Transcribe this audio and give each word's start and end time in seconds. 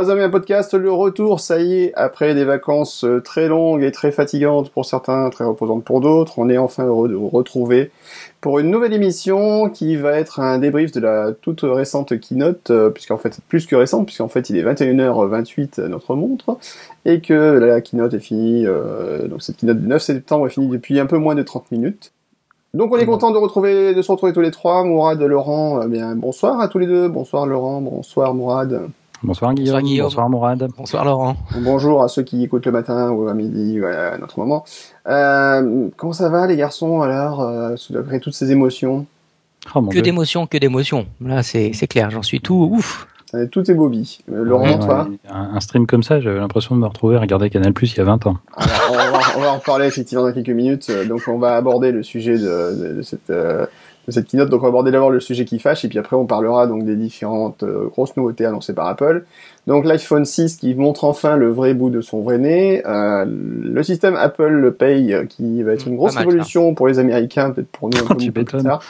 Et 0.00 0.22
un 0.22 0.30
podcast, 0.30 0.72
le 0.72 0.90
retour, 0.90 1.40
ça 1.40 1.60
y 1.60 1.74
est, 1.74 1.94
après 1.94 2.34
des 2.34 2.44
vacances 2.44 3.04
euh, 3.04 3.20
très 3.20 3.48
longues 3.48 3.82
et 3.82 3.92
très 3.92 4.12
fatigantes 4.12 4.70
pour 4.70 4.86
certains, 4.86 5.28
très 5.28 5.44
reposantes 5.44 5.84
pour 5.84 6.00
d'autres, 6.00 6.38
on 6.38 6.48
est 6.48 6.56
enfin 6.56 6.86
heureux 6.86 7.06
de 7.06 7.14
vous 7.14 7.28
retrouver 7.28 7.90
pour 8.40 8.58
une 8.60 8.70
nouvelle 8.70 8.94
émission 8.94 9.68
qui 9.68 9.96
va 9.96 10.12
être 10.12 10.40
un 10.40 10.58
débrief 10.58 10.92
de 10.92 11.00
la 11.00 11.32
toute 11.32 11.60
récente 11.64 12.18
keynote, 12.18 12.70
euh, 12.70 12.88
puisqu'en 12.88 13.18
fait, 13.18 13.40
plus 13.46 13.66
que 13.66 13.76
récente, 13.76 14.06
puisqu'en 14.06 14.28
fait 14.28 14.48
il 14.48 14.56
est 14.56 14.64
21h28 14.64 15.82
notre 15.82 16.14
montre, 16.14 16.56
et 17.04 17.20
que 17.20 17.34
la 17.34 17.82
keynote 17.82 18.14
est 18.14 18.20
finie, 18.20 18.66
euh, 18.66 19.28
donc 19.28 19.42
cette 19.42 19.58
keynote 19.58 19.82
du 19.82 19.86
9 19.86 20.00
septembre 20.00 20.46
est 20.46 20.50
finie 20.50 20.68
depuis 20.68 20.98
un 20.98 21.06
peu 21.06 21.18
moins 21.18 21.34
de 21.34 21.42
30 21.42 21.70
minutes. 21.72 22.12
Donc 22.72 22.90
on 22.90 22.96
est 22.96 23.06
content 23.06 23.32
de 23.32 23.38
retrouver, 23.38 23.94
de 23.94 24.00
se 24.00 24.10
retrouver 24.10 24.32
tous 24.32 24.40
les 24.40 24.50
trois, 24.50 24.82
Mourad, 24.82 25.20
Laurent, 25.20 25.82
eh 25.82 25.88
bien 25.88 26.14
bonsoir 26.14 26.60
à 26.60 26.68
tous 26.68 26.78
les 26.78 26.86
deux, 26.86 27.08
bonsoir 27.08 27.44
Laurent, 27.44 27.82
bonsoir 27.82 28.32
Mourad. 28.32 28.88
Bonsoir 29.22 29.52
Guillaume. 29.52 29.82
Bonsoir, 30.02 30.30
Mourad. 30.30 30.68
Bonsoir 30.78 31.04
Laurent. 31.04 31.36
Bonjour 31.58 32.02
à 32.02 32.08
ceux 32.08 32.22
qui 32.22 32.42
écoutent 32.42 32.64
le 32.64 32.72
matin 32.72 33.10
ou 33.10 33.28
à 33.28 33.34
midi, 33.34 33.78
à 33.84 34.16
notre 34.16 34.38
moment. 34.38 34.64
Euh, 35.08 35.88
comment 35.96 36.14
ça 36.14 36.30
va 36.30 36.46
les 36.46 36.56
garçons 36.56 37.02
alors, 37.02 37.42
euh, 37.42 37.74
après 37.98 38.20
toutes 38.20 38.32
ces 38.32 38.50
émotions 38.50 39.06
oh, 39.74 39.82
Que 39.82 39.98
d'émotions, 39.98 40.46
que 40.46 40.56
d'émotions. 40.56 41.06
Là 41.20 41.42
c'est 41.42 41.86
clair, 41.86 42.10
j'en 42.10 42.22
suis 42.22 42.40
tout 42.40 42.70
ouf. 42.72 43.06
Euh, 43.34 43.46
tout 43.46 43.70
est 43.70 43.74
Bobby. 43.74 44.20
Euh, 44.32 44.42
Laurent, 44.42 44.78
toi 44.78 45.08
un, 45.28 45.60
stream 45.60 45.86
comme 45.86 46.02
ça, 46.02 46.20
j'avais 46.20 46.40
l'impression 46.40 46.74
de 46.74 46.80
me 46.80 46.86
retrouver 46.86 47.16
à 47.16 47.20
regarder 47.20 47.50
Canal 47.50 47.74
Plus 47.74 47.92
il 47.92 47.98
y 47.98 48.00
a 48.00 48.04
20 48.04 48.26
ans. 48.26 48.38
Alors, 48.56 49.12
on, 49.36 49.40
va, 49.40 49.52
en 49.52 49.58
parler 49.58 49.86
effectivement 49.86 50.24
dans 50.24 50.32
quelques 50.32 50.48
minutes. 50.48 50.90
Donc 51.06 51.22
on 51.28 51.38
va 51.38 51.56
aborder 51.56 51.92
le 51.92 52.02
sujet 52.02 52.38
de, 52.38 52.96
de 52.96 53.02
cette 53.02 53.30
cette 54.08 54.28
keynote. 54.28 54.48
Donc 54.48 54.60
on 54.60 54.64
va 54.64 54.68
aborder 54.68 54.90
d'abord 54.90 55.10
le 55.10 55.20
sujet 55.20 55.44
qui 55.44 55.58
fâche 55.58 55.84
et 55.84 55.88
puis 55.88 55.98
après 55.98 56.16
on 56.16 56.26
parlera 56.26 56.66
donc 56.66 56.84
des 56.84 56.96
différentes 56.96 57.62
euh, 57.62 57.88
grosses 57.88 58.16
nouveautés 58.16 58.44
annoncées 58.44 58.74
par 58.74 58.86
Apple. 58.86 59.24
Donc 59.66 59.84
l'iPhone 59.84 60.24
6 60.24 60.56
qui 60.56 60.74
montre 60.74 61.04
enfin 61.04 61.36
le 61.36 61.50
vrai 61.50 61.74
bout 61.74 61.90
de 61.90 62.00
son 62.00 62.22
vrai 62.22 62.38
nez, 62.38 62.82
euh, 62.86 63.24
le 63.26 63.82
système 63.82 64.16
Apple 64.16 64.74
Pay 64.78 65.12
euh, 65.12 65.24
qui 65.24 65.62
va 65.62 65.72
être 65.72 65.86
une 65.86 65.96
grosse 65.96 66.16
révolution 66.16 66.74
pour 66.74 66.88
les 66.88 66.98
Américains, 66.98 67.50
peut-être 67.50 67.70
pour 67.70 67.88
nous 67.90 67.98
un 67.98 68.14
peu 68.32 68.44
plus 68.44 68.62
tard. 68.62 68.82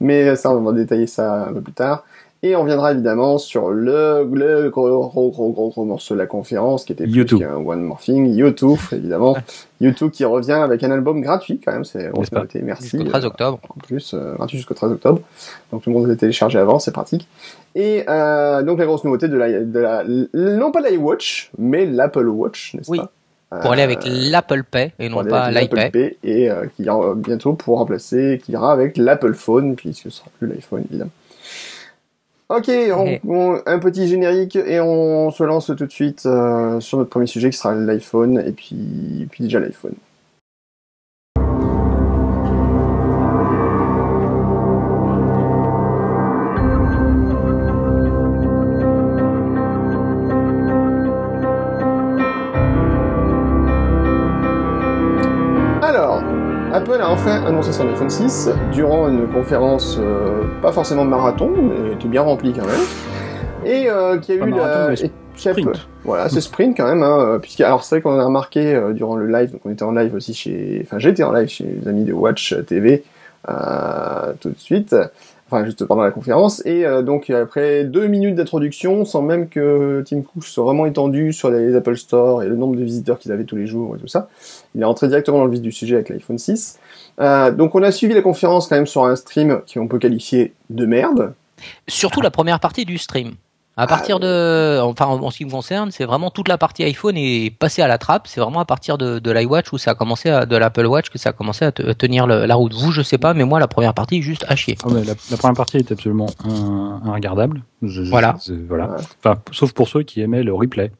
Mais 0.00 0.36
ça 0.36 0.50
on 0.50 0.60
va 0.60 0.72
détailler 0.72 1.06
ça 1.06 1.48
un 1.48 1.52
peu 1.52 1.60
plus 1.60 1.72
tard. 1.72 2.04
Et 2.44 2.56
on 2.56 2.64
viendra 2.64 2.90
évidemment 2.90 3.38
sur 3.38 3.70
le, 3.70 4.28
le 4.32 4.68
gros, 4.68 4.88
gros, 5.08 5.30
gros, 5.30 5.50
gros, 5.52 5.68
gros 5.70 5.84
morceau 5.84 6.14
de 6.14 6.18
la 6.18 6.26
conférence 6.26 6.84
qui 6.84 6.92
était 6.92 7.06
plus 7.06 7.24
qu'un 7.24 7.54
One 7.54 7.82
More 7.82 8.00
Thing, 8.00 8.34
YouTube, 8.34 8.78
évidemment. 8.92 9.36
YouTube 9.80 10.10
qui 10.10 10.24
revient 10.24 10.52
avec 10.52 10.82
un 10.82 10.90
album 10.90 11.20
gratuit 11.20 11.60
quand 11.64 11.72
même, 11.72 11.84
c'est 11.84 12.10
on 12.14 12.22
merci. 12.62 12.90
Jusqu'au 12.90 13.04
13 13.10 13.24
octobre. 13.26 13.60
en 13.68 13.80
plus, 13.80 14.14
euh, 14.14 14.34
gratuit 14.34 14.56
jusqu'au 14.58 14.74
13 14.74 14.90
octobre. 14.90 15.20
Donc 15.70 15.82
tout 15.82 15.90
le 15.90 15.96
monde 15.96 16.08
l'a 16.08 16.16
téléchargé 16.16 16.58
avant, 16.58 16.80
c'est 16.80 16.90
pratique. 16.90 17.28
Et 17.76 18.04
euh, 18.08 18.62
donc 18.62 18.78
la 18.78 18.86
grosse 18.86 19.04
nouveauté 19.04 19.28
de 19.28 19.36
la, 19.36 19.60
de 19.60 19.78
la 19.78 20.04
non 20.34 20.72
pas 20.72 20.80
l'iWatch, 20.80 21.52
mais 21.58 21.86
l'Apple 21.86 22.26
Watch, 22.26 22.74
n'est-ce 22.74 22.90
oui. 22.90 22.98
pas 22.98 23.60
Pour 23.60 23.72
aller 23.72 23.82
avec 23.82 24.04
euh, 24.04 24.30
l'Apple 24.30 24.64
Pay 24.64 24.92
et 24.98 25.08
non 25.08 25.24
pas 25.24 25.52
l'iPay. 25.52 26.16
Et 26.24 26.50
euh, 26.50 26.66
qui 26.76 26.86
bientôt 27.16 27.54
pour 27.54 27.78
remplacer, 27.78 28.40
qui 28.44 28.52
ira 28.52 28.72
avec 28.72 28.96
l'Apple 28.96 29.34
Phone, 29.34 29.76
puisque 29.76 30.04
ce 30.04 30.10
sera 30.10 30.28
plus 30.38 30.48
l'iPhone 30.48 30.84
évidemment. 30.90 31.12
Ok, 32.48 32.68
un 32.68 33.78
petit 33.78 34.08
générique 34.08 34.56
et 34.56 34.80
on 34.80 35.30
se 35.30 35.42
lance 35.42 35.66
tout 35.66 35.86
de 35.86 35.90
suite 35.90 36.26
euh, 36.26 36.80
sur 36.80 36.98
notre 36.98 37.10
premier 37.10 37.26
sujet 37.26 37.50
qui 37.50 37.56
sera 37.56 37.74
l'iPhone 37.74 38.42
et 38.46 38.52
puis, 38.52 39.26
puis 39.30 39.44
déjà 39.44 39.58
l'iPhone. 39.58 39.94
A 57.02 57.08
enfin 57.08 57.44
annoncé 57.44 57.72
son 57.72 57.88
iPhone 57.88 58.08
6 58.08 58.50
durant 58.72 59.08
une 59.08 59.26
conférence 59.26 59.98
euh, 60.00 60.44
pas 60.62 60.70
forcément 60.70 61.04
marathon, 61.04 61.50
mais 61.50 61.94
était 61.94 62.08
bien 62.08 62.22
remplie 62.22 62.52
quand 62.52 62.66
même. 62.66 62.80
Et 63.64 63.90
euh, 63.90 64.18
qui 64.18 64.32
a 64.32 64.34
eu 64.36 64.50
la... 64.50 64.94
sprint. 65.34 65.88
Voilà, 66.04 66.28
c'est 66.28 66.40
sprint 66.40 66.76
quand 66.76 66.86
même, 66.86 67.02
hein, 67.02 67.38
puisque 67.42 67.60
alors 67.60 67.82
c'est 67.82 67.96
vrai 67.96 68.02
qu'on 68.02 68.18
a 68.18 68.24
remarqué 68.24 68.74
euh, 68.74 68.92
durant 68.92 69.16
le 69.16 69.26
live, 69.26 69.52
donc 69.52 69.62
on 69.64 69.70
était 69.70 69.82
en 69.82 69.92
live 69.92 70.14
aussi 70.14 70.32
chez, 70.32 70.80
enfin 70.84 70.98
j'étais 70.98 71.24
en 71.24 71.32
live 71.32 71.48
chez 71.48 71.64
les 71.64 71.88
amis 71.88 72.04
de 72.04 72.12
Watch 72.12 72.54
TV 72.66 73.02
tout 74.40 74.50
de 74.50 74.58
suite 74.58 74.94
enfin 75.52 75.64
juste 75.64 75.84
pendant 75.84 76.02
la 76.02 76.10
conférence. 76.10 76.64
Et 76.64 76.86
euh, 76.86 77.02
donc 77.02 77.30
après 77.30 77.84
deux 77.84 78.06
minutes 78.06 78.34
d'introduction, 78.34 79.04
sans 79.04 79.22
même 79.22 79.48
que 79.48 80.02
Tim 80.06 80.22
Cook 80.22 80.44
soit 80.44 80.64
vraiment 80.64 80.86
étendu 80.86 81.32
sur 81.32 81.50
les 81.50 81.74
Apple 81.74 81.96
Store 81.96 82.42
et 82.42 82.48
le 82.48 82.56
nombre 82.56 82.76
de 82.76 82.84
visiteurs 82.84 83.18
qu'ils 83.18 83.32
avaient 83.32 83.44
tous 83.44 83.56
les 83.56 83.66
jours 83.66 83.96
et 83.96 83.98
tout 83.98 84.08
ça, 84.08 84.28
il 84.74 84.80
est 84.80 84.84
rentré 84.84 85.08
directement 85.08 85.38
dans 85.38 85.44
le 85.44 85.50
vif 85.50 85.60
du 85.60 85.72
sujet 85.72 85.96
avec 85.96 86.08
l'iPhone 86.08 86.38
6. 86.38 86.78
Euh, 87.20 87.50
donc 87.50 87.74
on 87.74 87.82
a 87.82 87.92
suivi 87.92 88.14
la 88.14 88.22
conférence 88.22 88.68
quand 88.68 88.76
même 88.76 88.86
sur 88.86 89.04
un 89.04 89.16
stream 89.16 89.60
qui 89.66 89.78
on 89.78 89.86
peut 89.86 89.98
qualifier 89.98 90.54
de 90.70 90.86
merde. 90.86 91.34
Surtout 91.88 92.20
la 92.20 92.30
première 92.30 92.60
partie 92.60 92.84
du 92.84 92.98
stream. 92.98 93.32
À 93.74 93.86
partir 93.86 94.20
de, 94.20 94.80
enfin, 94.82 95.06
en 95.06 95.30
ce 95.30 95.38
qui 95.38 95.46
me 95.46 95.50
concerne, 95.50 95.90
c'est 95.92 96.04
vraiment 96.04 96.30
toute 96.30 96.48
la 96.48 96.58
partie 96.58 96.84
iPhone 96.84 97.16
est 97.16 97.56
passée 97.56 97.80
à 97.80 97.88
la 97.88 97.96
trappe. 97.96 98.26
C'est 98.26 98.40
vraiment 98.40 98.60
à 98.60 98.66
partir 98.66 98.98
de, 98.98 99.18
de 99.18 99.30
l'iWatch 99.30 99.72
où 99.72 99.78
ça 99.78 99.92
a 99.92 99.94
commencé 99.94 100.28
à, 100.28 100.44
de 100.44 100.56
l'Apple 100.56 100.84
Watch 100.84 101.08
que 101.08 101.16
ça 101.16 101.30
a 101.30 101.32
commencé 101.32 101.64
à, 101.64 101.72
tenir 101.72 102.26
la 102.26 102.54
route. 102.54 102.74
Vous, 102.74 102.92
je 102.92 103.00
sais 103.00 103.16
pas, 103.16 103.32
mais 103.32 103.44
moi, 103.44 103.60
la 103.60 103.68
première 103.68 103.94
partie, 103.94 104.20
juste 104.20 104.44
à 104.46 104.56
chier. 104.56 104.76
Ah, 104.84 104.88
la, 105.06 105.36
première 105.38 105.56
partie 105.56 105.78
est 105.78 105.90
absolument 105.90 106.26
regardable. 107.06 107.62
voilà. 107.80 108.36
voilà. 108.68 108.96
Enfin, 109.24 109.40
sauf 109.52 109.72
pour 109.72 109.88
ceux 109.88 110.02
qui 110.02 110.20
aimaient 110.20 110.42
le 110.42 110.52
replay. 110.52 110.92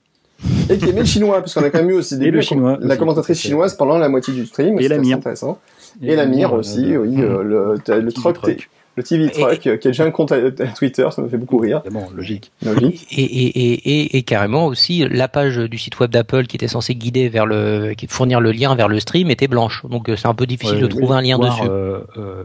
Et 0.68 0.78
qui 0.78 0.88
aimaient 0.88 1.00
le 1.00 1.06
chinois, 1.06 1.40
parce 1.40 1.54
qu'on 1.54 1.62
a 1.62 1.70
quand 1.70 1.78
même 1.78 1.90
eu 1.90 1.94
aussi 1.94 2.18
des 2.18 2.42
chinois, 2.42 2.78
la 2.80 2.96
commentatrice 2.96 3.38
chinoise 3.38 3.76
pendant 3.76 3.98
la 3.98 4.08
moitié 4.08 4.34
du 4.34 4.46
stream. 4.46 4.78
Et 4.80 4.88
la 4.88 4.98
mire. 4.98 5.18
intéressant. 5.18 5.58
Et, 6.02 6.16
la 6.16 6.26
mire 6.26 6.52
aussi, 6.52 6.96
oui, 6.96 7.20
euh, 7.20 7.42
le, 7.42 7.74
le, 7.86 8.00
le 8.00 8.12
truc 8.12 8.68
le 8.96 9.02
TV 9.02 9.30
Truck, 9.30 9.58
qui 9.58 9.68
a 9.70 9.76
déjà 9.76 10.04
un 10.04 10.10
compte 10.10 10.32
à, 10.32 10.38
Twitter, 10.76 11.08
ça 11.10 11.22
me 11.22 11.28
fait 11.28 11.38
beaucoup 11.38 11.56
rire. 11.56 11.82
Bon, 11.90 12.04
logique. 12.14 12.52
logique. 12.62 13.06
Et, 13.10 13.22
et, 13.22 13.72
et, 13.72 14.16
et, 14.18 14.22
carrément 14.22 14.66
aussi, 14.66 15.06
la 15.08 15.28
page 15.28 15.56
du 15.56 15.78
site 15.78 15.98
web 15.98 16.10
d'Apple 16.10 16.46
qui 16.46 16.56
était 16.56 16.68
censée 16.68 16.94
guider 16.94 17.28
vers 17.28 17.46
le, 17.46 17.94
qui 17.94 18.06
fournir 18.06 18.40
le 18.40 18.52
lien 18.52 18.74
vers 18.74 18.88
le 18.88 19.00
stream 19.00 19.30
était 19.30 19.48
blanche. 19.48 19.82
Donc 19.88 20.08
euh, 20.08 20.16
c'est 20.16 20.28
un 20.28 20.34
peu 20.34 20.46
difficile 20.46 20.80
de 20.80 20.86
trouver 20.86 21.14
un 21.14 21.22
lien 21.22 21.38
dessus. 21.38 21.62
Euh, 21.68 22.00
euh, 22.18 22.44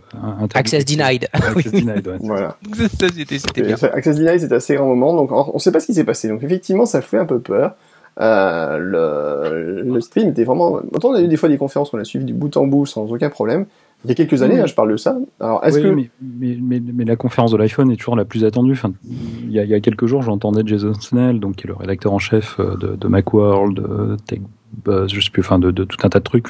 Access 0.53 0.85
denied. 0.85 1.27
Access 1.33 1.71
denied, 1.71 2.07
ouais. 2.07 2.17
voilà. 2.21 2.57
ça, 2.99 3.07
c'était, 3.13 3.61
bien. 3.61 3.75
Access 3.93 4.17
denied, 4.17 4.39
c'était 4.39 4.55
assez 4.55 4.75
grand 4.75 4.87
moment. 4.87 5.13
Donc 5.13 5.31
on 5.31 5.59
sait 5.59 5.71
pas 5.71 5.79
ce 5.79 5.87
qui 5.87 5.93
s'est 5.93 6.05
passé. 6.05 6.29
Donc 6.29 6.43
effectivement, 6.43 6.85
ça 6.85 7.01
fait 7.01 7.17
un 7.17 7.25
peu 7.25 7.39
peur. 7.39 7.75
Euh, 8.19 8.77
le, 8.79 9.81
le 9.83 10.01
stream 10.01 10.29
était 10.29 10.43
vraiment. 10.43 10.79
Autant 10.93 11.09
on 11.09 11.15
a 11.15 11.21
eu 11.21 11.27
des 11.27 11.37
fois 11.37 11.49
des 11.49 11.57
conférences 11.57 11.91
qu'on 11.91 11.99
a 11.99 12.03
suivies 12.03 12.25
du 12.25 12.33
bout 12.33 12.55
en 12.57 12.65
bout 12.65 12.85
sans 12.85 13.11
aucun 13.11 13.29
problème. 13.29 13.65
Il 14.03 14.09
y 14.09 14.11
a 14.11 14.15
quelques 14.15 14.41
années, 14.43 14.59
hein, 14.59 14.67
je 14.67 14.75
parle 14.75 14.91
de 14.91 14.97
ça. 14.97 15.17
Alors, 15.39 15.63
est-ce 15.65 15.79
que... 15.79 15.87
mais, 15.87 16.09
mais, 16.21 16.79
mais, 16.79 17.03
la 17.03 17.15
conférence 17.15 17.51
de 17.51 17.57
l'iPhone 17.57 17.91
est 17.91 17.95
toujours 17.95 18.15
la 18.15 18.25
plus 18.25 18.45
attendue. 18.45 18.73
Enfin, 18.73 18.93
il, 19.03 19.51
y 19.51 19.59
a, 19.59 19.63
il 19.63 19.69
y 19.69 19.73
a 19.73 19.79
quelques 19.79 20.05
jours, 20.05 20.21
j'entendais 20.21 20.61
Jason 20.65 20.93
Snell, 20.93 21.39
donc, 21.39 21.55
qui 21.55 21.65
est 21.65 21.67
le 21.67 21.75
rédacteur 21.75 22.13
en 22.13 22.19
chef 22.19 22.59
euh, 22.59 22.75
de, 22.75 22.95
de 22.95 23.07
Macworld, 23.07 23.75
de 23.75 24.17
TechBuzz, 24.27 25.11
je 25.11 25.19
sais 25.19 25.31
plus, 25.31 25.41
enfin, 25.41 25.57
de, 25.57 25.71
de, 25.71 25.83
tout 25.83 25.97
un 26.03 26.09
tas 26.09 26.19
de 26.19 26.23
trucs, 26.23 26.49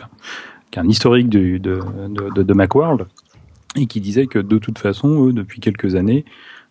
qui 0.71 0.79
est 0.79 0.81
un 0.81 0.89
historique 0.89 1.29
de, 1.29 1.57
de 1.57 2.53
Macworld, 2.53 3.07
et 3.77 3.85
qui 3.85 4.01
disait 4.01 4.27
que 4.27 4.39
de 4.39 4.57
toute 4.57 4.79
façon, 4.79 5.27
eux, 5.27 5.33
depuis 5.33 5.61
quelques 5.61 5.95
années, 5.95 6.25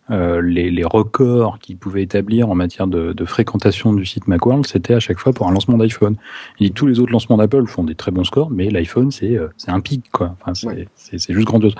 euh, 0.09 0.41
les, 0.41 0.71
les, 0.71 0.83
records 0.85 1.59
qu'ils 1.59 1.77
pouvaient 1.77 2.03
établir 2.03 2.49
en 2.49 2.55
matière 2.55 2.87
de, 2.87 3.11
de, 3.11 3.25
fréquentation 3.25 3.93
du 3.93 4.05
site 4.05 4.27
Macworld, 4.27 4.65
c'était 4.65 4.93
à 4.93 4.99
chaque 4.99 5.19
fois 5.19 5.33
pour 5.33 5.47
un 5.47 5.51
lancement 5.51 5.77
d'iPhone. 5.77 6.15
Et 6.59 6.69
tous 6.69 6.87
les 6.87 6.99
autres 6.99 7.11
lancements 7.11 7.37
d'Apple 7.37 7.65
font 7.67 7.83
des 7.83 7.95
très 7.95 8.11
bons 8.11 8.23
scores, 8.23 8.49
mais 8.49 8.69
l'iPhone, 8.69 9.11
c'est 9.11 9.37
euh, 9.37 9.49
c'est 9.57 9.71
un 9.71 9.81
pic, 9.81 10.09
quoi. 10.11 10.35
Enfin, 10.41 10.53
c'est 10.95 11.33
juste 11.33 11.47
grandiose. 11.47 11.75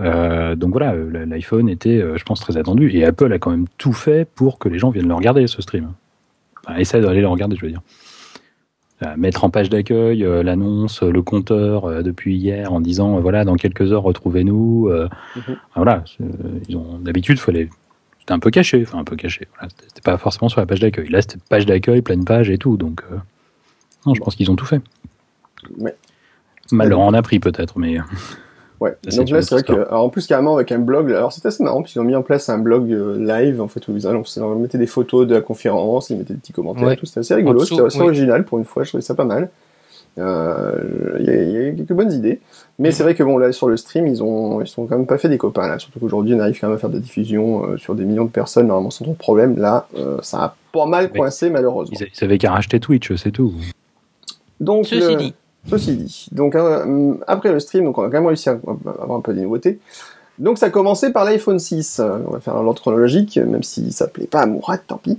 Euh, 0.00 0.54
donc 0.54 0.72
voilà, 0.72 0.94
l'iPhone 0.94 1.68
était, 1.68 2.00
euh, 2.00 2.16
je 2.16 2.24
pense, 2.24 2.40
très 2.40 2.56
attendu. 2.56 2.90
Et 2.94 3.04
Apple 3.04 3.32
a 3.32 3.38
quand 3.38 3.50
même 3.50 3.66
tout 3.76 3.92
fait 3.92 4.26
pour 4.34 4.58
que 4.58 4.68
les 4.68 4.78
gens 4.78 4.90
viennent 4.90 5.08
le 5.08 5.14
regarder, 5.14 5.46
ce 5.46 5.60
stream. 5.60 5.92
Enfin, 6.64 6.78
essaie 6.78 7.00
d'aller 7.00 7.20
le 7.20 7.28
regarder, 7.28 7.56
je 7.56 7.62
veux 7.66 7.70
dire. 7.70 7.82
Euh, 9.04 9.14
mettre 9.16 9.44
en 9.44 9.50
page 9.50 9.70
d'accueil 9.70 10.24
euh, 10.24 10.42
l'annonce, 10.42 11.04
le 11.04 11.22
compteur 11.22 11.84
euh, 11.84 12.02
depuis 12.02 12.34
hier 12.36 12.72
en 12.72 12.80
disant 12.80 13.20
voilà 13.20 13.44
dans 13.44 13.54
quelques 13.54 13.92
heures 13.92 14.02
retrouvez-nous. 14.02 14.88
Mhm. 14.88 15.56
Voilà, 15.76 16.02
ils 16.68 16.76
ont 16.76 16.98
d'habitude 16.98 17.38
les 17.48 17.70
c'était 18.18 18.32
un 18.32 18.40
peu 18.40 18.50
caché, 18.50 18.82
enfin 18.82 18.98
un 18.98 19.04
peu 19.04 19.14
caché. 19.14 19.46
Voilà, 19.54 19.68
c'était 19.86 20.00
pas 20.00 20.18
forcément 20.18 20.48
sur 20.48 20.60
la 20.60 20.66
page 20.66 20.80
d'accueil. 20.80 21.08
Là 21.10 21.22
c'était 21.22 21.38
page 21.48 21.64
d'accueil, 21.64 22.02
pleine 22.02 22.24
page 22.24 22.50
et 22.50 22.58
tout, 22.58 22.76
donc 22.76 23.04
non, 24.04 24.14
je 24.14 24.20
pense 24.20 24.34
qu'ils 24.34 24.50
ont 24.50 24.56
tout 24.56 24.66
fait. 24.66 24.82
Ouais. 25.78 25.94
Mal 26.72 26.88
leur 26.88 27.00
en 27.00 27.14
a 27.14 27.22
pris 27.22 27.38
peut-être, 27.38 27.78
mais. 27.78 27.98
Ouais. 28.80 28.96
Donc 29.16 29.30
là, 29.30 29.42
c'est 29.42 29.54
vrai 29.56 29.64
que, 29.64 29.72
alors 29.72 30.04
en 30.04 30.08
plus 30.08 30.26
carrément 30.26 30.54
avec 30.54 30.70
un 30.70 30.78
blog, 30.78 31.12
alors 31.12 31.32
c'était 31.32 31.48
assez 31.48 31.64
marrant 31.64 31.82
puisqu'ils 31.82 32.00
ont 32.00 32.04
mis 32.04 32.14
en 32.14 32.22
place 32.22 32.48
un 32.48 32.58
blog 32.58 32.92
euh, 32.92 33.16
live 33.18 33.60
en 33.60 33.68
fait 33.68 33.86
où 33.88 33.96
ils, 33.96 34.04
ils 34.04 34.42
mettaient 34.60 34.78
des 34.78 34.86
photos 34.86 35.26
de 35.26 35.34
la 35.34 35.40
conférence, 35.40 36.10
ils 36.10 36.16
mettaient 36.16 36.34
des 36.34 36.40
petits 36.40 36.52
commentaires, 36.52 36.96
tout. 36.96 37.06
C'était 37.06 37.20
assez 37.20 37.34
rigolo, 37.34 37.64
c'était 37.64 37.82
assez 37.82 38.00
original 38.00 38.44
pour 38.44 38.58
une 38.58 38.64
fois, 38.64 38.84
je 38.84 38.90
trouvais 38.90 39.02
ça 39.02 39.14
pas 39.14 39.24
mal. 39.24 39.48
Euh, 40.18 41.16
Il 41.20 41.26
y, 41.26 41.52
y 41.52 41.68
a 41.68 41.72
quelques 41.72 41.92
bonnes 41.92 42.12
idées. 42.12 42.40
Mais 42.78 42.92
c'est 42.92 43.02
vrai 43.02 43.14
que 43.14 43.22
bon, 43.22 43.38
là, 43.38 43.52
sur 43.52 43.68
le 43.68 43.76
stream, 43.76 44.06
ils 44.06 44.22
ont, 44.22 44.60
ils 44.60 44.68
sont 44.68 44.86
quand 44.86 44.96
même 44.96 45.06
pas 45.06 45.18
fait 45.18 45.28
des 45.28 45.38
copains, 45.38 45.66
là. 45.66 45.78
Surtout 45.78 45.98
qu'aujourd'hui, 45.98 46.34
on 46.34 46.38
arrive 46.40 46.58
quand 46.60 46.68
même 46.68 46.76
à 46.76 46.78
faire 46.78 46.90
des 46.90 47.00
diffusions 47.00 47.64
euh, 47.64 47.76
sur 47.76 47.94
des 47.94 48.04
millions 48.04 48.24
de 48.24 48.30
personnes, 48.30 48.68
normalement, 48.68 48.90
sans 48.90 49.04
trop 49.04 49.14
de 49.14 49.18
problème. 49.18 49.56
Là, 49.58 49.88
euh, 49.96 50.18
ça 50.22 50.38
a 50.38 50.56
pas 50.72 50.86
mal 50.86 51.10
coincé, 51.10 51.50
malheureusement. 51.50 51.98
Ils, 52.00 52.24
avaient 52.24 52.38
qu'à 52.38 52.52
racheter 52.52 52.78
Twitch, 52.78 53.12
c'est 53.16 53.32
tout. 53.32 53.52
Donc, 54.60 54.86
Ceci 54.86 55.08
le- 55.08 55.16
dit. 55.16 55.34
Ceci 55.70 55.96
dit, 55.96 56.26
donc 56.32 56.54
euh, 56.54 57.14
après 57.26 57.52
le 57.52 57.60
stream, 57.60 57.84
donc 57.84 57.98
on 57.98 58.02
a 58.02 58.06
quand 58.06 58.12
même 58.18 58.26
réussi 58.26 58.48
à 58.48 58.52
avoir 58.52 59.12
un 59.18 59.20
peu 59.20 59.34
des 59.34 59.42
nouveautés. 59.42 59.78
Donc 60.38 60.56
ça 60.56 60.66
a 60.66 60.70
commencé 60.70 61.10
par 61.12 61.24
l'iPhone 61.24 61.58
6. 61.58 61.98
Euh, 61.98 62.18
On 62.28 62.30
va 62.30 62.38
faire 62.40 62.54
l'ordre 62.62 62.80
chronologique, 62.80 63.36
même 63.38 63.64
s'il 63.64 63.92
s'appelait 63.92 64.28
pas 64.28 64.46
Mourad, 64.46 64.80
tant 64.86 64.98
pis. 64.98 65.18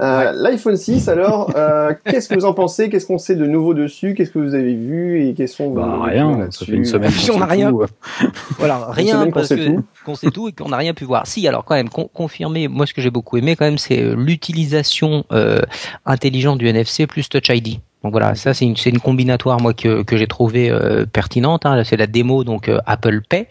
Euh, 0.00 0.30
L'iPhone 0.32 0.76
6, 0.76 1.08
alors, 1.08 1.50
euh, 1.56 1.94
qu'est-ce 2.04 2.28
que 2.28 2.34
vous 2.34 2.44
en 2.44 2.52
pensez? 2.52 2.90
Qu'est-ce 2.90 3.06
qu'on 3.06 3.16
sait 3.18 3.34
de 3.34 3.46
nouveau 3.46 3.72
dessus? 3.72 4.12
Qu'est-ce 4.14 4.30
que 4.30 4.38
vous 4.38 4.54
avez 4.54 4.74
vu? 4.74 5.26
Et 5.26 5.32
quels 5.32 5.48
sont 5.48 5.70
vos 5.70 5.76
Bah 5.80 6.00
rien, 6.02 6.48
ça 6.50 6.66
fait 6.66 6.72
une 6.72 6.84
semaine 6.84 7.10
qu'on 7.10 7.38
rien. 7.46 7.70
tout. 7.70 7.82
Voilà, 8.58 8.86
Une 8.88 8.92
rien 8.92 9.24
qu'on 9.24 9.30
parce 9.32 9.48
sait 9.48 9.74
qu'on 10.04 10.14
sait 10.14 10.30
tout 10.30 10.48
et 10.48 10.52
qu'on 10.52 10.68
n'a 10.68 10.76
rien 10.76 10.92
pu 10.92 11.04
voir. 11.04 11.26
Si, 11.26 11.48
alors 11.48 11.64
quand 11.64 11.74
même, 11.74 11.88
con- 11.88 12.10
confirmer, 12.12 12.68
moi 12.68 12.86
ce 12.86 12.92
que 12.92 13.00
j'ai 13.00 13.10
beaucoup 13.10 13.38
aimé 13.38 13.56
quand 13.56 13.64
même, 13.64 13.78
c'est 13.78 14.02
l'utilisation 14.14 15.24
euh, 15.32 15.62
intelligente 16.04 16.58
du 16.58 16.68
NFC 16.68 17.06
plus 17.06 17.28
Touch 17.30 17.48
ID. 17.48 17.80
Donc 18.04 18.12
voilà, 18.12 18.36
ça 18.36 18.54
c'est 18.54 18.64
une, 18.64 18.76
c'est 18.76 18.90
une 18.90 19.00
combinatoire 19.00 19.60
moi 19.60 19.74
que, 19.74 20.02
que 20.04 20.16
j'ai 20.16 20.28
trouvé 20.28 20.70
euh, 20.70 21.04
pertinente. 21.04 21.66
Hein. 21.66 21.74
Là, 21.74 21.84
C'est 21.84 21.96
la 21.96 22.06
démo 22.06 22.44
donc 22.44 22.68
euh, 22.68 22.78
Apple 22.86 23.22
Pay 23.28 23.48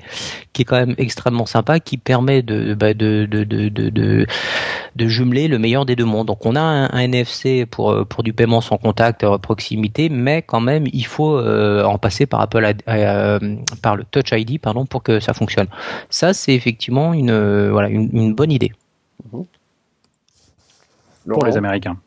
qui 0.54 0.62
est 0.62 0.66
quand 0.66 0.78
même 0.78 0.96
extrêmement 0.98 1.46
sympa, 1.46 1.80
qui 1.82 1.98
permet 1.98 2.42
de 2.42 2.74
bah, 2.74 2.94
de, 2.94 3.28
de, 3.30 3.44
de, 3.44 3.68
de, 3.68 3.90
de 3.90 4.26
de 4.96 5.08
jumeler 5.08 5.50
le 5.50 5.60
meilleur 5.60 5.86
des 5.86 5.96
deux 5.98 6.06
mondes. 6.06 6.28
Donc 6.28 6.46
on 6.46 6.56
a 6.56 6.62
un, 6.62 6.86
un 6.86 7.00
NFC 7.00 7.66
pour 7.66 7.92
euh, 7.92 8.06
pour 8.06 8.24
du 8.24 8.32
paiement 8.32 8.62
sans 8.62 8.78
contact 8.78 9.26
à 9.26 9.38
proximité, 9.38 10.08
mais 10.08 10.42
quand 10.42 10.62
même 10.62 10.86
il 10.94 11.06
faut 11.06 11.38
euh, 11.38 11.84
en 11.84 11.98
passer 11.98 12.26
par 12.26 12.40
Apple 12.40 12.74
par 13.82 13.98
le 13.98 14.06
Touch 14.06 14.32
ID 14.32 14.62
pardon 14.62 14.86
pour 14.86 15.04
que 15.04 15.20
ça 15.20 15.34
fonctionne. 15.34 15.68
Ça 16.10 16.34
c'est 16.34 16.54
effectivement 16.54 17.14
une 17.14 17.32
euh, 17.32 17.70
voilà 17.72 17.90
une, 17.90 18.10
une 18.14 18.34
bonne 18.34 18.52
idée. 18.52 18.72
Pour 19.30 19.46
Laurent, 21.26 21.46
les 21.46 21.58
Américains. 21.58 21.98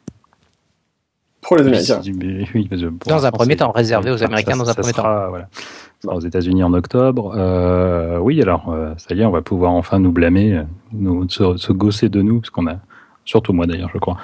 Pour 1.40 1.56
les 1.56 1.66
Américains. 1.66 2.00
Oui, 2.54 2.66
parce 2.68 2.82
que 2.82 2.86
pour 2.88 3.10
Dans 3.10 3.24
un 3.26 3.30
premier 3.30 3.56
temps, 3.56 3.70
réservé 3.70 4.10
aux 4.10 4.22
Américains 4.22 4.52
ça- 4.52 4.58
dans 4.58 4.64
un 4.70 4.74
ça 4.74 4.80
premier 4.80 4.92
sera, 4.92 5.28
Voilà. 5.30 5.48
Ça 5.52 5.60
sera 6.04 6.16
aux 6.16 6.20
États-Unis 6.20 6.62
en 6.62 6.72
octobre. 6.72 7.34
Euh, 7.36 8.18
oui, 8.18 8.40
alors 8.42 8.70
euh, 8.72 8.94
ça 8.96 9.14
y 9.14 9.20
est, 9.20 9.24
on 9.24 9.30
va 9.30 9.42
pouvoir 9.42 9.72
enfin 9.72 9.98
nous 9.98 10.12
blâmer, 10.12 10.54
euh, 10.58 10.62
nous, 10.92 11.28
se, 11.28 11.56
se 11.56 11.72
gausser 11.72 12.08
de 12.08 12.22
nous, 12.22 12.40
parce 12.40 12.50
qu'on 12.50 12.66
a, 12.66 12.76
surtout 13.24 13.52
moi 13.52 13.66
d'ailleurs, 13.66 13.90
je 13.92 13.98
crois, 13.98 14.16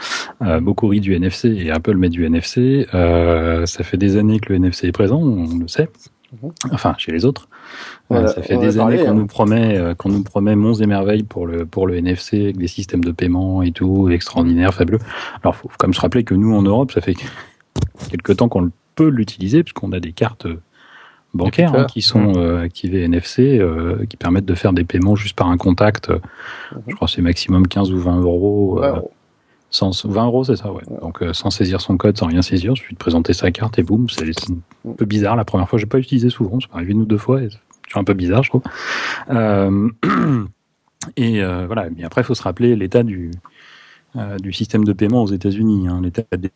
euh, 0.42 0.60
beaucoup 0.60 0.88
ri 0.88 1.00
du 1.00 1.14
NFC 1.14 1.48
et 1.48 1.70
Apple 1.70 1.96
met 1.96 2.08
du 2.08 2.24
NFC. 2.24 2.86
Euh, 2.94 3.66
ça 3.66 3.84
fait 3.84 3.96
des 3.98 4.16
années 4.16 4.40
que 4.40 4.50
le 4.52 4.56
NFC 4.56 4.88
est 4.88 4.92
présent, 4.92 5.18
on 5.20 5.58
le 5.58 5.68
sait. 5.68 5.88
Mhm. 6.42 6.50
Enfin, 6.72 6.94
chez 6.98 7.12
les 7.12 7.24
autres. 7.24 7.48
Euh, 8.12 8.14
Voilà, 8.14 8.28
ça 8.28 8.40
fait 8.42 8.56
des 8.56 8.76
parlé, 8.76 8.96
années 8.96 9.04
qu'on 9.04 9.10
hein. 9.10 9.14
nous 9.14 9.26
promet, 9.26 9.76
euh, 9.76 9.94
qu'on 9.94 10.08
nous 10.10 10.22
promet 10.22 10.54
monts 10.54 10.74
et 10.74 10.86
merveilles 10.86 11.24
pour 11.24 11.46
le 11.46 11.66
pour 11.66 11.86
le 11.88 11.96
NFC 11.96 12.40
avec 12.44 12.56
des 12.56 12.68
systèmes 12.68 13.02
de 13.02 13.10
paiement 13.10 13.62
et 13.62 13.72
tout 13.72 14.08
extraordinaire, 14.10 14.72
fabuleux. 14.72 15.00
Alors, 15.42 15.56
faut 15.56 15.68
faut 15.68 15.74
quand 15.78 15.88
même 15.88 15.94
se 15.94 16.00
rappeler 16.00 16.22
que 16.22 16.34
nous 16.34 16.54
en 16.54 16.62
Europe, 16.62 16.92
ça 16.92 17.00
fait 17.00 17.14
quelque 18.10 18.32
temps 18.32 18.48
qu'on 18.48 18.70
peut 18.94 19.08
l'utiliser 19.08 19.62
puisqu'on 19.64 19.90
a 19.92 19.98
des 20.00 20.12
cartes 20.12 20.46
bancaires 21.34 21.72
Depuis 21.72 21.82
hein, 21.82 21.86
qui 21.86 22.00
sont 22.02 22.32
euh, 22.36 22.62
activées 22.62 23.02
NFC, 23.02 23.58
euh, 23.58 24.06
qui 24.08 24.16
permettent 24.16 24.46
de 24.46 24.54
faire 24.54 24.72
des 24.72 24.84
paiements 24.84 25.16
juste 25.16 25.36
par 25.36 25.48
un 25.48 25.56
contact. 25.56 26.08
euh, 26.10 26.18
Je 26.86 26.94
crois 26.94 27.08
que 27.08 27.12
c'est 27.12 27.22
maximum 27.22 27.66
15 27.66 27.92
ou 27.92 27.98
20 27.98 28.20
euros. 28.20 28.80
euh, 28.82 28.92
Ouais, 28.94 29.00
sans 29.68 30.06
20 30.06 30.26
euros, 30.26 30.44
c'est 30.44 30.56
ça, 30.56 30.72
ouais. 30.72 30.80
Ouais. 30.88 31.00
Donc 31.02 31.22
euh, 31.22 31.32
sans 31.34 31.50
saisir 31.50 31.80
son 31.80 31.96
code, 31.96 32.16
sans 32.16 32.26
rien 32.26 32.40
saisir, 32.40 32.74
je 32.76 32.82
suis 32.82 32.94
de 32.94 32.98
présenter 32.98 33.32
sa 33.34 33.50
carte 33.50 33.78
et 33.78 33.82
boum, 33.82 34.08
c'est 34.08 34.24
c'est 34.32 34.52
un 34.88 34.92
peu 34.92 35.04
bizarre. 35.04 35.34
La 35.36 35.44
première 35.44 35.68
fois, 35.68 35.78
j'ai 35.78 35.86
pas 35.86 35.98
utilisé 35.98 36.30
souvent, 36.30 36.60
ça 36.60 36.68
m'est 36.70 36.76
arrivé 36.76 36.92
une 36.92 37.02
ou 37.02 37.04
deux 37.04 37.18
fois, 37.18 37.42
et 37.42 37.48
un 37.94 38.04
peu 38.04 38.14
bizarre, 38.14 38.42
je 38.42 38.50
trouve. 38.50 38.62
Euh, 39.30 39.88
et 41.16 41.42
euh, 41.42 41.66
voilà. 41.66 41.88
Mais 41.96 42.04
après, 42.04 42.22
il 42.22 42.24
faut 42.24 42.34
se 42.34 42.42
rappeler 42.42 42.76
l'état 42.76 43.02
du 43.02 43.30
euh, 44.16 44.38
du 44.38 44.52
système 44.52 44.84
de 44.84 44.92
paiement 44.92 45.22
aux 45.22 45.28
États-Unis, 45.28 45.88
hein, 45.88 46.00
l'état 46.02 46.22
dé- 46.36 46.50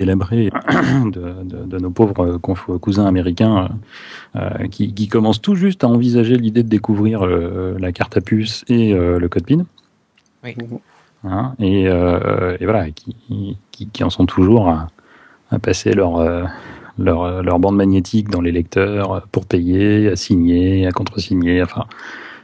délabré 0.00 0.50
de, 1.12 1.42
de, 1.44 1.64
de 1.64 1.78
nos 1.78 1.90
pauvres 1.90 2.38
cousins 2.78 3.06
américains 3.06 3.68
qui, 4.70 4.94
qui 4.94 5.08
commencent 5.08 5.40
tout 5.40 5.56
juste 5.56 5.82
à 5.84 5.88
envisager 5.88 6.36
l'idée 6.36 6.62
de 6.62 6.68
découvrir 6.68 7.24
la 7.26 7.92
carte 7.92 8.16
à 8.16 8.20
puce 8.20 8.64
et 8.68 8.92
le 8.94 9.28
code 9.28 9.44
PIN. 9.44 9.66
Mhm. 10.44 10.78
Hein, 11.24 11.54
et, 11.58 11.82
et 11.82 12.64
voilà, 12.64 12.90
qui, 12.92 13.16
qui, 13.72 13.88
qui 13.88 14.04
en 14.04 14.10
sont 14.10 14.26
toujours 14.26 14.68
à, 14.68 14.88
à 15.50 15.58
passer 15.58 15.92
leur, 15.92 16.20
leur, 16.98 17.42
leur 17.42 17.58
bande 17.58 17.76
magnétique 17.76 18.28
dans 18.28 18.40
les 18.40 18.52
lecteurs 18.52 19.26
pour 19.32 19.46
payer, 19.46 20.08
à 20.08 20.16
signer, 20.16 20.86
à 20.86 20.92
contresigner. 20.92 21.62
Enfin, 21.62 21.84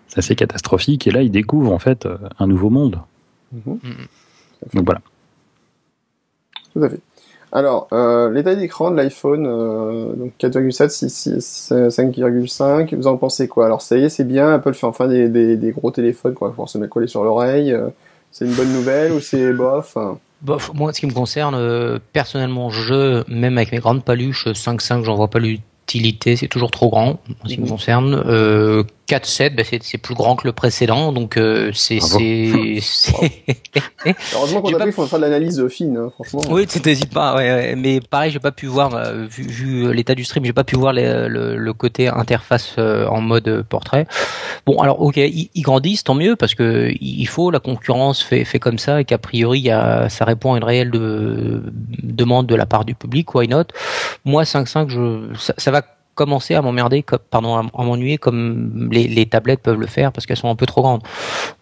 c'est 0.09 0.19
assez 0.19 0.37
catastrophique. 0.37 1.07
Et 1.07 1.11
là, 1.11 1.23
ils 1.23 1.31
découvrent 1.31 1.73
en 1.73 1.79
fait 1.79 2.07
euh, 2.07 2.17
un 2.39 2.47
nouveau 2.47 2.71
monde. 2.71 3.01
Mhm. 3.53 3.79
Donc 4.75 4.85
voilà. 4.85 5.01
Tout 6.73 6.83
à 6.83 6.89
fait. 6.89 7.01
Alors, 7.53 7.87
euh, 7.93 8.31
l'état 8.33 8.57
d'écran 8.57 8.91
de 8.91 8.97
l'iPhone, 8.97 9.47
euh, 9.47 10.13
donc 10.15 10.33
4,7, 10.41 10.89
6, 10.89 11.09
6, 11.09 11.73
5,5, 11.89 12.97
vous 12.97 13.07
en 13.07 13.17
pensez 13.17 13.47
quoi? 13.47 13.67
Alors, 13.67 13.81
ça 13.81 13.97
y 13.97 14.05
est, 14.05 14.09
c'est 14.09 14.25
bien, 14.25 14.55
Apple 14.55 14.75
fait 14.75 14.87
enfin 14.87 15.07
des, 15.07 15.29
des, 15.29 15.57
des 15.57 15.71
gros 15.71 15.93
téléphones 15.93 16.35
qu'on 16.35 16.47
va 16.47 16.51
pouvoir 16.51 16.69
se 16.69 16.79
mettre 16.79 16.93
collés 16.93 17.07
sur 17.07 17.23
l'oreille. 17.23 17.73
euh, 17.73 17.91
c'est 18.33 18.45
une 18.47 18.55
bonne 18.55 18.73
nouvelle 18.73 19.13
ou 19.13 19.21
c'est 19.21 19.53
bof 19.53 19.97
hein? 19.97 20.19
Moi, 20.75 20.93
ce 20.93 21.01
qui 21.01 21.07
me 21.07 21.13
concerne, 21.13 21.55
euh, 21.55 21.99
personnellement, 22.13 22.71
je, 22.71 23.23
même 23.33 23.57
avec 23.59 23.73
mes 23.73 23.79
grandes 23.79 24.05
paluches, 24.05 24.47
5.5, 24.49 25.05
j'en 25.05 25.15
vois 25.15 25.29
pas 25.29 25.39
l'utilité, 25.39 26.37
c'est 26.37 26.49
toujours 26.49 26.71
trop 26.71 26.91
grand, 26.91 27.21
en 27.43 27.49
ce 27.49 27.55
qui 27.55 27.61
me 27.61 27.65
Mhm. 27.65 27.71
concerne. 27.71 28.23
Euh, 28.27 28.83
4.7, 29.09 29.55
ben, 29.55 29.65
c'est, 29.69 29.83
c'est 29.83 29.99
plus 29.99 30.15
grand 30.15 30.35
que 30.37 30.47
le 30.47 30.53
précédent, 30.53 31.13
donc 31.13 31.37
euh, 31.37 31.71
c'est... 31.75 32.01
C'est... 32.01 32.51
Heureusement 34.35 34.63
qu'on 34.63 34.69
a 34.69 34.73
pas- 34.73 34.79
pris, 34.81 34.89
il 34.89 34.93
faut 34.93 35.07
faire 35.07 35.19
de 35.19 35.25
l'analyse 35.25 35.67
fine, 35.69 35.97
hein, 35.97 36.11
franchement. 36.15 36.41
Oui, 36.51 36.67
tu 36.67 36.81
t'hésites 36.81 37.13
pas, 37.13 37.35
ouais, 37.37 37.51
ouais. 37.53 37.75
mais 37.77 38.01
pareil, 38.01 38.31
j'ai 38.31 38.39
pas 38.39 38.53
pu 38.53 38.67
voir, 38.67 38.95
euh, 38.95 39.27
vu, 39.27 39.43
vu 39.45 39.93
l'état 39.93 40.15
du 40.15 40.25
stream, 40.25 40.45
j'ai 40.45 40.53
pas 40.53 40.65
pu 40.65 40.77
voir 40.77 40.93
les- 40.93 41.29
le, 41.29 41.57
le 41.57 41.73
côté 41.73 42.09
interface 42.09 42.75
euh, 42.79 43.07
en 43.09 43.21
mode 43.21 43.49
euh, 43.49 43.63
portrait. 43.63 44.07
Bon, 44.67 44.79
alors 44.81 45.01
ok, 45.03 45.17
ils, 45.17 45.51
ils 45.55 45.63
grandissent, 45.63 46.05
tant 46.05 46.15
mieux, 46.15 46.37
parce 46.37 46.55
que 46.55 46.91
il 47.01 47.27
faut, 47.27 47.51
la 47.51 47.61
concurrence 47.61 48.23
fait, 48.23 48.45
fait 48.45 48.59
comme 48.59 48.79
ça, 48.79 49.01
et 49.01 49.05
qu'a 49.05 49.19
priori, 49.19 49.59
il 49.61 49.65
y 49.67 49.71
a, 49.71 50.09
ça 50.09 50.25
répond 50.25 50.55
à 50.55 50.57
une 50.59 50.65
réelle 50.65 50.91
de, 50.91 51.63
demande 52.03 52.47
de 52.47 52.55
la 52.55 52.67
part 52.67 52.85
du 52.85 52.95
public, 52.95 53.35
why 53.35 53.49
not? 53.49 53.65
Moi, 54.25 54.45
5.5, 54.45 54.89
je, 54.89 55.37
ça, 55.39 55.53
ça 55.59 55.71
va 55.71 55.83
commencer 56.15 56.55
à 56.55 56.63
m'emmerder, 56.63 57.05
pardon, 57.31 57.57
à, 57.57 57.85
m'ennuyer 57.85 58.19
comme 58.19 58.89
les, 58.93 59.27
tablettes 59.27 59.61
peuvent 59.61 59.81
le 59.81 59.87
faire, 59.87 60.13
parce 60.13 60.27
qu'elles 60.27 60.37
sont 60.37 60.51
un 60.51 60.57
peu 60.57 60.67
trop 60.67 60.83
grandes. 60.83 61.03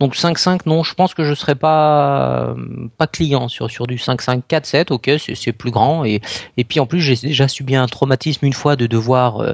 Donc 0.01 0.15
5.5, 0.15 0.61
non, 0.67 0.83
je 0.83 0.95
pense 0.95 1.15
que 1.15 1.25
je 1.25 1.35
serais 1.35 1.55
pas 1.55 2.55
pas 2.99 3.07
client 3.07 3.49
sur 3.49 3.71
sur 3.71 3.87
du 3.87 3.97
5.5 3.97 4.43
4.7. 4.49 4.93
Ok, 4.93 5.11
c'est 5.35 5.53
plus 5.53 5.71
grand 5.71 6.05
et 6.05 6.21
et 6.57 6.65
puis 6.65 6.81
en 6.81 6.87
plus 6.87 7.01
j'ai 7.01 7.17
déjà 7.17 7.49
subi 7.49 7.77
un 7.77 7.87
traumatisme 7.87 8.45
une 8.47 8.53
fois 8.53 8.77
de 8.77 8.87
devoir 8.87 9.41
euh, 9.41 9.53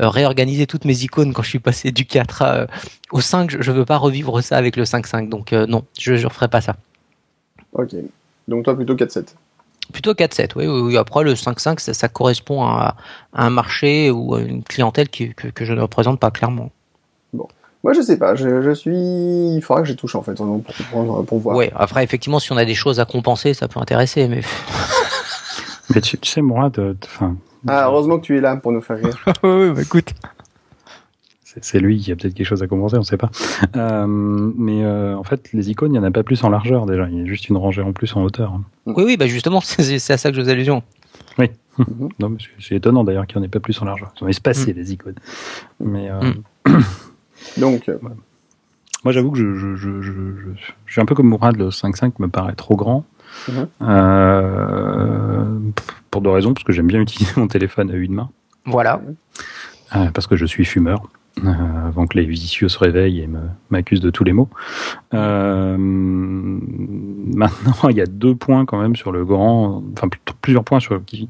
euh, 0.00 0.08
réorganiser 0.08 0.66
toutes 0.66 0.84
mes 0.84 1.02
icônes 1.02 1.32
quand 1.32 1.42
je 1.42 1.48
suis 1.48 1.58
passé 1.58 1.90
du 1.90 2.06
4 2.06 2.42
à, 2.42 2.54
euh, 2.54 2.66
au 3.12 3.20
5. 3.20 3.50
Je, 3.50 3.62
je 3.62 3.72
veux 3.72 3.84
pas 3.84 3.96
revivre 3.96 4.42
ça 4.42 4.56
avec 4.56 4.76
le 4.76 4.84
5.5. 4.84 5.28
Donc 5.28 5.52
euh, 5.52 5.66
non, 5.66 5.84
je 5.98 6.16
je 6.16 6.26
referai 6.26 6.48
pas 6.48 6.60
ça. 6.60 6.76
Ok. 7.72 7.94
Donc 8.48 8.64
toi, 8.64 8.76
plutôt 8.76 8.94
4,7. 8.94 9.34
Plutôt 9.92 10.12
4.7. 10.12 10.50
Oui, 10.56 10.66
oui, 10.66 10.80
oui. 10.80 10.96
Après 10.96 11.22
le 11.24 11.34
5.5, 11.34 11.78
ça, 11.80 11.94
ça 11.94 12.08
correspond 12.08 12.64
à, 12.64 12.96
à 13.32 13.46
un 13.46 13.50
marché 13.50 14.10
ou 14.10 14.34
à 14.34 14.40
une 14.40 14.62
clientèle 14.62 15.08
qui, 15.08 15.34
que 15.34 15.48
que 15.48 15.64
je 15.64 15.72
ne 15.72 15.80
représente 15.80 16.18
pas 16.20 16.30
clairement. 16.30 16.70
Moi, 17.84 17.92
je 17.92 18.00
sais 18.00 18.18
pas, 18.18 18.34
je, 18.34 18.62
je 18.62 18.70
suis... 18.72 18.96
Il 18.96 19.60
faudra 19.62 19.82
que 19.82 19.86
j'y 19.86 19.94
touche, 19.94 20.16
en 20.16 20.22
fait, 20.22 20.34
pour, 20.34 20.60
pour, 20.90 21.24
pour 21.24 21.38
voir. 21.38 21.56
Ouais. 21.56 21.70
Après 21.76 22.02
effectivement, 22.02 22.40
si 22.40 22.50
on 22.50 22.56
a 22.56 22.64
des 22.64 22.74
choses 22.74 22.98
à 22.98 23.04
compenser, 23.04 23.54
ça 23.54 23.68
peut 23.68 23.78
intéresser, 23.78 24.26
mais 24.26 24.40
Mais 25.94 26.00
tu, 26.00 26.18
tu 26.18 26.28
sais, 26.28 26.40
moi, 26.42 26.68
de, 26.70 26.92
de- 26.92 26.96
enfin, 27.04 27.36
Ah, 27.68 27.84
heureusement 27.86 28.18
que 28.18 28.24
tu 28.24 28.36
es 28.36 28.40
là 28.40 28.56
pour 28.56 28.72
nous 28.72 28.80
faire 28.80 28.96
rire. 28.96 29.24
oui, 29.44 29.70
bah, 29.70 29.82
écoute. 29.82 30.08
C'est 31.62 31.78
lui 31.80 31.98
qui 31.98 32.12
a 32.12 32.16
peut-être 32.16 32.34
quelque 32.34 32.46
chose 32.46 32.62
à 32.62 32.66
commencer, 32.66 32.96
on 32.96 33.00
ne 33.00 33.04
sait 33.04 33.16
pas. 33.16 33.30
Euh, 33.76 34.06
mais 34.06 34.84
euh, 34.84 35.16
en 35.16 35.22
fait, 35.24 35.50
les 35.52 35.70
icônes, 35.70 35.90
il 35.94 35.98
n'y 35.98 36.04
en 36.04 36.04
a 36.04 36.10
pas 36.10 36.22
plus 36.22 36.42
en 36.44 36.48
largeur 36.50 36.86
déjà. 36.86 37.08
Il 37.10 37.18
y 37.18 37.22
a 37.22 37.26
juste 37.26 37.48
une 37.48 37.56
rangée 37.56 37.82
en 37.82 37.92
plus 37.92 38.14
en 38.16 38.22
hauteur. 38.22 38.58
Oui, 38.86 39.04
oui, 39.04 39.16
bah 39.16 39.26
justement, 39.26 39.60
c'est 39.62 39.94
à 40.12 40.16
ça 40.18 40.30
que 40.30 40.36
je 40.36 40.40
faisais 40.42 40.52
allusion. 40.52 40.82
Mhm. 41.78 42.08
Non, 42.20 42.30
mais 42.30 42.38
c'est- 42.58 42.74
étonnant 42.76 43.04
d'ailleurs 43.04 43.26
qu'il 43.26 43.36
n'y 43.38 43.42
en 43.42 43.44
ait 43.44 43.50
pas 43.50 43.60
plus 43.60 43.80
en 43.82 43.84
largeur. 43.84 44.10
Ils 44.16 44.18
sont 44.20 44.28
espacés, 44.28 44.72
Mm. 44.72 44.76
les 44.76 44.92
icônes. 44.94 45.14
Mais 45.80 46.10
euh, 46.10 46.32
Mm. 46.66 46.80
Donc, 47.60 47.90
moi, 49.04 49.12
j'avoue 49.12 49.30
que 49.30 49.38
je, 49.38 49.54
je, 49.56 49.76
je, 49.76 50.00
je, 50.00 50.10
je- 50.12 50.72
je 50.86 50.92
suis 50.92 51.00
un 51.02 51.04
peu 51.04 51.14
comme 51.14 51.28
Mourad, 51.28 51.54
le 51.56 51.68
5.5 51.70 52.14
me 52.18 52.28
paraît 52.28 52.54
trop 52.54 52.76
grand. 52.76 53.04
Mhm. 53.48 53.66
Euh, 53.82 55.44
pour 56.10 56.22
deux 56.22 56.30
raisons, 56.30 56.54
parce 56.54 56.64
que 56.64 56.72
j'aime 56.72 56.86
bien 56.86 57.00
utiliser 57.00 57.32
mon 57.36 57.48
téléphone 57.48 57.90
à 57.90 57.94
une 57.94 58.14
main, 58.14 58.30
Voilà. 58.64 59.00
euh, 59.94 60.06
parce 60.12 60.26
que 60.26 60.36
je 60.36 60.46
suis 60.46 60.64
fumeur, 60.64 61.02
euh, 61.44 61.86
avant 61.88 62.06
que 62.06 62.18
les 62.18 62.24
vicieux 62.24 62.68
se 62.68 62.78
réveillent 62.78 63.20
et 63.20 63.26
me- 63.26 63.38
m'accusent 63.70 64.00
de 64.00 64.10
tous 64.10 64.24
les 64.24 64.32
maux. 64.32 64.48
Euh, 65.14 65.76
maintenant, 65.78 67.48
il 67.90 67.96
y 67.96 68.00
a 68.00 68.06
deux 68.06 68.34
points 68.34 68.64
quand 68.64 68.80
même 68.80 68.96
sur 68.96 69.12
le 69.12 69.24
grand, 69.24 69.82
enfin 69.96 70.08
plusieurs 70.40 70.64
points 70.64 70.80
sur 70.80 71.04
qui 71.04 71.28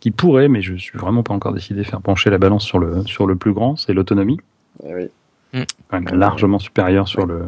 qui 0.00 0.12
pourrait, 0.12 0.46
mais 0.48 0.62
je 0.62 0.76
suis 0.76 0.96
vraiment 0.96 1.24
pas 1.24 1.34
encore 1.34 1.52
décidé, 1.52 1.82
faire 1.82 2.00
pencher 2.00 2.30
la 2.30 2.38
balance 2.38 2.62
sur 2.64 2.78
le, 2.78 3.04
sur 3.04 3.26
le 3.26 3.34
plus 3.34 3.52
grand, 3.52 3.74
c'est 3.74 3.92
l'autonomie. 3.92 4.38
Eh 4.86 4.94
oui. 4.94 5.64
Quand 5.88 6.00
même 6.00 6.16
largement 6.16 6.60
supérieure 6.60 7.08
sur 7.08 7.26
le, 7.26 7.46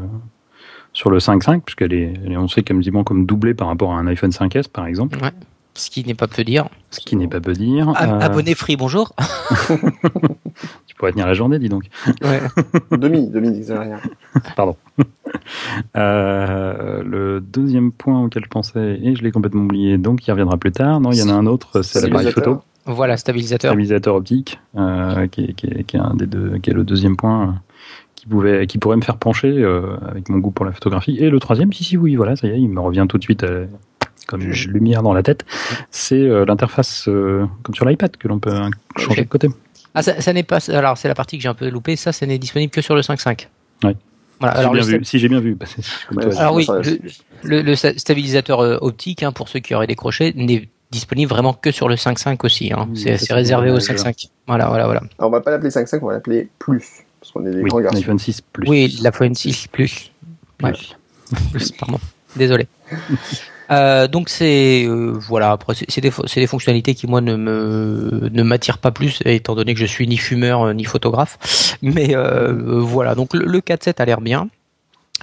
sur 0.93 1.11
le 1.11 1.19
5.5, 1.19 1.61
puisqu'elle 1.61 1.93
est, 1.93 2.13
elle 2.25 2.33
est, 2.33 2.37
on 2.37 2.49
sait 2.49 2.65
quasiment 2.65 3.05
comme 3.05 3.25
doublée 3.25 3.55
par 3.55 3.69
rapport 3.69 3.93
à 3.93 3.99
un 4.01 4.07
iPhone 4.09 4.31
5S, 4.31 4.69
par 4.69 4.87
exemple. 4.87 5.17
Ouais. 5.23 5.31
Ce 5.75 5.91
qui 5.91 6.05
n'est 6.05 6.15
pas 6.15 6.27
peu 6.27 6.45
dire. 6.45 6.69
Ce 6.91 7.01
qui 7.01 7.17
n'est 7.17 7.29
pas 7.29 7.41
peu 7.41 7.53
dire. 7.53 7.93
Ab- 7.97 8.23
Abonné 8.23 8.55
free, 8.55 8.77
bonjour. 8.77 9.13
Tu 10.87 10.95
pourrais 10.97 11.13
tenir 11.13 11.27
la 11.27 11.35
journée, 11.35 11.59
dis 11.59 11.69
donc. 11.69 11.85
Ouais. 12.23 12.41
Demi, 12.99 13.29
demi, 13.29 13.51
n'exagère 13.51 13.83
rien. 13.83 14.01
Pardon. 14.57 14.77
Euh, 15.97 17.03
le 17.03 17.41
deuxième 17.41 17.93
point 17.93 18.23
auquel 18.25 18.45
je 18.45 18.49
pensais, 18.49 18.99
et 19.03 19.15
je 19.17 19.23
l'ai 19.23 19.31
complètement 19.31 19.63
oublié, 19.63 19.97
donc 19.97 20.27
il 20.27 20.31
reviendra 20.31 20.57
plus 20.59 20.73
tard. 20.73 21.01
Non, 21.01 21.13
il 21.13 21.19
y 21.19 21.23
en 21.23 21.29
a 21.29 21.33
un 21.33 21.47
autre, 21.47 21.83
c'est 21.83 22.03
l'appareil 22.03 22.31
photo. 22.33 22.61
Voilà, 22.87 23.17
stabilisateur. 23.17 23.71
Stabilisateur 23.71 24.15
optique, 24.15 24.59
euh, 24.77 25.27
qui, 25.29 25.45
est, 25.45 25.53
qui, 25.55 25.67
est, 25.67 25.85
qui, 25.85 25.97
est, 25.97 26.01
un 26.01 26.15
des 26.15 26.27
deux, 26.27 26.59
qui 26.59 26.71
est 26.71 26.75
le 26.75 26.85
deuxième 26.85 27.17
point 27.17 27.43
euh, 27.43 27.53
qui 28.17 28.27
pouvait, 28.27 28.67
qui 28.67 28.79
pourrait 28.79 28.97
me 28.97 29.03
faire 29.03 29.17
pencher 29.17 29.51
euh, 29.51 29.97
avec 30.07 30.29
mon 30.29 30.39
goût 30.39 30.51
pour 30.51 30.65
la 30.67 30.73
photographie. 30.73 31.17
Et 31.19 31.31
le 31.31 31.39
troisième, 31.41 31.73
si 31.73 31.85
si 31.85 31.97
oui, 31.97 32.17
voilà, 32.17 32.37
ça 32.37 32.47
y 32.47 32.51
est, 32.51 32.61
il 32.61 32.69
me 32.69 32.81
revient 32.81 33.07
tout 33.09 33.17
de 33.19 33.23
suite 33.23 33.45
euh, 33.45 33.67
comme 34.31 34.43
une 34.43 34.53
lumière 34.53 35.03
dans 35.03 35.13
la 35.13 35.23
tête. 35.23 35.45
C'est 35.91 36.15
euh, 36.15 36.45
l'interface 36.47 37.05
comme 37.05 37.75
sur 37.75 37.85
l'iPad 37.85 38.17
que 38.17 38.29
l'on 38.29 38.39
peut 38.39 38.55
changer 38.97 39.23
de 39.25 39.29
côté. 39.29 39.49
Ah, 39.95 40.03
ça, 40.03 40.21
ça 40.21 40.33
n'est 40.33 40.45
pas. 40.45 40.59
Alors, 40.71 40.97
c'est 40.97 41.09
la 41.09 41.15
partie 41.15 41.37
que 41.37 41.43
j'ai 41.43 41.49
un 41.49 41.55
peu 41.55 41.69
loupée. 41.69 41.97
Ça, 41.97 42.13
ça 42.13 42.25
n'est 42.25 42.39
disponible 42.39 42.71
que 42.71 42.81
sur 42.81 42.95
le 42.95 43.01
5.5. 43.03 43.49
Oui. 43.83 43.97
Voilà. 44.39 44.55
Si 44.55 44.61
Alors, 44.61 44.75
j'ai 44.75 44.81
le 44.81 44.87
bien, 44.87 44.99
vu, 44.99 45.05
si 45.05 45.19
j'ai 45.19 45.29
bien 45.29 45.41
vu. 45.41 45.55
Bah, 45.57 45.67
alors 46.39 46.55
oui, 46.55 46.67
le, 46.69 46.99
le, 47.43 47.63
le 47.63 47.75
stabilisateur 47.75 48.61
euh, 48.61 48.79
optique, 48.81 49.23
hein, 49.23 49.33
pour 49.33 49.49
ceux 49.49 49.59
qui 49.59 49.75
auraient 49.75 49.89
décroché, 49.89 50.33
n'est 50.37 50.69
disponible 50.91 51.29
vraiment 51.29 51.53
que 51.53 51.73
sur 51.73 51.89
le 51.89 51.97
5.5 51.97 52.39
aussi. 52.47 52.73
Hein. 52.73 52.89
Oui, 52.91 53.17
c'est 53.19 53.35
réservé 53.35 53.71
au 53.71 53.81
c'est 53.81 53.95
5.5. 53.95 54.29
Voilà, 54.47 54.69
voilà, 54.69 54.85
voilà. 54.87 55.01
Alors, 55.19 55.31
on 55.31 55.33
va 55.33 55.41
pas 55.41 55.51
l'appeler 55.51 55.71
5.5, 55.71 55.99
on 56.03 56.07
va 56.07 56.13
l'appeler 56.15 56.49
plus. 56.59 56.85
Parce 57.21 57.33
qu'on 57.33 57.45
est 57.45 57.51
des 57.51 57.63
oui, 57.63 57.69
grands 57.69 57.81
garçons. 57.81 57.99
iPhone 57.99 58.19
6 58.19 58.41
plus. 58.41 58.69
Oui, 58.69 58.99
l'iPhone 59.03 59.35
6 59.35 59.67
plus. 59.67 60.11
Ouais. 60.63 60.73
Plus. 60.73 60.97
Plus, 61.53 61.73
pardon. 61.73 61.99
Désolé. 62.37 62.67
Euh, 63.71 64.09
donc 64.09 64.29
c'est 64.29 64.85
euh, 64.87 65.13
voilà 65.17 65.53
après 65.53 65.75
c'est 65.89 66.01
des 66.01 66.11
c'est 66.27 66.41
des 66.41 66.47
fonctionnalités 66.49 66.95
qui 66.95 67.07
moi 67.07 67.21
ne 67.21 67.37
me 67.37 68.29
ne 68.33 68.43
m'attirent 68.43 68.79
pas 68.79 68.91
plus 68.91 69.21
étant 69.25 69.55
donné 69.55 69.75
que 69.75 69.81
je 69.81 69.87
suis 69.87 70.09
ni 70.09 70.17
fumeur 70.17 70.63
euh, 70.63 70.75
ni 70.75 70.85
photographe. 70.85 71.77
Mais 71.83 72.15
euh, 72.17 72.53
euh, 72.53 72.81
voilà 72.81 73.15
donc 73.15 73.35
le, 73.35 73.45
le 73.45 73.61
4.7 73.61 74.03
a 74.03 74.05
l'air 74.05 74.21
bien. 74.21 74.49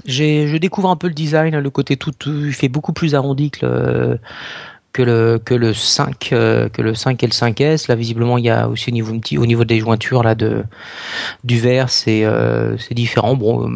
J'ai 0.05 0.47
je 0.47 0.57
découvre 0.57 0.89
un 0.89 0.95
peu 0.95 1.07
le 1.07 1.13
design 1.13 1.57
le 1.57 1.69
côté 1.69 1.97
tout, 1.97 2.11
tout 2.11 2.45
il 2.45 2.53
fait 2.53 2.69
beaucoup 2.69 2.93
plus 2.93 3.15
arrondi 3.15 3.51
que 3.51 3.65
le 3.65 4.19
que 4.93 5.01
le 5.03 5.39
que 5.43 5.53
le 5.53 5.73
5 5.73 6.29
euh, 6.33 6.69
que 6.69 6.81
le 6.81 6.95
5 6.95 7.21
et 7.23 7.27
le 7.27 7.31
5S 7.31 7.87
là 7.89 7.95
visiblement 7.95 8.37
il 8.37 8.45
y 8.45 8.49
a 8.49 8.67
aussi 8.69 8.89
au 8.89 8.93
niveau 8.93 9.13
au 9.13 9.45
niveau 9.45 9.63
des 9.65 9.79
jointures 9.79 10.23
là 10.23 10.35
de 10.35 10.63
du 11.43 11.59
verre 11.59 11.89
c'est 11.89 12.25
euh, 12.25 12.77
c'est 12.77 12.93
différent. 12.93 13.35
Bon 13.35 13.69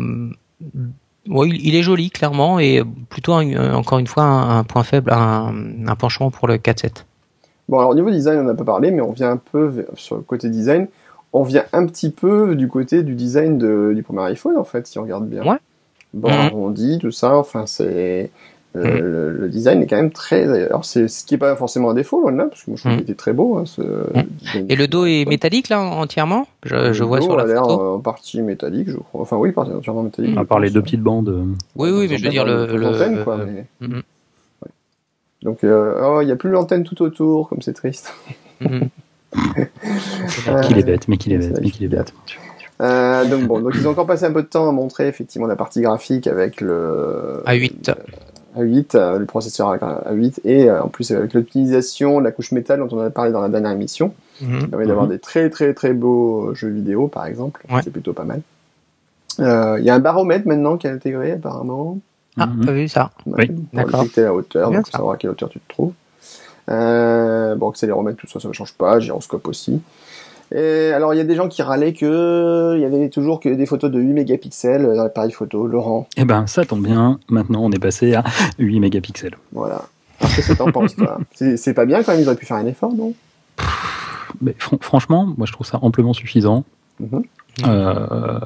oui, 1.31 1.49
il- 1.53 1.67
il 1.69 1.75
est 1.75 1.81
joli 1.83 2.09
clairement 2.09 2.59
et 2.59 2.83
plutôt 3.09 3.33
un- 3.33 3.73
encore 3.73 3.99
une 3.99 4.07
fois 4.07 4.23
un, 4.23 4.59
un 4.59 4.63
point 4.63 4.83
faible, 4.83 5.11
un, 5.11 5.53
un 5.87 5.95
penchant 5.95 6.29
pour 6.31 6.47
le 6.47 6.57
4.7. 6.57 7.05
Bon, 7.69 7.79
alors 7.79 7.91
au 7.91 7.95
niveau 7.95 8.09
design, 8.11 8.39
on 8.39 8.43
n'a 8.43 8.53
pas 8.53 8.63
parlé, 8.65 8.91
mais 8.91 9.01
on 9.01 9.11
vient 9.11 9.31
un 9.31 9.37
peu 9.37 9.85
sur 9.95 10.17
le 10.17 10.21
côté 10.23 10.49
design. 10.49 10.87
On 11.33 11.43
vient 11.43 11.63
un 11.71 11.85
petit 11.85 12.09
peu 12.09 12.55
du 12.55 12.67
côté 12.67 13.03
du 13.03 13.15
design 13.15 13.57
de, 13.57 13.93
du 13.95 14.03
premier 14.03 14.23
iPhone, 14.23 14.57
en 14.57 14.65
fait, 14.65 14.85
si 14.87 14.99
on 14.99 15.03
regarde 15.03 15.27
bien. 15.29 15.43
Ouais. 15.45 15.57
Bon, 16.13 16.29
Mhm. 16.29 16.39
arrondi, 16.47 16.99
tout 16.99 17.11
ça, 17.11 17.37
enfin, 17.37 17.65
c'est. 17.65 18.29
Euh, 18.75 18.83
Mhm. 18.83 18.99
le, 19.01 19.31
le 19.37 19.49
design 19.49 19.81
est 19.81 19.87
quand 19.87 19.97
même 19.97 20.11
très. 20.11 20.43
Alors, 20.67 20.85
c'est 20.85 21.07
ce 21.09 21.25
qui 21.25 21.35
est 21.35 21.37
pas 21.37 21.55
forcément 21.57 21.89
un 21.89 21.93
défaut, 21.93 22.21
loin 22.21 22.31
de 22.31 22.37
là, 22.37 22.45
parce 22.45 22.63
que 22.63 22.69
moi, 22.71 22.77
je 22.77 22.81
trouve 22.83 22.91
Mhm. 22.93 22.97
qu'il 22.99 23.09
était 23.11 23.17
très 23.17 23.33
beau. 23.33 23.57
Hein, 23.57 23.63
ce 23.65 23.81
design 24.41 24.65
Et 24.69 24.75
le 24.77 24.87
dos 24.87 25.05
est 25.05 25.25
métallique 25.27 25.67
là 25.69 25.81
entièrement? 25.81 26.47
Je, 26.63 27.03
vois 27.03 27.19
dos 27.19 27.25
sur 27.25 27.35
la 27.35 27.43
a 27.43 27.47
l'air 27.47 27.63
photo. 27.63 27.81
euh, 27.81 27.95
en 27.95 27.99
partie 27.99 28.41
métallique, 28.41 28.89
je 28.89 28.97
crois. 28.97 29.21
Enfin, 29.21 29.35
oui, 29.37 29.51
partie 29.51 29.71
entièrement 29.73 30.03
métallique. 30.03 30.37
À 30.37 30.45
part 30.45 30.59
les 30.59 30.69
deux 30.69 30.81
petites 30.81 31.01
bandes. 31.03 31.27
euh, 31.29 31.43
Oui, 31.75 31.89
oui, 31.91 32.07
mais 32.09 32.17
je 32.17 32.23
veux 32.23 32.29
dire 32.29 32.45
le. 32.45 32.65
L'antenne, 32.65 32.75
le- 32.77 32.81
l'antenne, 32.91 33.23
quoi, 33.23 33.37
euh, 33.39 33.45
mais- 33.81 33.87
Donc, 35.43 35.63
euh, 35.63 35.99
oh, 36.03 36.21
il 36.21 36.27
n'y 36.27 36.31
a 36.31 36.35
plus 36.35 36.49
l'antenne 36.51 36.83
tout 36.83 37.01
autour, 37.01 37.49
comme 37.49 37.61
c'est 37.61 37.73
triste. 37.73 38.13
Qu'il 40.63 40.77
est 40.77 40.83
bête, 40.83 41.07
mais 41.07 41.17
qu'il 41.17 41.33
est 41.33 41.37
bête, 41.37 41.59
mais 41.61 41.71
qu'il 41.71 41.85
est 41.85 41.87
bête. 41.87 42.13
Euh, 42.81 43.25
donc 43.25 43.43
bon, 43.47 43.59
donc 43.59 43.73
ils 43.75 43.87
ont 43.87 43.91
encore 43.91 44.07
passé 44.07 44.25
un 44.25 44.31
peu 44.31 44.41
de 44.41 44.47
temps 44.47 44.67
à 44.67 44.71
montrer 44.71 45.07
effectivement 45.07 45.47
la 45.47 45.55
partie 45.55 45.81
graphique 45.81 46.25
avec 46.27 46.61
le 46.61 47.41
A8. 47.45 47.93
A8, 48.57 48.95
euh, 48.95 49.17
le 49.19 49.25
processeur 49.25 49.73
A8 49.75 50.39
et 50.43 50.69
euh, 50.69 50.83
en 50.83 50.87
plus 50.89 51.09
avec 51.11 51.33
l'optimisation 51.33 52.19
de 52.19 52.23
la 52.25 52.31
couche 52.31 52.51
métal 52.51 52.79
dont 52.79 52.89
on 52.95 52.99
a 52.99 53.09
parlé 53.09 53.31
dans 53.31 53.41
la 53.41 53.49
dernière 53.49 53.71
émission, 53.71 54.13
Mhm. 54.41 54.61
ça 54.61 54.67
permet 54.67 54.85
d'avoir 54.87 55.07
des 55.07 55.19
très 55.19 55.49
très 55.49 55.73
très 55.73 55.93
beaux 55.93 56.53
jeux 56.55 56.69
vidéo 56.69 57.07
par 57.07 57.25
exemple, 57.25 57.63
Ouais. 57.71 57.81
c'est 57.83 57.91
plutôt 57.91 58.13
pas 58.13 58.23
mal. 58.25 58.41
Euh, 59.39 59.77
Il 59.79 59.85
y 59.85 59.89
a 59.89 59.95
un 59.95 59.99
baromètre 59.99 60.47
maintenant 60.47 60.77
qui 60.77 60.87
est 60.87 60.91
intégré 60.91 61.33
apparemment, 61.33 61.99
Ah, 62.37 62.45
Mhm. 62.47 62.65
pas 62.65 62.71
vu 62.71 62.87
ça? 62.87 63.11
Oui. 63.25 63.47
pour 63.47 63.55
D'accord. 63.73 64.05
la 64.15 64.33
hauteur, 64.33 64.69
Bien 64.69 64.79
donc 64.79 64.87
ça. 64.87 64.93
savoir 64.93 65.13
à 65.15 65.17
quelle 65.17 65.29
hauteur 65.31 65.49
tu 65.49 65.59
te 65.59 65.67
trouves. 65.69 65.91
Euh, 66.69 67.55
bon, 67.55 67.69
accéléromètre, 67.69 68.17
tout 68.17 68.27
ça, 68.27 68.39
ça 68.39 68.47
ne 68.47 68.53
change 68.53 68.73
pas, 68.73 68.99
gyroscope 68.99 69.47
aussi. 69.47 69.81
Et 70.53 70.91
alors, 70.91 71.13
il 71.13 71.17
y 71.17 71.21
a 71.21 71.23
des 71.23 71.35
gens 71.35 71.47
qui 71.47 71.61
râlaient 71.61 71.93
que 71.93 72.73
il 72.75 72.81
y 72.81 72.85
avait 72.85 73.09
toujours 73.09 73.39
que 73.39 73.49
des 73.49 73.65
photos 73.65 73.89
de 73.91 73.99
8 73.99 74.13
mégapixels 74.13 74.83
dans 74.83 75.03
l'appareil 75.03 75.31
photo. 75.31 75.65
Laurent, 75.67 76.07
Eh 76.17 76.25
ben, 76.25 76.45
ça 76.47 76.65
tombe 76.65 76.83
bien. 76.85 77.19
Maintenant, 77.29 77.61
on 77.63 77.71
est 77.71 77.79
passé 77.79 78.13
à 78.15 78.23
8 78.59 78.79
mégapixels. 78.79 79.37
voilà. 79.53 79.83
Qu'est-ce 80.19 80.49
que 80.51 80.57
t'en 80.57 80.71
penses, 80.71 80.95
toi? 80.95 81.17
C'est 81.55 81.73
pas 81.73 81.85
bien 81.85 82.03
quand 82.03 82.11
même, 82.11 82.21
ils 82.21 82.27
auraient 82.27 82.35
pu 82.37 82.45
faire 82.45 82.57
un 82.57 82.65
effort, 82.67 82.93
non? 82.93 83.13
Mais 84.41 84.53
fran- 84.59 84.77
franchement, 84.81 85.33
moi, 85.37 85.47
je 85.47 85.51
trouve 85.53 85.65
ça 85.65 85.79
amplement 85.81 86.13
suffisant. 86.13 86.63
Mhm. 86.99 87.23
Euh, 87.67 88.39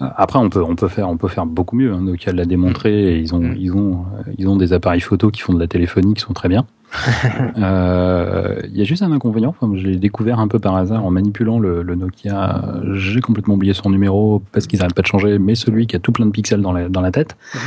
après, 0.00 0.38
on 0.38 0.48
peut, 0.48 0.62
on 0.62 0.74
peut 0.76 0.88
faire, 0.88 1.08
on 1.08 1.16
peut 1.16 1.28
faire 1.28 1.46
beaucoup 1.46 1.76
mieux. 1.76 1.92
Hein. 1.92 2.00
Nokia 2.02 2.32
l'a 2.32 2.44
démontré. 2.44 3.14
Et 3.14 3.18
ils 3.18 3.34
ont, 3.34 3.40
Mhm. 3.40 3.56
ils 3.58 3.72
ont, 3.72 4.04
ils 4.38 4.48
ont 4.48 4.56
des 4.56 4.72
appareils 4.72 5.00
photo 5.00 5.30
qui 5.30 5.40
font 5.42 5.52
de 5.54 5.60
la 5.60 5.66
téléphonie 5.66 6.14
qui 6.14 6.22
sont 6.22 6.32
très 6.32 6.48
bien. 6.48 6.66
Euh, 7.58 8.60
Il 8.72 8.78
y 8.78 8.82
a 8.82 8.84
juste 8.84 9.02
un 9.02 9.12
inconvénient. 9.12 9.54
Enfin, 9.60 9.72
je 9.76 9.86
l'ai 9.86 9.96
découvert 9.96 10.38
un 10.40 10.48
peu 10.48 10.58
par 10.58 10.76
hasard 10.76 11.04
en 11.04 11.10
manipulant 11.10 11.58
le, 11.58 11.82
le 11.82 11.94
Nokia. 11.94 12.62
J'ai 12.94 13.20
complètement 13.20 13.54
oublié 13.54 13.74
son 13.74 13.90
numéro 13.90 14.42
parce 14.52 14.66
qu'ils 14.66 14.78
n'arrêtent 14.78 14.94
pas 14.94 15.02
de 15.02 15.06
changer. 15.06 15.38
Mais 15.38 15.54
celui 15.54 15.86
qui 15.86 15.96
a 15.96 15.98
tout 15.98 16.12
plein 16.12 16.26
de 16.26 16.30
pixels 16.30 16.60
dans 16.62 16.72
la, 16.72 16.88
dans 16.88 17.00
la 17.00 17.10
tête, 17.10 17.36
Mhm. 17.54 17.60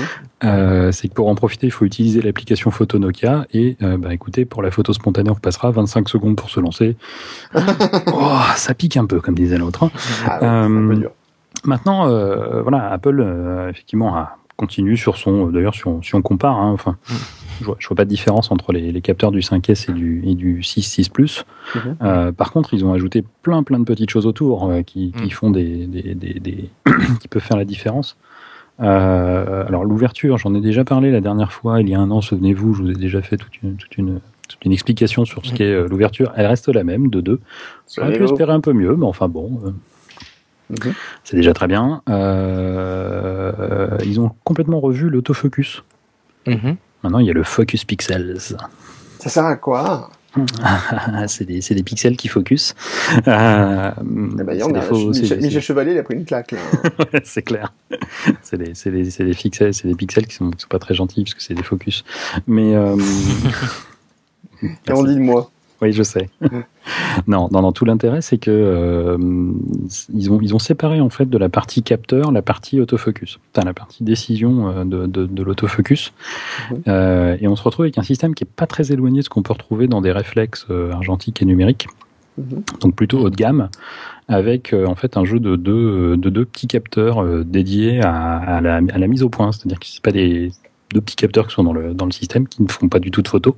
euh, 0.50 0.92
c'est 0.92 1.08
que 1.08 1.14
pour 1.14 1.28
en 1.30 1.36
profiter, 1.36 1.68
il 1.68 1.72
faut 1.72 1.86
utiliser 1.86 2.22
l'application 2.22 2.72
photo 2.72 3.00
Nokia. 3.00 3.46
Et 3.54 3.78
euh, 3.82 3.98
bah, 3.98 4.14
écoutez, 4.14 4.46
pour 4.46 4.62
la 4.62 4.72
photo 4.72 4.94
spontanée, 4.94 5.30
on 5.30 5.36
passera 5.36 5.72
25 5.72 6.10
secondes 6.10 6.36
pour 6.36 6.50
se 6.50 6.60
lancer. 6.60 6.96
oh, 7.56 8.32
ça 8.56 8.74
pique 8.74 8.98
un 8.98 9.06
peu, 9.06 9.20
comme 9.22 9.36
disait 9.36 9.58
l'autre. 9.58 9.90
Ah 10.28 10.40
ouais, 10.42 10.48
un 10.48 10.68
peu 10.68 10.94
Euh, 10.94 10.96
dur. 10.96 11.12
Maintenant, 11.66 12.08
euh, 12.10 12.62
voilà, 12.62 12.90
Apple 12.92 13.20
euh, 13.22 13.70
effectivement 13.70 14.16
a 14.16 14.38
continue 14.56 14.98
sur 14.98 15.18
son. 15.18 15.48
D'ailleurs, 15.48 15.74
si 15.74 15.88
on, 15.88 16.02
si 16.02 16.14
on 16.16 16.22
compare, 16.22 16.58
hein, 16.60 16.72
enfin, 16.72 16.98
je, 17.60 17.66
vois, 17.66 17.76
je 17.80 17.88
vois 17.88 17.96
pas 17.96 18.06
de 18.06 18.10
différence 18.10 18.52
entre 18.52 18.72
les, 18.72 18.92
les 18.92 19.02
capteurs 19.02 19.32
du 19.32 19.40
5S 19.40 19.90
et 19.90 19.94
du, 19.94 20.22
et 20.26 20.36
du 20.36 20.62
6 20.62 20.82
6 20.84 21.10
Plus. 21.10 21.44
Mhm. 21.76 21.96
Euh, 22.04 22.32
par 22.32 22.52
contre, 22.52 22.74
ils 22.74 22.86
ont 22.86 22.94
ajouté 22.94 23.24
plein 23.42 23.64
plein 23.64 23.80
de 23.80 23.84
petites 23.86 24.10
choses 24.12 24.28
autour 24.28 24.70
euh, 24.70 24.82
qui, 24.84 25.12
qui 25.12 25.24
Mhm. 25.24 25.30
font 25.32 25.50
des, 25.52 25.88
des, 25.88 26.14
des, 26.16 26.34
des- 26.40 26.70
qui 27.22 27.28
peuvent 27.28 27.42
faire 27.42 27.58
la 27.58 27.66
différence. 27.66 28.16
Euh, 28.80 29.66
alors 29.68 29.86
l'ouverture, 29.86 30.38
j'en 30.38 30.54
ai 30.56 30.62
déjà 30.62 30.84
parlé 30.84 31.12
la 31.12 31.22
dernière 31.22 31.52
fois, 31.52 31.80
il 31.82 31.90
y 31.90 31.96
a 31.96 32.00
un 32.00 32.10
an, 32.12 32.22
souvenez-vous, 32.22 32.74
je 32.74 32.82
vous 32.84 32.90
ai 32.92 32.96
déjà 32.96 33.22
fait 33.22 33.38
toute 33.38 33.62
une, 33.62 33.76
toute 33.76 33.98
une, 33.98 34.20
toute 34.50 34.66
une 34.66 34.72
explication 34.72 35.26
sur 35.26 35.46
ce 35.46 35.52
Mhm. 35.52 35.58
qu'est 35.58 35.72
euh, 35.74 35.88
l'ouverture. 35.88 36.32
Elle 36.36 36.46
reste 36.48 36.68
la 36.70 36.84
même, 36.84 37.10
de 37.10 37.22
2. 37.22 37.40
Sur 37.88 38.04
J'aurais 38.04 38.14
les 38.14 38.20
pu 38.20 38.26
espérer 38.26 38.52
un 38.54 38.62
peu 38.62 38.74
mieux, 38.74 38.96
mais 38.96 39.06
enfin 39.06 39.28
bon, 39.28 39.60
c'est 41.24 41.36
déjà 41.36 41.54
très 41.54 41.68
bien. 41.68 42.02
Euh, 42.10 43.98
ils 44.06 44.20
ont 44.20 44.32
complètement 44.44 44.80
revu 44.80 45.10
l'autofocus. 45.10 45.84
Mhm. 46.48 46.78
Maintenant, 47.04 47.20
il 47.20 47.28
y 47.28 47.30
a 47.30 47.34
le 47.34 47.44
Focus 47.44 47.84
Pixels. 47.86 48.40
Ça 49.20 49.30
sert 49.30 49.46
à 49.46 49.56
quoi 49.56 50.10
c'est 51.28 51.46
des, 51.46 51.84
pixels 51.84 52.18
qui 52.18 52.28
focus. 52.28 52.74
Euh, 53.28 53.92
Eh 54.40 54.44
ben, 54.44 54.58
Michel, 55.40 55.62
Chevalier, 55.62 55.92
il 55.92 55.98
a 56.00 56.04
pris 56.04 56.16
une 56.16 56.26
claque. 56.26 56.54
Là. 56.54 56.60
c'est 57.24 57.44
clair. 57.44 57.72
C'est 58.42 58.58
des, 58.58 59.34
pixels, 59.36 59.76
c'est 59.76 59.88
des 59.88 59.96
pixels 59.96 60.26
qui 60.26 60.34
sont, 60.34 60.50
qui 60.50 60.62
sont 60.62 60.68
pas 60.70 60.80
très 60.80 60.96
gentils 60.96 61.24
parce 61.24 61.36
que 61.36 61.44
c'est 61.44 61.54
des 61.54 61.64
focus. 61.64 62.04
Mais 62.48 62.76
euh, 62.76 62.98
Et 64.64 64.92
on 64.92 65.04
dit 65.04 65.16
de 65.16 65.20
moi. 65.20 65.52
Oui, 65.84 65.92
je 65.92 66.02
sais. 66.02 66.30
non, 67.28 67.50
non, 67.52 67.62
non. 67.62 67.72
Tout 67.74 67.84
l'intérêt, 67.84 68.22
c'est 68.22 68.38
que 68.38 68.52
euh, 68.52 69.18
ils 70.14 70.32
ont, 70.32 70.40
ils 70.42 70.56
ont 70.56 70.60
séparé 70.60 71.02
en 71.02 71.10
fait 71.10 71.30
de 71.30 71.38
la 71.38 71.50
partie 71.50 71.84
capteur 71.84 72.32
la 72.32 72.42
partie 72.42 72.80
autofocus, 72.80 73.40
enfin 73.54 73.66
la 73.66 73.74
partie 73.74 74.04
décision 74.04 74.70
euh, 74.70 74.86
de, 74.86 75.06
de, 75.06 75.26
de 75.26 75.44
l'autofocus. 75.44 76.14
Mhm. 76.72 76.84
Euh, 76.88 77.38
et 77.42 77.48
on 77.48 77.56
se 77.56 77.64
retrouve 77.64 77.84
avec 77.84 77.98
un 77.98 78.04
système 78.04 78.34
qui 78.34 78.46
est 78.46 78.50
pas 78.50 78.66
très 78.66 78.94
éloigné 78.94 79.20
de 79.20 79.26
ce 79.26 79.30
qu'on 79.30 79.44
peut 79.44 79.54
retrouver 79.54 79.88
dans 79.88 80.02
des 80.02 80.12
réflexes 80.12 80.68
argentiques 80.92 81.42
et 81.42 81.46
numériques. 81.46 81.88
Mhm. 82.36 82.64
donc 82.82 82.96
plutôt 82.96 83.20
haut 83.20 83.30
de 83.30 83.36
gamme, 83.36 83.70
avec 84.28 84.74
euh, 84.74 84.88
en 84.88 84.96
fait 84.96 85.18
un 85.18 85.24
jeu 85.24 85.40
de 85.40 85.56
deux, 85.56 86.18
de 86.18 86.30
deux 86.32 86.46
petits 86.46 86.66
capteurs 86.66 87.24
dédiés 87.46 88.02
à, 88.02 88.38
à, 88.38 88.60
la, 88.60 88.78
à 88.78 88.98
la 88.98 89.08
mise 89.08 89.22
au 89.22 89.30
point, 89.30 89.52
c'est-à-dire 89.52 89.78
que 89.80 89.86
c'est 89.86 90.02
pas 90.02 90.12
des 90.12 90.52
deux 90.94 91.02
petits 91.02 91.16
capteurs 91.16 91.48
qui 91.48 91.54
sont 91.54 91.64
dans 91.64 91.74
le, 91.74 91.94
dans 91.94 92.06
le 92.06 92.12
système, 92.12 92.48
qui 92.48 92.64
ne 92.64 92.68
font 92.70 92.88
pas 92.88 93.00
du 93.00 93.12
tout 93.12 93.22
de 93.22 93.28
photos, 93.28 93.54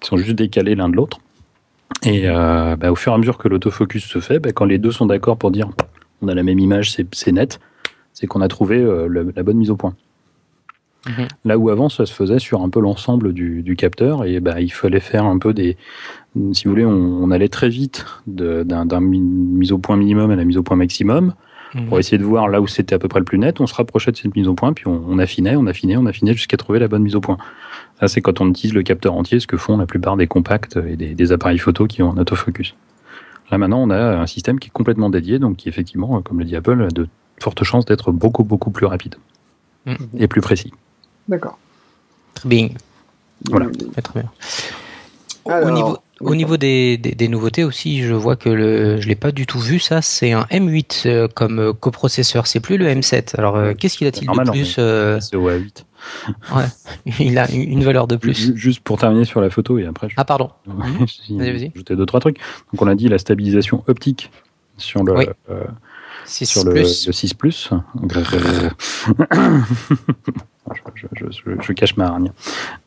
qui 0.00 0.08
sont 0.08 0.16
juste 0.16 0.36
décalés 0.36 0.74
l'un 0.74 0.88
de 0.88 0.96
l'autre. 0.96 1.18
Et 2.02 2.28
euh, 2.28 2.76
bah, 2.76 2.92
au 2.92 2.96
fur 2.96 3.12
et 3.12 3.14
à 3.14 3.18
mesure 3.18 3.38
que 3.38 3.48
l'autofocus 3.48 4.04
se 4.04 4.20
fait, 4.20 4.38
bah, 4.38 4.52
quand 4.52 4.64
les 4.64 4.78
deux 4.78 4.90
sont 4.90 5.06
d'accord 5.06 5.36
pour 5.36 5.50
dire 5.50 5.68
on 6.22 6.28
a 6.28 6.34
la 6.34 6.42
même 6.42 6.58
image, 6.58 6.92
c'est 6.92 7.32
net, 7.32 7.60
c'est 8.12 8.26
qu'on 8.26 8.40
a 8.40 8.48
trouvé 8.48 8.78
euh, 8.78 9.06
le, 9.06 9.32
la 9.34 9.42
bonne 9.42 9.56
mise 9.56 9.70
au 9.70 9.76
point. 9.76 9.94
Mhm. 11.06 11.28
Là 11.44 11.58
où 11.58 11.68
avant, 11.68 11.90
ça 11.90 12.06
se 12.06 12.14
faisait 12.14 12.38
sur 12.38 12.62
un 12.62 12.70
peu 12.70 12.80
l'ensemble 12.80 13.34
du, 13.34 13.62
du, 13.62 13.76
capteur, 13.76 14.24
et 14.24 14.40
bah, 14.40 14.60
il 14.60 14.72
fallait 14.72 15.00
faire 15.00 15.26
un 15.26 15.38
peu 15.38 15.52
des. 15.52 15.76
Si 16.52 16.64
vous 16.64 16.70
voulez, 16.70 16.86
on, 16.86 16.92
on 17.22 17.30
allait 17.30 17.48
très 17.48 17.68
vite 17.68 18.06
d'un 18.26 19.00
mise 19.00 19.70
au 19.72 19.78
point 19.78 19.96
minimum 19.96 20.30
à 20.30 20.36
la 20.36 20.44
mise 20.44 20.56
au 20.56 20.62
point 20.62 20.76
maximum 20.76 21.34
Mhm. 21.74 21.86
pour 21.86 21.98
essayer 21.98 22.18
de 22.18 22.24
voir 22.24 22.48
là 22.48 22.60
où 22.60 22.66
c'était 22.66 22.94
à 22.94 22.98
peu 22.98 23.08
près 23.08 23.18
le 23.18 23.24
plus 23.24 23.38
net. 23.38 23.60
On 23.60 23.66
se 23.66 23.74
rapprochait 23.74 24.12
de 24.12 24.16
cette 24.16 24.34
mise 24.34 24.46
au 24.46 24.54
point, 24.54 24.72
puis 24.72 24.86
on, 24.86 25.02
on 25.08 25.18
affinait, 25.18 25.56
on 25.56 25.66
affinait, 25.66 25.96
on 25.96 26.06
affinait 26.06 26.32
jusqu'à 26.32 26.56
trouver 26.56 26.78
la 26.78 26.88
bonne 26.88 27.02
mise 27.02 27.16
au 27.16 27.20
point. 27.20 27.36
Ça, 28.04 28.08
c'est 28.08 28.20
quand 28.20 28.42
on 28.42 28.50
utilise 28.50 28.74
le 28.74 28.82
capteur 28.82 29.14
entier, 29.14 29.40
ce 29.40 29.46
que 29.46 29.56
font 29.56 29.78
la 29.78 29.86
plupart 29.86 30.18
des 30.18 30.26
compacts 30.26 30.76
et 30.76 30.94
des, 30.94 31.14
des 31.14 31.32
appareils 31.32 31.56
photo 31.56 31.86
qui 31.86 32.02
ont 32.02 32.12
un 32.12 32.18
autofocus. 32.18 32.74
Là, 33.50 33.56
maintenant, 33.56 33.82
on 33.82 33.88
a 33.88 33.96
un 34.18 34.26
système 34.26 34.58
qui 34.60 34.68
est 34.68 34.70
complètement 34.70 35.08
dédié, 35.08 35.38
donc 35.38 35.56
qui, 35.56 35.70
effectivement, 35.70 36.20
comme 36.20 36.38
le 36.38 36.44
dit 36.44 36.54
Apple, 36.54 36.82
a 36.82 36.88
de 36.88 37.08
fortes 37.40 37.64
chances 37.64 37.86
d'être 37.86 38.12
beaucoup, 38.12 38.44
beaucoup 38.44 38.70
plus 38.70 38.84
rapide 38.84 39.14
Mhm. 39.86 39.96
et 40.18 40.28
plus 40.28 40.42
précis. 40.42 40.70
D'accord. 41.28 41.56
Très 42.34 42.46
bien. 42.46 42.68
Voilà. 43.48 43.68
Très 44.02 44.20
bien. 44.20 44.30
Alors, 45.46 45.68
au 45.68 45.70
niveau, 45.74 45.96
au 46.24 46.34
niveau 46.34 46.56
des, 46.56 46.96
des, 46.98 47.12
des 47.12 47.28
nouveautés 47.28 47.64
aussi, 47.64 48.02
je 48.02 48.12
vois 48.14 48.36
que 48.36 48.48
le, 48.48 49.00
je 49.00 49.08
l'ai 49.08 49.14
pas 49.14 49.32
du 49.32 49.46
tout 49.46 49.58
vu 49.60 49.78
ça. 49.78 50.02
C'est 50.02 50.32
un 50.32 50.44
M8 50.50 51.02
euh, 51.08 51.28
comme 51.28 51.58
euh, 51.58 51.72
coprocesseur. 51.72 52.46
C'est 52.46 52.60
plus 52.60 52.76
le 52.78 52.86
M7. 52.86 53.36
Alors 53.38 53.56
euh, 53.56 53.72
qu'est-ce 53.74 53.96
qu'il 53.98 54.06
a-t-il 54.06 54.26
de 54.28 54.50
plus 54.50 54.78
C'est 55.20 55.36
au 55.36 55.48
A8. 55.50 55.84
ouais. 56.56 56.64
Il 57.20 57.38
a 57.38 57.50
une 57.50 57.82
valeur 57.84 58.06
de 58.06 58.16
plus. 58.16 58.34
Ju- 58.34 58.52
Juste 58.56 58.80
pour 58.80 58.98
terminer 58.98 59.24
sur 59.24 59.40
la 59.40 59.48
photo, 59.50 59.78
et 59.78 59.86
après, 59.86 60.08
je 60.08 60.14
Ah 60.18 60.24
pardon. 60.24 60.50
Vas-y. 60.66 61.40
ajouté 61.74 61.96
deux, 61.96 62.06
trois 62.06 62.20
trucs. 62.20 62.38
Donc, 62.72 62.82
on 62.82 62.86
a 62.88 62.94
dit 62.94 63.08
la 63.08 63.18
stabilisation 63.18 63.82
optique 63.86 64.30
sur 64.76 65.02
le, 65.04 65.14
Oui. 65.16 65.26
euh, 65.50 65.64
6 66.26 66.46
sur 66.46 66.64
le, 66.64 66.72
plus. 66.72 67.06
le 67.06 67.12
6 67.12 67.34
Plus. 67.34 67.70
je, 70.94 71.06
je- 71.14 71.26
je- 71.30 71.60
je 71.62 71.72
cache 71.72 71.96
ma 71.96 72.06
hargne. 72.06 72.30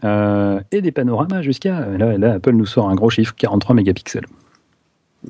Euh, 0.03 0.59
et 0.71 0.81
des 0.81 0.91
panoramas 0.91 1.41
jusqu'à. 1.41 1.81
Là, 1.97 2.17
là, 2.17 2.33
Apple 2.33 2.51
nous 2.53 2.65
sort 2.65 2.89
un 2.89 2.95
gros 2.95 3.09
chiffre 3.09 3.33
43 3.37 3.75
mégapixels. 3.75 4.25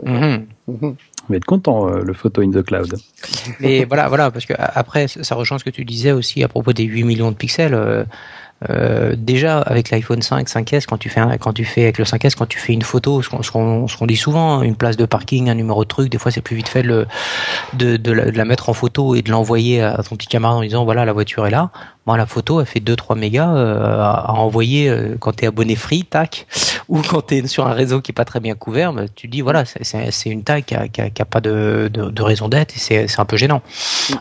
Mhm. 0.04 0.46
On 0.68 0.96
va 1.30 1.36
être 1.38 1.46
content, 1.46 1.88
euh, 1.90 2.02
le 2.04 2.14
photo 2.14 2.42
in 2.42 2.52
the 2.52 2.64
cloud. 2.64 2.94
Mais 3.60 3.86
voilà, 3.90 4.08
voilà, 4.08 4.32
parce 4.32 4.46
que 4.46 4.54
après, 4.58 5.08
ça 5.08 5.36
rejoint 5.36 5.58
ce 5.58 5.64
que 5.64 5.70
tu 5.70 5.86
disais 5.86 6.12
aussi 6.12 6.44
à 6.44 6.48
propos 6.48 6.74
des 6.74 6.84
8 6.84 7.04
millions 7.04 7.32
de 7.32 7.36
pixels. 7.38 7.74
euh, 7.74 8.04
euh, 8.72 9.14
déjà 9.16 9.60
avec 9.62 9.92
l'iPhone 9.92 10.24
5, 10.24 10.48
5S, 10.50 10.88
quand 10.88 10.98
tu 10.98 11.10
fais 11.10 11.20
un- 11.20 11.38
quand 11.38 11.54
tu 11.54 11.64
fais 11.64 11.84
avec 11.84 12.00
le 12.00 12.06
5S, 12.06 12.34
quand 12.34 12.48
tu 12.48 12.58
fais 12.58 12.74
une 12.74 12.82
photo, 12.82 13.22
ce 13.22 13.30
qu'on 13.30 13.44
ce 13.44 13.52
qu'on- 13.52 13.88
ce 13.88 13.96
qu'on 13.96 14.08
dit 14.08 14.16
souvent, 14.16 14.58
hein, 14.58 14.62
une 14.64 14.76
place 14.76 14.98
de 14.98 15.06
parking, 15.06 15.48
un 15.48 15.54
numéro 15.54 15.84
de 15.84 15.88
truc, 15.88 16.10
des 16.10 16.18
fois 16.18 16.32
c'est 16.32 16.42
plus 16.42 16.56
vite 16.56 16.68
fait 16.68 16.82
de, 16.82 16.88
le- 16.88 17.08
de, 17.74 17.98
de, 17.98 18.12
la, 18.12 18.32
de 18.32 18.36
la 18.36 18.46
mettre 18.46 18.70
en 18.70 18.74
photo 18.74 19.14
et 19.14 19.22
de 19.22 19.30
l'envoyer 19.30 19.84
à 19.84 20.02
ton 20.02 20.16
petit 20.16 20.28
camarade 20.28 20.58
en 20.58 20.62
disant 20.62 20.86
voilà 20.86 21.06
la 21.06 21.14
voiture 21.14 21.46
est 21.46 21.52
là. 21.52 21.70
Moi 22.08 22.18
la 22.18 22.26
photo 22.26 22.60
elle 22.62 22.66
fait 22.66 22.80
2-3 22.80 23.16
mégas 23.20 23.54
euh, 23.56 24.00
à, 24.02 24.12
à 24.30 24.32
envoyer 24.32 24.90
euh, 24.90 25.16
quand 25.20 25.34
t'es 25.34 25.46
abonné 25.46 25.76
free, 25.76 26.04
tac, 26.06 26.48
ou 26.90 27.02
quand 27.02 27.22
t'es 27.22 27.46
sur 27.48 27.68
un 27.68 27.74
réseau 27.74 28.02
qui 28.02 28.12
est 28.12 28.14
pas 28.16 28.26
très 28.26 28.40
bien 28.40 28.56
couvert, 28.56 28.94
mais 28.94 29.08
tu 29.14 29.28
te 29.28 29.32
dis 29.32 29.42
voilà 29.42 29.66
c'est- 29.66 30.30
une 30.30 30.44
taille 30.44 30.64
qui 30.64 30.74
a, 30.74 30.88
qui 30.88 31.02
a, 31.02 31.10
qui 31.10 31.22
a 31.22 31.26
pas 31.26 31.42
de, 31.42 31.90
de, 31.94 32.10
de 32.10 32.22
raison 32.24 32.48
d'être 32.48 32.76
et 32.76 32.80
c'est 32.80 33.20
un 33.20 33.26
peu 33.26 33.38
gênant. 33.38 33.62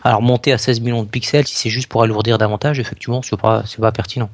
Alors 0.03 0.21
monter 0.21 0.51
à 0.53 0.57
16 0.59 0.81
millions 0.81 1.01
de 1.03 1.07
pixels, 1.07 1.47
si 1.47 1.55
c'est 1.55 1.69
juste 1.69 1.87
pour 1.89 2.03
alourdir 2.03 2.37
davantage, 2.37 2.79
effectivement, 2.79 3.21
c'est 3.23 3.39
pas, 3.39 3.63
pas 3.79 3.91
pertinent. 3.91 4.29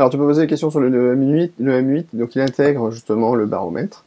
Alors, 0.00 0.10
tu 0.10 0.16
peux 0.16 0.22
poser 0.26 0.42
des 0.42 0.46
questions 0.46 0.70
sur 0.70 0.78
le, 0.78 0.90
le 0.90 1.16
M8. 1.16 1.50
Le 1.58 1.82
M8, 1.82 2.04
donc 2.12 2.36
il 2.36 2.40
intègre 2.40 2.92
justement 2.92 3.34
le 3.34 3.46
baromètre. 3.46 4.04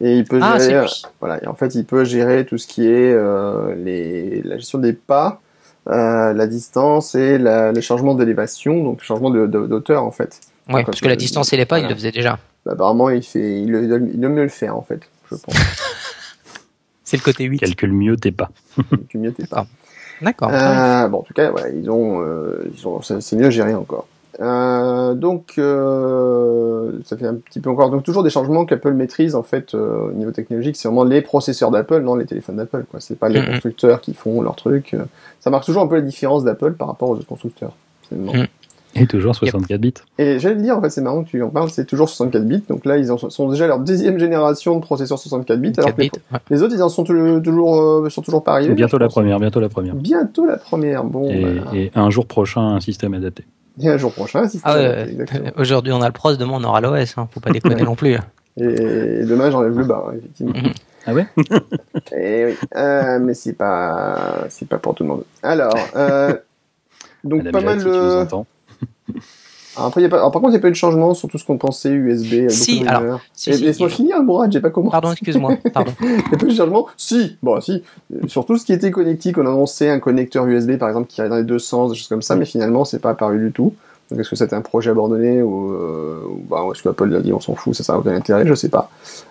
Et 0.00 0.16
il 0.18 0.24
peut 0.24 0.38
Ah, 0.40 0.56
gérer, 0.58 0.82
lui. 0.82 1.02
voilà, 1.18 1.42
et 1.42 1.48
en 1.48 1.54
fait, 1.54 1.74
il 1.74 1.84
peut 1.84 2.04
gérer 2.04 2.46
tout 2.46 2.58
ce 2.58 2.68
qui 2.68 2.86
est 2.86 3.12
euh, 3.12 3.74
les, 3.74 4.40
la 4.42 4.56
gestion 4.58 4.78
des 4.78 4.92
pas, 4.92 5.40
euh, 5.88 6.32
la 6.32 6.46
distance 6.46 7.14
et 7.14 7.38
la, 7.38 7.72
le 7.72 7.80
changement 7.80 8.14
d'élévation, 8.14 8.82
donc 8.84 9.00
le 9.00 9.04
changement 9.04 9.30
de- 9.30 9.46
de- 9.46 9.66
d'auteur 9.66 10.04
en 10.04 10.10
fait. 10.10 10.40
Quand 10.68 10.84
parce 10.84 11.00
que 11.00 11.08
la 11.08 11.16
distance 11.16 11.52
et 11.52 11.56
les 11.56 11.66
pas, 11.66 11.80
il 11.80 11.88
le 11.88 11.94
faisait 11.94 12.12
déjà. 12.12 12.38
Bah, 12.64 12.72
apparemment, 12.74 13.10
il 13.10 13.22
fait, 13.22 13.60
il, 13.62 13.68
il 14.14 14.22
aime 14.24 14.32
mieux 14.34 14.42
le 14.44 14.48
faire 14.48 14.76
en 14.76 14.82
fait, 14.82 15.00
je 15.30 15.36
pense. 15.36 15.54
C'est 17.04 17.16
le 17.16 17.22
côté 17.22 17.44
8. 17.44 17.58
Calcule 17.58 17.92
mieux 17.92 18.16
tes 18.16 18.32
pas. 18.32 18.50
Tu 19.08 19.18
mieux 19.18 19.32
t'es 19.32 19.46
pas. 19.46 19.66
D'accord. 20.22 20.50
Euh, 20.52 21.08
bon, 21.08 21.18
en 21.18 21.22
tout 21.22 21.34
cas, 21.34 21.50
ils 21.74 21.90
ont, 21.90 22.22
euh, 22.22 22.70
ils 22.74 22.86
ont, 22.86 23.02
c'est 23.02 23.20
c'est 23.20 23.34
mieux 23.36 23.50
géré 23.50 23.74
encore. 23.74 24.06
Euh, 24.40 25.14
donc, 25.14 25.54
euh, 25.58 26.98
ça 27.04 27.16
fait 27.16 27.26
un 27.26 27.34
petit 27.34 27.60
peu 27.60 27.70
encore. 27.70 27.90
Donc, 27.90 28.02
toujours 28.02 28.22
des 28.22 28.30
changements 28.30 28.64
qu'Apple 28.64 28.92
maîtrise 28.92 29.34
en 29.34 29.42
fait 29.42 29.74
euh, 29.74 30.08
au 30.08 30.12
niveau 30.12 30.30
technologique. 30.30 30.76
C'est 30.76 30.88
vraiment 30.88 31.04
les 31.04 31.20
processeurs 31.20 31.70
d'Apple, 31.70 32.00
non 32.00 32.14
les 32.14 32.26
téléphones 32.26 32.56
d'Apple. 32.56 32.84
Quoi. 32.90 33.00
C'est 33.00 33.18
pas 33.18 33.28
les 33.28 33.44
constructeurs 33.44 34.00
qui 34.00 34.14
font 34.14 34.40
leur 34.42 34.56
truc. 34.56 34.94
euh. 34.94 35.04
Ça 35.40 35.50
marque 35.50 35.64
toujours 35.64 35.82
un 35.82 35.86
peu 35.86 35.96
la 35.96 36.02
différence 36.02 36.44
d'Apple 36.44 36.72
par 36.72 36.88
rapport 36.88 37.10
aux 37.10 37.16
autres 37.16 37.26
constructeurs. 37.26 37.72
Mhm. 38.10 38.46
Et 38.94 39.06
toujours 39.06 39.34
64 39.34 39.80
bits. 39.80 39.94
Et 40.18 40.38
j'allais 40.38 40.56
le 40.56 40.60
dire, 40.60 40.76
en 40.76 40.82
fait, 40.82 40.90
c'est 40.90 41.00
marrant 41.00 41.24
que 41.24 41.30
tu 41.30 41.42
en 41.42 41.48
parles. 41.48 41.70
C'est 41.70 41.86
toujours 41.86 42.10
64 42.10 42.44
bits. 42.44 42.62
Donc 42.68 42.84
là, 42.84 42.98
ils 42.98 43.10
en 43.10 43.16
sont, 43.16 43.48
déjà 43.48 43.64
à 43.64 43.68
leur 43.68 43.78
deuxième 43.78 44.18
génération 44.18 44.76
de 44.76 44.82
processeurs 44.82 45.18
64 45.18 45.58
bits. 45.58 45.72
alors 45.78 45.86
4 45.88 45.96
que 45.96 46.02
les, 46.02 46.08
bits. 46.10 46.18
ouais. 46.30 46.38
les 46.50 46.62
autres, 46.62 46.74
ils 46.74 46.82
en 46.82 46.90
sont 46.90 47.02
toujours, 47.02 47.40
toujours, 47.40 47.80
euh, 47.80 48.10
sont 48.10 48.20
toujours 48.20 48.44
pas 48.44 48.52
arrivés. 48.52 48.74
Bientôt 48.74 48.98
la 48.98 49.08
première, 49.08 49.40
bientôt 49.40 49.60
la 49.60 49.70
première. 49.70 49.94
Bientôt 49.94 50.44
la 50.44 50.58
première. 50.58 51.04
Bon. 51.04 51.26
Et, 51.30 51.42
bah, 51.42 51.70
et 51.72 51.90
un 51.94 52.10
jour 52.10 52.26
prochain, 52.26 52.60
un 52.60 52.80
système 52.80 53.14
adapté. 53.14 53.44
Et 53.80 53.88
un 53.88 53.96
jour 53.96 54.12
prochain, 54.12 54.48
si 54.48 54.60
Ah 54.64 54.74
c'est- 54.74 54.78
ouais, 54.88 55.02
exactement. 55.10 55.50
aujourd'hui 55.56 55.92
on 55.92 56.02
a 56.02 56.06
le 56.06 56.12
pros, 56.12 56.34
demain 56.36 56.54
on 56.56 56.64
aura 56.64 56.80
l'OS, 56.80 57.16
hein. 57.16 57.28
faut 57.32 57.40
pas 57.40 57.50
déconner 57.50 57.82
non 57.82 57.94
plus. 57.94 58.16
Et, 58.58 58.64
et 58.64 59.24
demain, 59.24 59.50
j'enlève 59.50 59.78
le 59.78 59.84
bas, 59.84 60.04
hein, 60.08 60.14
effectivement. 60.18 60.52
Mhm. 60.54 60.72
Ah 61.06 61.14
ouais? 61.14 61.26
Et 62.14 62.44
oui, 62.44 62.58
euh, 62.76 63.18
mais 63.18 63.32
c'est 63.32 63.54
pas, 63.54 64.44
c'est 64.50 64.68
pas 64.68 64.76
pour 64.76 64.94
tout 64.94 65.04
le 65.04 65.08
monde. 65.08 65.24
Alors, 65.42 65.74
euh, 65.96 66.36
donc 67.24 67.38
Madame 67.44 67.52
pas 67.52 67.60
Jacques, 67.60 67.68
mal 67.70 67.78
si 67.80 67.84
tu 67.86 69.18
après, 69.76 70.02
y 70.02 70.04
a 70.04 70.08
pas... 70.08 70.16
alors, 70.16 70.30
par 70.30 70.42
contre, 70.42 70.50
il 70.50 70.54
n'y 70.54 70.58
a 70.58 70.62
pas 70.62 70.68
eu 70.68 70.72
de 70.72 70.76
changement 70.76 71.14
sur 71.14 71.28
tout 71.28 71.38
ce 71.38 71.44
qu'on 71.44 71.58
pensait 71.58 71.90
USB. 71.90 72.48
Si, 72.48 72.84
alors. 72.86 73.20
Si, 73.32 73.54
si, 73.54 73.62
Laisse-moi 73.62 73.88
finir, 73.88 74.22
Mourad, 74.22 74.52
j'ai 74.52 74.60
pas 74.60 74.70
commencé. 74.70 74.92
Pardon, 74.92 75.12
excuse-moi. 75.12 75.56
Pardon. 75.72 75.92
Il 76.00 76.08
n'y 76.08 76.16
a 76.16 76.36
pas 76.38 76.46
eu 76.46 76.50
de 76.50 76.54
changement 76.54 76.86
Si, 76.96 77.36
bon, 77.42 77.60
si. 77.60 77.82
Sur 78.26 78.44
tout 78.44 78.56
ce 78.56 78.66
qui 78.66 78.72
était 78.72 78.90
connectique, 78.90 79.38
on 79.38 79.46
annonçait 79.46 79.88
un 79.88 79.98
connecteur 79.98 80.46
USB, 80.46 80.76
par 80.76 80.88
exemple, 80.88 81.08
qui 81.08 81.20
irait 81.20 81.30
dans 81.30 81.36
les 81.36 81.44
deux 81.44 81.58
sens, 81.58 81.90
des 81.90 81.96
choses 81.96 82.08
comme 82.08 82.22
ça, 82.22 82.36
mais 82.36 82.44
finalement, 82.44 82.84
c'est 82.84 83.00
pas 83.00 83.10
apparu 83.10 83.38
du 83.38 83.52
tout. 83.52 83.74
Donc, 84.10 84.20
est-ce 84.20 84.30
que 84.30 84.36
c'était 84.36 84.54
un 84.56 84.60
projet 84.60 84.90
abandonné 84.90 85.42
ou, 85.42 85.72
euh, 85.72 86.20
ou, 86.28 86.42
bah, 86.48 86.62
est-ce 86.72 86.82
que 86.82 86.88
Apple 86.90 87.14
a 87.14 87.20
dit 87.20 87.32
on 87.32 87.40
s'en 87.40 87.54
fout, 87.54 87.74
ça 87.74 87.92
n'a 87.92 87.98
aucun 87.98 88.14
intérêt, 88.14 88.46
je 88.46 88.54
sais 88.54 88.68
pas. 88.68 88.90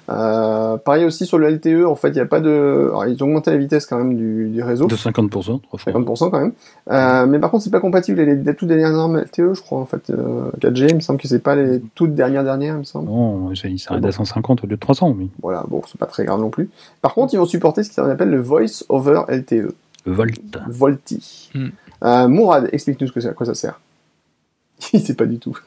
Euh, 0.09 0.77
pareil 0.77 1.05
aussi 1.05 1.25
sur 1.25 1.37
le 1.37 1.49
LTE, 1.49 1.85
en 1.85 1.95
fait, 1.95 2.09
il 2.09 2.15
n'y 2.15 2.19
a 2.19 2.25
pas 2.25 2.39
de. 2.39 2.87
Alors, 2.89 3.05
ils 3.05 3.21
ont 3.23 3.27
augmenté 3.27 3.51
la 3.51 3.57
vitesse 3.57 3.85
quand 3.85 3.97
même 3.97 4.15
du, 4.15 4.49
du 4.49 4.63
réseau. 4.63 4.87
De 4.87 4.95
50%, 4.95 5.29
trois 5.29 5.79
fois. 5.79 5.93
50% 5.93 6.31
quand 6.31 6.39
même. 6.39 6.53
Euh, 6.89 7.27
mais 7.27 7.39
par 7.39 7.51
contre, 7.51 7.63
c'est 7.63 7.69
pas 7.69 7.79
compatible 7.79 8.19
avec 8.19 8.37
les, 8.37 8.43
les 8.43 8.55
toutes 8.55 8.67
dernières 8.67 8.91
normes 8.91 9.19
LTE, 9.19 9.53
je 9.53 9.61
crois, 9.61 9.79
en 9.79 9.85
fait. 9.85 10.09
Euh, 10.09 10.49
4G, 10.59 10.89
il 10.89 10.95
me 10.95 10.99
semble 11.01 11.19
que 11.19 11.27
c'est 11.27 11.39
pas 11.39 11.55
les 11.55 11.81
toutes 11.95 12.15
dernières 12.15 12.43
dernières, 12.43 12.75
il 12.75 12.79
me 12.79 12.83
semble. 12.83 13.09
Non, 13.09 13.51
il 13.51 13.79
s'arrête 13.79 14.05
à 14.05 14.11
150 14.11 14.63
au 14.63 14.67
lieu 14.67 14.75
de 14.75 14.79
300, 14.79 15.15
oui. 15.17 15.29
Voilà, 15.41 15.63
bon, 15.67 15.81
c'est 15.87 15.99
pas 15.99 16.07
très 16.07 16.25
grave 16.25 16.39
non 16.39 16.49
plus. 16.49 16.69
Par 17.01 17.13
contre, 17.13 17.33
ils 17.33 17.37
vont 17.37 17.45
supporter 17.45 17.83
ce 17.83 17.95
qu'on 17.95 18.09
appelle 18.09 18.29
le 18.29 18.41
Voice 18.41 18.83
over 18.89 19.21
LTE. 19.29 19.73
Volt. 20.05 20.57
Volti. 20.67 21.51
Hmm. 21.53 21.69
Euh, 22.03 22.27
Mourad, 22.27 22.69
explique-nous 22.71 23.07
ce 23.07 23.11
que 23.11 23.19
c'est, 23.19 23.29
à 23.29 23.33
quoi 23.33 23.45
ça 23.45 23.53
sert. 23.53 23.79
Il 24.93 25.01
sait 25.01 25.15
pas 25.15 25.25
du 25.25 25.37
tout. 25.39 25.57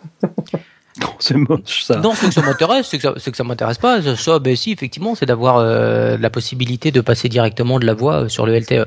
Non, 1.00 1.08
c'est 1.18 1.34
moche, 1.36 1.82
ça. 1.82 1.96
Non, 2.00 2.12
c'est 2.14 2.28
que 2.28 2.34
ça 2.34 2.42
m'intéresse, 2.42 2.86
c'est 2.88 2.98
que 2.98 3.02
ça, 3.02 3.14
c'est 3.16 3.40
m'intéresse 3.42 3.78
pas. 3.78 4.00
Ça, 4.16 4.38
ben 4.38 4.54
si, 4.54 4.70
effectivement, 4.70 5.14
c'est 5.16 5.26
d'avoir 5.26 5.56
euh, 5.58 6.16
la 6.18 6.30
possibilité 6.30 6.92
de 6.92 7.00
passer 7.00 7.28
directement 7.28 7.80
de 7.80 7.86
la 7.86 7.94
voix 7.94 8.22
euh, 8.24 8.28
sur 8.28 8.46
le 8.46 8.54
LTE. 8.56 8.86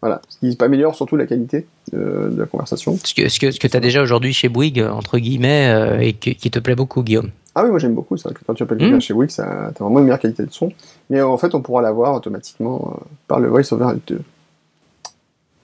Voilà. 0.00 0.20
Ce 0.28 0.38
qui 0.38 0.56
améliore 0.60 0.94
surtout 0.94 1.16
la 1.16 1.26
qualité 1.26 1.66
de, 1.92 2.30
de 2.30 2.36
la 2.38 2.46
conversation. 2.46 2.96
Ce 3.02 3.12
que, 3.12 3.28
ce 3.28 3.40
que, 3.40 3.50
ce 3.50 3.58
que 3.58 3.66
tu 3.66 3.76
as 3.76 3.80
déjà 3.80 4.00
aujourd'hui 4.00 4.32
chez 4.32 4.48
Bouygues, 4.48 4.78
euh, 4.80 4.90
entre 4.92 5.18
guillemets, 5.18 5.68
euh, 5.68 5.98
et 5.98 6.12
que- 6.12 6.30
qui 6.30 6.50
te 6.52 6.60
plaît 6.60 6.76
beaucoup, 6.76 7.02
Guillaume. 7.02 7.30
Ah 7.56 7.64
oui, 7.64 7.70
moi 7.70 7.80
j'aime 7.80 7.94
beaucoup. 7.96 8.16
C'est 8.16 8.28
vrai 8.28 8.34
que 8.34 8.44
quand 8.46 8.54
tu 8.54 8.62
appelles 8.62 8.78
quelqu'un 8.78 8.98
Hmm. 8.98 9.00
chez 9.00 9.14
Wix, 9.14 9.34
ça 9.34 9.72
t'as 9.74 9.82
vraiment 9.84 9.98
une 9.98 10.04
meilleure 10.04 10.20
qualité 10.20 10.44
de 10.44 10.52
son. 10.52 10.70
Mais 11.10 11.18
euh, 11.18 11.26
en 11.26 11.38
fait, 11.38 11.56
on 11.56 11.60
pourra 11.62 11.82
l'avoir 11.82 12.14
automatiquement 12.14 12.94
euh, 12.96 13.04
par 13.26 13.40
le 13.40 13.48
Voice 13.48 13.72
over 13.72 13.86
LTE. 13.94 14.20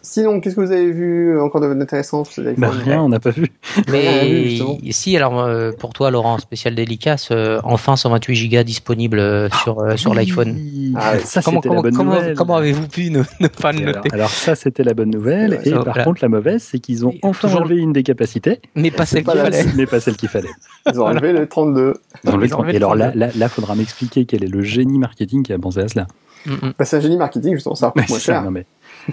Sinon, 0.07 0.39
qu'est-ce 0.41 0.57
que 0.57 0.61
vous 0.61 0.71
avez 0.71 0.93
vu 0.93 1.41
encore 1.41 1.63
de- 1.63 1.73
d'intéressant 1.73 2.25
sur 2.25 2.43
Bah, 2.59 2.69
rien, 2.71 3.03
on 3.03 3.09
n'a 3.09 3.21
pas 3.21 3.31
vu. 3.31 3.51
Mais 3.91 4.59
si, 4.91 5.17
alors 5.17 5.41
euh, 5.41 5.73
pour 5.73 5.95
toi, 5.95 6.11
Laurent, 6.11 6.37
spécial 6.39 6.75
délicace, 6.75 7.31
euh, 7.33 7.59
enfin 7.65 7.97
128 7.97 8.49
Go 8.51 8.63
disponible 8.65 9.19
euh, 9.19 9.49
sur, 9.63 9.81
euh, 9.81 9.97
sur 9.97 10.13
l'iPhone. 10.15 10.59
Ah 10.97 11.13
ouais. 11.15 11.21
ça, 11.21 11.41
Comment, 11.43 11.59
c'était 11.63 11.69
comment, 11.71 11.75
la 11.77 11.83
bonne 11.83 11.97
comment, 11.97 12.15
nouvelle. 12.17 12.35
comment 12.37 12.57
avez-vous 12.57 12.87
pu 12.89 13.11
ne, 13.11 13.23
ne 13.41 13.49
pas 13.49 13.73
le 13.73 13.79
alors, 13.89 13.97
noter? 13.97 14.11
alors 14.13 14.29
ça, 14.29 14.55
c'était 14.55 14.85
la 14.85 14.93
bonne 14.93 15.11
nouvelle. 15.11 15.61
Et 15.65 15.71
par 15.71 15.85
voilà. 15.85 16.05
contre, 16.05 16.19
la 16.23 16.29
mauvaise, 16.29 16.63
c'est 16.63 16.81
qu'ils 16.81 17.07
ont 17.07 17.11
Et 17.13 17.21
enfin 17.23 17.49
toujours- 17.49 17.63
enlevé 17.63 17.77
une 17.81 17.95
des 17.95 18.03
capacités, 18.03 18.61
Mais 18.75 18.91
pas 18.91 19.07
celle 19.07 19.25
qu'il 19.25 19.35
la- 19.35 19.45
fallait. 19.45 19.65
mais 19.75 19.87
pas 19.87 20.01
celle 20.01 20.17
qu'il 20.17 20.29
fallait. 20.29 20.51
Ils 20.93 21.01
ont 21.01 21.07
enlevé 21.07 21.33
le 21.33 21.47
32. 21.49 21.95
Ils 22.25 22.31
ont 22.31 22.33
enlevé 22.35 22.47
Ils 22.47 22.51
le 22.51 22.55
ont 22.57 22.59
enlevé 22.61 22.73
Et 22.75 22.77
alors 22.77 22.95
là, 22.95 23.07
32. 23.07 23.21
là, 23.21 23.29
là, 23.35 23.49
faudra 23.49 23.75
m'expliquer 23.75 24.27
quel 24.27 24.45
est 24.45 24.49
le 24.49 24.63
génie 24.63 24.99
marketing 24.99 25.43
qui 25.43 25.53
a 25.55 25.59
pensé 25.59 25.81
à 25.81 25.89
cela. 25.89 26.07
Mm. 26.47 26.53
Bah, 26.79 26.85
c'est 26.85 26.99
un 26.99 27.01
génie 27.01 27.17
marketing, 27.17 27.55
justement, 27.55 27.75
ça 27.75 27.91
coûte 27.91 28.07
moins 28.07 28.19
cher. 28.19 28.43
non, 28.43 28.51
mais 28.51 28.67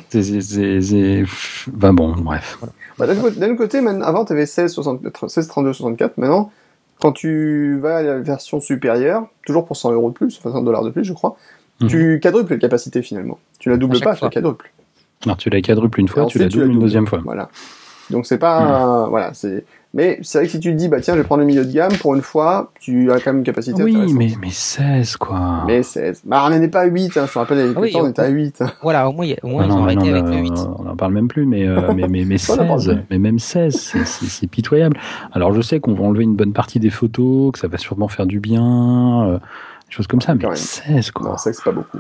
c'est, 0.10 1.24
Ben 1.72 1.94
bon, 1.94 2.14
bref. 2.18 2.60
Bah, 2.98 3.08
d'un 3.08 3.56
côté, 3.56 3.80
avant, 3.80 4.26
tu 4.26 4.34
avais 4.34 4.46
16, 4.46 4.72
60, 4.74 5.02
16, 5.28 5.48
32, 5.48 5.74
64. 5.74 6.18
Maintenant, 6.18 6.52
quand 7.00 7.12
tu 7.12 7.78
vas 7.80 7.98
à 7.98 8.04
la 8.04 8.20
version 8.20 8.60
supérieure, 8.60 9.26
toujours 9.46 9.66
pour 9.66 9.76
100 9.78 9.92
euros 9.94 10.10
de 10.10 10.14
plus, 10.16 10.38
enfin 10.38 10.52
100 10.52 10.62
dollars 10.64 10.84
de 10.84 10.92
plus, 10.92 11.04
je 11.04 11.14
crois, 11.14 11.36
Mhm. 11.82 11.88
tu 11.90 12.20
quadruples 12.22 12.54
la 12.54 12.60
capacité 12.60 13.02
finalement. 13.02 13.40
Tu 13.60 13.70
la 13.70 13.78
doubles 13.78 14.00
pas, 14.02 14.14
tu 14.14 14.20
fois. 14.20 14.28
la 14.28 14.32
quadruples. 14.32 14.72
Alors 15.26 15.38
tu 15.38 15.50
la 15.50 15.62
quadruples 15.62 16.00
une 16.00 16.08
fois, 16.08 16.26
tu 16.26 16.38
la 16.38 16.46
ensuite, 16.46 16.62
doubles 16.62 16.74
une 16.74 16.80
deuxième 16.80 17.08
fois. 17.08 17.22
Voilà. 17.24 17.50
Donc 18.12 18.26
c'est 18.28 18.38
pas, 18.38 19.08
voilà, 19.10 19.34
c'est. 19.34 19.66
Mais 19.94 20.20
c'est 20.22 20.38
vrai 20.38 20.46
que 20.46 20.52
si 20.54 20.60
tu 20.62 20.72
te 20.72 20.78
dis, 20.78 20.88
bah 20.88 21.02
tiens, 21.02 21.16
je 21.16 21.20
vais 21.20 21.26
prendre 21.26 21.42
le 21.42 21.46
milieu 21.46 21.66
de 21.66 21.72
gamme, 21.72 21.92
pour 21.98 22.16
une 22.16 22.22
fois, 22.22 22.72
tu 22.80 23.12
as 23.12 23.16
quand 23.20 23.28
même 23.32 23.40
une 23.40 23.44
capacité 23.44 23.84
Oui, 23.84 24.14
mais, 24.14 24.32
mais 24.40 24.50
16 24.50 25.18
quoi. 25.18 25.64
Mais 25.68 25.84
16. 25.84 26.22
Bah, 26.26 26.44
on 26.46 26.50
n'en 26.50 26.62
est 26.62 26.70
pas 26.70 26.82
à 26.82 26.86
8, 26.86 27.18
hein. 27.18 27.26
je 27.28 27.34
te 27.34 27.38
rappelle, 27.40 27.60
avec 27.60 27.72
Ah 27.76 27.80
le 27.80 27.86
oui, 27.86 27.92
temps, 27.92 28.04
on 28.04 28.08
était 28.10 28.22
à 28.22 28.30
8. 28.30 28.64
Voilà, 28.82 29.10
au 29.10 29.12
moins, 29.12 29.26
il 29.26 29.32
y 29.32 29.34
a- 29.34 29.38
au 29.44 29.48
moins 29.50 29.64
Ah 29.64 29.66
ils 29.66 29.70
non, 29.70 29.76
ont 29.76 29.84
mais 29.86 29.92
arrêté 29.98 30.12
non, 30.12 30.18
avec 30.18 30.34
le 30.34 30.42
8. 30.44 30.52
euh, 30.60 30.66
on 30.80 30.84
n'en 30.84 30.96
parle 30.96 31.14
même 31.14 31.28
plus, 31.28 31.46
mais, 31.46 31.68
euh, 31.68 31.92
mais, 31.94 32.08
mais, 32.08 32.24
mais 32.24 32.38
On 32.50 32.54
en 32.54 32.58
parle 32.68 32.80
16, 32.82 32.94
plus. 32.96 33.04
mais 33.10 33.20
même 33.20 33.40
16, 33.40 33.94
c'est- 34.06 34.48
pitoyable. 34.48 34.98
Alors 35.34 35.54
je 35.54 35.62
sais 35.62 35.82
qu'on 35.82 35.94
va 35.94 36.04
enlever 36.06 36.24
une 36.24 36.36
bonne 36.36 36.54
partie 36.54 36.80
des 36.80 36.90
photos, 36.90 37.52
que 37.52 37.60
ça 37.60 37.68
va 37.68 37.78
sûrement 37.78 38.08
faire 38.08 38.26
du 38.26 38.40
bien, 38.40 39.26
euh, 39.28 39.38
des 39.40 39.92
choses 39.94 40.08
comme 40.08 40.22
ça, 40.22 40.34
mais 40.36 40.42
Quand 40.44 40.48
même. 40.50 40.56
16 40.58 41.12
quoi. 41.12 41.28
Non, 41.32 41.38
c'est 41.38 41.52
c'est 41.52 41.64
pas 41.66 41.72
beaucoup. 41.74 41.98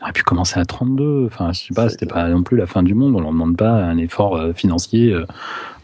On 0.00 0.02
aurait 0.04 0.12
pu 0.12 0.22
commencer 0.24 0.58
à 0.60 0.64
32, 0.64 1.24
enfin 1.26 1.52
je 1.52 1.60
sais 1.60 1.74
pas, 1.74 1.88
c'était 1.88 2.04
pas 2.06 2.28
non 2.28 2.42
plus 2.42 2.56
la 2.58 2.66
fin 2.66 2.82
du 2.82 2.94
monde, 2.94 3.14
on 3.16 3.20
leur 3.20 3.30
demande 3.30 3.56
pas 3.56 3.70
un 3.70 3.96
effort 3.98 4.36
euh, 4.36 4.52
financier. 4.52 5.12
euh, 5.12 5.24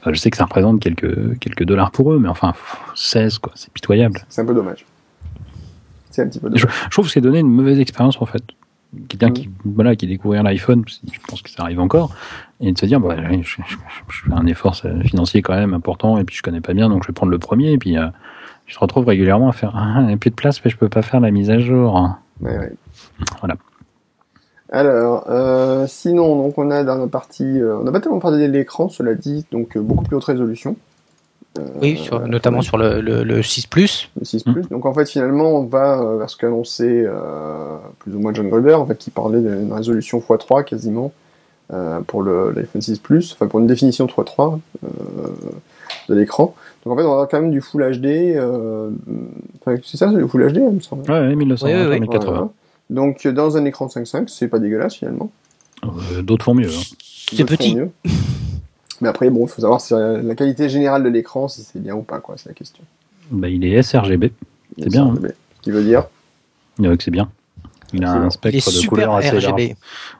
je 0.06 0.14
sais 0.14 0.30
que 0.30 0.36
ça 0.36 0.44
représente 0.44 0.80
quelques, 0.80 1.38
quelques 1.38 1.64
dollars 1.64 1.90
pour 1.90 2.12
eux, 2.12 2.18
mais 2.18 2.28
enfin, 2.28 2.52
pff, 2.52 2.78
16 2.94 3.38
quoi, 3.38 3.52
c'est 3.54 3.72
pitoyable. 3.72 4.20
C'est 4.28 4.40
un 4.42 4.46
peu 4.46 4.54
dommage. 4.54 4.84
C'est 6.10 6.22
un 6.22 6.28
petit 6.28 6.40
peu 6.40 6.48
dommage. 6.48 6.66
je 6.84 6.90
trouve 6.90 7.06
que 7.06 7.12
c'est 7.12 7.20
donner 7.20 7.38
une 7.40 7.50
mauvaise 7.50 7.78
expérience 7.78 8.20
en 8.20 8.26
fait. 8.26 8.42
Quelqu'un 9.08 9.28
Mm. 9.28 9.32
qui 9.34 9.50
voilà 9.64 9.94
qui 9.94 10.06
découvrir 10.08 10.42
l'iPhone, 10.42 10.82
je 10.88 11.18
pense 11.28 11.42
que 11.42 11.50
ça 11.50 11.62
arrive 11.62 11.78
encore, 11.78 12.12
et 12.60 12.72
de 12.72 12.76
se 12.78 12.86
dire 12.86 12.98
bah, 12.98 13.14
je, 13.30 13.36
je- 13.42 13.62
je- 13.68 13.76
je 14.08 14.22
fais 14.24 14.32
un 14.32 14.46
effort 14.46 14.74
financier 15.04 15.42
quand 15.42 15.54
même 15.54 15.74
important 15.74 16.18
et 16.18 16.24
puis 16.24 16.34
je 16.34 16.42
connais 16.42 16.60
pas 16.60 16.74
bien 16.74 16.88
donc 16.88 17.04
je 17.04 17.08
vais 17.08 17.12
prendre 17.14 17.30
le 17.30 17.38
premier 17.38 17.70
et 17.70 17.78
puis 17.78 17.96
euh, 17.96 18.08
je 18.66 18.74
te 18.74 18.80
retrouve 18.80 19.06
régulièrement 19.06 19.48
à 19.48 19.52
faire 19.52 19.72
ah, 19.76 19.98
il 20.00 20.06
n'y 20.08 20.12
a 20.12 20.16
plus 20.16 20.30
de 20.30 20.34
place 20.34 20.60
mais 20.64 20.70
je 20.72 20.76
peux 20.76 20.88
pas 20.88 21.02
faire 21.02 21.20
la 21.20 21.30
mise 21.30 21.50
à 21.50 21.60
jour. 21.60 22.10
Ouais, 22.40 22.58
ouais. 22.58 22.72
Voilà. 23.38 23.54
Alors, 24.72 25.24
euh, 25.28 25.86
sinon, 25.88 26.36
donc 26.40 26.56
on 26.58 26.70
a 26.70 26.84
dans 26.84 26.96
la 26.96 27.06
partie, 27.08 27.60
euh, 27.60 27.78
on 27.78 27.84
n'a 27.84 27.90
pas 27.92 28.00
tellement 28.00 28.20
parlé 28.20 28.46
de 28.46 28.52
l'écran, 28.52 28.88
cela 28.88 29.14
dit, 29.14 29.44
donc 29.50 29.76
euh, 29.76 29.80
beaucoup 29.80 30.04
plus 30.04 30.16
haute 30.16 30.24
résolution. 30.24 30.76
Euh, 31.58 31.62
Oui, 31.82 31.96
sur- 31.96 32.20
notamment 32.28 32.58
ouais, 32.58 32.62
sur 32.64 32.78
le, 32.78 33.00
le, 33.00 33.24
le 33.24 33.42
6 33.42 33.66
Plus. 33.66 34.08
le 34.18 34.24
6 34.24 34.46
Mm. 34.46 34.52
Plus. 34.52 34.68
Donc 34.68 34.86
en 34.86 34.94
fait, 34.94 35.08
finalement, 35.08 35.50
on 35.58 35.64
va 35.64 36.00
euh, 36.00 36.18
vers 36.18 36.30
ce 36.30 36.36
qu'a 36.36 36.46
annoncé 36.46 37.02
euh, 37.04 37.76
plus 37.98 38.14
ou 38.14 38.20
moins 38.20 38.32
John 38.32 38.48
Gruber, 38.48 38.74
en 38.74 38.86
fait, 38.86 38.96
qui 38.96 39.10
parlait 39.10 39.40
d'une 39.40 39.72
résolution 39.72 40.20
x3 40.20 40.62
quasiment 40.64 41.10
euh, 41.72 42.00
pour 42.06 42.22
le- 42.22 42.52
l'iPhone 42.52 42.80
6 42.82 43.00
Plus, 43.00 43.32
enfin 43.32 43.48
pour 43.48 43.58
une 43.58 43.66
définition 43.66 44.06
3.3 44.06 44.60
euh, 44.84 44.88
de 46.08 46.14
l'écran. 46.14 46.54
Donc 46.84 46.94
en 46.94 46.96
fait, 46.96 47.02
on 47.02 47.06
va 47.08 47.12
avoir 47.14 47.28
quand 47.28 47.40
même 47.40 47.50
du 47.50 47.60
Full 47.60 47.82
HD. 47.98 48.06
Euh, 48.36 48.90
enfin, 49.60 49.76
c'est 49.84 49.96
ça, 49.96 50.08
c'est 50.12 50.16
du 50.18 50.28
Full 50.28 50.52
HD, 50.52 50.56
il 50.58 50.70
me 50.76 50.80
semble. 50.80 51.10
Ouais, 51.10 51.18
ouais 51.18 51.34
1920 51.34 51.68
Oui, 51.68 51.80
oui, 51.82 51.90
oui. 51.94 52.00
1080. 52.02 52.50
Donc 52.90 53.26
dans 53.26 53.56
un 53.56 53.64
écran 53.64 53.86
5.5, 53.86 54.28
c'est 54.28 54.48
pas 54.48 54.58
dégueulasse 54.58 54.96
finalement. 54.96 55.30
Euh, 55.84 56.20
D'autres 56.22 56.44
font 56.44 56.54
mieux. 56.54 56.68
hein. 56.68 56.82
C'est 57.32 57.44
petit. 57.44 57.74
mieux. 57.76 57.90
Mais 59.00 59.08
après, 59.08 59.30
bon, 59.30 59.46
il 59.46 59.48
faut 59.48 59.62
savoir 59.62 59.80
si 59.80 59.94
euh, 59.94 60.20
la 60.20 60.34
qualité 60.34 60.68
générale 60.68 61.02
de 61.02 61.08
l'écran, 61.08 61.48
si 61.48 61.62
c'est 61.62 61.80
bien 61.80 61.94
ou 61.94 62.02
pas, 62.02 62.18
quoi, 62.20 62.34
c'est 62.36 62.48
la 62.50 62.54
question. 62.54 62.82
Bah, 63.30 63.48
il 63.48 63.64
est 63.64 63.82
sRGB, 63.82 64.32
C'est 64.78 64.88
bien, 64.90 65.06
hein. 65.06 65.14
Ce 65.22 65.62
qui 65.62 65.70
veut 65.70 65.84
dire, 65.84 66.06
euh, 66.80 66.96
que 66.96 67.02
c'est 67.02 67.10
bien. 67.10 67.30
Il 67.92 68.04
a 68.04 68.12
un 68.12 68.30
spectre 68.30 68.70
de 68.70 68.86
couleurs 68.86 69.14
assez. 69.14 69.30
RGB. 69.38 69.76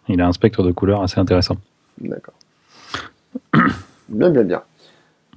Il 0.08 0.20
a 0.20 0.26
un 0.28 0.32
spectre 0.32 0.62
de 0.62 0.72
couleurs 0.72 1.02
assez 1.02 1.18
intéressant. 1.20 1.56
d'accord. 2.00 2.34
bien, 4.08 4.30
bien, 4.30 4.42
bien. 4.44 4.62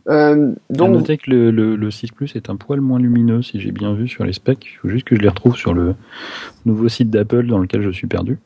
Euh, 0.09 0.51
À 0.69 0.73
donc, 0.73 0.91
noter 0.91 1.17
que 1.17 1.29
le, 1.31 1.51
le, 1.51 1.75
le 1.75 1.91
6 1.91 2.11
Plus 2.11 2.35
est 2.35 2.49
un 2.49 2.55
poil 2.55 2.81
moins 2.81 2.99
lumineux, 2.99 3.41
si 3.41 3.59
j'ai 3.59 3.71
bien 3.71 3.93
vu 3.93 4.07
sur 4.07 4.25
les 4.25 4.33
specs. 4.33 4.65
Il 4.73 4.77
faut 4.79 4.89
juste 4.89 5.05
que 5.05 5.15
je 5.15 5.21
les 5.21 5.29
retrouve 5.29 5.55
sur 5.55 5.73
le 5.73 5.95
nouveau 6.65 6.89
site 6.89 7.09
d'Apple 7.09 7.47
dans 7.47 7.59
lequel 7.59 7.81
je 7.81 7.89
suis 7.89 8.07
perdu. 8.07 8.37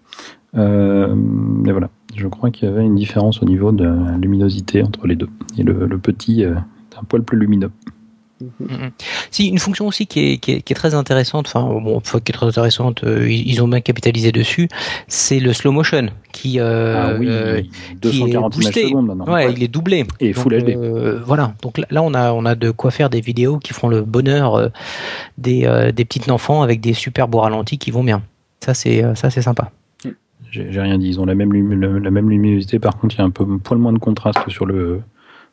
Euh, 0.56 1.14
mais 1.16 1.72
voilà, 1.72 1.90
je 2.16 2.28
crois 2.28 2.52
qu'il 2.52 2.68
y 2.70 2.72
avait 2.72 2.86
une 2.86 2.96
différence 2.96 3.42
au 3.42 3.46
niveau 3.46 3.72
de 3.72 3.84
la 3.86 4.18
luminosité 4.18 4.84
entre 4.84 5.08
les 5.08 5.16
deux. 5.16 5.30
Et 5.58 5.64
le, 5.64 5.86
le 5.86 5.98
petit 5.98 6.44
euh, 6.44 6.54
est 6.54 6.98
un 7.00 7.04
poil 7.04 7.24
plus 7.24 7.38
lumineux. 7.38 7.72
Mhm. 8.60 8.92
Si 9.32 9.48
une 9.48 9.58
fonction 9.58 9.88
aussi 9.88 10.06
qui 10.06 10.20
est, 10.34 10.38
qui 10.38 10.52
est, 10.54 10.62
qui 10.62 10.72
est 10.74 10.76
très 10.76 10.94
intéressante, 10.94 11.48
enfin 11.48 11.62
bon, 11.82 12.00
qui 12.02 12.18
est 12.18 12.34
très 12.34 12.46
intéressante, 12.46 13.04
euh, 13.04 13.28
ils 13.30 13.62
ont 13.64 13.68
bien 13.68 13.82
capitalisé 13.82 14.32
dessus, 14.32 14.68
c'est 15.08 15.40
le 15.40 15.54
slow 15.54 15.72
motion 15.72 16.10
qui, 16.34 16.60
euh, 16.60 16.96
ah 16.98 17.16
oui, 17.20 17.26
euh, 17.30 17.62
240 18.02 18.56
images 18.56 18.66
boosté. 18.66 18.88
secondes 18.90 19.08
maintenant. 19.08 19.34
ouais, 19.34 19.52
il 19.54 19.64
est 19.64 19.68
doublé. 19.68 20.06
Et 20.20 20.34
Donc, 20.34 20.44
Full 20.44 20.62
HD. 20.64 20.70
euh, 20.76 21.20
voilà. 21.26 21.54
Donc 21.64 21.80
là, 21.80 21.88
là, 21.90 22.04
on 22.04 22.14
a 22.14 22.32
on 22.32 22.46
a 22.46 22.54
de 22.54 22.70
quoi 22.70 22.92
faire 22.92 23.10
des 23.10 23.22
vidéos 23.22 23.58
qui 23.58 23.74
feront 23.74 23.88
le 23.90 24.02
bonheur 24.04 24.54
euh, 24.56 24.70
des 25.40 25.66
euh, 25.66 25.92
des 25.92 26.06
petits 26.06 26.30
enfants 26.30 26.62
avec 26.62 26.80
des 26.80 26.94
super 26.94 27.28
beaux 27.28 27.40
ralentis 27.40 27.80
qui 27.80 27.90
vont 27.90 28.04
bien. 28.04 28.22
Ça 28.64 28.74
c'est 28.76 29.04
ça 29.16 29.30
c'est 29.32 29.42
sympa. 29.42 29.72
J'ai 30.52 30.72
j'ai 30.72 30.80
rien 30.82 30.98
dit. 31.00 31.08
Ils 31.10 31.20
ont 31.20 31.26
la 31.26 31.36
même, 31.36 31.52
lumi- 31.52 31.76
la 32.02 32.12
même 32.12 32.30
luminosité. 32.30 32.80
Par 32.80 32.98
contre, 32.98 33.16
il 33.16 33.18
y 33.18 33.22
a 33.22 33.26
un 33.26 33.32
peu 33.32 33.44
un 33.44 33.58
poil 33.58 33.80
moins 33.80 33.92
de 33.94 34.00
contraste 34.00 34.48
sur 34.48 34.66
le, 34.66 35.02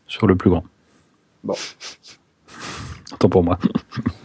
sur 0.06 0.26
le 0.28 0.36
plus 0.36 0.50
grand. 0.50 0.62
Bon. 1.42 1.54
Pour 3.28 3.42
moi. 3.42 3.58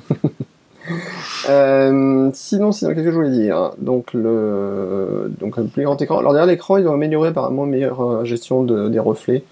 euh, 1.50 2.30
sinon, 2.34 2.72
sinon, 2.72 2.94
qu'est-ce 2.94 3.04
que 3.04 3.12
je 3.12 3.16
voulais 3.16 3.32
dire 3.32 3.72
Donc, 3.80 4.14
le, 4.14 5.32
donc, 5.40 5.58
un 5.58 5.66
plus 5.66 5.84
grand 5.84 6.02
écran. 6.02 6.20
Alors, 6.20 6.34
derrière 6.34 6.48
l'écran, 6.48 6.78
ils 6.78 6.88
ont 6.88 6.94
amélioré 6.94 7.30
apparemment 7.30 7.66
une 7.66 7.72
meilleure 7.72 8.02
euh, 8.02 8.26
gestion 8.26 8.64
de, 8.64 8.90
des 8.90 9.00
reflets, 9.00 9.44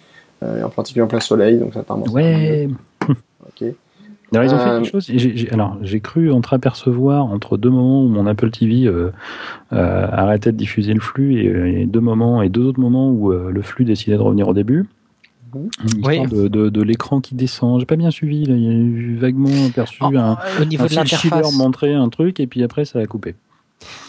euh, 0.43 0.63
en 0.63 0.69
particulier 0.69 1.03
en 1.03 1.07
plein 1.07 1.19
soleil, 1.19 1.57
donc 1.57 1.73
ça 1.73 1.81
apparemment. 1.81 2.07
Ouais. 2.12 2.69
Ok. 3.10 3.73
Alors, 4.33 4.43
ils 4.43 4.53
ont 4.53 4.60
fait 4.60 4.69
quelque 4.69 4.91
chose. 4.91 5.51
alors, 5.51 5.77
j'ai 5.81 6.01
cru 6.01 6.31
entreapercevoir 6.31 7.25
entre 7.25 7.57
deux 7.57 7.69
moments 7.69 8.03
où 8.03 8.10
mon 8.10 8.25
Apple 8.27 8.51
TV 8.51 8.86
euh, 8.86 9.12
euh, 9.71 10.07
arrêtait 10.12 10.51
de 10.51 10.57
diffuser 10.57 10.93
le 10.93 10.99
flux 10.99 11.39
et, 11.39 11.81
et 11.81 11.86
deux 11.86 12.01
moments 12.01 12.41
et 12.41 12.49
deux 12.49 12.63
autres 12.63 12.79
moments 12.79 13.10
où 13.10 13.31
euh, 13.31 13.51
le 13.51 13.62
flux 13.62 13.86
décidait 13.86 14.17
de 14.17 14.21
revenir 14.21 14.49
au 14.49 14.53
début. 14.53 14.86
Oui. 16.03 16.21
de, 16.27 16.47
de, 16.47 16.69
de 16.69 16.81
l'écran 16.81 17.21
qui 17.21 17.36
descend. 17.36 17.79
J'ai 17.79 17.86
pas 17.86 17.95
bien 17.95 18.12
suivi. 18.12 18.45
Là. 18.45 18.55
Il 18.55 18.63
y 18.63 18.67
a 18.67 18.71
eu 18.71 19.15
vaguement 19.17 19.49
aperçu 19.67 20.01
En- 20.03 20.15
un, 20.15 20.38
Au 20.62 20.65
niveau 20.65 20.83
un 20.86 20.88
de 20.88 20.95
l'interface. 20.95 21.53
montrer 21.55 21.93
un 21.93 22.10
truc 22.10 22.39
et 22.39 22.47
puis 22.47 22.63
après 22.63 22.86
ça 22.86 22.99
a 22.99 23.05
coupé. 23.05 23.36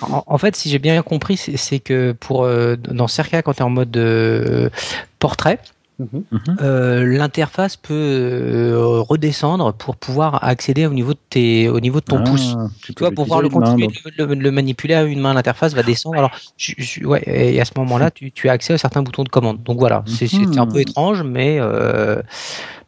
En, 0.00 0.22
en 0.26 0.38
fait, 0.38 0.56
si 0.56 0.70
j'ai 0.70 0.78
bien 0.78 1.00
compris, 1.02 1.36
c'est 1.36 1.56
c'est 1.56 1.78
que 1.78 2.12
pour 2.12 2.44
euh, 2.44 2.76
dans 2.76 3.06
Cerca, 3.06 3.42
quand 3.42 3.52
tu 3.52 3.58
es 3.58 3.62
en 3.62 3.70
mode 3.70 3.96
euh, 3.96 4.70
portrait, 5.18 5.58
Mhm. 5.98 6.22
Mhm. 6.30 6.56
euh, 6.62 7.04
l'interface 7.18 7.76
peut 7.76 7.92
euh, 7.92 9.00
redescendre 9.00 9.72
pour 9.72 9.96
pouvoir 9.96 10.44
accéder 10.44 10.86
au 10.86 10.92
niveau 10.92 11.12
de 11.12 11.18
tes, 11.28 11.68
au 11.68 11.80
niveau 11.80 11.98
de 11.98 12.04
ton 12.04 12.18
Ah, 12.18 12.22
pouce. 12.24 12.54
tu 12.82 12.94
Tu 12.94 13.00
vois, 13.00 13.10
pour 13.10 13.24
pouvoir 13.24 13.42
le 13.42 13.48
main, 13.48 14.50
manipuler 14.52 14.94
à 14.94 15.02
une 15.02 15.20
main, 15.20 15.34
l'interface 15.34 15.74
va 15.74 15.82
descendre. 15.82 16.16
Alors, 16.16 16.30
je- 16.56 16.74
je- 16.78 17.04
ouais, 17.04 17.22
et 17.26 17.60
à 17.60 17.64
ce 17.64 17.72
moment-là, 17.78 18.12
tu, 18.12 18.30
tu 18.30 18.48
as 18.48 18.52
accès 18.52 18.74
à 18.74 18.78
certains 18.78 19.02
boutons 19.02 19.24
de 19.24 19.28
commande. 19.28 19.62
Donc 19.64 19.78
voilà, 19.78 20.04
c'est 20.06 20.28
c'est 20.28 20.56
un 20.58 20.66
Mhm. 20.66 20.72
peu 20.72 20.80
étrange, 20.80 21.22
mais 21.24 21.58
euh, 21.60 22.22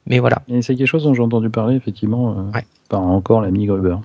mais 0.06 0.20
voilà. 0.20 0.42
Et 0.48 0.62
c'est 0.62 0.76
quelque 0.76 0.86
chose 0.86 1.02
dont 1.02 1.12
j'ai 1.14 1.22
entendu 1.22 1.50
parler 1.50 1.74
effectivement 1.74 2.30
euh, 2.30 2.52
Ouais. 2.54 2.64
par 2.88 3.00
encore 3.02 3.40
l'ami 3.40 3.66
Gruber 3.66 3.96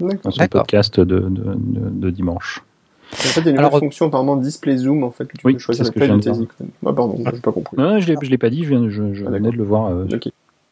dans 0.00 0.30
son 0.30 0.46
podcast 0.48 1.00
de, 1.00 1.04
de, 1.04 1.28
de, 1.30 1.90
de 1.90 2.10
dimanche. 2.10 2.62
En 3.12 3.16
fait, 3.16 3.40
il 3.40 3.46
y 3.46 3.48
a 3.48 3.52
une 3.52 3.58
Alors, 3.58 3.78
fonction 3.78 4.06
apparemment 4.06 4.36
display 4.36 4.76
zoom 4.76 5.04
en 5.04 5.10
fait 5.10 5.24
que 5.26 5.36
tu 5.36 5.46
Oui, 5.46 5.54
peux 5.54 5.58
choisir 5.60 5.84
la 5.84 5.90
que 5.90 6.04
je 6.04 6.12
de 6.12 6.20
tes 6.20 6.30
icônes. 6.30 6.68
Ah 6.84 6.92
pardon, 6.92 7.16
j'ai 7.32 7.40
pas 7.40 7.52
compris. 7.52 7.76
Non, 7.76 7.98
je 8.00 8.06
l'ai, 8.08 8.16
je 8.20 8.30
l'ai 8.30 8.38
pas 8.38 8.50
dit, 8.50 8.64
je, 8.64 8.70
viens, 8.70 8.88
je, 8.88 9.14
je 9.14 9.24
Ah, 9.26 9.30
venais 9.30 9.50
de 9.50 9.56
le 9.56 9.64
voir. 9.64 9.90
euh. 9.90 10.06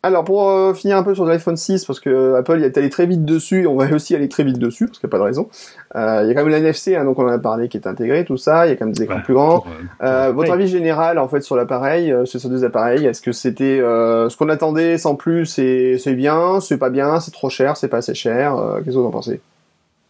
Alors 0.05 0.25
pour 0.25 0.49
euh, 0.49 0.75
finir 0.75 0.97
un 0.97 1.05
peu 1.05 1.15
sur 1.15 1.25
l'iPhone 1.25 1.57
6, 1.57 1.85
parce 1.85 2.01
que 2.01 2.11
euh, 2.11 2.37
Apple 2.37 2.61
est 2.65 2.77
allé 2.77 2.91
très 2.91 3.07
vite 3.07 3.25
dessus, 3.25 3.63
et 3.63 3.67
on 3.69 3.77
va 3.77 3.87
aussi 3.95 4.17
aller 4.17 4.29
très 4.29 4.43
vite 4.43 4.59
dessus, 4.59 4.87
parce 4.87 4.99
qu'il 4.99 5.07
n'y 5.07 5.11
a 5.11 5.13
pas 5.13 5.19
de 5.19 5.23
raison. 5.23 5.49
Euh, 5.95 6.23
il 6.25 6.29
y 6.29 6.31
a 6.33 6.35
quand 6.35 6.45
même 6.45 6.61
l'NFC, 6.65 6.97
hein, 6.97 7.05
donc 7.05 7.21
on 7.21 7.25
en 7.25 7.29
a 7.29 7.39
parlé, 7.39 7.69
qui 7.69 7.77
est 7.77 7.87
intégré, 7.87 8.25
tout 8.25 8.37
ça. 8.37 8.67
Il 8.67 8.71
y 8.71 8.73
a 8.73 8.77
quand 8.77 8.87
même 8.87 8.95
des 8.95 9.05
écrans 9.05 9.19
Ouais, 9.19 9.23
plus 9.23 9.35
grands. 9.35 9.61
pour, 9.61 9.69
pour- 10.01 10.35
votre 10.35 10.51
avis 10.53 10.67
général 10.67 11.21
en 11.21 11.29
fait 11.29 11.43
sur 11.43 11.55
l'appareil, 11.55 12.13
sur 12.25 12.41
ces 12.41 12.49
deux 12.49 12.65
appareils, 12.65 13.07
est-ce 13.07 13.23
que 13.23 13.31
c'était 13.31 13.79
euh, 13.81 14.29
ce 14.29 14.37
qu'on 14.37 14.49
attendait 14.49 14.99
sans 14.99 15.15
plus 15.15 15.47
C'est 15.47 15.99
c'est 15.99 16.15
bien, 16.15 16.59
c'est 16.59 16.79
pas 16.79 16.91
bien, 16.91 17.21
c'est 17.21 17.31
trop 17.31 17.49
cher, 17.49 17.77
c'est 17.77 17.87
pas 17.89 17.99
assez 17.99 18.15
cher. 18.15 18.57
Qu'est-ce 18.79 18.97
que 18.97 19.01
vous 19.01 19.07
en 19.07 19.11
pensez? 19.13 19.41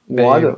Ben, 0.09 0.55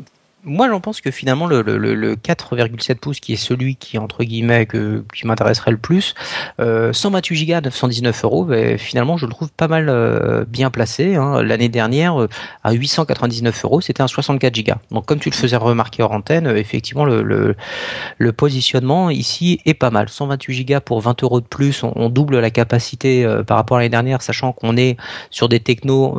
Moi, 0.47 0.69
j'en 0.69 0.81
pense 0.81 1.01
que 1.01 1.11
finalement, 1.11 1.47
le, 1.47 1.63
le, 1.63 1.79
le- 1.79 1.95
le 1.95 2.17
4,7 2.17 2.97
pouces, 2.97 3.19
qui 3.19 3.33
est 3.33 3.37
celui 3.37 3.77
qui, 3.77 3.97
entre 3.97 4.25
guillemets, 4.25 4.67
que, 4.67 5.03
qui 5.15 5.27
m'intéresserait 5.27 5.71
le 5.71 5.79
plus, 5.79 6.15
euh, 6.61 6.93
128 6.93 7.47
Go, 7.47 7.61
919 7.63 8.25
euros, 8.25 8.45
ben, 8.45 8.77
finalement, 8.77 9.17
je 9.17 9.25
le 9.25 9.33
trouve 9.33 9.51
pas 9.53 9.69
mal 9.69 9.89
euh, 9.89 10.45
bien 10.47 10.71
placé. 10.71 11.15
hein. 11.17 11.43
L'année 11.43 11.71
dernière, 11.71 12.21
euh, 12.21 12.29
à 12.63 12.73
899 12.73 13.65
euros, 13.65 13.81
c'était 13.81 14.03
un 14.03 14.07
64 14.07 14.55
Go. 14.63 14.75
Donc, 14.91 15.07
comme 15.07 15.19
tu 15.19 15.31
le 15.31 15.35
faisais 15.35 15.57
remarquer 15.57 16.03
hors 16.03 16.13
antenne, 16.13 16.47
euh, 16.47 16.57
effectivement, 16.57 17.07
le, 17.07 17.23
le, 17.23 18.33
positionnement 18.33 19.09
ici 19.11 19.61
est 19.65 19.73
pas 19.75 19.91
mal. 19.91 20.11
128 20.11 20.65
Go 20.67 20.81
pour 20.81 21.01
20 21.01 21.23
euros 21.23 21.41
de 21.41 21.47
plus, 21.47 21.83
on, 21.85 21.93
on 21.97 22.11
double 22.11 22.39
la 22.41 22.51
capacité 22.51 23.25
euh, 23.25 23.43
par 23.45 23.57
rapport 23.57 23.79
à 23.79 23.81
l'année 23.81 23.89
dernière, 23.89 24.21
sachant 24.21 24.53
qu'on 24.53 24.77
est 24.77 24.99
sur 25.31 25.49
des 25.49 25.61
technos 25.61 26.19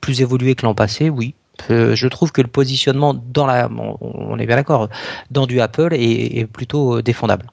plus 0.00 0.22
évolués 0.22 0.54
que 0.54 0.64
l'an 0.64 0.74
passé, 0.74 1.10
oui. 1.10 1.34
Euh, 1.70 1.94
je 1.94 2.08
trouve 2.08 2.32
que 2.32 2.40
le 2.42 2.48
positionnement 2.48 3.14
dans 3.14 3.46
la, 3.46 3.68
on, 3.70 3.96
on 4.00 4.38
est 4.38 4.46
bien 4.46 4.56
d'accord, 4.56 4.88
dans 5.30 5.46
du 5.46 5.60
Apple 5.60 5.92
est, 5.94 6.38
est 6.38 6.46
plutôt 6.46 6.96
euh, 6.98 7.02
défendable. 7.02 7.46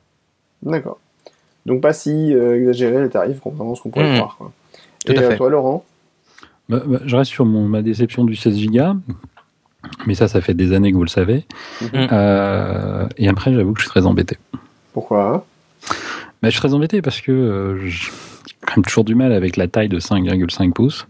D'accord. 0.63 0.99
Donc 1.65 1.81
pas 1.81 1.93
si 1.93 2.33
euh, 2.33 2.57
exagéré 2.57 3.01
les 3.01 3.09
tarifs, 3.09 3.39
contrairement 3.41 3.73
à 3.73 3.75
ce 3.75 3.81
qu'on 3.81 3.89
pourrait 3.89 4.09
Mhm. 4.11 4.17
croire. 4.17 4.35
quoi. 4.37 4.51
Tout 5.05 5.11
Et 5.13 5.17
à 5.17 5.21
fait. 5.29 5.37
toi 5.37 5.49
Laurent? 5.49 5.83
Bah, 6.69 6.81
bah, 6.85 6.99
je 7.05 7.15
reste 7.15 7.31
sur 7.31 7.45
mon, 7.45 7.67
ma 7.67 7.81
déception 7.81 8.23
du 8.25 8.35
16 8.35 8.65
Go. 8.67 8.81
Mais 10.05 10.15
ça, 10.15 10.27
ça 10.27 10.41
fait 10.41 10.53
des 10.53 10.73
années 10.73 10.91
que 10.91 10.97
vous 10.97 11.03
le 11.03 11.09
savez. 11.09 11.45
Mhm. 11.81 12.07
Euh, 12.11 13.07
et 13.17 13.27
après, 13.29 13.53
j'avoue 13.53 13.73
que 13.73 13.79
je 13.79 13.85
suis 13.85 13.89
très 13.91 14.05
embêté. 14.05 14.37
Pourquoi? 14.93 15.45
Bah, 16.41 16.49
Je 16.49 16.49
suis 16.49 16.59
très 16.59 16.73
embêté 16.73 17.01
parce 17.01 17.21
que 17.21 17.31
euh, 17.31 17.87
j'ai 17.87 18.09
quand 18.65 18.77
même 18.77 18.85
toujours 18.85 19.03
du 19.05 19.15
mal 19.15 19.31
avec 19.31 19.55
la 19.55 19.67
taille 19.67 19.87
de 19.89 19.99
5,5 19.99 20.71
pouces. 20.73 21.07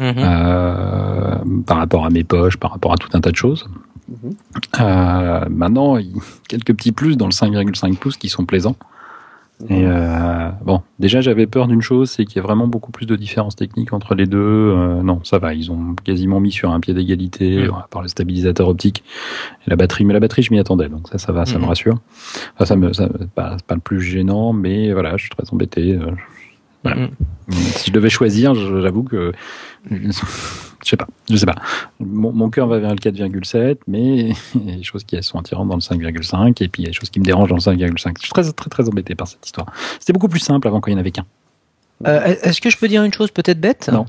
Mhm. 0.00 0.14
Euh, 0.16 1.34
par 1.66 1.76
rapport 1.76 2.06
à 2.06 2.10
mes 2.10 2.24
poches, 2.24 2.56
par 2.56 2.72
rapport 2.72 2.92
à 2.92 2.96
tout 2.96 3.10
un 3.12 3.20
tas 3.20 3.30
de 3.30 3.36
choses. 3.36 3.68
Mhm. 4.08 4.32
Euh, 4.80 5.44
maintenant, 5.50 5.98
il 5.98 6.06
y 6.06 6.18
a 6.18 6.22
quelques 6.48 6.74
petits 6.74 6.92
plus 6.92 7.16
dans 7.16 7.26
le 7.26 7.32
5,5 7.32 7.96
pouces 7.96 8.16
qui 8.16 8.28
sont 8.28 8.46
plaisants. 8.46 8.76
Et 9.68 9.84
euh, 9.84 10.48
bon, 10.64 10.80
déjà 10.98 11.20
j'avais 11.20 11.46
peur 11.46 11.68
d'une 11.68 11.82
chose, 11.82 12.08
c'est 12.08 12.24
qu'il 12.24 12.36
y 12.36 12.38
a 12.38 12.42
vraiment 12.42 12.66
beaucoup 12.66 12.92
plus 12.92 13.04
de 13.04 13.14
différences 13.14 13.56
techniques 13.56 13.92
entre 13.92 14.14
les 14.14 14.24
deux. 14.24 14.38
Euh, 14.38 15.02
non, 15.02 15.20
ça 15.22 15.38
va, 15.38 15.52
ils 15.52 15.70
ont 15.70 15.94
quasiment 16.02 16.40
mis 16.40 16.50
sur 16.50 16.70
un 16.70 16.80
pied 16.80 16.94
d'égalité 16.94 17.68
part 17.90 18.00
le 18.00 18.08
stabilisateur 18.08 18.68
optique 18.68 19.04
et 19.66 19.70
la 19.70 19.76
batterie. 19.76 20.06
Mais 20.06 20.14
la 20.14 20.20
batterie, 20.20 20.40
je 20.40 20.50
m'y 20.50 20.58
attendais, 20.58 20.88
donc 20.88 21.08
ça, 21.08 21.18
ça 21.18 21.32
va, 21.32 21.44
ça 21.44 21.58
me 21.58 21.66
rassure. 21.66 21.98
Enfin, 22.54 22.64
ça 22.64 22.76
me, 22.76 22.94
ça, 22.94 23.10
pas, 23.34 23.58
pas 23.66 23.74
le 23.74 23.82
plus 23.82 24.00
gênant, 24.00 24.54
mais 24.54 24.94
voilà, 24.94 25.18
je 25.18 25.24
suis 25.24 25.30
très 25.30 25.44
embêté. 25.52 25.98
Voilà. 26.82 26.96
Mhm. 27.02 27.10
Si 27.48 27.88
je 27.88 27.92
devais 27.92 28.10
choisir, 28.10 28.54
j'avoue 28.54 29.02
que 29.02 29.32
je 29.90 30.12
sais 30.88 30.96
pas, 30.96 31.06
je 31.30 31.36
sais 31.36 31.46
pas. 31.46 31.56
Mon, 31.98 32.32
mon 32.32 32.48
cœur 32.50 32.66
va 32.68 32.78
vers 32.78 32.90
le 32.90 32.96
4,7, 32.96 33.78
mais 33.86 34.30
il 34.54 34.70
y 34.70 34.72
a 34.72 34.76
des 34.76 34.82
choses 34.82 35.04
qui 35.04 35.20
sont 35.22 35.38
attirantes 35.38 35.68
dans 35.68 35.74
le 35.74 35.80
5,5, 35.80 36.62
et 36.62 36.68
puis 36.68 36.82
il 36.82 36.84
y 36.84 36.88
a 36.88 36.90
des 36.90 36.94
choses 36.96 37.10
qui 37.10 37.20
me 37.20 37.24
dérangent 37.24 37.50
dans 37.50 37.56
le 37.56 37.60
5,5. 37.60 38.14
Je 38.18 38.22
suis 38.22 38.30
très 38.30 38.50
très 38.52 38.70
très 38.70 38.88
embêté 38.88 39.14
par 39.14 39.26
cette 39.28 39.44
histoire. 39.44 39.66
C'était 39.98 40.12
beaucoup 40.12 40.28
plus 40.28 40.40
simple 40.40 40.66
avant 40.68 40.80
quand 40.80 40.90
il 40.90 40.94
n'y 40.94 40.98
en 40.98 41.00
avait 41.00 41.10
qu'un. 41.10 41.26
Euh, 42.06 42.34
Est-ce 42.42 42.60
que 42.62 42.70
je 42.70 42.78
peux 42.78 42.88
dire 42.88 43.02
une 43.04 43.12
chose 43.12 43.30
peut-être 43.30 43.60
bête? 43.60 43.90
Non. 43.92 44.06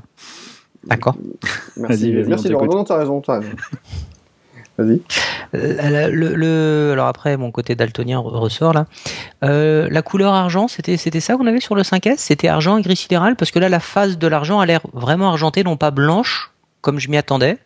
D'accord. 0.86 1.14
Merci, 1.76 2.04
Vas-y, 2.10 2.12
vas-y, 2.14 2.28
merci 2.28 2.46
on 2.46 2.50
Laurent. 2.50 2.62
t'écoute. 2.64 2.76
Non, 2.78 2.84
t'as 2.84 2.98
raison, 2.98 3.20
raison. 3.20 3.48
Alors 5.54 7.06
après, 7.06 7.36
mon 7.36 7.50
côté 7.50 7.74
daltonien 7.74 8.18
re- 8.18 8.38
ressort 8.38 8.72
là. 8.72 8.86
Euh, 9.44 9.88
la 9.90 10.02
couleur 10.02 10.32
argent, 10.32 10.68
c'était 10.68 10.96
c'était 10.96 11.20
ça 11.20 11.36
qu'on 11.36 11.46
avait 11.46 11.60
sur 11.60 11.74
le 11.74 11.82
5S 11.82 12.14
C'était 12.16 12.48
argent 12.48 12.78
et 12.78 12.82
gris 12.82 12.96
sidéral? 12.96 13.36
Parce 13.36 13.50
que 13.50 13.58
là, 13.58 13.68
la 13.68 13.80
phase 13.80 14.18
de 14.18 14.26
l'argent 14.26 14.60
a 14.60 14.66
l'air 14.66 14.80
vraiment 14.92 15.28
argentée, 15.28 15.62
non 15.64 15.76
pas 15.76 15.90
blanche, 15.90 16.50
comme 16.80 16.98
je 16.98 17.08
m'y 17.10 17.16
attendais. 17.16 17.58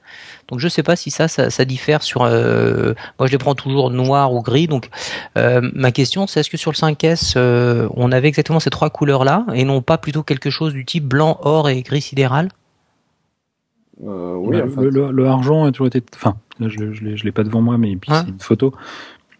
Donc 0.49 0.61
je 0.61 0.69
sais 0.69 0.83
pas 0.83 0.95
si 0.95 1.11
ça, 1.11 1.27
ça, 1.29 1.65
diffère 1.65 2.03
sur... 2.03 2.23
euh, 2.23 2.95
moi, 3.19 3.27
je 3.27 3.33
les 3.33 3.39
prends 3.39 3.55
toujours 3.57 3.91
noir 3.91 4.33
ou 4.33 4.43
gris. 4.43 4.69
Donc 4.69 4.89
euh, 5.37 5.61
ma 5.75 5.91
question, 5.91 6.27
c'est 6.27 6.41
est-ce 6.41 6.51
que 6.51 6.57
sur 6.57 6.71
le 6.71 6.77
5S, 6.77 7.35
euh, 7.37 7.89
on 7.95 8.13
avait 8.13 8.29
exactement 8.29 8.61
ces 8.61 8.71
trois 8.71 8.91
couleurs-là 8.91 9.45
et 9.55 9.65
non 9.65 9.83
pas 9.83 9.99
plutôt 9.99 10.23
quelque 10.23 10.51
chose 10.51 10.73
du 10.73 10.85
type 10.85 11.05
blanc, 11.05 11.39
or 11.43 11.69
et 11.69 11.83
gris 11.83 12.03
sidéral? 12.03 12.49
Euh, 14.05 14.35
oui, 14.35 14.59
Bah, 14.61 14.65
le, 14.83 14.91
le- 14.91 15.11
le 15.11 15.27
argent 15.27 15.65
a 15.65 15.73
toujours 15.73 15.87
été. 15.87 16.03
Enfin, 16.15 16.37
là, 16.61 16.69
je, 16.69 16.93
je 16.93 17.05
l'ai- 17.05 17.17
je 17.17 17.25
l'ai 17.25 17.33
pas 17.33 17.45
devant 17.45 17.61
moi, 17.63 17.79
mais 17.79 17.95
puis 17.97 18.13
Hein 18.13 18.23
c'est 18.25 18.31
une 18.33 18.41
photo. 18.41 18.75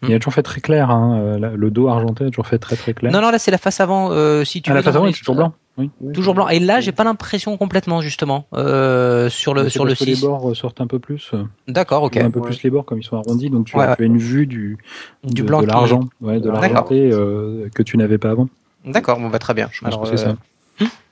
Il 0.03 0.13
a 0.13 0.19
toujours 0.19 0.33
fait 0.33 0.43
très 0.43 0.61
clair. 0.61 0.91
Hein, 0.91 1.19
euh, 1.19 1.55
le 1.55 1.71
dos 1.71 1.87
argenté 1.87 2.25
a 2.25 2.29
toujours 2.29 2.45
fait 2.47 2.59
très 2.59 2.75
très 2.75 2.93
clair. 2.93 3.11
Non, 3.11 3.19
non, 3.21 3.31
là 3.31 3.39
c'est 3.39 3.49
la 3.51 3.57
face 3.57 3.79
avant. 3.81 4.09
Euh, 4.11 4.43
si 4.43 4.61
tu 4.61 4.69
ah, 4.71 4.75
la 4.75 4.83
face 4.83 4.95
avant 4.95 5.07
est 5.07 5.11
toujours 5.17 5.35
blanc. 5.35 5.53
Oui. 5.79 5.89
Toujours 6.13 6.33
blanc. 6.33 6.47
Et 6.49 6.59
là, 6.59 6.79
j'ai 6.79 6.91
pas 6.91 7.03
l'impression 7.03 7.55
complètement, 7.57 8.01
justement, 8.01 8.47
euh, 8.53 9.29
sur 9.29 9.53
le, 9.53 9.69
sur 9.69 9.85
le 9.85 9.91
les 9.91 9.95
6. 10.15 10.21
bords 10.21 10.41
ressortent 10.41 10.81
un 10.81 10.87
peu 10.87 10.97
plus. 10.97 11.31
D'accord, 11.67 12.01
ok. 12.03 12.17
un 12.17 12.31
peu 12.31 12.39
Ouais. 12.39 12.47
plus 12.47 12.63
les 12.63 12.71
bords 12.71 12.85
comme 12.85 12.99
ils 12.99 13.03
sont 13.03 13.15
arrondis, 13.17 13.51
donc 13.51 13.65
tu, 13.67 13.75
Ouais, 13.77 13.83
as, 13.83 13.89
ouais. 13.89 13.95
tu 13.95 14.01
as 14.01 14.05
une 14.07 14.17
vue 14.17 14.47
du, 14.47 14.79
Du 15.23 15.43
de, 15.43 15.47
blanc 15.47 15.61
de 15.61 15.67
l'argent, 15.67 15.99
ouais, 16.21 16.39
de 16.39 16.45
D'accord. 16.49 16.61
l'argenté 16.61 17.11
euh, 17.11 17.69
que 17.75 17.83
tu 17.83 17.95
n'avais 17.97 18.17
pas 18.17 18.31
avant. 18.31 18.49
D'accord, 18.85 19.19
bon, 19.19 19.29
bah, 19.29 19.37
très 19.39 19.53
bien. 19.53 19.69
Je 19.71 19.81
pense 19.81 19.93
Alors, 19.93 20.01
que 20.09 20.17
c'est 20.17 20.23
ça. 20.23 20.35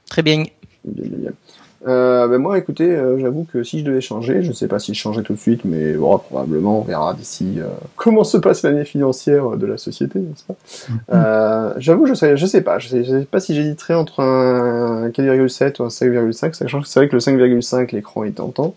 Très 0.10 0.23
bien. 0.23 0.38
Bien, 0.38 0.49
bien, 0.84 1.17
bien. 1.17 1.31
Euh, 1.88 2.28
ben 2.28 2.39
moi, 2.39 2.58
écoutez, 2.58 2.89
euh, 2.89 3.19
j'avoue 3.19 3.43
que 3.43 3.62
si 3.62 3.80
je 3.82 3.86
devais 3.86 4.02
changer, 4.02 4.41
je 4.41 4.52
sais 4.52 4.67
pas 4.67 4.80
si 4.80 4.95
je 4.95 5.00
changeais 5.00 5.21
tout 5.21 5.34
de 5.34 5.38
suite, 5.39 5.65
mais 5.65 5.93
bon, 5.93 6.17
probablement, 6.17 6.80
on 6.80 6.82
verra 6.82 7.13
d'ici 7.13 7.56
euh, 7.60 7.67
comment 7.95 8.24
se 8.24 8.38
passe 8.38 8.63
l'année 8.63 8.86
financière 8.86 9.52
de 9.52 9.67
la 9.67 9.78
société, 9.78 10.19
n'est-ce 10.19 10.45
pas? 10.45 10.56
Euh, 11.13 11.74
J'avoue, 11.78 12.08
je 12.08 12.15
sais, 12.15 12.38
je 12.38 12.45
sais 12.48 12.62
pas, 12.62 12.80
je 12.80 12.88
sais, 12.88 13.04
je 13.04 13.19
sais 13.19 13.26
pas 13.26 13.39
si 13.39 13.54
j'hésiterais 13.54 13.93
entre 13.93 14.21
un 14.21 15.10
4,7 15.10 15.80
ou 15.80 15.84
un 15.84 15.89
5,5, 15.89 16.54
sachant 16.56 16.82
que 16.82 16.88
c'est 16.88 17.00
vrai 17.00 17.08
que 17.08 17.13
le 17.15 17.19
5,5, 17.19 17.91
l'écran 17.91 18.24
est 18.24 18.32
tentant. 18.32 18.74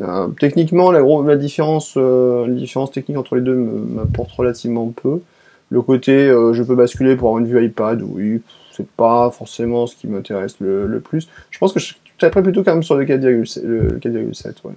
Euh, 0.00 0.28
techniquement, 0.40 0.92
la, 0.92 1.00
gros, 1.02 1.22
la 1.24 1.36
différence, 1.36 1.94
euh, 1.96 2.46
la 2.46 2.54
différence 2.54 2.92
technique 2.92 3.18
entre 3.18 3.36
les 3.36 3.42
deux 3.42 3.54
me- 3.54 3.80
m'importe 3.96 4.32
relativement 4.32 4.88
peu. 4.88 5.20
Le 5.70 5.82
côté, 5.82 6.12
euh, 6.28 6.52
je 6.52 6.62
peux 6.62 6.74
basculer 6.76 7.16
pour 7.16 7.28
avoir 7.30 7.40
une 7.42 7.48
vue 7.48 7.64
iPad, 7.64 8.02
oui, 8.02 8.42
c'est 8.72 8.86
pas 8.88 9.30
forcément 9.30 9.86
ce 9.86 9.96
qui 9.96 10.06
m'intéresse 10.06 10.56
le, 10.60 10.86
le 10.86 11.00
plus. 11.00 11.28
Je 11.50 11.58
pense 11.58 11.72
que 11.72 11.80
je 11.80 11.94
taperais 12.18 12.42
plutôt 12.42 12.62
quand 12.64 12.72
même 12.74 12.82
sur 12.82 12.96
le 12.96 13.04
4,7, 13.04 13.62
le 13.64 13.98
4,7, 13.98 14.46
ouais. 14.64 14.72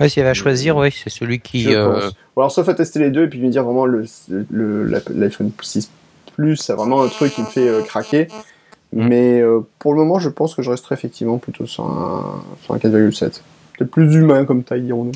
Ouais, 0.00 0.08
s'il 0.10 0.18
y 0.18 0.22
avait 0.22 0.30
à 0.30 0.34
choisir, 0.34 0.76
oui, 0.76 0.90
c'est 0.92 1.08
celui 1.10 1.40
qui. 1.40 1.62
Je 1.62 1.70
euh, 1.70 1.92
pense. 2.00 2.12
Ou 2.36 2.40
alors 2.40 2.52
sauf 2.52 2.68
à 2.68 2.74
tester 2.74 2.98
les 2.98 3.10
deux 3.10 3.24
et 3.24 3.28
puis 3.28 3.40
me 3.40 3.48
dire 3.48 3.64
vraiment 3.64 3.86
le 3.86 4.04
le- 4.50 4.84
l'iPhone 5.14 5.50
6 5.62 5.90
Plus, 6.36 6.56
c'est 6.56 6.74
vraiment 6.74 7.02
un 7.02 7.08
truc 7.08 7.32
qui 7.32 7.40
me 7.40 7.46
fait 7.46 7.66
euh, 7.66 7.80
craquer. 7.82 8.28
Mm. 8.92 9.08
Mais 9.08 9.40
euh, 9.40 9.60
pour 9.78 9.94
le 9.94 9.98
moment, 10.00 10.18
je 10.18 10.28
pense 10.28 10.54
que 10.54 10.60
je 10.62 10.68
resterai 10.70 10.94
effectivement 10.94 11.38
plutôt 11.38 11.64
sur 11.66 11.84
un, 11.86 12.42
sur 12.62 12.74
un 12.74 12.78
4,7. 12.78 13.40
Peut-être 13.78 13.90
plus 13.90 14.14
humain 14.14 14.44
comme 14.44 14.62
taille, 14.64 14.82
dirons-nous. 14.82 15.12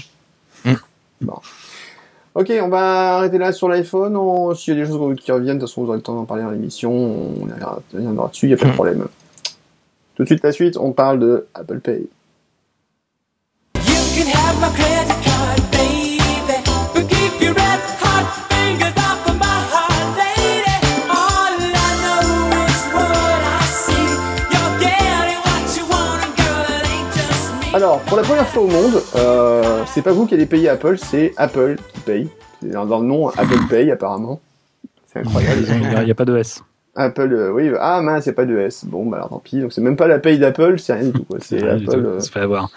Mm. 0.73 0.77
Bon. 1.21 1.35
Ok, 2.35 2.51
on 2.63 2.69
va 2.69 3.17
arrêter 3.17 3.37
là 3.37 3.53
sur 3.53 3.69
l'iPhone. 3.69 4.17
On- 4.17 4.55
S'il 4.55 4.79
y 4.79 4.81
a 4.81 4.85
des 4.85 4.91
choses 4.91 5.17
qui 5.21 5.31
reviennent, 5.31 5.57
de 5.59 5.61
toute 5.61 5.69
façon, 5.69 5.83
vous 5.83 5.89
aurez 5.89 5.99
le 5.99 6.03
temps 6.03 6.15
d'en 6.15 6.25
parler 6.25 6.43
dans 6.45 6.51
l'émission. 6.53 6.91
On 6.91 7.47
reviendra 7.93 8.29
dessus, 8.29 8.47
il 8.47 8.49
n'y 8.49 8.55
a 8.55 8.57
pas 8.57 8.65
de 8.65 8.71
Mm. 8.71 8.75
problème. 8.75 9.07
Tout 10.21 10.25
de 10.25 10.29
suite, 10.29 10.45
la 10.45 10.53
suite, 10.53 10.77
on 10.77 10.93
parle 10.93 11.19
de 11.19 11.47
Apple 11.55 11.81
Pay. 11.81 12.07
Alors, 27.73 28.01
pour 28.01 28.19
la 28.19 28.23
première 28.23 28.47
fois 28.47 28.63
au 28.63 28.67
monde, 28.67 29.03
euh, 29.17 29.85
c'est 29.87 30.03
pas 30.03 30.13
vous 30.13 30.27
qui 30.27 30.35
allez 30.35 30.45
payer 30.45 30.69
Apple, 30.69 30.99
c'est 30.99 31.33
Apple 31.39 31.77
qui 31.95 32.01
paye. 32.01 32.29
C'est 32.61 32.73
dans 32.73 32.99
le 32.99 33.07
nom 33.07 33.31
Apple 33.31 33.67
Pay, 33.71 33.91
apparemment. 33.91 34.39
C'est 35.11 35.21
incroyable. 35.21 35.65
Il 35.67 36.05
n'y 36.05 36.11
a, 36.11 36.15
pas 36.15 36.27
de 36.27 36.37
S. 36.37 36.63
Apple, 36.97 37.33
euh, 37.33 37.53
oui, 37.53 37.71
ah 37.79 38.01
mince, 38.03 38.25
c'est 38.25 38.33
pas 38.33 38.45
de 38.47 38.59
S. 38.59 38.85
Bon, 38.85 39.07
bah 39.07 39.19
alors 39.19 39.29
tant 39.31 39.39
pis. 39.39 39.61
Donc 39.61 39.73
c'est 39.73 39.81
même 39.81 39.97
pas 39.97 40.09
la 40.09 40.19
paye 40.19 40.39
d'Apple, 40.39 40.79
c'est 40.79 40.95
rien 40.95 41.05
du 41.05 41.13
tout. 41.13 41.25
Quoi. 41.25 41.39
C'est 41.41 41.63
Apple. 41.67 41.89
euh, 41.89 42.19
ça 42.21 42.27
se 42.27 42.33
fait 42.33 42.41
avoir. 42.41 42.71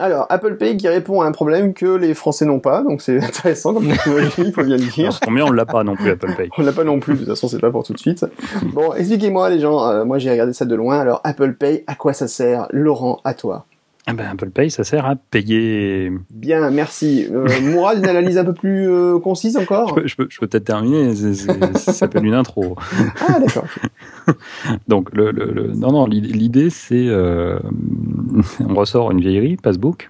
Alors, 0.00 0.26
Apple 0.28 0.56
Pay 0.56 0.76
qui 0.76 0.86
répond 0.86 1.22
à 1.22 1.26
un 1.26 1.32
problème 1.32 1.74
que 1.74 1.96
les 1.96 2.14
Français 2.14 2.44
n'ont 2.44 2.60
pas, 2.60 2.82
donc 2.82 3.02
c'est 3.02 3.18
intéressant 3.24 3.74
comme 3.74 3.88
technologie, 3.88 4.32
il 4.38 4.52
faut 4.52 4.62
bien 4.62 4.76
le 4.76 4.84
dire. 4.84 5.18
Combien 5.24 5.44
on 5.46 5.50
l'a 5.50 5.66
pas 5.66 5.82
non 5.82 5.96
plus 5.96 6.10
Apple 6.10 6.34
Pay 6.36 6.50
On 6.56 6.62
l'a 6.62 6.72
pas 6.72 6.84
non 6.84 7.00
plus, 7.00 7.14
de 7.14 7.18
toute 7.20 7.28
façon 7.28 7.48
c'est 7.48 7.58
pas 7.58 7.70
pour 7.70 7.82
tout 7.84 7.92
de 7.92 7.98
suite. 7.98 8.24
Bon, 8.72 8.92
expliquez-moi 8.92 9.50
les 9.50 9.58
gens, 9.58 9.88
euh, 9.88 10.04
moi 10.04 10.18
j'ai 10.18 10.30
regardé 10.30 10.52
ça 10.52 10.64
de 10.66 10.74
loin, 10.74 11.00
alors 11.00 11.20
Apple 11.24 11.54
Pay, 11.54 11.82
à 11.88 11.96
quoi 11.96 12.12
ça 12.12 12.28
sert? 12.28 12.68
Laurent, 12.70 13.20
à 13.24 13.34
toi. 13.34 13.66
Ah 14.10 14.14
ben, 14.14 14.24
Apple 14.32 14.48
Pay, 14.48 14.70
ça 14.70 14.84
sert 14.84 15.04
à 15.04 15.16
payer. 15.16 16.10
Bien, 16.30 16.70
merci. 16.70 17.26
Euh, 17.30 17.46
Mourad, 17.60 17.98
une 17.98 18.06
analyse 18.08 18.38
un 18.38 18.44
peu 18.44 18.54
plus 18.54 18.88
euh, 18.88 19.18
concise 19.18 19.58
encore 19.58 20.00
je 20.06 20.16
peux, 20.16 20.28
peut-être 20.40 20.64
terminer. 20.64 21.14
c'est- 21.14 21.34
c'est- 21.34 21.76
Ça 21.78 21.92
s'appelle 21.92 22.24
une 22.24 22.32
intro. 22.32 22.74
Ah 23.28 23.38
d'accord. 23.38 23.66
Donc, 24.88 25.14
le, 25.14 25.30
le, 25.30 25.52
le- 25.52 25.72
non, 25.74 25.92
non, 25.92 26.06
l'idée- 26.06 26.70
c'est, 26.70 27.06
euh, 27.08 27.58
on 28.66 28.74
ressort 28.74 29.10
une 29.10 29.20
vieillerie, 29.20 29.56
Passbook, 29.56 30.08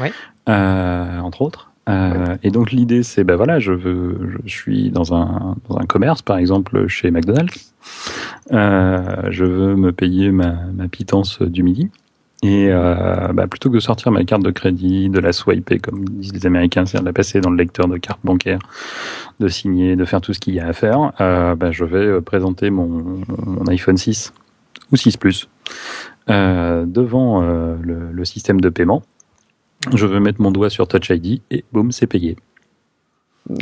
Ouais. 0.00 0.12
euh, 0.48 1.18
entre 1.20 1.42
autres. 1.42 1.70
Euh, 1.88 2.36
et 2.42 2.50
donc, 2.50 2.70
l'idée, 2.72 3.02
c'est, 3.02 3.24
ben 3.24 3.36
voilà, 3.36 3.58
je 3.58 3.72
veux, 3.72 4.16
je 4.46 4.50
suis 4.54 4.90
dans 4.90 5.12
un, 5.14 5.56
dans 5.68 5.76
un 5.76 5.84
commerce, 5.86 6.22
par 6.22 6.38
exemple, 6.38 6.86
chez 6.88 7.10
McDonald's. 7.10 7.74
Euh, 8.52 9.22
je 9.30 9.44
veux 9.44 9.74
me 9.76 9.92
payer 9.92 10.30
ma, 10.30 10.54
ma 10.74 10.88
pitance 10.88 11.42
du 11.42 11.62
midi. 11.62 11.90
Et 12.42 12.68
euh, 12.70 13.32
bah, 13.34 13.46
plutôt 13.46 13.68
que 13.68 13.74
de 13.74 13.80
sortir 13.80 14.10
ma 14.12 14.24
carte 14.24 14.42
de 14.42 14.50
crédit, 14.50 15.10
de 15.10 15.18
la 15.18 15.32
swiper, 15.32 15.78
comme 15.78 16.04
disent 16.08 16.32
les 16.32 16.46
Américains, 16.46 16.86
c'est-à-dire 16.86 17.02
de 17.02 17.08
la 17.08 17.12
passer 17.12 17.40
dans 17.40 17.50
le 17.50 17.56
lecteur 17.56 17.86
de 17.86 17.98
carte 17.98 18.20
bancaire, 18.24 18.58
de 19.40 19.48
signer, 19.48 19.94
de 19.94 20.04
faire 20.06 20.22
tout 20.22 20.32
ce 20.32 20.40
qu'il 20.40 20.54
y 20.54 20.60
a 20.60 20.66
à 20.66 20.72
faire, 20.72 21.12
euh, 21.20 21.54
bah, 21.54 21.70
je 21.70 21.84
vais 21.84 21.98
euh, 21.98 22.20
présenter 22.22 22.70
mon, 22.70 23.22
mon 23.44 23.66
iPhone 23.68 23.98
6 23.98 24.32
ou 24.90 24.96
6 24.96 25.18
Plus 25.18 25.48
euh, 26.30 26.86
devant 26.86 27.42
euh, 27.42 27.76
le, 27.82 28.10
le 28.12 28.24
système 28.24 28.60
de 28.60 28.68
paiement. 28.68 29.02
Je 29.94 30.06
veux 30.06 30.20
mettre 30.20 30.40
mon 30.40 30.50
doigt 30.50 30.70
sur 30.70 30.88
Touch 30.88 31.10
ID 31.10 31.42
et 31.50 31.64
boum, 31.72 31.92
c'est 31.92 32.06
payé. 32.06 32.36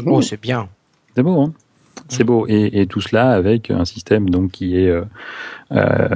Oh, 0.06 0.20
c'est 0.20 0.40
bien. 0.40 0.68
C'est 1.16 1.22
beau, 1.22 1.40
hein? 1.40 1.52
C'est 2.08 2.24
beau 2.24 2.46
et, 2.48 2.80
et 2.80 2.86
tout 2.86 3.00
cela 3.00 3.30
avec 3.32 3.70
un 3.70 3.84
système 3.84 4.30
donc 4.30 4.52
qui 4.52 4.76
est 4.78 4.88
euh, 4.88 5.02
euh, 5.72 6.08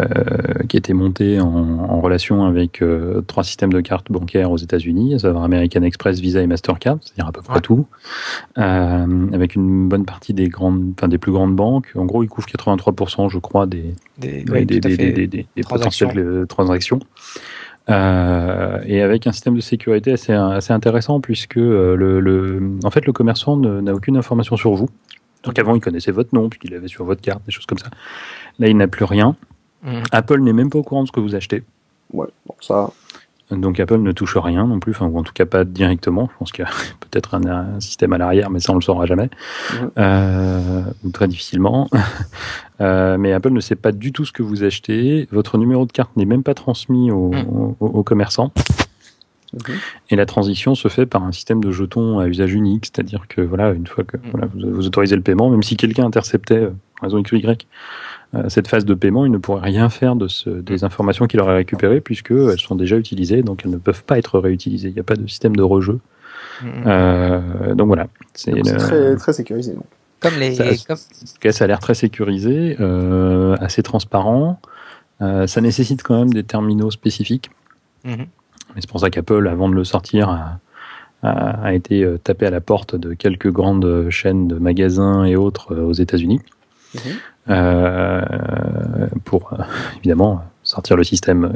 qui 0.69 0.77
a 0.77 0.79
été 0.79 0.95
monté 0.95 1.41
en, 1.41 1.47
en 1.47 2.01
relation 2.01 2.45
avec 2.45 2.81
euh, 2.81 3.21
trois 3.27 3.45
systèmes 3.45 3.73
de 3.73 3.81
cartes 3.81 4.11
bancaires 4.11 4.51
aux 4.51 4.57
États-Unis, 4.57 5.15
à 5.15 5.19
savoir 5.19 5.45
American 5.45 5.83
Express, 5.83 6.21
Visa 6.21 6.41
et 6.41 6.47
Mastercard, 6.47 6.97
c'est-à-dire 7.03 7.27
à 7.29 7.33
peu 7.33 7.43
près 7.43 7.55
Ouais. 7.57 7.61
tout, 7.61 7.87
euh, 8.57 9.27
avec 9.33 9.55
une 9.55 9.89
bonne 9.89 10.07
partie 10.07 10.33
des 10.33 10.49
grandes, 10.49 10.93
enfin 10.97 11.09
des 11.09 11.19
plus 11.19 11.33
grandes 11.33 11.55
banques. 11.55 11.93
En 11.97 12.07
gros, 12.07 12.23
ils 12.23 12.29
couvrent 12.29 12.49
83%, 12.49 13.29
je 13.29 13.39
crois, 13.39 13.67
des 13.67 13.95
Des, 14.19 14.45
ouais, 14.51 14.65
Transactions. 14.65 16.07
potentielles 16.09 16.19
euh, 16.19 16.47
transactions. 16.47 17.01
Euh, 17.91 18.79
et 18.87 19.03
avec 19.03 19.27
un 19.27 19.33
système 19.33 19.57
de 19.57 19.61
sécurité 19.61 20.13
assez, 20.13 20.33
assez 20.33 20.73
intéressant 20.73 21.21
puisque 21.21 21.57
le, 21.57 22.21
le, 22.21 22.79
en 22.85 22.91
fait 22.91 23.05
le 23.07 23.13
commerçant 23.13 23.57
n'a 23.57 23.93
aucune 23.93 24.17
information 24.17 24.57
sur 24.57 24.73
vous. 24.75 24.89
Donc 25.45 25.59
avant 25.59 25.75
il 25.75 25.81
connaissait 25.81 26.13
votre 26.13 26.35
nom 26.35 26.49
puisqu'il 26.49 26.71
l'avait 26.73 26.89
sur 26.89 27.05
votre 27.05 27.21
carte, 27.21 27.43
des 27.45 27.53
choses 27.53 27.67
comme 27.67 27.79
ça. 27.79 27.89
Là 28.59 28.69
il 28.69 28.77
n'a 28.77 28.89
plus 28.89 29.05
rien. 29.05 29.37
Mhm. 29.83 30.03
Apple 30.13 30.41
n'est 30.41 30.53
même 30.53 30.71
pas 30.71 30.79
au 30.79 30.83
courant 30.83 31.03
de 31.03 31.09
ce 31.09 31.13
que 31.13 31.21
vous 31.21 31.35
achetez. 31.35 31.63
Ouais, 32.13 32.29
bon, 32.47 32.55
ça. 32.61 32.91
Donc 33.51 33.79
Apple 33.81 33.99
ne 33.99 34.13
touche 34.13 34.37
rien 34.39 34.67
non 34.67 34.81
plus, 34.81 34.93
enfin, 34.93 35.07
ou 35.07 35.19
en 35.19 35.23
tout 35.23 35.33
cas 35.35 35.45
pas 35.45 35.65
directement. 35.65 36.31
Je 36.33 36.39
pense 36.39 36.53
qu'il 36.53 36.65
y 36.65 36.69
a 36.69 36.71
peut-être 37.01 37.35
un, 37.35 37.45
un 37.47 37.81
système 37.81 38.13
à 38.15 38.19
l'arrière, 38.19 38.49
mais 38.49 38.61
ça 38.61 38.73
on 38.73 38.77
le 38.77 38.81
saura 38.81 39.05
jamais, 39.07 39.29
Mhm. 39.75 39.91
euh, 39.99 40.83
ou 41.05 41.11
très 41.11 41.29
difficilement. 41.29 41.89
Euh, 42.81 43.17
mais 43.17 43.33
Apple 43.33 43.51
ne 43.51 43.61
sait 43.61 43.77
pas 43.77 43.93
du 43.93 44.11
tout 44.11 44.25
ce 44.25 44.33
que 44.33 44.43
vous 44.43 44.65
achetez. 44.65 45.29
Votre 45.31 45.57
numéro 45.57 45.87
de 45.87 45.93
carte 45.93 46.17
n'est 46.17 46.25
même 46.25 46.43
pas 46.43 46.55
transmis 46.55 47.13
au, 47.13 47.31
Mhm. 47.31 47.47
au, 47.79 47.87
au 47.87 48.03
commerçant. 48.03 48.51
Mhm. 49.53 49.75
Et 50.11 50.17
la 50.17 50.25
transition 50.27 50.75
se 50.75 50.89
fait 50.89 51.05
par 51.07 51.23
un 51.25 51.33
système 51.33 51.63
de 51.63 51.71
jetons 51.71 52.19
à 52.19 52.27
usage 52.27 52.53
unique, 52.55 52.87
c'est-à-dire 52.87 53.27
que 53.29 53.41
voilà, 53.43 53.71
une 53.73 53.87
fois 53.87 54.05
que 54.05 54.17
voilà, 54.31 54.47
vous, 54.55 54.71
vous 54.73 54.87
autorisez 54.87 55.15
le 55.17 55.23
paiement, 55.23 55.51
même 55.51 55.63
si 55.63 55.77
quelqu'un 55.77 56.07
interceptait 56.07 56.55
euh, 56.55 56.71
pour 56.97 57.05
raison 57.05 57.19
X 57.19 57.33
ou 57.33 57.37
Y 57.37 57.67
euh, 58.35 58.49
cette 58.49 58.67
phase 58.69 58.87
de 58.87 58.95
paiement, 58.95 59.27
il 59.27 59.31
ne 59.33 59.37
pourrait 59.39 59.61
rien 59.61 59.91
faire 59.91 60.17
de 60.17 60.27
ce, 60.27 60.49
des 60.49 60.85
informations 60.85 61.27
qu'il 61.27 61.39
aurait 61.41 61.55
récupérées 61.57 62.01
puisque 62.01 62.31
elles 62.31 62.59
sont 62.61 62.77
déjà 62.77 62.97
utilisées, 62.97 63.43
donc 63.43 63.63
elles 63.65 63.71
ne 63.71 63.77
peuvent 63.77 64.05
pas 64.05 64.17
être 64.19 64.39
réutilisées. 64.39 64.89
Il 64.89 64.95
n'y 64.95 65.01
a 65.01 65.05
pas 65.05 65.17
de 65.17 65.27
système 65.27 65.55
de 65.55 65.63
rejeu. 65.63 66.01
Mhm. 66.63 66.71
Euh, 66.87 67.75
donc 67.75 67.89
voilà, 67.89 68.07
c'est 68.33 68.53
le- 68.53 68.63
très, 68.63 69.17
très 69.17 69.33
sécurisé. 69.35 69.75
Donc. 69.75 69.85
Comme 70.21 70.35
les, 70.39 70.55
Ça- 70.55 70.65
comme- 70.87 70.97
en 70.97 71.27
tout 71.27 71.41
cas, 71.41 71.53
ça 71.53 71.65
a 71.65 71.67
l'air 71.67 71.81
très 71.81 71.95
sécurisé, 71.95 72.77
euh, 72.81 73.57
assez 73.61 73.83
transparent. 73.83 74.61
Euh, 75.21 75.47
ça 75.47 75.61
nécessite 75.61 76.03
quand 76.03 76.17
même 76.19 76.33
des 76.33 76.43
terminaux 76.45 76.91
spécifiques. 76.91 77.51
Mhm. 78.05 78.27
C'est 78.79 78.89
pour 78.89 79.01
ça 79.01 79.11
qu'Apple, 79.11 79.47
avant 79.49 79.69
de 79.69 79.75
le 79.75 79.85
sortir, 79.85 80.29
a, 80.31 80.59
a- 81.23 81.65
a 81.65 81.73
été 81.75 82.03
euh, 82.05 82.19
tapé 82.19 82.47
à 82.47 82.51
la 82.51 82.61
porte 82.61 82.97
de 82.97 83.13
quelques 83.15 83.51
grandes 83.51 84.09
chaînes 84.11 84.49
de 84.49 84.57
magasins 84.57 85.25
et 85.25 85.37
autres 85.37 85.75
euh, 85.75 85.83
aux 85.85 85.93
États-Unis. 85.93 86.41
Mhm. 86.95 87.01
Euh, 87.51 88.23
pour 89.25 89.53
euh, 89.53 89.57
évidemment 89.99 90.43
sortir 90.63 90.97
le 90.97 91.03
système 91.05 91.53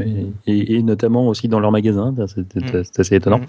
et, 0.46 0.52
et- 0.52 0.76
et 0.76 0.82
notamment 0.82 1.28
aussi 1.28 1.46
dans 1.46 1.60
leurs 1.60 1.70
magasins, 1.70 2.12
c'est 2.26 2.44
c'est- 2.84 3.00
assez 3.00 3.14
étonnant. 3.14 3.40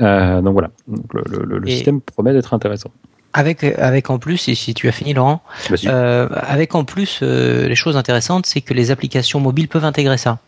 Euh, 0.00 0.40
donc 0.42 0.52
voilà, 0.54 0.70
donc 0.88 1.14
le, 1.14 1.22
le- 1.44 1.58
le 1.58 1.68
Et- 1.68 1.70
système 1.72 2.00
promet 2.00 2.32
d'être 2.32 2.54
intéressant. 2.54 2.90
Avec, 3.32 3.62
avec 3.62 4.10
en 4.10 4.18
plus, 4.18 4.48
et 4.48 4.54
si 4.54 4.74
tu 4.74 4.88
as 4.88 4.92
fini 4.92 5.14
Laurent. 5.14 5.42
Euh, 5.84 6.28
avec 6.32 6.74
en 6.74 6.84
plus 6.84 7.20
euh, 7.22 7.68
les 7.68 7.76
choses 7.76 7.96
intéressantes, 7.96 8.46
c'est 8.46 8.60
que 8.60 8.74
les 8.74 8.90
applications 8.90 9.40
mobiles 9.40 9.68
peuvent 9.68 9.84
intégrer 9.84 10.18
ça. 10.18 10.38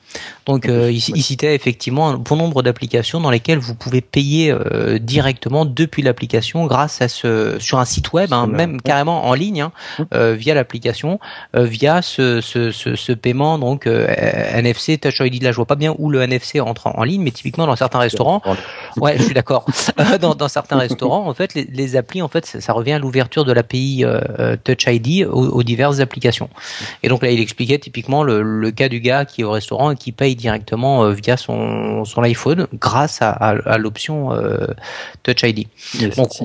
Donc 0.47 0.67
euh, 0.69 0.91
il, 0.91 0.97
il 0.97 1.23
citait 1.23 1.55
effectivement 1.55 2.11
un 2.11 2.15
bon 2.15 2.37
nombre 2.37 2.63
d'applications 2.63 3.21
dans 3.21 3.31
lesquelles 3.31 3.59
vous 3.59 3.75
pouvez 3.75 4.01
payer 4.01 4.51
euh, 4.51 4.99
directement 4.99 5.65
depuis 5.65 6.03
l'application 6.03 6.67
grâce 6.67 7.01
à 7.01 7.09
ce 7.09 7.57
sur 7.59 7.79
un 7.79 7.85
site 7.85 8.13
web, 8.13 8.33
hein, 8.33 8.47
même 8.47 8.81
carrément 8.81 9.27
en 9.27 9.35
ligne, 9.35 9.63
hein, 9.63 9.73
euh, 10.15 10.35
via 10.35 10.55
l'application, 10.55 11.21
euh, 11.57 11.65
via 11.65 12.03
ce, 12.03 12.41
ce, 12.41 12.71
ce, 12.71 12.95
ce 12.97 13.13
paiement 13.13 13.59
donc 13.59 13.87
euh, 13.87 14.07
NFC 14.53 14.99
Touch 14.99 15.21
ID. 15.21 15.43
Là, 15.43 15.51
je 15.53 15.57
vois 15.57 15.67
pas 15.67 15.77
bien 15.77 15.95
où 15.99 16.11
le 16.11 16.21
NFC 16.23 16.61
entre 16.61 16.89
en, 16.89 16.99
en 16.99 17.05
ligne, 17.05 17.23
mais 17.23 17.31
typiquement 17.31 17.67
dans 17.67 17.77
certains 17.77 18.01
restaurants, 18.01 18.43
Ouais, 18.97 19.17
je 19.19 19.25
suis 19.25 19.35
d'accord. 19.35 19.67
Euh, 19.99 20.19
dans, 20.19 20.35
dans 20.35 20.49
certains 20.49 20.79
restaurants, 20.87 21.29
en 21.29 21.35
fait, 21.35 21.55
les, 21.55 21.65
les 21.65 21.97
applis, 21.97 22.23
en 22.23 22.29
fait, 22.29 22.47
ça, 22.47 22.61
ça 22.61 22.73
revient 22.73 22.93
à 22.93 22.99
l'ouverture 22.99 23.45
de 23.45 23.53
l'API 23.53 24.05
euh, 24.05 24.21
euh, 24.39 24.57
Touch 24.63 24.85
ID 24.87 25.27
aux, 25.27 25.49
aux 25.49 25.63
diverses 25.63 26.01
applications. 26.01 26.49
Et 27.03 27.09
donc 27.09 27.23
là, 27.23 27.31
il 27.31 27.41
expliquait 27.41 27.79
typiquement 27.79 28.23
le, 28.23 28.43
le 28.43 28.71
cas 28.71 28.89
du 28.89 29.01
gars 29.01 29.25
qui 29.25 29.43
est 29.43 29.45
au 29.45 29.51
restaurant 29.51 29.91
et 29.91 29.97
qui 29.97 30.13
paye 30.13 30.37
directement 30.37 31.05
euh, 31.05 31.13
via 31.13 31.37
son, 31.37 32.05
son 32.05 32.23
iPhone 32.23 32.67
grâce 32.75 33.23
à, 33.23 33.31
à, 33.31 33.49
à 33.51 33.79
l'option 33.79 34.33
euh, 34.33 34.67
Touch 35.23 35.43
ID. 35.43 35.67
Yes, 35.95 36.17
Donc, 36.17 36.33
si. 36.33 36.45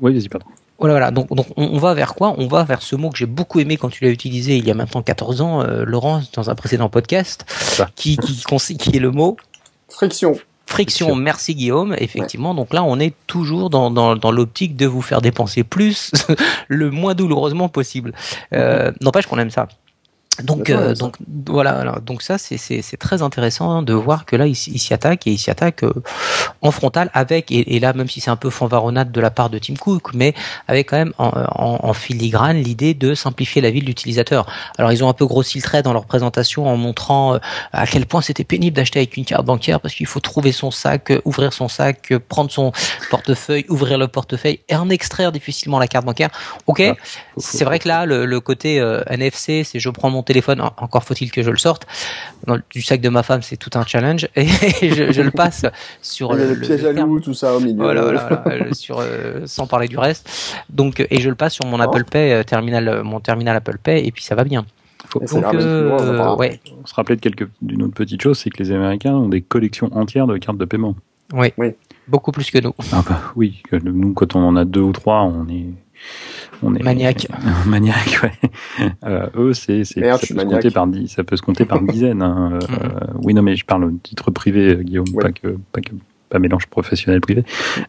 Oui, 0.00 0.12
vas-y, 0.12 0.28
pardon. 0.28 0.46
Voilà, 0.78 0.94
voilà. 0.94 1.10
Donc, 1.12 1.32
donc 1.32 1.46
on, 1.56 1.78
va 1.78 1.94
vers 1.94 2.14
quoi? 2.14 2.34
On 2.38 2.48
va 2.48 2.64
vers 2.64 2.82
ce 2.82 2.96
mot 2.96 3.10
que 3.10 3.16
j'ai 3.16 3.26
beaucoup 3.26 3.60
aimé 3.60 3.76
quand 3.76 3.88
tu 3.88 4.02
l'as 4.02 4.10
utilisé 4.10 4.56
il 4.56 4.66
y 4.66 4.70
a 4.70 4.74
maintenant 4.74 5.00
14 5.00 5.40
ans, 5.40 5.62
euh, 5.62 5.84
Laurent, 5.84 6.22
dans 6.34 6.50
un 6.50 6.56
précédent 6.56 6.88
podcast, 6.88 7.44
qui 7.94 8.18
est 8.92 8.98
le 8.98 9.12
mot 9.12 9.36
Friction. 9.88 10.36
Friction, 10.66 11.14
merci 11.14 11.54
Guillaume. 11.54 11.94
Effectivement, 11.98 12.54
donc 12.54 12.72
là, 12.72 12.82
on 12.82 12.98
est 12.98 13.14
toujours 13.26 13.68
dans, 13.68 13.90
dans, 13.90 14.16
dans 14.16 14.30
l'optique 14.30 14.76
de 14.76 14.86
vous 14.86 15.02
faire 15.02 15.20
dépenser 15.20 15.64
plus 15.64 16.12
le 16.68 16.90
moins 16.90 17.14
douloureusement 17.14 17.68
possible. 17.68 18.12
Euh, 18.54 18.90
N'empêche 19.00 19.26
qu'on 19.26 19.38
aime 19.38 19.50
ça. 19.50 19.68
Donc, 20.42 20.70
euh, 20.70 20.94
donc 20.94 21.16
voilà, 21.46 21.72
alors, 21.72 22.00
donc 22.00 22.22
ça 22.22 22.38
c'est 22.38 22.96
très 22.98 23.20
intéressant 23.20 23.70
hein, 23.70 23.82
de 23.82 23.92
voir 23.92 24.24
que 24.24 24.34
là 24.34 24.46
il, 24.46 24.54
s'y 24.54 24.94
attaque 24.94 25.26
et 25.26 25.32
il 25.32 25.38
s'y 25.38 25.50
attaque 25.50 25.84
euh, 25.84 25.92
en 26.62 26.70
frontal 26.70 27.10
avec 27.12 27.52
et, 27.52 27.76
et 27.76 27.80
là 27.80 27.92
même 27.92 28.08
si 28.08 28.20
c'est 28.20 28.30
un 28.30 28.36
peu 28.36 28.48
fanfaronnade 28.48 29.12
de 29.12 29.20
la 29.20 29.30
part 29.30 29.50
de 29.50 29.58
Tim 29.58 29.74
Cook, 29.74 30.14
mais 30.14 30.32
avec 30.68 30.88
quand 30.88 30.96
même 30.96 31.12
en, 31.18 31.28
en, 31.28 31.80
en 31.82 31.92
filigrane 31.92 32.56
l'idée 32.56 32.94
de 32.94 33.14
simplifier 33.14 33.60
la 33.60 33.70
vie 33.70 33.80
de 33.80 33.86
l'utilisateur. 33.86 34.46
Alors 34.78 34.90
ils 34.90 35.04
ont 35.04 35.08
un 35.10 35.12
peu 35.12 35.26
grossi 35.26 35.58
le 35.58 35.62
trait 35.62 35.82
dans 35.82 35.92
leur 35.92 36.06
présentation 36.06 36.66
en 36.66 36.76
montrant 36.78 37.34
euh, 37.34 37.38
à 37.72 37.86
quel 37.86 38.06
point 38.06 38.22
c'était 38.22 38.44
pénible 38.44 38.74
d'acheter 38.76 39.00
avec 39.00 39.16
une 39.18 39.26
carte 39.26 39.44
bancaire 39.44 39.80
parce 39.80 39.94
qu'il 39.94 40.06
faut 40.06 40.20
trouver 40.20 40.52
son 40.52 40.70
sac, 40.70 41.10
euh, 41.10 41.20
ouvrir 41.26 41.52
son 41.52 41.68
sac, 41.68 42.10
euh, 42.10 42.18
prendre 42.18 42.50
son 42.50 42.72
portefeuille, 43.10 43.66
ouvrir 43.68 43.98
le 43.98 44.08
portefeuille 44.08 44.60
et 44.68 44.76
en 44.76 44.88
extraire 44.88 45.30
difficilement 45.30 45.78
la 45.78 45.88
carte 45.88 46.06
bancaire. 46.06 46.30
Ok, 46.66 46.82
c'est 47.36 47.64
vrai 47.64 47.78
que 47.78 47.88
là 47.88 48.06
le, 48.06 48.24
le 48.24 48.40
côté 48.40 48.80
euh, 48.80 49.02
NFC, 49.08 49.62
c'est 49.64 49.78
je 49.78 49.90
prends 49.90 50.10
mon 50.10 50.21
téléphone, 50.22 50.60
en- 50.60 50.72
encore 50.78 51.04
faut-il 51.04 51.30
que 51.30 51.42
je 51.42 51.50
le 51.50 51.56
sorte. 51.58 51.86
Dans 52.46 52.56
le- 52.56 52.62
du 52.70 52.82
sac 52.82 53.00
de 53.00 53.08
ma 53.08 53.22
femme, 53.22 53.42
c'est 53.42 53.56
tout 53.56 53.70
un 53.74 53.84
challenge 53.84 54.28
et 54.36 54.46
je, 54.82 55.12
je 55.12 55.22
le 55.22 55.30
passe 55.30 55.66
sur 56.00 56.32
le, 56.34 56.54
le 56.54 56.60
piège 56.60 56.84
à 56.84 56.92
loup, 56.92 57.20
tout 57.20 57.34
ça 57.34 57.54
au 57.56 57.60
milieu. 57.60 57.82
voilà, 57.82 58.02
voilà, 58.02 58.42
voilà, 58.44 58.64
euh, 58.66 58.72
sur, 58.72 58.98
euh, 59.00 59.42
sans 59.46 59.66
parler 59.66 59.88
du 59.88 59.98
reste. 59.98 60.28
Donc, 60.70 61.00
euh, 61.00 61.06
et 61.10 61.20
je 61.20 61.28
le 61.28 61.34
passe 61.34 61.54
sur 61.54 61.66
mon 61.66 61.80
Apple 61.80 62.04
Pay, 62.04 62.32
euh, 62.32 62.42
terminal, 62.42 62.88
euh, 62.88 63.02
mon 63.04 63.20
terminal 63.20 63.56
Apple 63.56 63.78
Pay, 63.82 64.06
et 64.06 64.12
puis 64.12 64.22
ça 64.22 64.34
va 64.34 64.44
bien. 64.44 64.64
faut- 65.08 65.20
Donc, 65.20 65.28
on 65.32 65.54
euh, 65.54 66.36
ouais, 66.36 66.60
se 66.84 67.02
de 67.02 67.14
quelque, 67.20 67.44
d'une 67.60 67.82
autre 67.82 67.94
petite 67.94 68.22
chose, 68.22 68.38
c'est 68.38 68.50
que 68.50 68.62
les 68.62 68.70
Américains 68.72 69.14
ont 69.14 69.28
des 69.28 69.42
collections 69.42 69.90
entières 69.96 70.26
de 70.26 70.36
cartes 70.38 70.58
de 70.58 70.64
paiement. 70.64 70.94
oui, 71.34 71.52
Oui. 71.58 71.72
beaucoup 72.08 72.32
plus 72.32 72.50
que 72.50 72.58
nous. 72.58 72.74
Ah 72.92 73.02
bah 73.08 73.20
oui, 73.36 73.62
nous 73.72 74.12
quand 74.14 74.34
on 74.36 74.40
en 74.44 74.56
a 74.56 74.64
deux 74.64 74.80
ou 74.80 74.92
trois, 74.92 75.22
on 75.22 75.48
est 75.48 75.66
on 76.62 76.74
est 76.74 76.82
Maniaque. 76.82 77.26
maniaque, 77.66 78.20
ouais. 78.22 78.50
Euh, 79.04 79.26
eux, 79.36 79.52
c'est 79.52 79.84
ça 79.84 80.18
suis 80.18 80.34
peut 80.34 80.40
se 80.40 80.46
compter 80.46 80.70
par 80.70 80.86
dix, 80.86 81.08
ça 81.08 81.24
peut 81.24 81.36
se 81.36 81.42
compter 81.42 81.64
par 81.64 81.80
dizaines. 81.82 82.22
hein. 82.22 82.52
Euh, 82.54 82.58
Mhm. 82.68 83.20
oui, 83.24 83.34
non, 83.34 83.42
mais 83.42 83.56
je 83.56 83.64
parle 83.64 83.84
au 83.84 83.90
titre 83.90 84.30
privé, 84.30 84.78
Guillaume, 84.82 85.06
Ouais. 85.14 85.22
pas 85.24 85.32
que 85.32 85.56
pas 85.72 85.80
que 85.80 85.92
pas 86.32 86.38
mélange 86.38 86.66
professionnel 86.66 87.20
privé. 87.20 87.44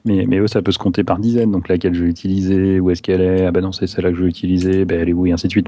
Mais 0.06 0.26
mais 0.28 0.38
eux, 0.38 0.48
ça 0.48 0.62
peut 0.62 0.72
se 0.72 0.78
compter 0.80 1.04
par 1.04 1.18
dizaines. 1.20 1.52
Donc 1.52 1.68
laquelle 1.70 1.94
je 1.94 2.04
vais 2.04 2.10
utiliser, 2.10 2.80
où 2.80 2.90
est-ce 2.92 3.02
qu'elle 3.02 3.22
est? 3.22 3.46
Ah 3.46 3.52
ben 3.52 3.62
non, 3.62 3.72
c'est 3.72 3.88
celle-là 3.88 4.12
que 4.12 4.18
je 4.18 4.24
vais 4.24 4.30
utiliser. 4.30 4.86
Ben 4.86 5.00
elle 5.02 5.10
est 5.10 5.14
où? 5.14 5.26
Et 5.26 5.32
ainsi 5.32 5.48
de 5.48 5.52
suite. 5.52 5.68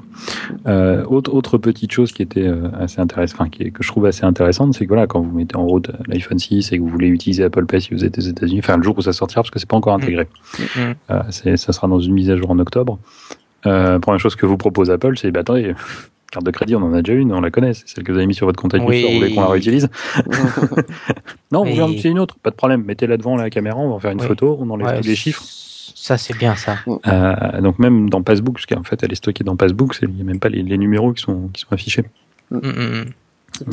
Euh, 0.68 1.04
autre 1.06 1.34
autre 1.34 1.58
petite 1.58 1.92
chose 1.92 2.12
qui 2.12 2.22
était 2.22 2.48
euh, 2.48 2.70
assez 2.80 3.00
intéressante, 3.00 3.40
enfin 3.40 3.50
qui 3.50 3.64
est- 3.64 3.72
que 3.72 3.84
je 3.84 3.88
trouve 3.88 4.06
assez 4.06 4.26
intéressante, 4.26 4.74
c'est 4.74 4.84
que 4.86 4.90
voilà, 4.90 5.08
quand 5.08 5.22
vous 5.22 5.32
mettez 5.38 5.56
en 5.56 5.66
route 5.66 5.90
l'iPhone 6.08 6.40
6 6.40 6.72
et 6.72 6.78
que 6.78 6.82
vous 6.84 6.90
voulez 6.90 7.08
utiliser 7.08 7.44
Apple 7.44 7.66
Pay 7.66 7.82
si 7.82 7.94
vous 7.94 8.04
êtes 8.06 8.18
aux 8.18 8.22
États-Unis, 8.22 8.60
enfin 8.60 8.78
le 8.78 8.84
jour 8.84 8.98
où 8.98 9.02
ça 9.02 9.14
sortira 9.14 9.42
parce 9.42 9.52
que 9.52 9.60
c'est 9.60 9.70
pas 9.70 9.78
encore 9.78 9.94
intégré. 9.94 10.28
Mhm. 10.60 10.96
Euh, 11.12 11.22
c'est- 11.30 11.58
ça 11.58 11.72
sera 11.74 11.88
dans 11.88 12.00
une 12.00 12.14
mise 12.14 12.30
à 12.30 12.38
jour 12.38 12.50
en 12.52 12.60
octobre. 12.60 13.00
Euh, 13.66 13.98
première 14.00 14.20
chose 14.20 14.36
que 14.36 14.46
vous 14.46 14.58
propose 14.58 14.92
Apple, 14.92 15.18
c'est 15.18 15.32
bah, 15.32 15.40
attendez, 15.40 15.74
carte 16.32 16.46
de 16.46 16.52
crédit, 16.52 16.76
on 16.76 16.82
en 16.84 16.94
a 16.94 17.02
déjà 17.02 17.18
une, 17.18 17.32
on 17.34 17.42
la 17.42 17.52
connaît, 17.52 17.74
c'est 17.74 17.88
celle 17.88 18.04
que 18.04 18.12
vous 18.12 18.18
avez 18.18 18.28
mis 18.28 18.34
sur 18.36 18.46
votre 18.46 18.62
compte 18.62 18.74
Administrateur, 18.74 19.10
Oui. 19.10 19.16
vous 19.16 19.22
voulez 19.22 19.36
qu'on 19.36 19.42
la 19.42 19.48
réutilise 19.48 19.90
Non, 21.52 21.60
vous 21.60 21.66
Oui. 21.66 21.72
voulez 21.72 21.82
en 21.84 21.88
utiliser 21.88 22.10
une 22.10 22.20
autre, 22.20 22.36
pas 22.42 22.50
de 22.50 22.56
problème, 22.56 22.84
mettez-la 22.84 23.18
devant 23.18 23.36
la 23.38 23.50
caméra, 23.50 23.78
on 23.80 23.90
va 23.90 23.96
en 23.96 24.00
faire 24.00 24.12
une 24.12 24.22
Oui. 24.22 24.28
photo, 24.28 24.58
on 24.60 24.70
enlève 24.70 24.88
Ouais, 24.88 25.02
tous 25.02 25.08
les 25.08 25.16
chiffres. 25.16 25.44
Ça, 25.44 26.18
c'est 26.18 26.38
bien 26.38 26.56
ça. 26.56 26.78
Euh, 27.08 27.62
donc 27.62 27.80
même 27.80 28.10
dans 28.10 28.22
Passbook, 28.22 28.56
parce 28.56 28.66
qu'en 28.66 28.84
fait 28.84 29.02
elle 29.04 29.12
est 29.12 29.16
stockée 29.16 29.44
dans 29.44 29.56
Passbook, 29.56 29.94
c'est- 29.96 30.06
il 30.08 30.14
n'y 30.16 30.22
a 30.22 30.24
même 30.26 30.40
pas 30.40 30.50
les, 30.50 30.62
les 30.64 30.78
numéros 30.78 31.14
qui 31.14 31.22
sont, 31.24 31.50
qui 31.54 31.62
sont 31.62 31.72
affichés. 31.72 32.04
Il 32.52 32.58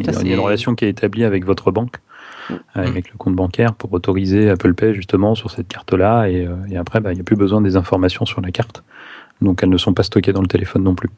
y, 0.07 0.09
a, 0.09 0.12
Ça, 0.12 0.20
il 0.22 0.29
y 0.29 0.31
a 0.31 0.35
une 0.35 0.41
relation 0.41 0.74
qui 0.74 0.85
est 0.85 0.89
établie 0.91 1.24
avec 1.24 1.45
votre 1.45 1.70
banque, 1.72 1.97
Mm. 2.51 2.55
avec 2.74 3.11
le 3.12 3.16
compte 3.18 3.35
bancaire, 3.37 3.72
pour 3.74 3.93
autoriser 3.93 4.51
Apple 4.51 4.74
Pay 4.74 4.95
justement 4.95 5.35
sur 5.35 5.51
cette 5.51 5.68
carte-là, 5.68 6.26
et, 6.29 6.45
euh, 6.47 6.55
et 6.70 6.76
après, 6.76 7.01
bah, 7.01 7.12
il 7.12 7.14
n'y 7.14 7.20
a 7.20 7.24
plus 7.24 7.37
besoin 7.37 7.61
des 7.61 7.76
informations 7.76 8.24
sur 8.26 8.41
la 8.41 8.51
carte. 8.51 8.83
Donc 9.41 9.62
elles 9.62 9.68
ne 9.70 9.76
sont 9.79 9.93
pas 9.95 10.03
stockées 10.03 10.33
dans 10.33 10.41
le 10.43 10.47
téléphone 10.49 10.83
non 10.83 10.95
plus. 10.95 11.09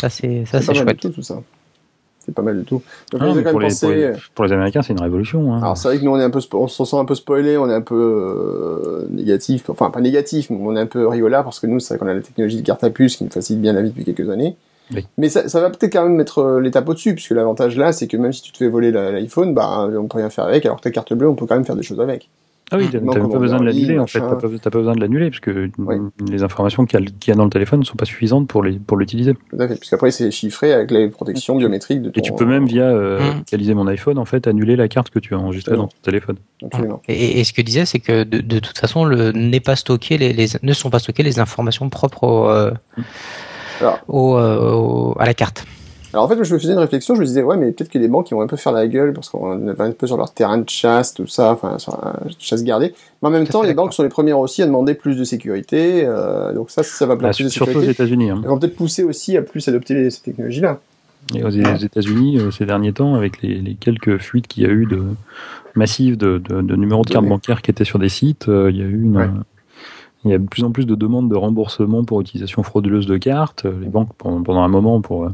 Ça, 0.00 0.10
c'est 0.10 0.44
ça, 0.46 0.60
C'est 0.60 0.66
c'est 0.66 0.66
pas 0.66 0.72
mal 0.74 0.84
chouette. 0.84 0.96
du 0.96 1.00
tout, 1.08 1.08
tout 1.10 1.22
ça. 1.22 1.42
c'est 2.24 2.34
pas 2.34 2.42
mal 2.42 2.58
du 2.58 2.64
tout. 2.64 2.82
Donc, 3.12 3.20
Ah, 3.22 3.26
pour, 3.26 3.34
même 3.34 3.44
les, 3.44 3.50
pour, 3.50 3.60
pensé. 3.60 3.94
les, 3.94 4.12
pour 4.34 4.44
les 4.44 4.52
Américains, 4.52 4.82
c'est 4.82 4.92
une 4.92 5.00
révolution. 5.00 5.52
Hein. 5.54 5.62
Alors 5.62 5.76
c'est 5.76 5.88
vrai 5.88 5.98
que 5.98 6.04
nous 6.04 6.10
on 6.10 6.18
est 6.18 6.24
un 6.24 6.30
peu, 6.30 6.40
on 6.54 6.68
se 6.68 6.84
sent 6.84 6.96
un 6.96 7.04
peu 7.04 7.14
spoilé, 7.14 7.56
on 7.56 7.68
est 7.70 7.74
un 7.74 7.80
peu 7.80 7.94
euh, 7.94 9.06
négatif, 9.10 9.70
enfin 9.70 9.90
pas 9.90 10.00
négatif, 10.00 10.50
mais 10.50 10.58
on 10.60 10.76
est 10.76 10.80
un 10.80 10.86
peu 10.86 11.06
rigolard 11.06 11.44
parce 11.44 11.60
que 11.60 11.66
nous 11.66 11.80
c'est 11.80 11.94
vrai 11.94 11.98
qu'on 11.98 12.10
a 12.10 12.14
la 12.14 12.20
technologie 12.20 12.56
de 12.60 12.66
carte 12.66 12.84
à 12.84 12.90
puce 12.90 13.16
qui 13.16 13.24
nous 13.24 13.30
facilite 13.30 13.62
bien 13.62 13.72
la 13.72 13.82
vie 13.82 13.90
depuis 13.90 14.04
quelques 14.04 14.28
années. 14.30 14.56
Oui. 14.94 15.04
Mais 15.18 15.28
ça, 15.28 15.48
ça 15.48 15.60
va 15.60 15.70
peut-être 15.70 15.92
quand 15.92 16.04
même 16.04 16.14
mettre 16.14 16.38
euh, 16.38 16.60
l'étape 16.60 16.88
au-dessus, 16.88 17.14
puisque 17.14 17.32
l'avantage 17.32 17.76
là, 17.76 17.92
c'est 17.92 18.06
que 18.06 18.16
même 18.16 18.32
si 18.32 18.42
tu 18.42 18.52
te 18.52 18.58
fais 18.58 18.68
voler 18.68 18.92
l'iPhone, 18.92 19.52
bah 19.52 19.88
on 19.98 20.06
peut 20.06 20.18
rien 20.18 20.30
faire 20.30 20.44
avec, 20.44 20.64
alors 20.64 20.76
que 20.78 20.82
ta 20.82 20.90
carte 20.92 21.12
bleue, 21.12 21.28
on 21.28 21.34
peut 21.34 21.46
quand 21.46 21.56
même 21.56 21.64
faire 21.64 21.74
des 21.76 21.82
choses 21.82 22.00
avec. 22.00 22.28
Ah 22.72 22.78
oui, 22.78 22.88
même 22.92 23.06
comment 23.06 23.28
pas 23.28 23.38
besoin 23.38 23.60
de 23.60 23.64
l'annuler 23.64 23.96
en 23.98 24.06
fait. 24.08 24.18
machin. 24.18 24.36
T'as 24.60 24.70
pas, 24.70 24.78
besoin 24.78 24.94
de 24.96 25.00
l'annuler 25.00 25.30
parce 25.30 25.38
que 25.38 25.70
Oui. 25.78 25.96
les 26.28 26.42
informations 26.42 26.84
qu'il 26.84 26.98
y, 26.98 27.02
a- 27.02 27.06
qu'il 27.06 27.30
y 27.30 27.32
a 27.32 27.36
dans 27.36 27.44
le 27.44 27.50
téléphone 27.50 27.78
ne 27.80 27.84
sont 27.84 27.94
pas 27.96 28.06
suffisantes 28.06 28.48
pour 28.48 28.64
les 28.64 28.72
pour 28.80 28.96
l'utiliser. 28.96 29.34
Tout 29.34 29.56
à 29.60 29.68
fait, 29.68 29.76
puisqu'après 29.76 30.10
c'est 30.10 30.32
chiffré 30.32 30.72
avec 30.72 30.90
les 30.90 31.08
protections 31.08 31.54
biométriques 31.56 32.02
de 32.02 32.10
ton. 32.10 32.18
Et 32.18 32.22
tu 32.22 32.32
peux 32.32 32.44
même 32.44 32.66
via 32.66 32.82
euh, 32.84 33.20
Mm. 33.20 33.36
localiser 33.38 33.74
mon 33.74 33.86
iPhone 33.86 34.18
en 34.18 34.24
fait 34.24 34.48
annuler 34.48 34.74
la 34.74 34.88
carte 34.88 35.10
que 35.10 35.20
tu 35.20 35.34
as 35.34 35.38
enregistrée 35.38 35.76
dans 35.76 35.86
ton 35.86 35.96
téléphone. 36.02 36.36
Absolument. 36.64 37.00
Et, 37.06 37.38
et 37.40 37.44
ce 37.44 37.52
que 37.52 37.62
disait, 37.62 37.84
c'est 37.86 38.00
que 38.00 38.24
de, 38.24 38.38
de 38.40 38.58
toute 38.58 38.78
façon, 38.78 39.04
le, 39.04 39.30
n'est 39.30 39.60
pas 39.60 39.76
stocké 39.76 40.18
les, 40.18 40.32
les, 40.32 40.46
ne 40.62 40.72
sont 40.72 40.90
pas 40.90 40.98
stockées 40.98 41.22
les 41.22 41.38
informations 41.38 41.88
propres 41.88 42.24
au, 42.24 42.48
euh, 42.50 42.72
au, 44.08 44.36
euh, 44.36 44.72
au- 44.72 45.16
à 45.20 45.26
la 45.26 45.34
carte. 45.34 45.64
Alors 46.12 46.24
en 46.24 46.28
fait, 46.28 46.42
je 46.44 46.54
me 46.54 46.58
faisais 46.58 46.72
une 46.72 46.78
réflexion, 46.78 47.14
je 47.14 47.20
me 47.20 47.26
disais, 47.26 47.42
ouais, 47.42 47.56
mais 47.56 47.72
peut-être 47.72 47.90
que 47.90 47.98
les 47.98 48.08
banques, 48.08 48.30
ils 48.30 48.34
vont 48.34 48.40
un 48.40 48.46
peu 48.46 48.56
faire 48.56 48.72
la 48.72 48.86
gueule, 48.88 49.12
parce 49.12 49.28
qu'on 49.28 49.68
est 49.68 49.80
un 49.80 49.90
peu 49.92 50.06
sur 50.06 50.16
leur 50.16 50.32
terrain 50.32 50.56
de 50.58 50.68
chasse, 50.68 51.12
tout 51.14 51.26
ça, 51.26 51.52
enfin, 51.52 51.78
sur 51.78 51.92
la 52.02 52.14
chasse 52.38 52.64
gardée. 52.64 52.94
Mais 53.22 53.28
en 53.28 53.32
même 53.32 53.46
temps, 53.46 53.62
les 53.62 53.74
banques 53.74 53.92
sont 53.92 54.02
les 54.02 54.08
premières 54.08 54.38
aussi 54.38 54.62
à 54.62 54.66
demander 54.66 54.94
plus 54.94 55.16
de 55.16 55.24
sécurité, 55.24 56.04
euh, 56.06 56.52
donc 56.54 56.70
ça, 56.70 56.82
ça 56.82 57.06
va 57.06 57.16
Bah, 57.16 57.30
plus 57.30 57.44
de 57.44 57.48
surtout 57.48 57.70
aux 57.70 57.74
sécurité. 57.80 57.90
États-Unis. 58.02 58.30
Hein. 58.30 58.40
Ils 58.42 58.48
vont 58.48 58.58
peut-être 58.58 58.76
pousser 58.76 59.02
aussi 59.04 59.36
à 59.36 59.42
plus 59.42 59.66
adopter 59.68 59.94
les- 59.94 60.10
ces 60.10 60.22
technologies-là. 60.22 60.80
Et 61.34 61.42
aux, 61.42 61.48
États-Unis, 61.50 62.38
euh, 62.38 62.50
ces 62.52 62.66
derniers 62.66 62.92
temps, 62.92 63.14
avec 63.16 63.42
les, 63.42 63.56
les 63.56 63.74
quelques 63.74 64.18
fuites 64.18 64.46
qu'il 64.46 64.62
y 64.62 64.66
a 64.66 64.70
eu 64.70 64.86
de 64.86 65.02
massives 65.74 66.16
de, 66.16 66.38
de, 66.38 66.62
de 66.62 66.76
numéros 66.76 67.02
de 67.04 67.10
cartes 67.10 67.26
bancaires 67.26 67.62
qui 67.62 67.70
étaient 67.72 67.84
sur 67.84 67.98
des 67.98 68.08
sites, 68.08 68.48
euh, 68.48 68.70
il 68.70 68.76
y 68.76 68.80
a 68.82 68.84
eu 68.84 69.02
une, 69.02 69.16
Ouais. 69.16 69.28
il 70.24 70.30
y 70.30 70.34
a 70.34 70.38
de 70.38 70.46
plus 70.46 70.62
en 70.62 70.70
plus 70.70 70.86
de 70.86 70.94
demandes 70.94 71.28
de 71.28 71.34
remboursement 71.36 72.04
pour 72.04 72.20
utilisation 72.20 72.62
frauduleuse 72.62 73.06
de 73.06 73.16
cartes. 73.16 73.64
Les 73.64 73.88
banques, 73.88 74.10
pendant, 74.18 74.40
pendant 74.42 74.62
un 74.62 74.68
moment, 74.68 75.00
pour 75.00 75.28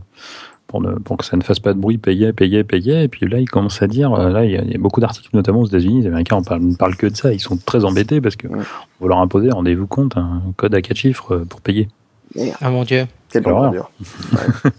pour, 0.73 0.81
ne- 0.81 0.95
pour 0.95 1.19
que 1.19 1.25
ça 1.27 1.37
ne 1.37 1.43
fasse 1.43 1.61
pas 1.61 1.75
de 1.75 1.79
bruit, 1.79 1.99
payaient, 1.99 2.33
payaient, 2.33 2.65
payaient. 2.65 3.05
Et 3.05 3.09
puis 3.09 3.29
là, 3.29 3.39
ils 3.39 3.49
commencent 3.49 3.83
à 3.83 3.87
dire, 3.87 4.13
euh, 4.15 4.31
là, 4.31 4.45
il 4.47 4.51
y 4.53 4.57
a, 4.57 4.63
il 4.63 4.73
y 4.73 4.75
a 4.75 4.79
beaucoup 4.79 5.01
d'articles, 5.01 5.29
notamment 5.35 5.61
aux 5.61 5.67
États-Unis, 5.67 6.01
les 6.01 6.07
Américains 6.09 6.39
ne 6.41 6.45
parlent, 6.45 6.63
ne 6.63 6.75
parlent 6.75 6.97
que 6.97 7.07
de 7.07 7.15
ça. 7.15 7.33
Ils 7.33 7.41
sont 7.41 7.57
très 7.59 7.85
embêtés 7.85 8.21
parce 8.23 8.37
que 8.37 8.49
Ouais. 8.49 8.59
on 9.01 9.05
va 9.05 9.09
leur 9.11 9.19
imposer, 9.19 9.51
rendez-vous 9.51 9.87
compte, 9.87 10.17
un 10.17 10.41
code 10.57 10.75
à 10.75 10.81
quatre 10.83 10.97
chiffres 10.97 11.35
euh, 11.35 11.45
pour 11.45 11.61
payer. 11.61 11.89
Merde, 12.35 12.57
Ah 12.63 12.71
mon 12.71 12.85
dieu. 12.85 13.05
quelle 13.31 13.47
horreur. 13.47 13.69
horreur. 13.73 13.91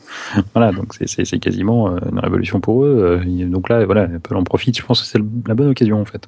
Voilà, 0.55 0.71
donc 0.71 0.93
c'est- 0.95 1.39
quasiment 1.39 1.89
euh, 1.91 1.97
une 2.11 2.19
révolution 2.19 2.59
pour 2.59 2.83
eux. 2.83 3.21
Donc 3.47 3.69
là, 3.69 3.85
voilà, 3.85 4.03
Apple 4.03 4.35
en 4.35 4.43
profite. 4.43 4.77
Je 4.77 4.83
pense 4.83 5.01
que 5.01 5.07
c'est 5.07 5.19
la 5.47 5.53
bonne 5.53 5.69
occasion 5.69 6.01
en 6.01 6.05
fait. 6.05 6.27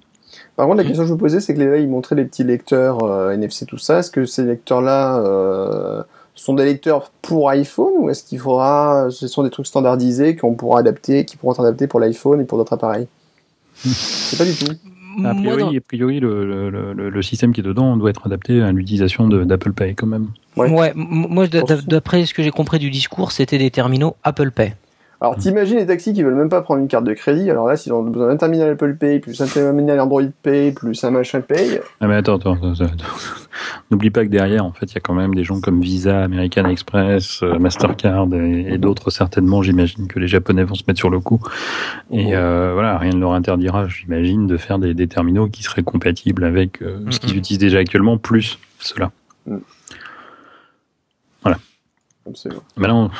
Par 0.55 0.67
contre, 0.67 0.77
la 0.77 0.83
question 0.83 1.03
que 1.03 1.07
je 1.07 1.13
vous 1.13 1.19
posais, 1.19 1.39
c'est 1.41 1.53
que 1.53 1.61
là, 1.61 1.77
ils 1.77 1.89
montraient 1.89 2.15
les 2.15 2.23
petits 2.25 2.43
lecteurs 2.43 3.03
euh, 3.03 3.31
NFC, 3.31 3.65
tout 3.65 3.77
ça. 3.77 3.99
Est-ce 3.99 4.11
que 4.11 4.25
ces 4.25 4.43
lecteurs-là 4.45 5.19
euh, 5.19 6.03
sont 6.35 6.53
des 6.53 6.65
lecteurs 6.65 7.11
pour 7.21 7.49
iPhone 7.49 7.93
ou 7.99 8.09
est-ce 8.09 8.23
qu'il 8.23 8.39
faudra, 8.39 9.07
ce 9.09 9.27
sont 9.27 9.43
des 9.43 9.49
trucs 9.49 9.67
standardisés 9.67 10.35
qu'on 10.35 10.53
pourra 10.53 10.79
adapter, 10.79 11.25
qui 11.25 11.37
pourront 11.37 11.53
être 11.53 11.61
adaptés 11.61 11.87
pour 11.87 11.99
l'iPhone 11.99 12.41
et 12.41 12.43
pour 12.45 12.57
d'autres 12.57 12.73
appareils? 12.73 13.07
C'est 13.75 14.37
pas 14.37 14.45
du 14.45 14.53
tout. 14.55 14.71
A 15.23 15.33
priori, 15.33 15.63
dans- 15.63 15.69
a 15.69 15.81
priori 15.81 16.19
le, 16.19 16.69
le, 16.69 16.93
le, 16.93 17.09
le 17.09 17.21
système 17.21 17.53
qui 17.53 17.61
est 17.61 17.63
dedans 17.63 17.95
doit 17.95 18.09
être 18.09 18.25
adapté 18.27 18.61
à 18.61 18.73
l'utilisation 18.73 19.29
de- 19.29 19.45
d'Apple 19.45 19.71
Pay 19.71 19.95
quand 19.95 20.07
même. 20.07 20.27
Ouais. 20.57 20.91
Moi, 20.93 21.47
d'après 21.47 22.25
ce 22.25 22.33
que 22.33 22.43
j'ai 22.43 22.51
compris 22.51 22.79
du 22.79 22.89
discours, 22.89 23.31
c'était 23.31 23.57
des 23.57 23.71
terminaux 23.71 24.17
Apple 24.23 24.51
Pay. 24.51 24.73
Alors, 25.21 25.37
t'imagines 25.37 25.77
les 25.77 25.85
taxis 25.85 26.13
qui 26.13 26.23
veulent 26.23 26.35
même 26.35 26.49
pas 26.49 26.61
prendre 26.61 26.81
une 26.81 26.87
carte 26.87 27.05
de 27.05 27.13
crédit. 27.13 27.49
Alors 27.49 27.67
là, 27.67 27.77
s'ils 27.77 27.93
ont 27.93 28.03
besoin 28.03 28.27
d'un 28.27 28.37
terminal 28.37 28.69
Apple 28.71 28.95
Pay, 28.95 29.19
plus 29.19 29.39
un 29.41 29.47
terminal 29.47 29.99
Android 29.99 30.21
Pay, 30.43 30.71
plus 30.73 31.01
un 31.03 31.11
machin 31.11 31.41
Pay, 31.41 31.79
Ah 32.01 32.07
mais 32.07 32.15
attends, 32.15 32.35
attends, 32.35 32.53
attends, 32.53 32.71
attends. 32.83 32.95
n'oublie 33.91 34.09
pas 34.09 34.25
que 34.25 34.29
derrière, 34.29 34.65
en 34.65 34.71
fait, 34.73 34.91
il 34.91 34.95
y 34.95 34.97
a 34.97 35.01
quand 35.01 35.13
même 35.13 35.33
des 35.33 35.43
gens 35.45 35.61
comme 35.61 35.79
Visa, 35.81 36.23
American 36.23 36.65
Express, 36.65 37.41
euh, 37.43 37.57
Mastercard 37.59 38.27
et, 38.33 38.73
et 38.73 38.77
d'autres 38.77 39.09
certainement. 39.09 39.61
J'imagine 39.61 40.07
que 40.07 40.19
les 40.19 40.27
Japonais 40.27 40.63
vont 40.63 40.75
se 40.75 40.83
mettre 40.87 40.99
sur 40.99 41.09
le 41.09 41.19
coup. 41.21 41.39
Et 42.11 42.25
Mhm. 42.27 42.31
euh, 42.33 42.71
voilà, 42.73 42.97
rien 42.97 43.13
ne 43.13 43.19
leur 43.19 43.33
interdira, 43.33 43.87
j'imagine, 43.87 44.47
de 44.47 44.57
faire 44.57 44.79
des, 44.79 44.93
des 44.93 45.07
terminaux 45.07 45.47
qui 45.47 45.63
seraient 45.63 45.83
compatibles 45.83 46.43
avec 46.43 46.81
euh, 46.81 46.99
ce 47.09 47.19
qu'ils 47.19 47.31
Mhm. 47.33 47.37
utilisent 47.39 47.59
déjà 47.59 47.77
actuellement, 47.79 48.17
plus 48.17 48.59
cela. 48.79 49.11
Absolument. 52.27 52.61
Maintenant, 52.77 53.11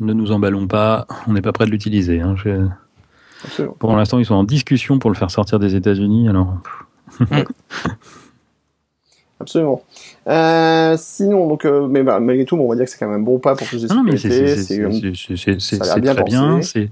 ne 0.00 0.12
nous 0.12 0.32
emballons 0.32 0.66
pas, 0.66 1.06
on 1.26 1.32
n'est 1.32 1.42
pas 1.42 1.52
prêt 1.52 1.66
de 1.66 1.70
l'utiliser. 1.70 2.20
Hein. 2.20 2.34
Je-. 2.36 2.66
Pour 3.78 3.96
l'instant, 3.96 4.18
ils 4.18 4.26
sont 4.26 4.34
en 4.34 4.44
discussion 4.44 4.98
pour 4.98 5.10
le 5.10 5.16
faire 5.16 5.30
sortir 5.30 5.58
des 5.58 5.74
États-Unis. 5.76 6.28
Alors, 6.28 6.58
Absolument. 9.40 9.82
Euh, 10.26 10.96
sinon, 10.98 11.46
donc, 11.46 11.64
euh, 11.64 11.86
mais 11.86 12.02
bah, 12.02 12.18
malgré 12.18 12.44
tout, 12.44 12.56
bon, 12.56 12.64
on 12.64 12.68
va 12.70 12.74
dire 12.74 12.86
que 12.86 12.90
c'est 12.90 12.98
quand 12.98 13.06
même 13.06 13.20
un 13.20 13.24
bon 13.24 13.38
pas 13.38 13.54
pour 13.54 13.66
plus 13.68 13.82
de 13.82 13.88
non, 13.94 14.02
mais 14.02 14.16
c'est 14.16 14.56
sécurité. 14.56 15.12
c'est- 15.60 16.00
bien 16.00 16.14
très 16.14 16.24
bien. 16.24 16.56
pensé. 16.56 16.90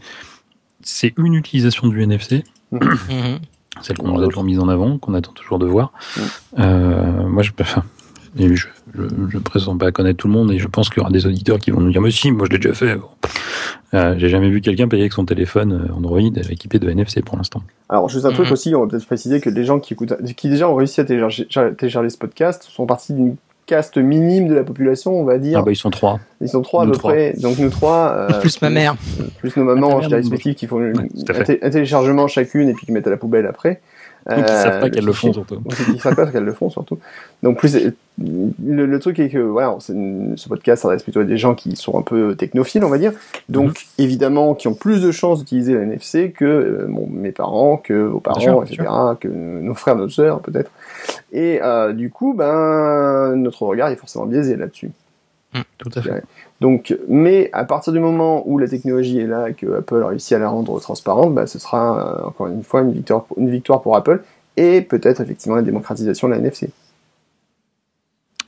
C'est 0.82 1.08
c'est 1.08 1.14
une 1.16 1.34
utilisation 1.34 1.88
du 1.88 2.00
NFC, 2.02 2.44
Mhm. 2.70 2.80
celle 3.82 3.98
qu'on 3.98 4.12
nous 4.12 4.22
a 4.22 4.26
toujours 4.28 4.44
mise 4.44 4.60
en 4.60 4.68
avant, 4.68 4.98
qu'on 4.98 5.14
attend 5.14 5.32
toujours 5.32 5.58
de 5.58 5.66
voir. 5.66 5.92
Mm. 6.16 6.20
Euh, 6.60 7.26
moi, 7.26 7.42
je, 7.42 7.50
enfin, 7.60 7.82
et 8.38 8.54
je, 8.54 8.66
je, 8.94 9.02
je 9.30 9.38
présente 9.38 9.78
pas 9.80 9.86
à 9.86 9.92
connaître 9.92 10.18
tout 10.18 10.26
le 10.28 10.32
monde 10.34 10.52
et 10.52 10.58
je 10.58 10.68
pense 10.68 10.88
qu'il 10.88 10.98
y 10.98 11.00
aura 11.00 11.10
des 11.10 11.26
auditeurs 11.26 11.58
qui 11.58 11.70
vont 11.70 11.80
nous 11.80 11.90
dire 11.90 12.00
mais 12.00 12.10
si, 12.10 12.30
moi 12.32 12.46
je 12.48 12.52
l'ai 12.52 12.58
déjà 12.58 12.74
fait. 12.74 12.96
Bon. 12.96 13.06
Euh, 13.94 14.14
J'ai 14.18 14.28
jamais 14.28 14.50
vu 14.50 14.60
quelqu'un 14.60 14.88
payer 14.88 15.02
avec 15.04 15.12
son 15.12 15.24
téléphone 15.24 15.86
euh, 15.88 15.94
Android 15.94 16.20
équipé 16.20 16.78
de 16.78 16.88
NFC 16.90 17.22
pour 17.22 17.36
l'instant. 17.36 17.62
Alors, 17.88 18.08
juste 18.08 18.24
un 18.26 18.32
truc 18.32 18.46
Mhm. 18.46 18.52
aussi, 18.52 18.74
on 18.74 18.80
va 18.82 18.86
peut-être 18.88 19.06
préciser 19.06 19.40
que 19.40 19.48
les 19.48 19.64
gens 19.64 19.78
qui 19.78 19.94
écoutent, 19.94 20.14
qui 20.36 20.48
déjà 20.48 20.68
ont 20.68 20.74
réussi 20.74 21.00
à 21.00 21.04
télécharger, 21.04 21.46
télécharger 21.76 22.10
ce 22.10 22.18
podcast 22.18 22.64
sont 22.64 22.84
partis 22.86 23.12
d'une 23.12 23.36
caste 23.64 23.96
minime 23.96 24.48
de 24.48 24.54
la 24.54 24.62
population, 24.64 25.12
on 25.18 25.24
va 25.24 25.38
dire. 25.38 25.58
Ah 25.58 25.62
bah 25.62 25.72
ils 25.72 25.76
sont 25.76 25.90
trois. 25.90 26.20
Ils 26.40 26.48
sont 26.48 26.62
trois 26.62 26.82
à 26.84 26.86
peu 26.86 26.92
trois. 26.92 27.12
près. 27.12 27.32
Donc 27.40 27.58
nous 27.58 27.70
trois. 27.70 28.12
euh, 28.16 28.28
Plus 28.40 28.60
ma 28.62 28.70
mère. 28.70 28.96
Plus 29.38 29.56
nos 29.56 29.64
mamans, 29.64 30.00
je 30.02 30.08
dirais, 30.08 30.20
respectives, 30.20 30.54
qui 30.54 30.66
font 30.66 30.76
Ouais, 30.78 30.92
un 31.62 31.70
téléchargement 31.70 32.28
chacune 32.28 32.68
et 32.68 32.74
puis 32.74 32.86
qui 32.86 32.92
mettent 32.92 33.06
à 33.06 33.10
la 33.10 33.16
poubelle 33.16 33.46
après. 33.46 33.80
Donc 34.28 34.38
ils 34.40 34.46
savent 34.48 34.80
pas 34.80 34.86
Euh, 34.86 34.90
qu'elles 34.90 35.04
le 35.04 35.12
font 35.12 35.32
surtout. 35.32 35.62
Ils 35.94 36.00
savent 36.00 36.16
pas 36.16 36.26
qu'elles 36.26 36.42
le 36.44 36.52
font 36.52 36.68
surtout. 36.68 36.98
Donc 37.44 37.58
plus 37.58 37.76
le, 38.18 38.86
le 38.86 38.98
truc 38.98 39.18
est 39.20 39.28
que 39.28 39.38
voilà, 39.38 39.76
une- 39.88 40.36
ce 40.36 40.48
podcast 40.48 40.82
s'adresse 40.82 41.02
plutôt 41.04 41.20
à 41.20 41.24
des 41.24 41.36
gens 41.36 41.54
qui 41.54 41.76
sont 41.76 41.96
un 41.98 42.02
peu 42.02 42.34
technophiles, 42.34 42.82
on 42.84 42.88
va 42.88 42.98
dire. 42.98 43.12
Donc 43.48 43.68
Mhm. 43.68 43.74
évidemment, 44.04 44.54
qui 44.54 44.66
ont 44.68 44.74
plus 44.74 45.00
de 45.02 45.12
chances 45.12 45.38
d'utiliser 45.40 45.74
la 45.74 45.82
NFC 45.82 46.32
que 46.32 46.44
euh, 46.44 46.86
bon, 46.88 47.06
mes 47.10 47.30
parents, 47.30 47.76
que 47.76 47.92
vos 47.94 48.18
parents, 48.20 48.40
sûr, 48.40 48.64
etc., 48.64 48.82
que 49.20 49.28
nos 49.28 49.74
frères, 49.74 49.94
nos 49.96 50.08
sœurs 50.08 50.40
peut-être. 50.40 50.70
Et 51.32 51.60
euh, 51.62 51.92
du 51.92 52.10
coup, 52.10 52.34
ben 52.34 53.36
notre 53.36 53.62
regard 53.62 53.90
est 53.90 53.96
forcément 53.96 54.26
biaisé 54.26 54.56
là-dessus. 54.56 54.90
Tout 55.78 55.90
à 55.94 56.02
fait. 56.02 56.22
Donc, 56.60 56.96
mais 57.08 57.50
à 57.52 57.64
partir 57.64 57.92
du 57.92 57.98
moment 58.00 58.42
où 58.46 58.56
la 58.58 58.66
technologie 58.66 59.18
est 59.20 59.26
là 59.26 59.50
et 59.50 59.54
que 59.54 59.78
Apple 59.78 60.02
a 60.02 60.08
réussi 60.08 60.34
à 60.34 60.38
la 60.38 60.48
rendre 60.48 60.80
transparente, 60.80 61.34
bah, 61.34 61.46
ce 61.46 61.58
sera 61.58 62.22
euh, 62.22 62.26
encore 62.28 62.46
une 62.46 62.62
fois 62.62 62.80
une 62.80 62.92
victoire, 62.92 63.24
pour- 63.24 63.38
une 63.38 63.50
victoire 63.50 63.82
pour 63.82 63.94
Apple 63.96 64.22
et 64.56 64.80
peut-être 64.80 65.20
effectivement 65.20 65.56
la 65.56 65.62
démocratisation 65.62 66.28
de 66.28 66.32
la 66.32 66.38
NFC. 66.38 66.70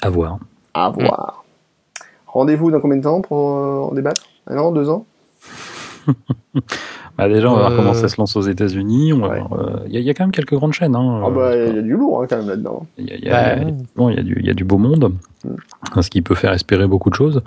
À 0.01 0.09
voir. 0.09 0.39
À 0.75 0.89
voir. 0.91 1.45
Rendez-vous 2.27 2.71
dans 2.71 2.81
combien 2.81 2.97
de 2.97 3.03
temps 3.03 3.21
pour 3.21 3.57
euh, 3.57 3.81
en 3.81 3.93
débattre? 3.93 4.23
Un 4.47 4.57
an, 4.59 4.73
deux 4.73 4.89
ans? 4.89 5.05
Bah 7.19 7.29
déjà, 7.29 7.51
on 7.51 7.55
va 7.55 7.59
voir 7.62 7.73
Euh, 7.73 7.77
comment 7.77 7.95
ça 7.95 8.09
se 8.09 8.16
lance 8.16 8.37
aux 8.37 8.43
États-Unis. 8.43 9.12
Ouais. 9.12 9.41
voir, 9.41 9.53
euh, 9.55 9.81
Il 9.89 9.93
y, 9.93 9.97
a- 9.97 10.01
il 10.01 10.07
y 10.07 10.11
a 10.11 10.14
quand 10.14 10.23
même 10.25 10.31
quelques 10.33 10.55
grandes 10.55 10.73
chaînes. 10.73 10.95
Hein, 10.95 11.23
Ah 11.27 11.31
bah 11.31 11.41
Euh, 11.49 11.66
il 11.71 11.77
y 11.77 11.79
a 11.81 11.83
du 11.83 11.91
lourd 11.93 12.23
hein, 12.23 12.27
quand 12.31 12.37
même 12.39 12.49
là-dedans. 12.49 12.87
Il 12.97 13.07
y 13.07 13.12
a, 13.12 13.16
il 13.16 13.25
y 13.25 13.29
Bah, 13.29 13.57
il 14.11 14.14
y 14.16 14.19
a 14.19 14.23
du, 14.23 14.37
il 14.41 14.47
y 14.47 14.51
a 14.51 14.55
du 14.55 14.64
beau 14.64 14.79
monde, 14.79 15.12
Mm. 15.45 16.01
ce 16.01 16.11
qui 16.11 16.23
peut 16.23 16.35
faire 16.37 16.53
espérer 16.53 16.87
beaucoup 16.87 17.11
de 17.11 17.14
choses. 17.16 17.43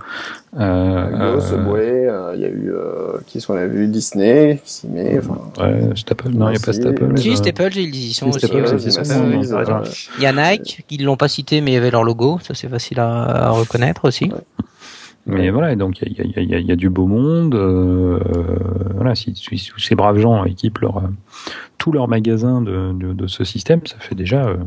Euh, 0.60 1.10
Lego, 1.10 1.24
euh, 1.24 1.40
Subway, 1.40 2.08
euh, 2.08 2.34
il 2.36 2.42
y 2.42 2.46
a 2.46 2.50
eu 2.50 2.72
euh, 2.74 3.18
qui 3.28 3.38
est-ce 3.38 3.48
qu'on 3.48 3.56
a 3.56 3.66
vu 3.66 3.88
Disney, 3.88 4.60
qui 4.66 4.72
s'y 4.74 4.88
met, 4.88 5.20
ouais. 5.20 5.22
Non, 5.60 6.50
il 6.50 6.52
n'y 6.52 6.58
a 6.58 6.60
pas 6.60 6.66
Merci. 6.68 6.82
Apple. 6.88 7.18
Si, 7.18 7.32
euh, 7.32 7.36
Staple, 7.36 7.72
si, 7.74 8.76
aussi. 8.76 8.92
Staple, 8.92 9.08
non, 9.10 9.42
euh, 9.42 9.64
t'as 9.66 9.80
raison. 9.80 9.92
Il 10.18 10.24
y 10.24 10.26
a 10.26 10.34
Nike, 10.34 10.86
ils 10.90 11.04
l'ont 11.06 11.16
pas 11.18 11.28
cité, 11.30 11.62
mais 11.62 11.72
il 11.72 11.74
y 11.76 11.78
avait 11.78 11.92
leur 11.92 12.04
logo. 12.04 12.40
Ça, 12.42 12.54
c'est 12.54 12.68
facile 12.68 13.00
à, 13.00 13.48
à 13.48 13.50
reconnaître 13.52 14.06
aussi. 14.06 14.30
Mais 15.28 15.50
voilà, 15.52 15.76
donc 15.76 16.02
il 16.02 16.14
y 16.14 16.20
a, 16.22 16.24
il 16.24 16.32
y, 16.32 16.40
a, 16.40 16.42
il 16.42 16.50
y, 16.50 16.56
a, 16.56 16.60
il 16.60 16.66
y 16.66 16.72
a 16.72 16.76
du 16.76 16.90
beau 16.90 17.06
monde. 17.08 17.54
euh, 17.56 18.20
voilà, 18.96 19.14
si, 19.16 19.36
si- 19.36 19.58
si 19.58 19.72
ces 19.78 19.96
braves 19.96 20.18
gens 20.20 20.44
équipent 20.46 20.80
leur, 20.80 20.98
euh, 20.98 21.02
tous 21.78 21.92
leurs 21.92 22.08
magasins 22.08 22.62
de, 22.62 22.92
de, 22.94 23.14
de 23.14 23.28
ce 23.28 23.44
système, 23.44 23.82
ça 23.86 23.96
fait 24.00 24.16
déjà 24.16 24.46
euh, 24.46 24.58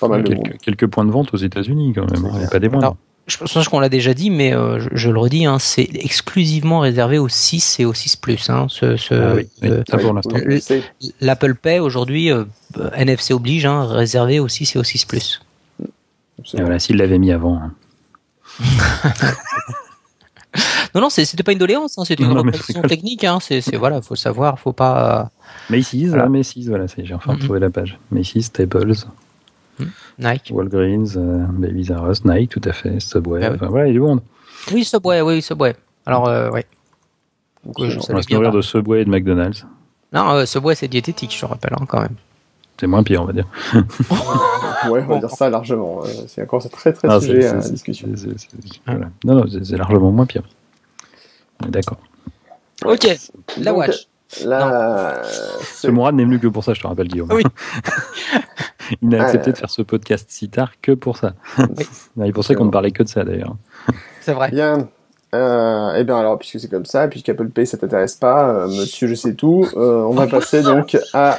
pas 0.00 0.08
mal 0.08 0.22
quelques, 0.24 0.58
quelques 0.58 0.86
points 0.86 1.04
de 1.04 1.10
vente 1.10 1.34
aux 1.34 1.38
États-Unis 1.38 1.92
quand 1.94 2.08
même. 2.10 2.24
Hein, 2.24 2.46
pas 2.50 2.60
des 2.60 2.68
moindres. 2.68 2.84
Alors, 2.86 2.96
Je 3.26 3.36
pense 3.38 3.68
qu'on 3.68 3.80
l'a 3.80 3.88
déjà 3.88 4.14
dit, 4.14 4.30
mais 4.30 4.54
euh, 4.54 4.78
je, 4.78 4.88
je 4.92 5.10
le 5.10 5.18
redis, 5.18 5.44
hein, 5.46 5.58
c'est 5.58 5.88
exclusivement 5.94 6.78
réservé 6.80 7.18
au 7.18 7.28
6 7.28 7.80
et 7.80 7.84
au 7.84 7.94
6 7.94 8.16
Plus. 8.16 8.50
Hein, 8.50 8.66
ce, 8.68 8.96
ce, 8.96 9.14
Ah 9.14 9.34
oui, 9.34 9.48
oui, 9.62 9.68
euh, 9.70 9.82
ça 9.88 9.98
pour 9.98 10.10
Oui, 10.10 10.14
l'instant. 10.14 10.36
oui, 10.46 10.60
c'est- 10.60 10.82
L'Apple 11.20 11.54
Pay 11.56 11.80
aujourd'hui, 11.80 12.30
euh, 12.30 12.44
NFC 12.94 13.32
oblige, 13.34 13.66
hein, 13.66 13.84
réservé 13.86 14.38
au 14.38 14.46
6 14.48 14.76
et 14.76 14.78
au 14.78 14.84
6 14.84 15.04
Plus. 15.04 15.40
Et 16.52 16.60
voilà, 16.60 16.78
s'ils 16.78 16.96
l'avaient 16.96 17.18
mis 17.18 17.32
avant. 17.32 17.60
Hein. 18.60 19.32
Non, 20.94 21.00
non, 21.00 21.10
c'était 21.10 21.42
pas 21.42 21.50
une 21.52 21.58
doléance, 21.58 21.98
hein, 21.98 22.04
c'est 22.06 22.20
une 22.20 22.26
rigole. 22.28 22.52
technique. 22.88 23.24
Hein, 23.24 23.38
c'est, 23.40 23.60
voilà, 23.74 24.00
faut 24.00 24.14
le 24.14 24.18
savoir, 24.18 24.60
faut 24.60 24.72
pas. 24.72 25.30
Macy's, 25.68 26.08
Voilà. 26.10 26.24
ah, 26.24 26.28
Macy's, 26.28 26.68
voilà, 26.68 26.86
j'ai 26.96 27.12
enfin 27.14 27.32
Mhm. 27.32 27.38
retrouvé 27.40 27.58
la 27.58 27.70
page. 27.70 27.98
Macy's, 28.12 28.46
Staples, 28.46 28.92
Nike. 30.18 30.50
Walgreens, 30.52 31.16
euh, 31.16 31.44
Babies 31.50 31.92
R 31.92 32.08
Us, 32.08 32.24
Nike, 32.24 32.50
tout 32.50 32.60
à 32.64 32.72
fait, 32.72 33.00
Subway, 33.00 33.40
Ah 33.44 33.48
oui. 33.50 33.56
enfin 33.56 33.66
voilà, 33.66 33.86
il 33.86 33.88
y 33.88 33.90
a 33.90 33.94
du 33.94 34.00
monde. 34.00 34.20
Oui, 34.72 34.84
Subway, 34.84 35.20
oui, 35.22 35.42
Subway. 35.42 35.74
Alors, 36.06 36.28
euh. 36.28 36.50
Donc, 37.64 37.80
euh, 37.80 37.90
je 37.90 37.98
On 38.08 38.14
va 38.14 38.22
se 38.22 38.32
nourrir 38.32 38.52
de 38.52 38.60
Subway 38.60 39.02
et 39.02 39.04
de 39.04 39.10
McDonald's. 39.10 39.66
Non, 40.12 40.30
euh, 40.30 40.46
Subway, 40.46 40.76
c'est 40.76 40.86
diététique, 40.86 41.34
je 41.34 41.40
te 41.40 41.46
rappelle, 41.46 41.72
hein, 41.74 41.84
quand 41.88 42.00
même. 42.02 42.14
C'est 42.80 42.86
moins 42.86 43.02
pire, 43.02 43.22
on 43.22 43.26
va 43.26 43.32
dire. 43.32 43.46
Ouais, 44.90 45.02
on 45.08 45.14
va 45.14 45.18
dire 45.18 45.30
ça 45.30 45.48
largement. 45.48 46.02
euh, 46.04 46.08
C'est 46.26 46.42
encore 46.42 46.68
très 46.68 46.92
très 46.92 47.08
Ah, 47.10 47.18
sujet 47.20 47.40
c'est- 47.42 47.48
à 47.48 47.54
discussion. 47.56 48.08
voilà. 48.86 49.06
Non, 49.24 49.34
non, 49.36 49.44
c'est 49.48 49.76
largement 49.78 50.10
moins 50.12 50.26
pire. 50.26 50.42
D'accord. 51.66 51.98
Ok, 52.84 53.06
la 53.58 53.70
Donc, 53.70 53.78
Watch. 53.78 54.08
Là, 54.44 55.22
Ce 55.62 55.86
Mourad 55.88 56.14
n'est 56.16 56.24
venu 56.24 56.38
que 56.40 56.48
pour 56.48 56.64
ça, 56.64 56.74
je 56.74 56.82
te 56.82 56.86
rappelle, 56.86 57.06
Guillaume. 57.08 57.30
Oui. 57.32 57.42
il 59.02 59.08
n'a 59.08 59.22
Ah, 59.22 59.26
accepté 59.26 59.50
euh, 59.50 59.52
de 59.52 59.58
faire 59.58 59.70
ce 59.70 59.80
podcast 59.82 60.26
si 60.28 60.48
tard 60.50 60.72
que 60.82 60.92
pour 60.92 61.16
ça. 61.16 61.34
Oui. 62.16 62.32
Pour 62.32 62.44
ça 62.44 62.54
qu'on 62.54 62.64
ne 62.66 62.70
parlait 62.70 62.90
que 62.90 63.02
de 63.04 63.08
ça, 63.08 63.24
d'ailleurs. 63.24 63.54
C'est 64.20 64.32
vrai. 64.32 64.50
Bien. 64.50 64.88
Euh, 65.34 65.94
eh 65.96 66.04
bien 66.04 66.16
alors, 66.18 66.38
puisque 66.38 66.60
c'est 66.60 66.68
comme 66.68 66.84
ça, 66.84 67.08
puisqu'Apple 67.08 67.48
Pay 67.48 67.66
ça 67.66 67.76
t'intéresse 67.76 68.14
pas, 68.16 68.50
euh, 68.50 68.68
monsieur 68.68 69.08
je 69.08 69.14
sais 69.14 69.34
tout, 69.34 69.66
euh, 69.76 70.02
on 70.02 70.12
va 70.14 70.26
passer 70.28 70.62
donc 70.62 70.96
à 71.12 71.38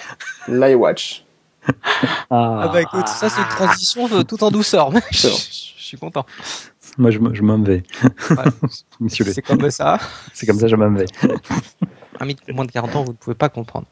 l'iWatch. 0.49 1.24
Ah 2.29 2.69
bah 2.71 2.81
écoute, 2.81 3.07
ça 3.07 3.29
c'est 3.29 3.41
une 3.41 3.47
transition 3.47 4.07
euh, 4.11 4.23
tout 4.23 4.43
en 4.43 4.51
douceur. 4.51 4.91
je, 5.11 5.27
suis 5.77 5.97
content. 5.97 6.25
Moi, 6.97 7.11
je, 7.11 7.19
me- 7.19 7.33
je 7.33 7.41
m'en 7.41 7.59
vais. 7.59 7.83
Ouais. 8.31 8.43
C'est 9.09 9.41
comme 9.41 9.69
ça. 9.69 9.99
C'est 10.33 10.45
comme 10.45 10.59
ça, 10.59 10.67
je 10.67 10.75
m'en 10.75 10.91
vais. 10.91 11.05
Un 12.19 12.25
mythe 12.25 12.39
de 12.47 12.53
moins 12.53 12.65
de 12.65 12.71
40 12.71 12.95
ans, 12.95 13.03
vous 13.03 13.11
ne 13.11 13.17
pouvez 13.17 13.35
pas 13.35 13.49
comprendre. 13.49 13.85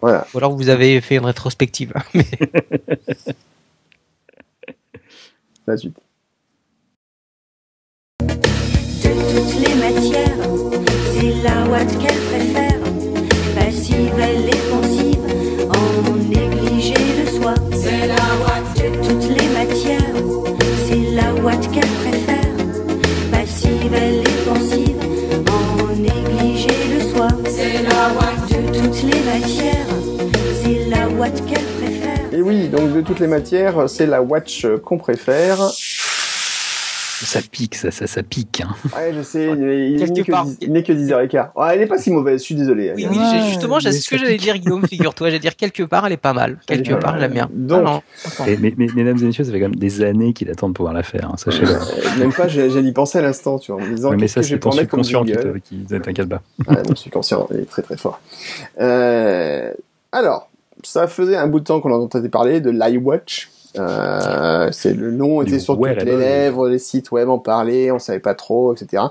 Voilà. 0.00 0.26
Ou 0.34 0.38
alors 0.38 0.54
vous 0.54 0.68
avez 0.68 1.00
fait 1.00 1.16
une 1.16 1.24
rétrospective. 1.24 1.92
Mais 2.14 2.24
La 5.66 5.76
suite. 5.76 5.96
De 8.20 8.32
toutes 9.08 9.68
les 9.68 9.74
matières, 9.74 10.48
c'est 11.12 11.42
la 11.42 11.64
Watt 11.68 11.88
qu'elle 11.98 12.20
préfère. 12.30 12.80
Passive, 13.54 14.12
elle 14.18 14.48
est 14.48 14.70
pensive, 14.70 15.20
en 15.70 16.15
C'est 17.72 18.06
la 18.08 18.14
Watt. 18.14 18.64
De 18.76 18.88
toutes 19.06 19.28
les 19.38 19.48
matières, 19.48 20.14
c'est 20.86 21.14
la 21.14 21.32
Watt 21.42 21.60
qu'elle 21.72 21.92
préfère. 22.02 22.52
Passive, 23.30 23.92
elle 23.94 24.20
est 24.20 24.44
pensive, 24.44 24.96
en 25.48 25.94
négligé 25.94 26.68
de 26.68 27.00
soi. 27.14 27.28
C'est 27.44 27.82
la 27.82 28.12
Watt. 28.16 28.48
De 28.48 28.78
toutes 28.78 29.02
les 29.02 29.20
matières, 29.20 29.86
c'est 30.62 30.88
la 30.88 31.08
Watt 31.08 31.34
qu'elle 31.46 31.64
préfère. 31.80 32.32
Et 32.32 32.42
oui, 32.42 32.68
donc 32.68 32.92
de 32.92 33.00
toutes 33.00 33.20
les 33.20 33.28
matières, 33.28 33.88
c'est 33.88 34.06
la 34.06 34.20
watch 34.20 34.66
qu'on 34.84 34.98
préfère. 34.98 35.58
Ça 37.18 37.40
pique, 37.40 37.74
ça, 37.74 37.90
ça, 37.90 38.06
ça 38.06 38.22
pique. 38.22 38.60
hein. 38.60 38.68
Ouais, 38.96 39.12
je 39.16 39.22
sais, 39.22 39.44
il 39.46 39.96
Quelque 39.98 40.12
n'est 40.12 40.22
que, 40.24 40.30
part. 40.30 40.44
10 40.44 40.58
il 40.60 40.72
n'est 40.72 40.82
que 40.82 40.92
10h15. 40.92 41.48
Ouais, 41.56 41.68
elle 41.72 41.80
n'est 41.80 41.86
pas 41.86 41.96
si 41.98 42.10
mauvaise, 42.10 42.40
je 42.40 42.44
suis 42.44 42.54
désolé. 42.54 42.92
oui, 42.94 43.06
oui, 43.10 43.16
justement, 43.48 43.80
c'est 43.80 43.92
ce 43.92 44.08
que 44.10 44.18
j'allais 44.18 44.36
dire, 44.36 44.58
Guillaume, 44.58 44.86
figure-toi. 44.86 45.28
J'allais 45.28 45.38
dire 45.38 45.56
quelque 45.56 45.82
part, 45.84 46.06
elle 46.06 46.12
est 46.12 46.16
pas 46.18 46.34
mal. 46.34 46.58
Quelque 46.66 46.94
part, 46.94 47.18
j'aime 47.18 47.32
bien. 47.32 47.48
Donc- 47.52 47.82
Ah 47.86 47.90
non, 47.90 48.02
attends. 48.24 48.44
Et, 48.46 48.56
mais, 48.58 48.74
mais, 48.76 48.86
mesdames 48.94 49.16
et 49.18 49.24
messieurs, 49.24 49.44
ça 49.44 49.52
fait 49.52 49.58
quand 49.60 49.68
même 49.68 49.76
des 49.76 50.02
années 50.02 50.32
qu'il 50.34 50.50
attend 50.50 50.68
de 50.68 50.74
pouvoir 50.74 50.92
la 50.94 51.02
faire, 51.02 51.30
hein, 51.32 51.36
sachez-le. 51.36 51.70
Euh, 51.70 52.18
Même 52.18 52.32
pas, 52.32 52.48
j'ai 52.48 52.82
d'y 52.82 52.92
pensé 52.92 53.18
à 53.18 53.22
l'instant, 53.22 53.58
tu 53.58 53.72
vois, 53.72 53.80
en 53.80 53.84
me 53.86 53.94
disant 53.94 54.10
Ouais, 54.10 54.16
mais 54.16 54.28
ça, 54.28 54.42
c'est 54.42 54.58
ton 54.58 54.70
subconscient 54.72 55.24
qui 55.24 55.32
t'inquiète 55.88 56.28
pas. 56.28 56.42
Ah, 56.68 56.82
mon 56.88 56.94
subconscient 56.96 57.48
est 57.54 57.64
très 57.68 57.82
très 57.82 57.96
fort. 57.96 58.20
Euh, 58.80 59.72
alors, 60.12 60.48
ça 60.82 61.06
faisait 61.08 61.36
un 61.36 61.46
bout 61.46 61.60
de 61.60 61.64
temps 61.64 61.80
qu'on 61.80 61.92
en 61.92 62.02
entendait 62.02 62.28
parler 62.28 62.60
de 62.60 62.70
l'iWatch. 62.70 63.50
Euh, 63.78 64.68
c'est 64.72 64.94
le 64.94 65.10
nom 65.10 65.42
était 65.42 65.58
sur 65.58 65.76
toutes 65.76 66.02
les 66.02 66.16
lèvres, 66.16 66.68
les 66.68 66.78
sites 66.78 67.10
web 67.10 67.28
en 67.28 67.38
parlaient, 67.38 67.90
on 67.90 67.98
savait 67.98 68.20
pas 68.20 68.34
trop, 68.34 68.74
etc. 68.74 69.04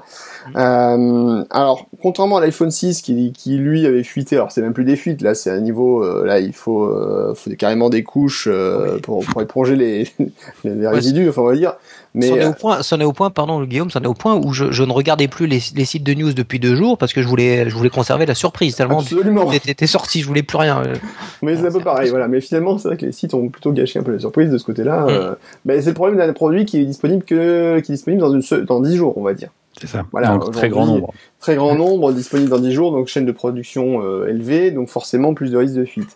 Euh, 0.55 1.43
alors, 1.49 1.87
contrairement 2.01 2.37
à 2.37 2.41
l'iPhone 2.41 2.71
6 2.71 3.01
qui, 3.01 3.31
qui 3.31 3.57
lui 3.57 3.85
avait 3.85 4.03
fuité, 4.03 4.35
alors 4.35 4.51
c'est 4.51 4.61
même 4.61 4.73
plus 4.73 4.85
des 4.85 4.95
fuites, 4.95 5.21
là 5.21 5.35
c'est 5.35 5.51
un 5.51 5.59
niveau, 5.59 6.03
euh, 6.03 6.25
là 6.25 6.39
il 6.39 6.53
faut, 6.53 6.85
euh, 6.85 7.33
faut 7.35 7.51
carrément 7.51 7.89
des 7.89 8.03
couches 8.03 8.47
euh, 8.51 8.99
pour, 8.99 9.23
pour 9.25 9.41
éponger 9.41 9.75
les, 9.75 10.07
les, 10.63 10.75
les 10.75 10.87
résidus, 10.87 11.29
enfin 11.29 11.41
on 11.41 11.47
va 11.47 11.55
dire. 11.55 11.75
Mais 12.15 12.29
C'en 12.29 12.35
est 12.37 12.45
euh, 12.45 12.49
au 12.49 12.53
point, 12.53 12.81
c'en 12.81 12.99
est 13.01 13.03
au 13.03 13.11
point, 13.11 13.29
pardon, 13.29 13.61
Guillaume, 13.63 13.91
c'en 13.91 14.01
est 14.01 14.07
au 14.07 14.13
point 14.13 14.35
où 14.35 14.53
je, 14.53 14.71
je 14.71 14.83
ne 14.83 14.91
regardais 14.93 15.27
plus 15.27 15.47
les, 15.47 15.59
les 15.75 15.83
sites 15.85 16.03
de 16.03 16.13
news 16.13 16.31
depuis 16.33 16.59
deux 16.59 16.75
jours 16.75 16.97
parce 16.97 17.11
que 17.11 17.21
je 17.21 17.27
voulais, 17.27 17.69
je 17.69 17.75
voulais 17.75 17.89
conserver 17.89 18.25
la 18.25 18.35
surprise 18.35 18.75
tellement 18.75 19.01
absolument. 19.01 19.51
t'es 19.51 19.87
sorti, 19.87 20.21
je 20.21 20.25
voulais 20.27 20.41
plus 20.41 20.57
rien. 20.57 20.81
euh. 20.81 20.95
Mais 21.41 21.57
c'est 21.57 21.67
un 21.67 21.71
peu 21.71 21.81
pareil, 21.81 22.09
voilà. 22.09 22.29
Mais 22.29 22.39
finalement, 22.39 22.77
c'est 22.77 22.87
vrai 22.87 22.97
que 22.97 23.05
les 23.05 23.11
sites 23.11 23.33
ont 23.33 23.49
plutôt 23.49 23.73
gâché 23.73 23.99
un 23.99 24.03
peu 24.03 24.13
la 24.13 24.19
surprise 24.19 24.49
de 24.49 24.57
ce 24.57 24.63
côté-là. 24.63 25.05
Mm. 25.05 25.09
Euh, 25.09 25.35
ben, 25.65 25.81
c'est 25.81 25.89
le 25.89 25.93
problème 25.93 26.17
d'un 26.17 26.31
produit 26.31 26.65
qui 26.65 26.79
est 26.79 26.85
disponible 26.85 27.23
que, 27.23 27.79
qui 27.81 27.91
est 27.91 27.95
disponible 27.95 28.21
dans 28.21 28.31
une, 28.31 28.41
dans 28.63 28.79
10 28.79 28.95
jours, 28.95 29.17
on 29.17 29.21
va 29.23 29.33
dire. 29.33 29.49
C'est 29.79 29.87
ça. 29.87 30.05
Voilà, 30.13 30.29
Donc, 30.29 30.51
très 30.51 30.69
grand 30.69 30.85
nombre. 30.85 31.13
Très 31.41 31.55
grand 31.55 31.75
nombre, 31.75 32.13
disponible 32.13 32.49
dans 32.49 32.59
10 32.59 32.71
jours, 32.71 32.91
donc 32.93 33.07
chaîne 33.07 33.25
de 33.25 33.33
production 33.33 34.01
euh, 34.01 34.29
élevée, 34.29 34.71
donc 34.71 34.87
forcément 34.87 35.33
plus 35.33 35.51
de 35.51 35.57
risques 35.57 35.75
de 35.75 35.83
fuite. 35.83 36.15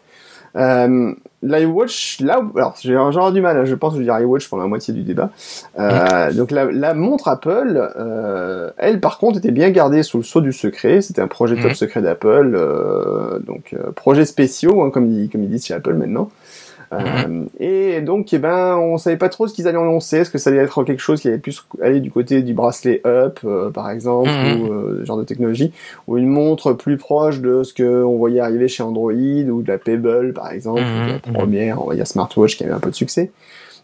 Euh, 0.56 1.14
L'iWatch, 1.42 2.20
là, 2.22 2.42
alors 2.56 2.76
j'ai 2.82 2.98
j'aurais 3.12 3.32
du 3.32 3.40
mal, 3.40 3.66
je 3.66 3.74
pense 3.76 3.94
que 3.94 4.00
je 4.00 4.04
dirais 4.04 4.24
iWatch 4.24 4.50
pendant 4.50 4.64
la 4.64 4.70
moitié 4.70 4.94
du 4.94 5.04
débat. 5.04 5.30
Euh, 5.80 6.34
Donc 6.34 6.52
la, 6.52 6.66
la 6.66 6.94
montre 6.94 7.30
Apple, 7.30 7.90
euh, 7.98 8.72
elle 8.78 9.00
par 9.00 9.20
contre 9.20 9.38
était 9.38 9.52
bien 9.52 9.70
gardée 9.70 10.04
sous 10.04 10.18
le 10.18 10.24
sceau 10.24 10.42
du 10.42 10.52
secret. 10.52 11.00
C'était 11.02 11.22
un 11.22 11.28
projet 11.28 11.56
top 11.56 11.66
Mhm. 11.70 11.76
secret 11.76 12.02
d'Apple, 12.02 12.56
euh, 12.56 13.40
donc 13.40 13.74
euh, 13.74 13.92
projet 13.94 14.26
spéciaux, 14.26 14.82
hein, 14.84 14.90
comme, 14.90 15.06
ils, 15.10 15.30
comme 15.30 15.44
ils 15.44 15.50
disent 15.50 15.66
chez 15.66 15.74
Apple 15.74 15.94
maintenant. 15.94 16.30
Euh, 16.92 17.46
et 17.60 18.02
donc, 18.02 18.34
eh 18.34 18.40
ben, 18.40 18.76
on 18.78 18.98
savait 18.98 19.18
pas 19.18 19.30
trop 19.30 19.48
ce 19.48 19.54
qu'ils 19.54 19.68
allaient 19.68 19.78
annoncer. 19.78 20.18
Est-ce 20.18 20.32
que 20.32 20.38
ça 20.40 20.50
allait 20.50 20.60
être 20.62 20.84
quelque 20.84 21.00
chose 21.02 21.22
qui 21.22 21.28
allait 21.28 21.38
plus 21.38 21.64
aller 21.82 22.00
du 22.00 22.10
côté 22.10 22.42
du 22.42 22.54
bracelet 22.54 23.02
Up, 23.06 23.40
euh, 23.46 23.70
par 23.70 23.90
exemple, 23.92 24.30
Mhm. 24.30 24.62
ou 24.62 24.74
euh, 24.74 24.98
ce 25.02 25.06
genre 25.06 25.18
de 25.18 25.24
technologie, 25.24 25.72
ou 26.08 26.18
une 26.18 26.28
montre 26.28 26.74
plus 26.74 26.98
proche 26.98 27.42
de 27.42 27.62
ce 27.64 27.74
que 27.74 28.04
on 28.04 28.18
voyait 28.18 28.40
arriver 28.40 28.68
chez 28.68 28.82
Android 28.84 29.12
ou 29.14 29.62
de 29.62 29.68
la 29.68 29.78
Pebble, 29.78 30.34
par 30.34 30.52
exemple, 30.52 30.82
Mhm, 30.82 31.08
la 31.08 31.34
première, 31.34 31.82
on 31.84 31.88
va 31.90 31.96
dire 31.96 32.08
smartwatch 32.08 32.58
qui 32.58 32.64
avait 32.64 32.74
un 32.74 32.80
peu 32.80 32.90
de 32.90 32.96
succès. 32.96 33.32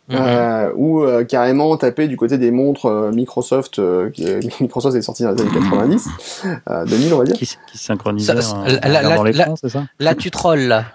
Mhm. 0.08 0.18
Euh, 0.20 0.72
ou 0.76 1.02
euh, 1.02 1.24
carrément 1.24 1.76
taper 1.78 2.08
du 2.08 2.16
côté 2.16 2.38
des 2.38 2.52
montres 2.52 2.86
euh, 2.86 3.12
Microsoft, 3.12 3.80
euh, 3.80 4.12
qui, 4.12 4.24
Microsoft 4.62 4.96
est 4.96 5.02
sorti 5.02 5.24
dans 5.24 5.32
les 5.32 5.42
années 5.42 5.50
90, 5.52 6.08
euh, 6.70 6.86
2000 6.86 7.14
on 7.14 7.18
va 7.18 7.24
dire. 7.24 7.36
Qui, 7.36 7.46
qui 7.48 7.58
c'est 7.74 9.70
ça? 9.70 9.86
Là, 10.00 10.14
tu 10.16 10.30
trolls, 10.30 10.68
là. 10.68 10.86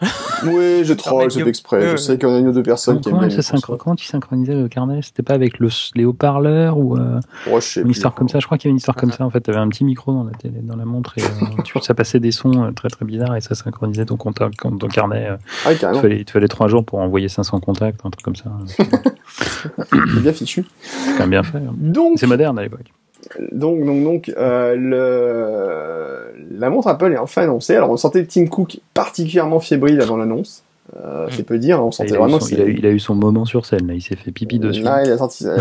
Oui, 0.45 0.85
je 0.85 0.93
troll, 0.95 1.31
c'est 1.31 1.41
exprès. 1.47 1.77
euh, 1.83 1.91
Je 1.93 1.97
sais 1.97 2.19
qu'il 2.19 2.29
y 2.29 2.33
en 2.33 2.35
a 2.37 2.39
une 2.39 2.49
ou 2.49 2.53
deux 2.53 2.63
personnes 2.63 3.01
qui 3.01 3.09
aiment 3.09 3.17
Comment, 3.17 3.27
bien 3.29 3.77
comment 3.79 3.97
tu 3.97 4.07
synchronisais 4.07 4.55
le 4.55 4.69
carnet? 4.69 5.01
C'était 5.03 5.23
pas 5.23 5.35
avec 5.35 5.59
le, 5.59 5.69
les 5.97 6.05
haut-parleurs 6.05 6.79
ou 6.79 6.97
euh, 6.97 7.21
Oh, 7.51 7.59
une 7.77 7.91
histoire 7.91 8.15
comme 8.15 8.29
ça? 8.29 8.39
Je 8.39 8.47
crois 8.47 8.59
qu'il 8.59 8.69
y 8.69 8.71
avait 8.71 8.73
une 8.73 8.79
histoire 8.79 8.97
comme 8.97 9.13
ça. 9.13 9.25
En 9.25 9.31
fait, 9.31 9.41
tu 9.41 9.51
avais 9.51 9.59
un 9.59 9.69
petit 9.69 9.85
micro 9.85 10.13
dans 10.13 10.25
la, 10.25 10.33
télé, 10.33 10.61
dans 10.63 10.77
la 10.77 10.85
montre 10.85 11.19
et 11.19 11.23
euh, 11.23 11.63
tu, 11.65 11.79
ça 11.81 11.95
passait 11.95 12.21
des 12.21 12.33
sons 12.33 12.65
euh, 12.65 12.71
très 12.71 12.89
très 12.89 13.05
bizarres 13.05 13.37
et 13.37 13.41
ça 13.41 13.55
synchronisait 13.55 14.07
ton, 14.07 14.17
contact, 14.17 14.55
ton 14.61 14.89
carnet. 14.89 15.27
euh. 15.31 15.37
Ah, 15.67 15.73
il, 15.73 15.77
te 15.77 15.81
carrément. 15.83 16.01
fallait, 16.01 16.17
il 16.19 16.25
te 16.25 16.31
fallait 16.31 16.49
trois 16.49 16.69
jours 16.69 16.85
pour 16.85 17.01
envoyer 17.01 17.29
500 17.29 17.61
contacts, 17.61 18.01
un 18.05 18.11
truc 18.11 18.25
comme 18.25 18.37
ça. 18.37 18.51
C'est 20.15 20.21
bien 20.23 20.33
fichu. 20.33 20.65
C'est 20.81 21.13
quand 21.13 21.21
même 21.21 21.31
bien 21.31 21.43
fait. 21.43 21.59
hein. 21.59 21.75
Donc, 21.77 22.19
C'est 22.19 22.27
moderne 22.27 22.59
à 22.59 22.63
l'époque. 22.63 22.87
donc, 23.53 23.85
donc, 23.85 24.03
donc, 24.05 24.33
euh, 24.37 24.75
le... 24.77 26.59
la 26.59 26.71
montre 26.71 26.89
Apple 26.89 27.13
est 27.13 27.19
enfin 27.19 27.43
annoncée. 27.43 27.75
Alors, 27.77 27.91
on 27.91 27.97
sentait 27.97 28.25
Tim 28.25 28.47
Cook 28.47 28.81
particulièrement 28.95 29.61
fébrile 29.61 30.01
avant 30.01 30.17
l'annonce. 30.17 30.63
Euh. 30.97 31.29
C'est 31.31 31.45
peu 31.45 31.59
dire. 31.59 31.85
On 31.85 31.91
Il 31.91 31.93
sentait 31.93 32.13
a, 32.13 32.15
eu 32.17 32.19
vraiment 32.19 32.41
son, 32.41 32.49
il, 32.49 32.61
a, 32.61 32.65
eu- 32.65 32.73
c'est- 32.75 32.79
il 32.81 32.87
a 32.87 32.91
eu 32.91 32.99
son 32.99 33.15
moment 33.15 33.45
sur 33.45 33.65
scène, 33.67 33.87
là. 33.87 33.95
il 33.95 34.01
s'est 34.03 34.17
fait 34.17 34.33
pipi 34.33 34.59
dessus. 34.59 34.83
Là, 34.83 35.05
il 35.05 35.11
a 35.13 35.19
sorti 35.19 35.45
ça. 35.45 35.55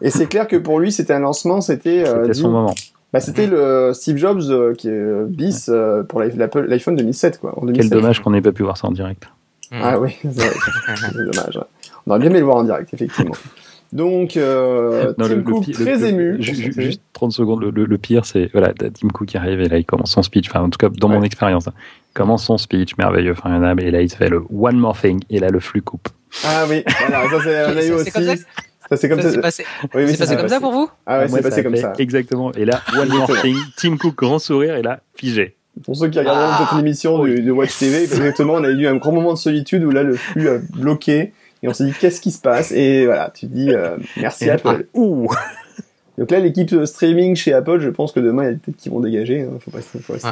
Et 0.00 0.10
c'est 0.10 0.26
clair 0.26 0.48
que 0.48 0.56
pour 0.56 0.80
lui, 0.80 0.90
c'était 0.92 1.12
un 1.12 1.18
lancement. 1.20 1.60
C'était 1.60 2.04
euh, 2.06 2.22
C'était 2.22 2.32
dit- 2.32 2.40
son 2.40 2.50
moment. 2.50 2.74
bah, 3.12 3.20
c'était 3.20 3.46
le 3.46 3.90
Steve 3.92 4.16
Jobs 4.16 4.40
euh, 4.48 4.72
qui 4.74 4.88
est 4.88 5.24
bis 5.28 5.66
euh, 5.68 6.02
pour 6.04 6.20
l'iPhone 6.20 6.38
l'Apple- 6.38 6.66
l'iPhone 6.66 6.96
2007 6.96 7.40
quoi. 7.40 7.52
En 7.58 7.66
2007. 7.66 7.90
Quel 7.90 8.00
dommage 8.00 8.20
qu'on 8.22 8.30
n'ait 8.30 8.40
pas 8.40 8.52
pu 8.52 8.62
voir 8.62 8.76
ça 8.78 8.86
en 8.88 8.92
direct. 8.92 9.24
Ah 9.72 10.00
oui, 10.00 10.16
c'est 10.22 10.30
dommage. 11.14 11.56
ouais. 11.56 11.62
On 12.06 12.10
aurait 12.10 12.20
bien 12.20 12.30
aimé 12.30 12.38
le 12.40 12.44
voir 12.44 12.56
en 12.58 12.64
direct, 12.64 12.92
effectivement. 12.94 13.34
Donc, 13.92 14.36
euh, 14.36 15.12
Non, 15.18 15.26
Tim 15.26 15.34
le- 15.36 15.42
Cook 15.42 15.66
le- 15.66 15.72
très 15.74 15.96
le- 15.96 16.06
ému. 16.06 16.36
ju- 16.42 16.72
Juste 16.76 17.02
30 17.12 17.32
secondes. 17.32 17.60
Le, 17.60 17.70
le- 17.70 17.86
le 17.86 17.98
pire, 17.98 18.24
c'est 18.24 18.48
voilà, 18.52 18.72
Tim 18.72 19.08
Cook 19.08 19.26
qui 19.26 19.36
arrive 19.36 19.60
et 19.60 19.68
là, 19.68 19.78
il 19.78 19.84
commence 19.84 20.12
son 20.12 20.22
speech. 20.22 20.48
Enfin, 20.48 20.60
en 20.60 20.70
tout 20.70 20.78
cas, 20.78 20.88
dans 20.88 21.08
mon 21.08 21.22
expérience, 21.24 21.66
hein. 21.66 21.72
il 22.10 22.14
commence 22.14 22.44
son 22.44 22.56
speech 22.56 22.96
merveilleux, 22.98 23.34
formidable, 23.34 23.82
et 23.82 23.90
là, 23.90 24.00
il 24.00 24.08
se 24.08 24.16
fait 24.16 24.28
le 24.28 24.42
one 24.56 24.76
more 24.78 24.96
thing, 24.96 25.20
et 25.28 25.40
là, 25.40 25.48
le 25.48 25.58
flux 25.58 25.82
coupe. 25.82 26.08
Ah 26.44 26.66
oui, 26.70 26.84
voilà, 27.08 27.28
ça 27.30 27.36
c'est 27.42 27.64
on 27.64 27.76
a 27.76 27.82
eu 27.82 27.82
C'est- 27.82 27.92
aussi. 27.92 28.10
c'est 28.12 28.12
comme 28.12 28.36
ça 28.36 28.44
Ça 28.90 28.96
c'est 28.96 29.08
comme 29.08 29.20
Ça 29.22 29.28
ça. 29.28 29.34
s'est 29.34 29.40
passé, 29.40 29.64
Oui, 29.82 30.02
oui, 30.04 30.10
c'est 30.12 30.18
passé 30.18 30.34
ça 30.34 30.36
comme 30.36 30.48
ça 30.48 30.60
pour 30.60 30.70
vous? 30.72 30.88
Ah 31.06 31.18
ouais, 31.18 31.28
c'est 31.28 31.42
passé 31.42 31.62
comme 31.64 31.74
ça. 31.76 31.92
Exactement. 31.98 32.52
Et 32.52 32.64
là, 32.64 32.80
one 32.96 33.08
more 33.08 33.40
thing, 33.40 33.56
Tim 33.76 33.96
Cook, 33.96 34.14
grand 34.16 34.38
sourire, 34.38 34.76
et 34.76 34.82
là, 34.82 35.00
figé. 35.16 35.56
Pour 35.84 35.96
ceux 35.96 36.08
qui 36.08 36.18
regarderont 36.20 36.48
Ah. 36.52 36.58
peut-être 36.58 36.76
l'émission 36.76 37.24
de, 37.24 37.38
de 37.38 37.50
Watch 37.50 37.76
TV, 37.78 38.02
exactement, 38.04 38.54
on 38.54 38.62
a 38.64 38.68
eu 38.70 38.86
un 38.86 38.96
grand 38.96 39.10
moment 39.12 39.32
de 39.32 39.38
solitude 39.38 39.82
où 39.82 39.90
là 39.90 40.04
le 40.04 40.14
flux 40.14 40.48
a 40.48 40.58
bloqué 40.76 41.32
et 41.62 41.68
on 41.68 41.72
s'est 41.74 41.84
dit 41.84 41.92
qu'est-ce 41.98 42.20
qui 42.20 42.30
se 42.30 42.40
passe? 42.40 42.72
Et 42.72 43.06
voilà, 43.06 43.30
tu 43.34 43.46
dis 43.46 43.70
euh, 43.70 43.96
merci 44.16 44.44
Et- 44.46 44.50
Apple. 44.50 44.86
Ouh 44.94 45.28
Donc 46.18 46.30
là, 46.32 46.38
l'équipe 46.40 46.74
streaming 46.84 47.34
chez 47.34 47.54
Apple, 47.54 47.80
je 47.80 47.88
pense 47.88 48.12
que 48.12 48.20
demain, 48.20 48.42
il 48.42 48.46
y 48.46 48.48
a 48.50 48.52
des 48.52 48.58
têtes 48.58 48.76
qui 48.76 48.90
vont 48.90 49.00
dégager. 49.00 49.40
Hein, 49.40 49.58
faut 49.60 49.70
pas, 49.70 49.80
faut 49.80 50.12
pas 50.12 50.18
se 50.18 50.26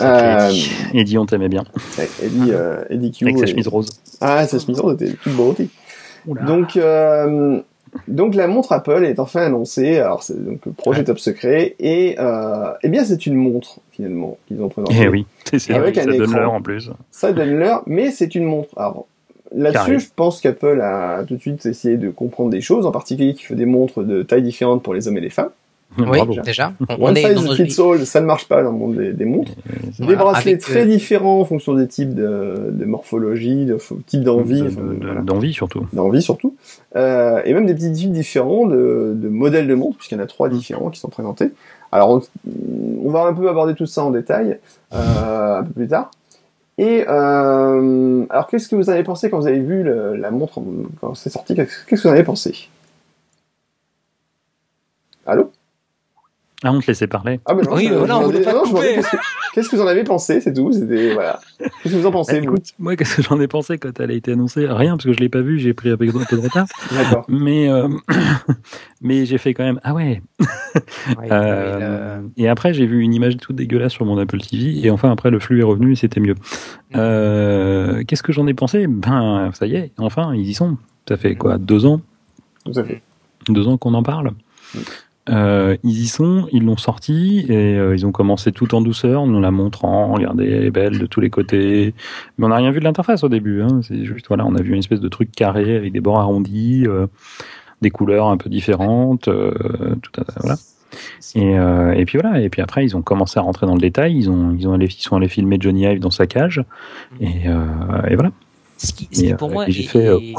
Ah. 0.00 0.48
Euh... 0.48 0.52
Eddie, 0.94 1.18
on 1.18 1.26
t'aimait 1.26 1.50
bien. 1.50 1.64
Eddie, 2.22 2.50
euh, 2.50 2.82
Eddie 2.88 3.10
Q. 3.12 3.24
Avec 3.24 3.38
sa 3.38 3.46
chemise 3.46 3.68
rose. 3.68 3.88
Ah, 4.22 4.46
sa 4.46 4.58
chemise 4.58 4.80
rose 4.80 4.94
était 4.94 5.12
toute. 5.12 5.34
Oula. 6.26 6.42
Donc, 6.42 6.76
euh, 6.78 7.60
donc 8.08 8.34
la 8.34 8.48
montre 8.48 8.72
Apple 8.72 9.04
est 9.04 9.18
enfin 9.20 9.42
annoncée. 9.42 9.98
Alors, 9.98 10.22
c'est 10.22 10.42
donc 10.42 10.64
le 10.64 10.72
projet 10.72 11.04
top 11.04 11.18
secret. 11.18 11.76
Et, 11.78 12.16
euh, 12.18 12.72
eh 12.82 12.88
bien, 12.88 13.04
c'est 13.04 13.26
une 13.26 13.34
montre, 13.34 13.80
finalement, 13.92 14.38
qu'ils 14.48 14.62
ont 14.62 14.68
présentée. 14.70 14.96
Eh 14.98 15.08
oui, 15.08 15.26
c'est 15.44 15.74
Avec 15.74 15.94
vrai, 15.96 16.02
un 16.08 16.10
ça 16.12 16.18
donne 16.18 16.30
écran. 16.30 16.38
l'heure 16.40 16.52
en 16.54 16.62
plus. 16.62 16.90
Ça 17.10 17.32
donne 17.32 17.54
l'heure, 17.58 17.82
mais 17.86 18.10
c'est 18.12 18.34
une 18.34 18.44
montre. 18.44 18.70
Alors. 18.78 19.06
Là-dessus, 19.56 20.00
je 20.00 20.06
pense 20.14 20.40
qu'Apple 20.40 20.80
a 20.80 21.24
tout 21.26 21.34
de 21.36 21.40
suite 21.40 21.66
essayé 21.66 21.96
de 21.96 22.10
comprendre 22.10 22.50
des 22.50 22.60
choses, 22.60 22.86
en 22.86 22.92
particulier 22.92 23.34
qu'il 23.34 23.46
fait 23.46 23.54
des 23.54 23.66
montres 23.66 24.02
de 24.04 24.22
tailles 24.22 24.42
différentes 24.42 24.82
pour 24.82 24.94
les 24.94 25.08
hommes 25.08 25.16
et 25.18 25.20
les 25.22 25.30
femmes. 25.30 25.50
Oui, 25.98 26.04
Bravo. 26.04 26.34
déjà. 26.44 26.72
On, 26.90 26.96
on 26.98 27.06
One 27.06 27.16
est 27.16 27.32
dans 27.34 27.40
size 27.40 27.48
nos- 27.48 27.54
fits 27.54 27.80
all, 27.80 28.04
ça 28.06 28.20
ne 28.20 28.26
marche 28.26 28.48
pas 28.48 28.62
dans 28.62 28.72
le 28.72 28.76
monde 28.76 28.96
des, 28.96 29.12
des 29.12 29.24
montres. 29.24 29.52
Des 29.54 30.04
Voilà, 30.04 30.16
bracelets 30.18 30.50
avec, 30.50 30.60
très 30.60 30.82
euh, 30.82 30.84
différents 30.84 31.40
en 31.40 31.44
fonction 31.46 31.74
des 31.74 31.86
types 31.86 32.12
de, 32.14 32.70
de 32.72 32.84
morphologie, 32.84 33.64
de 33.64 33.78
type 34.06 34.22
d'envie, 34.24 34.62
De- 34.62 34.66
enfin, 34.66 34.80
de- 34.82 34.94
de- 34.94 35.06
voilà. 35.06 35.20
D'envie 35.22 35.52
surtout. 35.54 35.86
d'envie 35.94 36.20
surtout, 36.22 36.54
euh, 36.96 37.40
et 37.44 37.54
même 37.54 37.66
des 37.66 37.74
petits 37.74 37.92
types 37.92 38.10
différents 38.12 38.66
de, 38.66 39.12
de 39.16 39.28
modèles 39.28 39.68
de 39.68 39.74
montres, 39.74 39.96
puisqu'il 39.98 40.16
y 40.16 40.20
en 40.20 40.24
a 40.24 40.26
trois 40.26 40.48
différents 40.48 40.90
qui 40.90 40.98
sont 41.00 41.08
présentés. 41.08 41.50
Alors, 41.92 42.10
on, 42.10 42.20
on 43.04 43.10
va 43.10 43.22
un 43.22 43.32
peu 43.32 43.48
aborder 43.48 43.74
tout 43.74 43.86
ça 43.86 44.02
en 44.04 44.10
détail 44.10 44.58
euh, 44.92 45.60
un 45.60 45.62
peu 45.62 45.72
plus 45.72 45.88
tard. 45.88 46.10
Et 46.78 47.04
euh, 47.08 48.26
alors, 48.28 48.46
qu'est-ce 48.48 48.68
que 48.68 48.76
vous 48.76 48.90
avez 48.90 49.02
pensé 49.02 49.30
quand 49.30 49.40
vous 49.40 49.46
avez 49.46 49.60
vu 49.60 49.82
la 49.82 50.30
montre 50.30 50.60
quand 51.00 51.14
c'est 51.14 51.30
sorti? 51.30 51.54
Qu'est-ce 51.54 51.84
qu'est-ce 51.86 52.02
que 52.02 52.08
vous 52.08 52.12
en 52.12 52.16
avez 52.16 52.24
pensé? 52.24 52.68
Allô? 55.26 55.52
Ah, 56.64 56.72
on 56.72 56.80
te 56.80 56.86
laissait 56.86 57.06
parler. 57.06 57.38
Ah, 57.44 57.54
ben 57.54 57.62
non, 57.64 57.74
Oui, 57.76 57.86
je- 57.88 57.94
voilà, 57.94 58.14
je 58.14 58.18
on 58.20 58.24
voulait 58.24 58.40
pas. 58.42 58.52
Qu'est-ce 59.52 59.68
que, 59.68 59.76
vous 59.76 59.82
en 59.82 59.86
avez 59.86 60.04
pensé 60.04 60.40
C'est 60.40 60.52
tout. 60.54 60.72
C'était 60.72 61.12
voilà. 61.12 61.38
Qu'est-ce 61.58 61.94
que 61.94 61.98
vous 61.98 62.06
en 62.06 62.10
Bah, 62.10 62.18
pensez 62.18 62.38
vous 62.40 62.44
écoute, 62.44 62.64
moi, 62.78 62.96
qu'est-ce 62.96 63.16
que 63.16 63.22
j'en 63.22 63.38
ai 63.40 63.46
pensé 63.46 63.76
quand 63.78 63.98
elle 64.00 64.10
a 64.10 64.14
été 64.14 64.32
annoncée? 64.32 64.66
Rien, 64.66 64.92
parce 64.96 65.04
que 65.04 65.12
je 65.12 65.20
l'ai 65.20 65.28
pas 65.28 65.42
vue, 65.42 65.58
j'ai 65.58 65.74
pris 65.74 65.90
un 65.90 65.96
peu 65.98 66.06
de 66.06 66.12
retard. 66.12 66.66
D'accord. 66.92 67.24
Mais, 67.28 67.68
euh, 67.68 67.88
mais 69.02 69.26
j'ai 69.26 69.38
fait 69.38 69.52
quand 69.54 69.64
même. 69.64 69.80
Ah 69.82 69.92
ouais. 69.94 70.22
Ouais, 71.18 71.28
Euh, 71.30 72.20
Et 72.36 72.48
après, 72.48 72.72
j'ai 72.74 72.86
vu 72.86 73.00
une 73.00 73.14
image 73.14 73.36
toute 73.36 73.56
dégueulasse 73.56 73.92
sur 73.92 74.04
mon 74.06 74.18
Apple 74.18 74.38
TV. 74.40 74.78
Et 74.86 74.90
enfin, 74.90 75.10
après, 75.10 75.30
le 75.30 75.38
flux 75.40 75.60
est 75.60 75.64
revenu 75.64 75.92
et 75.92 75.96
c'était 75.96 76.20
mieux. 76.20 76.34
Euh, 76.94 78.02
Qu'est-ce 78.06 78.22
que 78.22 78.32
j'en 78.32 78.46
ai 78.46 78.54
pensé? 78.54 78.86
Ben, 78.86 79.50
ça 79.54 79.66
y 79.66 79.74
est, 79.76 79.92
enfin, 79.98 80.34
ils 80.34 80.48
y 80.48 80.54
sont. 80.54 80.76
Ça 81.08 81.16
fait 81.16 81.34
quoi? 81.34 81.58
Deux 81.58 81.86
ans? 81.86 82.00
Tout 82.64 82.78
à 82.78 82.84
fait. 82.84 83.02
deux 83.48 83.68
ans 83.68 83.76
qu'on 83.78 83.94
en 83.94 84.02
parle? 84.02 84.32
Euh, 85.28 85.76
ils 85.82 86.02
y 86.02 86.06
sont, 86.06 86.46
ils 86.52 86.64
l'ont 86.64 86.76
sorti 86.76 87.44
et 87.48 87.76
euh, 87.76 87.96
ils 87.96 88.06
ont 88.06 88.12
commencé 88.12 88.52
tout 88.52 88.74
en 88.76 88.80
douceur, 88.80 89.26
nous 89.26 89.40
la 89.40 89.50
montrant, 89.50 90.12
regardez, 90.12 90.48
elle 90.48 90.64
est 90.64 90.70
belle 90.70 90.98
de 91.00 91.06
tous 91.06 91.20
les 91.20 91.30
côtés. 91.30 91.94
Mais 92.38 92.46
on 92.46 92.48
n'a 92.48 92.56
rien 92.56 92.70
vu 92.70 92.78
de 92.78 92.84
l'interface 92.84 93.24
au 93.24 93.28
début. 93.28 93.62
Hein. 93.62 93.80
C'est 93.82 94.04
juste 94.04 94.28
voilà, 94.28 94.46
on 94.46 94.54
a 94.54 94.62
vu 94.62 94.72
une 94.72 94.78
espèce 94.78 95.00
de 95.00 95.08
truc 95.08 95.32
carré 95.32 95.76
avec 95.76 95.92
des 95.92 96.00
bords 96.00 96.20
arrondis, 96.20 96.84
euh, 96.86 97.06
des 97.82 97.90
couleurs 97.90 98.28
un 98.28 98.36
peu 98.36 98.48
différentes, 98.48 99.26
euh, 99.28 99.52
tout 100.00 100.12
à, 100.20 100.24
voilà. 100.42 100.56
Et, 101.34 101.58
euh, 101.58 101.92
et 101.92 102.04
puis 102.04 102.18
voilà. 102.18 102.40
Et 102.40 102.48
puis 102.48 102.62
après, 102.62 102.84
ils 102.84 102.96
ont 102.96 103.02
commencé 103.02 103.38
à 103.38 103.42
rentrer 103.42 103.66
dans 103.66 103.74
le 103.74 103.80
détail. 103.80 104.16
Ils 104.16 104.30
ont 104.30 104.54
ils 104.58 104.66
ont 104.68 104.74
allé, 104.74 104.86
ils 104.86 105.02
sont 105.02 105.16
allés 105.16 105.28
filmer 105.28 105.58
Johnny 105.60 105.82
Ive 105.82 105.98
dans 105.98 106.10
sa 106.12 106.26
cage. 106.26 106.62
Et, 107.20 107.48
euh, 107.48 107.66
et 108.08 108.14
voilà. 108.14 108.30
Ce 108.78 108.92
qui, 108.92 109.08
ce 109.10 109.20
qui 109.20 109.26
Et, 109.26 109.34
pour 109.34 109.50
moi 109.50 109.68
et 109.68 109.72
j'ai 109.72 109.82
fait, 109.82 110.06
euh, 110.06 110.18
est- 110.18 110.34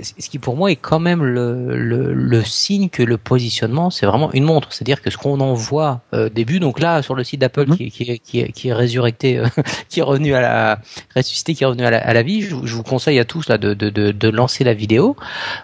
ce 0.00 0.28
qui 0.30 0.38
pour 0.38 0.56
moi 0.56 0.70
est 0.70 0.76
quand 0.76 1.00
même 1.00 1.22
le, 1.22 1.76
le, 1.76 2.14
le 2.14 2.42
signe 2.44 2.88
que 2.88 3.02
le 3.02 3.18
positionnement 3.18 3.90
c'est 3.90 4.06
vraiment 4.06 4.32
une 4.32 4.44
montre. 4.44 4.72
C'est-à-dire 4.72 5.02
que 5.02 5.10
ce 5.10 5.18
qu'on 5.18 5.40
en 5.40 5.52
voit 5.54 6.00
euh, 6.14 6.28
début 6.30 6.60
donc 6.60 6.80
là 6.80 7.02
sur 7.02 7.14
le 7.14 7.24
site 7.24 7.40
d'Apple 7.40 7.66
Mhm. 7.68 7.76
qui, 7.76 7.84
est- 7.84 7.90
qui, 7.90 8.18
qui, 8.20 8.52
qui 8.52 8.68
est 8.68 8.72
résurrecté 8.72 9.38
euh, 9.38 9.46
qui 9.88 10.00
est 10.00 10.02
revenu 10.02 10.34
à 10.34 10.40
la 10.40 10.78
ressuscité 11.14 11.54
qui 11.54 11.64
est 11.64 11.66
revenu 11.66 11.84
à 11.84 11.90
la, 11.90 11.98
à 11.98 12.12
la 12.14 12.22
vie 12.22 12.42
je, 12.42 12.54
vous- 12.54 12.66
je 12.66 12.74
vous 12.74 12.82
conseille 12.82 13.18
à 13.18 13.24
tous 13.24 13.48
là 13.48 13.58
de, 13.58 13.74
de, 13.74 13.90
de, 13.90 14.12
de 14.12 14.28
lancer 14.28 14.64
la 14.64 14.74
vidéo. 14.74 15.16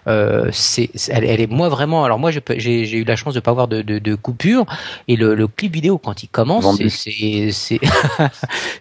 Euh, 0.06 0.48
c'est 0.52 0.90
elle, 1.08 1.24
elle 1.24 1.40
est 1.40 1.50
moi 1.50 1.68
vraiment 1.68 2.04
alors 2.04 2.18
moi 2.18 2.30
j'ai 2.30 2.98
eu 2.98 3.04
la 3.04 3.16
chance 3.16 3.34
de 3.34 3.40
pas 3.40 3.50
avoir 3.50 3.68
de, 3.68 3.82
de, 3.82 3.98
de 3.98 4.14
coupure. 4.14 4.66
Et 5.08 5.16
le, 5.16 5.34
le 5.34 5.46
clip 5.48 5.72
vidéo 5.72 5.98
quand 5.98 6.22
il 6.22 6.28
commence 6.28 6.64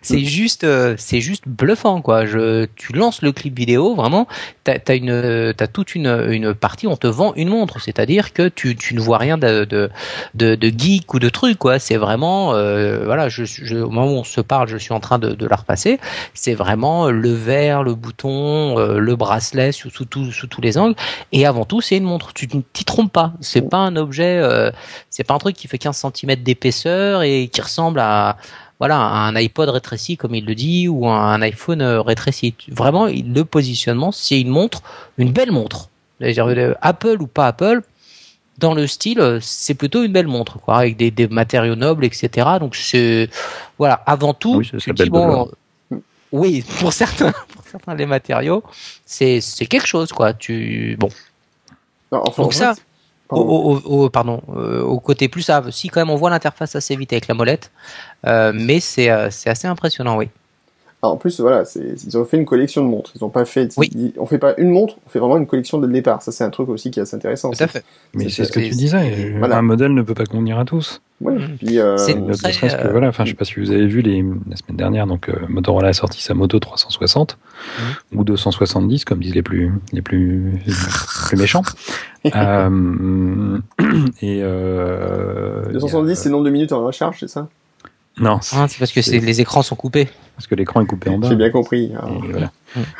c'est 0.01 0.19
juste 0.23 0.63
euh, 0.63 0.95
c'est 0.97 1.21
juste 1.21 1.43
bluffant 1.47 2.01
quoi. 2.01 2.25
Je 2.25 2.65
tu 2.75 2.93
lances 2.93 3.21
le 3.21 3.31
clip 3.31 3.57
vidéo 3.57 3.95
vraiment 3.95 4.27
t'as 4.63 4.77
as 4.87 4.95
une 4.95 5.11
t'as 5.55 5.67
toute 5.67 5.95
une 5.95 6.27
une 6.29 6.53
partie 6.53 6.88
on 6.88 6.95
te 6.97 7.07
vend 7.07 7.33
une 7.35 7.49
montre. 7.49 7.79
C'est-à-dire 7.81 8.33
que 8.33 8.47
tu 8.49 8.75
tu 8.75 8.93
ne 8.95 8.99
vois 8.99 9.17
rien 9.17 9.38
de 9.38 9.65
de 9.65 9.89
de, 10.35 10.55
de 10.55 10.67
geek 10.67 11.13
ou 11.13 11.19
de 11.19 11.29
truc 11.29 11.57
quoi. 11.57 11.79
C'est 11.79 11.97
vraiment 11.97 12.53
euh, 12.53 13.03
voilà 13.05 13.29
je, 13.29 13.43
je 13.45 13.77
au 13.77 13.89
moment 13.89 14.11
où 14.11 14.15
on 14.17 14.23
se 14.23 14.41
parle 14.41 14.67
je 14.67 14.77
suis 14.77 14.93
en 14.93 14.99
train 14.99 15.19
de, 15.19 15.29
de 15.29 15.45
la 15.47 15.55
repasser. 15.55 15.99
C'est 16.33 16.53
vraiment 16.53 17.09
le 17.09 17.31
verre 17.33 17.83
le 17.83 17.95
bouton 17.95 18.77
euh, 18.79 18.99
le 18.99 19.15
bracelet 19.15 19.71
sous 19.71 19.89
sous, 19.89 20.05
tout- 20.05 20.31
sous 20.31 20.47
tous 20.47 20.61
les 20.61 20.77
angles. 20.77 20.95
Et 21.31 21.45
avant 21.45 21.65
tout 21.65 21.81
c'est 21.81 21.97
une 21.97 22.03
montre. 22.03 22.33
Tu 22.33 22.47
ne 22.53 22.61
t'y 22.73 22.85
trompes 22.85 23.11
pas. 23.13 23.33
C'est 23.41 23.61
pas 23.69 23.77
un 23.77 23.95
objet 23.95 24.39
euh, 24.41 24.71
c'est 25.09 25.23
pas 25.23 25.33
un 25.33 25.39
truc 25.39 25.55
qui 25.55 25.67
fait 25.67 25.77
15 25.77 26.05
cm 26.13 26.35
d'épaisseur 26.43 27.23
et 27.23 27.47
qui 27.51 27.61
ressemble 27.61 27.99
à 27.99 28.38
voilà, 28.80 28.99
un 28.99 29.36
iPod 29.36 29.69
rétréci, 29.69 30.17
comme 30.17 30.36
il 30.36 30.45
le 30.45 30.53
dit, 30.53 30.88
ou 30.88 31.07
un 31.07 31.41
iPhone 31.41 31.82
euh, 31.82 32.01
rétréci. 32.01 32.53
Vraiment, 32.69 33.07
le 33.07 33.41
positionnement, 33.43 34.11
c'est 34.11 34.39
une 34.39 34.49
montre, 34.49 34.82
une 35.17 35.32
belle 35.32 35.51
montre. 35.51 35.89
Euh, 36.21 36.73
Apple 36.82 37.21
ou 37.21 37.28
pas 37.28 37.47
Apple, 37.47 37.82
dans 38.59 38.73
le 38.73 38.88
style, 38.88 39.19
euh, 39.19 39.39
c'est 39.41 39.73
plutôt 39.73 40.03
une 40.03 40.11
belle 40.11 40.28
montre, 40.28 40.59
quoi, 40.59 40.78
avec 40.78 40.97
des, 40.97 41.11
des 41.11 41.28
matériaux 41.28 41.75
nobles, 41.75 42.05
etc. 42.05 42.47
Donc, 42.59 42.75
c'est, 42.75 43.30
voilà, 43.80 43.95
avant 44.05 44.34
tout, 44.34 44.57
Oui, 44.57 44.67
ça 44.71 44.78
tu 44.78 44.93
dis, 44.93 45.09
bon, 45.09 45.49
oui, 46.32 46.63
pour 46.80 46.93
certains, 46.93 47.32
pour 47.32 47.63
certains, 47.65 47.95
les 47.95 48.05
matériaux, 48.05 48.63
c'est, 49.05 49.41
c'est 49.41 49.65
quelque 49.65 49.88
chose, 49.88 50.11
quoi. 50.11 50.34
Tu, 50.34 50.95
bon. 50.99 51.09
Non, 52.11 52.21
enfin, 52.25 52.43
Donc 52.43 52.53
en 52.53 52.55
ça, 52.55 52.75
fait, 52.75 52.82
au- 53.86 54.09
pardon, 54.09 54.41
euh, 54.55 54.82
au 54.84 54.99
côté 54.99 55.28
plus 55.30 55.41
ça, 55.43 55.63
si 55.71 55.89
quand 55.89 56.01
même 56.01 56.09
on 56.09 56.15
voit 56.15 56.30
l'interface 56.30 56.75
assez 56.75 56.95
vite 56.95 57.13
avec 57.13 57.28
la 57.28 57.34
molette, 57.36 57.71
euh, 58.28 58.51
mais 58.55 58.80
euh, 58.99 59.30
c'est 59.32 59.49
assez 59.49 59.67
impressionnant, 59.67 60.17
oui. 60.17 60.30
En 61.03 61.15
plus, 61.15 61.39
voilà, 61.39 61.63
ils 61.75 62.17
ont 62.17 62.25
fait 62.25 62.37
une 62.37 62.45
collection 62.45 62.83
de 62.83 62.89
montres. 62.89 63.11
Ils 63.15 63.23
ont 63.23 63.29
pas 63.29 63.45
fait, 63.45 63.69
Oui. 63.77 63.87
ils- 63.93 64.13
on 64.17 64.25
fait 64.25 64.39
pas 64.39 64.55
une 64.57 64.71
montre, 64.71 64.95
on 65.05 65.09
fait 65.09 65.19
vraiment 65.19 65.37
une 65.37 65.45
collection 65.45 65.77
dès 65.77 65.85
le 65.85 65.93
départ. 65.93 66.23
Ça, 66.23 66.31
c'est 66.31 66.43
un 66.43 66.49
truc 66.49 66.69
aussi 66.69 66.89
qui 66.89 66.99
est 66.99 67.03
assez 67.03 67.15
intéressant. 67.15 67.51
Tout 67.51 67.63
à 67.63 67.67
fait. 67.67 67.83
Mais 68.15 68.29
C'est- 68.29 68.45
ce 68.45 68.51
que 68.51 68.59
tu 68.59 68.69
disais. 68.69 69.35
voilà. 69.37 69.57
Un 69.57 69.61
modèle 69.61 69.93
ne 69.93 70.01
peut 70.01 70.15
pas 70.15 70.25
convenir 70.25 70.57
à 70.57 70.65
tous. 70.65 71.01
Ouais. 71.21 71.35
Puis, 71.59 71.77
euh, 71.79 71.95
Très, 71.97 72.13
que, 72.15 72.87
euh, 72.87 72.91
voilà, 72.91 73.09
enfin, 73.09 73.25
je 73.25 73.29
sais 73.31 73.35
pas 73.35 73.45
si 73.45 73.59
vous 73.59 73.69
avez 73.71 73.85
vu 73.87 74.01
les, 74.01 74.23
la 74.49 74.55
semaine 74.55 74.77
dernière, 74.77 75.05
donc 75.07 75.29
euh, 75.29 75.33
Motorola 75.49 75.89
a 75.89 75.93
sorti 75.93 76.21
sa 76.21 76.33
Moto 76.33 76.59
360 76.59 77.37
ou 78.15 78.23
270, 78.23 79.05
comme 79.05 79.19
disent 79.19 79.33
les 79.35 79.41
plus 79.43 79.71
les 79.93 80.01
plus 80.01 80.51
les 80.65 80.73
plus 81.27 81.37
méchants. 81.37 81.63
Euh, 82.35 83.59
et 84.21 84.39
euh, 84.43 85.71
270, 85.71 86.15
c'est 86.15 86.25
le 86.29 86.33
nombre 86.33 86.43
de 86.45 86.49
minutes 86.49 86.71
en 86.73 86.83
recharge, 86.85 87.17
c'est 87.21 87.29
ça? 87.29 87.47
Non, 88.20 88.39
Ah, 88.53 88.68
c'est 88.68 88.80
parce 88.80 88.91
que 88.91 89.01
c'est 89.01 89.20
les 89.20 89.41
écrans 89.41 89.61
sont 89.61 89.76
coupés. 89.76 90.07
parce 90.36 90.47
que 90.47 90.55
l'écran 90.55 90.82
est 90.82 90.86
coupé 90.86 91.09
en 91.09 91.18
bas. 91.20 91.30
J'ai 91.30 91.36
bien 91.36 91.49
compris. 91.49 91.91
hein. 91.95 92.07
Voilà. 92.32 92.51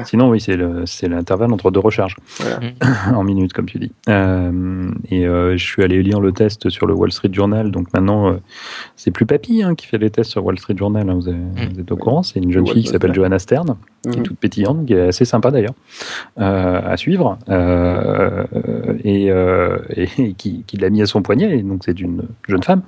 Sinon, 0.06 0.30
oui, 0.30 0.40
c'est 0.42 0.56
le- 0.56 0.86
c'est 0.86 1.08
l'intervalle 1.08 1.52
entre 1.54 1.72
deux 1.72 1.80
recharges 1.80 2.16
Voilà. 2.40 2.60
en 3.16 3.24
minutes, 3.24 3.54
comme 3.54 3.66
tu 3.66 3.80
dis. 3.80 3.92
Euh, 4.10 4.90
et 5.10 5.26
euh, 5.28 5.58
je 5.58 5.64
suis 5.64 5.84
allé 5.84 6.02
lire 6.02 6.20
le 6.20 6.32
test 6.32 6.70
sur 6.70 6.88
le 6.88 6.94
Wall 6.94 7.12
Street 7.12 7.30
Journal. 7.32 7.72
Donc 7.72 7.94
maintenant, 7.94 8.30
euh, 8.32 8.38
c'est 8.96 9.12
plus 9.12 9.26
Papy 9.26 9.64
hein, 9.64 9.76
qui 9.76 9.86
fait 9.88 9.98
les 9.98 10.10
tests 10.10 10.32
sur 10.32 10.46
Wall 10.46 10.58
Street 10.60 10.76
Journal. 10.78 11.10
hein, 11.10 11.14
vous, 11.16 11.28
avez- 11.28 11.38
Mm. 11.38 11.74
vous 11.74 11.80
êtes 11.82 11.92
au 11.92 11.98
courant 11.98 12.24
C'est 12.24 12.40
une 12.40 12.52
jeune 12.52 12.66
Le 12.66 12.74
fille 12.74 12.84
qui 12.84 12.90
s'appelle. 12.90 13.14
Johanna 13.14 13.40
Stern, 13.40 13.76
qui 14.04 14.10
est 14.10 14.18
Mhm. 14.18 14.24
toute 14.24 14.38
pétillante, 14.40 14.86
qui 14.86 14.94
est 14.94 15.08
assez 15.10 15.26
sympa 15.26 15.52
d'ailleurs 15.52 15.74
euh, 16.40 16.82
à 16.86 16.96
suivre, 16.98 17.38
euh, 17.50 18.46
et, 19.04 19.32
euh, 19.32 19.78
et 19.90 20.34
qui, 20.34 20.64
qui 20.66 20.78
l'a 20.78 20.90
mis 20.90 21.02
à 21.02 21.06
son 21.06 21.22
poignet. 21.22 21.58
Et 21.58 21.62
donc 21.64 21.82
c'est 21.86 22.00
une 22.00 22.24
jeune 22.48 22.64
femme, 22.64 22.82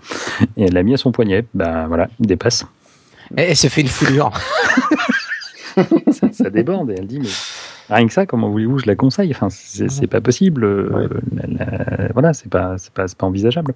et 0.58 0.64
elle 0.64 0.74
l'a 0.74 0.84
mis 0.84 0.94
à 0.94 0.98
son 0.98 1.12
poignet. 1.12 1.46
Ben 1.54 1.88
voilà, 1.88 2.08
il 2.20 2.28
dépasse. 2.28 2.66
Et 3.38 3.42
elle 3.42 3.56
se 3.56 3.68
fait 3.68 3.82
une 3.82 3.88
foulure. 3.88 4.32
ça, 6.12 6.28
ça 6.32 6.50
déborde 6.50 6.92
et 6.92 6.96
elle 6.98 7.08
dit 7.08 7.20
mais 7.20 7.96
rien 7.96 8.08
que 8.08 8.14
ça 8.14 8.26
comment 8.26 8.50
voulez-vous 8.50 8.76
que 8.78 8.82
je 8.84 8.88
la 8.88 8.96
conseille? 8.96 9.32
Enfin 9.32 9.50
c'est 9.50 10.08
pas 10.08 10.22
possible 10.22 10.64
euh, 10.64 10.90
Ouais. 10.92 11.08
la- 11.58 11.66
la- 11.66 12.08
voilà 12.14 12.34
c'est 12.34 12.50
pas 12.50 12.78
c'est 12.78 12.92
pas 12.94 13.06
pas 13.18 13.26
envisageable 13.28 13.74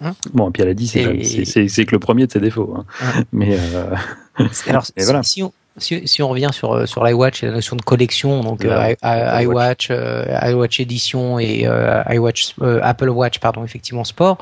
Mhm. 0.00 0.12
bon 0.34 0.48
et 0.48 0.52
puis 0.52 0.62
elle 0.62 0.68
a 0.68 0.74
dit 0.74 0.86
c'est 0.86 1.00
Et- 1.02 1.84
que 1.86 1.92
le 1.92 1.98
premier 1.98 2.26
de 2.26 2.32
ses 2.32 2.40
défauts 2.40 2.74
hein. 2.76 2.84
Mais 3.32 3.56
euh, 3.58 3.94
Alors, 4.66 4.84
Et 4.96 5.04
voilà. 5.04 5.22
si 5.22 5.42
on, 5.42 5.50
si, 5.78 6.06
si 6.06 6.22
on 6.22 6.28
revient 6.28 6.50
sur 6.52 6.72
euh, 6.72 6.86
sur 6.86 7.04
l'iWatch 7.04 7.42
et 7.42 7.46
la 7.46 7.52
notion 7.52 7.76
de 7.76 7.82
collection, 7.82 8.40
donc 8.42 8.64
euh, 8.64 8.68
i- 8.90 8.96
Apple 9.02 9.42
iWatch, 9.44 9.88
euh, 9.90 10.24
iWatch 10.50 10.80
Edition 10.80 11.38
et 11.38 11.66
euh, 11.66 12.02
iWatch 12.10 12.54
euh, 12.62 12.80
Apple 12.82 13.08
Watch, 13.08 13.38
pardon, 13.38 13.64
effectivement 13.64 14.04
Sport, 14.04 14.38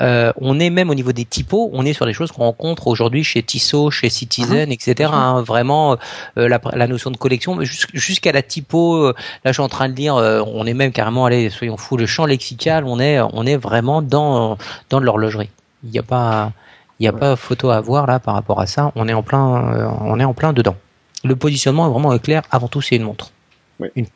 euh, 0.00 0.32
on 0.40 0.58
est 0.60 0.70
même 0.70 0.90
au 0.90 0.94
niveau 0.94 1.12
des 1.12 1.24
typos, 1.24 1.70
on 1.72 1.84
est 1.86 1.92
sur 1.92 2.06
des 2.06 2.12
choses 2.12 2.32
qu'on 2.32 2.44
rencontre 2.44 2.86
aujourd'hui 2.86 3.24
chez 3.24 3.42
Tissot, 3.42 3.90
chez 3.90 4.08
Citizen, 4.10 4.70
etc. 4.72 5.10
hein, 5.12 5.42
vraiment 5.42 5.96
euh, 6.38 6.48
la, 6.48 6.60
la 6.74 6.86
notion 6.86 7.10
de 7.10 7.16
collection, 7.16 7.58
jusqu'à 7.92 8.32
la 8.32 8.42
typo. 8.42 8.96
euh, 8.96 9.14
là, 9.44 9.50
je 9.50 9.54
suis 9.54 9.62
en 9.62 9.68
train 9.68 9.88
de 9.88 9.94
dire, 9.94 10.16
euh, 10.16 10.42
on 10.46 10.66
est 10.66 10.74
même 10.74 10.92
carrément 10.92 11.26
allé, 11.26 11.50
soyons 11.50 11.76
fous, 11.76 11.96
le 11.96 12.06
champ 12.06 12.26
lexical, 12.26 12.84
on 12.84 13.00
est 13.00 13.20
on 13.20 13.44
est 13.46 13.56
vraiment 13.56 14.02
dans 14.02 14.58
dans 14.90 15.00
de 15.00 15.04
l'horlogerie. 15.04 15.50
Il 15.84 15.90
n'y 15.90 15.98
a 15.98 16.02
pas 16.02 16.52
il 17.00 17.02
n'y 17.02 17.08
a 17.08 17.12
pas 17.12 17.36
photo 17.36 17.70
à 17.70 17.80
voir 17.80 18.06
là 18.06 18.20
par 18.20 18.34
rapport 18.34 18.60
à 18.60 18.66
ça. 18.66 18.92
On 18.94 19.08
est 19.08 19.12
en 19.12 19.22
plein, 19.22 19.74
euh, 19.74 19.88
on 20.00 20.20
est 20.20 20.24
en 20.24 20.34
plein 20.34 20.52
dedans. 20.52 20.76
Le 21.24 21.34
positionnement 21.36 21.86
est 21.86 21.90
vraiment 21.90 22.16
clair. 22.18 22.42
Avant 22.50 22.68
tout, 22.68 22.80
c'est 22.80 22.96
une 22.96 23.02
montre. 23.02 23.32
Oui. 23.80 23.88
Une 23.96 24.06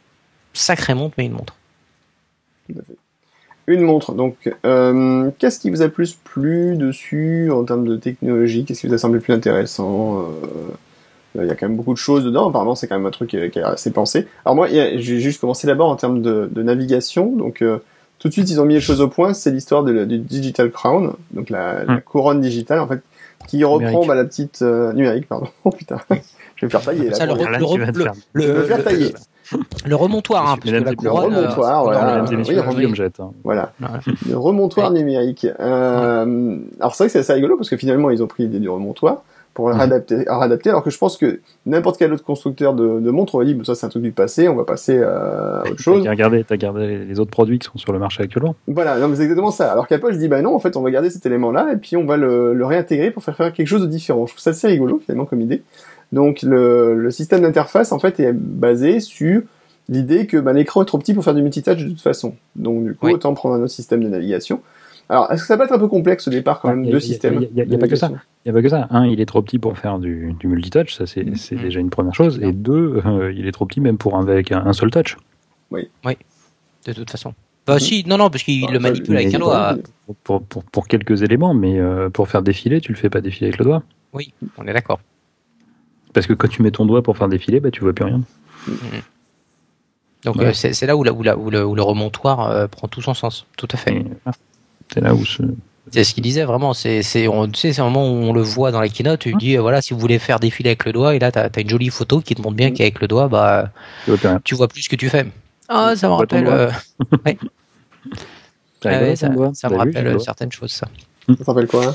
sacrée 0.52 0.94
montre, 0.94 1.14
mais 1.18 1.26
une 1.26 1.32
montre. 1.32 1.56
Une 3.66 3.80
montre. 3.82 4.12
Donc, 4.12 4.36
euh, 4.64 5.30
qu'est-ce 5.38 5.58
qui 5.58 5.70
vous 5.70 5.82
a 5.82 5.88
plus 5.88 6.14
plu 6.14 6.76
dessus 6.76 7.50
en 7.50 7.64
termes 7.64 7.86
de 7.86 7.96
technologie? 7.96 8.64
Qu'est-ce 8.64 8.82
qui 8.82 8.86
vous 8.86 8.94
a 8.94 8.98
semblé 8.98 9.20
plus 9.20 9.32
intéressant? 9.32 10.20
Euh, 10.20 11.42
Il 11.42 11.46
y 11.46 11.50
a 11.50 11.54
quand 11.54 11.68
même 11.68 11.76
beaucoup 11.76 11.92
de 11.92 11.98
choses 11.98 12.24
dedans. 12.24 12.48
Apparemment, 12.48 12.74
c'est 12.74 12.86
quand 12.86 12.96
même 12.96 13.06
un 13.06 13.10
truc 13.10 13.30
qui 13.30 13.36
est, 13.36 13.56
assez 13.58 13.90
pensé. 13.90 14.26
Alors 14.44 14.54
moi, 14.54 14.68
j'ai 14.68 15.20
juste 15.20 15.40
commencé 15.40 15.66
d'abord 15.66 15.88
en 15.88 15.96
termes 15.96 16.22
de, 16.22 16.48
de 16.52 16.62
navigation. 16.62 17.34
Donc, 17.34 17.62
tout 18.18 18.28
de 18.28 18.32
suite, 18.32 18.50
ils 18.50 18.60
ont 18.60 18.64
mis 18.64 18.74
les 18.74 18.80
choses 18.80 19.00
au 19.00 19.08
point. 19.08 19.32
C'est 19.34 19.50
l'histoire 19.50 19.84
du 19.84 20.18
Digital 20.18 20.70
Crown, 20.70 21.12
donc 21.32 21.50
la, 21.50 21.84
la 21.84 21.94
Hmm. 21.94 22.00
couronne 22.00 22.40
digitale, 22.40 22.80
en 22.80 22.86
fait, 22.88 23.00
qui 23.46 23.62
reprend 23.64 24.04
bah, 24.06 24.14
la 24.14 24.24
petite 24.24 24.62
euh, 24.62 24.92
numérique, 24.92 25.28
pardon. 25.28 25.46
Oh 25.64 25.70
putain, 25.70 25.98
je 26.10 26.14
vais 26.14 26.20
me 26.66 26.68
faire 26.70 26.80
tailler 26.82 27.08
là. 27.10 27.14
Ça, 27.14 27.26
le, 27.26 27.34
Là, 27.34 27.58
le, 27.58 27.76
le, 27.86 27.92
faire- 27.92 28.12
le- 28.34 28.42
Je 28.42 28.48
vais 28.52 28.58
me 28.58 28.64
faire 28.64 28.78
le- 28.78 28.84
tailler. 28.84 29.14
le 29.86 29.94
remontoir, 29.96 30.50
hein, 30.50 30.56
parce 30.60 30.70
que 30.70 30.76
la 30.84 30.94
couronne, 30.94 31.30
le 31.32 31.38
remontoir, 31.40 31.80
euh, 31.80 31.84
voilà. 31.84 32.00
non, 32.00 32.06
Mesdames 32.06 32.26
et 32.26 32.30
oui, 32.30 32.36
messieurs, 32.38 32.62
oui. 32.68 32.74
Guillaume 32.74 32.94
jette. 32.96 33.20
hein. 33.20 33.30
Voilà. 33.44 33.72
Voilà. 33.78 34.00
Le 34.28 34.36
remontoir 34.36 34.90
numérique. 34.90 35.46
Euh, 35.60 36.58
alors 36.80 36.94
c'est 36.94 37.04
vrai 37.04 37.08
que 37.08 37.12
c'est 37.12 37.18
assez 37.20 37.32
rigolo 37.32 37.56
parce 37.56 37.70
que 37.70 37.76
finalement 37.76 38.10
ils 38.10 38.22
ont 38.22 38.26
pris 38.26 38.42
l'idée 38.42 38.58
du 38.60 38.68
remontoir 38.68 39.22
pour 39.58 39.70
à 39.70 39.74
réadapter, 40.38 40.70
alors 40.70 40.84
que 40.84 40.90
je 40.90 40.98
pense 40.98 41.16
que 41.16 41.40
n'importe 41.66 41.98
quel 41.98 42.12
autre 42.12 42.22
constructeur 42.22 42.74
de, 42.74 43.00
de 43.00 43.10
montre 43.10 43.34
aurait 43.34 43.44
dit, 43.46 43.54
Bon, 43.54 43.64
ça 43.64 43.74
c'est 43.74 43.86
un 43.86 43.88
truc 43.88 44.04
du 44.04 44.12
passé, 44.12 44.48
on 44.48 44.54
va 44.54 44.62
passer 44.64 45.02
à 45.02 45.64
autre 45.68 45.80
chose. 45.80 46.04
t'as 46.04 46.10
regardé 46.10 46.86
les- 46.86 47.04
les 47.04 47.18
autres 47.20 47.30
produits 47.32 47.58
qui 47.58 47.66
sont 47.68 47.76
sur 47.78 47.92
le 47.92 47.98
marché 47.98 48.22
actuellement. 48.22 48.54
Voilà, 48.68 48.98
non 49.00 49.08
mais 49.08 49.16
c'est 49.16 49.22
exactement 49.22 49.50
ça. 49.50 49.72
Alors 49.72 49.88
qu'Apple 49.88 50.12
se 50.14 50.18
dit, 50.18 50.28
bah 50.28 50.40
non, 50.42 50.54
en 50.54 50.60
fait 50.60 50.76
on 50.76 50.82
va 50.82 50.90
garder 50.92 51.10
cet 51.10 51.26
élément-là 51.26 51.72
et 51.72 51.76
puis 51.76 51.96
on 51.96 52.06
va 52.06 52.16
le, 52.16 52.54
le 52.54 52.64
réintégrer 52.64 53.10
pour 53.10 53.24
faire 53.24 53.36
faire 53.36 53.52
quelque 53.52 53.66
chose 53.66 53.82
de 53.82 53.86
différent. 53.88 54.26
Je 54.26 54.32
trouve 54.32 54.40
ça 54.42 54.50
assez 54.50 54.68
rigolo 54.68 55.00
finalement 55.04 55.24
comme 55.24 55.40
idée. 55.40 55.62
Donc 56.12 56.42
le, 56.42 56.94
le 56.94 57.10
système 57.10 57.40
d'interface 57.42 57.90
en 57.90 57.98
fait 57.98 58.20
est 58.20 58.32
basé 58.32 59.00
sur 59.00 59.42
l'idée 59.88 60.26
que 60.26 60.36
bah, 60.36 60.52
l'écran 60.52 60.82
est 60.82 60.86
trop 60.86 60.98
petit 60.98 61.14
pour 61.14 61.24
faire 61.24 61.34
du 61.34 61.42
multitouch 61.42 61.82
de 61.82 61.88
toute 61.88 62.00
façon. 62.00 62.34
Donc 62.56 62.84
du 62.84 62.94
coup 62.94 63.06
Oui. 63.06 63.12
autant 63.14 63.34
prendre 63.34 63.56
un 63.56 63.58
autre 63.58 63.72
système 63.72 64.02
de 64.04 64.08
navigation. 64.08 64.60
Alors 65.10 65.30
est-ce 65.32 65.42
que 65.42 65.46
ça 65.46 65.56
peut 65.56 65.64
être 65.64 65.72
un 65.72 65.78
peu 65.78 65.88
complexe 65.88 66.28
au 66.28 66.30
départ 66.30 66.60
quand 66.60 66.68
Ah, 66.68 66.74
même 66.74 66.84
y 66.84 66.88
a- 66.88 66.92
deux 66.92 66.98
y 66.98 67.02
a- 67.02 67.06
systèmes 67.06 67.40
y 67.54 67.60
a- 67.60 67.64
y 67.64 67.74
a- 67.74 67.78
pas 67.78 67.88
que 67.88 67.96
ça. 67.96 68.10
Il 68.10 68.18
n'y 68.46 68.50
a 68.50 68.52
pas 68.52 68.62
que 68.62 68.68
ça. 68.68 68.86
Un, 68.90 69.06
il 69.06 69.20
est 69.20 69.26
trop 69.26 69.40
petit 69.42 69.58
pour 69.58 69.76
faire 69.78 69.98
du, 69.98 70.34
du 70.38 70.46
multitouch, 70.48 70.94
ça 70.94 71.06
c'est 71.06 71.24
Mhm. 71.24 71.62
déjà 71.62 71.80
une 71.80 71.90
première 71.90 72.14
chose. 72.14 72.38
Et 72.42 72.52
deux, 72.52 73.00
euh, 73.06 73.32
il 73.34 73.46
est 73.46 73.52
trop 73.52 73.64
petit 73.66 73.80
même 73.80 73.96
pour 73.98 74.16
un, 74.16 74.28
avec 74.28 74.52
un, 74.52 74.64
un 74.66 74.72
seul 74.72 74.90
touch. 74.90 75.16
de 75.72 76.92
toute 76.94 77.10
façon. 77.10 77.34
Bah 77.66 77.74
Mhm. 77.74 77.80
si, 77.80 78.04
non, 78.06 78.16
non, 78.16 78.30
parce 78.30 78.42
qu'il 78.44 78.62
Bah, 78.64 78.72
le 78.72 78.78
manipule 78.78 79.16
avec 79.16 79.34
un 79.34 79.38
doigt. 79.38 79.76
Pour, 80.24 80.40
pour, 80.42 80.64
pour 80.64 80.88
quelques 80.88 81.20
éléments, 81.22 81.52
mais 81.52 81.78
euh, 81.78 82.08
pour 82.08 82.28
faire 82.28 82.40
défiler, 82.42 82.80
tu 82.80 82.92
le 82.92 82.96
fais 82.98 83.10
pas 83.10 83.20
défiler 83.20 83.48
avec 83.48 83.58
le 83.58 83.64
doigt. 83.66 83.82
Oui, 84.14 84.32
on 84.56 84.66
est 84.66 84.72
d'accord. 84.72 85.00
Parce 86.14 86.26
que 86.26 86.32
quand 86.32 86.48
tu 86.48 86.62
mets 86.62 86.70
ton 86.70 86.86
doigt 86.86 87.02
pour 87.02 87.16
faire 87.18 87.28
défiler, 87.28 87.60
bah, 87.60 87.70
tu 87.70 87.80
vois 87.80 87.92
plus 87.92 88.04
rien. 88.06 88.22
Donc 90.24 90.36
Ouais. 90.36 90.46
euh, 90.46 90.52
c'est 90.52 90.86
là 90.86 90.96
où, 90.96 91.04
la- 91.04 91.12
où, 91.12 91.22
la- 91.22 91.36
où 91.36 91.50
le, 91.50 91.64
où 91.64 91.74
le 91.74 91.82
remontoir 91.82 92.50
euh, 92.50 92.66
prend 92.66 92.88
tout 92.88 93.02
son 93.02 93.14
sens. 93.14 93.46
Tout 93.58 93.68
à 93.72 93.76
fait. 93.76 93.94
Et, 93.96 94.04
ah, 94.26 94.30
c'est 94.92 95.00
là 95.00 95.14
où 95.14 95.24
ce... 95.24 95.42
C'est 95.90 96.04
ce 96.04 96.12
qu'il 96.12 96.22
disait 96.22 96.44
vraiment. 96.44 96.74
C'est 96.74 97.02
c'est 97.02 97.28
on 97.28 97.48
tu 97.48 97.58
sais 97.58 97.72
c'est 97.72 97.80
un 97.80 97.84
moment 97.88 98.06
où 98.10 98.16
on 98.16 98.34
le 98.34 98.42
voit 98.42 98.70
dans 98.72 98.82
les 98.82 98.90
keynotes. 98.90 99.20
Tu 99.20 99.32
dis 99.36 99.56
voilà 99.56 99.80
si 99.80 99.94
vous 99.94 99.98
voulez 100.00 100.18
faire 100.18 100.38
défiler 100.38 100.68
avec 100.68 100.84
le 100.84 100.92
doigt 100.92 101.14
et 101.14 101.18
là 101.18 101.32
t'as 101.32 101.48
as 101.48 101.60
une 101.60 101.70
jolie 101.70 101.88
photo 101.88 102.20
qui 102.20 102.34
te 102.34 102.42
montre 102.42 102.56
bien 102.56 102.70
qu'avec 102.72 103.00
le 103.00 103.08
doigt 103.08 103.28
bah 103.28 103.70
tu 104.44 104.54
vois 104.54 104.68
plus 104.68 104.82
ce 104.82 104.90
que 104.90 104.96
tu 104.96 105.08
fais. 105.08 105.24
Ah 105.66 105.96
ça 105.96 106.08
me 106.08 106.12
rappelle. 106.12 106.46
euh, 106.46 106.70
ah 108.84 108.88
ouais, 109.00 109.16
ça, 109.16 109.30
me 109.30 109.34
vu, 109.36 109.76
rappelle 109.78 110.20
certaines 110.20 110.52
choses 110.52 110.72
ça. 110.72 110.88
Ça 111.38 111.44
s'appelle 111.44 111.66
quoi 111.66 111.86
hein? 111.86 111.94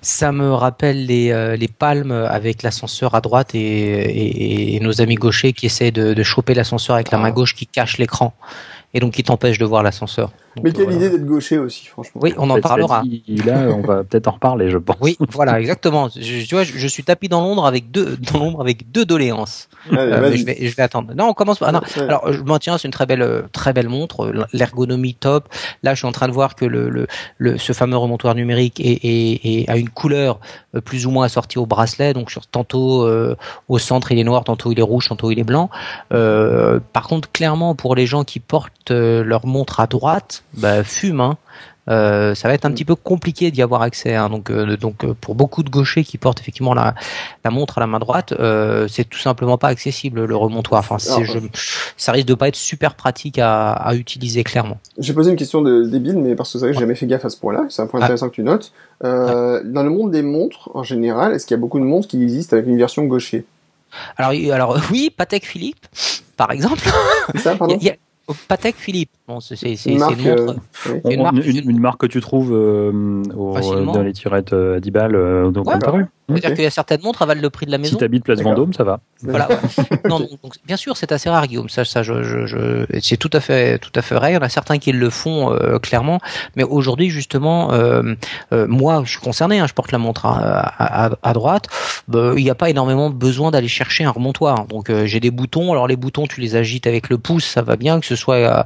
Ça 0.00 0.32
me 0.32 0.52
rappelle 0.52 1.06
les, 1.06 1.30
euh, 1.30 1.54
les 1.54 1.68
palmes 1.68 2.10
avec 2.12 2.62
l'ascenseur 2.62 3.14
à 3.14 3.20
droite 3.20 3.54
et, 3.54 3.58
et, 3.60 4.74
et 4.76 4.80
nos 4.80 5.00
amis 5.02 5.16
gauchers 5.16 5.52
qui 5.52 5.66
essaient 5.66 5.90
de, 5.90 6.14
de 6.14 6.22
choper 6.22 6.54
l'ascenseur 6.54 6.96
avec 6.96 7.10
la 7.10 7.18
Ah. 7.18 7.22
main 7.22 7.30
gauche 7.30 7.54
qui 7.54 7.66
cache 7.66 7.98
l'écran 7.98 8.34
et 8.94 9.00
donc 9.00 9.12
qui 9.12 9.22
t'empêche 9.22 9.58
de 9.58 9.64
voir 9.64 9.82
l'ascenseur. 9.82 10.32
Donc, 10.56 10.64
Mais 10.64 10.72
quelle 10.72 10.84
voilà. 10.84 10.96
idée 10.96 11.10
d'être 11.10 11.26
gaucher 11.26 11.58
aussi, 11.58 11.86
franchement. 11.86 12.20
Oui, 12.24 12.32
on 12.38 12.48
en 12.50 12.58
parlera. 12.60 13.02
dit, 13.02 13.22
Là, 13.44 13.68
on 13.68 13.82
va 13.82 14.02
peut-être 14.04 14.26
en 14.26 14.32
reparler, 14.32 14.70
je 14.70 14.78
pense. 14.78 14.96
Oui, 15.02 15.16
voilà, 15.32 15.60
exactement. 15.60 16.08
Je, 16.08 16.46
tu 16.46 16.54
vois, 16.54 16.64
je, 16.64 16.72
je 16.76 16.86
suis 16.88 17.04
tapis 17.04 17.28
dans 17.28 17.42
l'ombre 17.42 17.66
avec 17.66 17.90
deux, 17.90 18.16
dans 18.32 18.38
l'ombre 18.38 18.60
avec 18.62 18.90
deux 18.90 19.04
doléances. 19.04 19.68
Allez, 19.90 19.98
Euh, 19.98 20.34
je 20.34 20.44
vais, 20.44 20.56
je 20.60 20.74
vais 20.74 20.82
attendre. 20.82 21.12
Non, 21.14 21.28
on 21.28 21.34
commence 21.34 21.58
pas. 21.58 21.66
Ah, 21.68 21.72
non. 21.72 21.80
Ouais. 21.96 22.02
Alors, 22.02 22.32
je 22.32 22.40
m'en 22.42 22.58
tiens, 22.58 22.78
c'est 22.78 22.88
une 22.88 22.92
très 22.92 23.04
belle, 23.06 23.44
très 23.52 23.72
belle 23.72 23.88
montre. 23.90 24.32
L'ergonomie 24.54 25.14
top. 25.14 25.48
Là, 25.82 25.92
je 25.92 25.98
suis 25.98 26.06
en 26.08 26.12
train 26.12 26.26
de 26.28 26.32
voir 26.32 26.54
que 26.54 26.64
le, 26.64 26.88
le, 26.88 27.06
le 27.38 27.58
ce 27.58 27.72
fameux 27.74 27.96
remontoir 27.98 28.34
numérique 28.34 28.80
est, 28.80 29.04
est, 29.04 29.40
est- 29.44 29.68
a 29.70 29.76
une 29.76 29.90
couleur 29.90 30.40
euh, 30.74 30.80
plus 30.80 31.06
ou 31.06 31.10
moins 31.10 31.26
assortie 31.26 31.58
au 31.58 31.66
bracelet. 31.66 32.14
Donc, 32.14 32.30
sur 32.30 32.46
tantôt 32.46 33.02
euh, 33.06 33.36
au 33.68 33.78
centre 33.78 34.10
il 34.10 34.18
est 34.18 34.24
noir, 34.24 34.42
tantôt 34.44 34.72
il 34.72 34.78
est 34.78 34.82
rouge, 34.82 35.08
tantôt 35.08 35.30
il 35.30 35.38
est 35.38 35.44
blanc. 35.44 35.68
Euh, 36.12 36.80
par 36.92 37.08
contre, 37.08 37.30
clairement, 37.30 37.74
pour 37.74 37.94
les 37.94 38.06
gens 38.06 38.24
qui 38.24 38.40
portent 38.40 38.90
euh, 38.90 39.22
leur 39.24 39.46
montre 39.46 39.80
à 39.80 39.86
droite, 39.86 40.44
bah, 40.56 40.82
fume. 40.84 41.20
Hein. 41.20 41.36
Euh, 41.88 42.34
ça 42.34 42.48
va 42.48 42.54
être 42.54 42.64
un 42.64 42.72
petit 42.72 42.84
peu 42.84 42.96
compliqué 42.96 43.52
d'y 43.52 43.62
avoir 43.62 43.82
accès. 43.82 44.16
Hein. 44.16 44.28
Donc, 44.28 44.50
euh, 44.50 44.76
donc 44.76 45.04
euh, 45.04 45.14
pour 45.20 45.36
beaucoup 45.36 45.62
de 45.62 45.70
gauchers 45.70 46.02
qui 46.02 46.18
portent 46.18 46.40
effectivement 46.40 46.74
la, 46.74 46.96
la 47.44 47.50
montre 47.52 47.78
à 47.78 47.80
la 47.80 47.86
main 47.86 48.00
droite, 48.00 48.32
euh, 48.40 48.88
c'est 48.88 49.04
tout 49.08 49.20
simplement 49.20 49.56
pas 49.56 49.68
accessible 49.68 50.24
le 50.24 50.34
remontoir. 50.36 50.80
Enfin, 50.80 50.98
c'est- 50.98 51.12
Alors, 51.12 51.24
je, 51.24 51.38
ça 51.96 52.10
risque 52.10 52.26
de 52.26 52.34
pas 52.34 52.48
être 52.48 52.56
super 52.56 52.94
pratique 52.96 53.38
à, 53.38 53.70
à 53.70 53.94
utiliser 53.94 54.42
clairement. 54.42 54.78
J'ai 54.98 55.12
posé 55.14 55.30
une 55.30 55.36
question 55.36 55.62
de 55.62 55.84
débile, 55.84 56.18
mais 56.18 56.34
parce 56.34 56.52
que 56.52 56.58
c'est 56.58 56.64
vrai 56.64 56.70
que 56.70 56.74
j'ai 56.74 56.80
jamais 56.80 56.96
fait 56.96 57.06
gaffe 57.06 57.24
à 57.24 57.30
ce 57.30 57.36
point-là. 57.36 57.66
C'est 57.68 57.82
un 57.82 57.86
point 57.86 58.00
Ah. 58.00 58.04
intéressant 58.06 58.30
que 58.30 58.34
tu 58.34 58.42
notes. 58.42 58.72
Dans 59.02 59.60
le 59.84 59.90
monde 59.90 60.10
des 60.10 60.22
montres, 60.22 60.70
en 60.74 60.82
général, 60.82 61.34
est-ce 61.34 61.46
qu'il 61.46 61.54
y 61.54 61.58
a 61.58 61.60
beaucoup 61.60 61.78
de 61.78 61.84
montres 61.84 62.08
qui 62.08 62.20
existent 62.20 62.56
avec 62.56 62.66
une 62.66 62.78
version 62.78 63.04
gaucher 63.04 63.44
Alors, 64.16 64.32
alors 64.52 64.76
oui, 64.90 65.10
Patek 65.16 65.46
Philippe, 65.46 65.86
par 66.36 66.50
exemple. 66.50 66.82
C'est 67.32 67.38
ça, 67.42 67.54
pardon? 67.54 67.74
A- 67.74 67.78
il 67.80 67.86
y 67.86 67.90
a- 67.90 67.96
Patek 68.48 68.74
Philippe. 68.76 69.10
Bon, 69.28 69.40
c'est 69.40 69.56
Une 69.92 69.98
euh, 70.26 70.54
oui. 70.86 71.00
Une 71.14 71.20
une, 71.44 71.70
une 71.70 71.78
marque 71.80 72.00
que 72.00 72.06
tu 72.06 72.20
trouves 72.20 72.52
euh, 72.52 73.22
au- 73.36 73.52
dans 73.92 74.02
les 74.02 74.12
tirettes 74.12 74.52
euh, 74.52 74.76
à 74.76 74.80
10 74.80 74.90
balles 74.90 75.14
euh, 75.14 75.50
dans 75.50 75.62
Ouais. 75.62 76.04
C'est-à-dire 76.28 76.54
qu'il 76.54 76.64
y 76.64 76.66
a 76.66 76.70
certaines 76.70 77.02
montres, 77.02 77.22
elles 77.22 77.28
valent 77.28 77.40
le 77.42 77.50
prix 77.50 77.66
de 77.66 77.70
la 77.70 77.76
Si 77.76 77.82
maison. 77.82 77.98
t'habites 77.98 78.24
Place. 78.24 78.40
Vendôme, 78.40 78.72
ça 78.72 78.82
va. 78.84 78.98
Voilà. 79.22 79.48
ouais. 79.48 79.56
non, 80.08 80.18
donc, 80.20 80.28
donc, 80.42 80.54
bien 80.66 80.76
sûr, 80.76 80.96
c'est 80.96 81.12
assez 81.12 81.30
rare, 81.30 81.46
Guillaume. 81.46 81.68
Ça, 81.68 81.84
ça, 81.84 82.02
je, 82.02 82.22
je, 82.24 82.46
je- 82.46 82.84
c'est 83.00 83.16
tout 83.16 83.30
à 83.32 83.40
fait, 83.40 83.78
tout 83.78 83.92
à 83.94 84.02
fait 84.02 84.14
vrai. 84.16 84.32
Il 84.32 84.34
y 84.34 84.36
en 84.36 84.40
a 84.42 84.48
certains 84.48 84.78
qui 84.78 84.90
le 84.92 85.10
font 85.10 85.52
euh, 85.52 85.78
clairement, 85.78 86.18
mais 86.56 86.64
aujourd'hui, 86.64 87.10
justement, 87.10 87.72
euh, 87.72 88.02
euh, 88.52 88.66
moi, 88.68 89.02
je 89.04 89.10
suis 89.12 89.20
concerné. 89.20 89.60
hein, 89.60 89.66
je 89.68 89.72
porte 89.74 89.92
la 89.92 89.98
montre 89.98 90.26
à, 90.26 90.32
à, 90.32 91.06
à- 91.06 91.10
à 91.22 91.32
droite. 91.32 91.66
Bah, 92.08 92.32
il 92.36 92.42
n'y 92.42 92.50
a 92.50 92.54
pas 92.56 92.70
énormément 92.70 93.08
besoin 93.10 93.50
d'aller 93.52 93.68
chercher 93.68 94.04
un 94.04 94.10
remontoir. 94.10 94.66
Donc, 94.66 94.90
euh, 94.90 95.06
j'ai 95.06 95.20
des 95.20 95.30
boutons. 95.30 95.70
Alors, 95.72 95.86
les 95.86 95.96
boutons, 95.96 96.26
tu 96.26 96.40
les 96.40 96.56
agites 96.56 96.86
avec 96.88 97.08
le 97.08 97.18
pouce, 97.18 97.44
ça 97.44 97.62
va 97.62 97.76
bien. 97.76 98.00
Que 98.00 98.06
ce 98.06 98.16
soit 98.16 98.36
euh, 98.36 98.62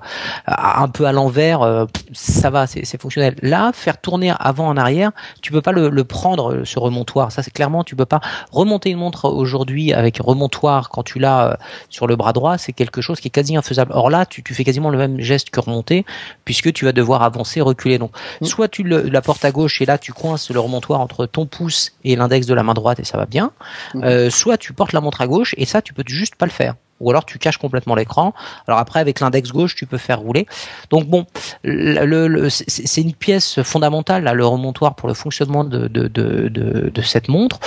un 0.46 0.88
peu 0.88 1.04
à 1.04 1.12
l'envers, 1.12 1.62
euh, 1.62 1.84
ça 2.12 2.48
va, 2.50 2.66
c'est 2.66 2.84
c'est 2.86 3.00
fonctionnel. 3.00 3.36
Là, 3.42 3.70
faire 3.74 4.00
tourner 4.00 4.32
avant 4.38 4.68
en 4.68 4.76
arrière, 4.76 5.12
tu 5.42 5.52
peux 5.52 5.62
pas 5.62 5.72
le, 5.72 5.90
le 5.90 6.04
prendre 6.04 6.64
ce 6.64 6.78
remontoir. 6.78 7.32
Ça, 7.32 7.42
c'est 7.42 7.49
clairement, 7.52 7.84
tu 7.84 7.96
peux 7.96 8.06
pas 8.06 8.20
remonter 8.52 8.90
une 8.90 8.98
montre 8.98 9.28
aujourd'hui 9.28 9.92
avec 9.92 10.18
remontoir 10.18 10.88
quand 10.88 11.02
tu 11.02 11.18
l'as 11.18 11.50
euh, 11.50 11.54
sur 11.88 12.06
le 12.06 12.16
bras 12.16 12.32
droit, 12.32 12.58
c'est 12.58 12.72
quelque 12.72 13.00
chose 13.00 13.20
qui 13.20 13.28
est 13.28 13.32
quasi 13.32 13.56
infaisable. 13.56 13.92
Or 13.94 14.10
là, 14.10 14.26
tu, 14.26 14.42
tu 14.42 14.54
fais 14.54 14.64
quasiment 14.64 14.90
le 14.90 14.98
même 14.98 15.20
geste 15.20 15.50
que 15.50 15.60
remonter, 15.60 16.04
puisque 16.44 16.72
tu 16.72 16.84
vas 16.84 16.92
devoir 16.92 17.22
avancer, 17.22 17.60
reculer. 17.60 17.98
Donc, 17.98 18.12
Mm. 18.40 18.46
soit 18.46 18.68
tu 18.68 18.82
le, 18.82 19.02
la 19.02 19.22
portes 19.22 19.44
à 19.44 19.50
gauche 19.50 19.80
et 19.82 19.86
là, 19.86 19.98
tu 19.98 20.12
coinces 20.12 20.50
le 20.50 20.60
remontoir 20.60 21.00
entre 21.00 21.26
ton 21.26 21.46
pouce 21.46 21.92
et 22.04 22.16
l'index 22.16 22.46
de 22.46 22.54
la 22.54 22.62
main 22.62 22.74
droite 22.74 23.00
et 23.00 23.04
ça 23.04 23.18
va 23.18 23.26
bien. 23.26 23.52
Mm. 23.94 24.04
Euh, 24.04 24.30
soit 24.30 24.56
tu 24.58 24.72
portes 24.72 24.92
la 24.92 25.00
montre 25.00 25.20
à 25.20 25.26
gauche 25.26 25.54
et 25.58 25.64
ça, 25.64 25.82
tu 25.82 25.94
peux 25.94 26.04
juste 26.06 26.34
pas 26.36 26.46
le 26.46 26.52
faire. 26.52 26.74
Ou 27.00 27.10
alors 27.10 27.24
tu 27.24 27.38
caches 27.38 27.58
complètement 27.58 27.94
l'écran. 27.94 28.34
Alors 28.68 28.78
après, 28.78 29.00
avec 29.00 29.20
l'index 29.20 29.50
gauche, 29.50 29.74
tu 29.74 29.86
peux 29.86 29.98
faire 29.98 30.20
rouler. 30.20 30.46
Donc 30.90 31.06
bon, 31.06 31.26
c'est 31.64 33.00
une 33.00 33.14
pièce 33.14 33.62
fondamentale, 33.62 34.24
là, 34.24 34.34
le 34.34 34.46
remontoir 34.46 34.94
pour 34.94 35.08
le 35.08 35.14
fonctionnement 35.14 35.64
de 35.64 37.02
cette 37.02 37.28
montre. 37.28 37.58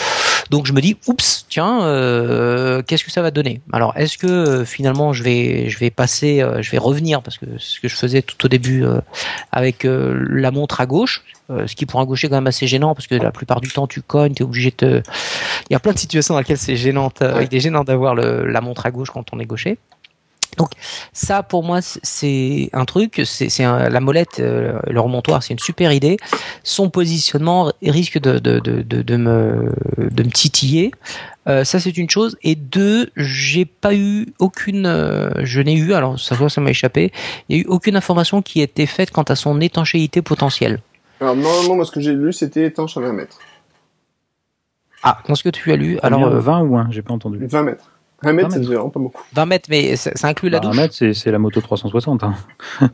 Donc 0.53 0.67
je 0.67 0.73
me 0.73 0.81
dis, 0.81 0.95
oups, 1.07 1.47
tiens, 1.49 1.81
euh, 1.81 2.83
qu'est-ce 2.83 3.03
que 3.03 3.09
ça 3.09 3.23
va 3.23 3.31
donner? 3.31 3.59
Alors 3.71 3.91
est-ce 3.97 4.19
que 4.19 4.27
euh, 4.27 4.65
finalement 4.65 5.11
je 5.11 5.23
vais, 5.23 5.67
je 5.67 5.79
vais 5.79 5.89
passer, 5.89 6.41
euh, 6.41 6.61
je 6.61 6.69
vais 6.69 6.77
revenir? 6.77 7.23
Parce 7.23 7.39
que 7.39 7.47
ce 7.57 7.79
que 7.79 7.87
je 7.87 7.95
faisais 7.95 8.21
tout 8.21 8.45
au 8.45 8.47
début 8.47 8.85
avec 9.51 9.83
la 9.83 10.51
montre 10.51 10.79
à 10.79 10.85
gauche, 10.85 11.23
euh, 11.49 11.65
ce 11.65 11.75
qui 11.75 11.87
pour 11.87 11.99
un 12.01 12.05
gaucher 12.05 12.27
est 12.27 12.29
quand 12.29 12.35
même 12.35 12.45
assez 12.45 12.67
gênant 12.67 12.93
parce 12.93 13.07
que 13.07 13.15
la 13.15 13.31
plupart 13.31 13.61
du 13.61 13.69
temps 13.69 13.87
tu 13.87 14.03
cognes, 14.03 14.35
t'es 14.35 14.43
obligé 14.43 14.69
de 14.69 14.75
te... 14.75 15.01
Il 15.71 15.73
y 15.73 15.75
a 15.75 15.79
plein 15.79 15.93
de 15.93 15.97
situations 15.97 16.35
dans 16.35 16.39
lesquelles 16.39 16.59
c'est 16.59 16.75
gênant, 16.75 17.11
Ouais. 17.19 17.47
il 17.49 17.57
est 17.57 17.59
gênant 17.59 17.83
d'avoir 17.83 18.13
la 18.13 18.61
montre 18.61 18.85
à 18.85 18.91
gauche 18.91 19.09
quand 19.09 19.25
on 19.33 19.39
est 19.39 19.45
gaucher. 19.47 19.79
Donc 20.57 20.69
ça, 21.11 21.43
pour 21.43 21.63
moi, 21.63 21.79
c'est 21.81 22.69
un 22.73 22.85
truc. 22.85 23.21
C'est 23.25 23.49
la 23.59 23.99
molette, 23.99 24.39
euh, 24.39 24.79
le 24.87 24.99
remontoir, 24.99 25.43
c'est 25.43 25.53
une 25.53 25.59
super 25.59 25.91
idée. 25.91 26.17
Son 26.63 26.89
positionnement 26.89 27.71
risque 27.81 28.19
de, 28.19 28.39
de, 28.39 28.59
de, 28.59 28.81
de, 28.81 29.01
de 29.01 29.17
me, 29.17 29.73
de 29.97 30.23
me 30.23 30.31
titiller. 30.31 30.91
Euh, 31.47 31.63
ça, 31.63 31.79
c'est 31.79 31.97
une 31.97 32.09
chose. 32.09 32.37
Et 32.41 32.55
deux, 32.55 33.09
j'ai 33.15 33.65
pas 33.65 33.93
eu 33.93 34.27
aucune, 34.39 34.85
euh, 34.85 35.29
je 35.43 35.59
n'ai 35.61 35.75
eu, 35.75 35.93
alors 35.93 36.19
ça 36.19 36.35
ça 36.49 36.61
m'a 36.61 36.69
échappé. 36.69 37.11
Il 37.49 37.57
y 37.57 37.59
a 37.59 37.63
eu 37.63 37.65
aucune 37.67 37.95
information 37.95 38.41
qui 38.41 38.61
a 38.61 38.63
été 38.63 38.85
faite 38.85 39.11
quant 39.11 39.23
à 39.23 39.35
son 39.35 39.59
étanchéité 39.61 40.21
potentielle. 40.21 40.79
Alors, 41.19 41.35
normalement, 41.35 41.75
moi, 41.75 41.85
ce 41.85 41.91
que 41.91 42.01
j'ai 42.01 42.13
lu, 42.13 42.33
c'était 42.33 42.65
étanche 42.65 42.97
à 42.97 43.01
20 43.01 43.13
mètres. 43.13 43.39
Ah, 45.03 45.19
dans 45.27 45.35
ce 45.35 45.43
que 45.43 45.49
tu 45.49 45.71
as 45.71 45.75
lu, 45.75 45.99
Alors, 46.01 46.19
alors 46.21 46.33
euh, 46.33 46.39
20 46.39 46.61
ou 46.61 46.77
1, 46.77 46.87
j'ai 46.91 47.01
pas 47.01 47.13
entendu. 47.13 47.45
20 47.45 47.63
mètres. 47.63 47.91
1 48.29 48.33
mètre, 48.33 48.47
20 48.49 48.53
c'est 48.53 48.59
mètres. 48.59 48.71
vraiment 48.71 48.89
pas 48.89 48.99
beaucoup. 48.99 49.23
20 49.33 49.45
mètres, 49.45 49.67
mais 49.69 49.95
ça, 49.95 50.11
ça 50.15 50.27
inclut 50.27 50.49
la 50.49 50.59
Bah, 50.59 50.67
douche. 50.67 50.77
un 50.77 50.81
mètre, 50.81 50.95
c'est 51.13 51.31
la 51.31 51.39
moto 51.39 51.61
360. 51.61 52.23
Hein. 52.23 52.33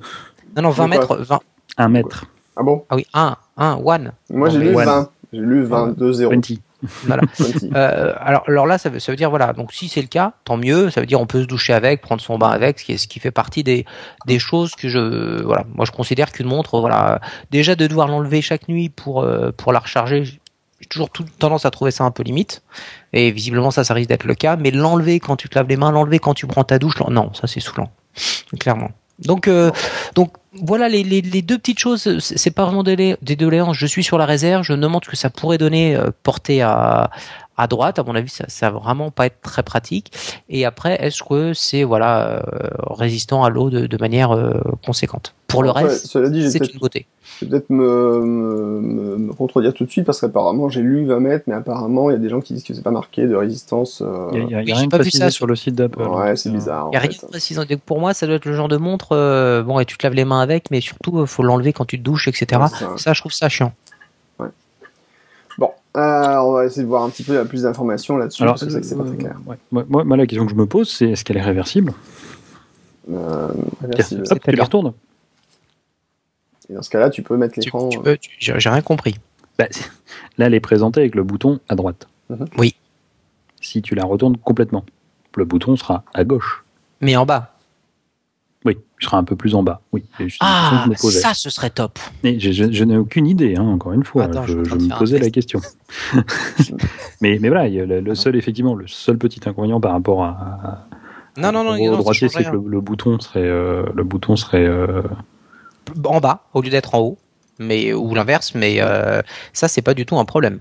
Non, 0.56 0.64
non, 0.64 0.70
20 0.72 0.90
C'est 0.92 1.06
quoi 1.06 1.18
mètres. 1.18 1.28
20, 1.30 1.40
Un 1.78 1.90
mètre. 1.90 2.26
Ah 2.56 2.64
bon? 2.64 2.84
Ah 2.90 2.96
oui, 2.96 3.06
1, 3.14 3.38
1, 3.58 3.78
1. 3.86 4.12
Moi, 4.32 4.50
j'ai 4.50 4.58
lu 4.58 4.70
mais- 4.76 4.84
20. 4.86 5.10
J'ai 5.32 5.40
lu 5.42 5.64
22 5.64 6.12
0. 6.14 6.32
20. 6.32 6.42
Voilà. 7.06 7.22
20. 7.40 7.76
Euh, 7.76 8.14
alors, 8.20 8.44
alors 8.48 8.66
là, 8.66 8.78
ça 8.80 8.90
veut, 8.90 9.00
ça 9.00 9.12
veut 9.12 9.16
dire 9.16 9.30
voilà. 9.30 9.54
Donc, 9.54 9.72
si 9.72 9.88
c'est 9.90 10.02
le 10.02 10.08
cas, 10.08 10.34
tant 10.46 10.58
mieux. 10.58 10.90
Ça 10.90 11.02
veut 11.02 11.06
dire 11.06 11.22
on 11.22 11.28
peut 11.28 11.42
se 11.44 11.46
doucher 11.48 11.74
avec, 11.74 12.02
prendre 12.02 12.20
son 12.22 12.38
bain 12.40 12.50
avec, 12.50 12.80
ce 12.80 12.86
qui, 12.86 12.94
est, 12.94 12.98
ce 12.98 13.08
qui 13.08 13.20
fait 13.20 13.30
partie 13.32 13.64
des, 13.64 13.86
des 14.26 14.40
choses 14.40 14.72
que 14.76 14.90
je 14.90 15.44
voilà. 15.44 15.66
Moi, 15.76 15.86
je 15.86 15.92
considère 15.92 16.32
qu'une 16.32 16.48
montre, 16.48 16.80
voilà, 16.80 17.22
déjà 17.52 17.76
de 17.76 17.86
devoir 17.86 18.08
l'enlever 18.08 18.42
chaque 18.42 18.68
nuit 18.68 18.90
pour 18.90 19.22
euh, 19.22 19.52
pour 19.56 19.72
la 19.72 19.80
recharger, 19.80 20.24
toujours 20.90 21.10
tendance 21.40 21.66
à 21.66 21.72
trouver 21.72 21.92
ça 21.92 22.04
un 22.04 22.12
peu 22.12 22.24
limite. 22.24 22.64
Et 23.14 23.32
visiblement, 23.32 23.72
ça, 23.72 23.84
ça 23.84 23.94
risque 23.94 24.10
d'être 24.10 24.26
le 24.26 24.36
cas. 24.36 24.56
Mais 24.56 24.72
l'enlever 24.72 25.20
quand 25.20 25.36
tu 25.36 25.48
te 25.50 25.58
laves 25.58 25.68
les 25.68 25.78
mains, 25.78 25.92
l'enlever 25.92 26.20
quand 26.20 26.34
tu 26.34 26.48
prends 26.48 26.64
ta 26.64 26.80
douche, 26.80 26.96
non, 27.10 27.34
ça 27.34 27.48
c'est 27.48 27.60
saoulant, 27.60 27.92
clairement. 28.60 28.92
Donc, 29.20 29.48
euh, 29.48 29.72
donc 30.16 30.34
voilà 30.64 30.90
les, 30.90 31.04
les, 31.04 31.22
les 31.22 31.42
deux 31.42 31.58
petites 31.58 31.80
choses. 31.80 32.18
C'est 32.20 32.52
pas 32.52 32.66
vraiment 32.66 32.84
des, 32.84 32.96
lé- 32.96 33.18
des 33.22 33.36
doléances. 33.36 33.78
Je 33.78 33.86
suis 33.86 34.04
sur 34.04 34.18
la 34.18 34.26
réserve. 34.26 34.64
Je 34.64 34.74
me 34.74 34.78
demande 34.82 35.04
ce 35.06 35.10
que 35.10 35.16
ça 35.18 35.30
pourrait 35.30 35.58
donner 35.58 35.96
euh, 35.96 36.10
porté 36.24 36.62
à 36.62 37.10
à 37.62 37.68
droite. 37.68 38.00
À 38.00 38.04
mon 38.04 38.16
avis, 38.16 38.30
ça, 38.30 38.46
ça 38.48 38.70
va 38.72 38.80
vraiment 38.80 39.12
pas 39.12 39.26
être 39.26 39.42
très 39.42 39.64
pratique. 39.64 40.14
Et 40.50 40.64
après, 40.66 40.96
est-ce 41.06 41.22
que 41.24 41.54
c'est 41.54 41.84
voilà 41.84 42.38
euh, 42.38 42.42
résistant 42.90 43.44
à 43.44 43.50
l'eau 43.50 43.70
de, 43.70 43.86
de 43.86 43.98
manière 43.98 44.32
euh, 44.32 44.54
conséquente? 44.86 45.36
Pour 45.48 45.64
le 45.64 45.70
Après, 45.70 45.84
reste, 45.86 46.06
c'est 46.08 46.72
une 46.74 46.80
beauté. 46.80 47.06
Je 47.42 47.46
vais 47.46 47.52
peut-être 47.52 47.70
me, 47.70 48.22
me, 48.22 48.80
me- 48.82 49.18
me 49.18 49.34
contredire 49.34 49.74
tout 49.74 49.84
de 49.84 49.90
suite 49.92 50.06
parce 50.06 50.22
qu'apparemment 50.22 50.70
j'ai 50.70 50.82
lu 50.82 51.06
20 51.06 51.20
mètres, 51.20 51.44
mais 51.48 51.54
apparemment 51.56 52.10
il 52.10 52.14
y 52.14 52.16
a 52.16 52.20
des 52.20 52.30
gens 52.30 52.40
qui 52.40 52.54
disent 52.54 52.64
que 52.64 52.74
c'est 52.74 52.84
pas 52.84 52.92
marqué 52.92 53.26
de 53.28 53.36
résistance. 53.36 54.02
euh, 54.06 54.30
Il 54.34 54.46
n'y 54.46 54.54
a, 54.54 54.60
rien 54.60 54.84
de 54.86 54.90
précisé 54.90 55.18
ça 55.18 55.30
sur 55.32 55.48
le 55.48 55.56
site 55.56 55.76
d'Apple. 55.76 56.02
Ouais, 56.04 56.36
c'est 56.38 56.52
bizarre. 56.52 56.88
Il 56.92 56.94
y 56.94 56.98
a 56.98 57.00
rien 57.02 57.10
de 57.10 57.28
précisant. 57.28 57.66
Donc, 57.66 57.80
Pour 57.82 58.00
moi, 58.00 58.14
ça 58.14 58.26
doit 58.28 58.36
être 58.36 58.46
le 58.46 58.54
genre 58.56 58.68
de 58.68 58.78
montre. 58.78 59.10
euh, 59.14 59.64
bon, 59.64 59.80
et 59.80 59.86
tu 59.86 59.98
te 59.98 60.06
laves 60.06 60.14
les 60.14 60.26
mains 60.26 60.39
avec, 60.40 60.72
mais 60.72 60.82
surtout, 60.82 61.20
euh, 61.20 61.26
faut 61.26 61.44
l'enlever 61.44 61.74
quand 61.74 61.86
tu 61.86 61.98
te 62.00 62.04
douches, 62.04 62.28
etc. 62.28 62.62
Ouais, 62.62 62.98
ça. 62.98 63.14
Je 63.14 63.20
trouve 63.22 63.32
ça 63.34 63.48
chiant. 63.50 63.74
Bon, 65.58 65.72
euh, 65.98 66.36
on 66.38 66.54
va 66.54 66.66
essayer 66.66 66.84
de 66.84 66.88
voir 66.88 67.04
un 67.04 67.10
petit 67.10 67.24
peu 67.24 67.44
plus 67.46 67.64
d'informations 67.64 68.16
là-dessus 68.18 68.42
Alors, 68.44 68.54
parce 68.56 68.64
que 68.64 68.70
c'est 68.70 68.74
vrai 68.78 68.82
que 68.82 68.88
c'est 68.88 68.96
pas 68.96 69.04
très 69.04 69.18
clair. 69.18 69.38
ouais. 69.46 70.04
moi, 70.06 70.18
la 70.18 70.26
question 70.26 70.46
que 70.46 70.52
je 70.52 70.56
me 70.58 70.66
pose, 70.66 70.90
c'est 70.90 71.10
est-ce 71.12 71.26
qu'elle 71.26 71.36
est 71.38 71.42
réversible? 71.42 71.94
Euh, 73.12 73.50
Hop, 73.50 73.58
réversible. 73.82 74.24
tu 74.44 74.52
la 74.56 74.64
retournes. 74.64 74.94
Et 76.70 76.74
dans 76.76 76.82
ce 76.84 76.90
cas-là, 76.92 77.10
tu 77.10 77.24
peux 77.24 77.36
mettre 77.36 77.60
l'écran. 77.60 77.90
tu 77.90 78.00
peux, 78.00 78.16
tu- 78.18 78.30
j'ai 78.40 78.58
j'ai 78.60 78.70
rien 78.70 78.82
compris. 78.82 79.16
Bah, 79.58 79.66
là, 80.38 80.46
elle 80.46 80.54
est 80.54 80.60
présentée 80.60 81.02
avec 81.02 81.16
le 81.16 81.24
bouton 81.24 81.60
à 81.68 81.76
droite. 81.76 82.08
Mhm. 82.30 82.46
Oui. 82.58 82.76
Si 83.60 83.82
tu 83.82 83.96
la 83.96 84.06
retournes 84.06 84.38
complètement, 84.38 84.86
le 85.36 85.44
bouton 85.44 85.76
sera 85.76 86.04
à 86.14 86.24
gauche. 86.24 86.64
Mais 87.02 87.18
en 87.18 87.26
bas. 87.26 87.54
Oui, 88.66 88.78
il 89.00 89.06
sera 89.06 89.18
un 89.18 89.24
peu 89.24 89.38
plus 89.38 89.56
en 89.56 89.64
bas. 89.64 89.82
Oui, 89.94 90.04
Ah, 90.42 90.84
je 90.86 90.90
me 90.90 90.96
posais. 90.96 91.20
ça, 91.22 91.34
ce 91.34 91.50
serait 91.50 91.70
top. 91.70 91.98
Mais 92.24 92.38
je, 92.40 92.52
je- 92.52 92.72
je 92.72 92.84
n'ai 92.84 92.98
aucune 92.98 93.26
idée, 93.26 93.56
hein, 93.56 93.64
encore 93.64 93.94
une 93.94 94.04
fois. 94.04 94.24
Attends, 94.26 94.46
je 94.46 94.64
je 94.66 94.70
je 94.72 94.76
me 94.76 94.98
posais 95.00 95.18
la 95.18 95.30
question. 95.30 95.62
mais, 97.22 97.38
mais 97.40 97.50
voilà, 97.50 97.70
le, 97.70 98.00
le 98.02 98.16
seul, 98.16 98.36
effectivement, 98.36 98.76
le 98.76 98.88
seul 98.88 99.18
petit 99.18 99.40
inconvénient 99.48 99.80
par 99.80 99.94
rapport 99.94 100.24
à, 100.24 100.86
Non, 101.38 101.52
non, 101.52 101.64
non, 101.64 101.72
au 101.82 101.92
non, 101.92 101.98
droitier, 101.98 102.28
c'est 102.30 102.44
que 102.44 102.56
le 102.56 102.82
bouton 102.82 103.20
serait, 103.20 103.40
euh, 103.44 103.86
le 103.96 104.04
bouton 104.04 104.36
serait 104.36 104.66
euh, 104.66 105.04
En 106.06 106.20
bas, 106.20 106.44
au 106.54 106.62
lieu 106.62 106.70
d'être 106.70 106.96
en 106.96 107.00
haut. 107.00 107.18
Mais, 107.60 107.94
ou 107.94 108.14
l'inverse, 108.16 108.56
mais 108.56 108.78
euh, 108.80 109.22
ça, 109.54 109.68
c'est 109.68 109.82
pas 109.82 109.94
du 109.94 110.06
tout 110.06 110.18
un 110.18 110.26
problème. 110.26 110.60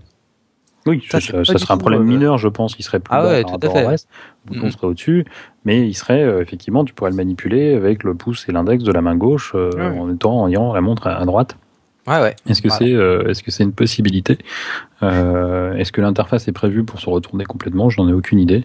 Oui, 0.88 1.04
Ça, 1.08 1.20
ça, 1.20 1.44
serait 1.44 1.74
un 1.74 1.78
problème 1.78 2.00
euh, 2.02 2.04
mineur, 2.04 2.38
je 2.38 2.48
pense, 2.48 2.74
qui 2.74 2.82
serait 2.82 3.00
plus 3.00 3.14
Ah 3.14 3.22
bas 3.22 3.28
ouais, 3.30 3.42
par 3.42 3.50
tout 3.52 3.66
à 3.66 3.68
rapport 3.68 3.76
fait. 3.78 3.84
au 3.84 3.88
reste. 3.88 4.08
Le 4.46 4.54
bouton 4.54 4.66
Mhm. 4.66 4.72
serait 4.72 4.86
au-dessus, 4.86 5.24
mais 5.64 5.86
il 5.88 5.94
serait, 5.94 6.22
euh, 6.22 6.40
effectivement, 6.40 6.84
tu 6.84 6.94
pourrais 6.94 7.10
le 7.10 7.16
manipuler 7.16 7.74
avec 7.74 8.04
le 8.04 8.14
pouce 8.14 8.46
et 8.48 8.52
l'index 8.52 8.82
de 8.84 8.92
la 8.92 9.00
main 9.02 9.16
gauche 9.16 9.52
euh, 9.54 9.70
Ouais. 9.72 9.98
en 9.98 10.12
étant 10.12 10.40
en 10.42 10.48
ayant 10.48 10.72
la 10.72 10.80
montre 10.80 11.06
à, 11.06 11.16
à 11.16 11.24
droite. 11.24 11.56
Ouais, 12.06 12.20
ouais. 12.22 12.34
Est-ce 12.48 12.62
que 12.62 12.68
Voilà. 12.68 12.78
c'est 12.86 12.92
euh, 12.94 13.28
est-ce 13.28 13.42
que 13.42 13.50
c'est 13.50 13.64
une 13.64 13.72
possibilité? 13.72 14.38
Est-ce 15.02 15.92
que 15.92 16.00
l'interface 16.00 16.48
est 16.48 16.52
prévue 16.52 16.82
pour 16.84 17.00
se 17.00 17.10
retourner 17.10 17.44
complètement? 17.44 17.90
Je 17.90 18.00
n'en 18.00 18.08
ai 18.08 18.12
aucune 18.14 18.38
idée. 18.38 18.64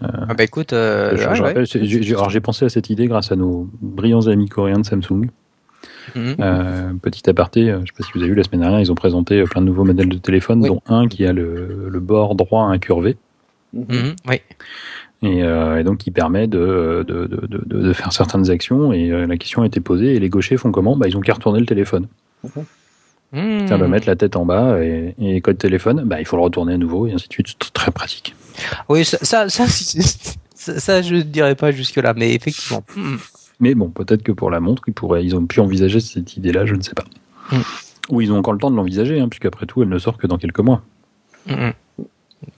Ah 0.00 0.34
bah 0.36 0.44
écoute, 0.44 0.70
je, 0.72 1.16
je 1.16 1.42
rappelle, 1.42 1.66
j'ai 1.66 2.40
pensé 2.40 2.64
à 2.64 2.68
cette 2.68 2.90
idée 2.90 3.06
grâce 3.06 3.30
à 3.30 3.36
nos 3.36 3.68
brillants 3.80 4.26
amis 4.26 4.48
coréens 4.48 4.78
de 4.80 4.84
Samsung. 4.86 5.28
Mhm. 6.14 6.36
Euh, 6.40 6.92
petit 7.02 7.28
aparté, 7.30 7.70
euh, 7.70 7.76
je 7.76 7.80
ne 7.82 7.86
sais 7.86 7.92
pas 7.96 8.04
si 8.04 8.10
vous 8.14 8.20
avez 8.20 8.30
vu 8.30 8.36
la 8.36 8.44
semaine 8.44 8.60
dernière, 8.60 8.80
ils 8.80 8.90
ont 8.92 8.94
présenté 8.94 9.40
euh, 9.40 9.44
plein 9.46 9.60
de 9.60 9.66
nouveaux 9.66 9.84
modèles 9.84 10.08
de 10.08 10.18
téléphone, 10.18 10.60
Oui. 10.62 10.68
dont 10.68 10.82
un 10.86 11.08
qui 11.08 11.24
a 11.26 11.32
le, 11.32 11.88
le 11.90 12.00
bord 12.00 12.34
droit 12.34 12.64
incurvé. 12.64 13.16
Mhm. 13.72 14.14
Oui. 14.28 14.40
et, 15.22 15.42
euh, 15.42 15.80
et 15.80 15.84
donc 15.84 15.98
qui 15.98 16.10
permet 16.10 16.46
de, 16.46 17.04
de, 17.08 17.26
de, 17.26 17.46
de, 17.46 17.64
de 17.80 17.92
faire 17.92 18.12
certaines 18.12 18.50
actions. 18.50 18.92
Et 18.92 19.08
la 19.26 19.36
question 19.36 19.62
a 19.62 19.66
été 19.66 19.80
posée, 19.80 20.14
et 20.14 20.20
les 20.20 20.28
gauchers 20.28 20.56
font 20.56 20.70
comment? 20.70 20.96
Bah, 20.96 21.08
Ils 21.08 21.16
ont 21.16 21.20
qu'à 21.20 21.34
retourner 21.34 21.60
le 21.60 21.66
téléphone. 21.66 22.06
Mhm. 23.32 23.66
Ça 23.66 23.76
va 23.76 23.88
mettre 23.88 24.06
la 24.06 24.14
tête 24.14 24.36
en 24.36 24.44
bas, 24.46 24.80
et, 24.80 25.14
et 25.18 25.40
code 25.40 25.58
téléphone, 25.58 26.04
bah, 26.04 26.20
il 26.20 26.26
faut 26.26 26.36
le 26.36 26.42
retourner 26.42 26.74
à 26.74 26.78
nouveau, 26.78 27.06
et 27.08 27.12
ainsi 27.12 27.26
de 27.26 27.32
suite. 27.32 27.48
C'est 27.60 27.72
très 27.72 27.90
pratique. 27.90 28.36
Oui, 28.88 29.04
ça, 29.04 29.18
ça, 29.22 29.48
ça, 29.48 29.66
c'est- 29.66 30.36
ça, 30.54 30.78
ça, 30.78 31.02
je 31.02 31.16
ne 31.16 31.22
dirais 31.22 31.56
pas 31.56 31.72
jusque-là, 31.72 32.14
mais 32.16 32.32
effectivement. 32.34 32.84
Mais 33.60 33.74
bon, 33.74 33.88
peut-être 33.88 34.22
que 34.22 34.32
pour 34.32 34.50
la 34.50 34.60
montre, 34.60 34.82
ils, 34.88 34.92
pourraient, 34.94 35.24
ils 35.24 35.36
ont 35.36 35.46
pu 35.46 35.60
envisager 35.60 36.00
cette 36.00 36.36
idée-là, 36.36 36.66
je 36.66 36.74
ne 36.74 36.82
sais 36.82 36.94
pas. 36.94 37.04
Mm. 37.52 37.60
Ou 38.10 38.20
ils 38.20 38.32
ont 38.32 38.36
encore 38.36 38.52
le 38.52 38.58
temps 38.58 38.70
de 38.70 38.76
l'envisager, 38.76 39.20
hein, 39.20 39.28
puisqu'après 39.28 39.66
tout, 39.66 39.82
elle 39.82 39.88
ne 39.88 39.98
sort 39.98 40.18
que 40.18 40.26
dans 40.26 40.38
quelques 40.38 40.60
mois. 40.60 40.82
Mhm. 41.46 41.72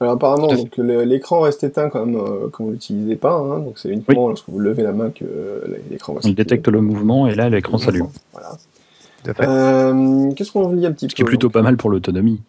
Alors 0.00 0.14
apparemment, 0.14 0.48
donc 0.48 0.76
l'écran 0.78 1.40
reste 1.40 1.62
éteint 1.62 1.88
quand 1.90 2.04
même 2.04 2.16
euh, 2.16 2.48
quand 2.50 2.64
vous 2.64 2.72
l'utilisez 2.72 3.14
pas. 3.14 3.34
Hein, 3.34 3.60
donc 3.60 3.78
c'est 3.78 3.88
uniquement 3.88 4.28
lorsque 4.28 4.48
vous 4.48 4.58
levez 4.58 4.82
la 4.82 4.92
main 4.92 5.10
que 5.10 5.24
euh, 5.24 5.60
l'écran 5.90 6.14
va 6.14 6.20
Il 6.24 6.34
détecte 6.34 6.66
le 6.66 6.80
mouvement, 6.80 7.28
et 7.28 7.34
là, 7.36 7.48
l'écran 7.48 7.78
s'allume. 7.78 8.08
Voilà. 8.32 8.56
Euh, 9.40 10.32
Qu'est-ce 10.32 10.52
qu'on 10.52 10.72
dit 10.72 10.86
un 10.86 10.92
petit 10.92 11.06
peu 11.06 11.10
Ce 11.10 11.14
qui 11.16 11.22
est 11.22 11.24
plutôt 11.24 11.46
donc 11.48 11.52
pas 11.54 11.62
mal 11.62 11.76
pour 11.76 11.90
l'autonomie. 11.90 12.40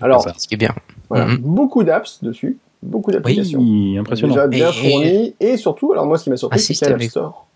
Alors, 0.00 0.22
Ça. 0.22 0.34
Ce 0.36 0.46
qui 0.48 0.54
est 0.54 0.58
bien. 0.58 0.74
voilà, 1.08 1.26
Mhm. 1.26 1.38
beaucoup 1.38 1.82
d'apps 1.84 2.22
dessus, 2.22 2.58
beaucoup 2.82 3.10
d'applications. 3.10 3.58
Oui, 3.60 3.96
impressionnant. 3.98 4.34
Déjà 4.34 4.46
bien 4.46 4.70
Et- 4.70 4.90
fournies 4.90 5.34
et 5.40 5.56
surtout, 5.56 5.92
alors 5.92 6.06
moi 6.06 6.18
ce 6.18 6.24
qui 6.24 6.30
m'a 6.30 6.36
surpris, 6.36 6.58
Un 6.58 6.62
c'est 6.62 6.74
qu'il 6.74 6.86
y 6.86 6.90
a 6.90 6.96
l'App 6.96 7.02
Store. 7.02 7.46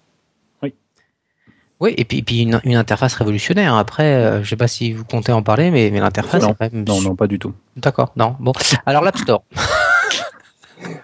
Oui, 1.83 1.95
et 1.97 2.05
puis, 2.05 2.19
et 2.19 2.23
puis 2.23 2.43
une, 2.43 2.61
une 2.63 2.77
interface 2.77 3.15
révolutionnaire. 3.15 3.75
Après, 3.75 4.15
euh, 4.15 4.43
je 4.45 4.49
sais 4.51 4.57
pas 4.57 4.69
si 4.69 4.93
vous 4.93 5.05
comptez 5.05 5.33
en 5.33 5.43
parler, 5.43 5.73
mais, 5.73 5.91
mais 5.93 5.99
l'interface 5.99 6.41
Non. 6.43 6.55
même. 6.61 6.85
Non, 6.87 7.01
non, 7.01 7.17
pas 7.17 7.27
du 7.27 7.41
tout. 7.41 7.53
D'accord, 7.77 8.13
non. 8.15 8.37
Bon, 8.39 8.53
alors 8.87 9.03
l'App 9.03 9.19
Store. 9.19 9.43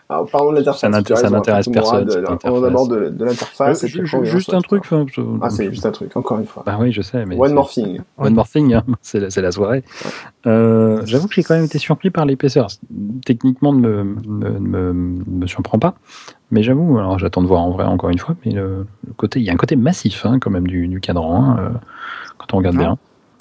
Alors 0.09 0.29
parlons 0.29 0.51
de 0.53 0.57
l'interface. 0.57 0.81
Ça 0.81 0.89
n'intéresse 0.89 1.69
personne, 1.69 2.05
d'abord 2.07 2.89
de, 2.89 3.11
de 3.11 3.25
l'interface. 3.25 3.85
Euh, 3.85 4.25
juste 4.25 4.53
un 4.55 4.61
truc. 4.61 4.83
Enfin, 4.85 5.05
je- 5.13 5.21
Ah, 5.43 5.51
c'est 5.51 5.71
juste 5.71 5.87
un 5.87 5.91
truc, 5.93 6.17
encore 6.17 6.39
une 6.39 6.47
fois. 6.47 6.63
Bah 6.67 6.79
oui, 6.81 6.91
je 6.93 7.03
sais. 7.03 7.25
Mais 7.27 7.37
One 7.37 7.53
more 7.55 7.69
thing. 7.69 8.01
One 8.17 8.35
more 8.35 8.49
thing, 8.49 8.75
hein, 8.75 8.85
c'est 9.03 9.37
la, 9.41 9.53
soirée. 9.53 9.85
Euh, 10.47 11.03
J'avoue 11.05 11.29
que 11.29 11.35
j'ai 11.35 11.43
quand 11.45 11.55
même 11.55 11.65
été 11.67 11.79
surpris 11.79 12.11
par 12.11 12.25
l'épaisseur. 12.27 12.69
Techniquement, 13.25 13.73
ne 13.73 14.03
me, 14.03 14.05
me, 14.27 14.59
me, 14.59 14.93
me 15.27 15.47
surprend 15.47 15.79
pas. 15.79 15.95
Mais 16.51 16.63
j'avoue, 16.63 16.99
alors 16.99 17.19
j'attends 17.19 17.43
de 17.43 17.47
voir 17.47 17.61
en 17.63 17.71
vrai 17.71 17.85
encore 17.85 18.09
une 18.11 18.19
fois, 18.19 18.35
mais 18.45 18.53
le, 18.53 18.87
le 19.07 19.13
côté, 19.13 19.39
il 19.41 19.45
y 19.45 19.51
a 19.51 19.53
un 19.53 19.57
côté 19.57 19.77
massif 19.77 20.25
hein, 20.25 20.39
quand 20.41 20.51
même 20.51 20.67
du, 20.67 20.89
du 20.89 20.99
cadran, 21.01 21.45
hein, 21.45 21.57
euh, 21.61 21.69
quand 22.39 22.55
on 22.55 22.59
regarde 22.59 22.77
Ah. 22.79 22.83
bien. 22.83 22.99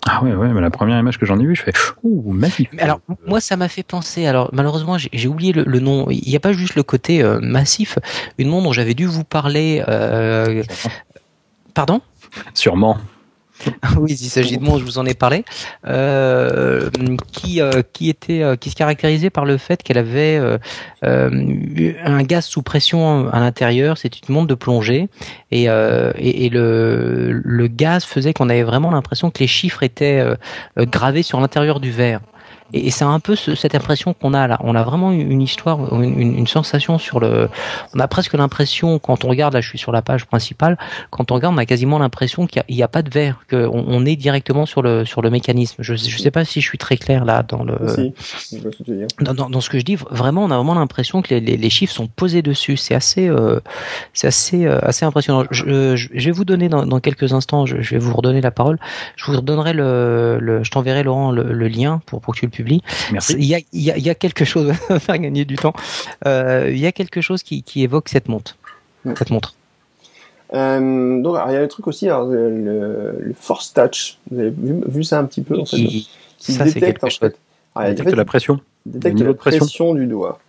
Ah 0.09 0.23
ouais, 0.23 0.33
ouais, 0.35 0.49
mais 0.49 0.61
la 0.61 0.69
première 0.69 0.97
image 0.99 1.17
que 1.17 1.25
j'en 1.25 1.37
ai 1.39 1.45
vue, 1.45 1.55
je 1.55 1.63
fais 1.63 1.73
ouh 2.03 2.31
massif. 2.31 2.69
Mais 2.71 2.81
alors, 2.83 2.99
moi, 3.25 3.41
ça 3.41 3.57
m'a 3.57 3.67
fait 3.67 3.83
penser. 3.83 4.25
Alors, 4.25 4.49
malheureusement, 4.53 4.97
j'ai 4.97 5.27
oublié 5.27 5.51
le, 5.51 5.63
le 5.65 5.79
nom. 5.81 6.07
Il 6.09 6.29
n'y 6.29 6.35
a 6.35 6.39
pas 6.39 6.53
juste 6.53 6.75
le 6.75 6.83
côté 6.83 7.21
euh, 7.21 7.39
massif. 7.41 7.97
Une 8.37 8.47
montre 8.47 8.65
dont 8.65 8.71
j'avais 8.71 8.93
dû 8.93 9.05
vous 9.05 9.25
parler. 9.25 9.83
euh, 9.89 10.63
Pardon? 11.73 11.99
Sûrement. 12.53 12.97
oui, 13.97 14.15
il 14.19 14.29
s'agit 14.29 14.57
de 14.57 14.63
moi, 14.63 14.77
je 14.79 14.83
vous 14.83 14.97
en 14.97 15.05
ai 15.05 15.13
parlé, 15.13 15.43
euh, 15.87 16.89
qui 17.31 17.61
euh, 17.61 17.81
qui 17.93 18.09
était 18.09 18.41
euh, 18.41 18.55
qui 18.55 18.69
se 18.69 18.75
caractérisait 18.75 19.29
par 19.29 19.45
le 19.45 19.57
fait 19.57 19.83
qu'elle 19.83 19.97
avait 19.97 20.39
un 21.01 22.23
gaz 22.23 22.45
sous 22.45 22.61
pression 22.61 23.29
à 23.29 23.39
l'intérieur. 23.39 23.97
C'est 23.97 24.27
une 24.27 24.33
montre 24.35 24.47
de 24.47 24.55
plongée 24.55 25.09
et 25.51 25.65
et, 25.65 26.45
et 26.45 26.49
le 26.49 27.31
le 27.43 27.67
gaz 27.67 28.03
faisait 28.03 28.33
qu'on 28.33 28.49
avait 28.49 28.63
vraiment 28.63 28.91
l'impression 28.91 29.31
que 29.31 29.39
les 29.39 29.47
chiffres 29.47 29.83
étaient 29.83 30.23
gravés 30.77 31.23
sur 31.23 31.39
l'intérieur 31.39 31.79
du 31.79 31.91
verre. 31.91 32.21
Et, 32.73 32.91
c'est 32.91 33.05
un 33.05 33.19
peu 33.19 33.35
ce- 33.35 33.55
cette 33.55 33.75
impression 33.75 34.13
qu'on 34.13 34.33
a 34.33 34.47
là. 34.47 34.57
On 34.63 34.75
a 34.75 34.83
vraiment 34.83 35.11
une 35.11 35.41
histoire, 35.41 35.93
une, 36.01 36.19
une- 36.21 36.47
sensation 36.47 36.97
sur 36.97 37.19
le. 37.19 37.49
On 37.93 37.99
a 37.99 38.07
presque 38.07 38.33
l'impression 38.33 38.99
quand 38.99 39.25
on 39.25 39.27
regarde 39.29 39.53
là, 39.53 39.61
je 39.61 39.67
suis 39.69 39.77
sur 39.77 39.91
la 39.91 40.01
page 40.01 40.25
principale, 40.25 40.77
quand 41.11 41.31
on 41.31 41.35
regarde, 41.35 41.53
on 41.55 41.57
a 41.57 41.65
quasiment 41.65 41.99
l'impression 41.99 42.47
qu'il 42.47 42.63
n'y 42.69 42.83
a, 42.83 42.87
pas 42.87 43.01
de 43.01 43.09
verre, 43.09 43.39
qu'on 43.49 43.83
on 43.87 44.05
est 44.05 44.15
directement 44.15 44.65
sur 44.65 44.81
le 44.81 45.05
sur 45.05 45.21
le 45.21 45.29
mécanisme. 45.29 45.75
Je 45.83 45.93
ne 45.93 45.97
sais 45.97 46.31
pas 46.31 46.45
si 46.45 46.61
je 46.61 46.67
suis 46.67 46.77
très 46.77 46.97
clair 46.97 47.25
là 47.25 47.43
dans 47.43 47.63
le 47.63 47.77
Si, 47.87 48.57
je 48.57 48.83
dire. 48.83 49.07
dans, 49.21 49.33
dans, 49.33 49.49
dans 49.49 49.61
ce 49.61 49.69
que 49.69 49.77
je 49.79 49.83
dis. 49.83 49.95
Vraiment, 50.09 50.43
on 50.45 50.51
a 50.51 50.55
vraiment 50.55 50.75
l'impression 50.75 51.21
que 51.21 51.33
les, 51.33 51.39
les, 51.41 51.57
les 51.57 51.69
chiffres 51.69 51.93
sont 51.93 52.07
posés 52.07 52.41
dessus. 52.41 52.77
C'est 52.77 52.95
assez 52.95 53.27
euh, 53.27 53.59
c'est 54.13 54.27
assez 54.27 54.65
euh, 54.65 54.79
assez 54.81 55.05
impressionnant. 55.05 55.43
Je, 55.51 55.95
je, 55.95 56.07
je 56.13 56.25
vais 56.25 56.31
vous 56.31 56.45
donner 56.45 56.69
dans, 56.69 56.85
dans 56.85 56.99
quelques 56.99 57.33
instants. 57.33 57.65
Je, 57.65 57.81
je 57.81 57.91
vais 57.91 57.99
vous 57.99 58.13
redonner 58.15 58.41
la 58.41 58.51
parole. 58.51 58.77
Je 59.15 59.25
vous 59.25 59.37
redonnerai 59.37 59.73
le, 59.73 60.37
le 60.39 60.63
je 60.63 60.71
t'enverrai 60.71 61.03
Laurent 61.03 61.31
le, 61.31 61.43
le 61.53 61.67
lien 61.67 62.01
pour 62.05 62.21
pour 62.21 62.33
que 62.33 62.39
tu 62.39 62.45
le 62.45 62.51
publies. 62.57 62.81
Merci. 63.13 63.33
Il 63.37 63.45
y 63.45 63.55
a, 63.55 63.59
il 63.73 63.81
y, 63.81 63.91
a, 63.91 63.97
il 63.97 64.05
y 64.05 64.09
a 64.09 64.15
quelque 64.15 64.43
chose 64.45 64.71
à 64.89 64.99
faire 64.99 65.17
gagner 65.17 65.45
du 65.45 65.55
temps. 65.55 65.73
Euh, 66.25 66.69
il 66.71 66.79
y 66.79 66.85
a 66.87 66.91
quelque 66.91 67.21
chose 67.21 67.41
qui, 67.43 67.63
qui 67.63 67.83
évoque 67.83 68.09
cette 68.09 68.27
montre. 68.27 68.57
Ouais. 69.05 69.13
Cette 69.17 69.29
montre. 69.31 69.53
Euh, 70.53 71.21
donc, 71.21 71.35
alors, 71.35 71.49
il 71.49 71.53
y 71.53 71.57
a 71.57 71.61
le 71.61 71.67
truc 71.67 71.87
aussi, 71.87 72.07
alors, 72.07 72.25
le, 72.27 72.49
le, 72.49 73.33
Force 73.39 73.73
Touch. 73.73 74.17
Vous 74.31 74.39
avez 74.39 74.49
vu, 74.49 74.75
vu 74.87 75.03
ça 75.03 75.19
un 75.19 75.25
petit 75.25 75.41
peu, 75.41 75.59
en 75.59 75.65
fait, 75.65 75.75
Qui- 75.77 76.09
qui 76.37 76.53
ça, 76.53 76.63
détecte, 76.63 76.85
quelque 76.85 77.05
en 77.05 77.09
fait. 77.09 77.35
Alors, 77.75 77.89
il 77.89 77.95
Détecte 77.95 78.07
détecte- 78.09 78.17
la 78.17 78.25
pression. 78.25 78.59
il 78.85 78.91
détecte 78.93 79.19
la 79.21 79.33
pression. 79.33 79.59
pression 79.59 79.93
du 79.95 80.05
doigt. 80.07 80.39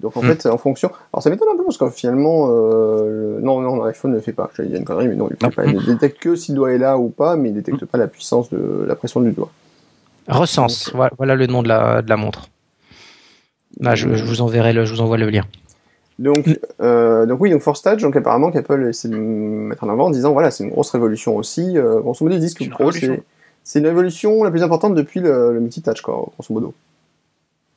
Donc, 0.00 0.16
en 0.16 0.22
Hmm. 0.22 0.26
fait, 0.34 0.46
en 0.46 0.58
fonction. 0.58 0.90
Alors, 1.12 1.22
ça 1.22 1.30
m'étonne 1.30 1.48
un 1.54 1.56
peu 1.56 1.64
parce 1.64 1.78
que 1.78 1.88
finalement, 1.90 2.48
euh, 2.50 3.36
le- 3.36 3.40
non, 3.42 3.60
non, 3.60 3.82
l'iPhone 3.84 4.10
ne 4.10 4.16
le 4.16 4.22
fait 4.22 4.32
pas. 4.32 4.50
J'allais 4.56 4.70
dire 4.70 4.78
une 4.78 4.84
connerie, 4.84 5.06
mais 5.08 5.14
non, 5.14 5.28
il 5.30 5.36
ne 5.40 5.46
Non. 5.46 5.50
fait 5.50 5.62
pas. 5.62 5.66
Il 5.66 5.76
ne 5.76 5.80
détecte 5.82 6.18
que 6.20 6.34
si 6.34 6.50
le 6.50 6.56
doigt 6.56 6.72
est 6.72 6.78
là 6.78 6.98
ou 6.98 7.08
pas, 7.10 7.36
mais 7.36 7.50
il 7.50 7.54
ne 7.54 7.60
détecte 7.60 7.84
pas 7.84 7.96
la 7.96 8.08
puissance 8.08 8.50
de 8.50 8.84
la 8.88 8.96
pression 8.96 9.20
du 9.20 9.30
doigt. 9.30 9.50
Recense. 10.28 10.90
Voilà, 10.94 11.12
voilà 11.16 11.34
le 11.34 11.46
nom 11.46 11.62
de 11.62 11.68
la, 11.68 12.02
de 12.02 12.08
la 12.08 12.16
montre. 12.16 12.48
Là, 13.80 13.94
je, 13.94 14.14
je 14.14 14.24
vous 14.24 14.40
enverrai 14.40 14.72
le, 14.72 14.84
je 14.84 14.94
vous 14.94 15.00
envoie 15.00 15.16
le 15.18 15.28
lien. 15.30 15.44
Donc, 16.18 16.48
euh, 16.80 17.26
donc 17.26 17.40
oui, 17.40 17.50
donc 17.50 17.60
Force 17.62 17.82
Touch, 17.82 18.00
donc 18.02 18.14
apparemment 18.16 18.52
qu'Apple 18.52 18.86
essaie 18.88 19.08
de 19.08 19.16
mettre 19.16 19.82
en 19.84 19.88
avant 19.88 20.06
en 20.06 20.10
disant 20.10 20.32
voilà, 20.32 20.50
c'est 20.52 20.62
une 20.64 20.70
grosse 20.70 20.90
révolution 20.90 21.36
aussi. 21.36 21.76
Euh, 21.76 22.00
grosso 22.00 22.24
modo, 22.24 22.36
ils 22.36 22.40
disent 22.40 22.54
que 22.54 22.60
C'est 22.60 22.66
une 22.66 22.70
Pro, 22.70 22.84
révolution. 22.86 23.14
c'est 23.16 23.22
c'est 23.64 23.78
une 23.80 23.86
révolution 23.86 24.44
la 24.44 24.50
plus 24.50 24.62
importante 24.62 24.94
depuis 24.94 25.20
le, 25.20 25.52
le 25.54 25.58
multitouch, 25.60 26.02
quoi, 26.02 26.14
grosso 26.34 26.52
modo. 26.54 26.72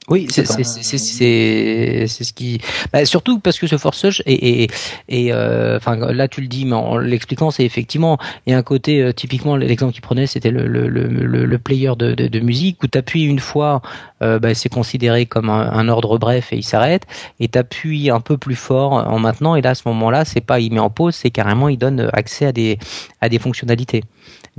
Oui, 0.09 0.27
c'est 0.29 0.49
Attends. 0.49 0.53
c'est 0.53 0.63
c'est 0.63 0.83
c'est 0.83 0.97
c'est 0.97 2.07
c'est 2.07 2.23
ce 2.23 2.31
qui 2.31 2.61
bah, 2.93 3.03
surtout 3.03 3.39
parce 3.39 3.59
que 3.59 3.67
ce 3.67 3.77
forçage 3.77 4.23
et 4.25 4.63
et 4.63 4.67
et 5.09 5.33
euh, 5.33 5.75
enfin 5.75 5.97
là 6.13 6.29
tu 6.29 6.39
le 6.39 6.47
dis 6.47 6.63
mais 6.63 6.75
en 6.77 6.95
l'expliquant 6.97 7.51
c'est 7.51 7.65
effectivement 7.65 8.17
il 8.45 8.51
y 8.51 8.53
a 8.53 8.57
un 8.57 8.63
côté 8.63 9.01
euh, 9.01 9.11
typiquement 9.11 9.57
l'exemple 9.57 9.91
qu'il 9.91 10.01
prenait 10.01 10.25
c'était 10.25 10.49
le 10.51 10.65
le 10.65 10.87
le 10.87 11.07
le, 11.07 11.45
le 11.45 11.57
player 11.59 11.91
de, 11.97 12.13
de 12.13 12.27
de 12.29 12.39
musique 12.39 12.81
où 12.83 12.87
t'appuies 12.87 13.25
une 13.25 13.39
fois 13.39 13.81
euh, 14.21 14.39
bah, 14.39 14.53
c'est 14.55 14.69
considéré 14.69 15.25
comme 15.25 15.49
un, 15.49 15.71
un 15.73 15.89
ordre 15.89 16.17
bref 16.17 16.53
et 16.53 16.55
il 16.57 16.63
s'arrête 16.63 17.05
et 17.41 17.49
t'appuies 17.49 18.09
un 18.09 18.21
peu 18.21 18.37
plus 18.37 18.55
fort 18.55 18.93
en 18.93 19.19
maintenant 19.19 19.55
et 19.55 19.61
là 19.61 19.71
à 19.71 19.75
ce 19.75 19.83
moment-là 19.89 20.23
c'est 20.23 20.39
pas 20.39 20.61
il 20.61 20.71
met 20.71 20.79
en 20.79 20.89
pause 20.89 21.15
c'est 21.15 21.31
carrément 21.31 21.67
il 21.67 21.77
donne 21.77 22.09
accès 22.13 22.45
à 22.45 22.53
des 22.53 22.79
à 23.19 23.27
des 23.27 23.39
fonctionnalités 23.39 24.03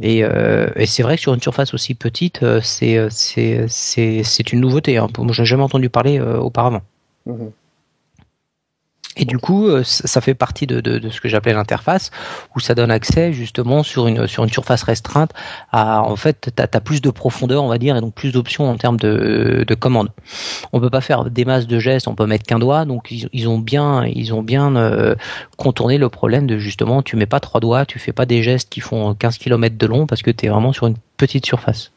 et, 0.00 0.22
euh, 0.22 0.68
et 0.76 0.86
c'est 0.86 1.02
vrai 1.02 1.16
que 1.16 1.22
sur 1.22 1.34
une 1.34 1.40
surface 1.40 1.74
aussi 1.74 1.94
petite, 1.94 2.42
euh, 2.42 2.60
c'est 2.62 2.96
euh, 2.96 3.08
c'est 3.10 4.52
une 4.52 4.60
nouveauté. 4.60 4.96
Hein. 4.96 5.08
Moi, 5.18 5.32
j'ai 5.32 5.44
jamais 5.44 5.64
entendu 5.64 5.90
parler 5.90 6.20
euh, 6.20 6.38
auparavant. 6.38 6.82
Mhm. 7.26 7.50
Et 9.18 9.24
du 9.24 9.38
coup, 9.38 9.66
euh, 9.66 9.82
ça 9.84 10.20
fait 10.20 10.34
partie 10.34 10.66
de, 10.66 10.80
de, 10.80 11.10
ce 11.10 11.20
que 11.20 11.28
j'appelais 11.28 11.52
l'interface, 11.52 12.10
où 12.54 12.60
ça 12.60 12.74
donne 12.74 12.90
accès 12.90 13.32
justement 13.32 13.82
sur 13.82 14.06
une 14.06 14.28
sur 14.28 14.44
une 14.44 14.50
surface 14.50 14.84
restreinte 14.84 15.32
à 15.72 16.02
en 16.02 16.14
fait 16.14 16.52
t'as 16.54 16.68
as 16.72 16.80
plus 16.80 17.02
de 17.02 17.10
profondeur, 17.10 17.64
on 17.64 17.68
va 17.68 17.78
dire, 17.78 17.96
et 17.96 18.00
donc 18.00 18.14
plus 18.14 18.32
d'options 18.32 18.70
en 18.70 18.76
termes 18.76 18.96
de, 18.96 19.64
de 19.66 19.74
commandes. 19.74 20.10
On 20.72 20.80
peut 20.80 20.90
pas 20.90 21.00
faire 21.00 21.24
des 21.24 21.44
masses 21.44 21.66
de 21.66 21.78
gestes, 21.80 22.06
on 22.06 22.14
peut 22.14 22.26
mettre 22.26 22.44
qu'un 22.44 22.60
doigt, 22.60 22.84
donc 22.84 23.10
ils, 23.10 23.28
ils 23.32 23.48
ont 23.48 23.58
bien 23.58 24.04
ils 24.06 24.32
ont 24.32 24.42
bien 24.42 24.76
euh, 24.76 25.16
contourné 25.56 25.98
le 25.98 26.08
problème 26.08 26.46
de 26.46 26.58
justement 26.58 27.02
tu 27.02 27.16
mets 27.16 27.26
pas 27.26 27.40
trois 27.40 27.60
doigts, 27.60 27.84
tu 27.84 27.98
fais 27.98 28.12
pas 28.12 28.24
des 28.24 28.44
gestes 28.44 28.68
qui 28.70 28.80
font 28.80 29.14
15 29.14 29.38
km 29.38 29.76
de 29.76 29.86
long 29.86 30.06
parce 30.06 30.22
que 30.22 30.30
tu 30.30 30.46
es 30.46 30.48
vraiment 30.48 30.72
sur 30.72 30.86
une 30.86 30.96
petite 31.16 31.44
surface. 31.44 31.90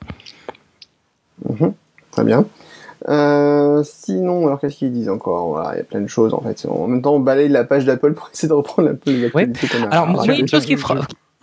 Mhm. 1.47 1.74
Très 2.11 2.24
bien. 2.24 2.45
Euh, 3.09 3.81
sinon, 3.83 4.47
alors 4.47 4.59
qu'est-ce 4.59 4.77
qu'ils 4.77 4.91
disent 4.91 5.09
encore? 5.09 5.47
Voilà, 5.49 5.75
Il 5.75 5.77
y 5.77 5.81
a 5.81 5.83
plein 5.83 6.01
de 6.01 6.07
choses 6.07 6.33
en 6.33 6.41
fait. 6.41 6.65
En 6.69 6.87
même 6.87 7.01
temps, 7.01 7.15
on 7.15 7.19
balaye 7.19 7.49
la 7.49 7.63
page 7.63 7.85
d'Apple 7.85 8.13
pour 8.13 8.29
essayer 8.33 8.47
de 8.49 8.53
reprendre 8.53 8.89
un 8.89 8.95
peu 8.95 9.11
les 9.11 9.25
a. 9.25 9.87
Alors, 9.89 10.07
moi, 10.07 10.25
une 10.25 10.47
chose 10.47 10.65
qui 10.65 10.75
fera... 10.77 10.95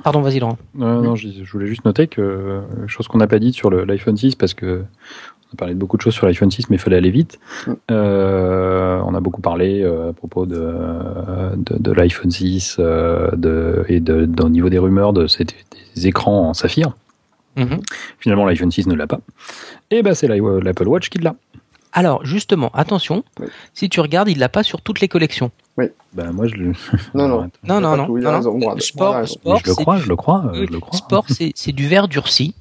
Pardon, 0.05 0.21
vas-y 0.21 0.39
Laurent. 0.39 0.59
Non, 0.75 1.03
non, 1.03 1.17
je, 1.17 1.29
je 1.29 1.51
voulais 1.53 1.67
juste 1.67 1.85
noter 1.85 2.07
que, 2.07 2.21
euh, 2.21 2.61
chose 2.87 3.09
qu'on 3.09 3.19
n'a 3.19 3.27
pas 3.27 3.41
dit 3.41 3.53
sur 3.53 3.69
l'iPhone 3.71 4.17
6, 4.17 4.37
parce 4.37 4.55
que 4.55 4.85
on 5.51 5.55
a 5.55 5.57
parlé 5.57 5.75
de 5.75 5.79
beaucoup 5.79 5.97
de 5.97 6.03
choses 6.03 6.15
sur 6.15 6.27
l'iPhone 6.27 6.51
6, 6.51 6.71
mais 6.71 6.77
il 6.77 6.79
fallait 6.79 6.99
aller 6.99 7.11
vite. 7.11 7.41
Mm. 7.67 7.73
Euh, 7.91 9.01
on 9.05 9.15
a 9.15 9.21
beaucoup 9.21 9.41
parlé 9.41 9.83
euh, 9.83 10.11
à 10.11 10.13
propos 10.13 10.47
de, 10.47 10.57
de, 11.57 11.79
de 11.79 11.93
l'iPhone 11.93 12.31
6 12.31 12.77
euh, 12.79 13.31
de, 13.35 13.85
et 13.89 13.99
de, 13.99 14.25
de- 14.27 14.43
au 14.45 14.49
niveau 14.49 14.69
des 14.69 14.79
rumeurs 14.79 15.13
de 15.13 15.27
ces, 15.27 15.45
des 15.45 16.07
écrans 16.07 16.49
en 16.51 16.55
saphir. 16.55 16.93
Mhm. 17.57 17.81
Finalement, 18.21 18.45
l'iPhone 18.45 18.71
6 18.71 18.87
ne 18.87 18.95
l'a 18.95 19.09
pas. 19.09 19.19
Et 19.91 20.03
ben, 20.03 20.15
c'est 20.15 20.29
l'Apple 20.29 20.87
Watch 20.87 21.09
qui 21.09 21.19
l'a. 21.19 21.35
Alors, 21.93 22.25
justement, 22.25 22.71
attention, 22.75 23.25
Oui. 23.41 23.47
si 23.75 23.89
tu 23.89 24.01
regardes, 24.01 24.29
il 24.29 24.39
l'a 24.39 24.49
pas 24.49 24.63
sur 24.63 24.81
toutes 24.83 25.01
les 25.01 25.09
collections. 25.09 25.51
Ben, 26.15 26.33
moi, 26.33 26.47
je 26.49 26.55
le. 26.55 26.73
Non, 27.15 27.29
non. 27.29 27.51
Non, 27.65 27.81
non, 27.81 27.97
non. 27.97 28.79
Sport, 28.81 29.29
sport, 29.29 29.59
je 29.59 29.67
le 29.69 29.75
c'est 29.75 29.83
crois, 29.83 29.97
du- 29.97 30.03
je 30.03 30.09
le 30.09 30.17
crois, 30.17 30.45
euh, 30.47 30.61
oui, 30.61 30.67
je 30.69 30.73
le 30.73 30.81
crois. 30.81 30.97
Sport, 30.99 31.25
c'est 31.29 31.53
c'est 31.55 31.73
du 31.73 31.87
verre 31.87 32.09
durci. 32.09 32.55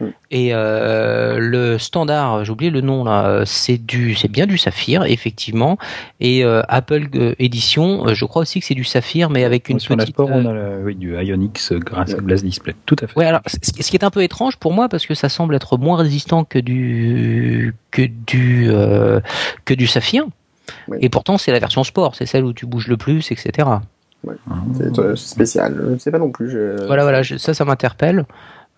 Mm. 0.00 0.04
Et 0.30 0.48
euh, 0.54 1.38
le 1.38 1.78
standard, 1.78 2.44
j'ai 2.44 2.52
oublié 2.52 2.70
le 2.70 2.80
nom 2.80 3.04
là, 3.04 3.42
c'est 3.44 3.76
du, 3.76 4.14
c'est 4.14 4.28
bien 4.28 4.46
du 4.46 4.56
saphir 4.58 5.04
effectivement. 5.04 5.76
Et 6.20 6.44
euh, 6.44 6.62
Apple 6.68 7.06
euh, 7.16 7.34
Edition, 7.38 8.06
je 8.14 8.24
crois 8.24 8.42
aussi 8.42 8.60
que 8.60 8.66
c'est 8.66 8.74
du 8.74 8.84
saphir, 8.84 9.28
mais 9.30 9.44
avec 9.44 9.68
une 9.68 9.78
sur 9.78 9.94
la 9.96 10.04
petite. 10.04 10.14
Sport, 10.16 10.30
euh, 10.32 10.42
on 10.42 10.46
a 10.46 10.84
oui, 10.84 10.94
du 10.96 11.14
Ionix 11.14 11.72
grâce 11.72 12.12
Ouais. 12.14 12.20
Glass 12.22 12.42
Display. 12.42 12.74
Tout 12.86 12.96
à 13.02 13.06
fait. 13.06 13.16
Ouais, 13.18 13.26
alors 13.26 13.42
ce 13.46 13.56
ce 13.62 13.90
qui 13.90 13.96
est 13.96 14.04
un 14.04 14.10
peu 14.10 14.22
étrange 14.22 14.56
pour 14.56 14.72
moi 14.72 14.88
parce 14.88 15.06
que 15.06 15.14
ça 15.14 15.28
semble 15.28 15.54
être 15.54 15.76
moins 15.76 15.96
résistant 15.98 16.44
que 16.44 16.58
du 16.58 17.74
que 17.90 18.02
du 18.02 18.68
euh, 18.70 19.20
que 19.64 19.74
du 19.74 19.86
saphir. 19.86 20.24
Oui. 20.88 20.98
Et 21.02 21.08
pourtant, 21.08 21.36
c'est 21.36 21.52
la 21.52 21.58
version 21.58 21.84
sport, 21.84 22.14
c'est 22.14 22.26
celle 22.26 22.44
où 22.44 22.52
tu 22.52 22.64
bouges 22.64 22.86
le 22.86 22.96
plus, 22.96 23.32
etc. 23.32 23.68
C'est 24.76 24.98
euh, 24.98 25.16
c'est 25.16 25.28
spécial. 25.28 25.74
Je 25.82 25.92
ne 25.94 25.98
sais 25.98 26.10
pas 26.10 26.18
non 26.18 26.30
plus. 26.30 26.50
je- 26.50 26.86
Voilà, 26.86 27.02
voilà, 27.02 27.22
je- 27.22 27.36
ça, 27.38 27.54
ça 27.54 27.64
m'interpelle. 27.64 28.24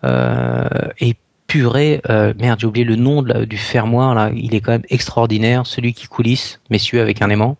Euh, 0.03 0.67
et 0.99 1.15
purée, 1.47 2.01
euh, 2.09 2.33
merde, 2.39 2.59
j'ai 2.59 2.67
oublié 2.67 2.85
le 2.85 2.95
nom 2.95 3.21
de 3.21 3.29
la- 3.33 3.45
du 3.45 3.57
fermoir 3.57 4.15
là. 4.15 4.31
Il 4.35 4.55
est 4.55 4.61
quand 4.61 4.71
même 4.71 4.85
extraordinaire, 4.89 5.65
celui 5.67 5.93
qui 5.93 6.07
coulisse, 6.07 6.59
messieurs, 6.69 7.01
avec 7.01 7.21
un 7.21 7.29
aimant. 7.29 7.57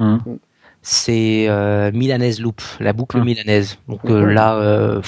Hum. 0.00 0.20
C'est 0.82 1.46
euh, 1.48 1.90
Milanaise 1.92 2.40
Loop, 2.40 2.60
la 2.80 2.92
boucle 2.92 3.18
Hum. 3.18 3.24
milanaise. 3.24 3.78
Donc 3.88 4.00
là, 4.04 5.00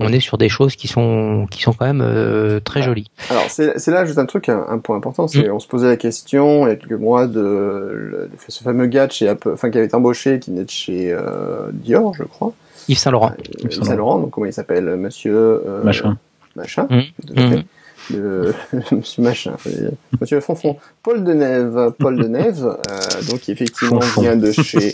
on 0.00 0.08
est 0.12 0.20
sur 0.20 0.38
des 0.38 0.48
choses 0.48 0.76
qui 0.76 0.86
sont 0.86 1.46
qui 1.50 1.62
sont 1.62 1.72
quand 1.72 1.86
même 1.86 2.02
euh, 2.02 2.60
très 2.60 2.82
jolies. 2.82 3.10
Alors, 3.30 3.46
c'est 3.48 3.88
là 3.88 4.04
juste 4.04 4.18
un 4.18 4.26
truc, 4.26 4.48
un, 4.48 4.64
un 4.68 4.78
point 4.78 4.96
important, 4.96 5.26
c'est 5.26 5.50
on 5.50 5.58
se 5.58 5.66
posait 5.66 5.88
la 5.88 5.96
question 5.96 6.66
il 6.66 6.70
y 6.70 6.72
a 6.72 6.76
quelques 6.76 6.92
mois 7.00 7.26
de, 7.26 7.40
le- 7.40 8.30
de 8.32 8.36
ce 8.46 8.62
fameux 8.62 8.86
gars 8.86 9.06
de 9.08 9.12
chez 9.12 9.26
Apple, 9.28 9.50
enfin, 9.54 9.70
qui 9.70 9.78
avait 9.78 9.86
été 9.86 9.96
embauché, 9.96 10.38
qui 10.38 10.50
venait 10.50 10.64
de 10.64 10.70
chez 10.70 11.10
euh, 11.12 11.70
Dior, 11.72 12.14
je 12.14 12.22
crois, 12.24 12.52
Yves 12.88 12.98
Saint 12.98 13.10
Laurent. 13.10 13.30
euh, 13.30 13.64
Yves 13.64 13.82
Saint 13.84 13.96
Laurent, 13.96 14.18
donc 14.18 14.30
comment 14.30 14.46
il 14.46 14.52
s'appelle, 14.52 14.84
monsieur 14.96 15.34
euh, 15.34 15.82
Machin. 15.84 16.16
machin, 16.56 16.86
Mhm. 16.90 17.62
Mhm. 18.10 18.16
de 18.18 18.52
monsieur 18.92 19.22
machin, 19.22 19.52
euh, 19.66 19.90
monsieur 20.20 20.40
Fonfon, 20.40 20.76
Paul 21.02 21.24
Denève, 21.24 21.92
Paul 21.98 22.16
Denève, 22.18 22.64
euh, 22.64 23.22
donc 23.30 23.40
qui 23.40 23.52
effectivement 23.52 24.00
vient 24.18 24.36
de 24.36 24.50
chez 24.52 24.92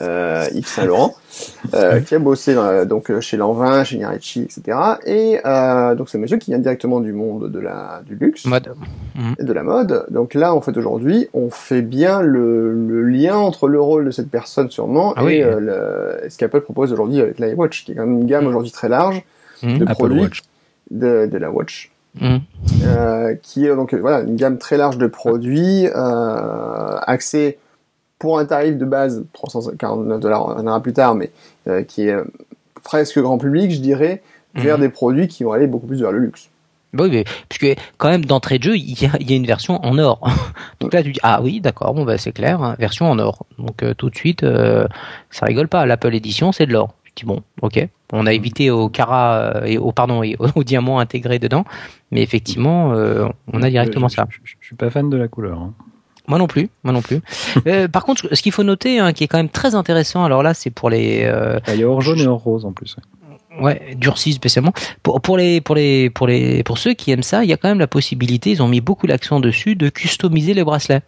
euh, 0.00 0.46
Yves 0.54 0.66
Saint 0.66 0.84
Laurent, 0.84 1.14
euh, 1.74 2.00
qui 2.00 2.14
a 2.14 2.18
bossé 2.18 2.54
dans 2.54 2.84
donc 2.86 3.10
euh, 3.10 3.20
chez 3.20 3.36
Lanvin, 3.36 3.84
chez 3.84 3.98
Narici, 3.98 4.42
etc. 4.42 4.78
Et 5.06 5.38
euh, 5.44 5.94
donc 5.94 6.08
c'est 6.08 6.18
un 6.18 6.20
monsieur 6.20 6.36
qui 6.38 6.50
vient 6.50 6.58
directement 6.58 7.00
du 7.00 7.12
monde 7.12 7.50
de 7.50 7.58
la 7.60 8.02
du 8.06 8.14
luxe 8.16 8.44
Mode. 8.46 8.72
et 9.38 9.44
de 9.44 9.52
la 9.52 9.62
mode. 9.62 10.06
Donc 10.10 10.34
là, 10.34 10.54
en 10.54 10.60
fait, 10.60 10.76
aujourd'hui, 10.76 11.28
on 11.34 11.50
fait 11.50 11.82
bien 11.82 12.20
le, 12.22 12.72
le 12.74 13.02
lien 13.04 13.36
entre 13.36 13.68
le 13.68 13.80
rôle 13.80 14.04
de 14.06 14.10
cette 14.10 14.30
personne 14.30 14.70
sûrement 14.70 15.14
Ah 15.16 15.22
et 15.22 15.26
oui. 15.26 15.42
euh, 15.42 15.60
le, 16.22 16.28
ce 16.30 16.36
qu'Apple 16.38 16.60
propose 16.60 16.92
aujourd'hui 16.92 17.20
avec 17.20 17.38
l'iWatch, 17.38 17.84
qui 17.84 17.92
est 17.92 17.94
quand 17.94 18.06
même 18.06 18.20
une 18.20 18.26
gamme 18.26 18.46
aujourd'hui 18.46 18.70
très 18.70 18.88
large 18.88 19.22
Mhm. 19.64 19.78
de 19.78 19.82
Apple 19.84 19.94
produits 19.94 20.20
Watch. 20.22 20.42
de, 20.90 21.26
de 21.30 21.38
la 21.38 21.48
watch 21.52 21.91
Euh, 22.20 23.34
qui 23.42 23.66
est 23.66 23.74
donc 23.74 23.94
voilà 23.94 24.20
une 24.20 24.36
gamme 24.36 24.58
très 24.58 24.76
large 24.76 24.98
de 24.98 25.06
produits 25.06 25.86
euh, 25.86 26.98
axés 27.06 27.58
pour 28.18 28.38
un 28.38 28.44
tarif 28.44 28.76
de 28.76 28.84
base 28.84 29.24
349 29.32 30.20
dollars 30.20 30.46
on 30.46 30.60
en 30.60 30.62
verra 30.62 30.80
plus 30.82 30.92
tard 30.92 31.14
mais 31.14 31.30
euh, 31.68 31.82
qui 31.82 32.08
est 32.08 32.16
presque 32.82 33.18
grand 33.18 33.38
public 33.38 33.70
je 33.70 33.80
dirais 33.80 34.22
vers 34.54 34.76
Mhm. 34.76 34.82
des 34.82 34.88
produits 34.90 35.28
qui 35.28 35.42
vont 35.44 35.52
aller 35.52 35.66
beaucoup 35.66 35.86
plus 35.86 36.00
vers 36.02 36.12
le 36.12 36.18
luxe. 36.18 36.50
Bah 36.92 37.04
Oui, 37.04 37.10
mais 37.10 37.24
puisque 37.48 37.80
quand 37.96 38.10
même 38.10 38.26
d'entrée 38.26 38.58
de 38.58 38.64
jeu, 38.64 38.76
il 38.76 39.02
y 39.02 39.06
a, 39.06 39.12
il 39.18 39.30
y 39.30 39.32
a 39.32 39.36
une 39.36 39.46
version 39.46 39.82
en 39.82 39.96
or. 39.98 40.20
Donc 40.80 40.92
là, 40.92 41.02
tu 41.02 41.12
dis 41.12 41.20
ah 41.22 41.40
oui, 41.42 41.62
d'accord, 41.62 41.94
bon 41.94 42.04
bah 42.04 42.18
c'est 42.18 42.32
clair, 42.32 42.60
hein, 42.62 42.76
version 42.78 43.10
en 43.10 43.18
or. 43.18 43.46
Donc 43.58 43.82
euh, 43.82 43.94
tout 43.94 44.10
de 44.10 44.14
suite, 44.14 44.42
euh, 44.42 44.86
ça 45.30 45.46
rigole 45.46 45.68
pas. 45.68 45.86
L'Apple 45.86 46.14
Edition, 46.14 46.52
c'est 46.52 46.66
de 46.66 46.72
l'or. 46.74 46.94
Dis 47.16 47.24
bon, 47.26 47.42
ok, 47.60 47.88
on 48.12 48.26
a 48.26 48.32
évité 48.32 48.70
au 48.70 48.88
cara 48.88 49.34
euh, 49.56 49.64
et 49.66 49.76
au 49.78 49.92
pardon 49.92 50.22
et 50.22 50.36
au, 50.54 50.62
diamant 50.64 50.98
intégré 50.98 51.38
dedans, 51.38 51.64
mais 52.10 52.22
effectivement, 52.22 52.92
euh, 52.94 53.28
on 53.52 53.62
a 53.62 53.68
directement 53.68 54.06
Euh, 54.06 54.10
je, 54.10 54.14
ça. 54.14 54.26
Je, 54.30 54.38
je- 54.44 54.54
je 54.60 54.66
suis 54.66 54.76
pas 54.76 54.88
fan 54.90 55.10
de 55.10 55.16
la 55.16 55.28
couleur. 55.28 55.58
hein. 55.58 55.74
Moi 56.28 56.38
non 56.38 56.46
plus, 56.46 56.70
moi 56.84 56.92
non 56.92 57.02
plus. 57.02 57.20
Euh, 57.66 57.86
par 57.88 58.04
contre, 58.04 58.34
ce 58.34 58.40
qu'il 58.42 58.52
faut 58.52 58.62
noter, 58.62 58.98
hein, 58.98 59.12
qui 59.12 59.24
est 59.24 59.28
quand 59.28 59.36
même 59.36 59.48
très 59.50 59.74
intéressant, 59.74 60.24
alors 60.24 60.42
là, 60.42 60.54
c'est 60.54 60.70
pour 60.70 60.88
les 60.88 61.22
euh, 61.24 61.58
Ah, 61.66 61.74
Il 61.74 61.80
y 61.80 61.84
a 61.84 61.88
or 61.88 62.00
jaune 62.00 62.18
et 62.20 62.26
or 62.26 62.38
rose 62.42 62.64
en 62.64 62.72
plus. 62.72 62.96
ouais. 62.96 63.02
Ouais, 63.62 63.94
durci 63.96 64.32
spécialement. 64.32 64.72
Pour, 65.02 65.20
pour 65.20 65.36
les 65.36 65.60
pour 65.60 65.74
les 65.74 66.08
pour 66.08 66.26
les 66.26 66.62
pour 66.62 66.78
ceux 66.78 66.94
qui 66.94 67.10
aiment 67.10 67.22
ça, 67.22 67.44
il 67.44 67.50
y 67.50 67.52
a 67.52 67.58
quand 67.58 67.68
même 67.68 67.78
la 67.80 67.86
possibilité, 67.86 68.50
ils 68.52 68.62
ont 68.62 68.68
mis 68.68 68.80
beaucoup 68.80 69.06
l'accent 69.06 69.40
dessus 69.40 69.74
de 69.76 69.90
customiser 69.90 70.54
les 70.54 70.64
bracelets. 70.64 71.02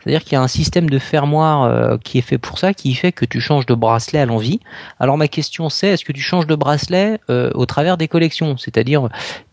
C'est-à-dire 0.00 0.22
qu'il 0.24 0.34
y 0.34 0.36
a 0.36 0.42
un 0.42 0.48
système 0.48 0.88
de 0.88 0.98
fermoir 0.98 1.64
euh, 1.64 1.96
qui 2.02 2.18
est 2.18 2.22
fait 2.22 2.38
pour 2.38 2.58
ça, 2.58 2.74
qui 2.74 2.94
fait 2.94 3.12
que 3.12 3.24
tu 3.24 3.40
changes 3.40 3.66
de 3.66 3.74
bracelet 3.74 4.18
à 4.18 4.26
l'envie. 4.26 4.60
Alors 4.98 5.16
ma 5.18 5.28
question 5.28 5.68
c'est, 5.68 5.88
est-ce 5.88 6.04
que 6.04 6.12
tu 6.12 6.20
changes 6.20 6.46
de 6.46 6.54
bracelet 6.54 7.20
euh, 7.30 7.50
au 7.54 7.66
travers 7.66 7.96
des 7.96 8.08
collections? 8.08 8.56
C'est-à-dire, 8.56 9.08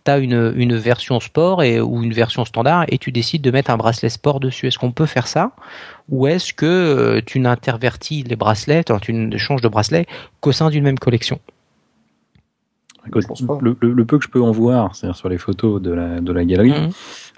tu 0.06 0.12
as 0.12 0.18
une, 0.18 0.76
version 0.78 1.20
sport 1.20 1.64
et, 1.64 1.80
ou 1.82 2.04
une 2.04 2.14
version 2.14 2.46
standard 2.46 2.86
et 2.90 2.98
tu 2.98 3.12
décides 3.12 3.42
de 3.42 3.52
mettre 3.52 3.72
un 3.72 3.78
bracelet 3.78 4.10
sport 4.10 4.40
dessus. 4.40 4.68
Est-ce 4.68 4.80
qu'on 4.80 4.92
peut 4.92 5.06
faire 5.06 5.28
ça? 5.28 5.52
Ou 6.10 6.28
est-ce 6.28 6.54
que 6.54 6.66
euh, 6.66 7.22
tu 7.26 7.40
n'intervertis 7.40 8.24
les 8.24 8.36
bracelets, 8.36 8.84
tu 9.02 9.14
ne 9.14 9.38
changes 9.38 9.62
de 9.62 9.68
bracelet 9.68 10.06
qu'au 10.42 10.52
sein 10.52 10.70
d'une 10.70 10.84
même 10.84 11.00
collection? 11.00 11.40
Écoute, 13.10 13.24
Je 13.24 13.28
pense 13.28 13.42
pas. 13.42 13.58
le, 13.62 13.76
le- 13.82 13.92
le 13.94 14.06
peu 14.06 14.18
que 14.18 14.24
je 14.24 14.30
peux 14.30 14.42
en 14.42 14.52
voir, 14.52 14.96
c'est-à-dire 14.96 15.16
sur 15.18 15.28
les 15.30 15.38
photos 15.38 15.82
de 15.82 15.92
la, 15.92 16.22
de 16.22 16.32
la 16.32 16.46
galerie, 16.46 16.74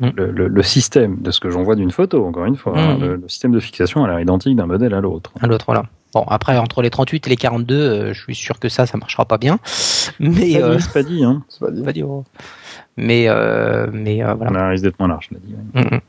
Mhm. 0.01 0.11
le, 0.15 0.31
le- 0.31 0.47
le 0.47 0.63
système 0.63 1.17
de 1.21 1.31
ce 1.31 1.39
que 1.39 1.49
j'en 1.49 1.63
vois 1.63 1.75
d'une 1.75 1.91
photo, 1.91 2.25
encore 2.25 2.45
une 2.45 2.55
fois, 2.57 2.77
hein, 2.77 2.95
Mhm. 2.95 3.01
le, 3.01 3.15
le 3.15 3.29
système 3.29 3.51
de 3.51 3.59
fixation 3.59 4.03
a 4.03 4.07
l'air 4.07 4.19
identique 4.19 4.55
d'un 4.55 4.65
modèle 4.67 4.93
à 4.93 5.01
l'autre. 5.01 5.31
à 5.41 5.47
l'autre 5.47 5.65
voilà. 5.65 5.83
Bon 6.13 6.23
après 6.27 6.57
entre 6.57 6.81
les 6.81 6.89
38 6.89 7.25
et 7.27 7.29
les 7.29 7.35
42, 7.37 7.73
euh, 7.75 8.13
je 8.13 8.21
suis 8.21 8.35
sûr 8.35 8.59
que 8.59 8.67
ça 8.67 8.85
ça 8.85 8.97
marchera 8.97 9.23
pas 9.25 9.37
bien. 9.37 9.59
Mais 10.19 10.59
Pas 10.59 10.65
euh, 10.67 10.79
c'est 10.79 10.91
pas 10.93 11.03
dit, 11.03 11.23
hein. 11.23 11.41
C'est 11.47 11.61
pas 11.61 11.71
dit. 11.71 11.81
pas 11.83 11.93
dire. 11.93 12.07
Mais 12.97 13.29
euh, 13.29 13.87
mais 13.93 14.21
euh, 14.23 14.33
voilà. 14.33 14.51
On 14.51 14.55
a 14.55 14.67
risque 14.69 14.83
d'être 14.83 14.99
moins 14.99 15.07
large, 15.07 15.29
je 15.31 15.35
l'ai 15.35 15.41
dit. 15.41 15.55
ouais. 15.75 16.01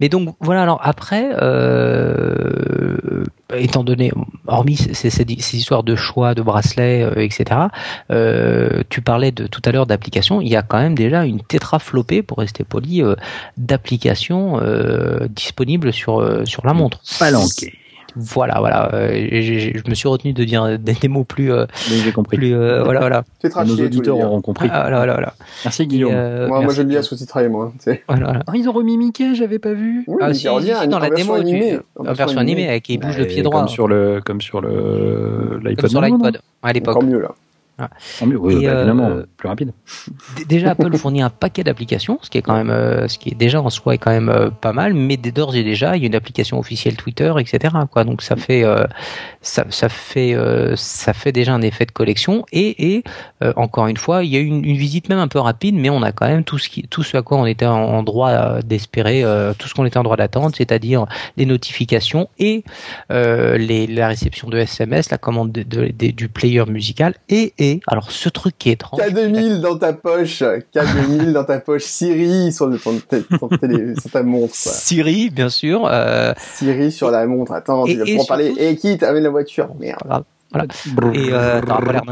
Mais 0.00 0.08
donc 0.08 0.34
voilà 0.40 0.62
alors 0.62 0.80
après 0.82 1.30
euh, 1.42 3.24
étant 3.56 3.84
donné 3.84 4.12
hormis 4.46 4.76
ces, 4.76 4.94
ces- 4.94 5.10
ces 5.10 5.56
histoires 5.56 5.82
de 5.84 5.94
choix 5.96 6.34
de 6.34 6.42
bracelets 6.42 7.02
euh, 7.02 7.20
etc 7.22 7.60
euh, 8.10 8.82
tu 8.88 9.00
parlais 9.02 9.30
de 9.32 9.46
tout 9.46 9.62
à 9.64 9.72
l'heure 9.72 9.86
d'applications 9.86 10.40
il 10.40 10.48
y 10.48 10.56
a 10.56 10.62
quand 10.62 10.78
même 10.78 10.94
déjà 10.94 11.24
une 11.24 11.40
tétraflopée 11.42 12.22
pour 12.22 12.38
rester 12.38 12.64
poli 12.64 13.02
euh, 13.02 13.14
d'applications 13.56 14.60
euh, 14.60 15.26
disponibles 15.28 15.92
sur 15.92 16.20
euh, 16.20 16.44
sur 16.44 16.66
la 16.66 16.72
montre. 16.74 16.98
Voilà 18.16 18.58
voilà 18.60 18.94
euh, 18.94 19.10
je 19.40 19.88
me 19.90 19.94
suis 19.94 20.08
retenu 20.08 20.32
de 20.32 20.44
dire 20.44 20.78
des, 20.78 20.92
des 20.94 21.08
mots 21.08 21.24
plus 21.24 21.52
euh, 21.52 21.66
Mais 21.90 21.96
j'ai 21.98 22.12
compris. 22.12 22.36
plus 22.36 22.54
euh, 22.54 22.82
voilà 22.84 23.00
voilà 23.00 23.24
C'est 23.42 23.54
Nos 23.66 23.80
auditeurs 23.84 24.18
auront 24.18 24.40
compris. 24.40 24.68
Ah, 24.72 24.82
voilà 24.82 24.96
voilà 24.98 25.12
voilà 25.14 25.34
Merci 25.64 25.86
Guillaume. 25.86 26.12
Et, 26.12 26.16
euh, 26.16 26.48
Moi, 26.48 26.60
moi 26.62 26.72
j'aime 26.72 26.88
bien 26.88 27.02
sous-titrer, 27.02 27.48
moi. 27.48 27.72
tu 27.78 27.84
sais. 27.90 28.02
Voilà, 28.08 28.24
voilà. 28.24 28.42
Ah, 28.46 28.52
ils 28.54 28.68
ont 28.68 28.72
remis 28.72 28.96
Mickey, 28.96 29.34
j'avais 29.34 29.58
pas 29.58 29.72
vu. 29.72 30.04
Oui, 30.06 30.18
Ah, 30.20 30.32
si, 30.34 30.48
revient 30.48 30.76
si, 30.82 30.88
dans 30.88 30.98
la 30.98 31.08
version 31.08 31.34
démo, 31.34 31.40
animée. 31.40 31.78
en 31.98 32.12
version 32.12 32.38
animée 32.40 32.68
avec 32.68 32.84
qui 32.84 32.98
bouge 32.98 33.18
le 33.18 33.26
pied 33.26 33.42
droit. 33.42 33.60
Comme 33.60 33.68
sur 33.68 33.88
le, 33.88 34.20
comme 34.24 34.40
sur 34.40 34.60
le, 34.60 35.58
Comme 35.60 35.66
l'iPod. 35.66 35.90
sur 35.90 36.00
Nano, 36.00 36.16
l'iPod 36.16 36.40
à 36.62 36.72
l'époque. 36.72 36.96
Encore 36.96 37.08
mieux, 37.08 37.20
là. 37.20 37.32
Non 38.20 38.26
mieux, 38.28 38.38
oui, 38.38 38.54
Et, 38.62 38.66
bah, 38.66 38.72
euh, 38.72 38.78
évidemment, 38.78 39.22
plus 39.36 39.48
rapide. 39.48 39.72
Déjà, 40.48 40.70
Apple 40.70 40.96
fournit 40.96 41.22
un 41.22 41.30
paquet 41.30 41.64
d'applications, 41.64 42.18
ce 42.22 42.30
qui 42.30 42.38
est 42.38 42.42
quand 42.42 42.54
même, 42.56 42.70
euh, 42.70 43.08
ce 43.08 43.18
qui 43.18 43.30
est 43.30 43.34
déjà 43.34 43.60
en 43.60 43.68
soi 43.70 43.94
est 43.94 43.98
quand 43.98 44.12
même 44.12 44.28
euh, 44.28 44.50
pas 44.50 44.72
mal, 44.72 44.94
mais 44.94 45.16
dès 45.16 45.32
d'ores 45.32 45.56
et 45.56 45.64
déjà, 45.64 45.96
il 45.96 46.02
y 46.02 46.04
a 46.04 46.06
une 46.06 46.14
application 46.14 46.58
officielle 46.58 46.96
Twitter, 46.96 47.32
etc. 47.38 47.74
Quoi. 47.90 48.04
Donc 48.04 48.22
ça 48.22 48.36
fait, 48.36 48.64
ça, 49.42 49.64
ça 49.70 49.88
fait, 49.88 50.36
ça 50.76 51.12
fait 51.12 51.32
déjà 51.32 51.52
un 51.52 51.62
effet 51.62 51.84
de 51.86 51.90
collection. 51.90 52.44
Et, 52.52 52.94
et 52.96 53.04
encore 53.56 53.88
une 53.88 53.96
fois, 53.96 54.22
il 54.24 54.30
y 54.30 54.36
a 54.36 54.40
eu 54.40 54.44
une, 54.46 54.64
une 54.64 54.76
visite 54.76 55.08
même 55.08 55.18
un 55.18 55.28
peu 55.28 55.38
rapide, 55.40 55.74
mais 55.74 55.90
on 55.90 56.02
a 56.02 56.12
quand 56.12 56.26
même 56.28 56.44
tout 56.44 56.58
ce 56.58 56.68
qui, 56.68 56.82
tout 56.88 57.02
ce 57.02 57.16
à 57.16 57.22
quoi 57.22 57.38
on 57.38 57.46
était 57.46 57.66
en, 57.66 58.02
droit 58.02 58.60
d'espérer, 58.62 59.24
tout 59.58 59.66
ce 59.68 59.74
qu'on 59.74 59.84
était 59.84 59.98
en 59.98 60.02
droit 60.04 60.16
d'attendre, 60.16 60.52
c'est-à-dire 60.56 61.06
les 61.36 61.46
notifications 61.46 62.28
et 62.38 62.62
les, 63.10 63.86
la 63.88 64.08
réception 64.08 64.48
de 64.48 64.58
SMS, 64.58 65.10
la 65.10 65.18
commande 65.18 65.50
de, 65.52 65.62
de- 65.62 65.88
de- 65.96 66.10
du 66.12 66.28
player 66.28 66.64
musical 66.66 67.14
et, 67.28 67.52
et 67.58 67.63
alors 67.86 68.10
ce 68.10 68.28
truc 68.28 68.56
qui 68.58 68.70
est 68.70 68.72
étrange. 68.72 69.00
K2000 69.00 69.60
dans 69.60 69.76
ta 69.78 69.92
poche, 69.92 70.42
K2000 70.74 71.32
dans 71.32 71.44
ta 71.44 71.58
poche, 71.60 71.84
Siri 71.84 72.52
sur, 72.52 72.66
le, 72.66 72.78
ton, 72.78 72.98
t- 72.98 73.22
ton 73.38 73.48
télé, 73.48 73.94
sur 74.00 74.10
ta 74.10 74.22
montre. 74.22 74.52
quoi. 74.62 74.72
Siri, 74.72 75.30
bien 75.30 75.48
sûr. 75.48 75.86
Euh, 75.86 76.32
Siri 76.54 76.90
sur 76.92 77.10
la 77.10 77.26
montre, 77.26 77.52
attends, 77.52 77.86
Et- 77.86 77.92
tu 77.92 77.98
vas 77.98 78.04
pouvoir 78.04 78.26
parler. 78.26 78.46
surtout- 78.48 78.60
Et 78.62 78.76
qui 78.76 78.98
t'amène 78.98 79.22
la 79.24 79.30
voiture? 79.30 79.68
Merde. 79.78 79.98
voilà. 80.04 80.24
Voilà. 80.52 80.66
Et, 81.14 81.30
euh, 81.32 81.60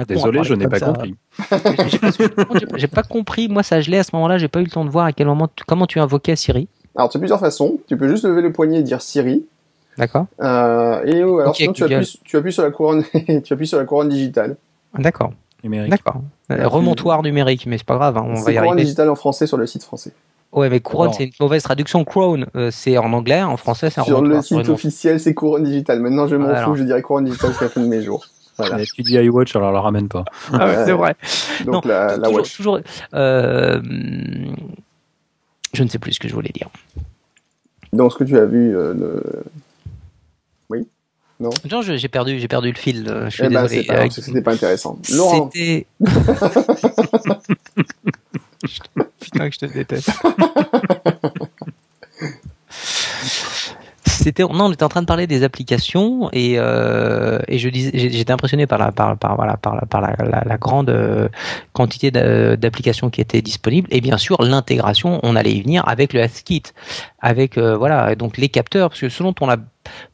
Désolé, 0.09 0.43
je 0.43 0.55
n'ai 0.55 0.67
pas 0.67 0.81
ça. 0.81 0.87
compris. 0.87 1.15
J'ai 2.77 2.89
pas, 2.89 3.03
compris. 3.05 3.49
Moi, 3.49 3.63
ça 3.63 3.81
gelait 3.81 3.99
à 3.99 4.03
ce 4.03 4.11
moment-là. 4.15 4.39
J'ai 4.39 4.49
pas 4.49 4.61
eu 4.61 4.65
le 4.65 4.71
temps 4.71 4.85
de 4.85 4.91
voir 4.91 5.07
à 5.07 5.13
quel 5.13 5.27
moment, 5.29 5.49
tu- 5.55 5.65
comment 5.65 5.87
tu 5.87 6.01
invoquais 6.01 6.35
Siri. 6.37 6.69
Alors, 6.97 7.09
tu 7.09 7.17
as 7.19 7.21
plusieurs 7.21 7.41
façons. 7.41 7.79
Tu 7.89 7.97
peux 7.97 8.09
juste 8.09 8.25
lever 8.25 8.43
le 8.43 8.53
poignet 8.53 8.81
et 8.81 8.83
dire 8.83 9.01
Siri. 9.01 9.47
D'accord. 9.97 10.27
Euh, 10.41 11.05
et 11.05 11.23
oh, 11.23 11.39
alors 11.39 11.55
sinon, 11.55 11.73
tu 11.73 11.83
Google. 11.83 11.95
appuies, 11.97 12.21
tu 12.25 12.37
appuies 12.37 12.53
sur 12.53 12.63
la 12.63 12.71
couronne, 12.71 13.05
tu 13.45 13.53
appuies 13.53 13.67
sur 13.67 13.79
la 13.79 13.85
couronne 13.85 14.09
digitale. 14.09 14.57
D'accord. 14.99 15.33
Numérique. 15.65 15.91
D'accord. 15.91 16.23
Euh, 16.51 16.67
Remontoir 16.69 17.23
numérique, 17.23 17.67
mais 17.67 17.79
c'est 17.79 17.87
pas 17.87 17.97
grave. 17.97 18.17
hein, 18.19 18.25
on 18.27 18.35
va 18.35 18.41
C'est 18.43 18.53
y 18.53 18.55
couronne 18.57 18.69
arriver. 18.71 18.83
digitale 18.85 19.11
en 19.11 19.15
français 19.15 19.47
sur 19.47 19.57
le 19.57 19.67
site 19.67 19.83
français. 19.85 20.13
Ouais, 20.53 20.69
mais 20.69 20.81
couronne, 20.81 21.13
c'est 21.15 21.25
une 21.25 21.31
mauvaise 21.41 21.63
traduction. 21.63 22.05
Crown, 22.05 22.47
euh, 22.57 22.71
c'est 22.71 22.99
en 22.99 23.13
anglais. 23.15 23.43
En 23.43 23.57
français, 23.57 23.89
c'est 23.89 24.01
un 24.01 24.05
Sur 24.05 24.21
le 24.23 24.43
sur 24.43 24.59
site 24.61 24.69
officiel, 24.69 25.19
c'est 25.21 25.33
couronne 25.35 25.65
digitale. 25.65 26.01
Maintenant, 26.01 26.27
je 26.27 26.37
m'en 26.37 26.45
Voilà. 26.45 26.65
fous, 26.65 26.75
je 26.77 26.83
dirais 26.83 27.01
couronne 27.01 27.25
digitale 27.25 27.51
jusqu'à 27.51 27.65
la 27.67 27.71
fin 27.71 27.81
de 27.81 27.87
mes 27.87 28.03
jours. 28.03 28.27
Voilà. 28.59 28.83
Et 28.83 28.85
Tu 28.85 29.01
dis 29.03 29.15
iWatch, 29.15 29.57
alors 29.57 29.73
la 29.73 29.81
ramène 29.81 30.09
pas. 30.09 30.27
Ah 30.53 30.67
ouais, 30.67 30.85
c'est 30.85 30.93
vrai. 30.93 31.17
Donc 31.65 31.87
Non, 31.87 31.91
la, 31.91 32.19
la 32.19 32.27
toujours, 32.27 32.35
watch. 32.35 32.57
toujours, 32.57 32.81
euh, 33.15 33.81
je 35.73 35.83
ne 35.83 35.89
sais 35.89 35.99
plus 35.99 36.13
ce 36.13 36.21
que 36.21 36.29
je 36.29 36.35
voulais 36.35 36.51
dire. 36.53 36.69
Donc 37.95 38.13
ce 38.13 38.19
que 38.19 38.25
tu 38.25 38.37
as 38.39 38.45
vu, 38.45 38.77
euh, 38.77 38.93
le- 38.93 39.23
Genre, 41.64 41.82
je- 41.82 41.97
j'ai 41.97 42.09
perdu, 42.09 42.38
j'ai 42.38 42.49
perdu 42.49 42.70
le 42.72 42.76
fil. 42.78 43.07
euh, 43.09 43.24
Je 43.30 43.34
suis 43.34 43.45
eh 43.45 43.49
ben, 43.49 43.62
désolé. 43.62 43.84
pas 43.84 43.95
Euh, 44.05 44.09
c'était 44.11 44.43
pas 44.43 44.53
intéressant. 44.55 44.99
Laurent, 45.12 45.51
C'était. 45.53 45.86
Putain 49.20 49.49
que 49.49 49.55
je 49.55 49.59
te 49.61 49.66
déteste. 49.66 50.11
C'était 54.05 54.43
non, 54.45 54.66
on 54.66 54.72
était 54.72 54.84
en 54.84 54.88
train 54.88 55.01
de 55.01 55.07
parler 55.07 55.26
des 55.26 55.43
applications 55.43 56.28
et 56.32 56.55
euh, 56.57 57.38
et 57.49 57.59
je 57.59 57.68
disais 57.68 57.90
j'étais 57.95 58.30
impressionné 58.32 58.66
par 58.68 58.78
la 58.78 58.93
par 58.93 59.16
par 59.18 59.34
voilà 59.36 59.57
par 59.57 59.74
la 59.74 59.80
par 59.82 60.01
la, 60.01 60.14
la- 60.24 60.43
la 60.45 60.57
grande 60.59 61.30
quantité 61.72 62.11
d'a- 62.12 62.57
d'applications 62.57 63.11
qui 63.11 63.20
étaient 63.20 63.43
disponibles 63.43 63.88
et 63.90 64.01
bien 64.01 64.18
sûr 64.18 64.40
l'intégration 64.43 65.18
on 65.24 65.34
allait 65.34 65.53
y 65.55 65.62
venir 65.62 65.82
avec 65.88 66.12
le 66.12 66.20
HealthKit 66.20 66.62
avec 67.20 67.59
euh, 67.59 67.76
voilà 67.76 68.14
donc 68.14 68.36
les 68.38 68.49
capteurs 68.49 68.90
parce 68.90 69.01
que 69.01 69.09
ce 69.09 69.22
dont 69.24 69.34
on 69.40 69.49
a 69.51 69.57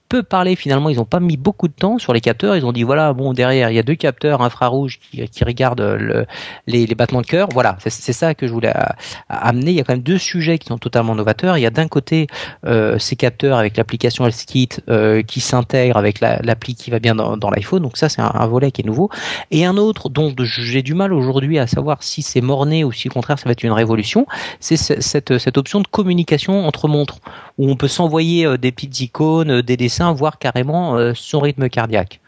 peu 0.09 0.22
parlé 0.22 0.56
finalement 0.56 0.88
ils 0.88 0.96
n'ont 0.96 1.04
pas 1.04 1.20
mis 1.20 1.36
beaucoup 1.36 1.68
de 1.68 1.72
temps 1.72 1.98
sur 1.98 2.12
les 2.12 2.20
capteurs. 2.20 2.56
Ils 2.56 2.64
ont 2.64 2.72
dit 2.72 2.82
voilà 2.82 3.12
bon 3.12 3.32
derrière 3.32 3.70
il 3.70 3.74
y 3.76 3.78
a 3.78 3.82
deux 3.82 3.94
capteurs 3.94 4.42
infrarouges 4.42 4.98
qui, 5.00 5.28
qui 5.28 5.44
regardent 5.44 5.80
le, 5.98 6.26
les, 6.66 6.86
battements 6.94 7.20
de 7.20 7.26
cœur. 7.26 7.48
Voilà 7.52 7.76
c'est 7.86 8.12
ça 8.12 8.34
que 8.34 8.46
je 8.46 8.52
voulais 8.52 8.72
euh, 8.76 8.82
amener. 9.28 9.70
Il 9.72 9.76
y 9.76 9.80
a 9.80 9.84
quand 9.84 9.92
même 9.92 10.02
deux 10.02 10.18
sujets 10.18 10.59
qui 10.59 10.68
sont 10.68 10.78
totalement 10.78 11.14
novateurs. 11.14 11.59
Il 11.59 11.61
y 11.61 11.66
a 11.66 11.70
d'un 11.70 11.88
côté 11.88 12.26
euh, 12.66 12.98
ces 12.98 13.16
capteurs 13.16 13.59
avec 13.59 13.76
l'application 13.76 14.24
HealthKit 14.26 14.68
euh, 14.88 15.22
qui 15.22 15.40
s'intègre 15.40 15.96
avec 15.96 16.20
la- 16.20 16.40
l'appli 16.42 16.74
qui 16.74 16.90
va 16.90 16.98
bien 16.98 17.14
dans, 17.14 17.50
l'iPhone. 17.50 17.82
Donc 17.82 17.96
ça 17.96 18.09
c'est 18.09 18.22
un, 18.22 18.46
volet 18.46 18.70
qui 18.70 18.82
est 18.82 18.86
nouveau. 18.86 19.11
Et 19.50 19.64
un 19.64 19.76
autre 19.76 20.09
dont 20.09 20.34
j'ai 20.38 20.82
du 20.82 20.94
mal 20.94 21.12
aujourd'hui 21.12 21.59
à 21.59 21.66
savoir 21.66 22.02
si 22.02 22.22
c'est 22.22 22.40
morné 22.40 22.84
ou 22.84 22.92
si 22.92 23.09
au 23.09 23.12
contraire 23.12 23.38
ça 23.38 23.44
va 23.46 23.52
être 23.52 23.62
une 23.62 23.72
révolution 23.72 24.26
c'est 24.61 24.76
ce- 24.76 25.00
cette, 25.00 25.38
cette 25.38 25.59
option 25.59 25.80
de 25.80 25.86
communication 25.86 26.66
entre 26.66 26.88
montres 26.88 27.18
où 27.59 27.68
on 27.70 27.76
peut 27.76 27.88
s'envoyer 27.88 28.46
euh, 28.46 28.56
des 28.56 28.70
petites 28.72 29.00
icônes, 29.00 29.62
des 29.62 29.76
dessins, 29.76 29.97
voire 30.12 30.38
carrément 30.38 30.96
euh, 30.96 31.12
son 31.14 31.40
rythme 31.40 31.68
cardiaque. 31.68 32.20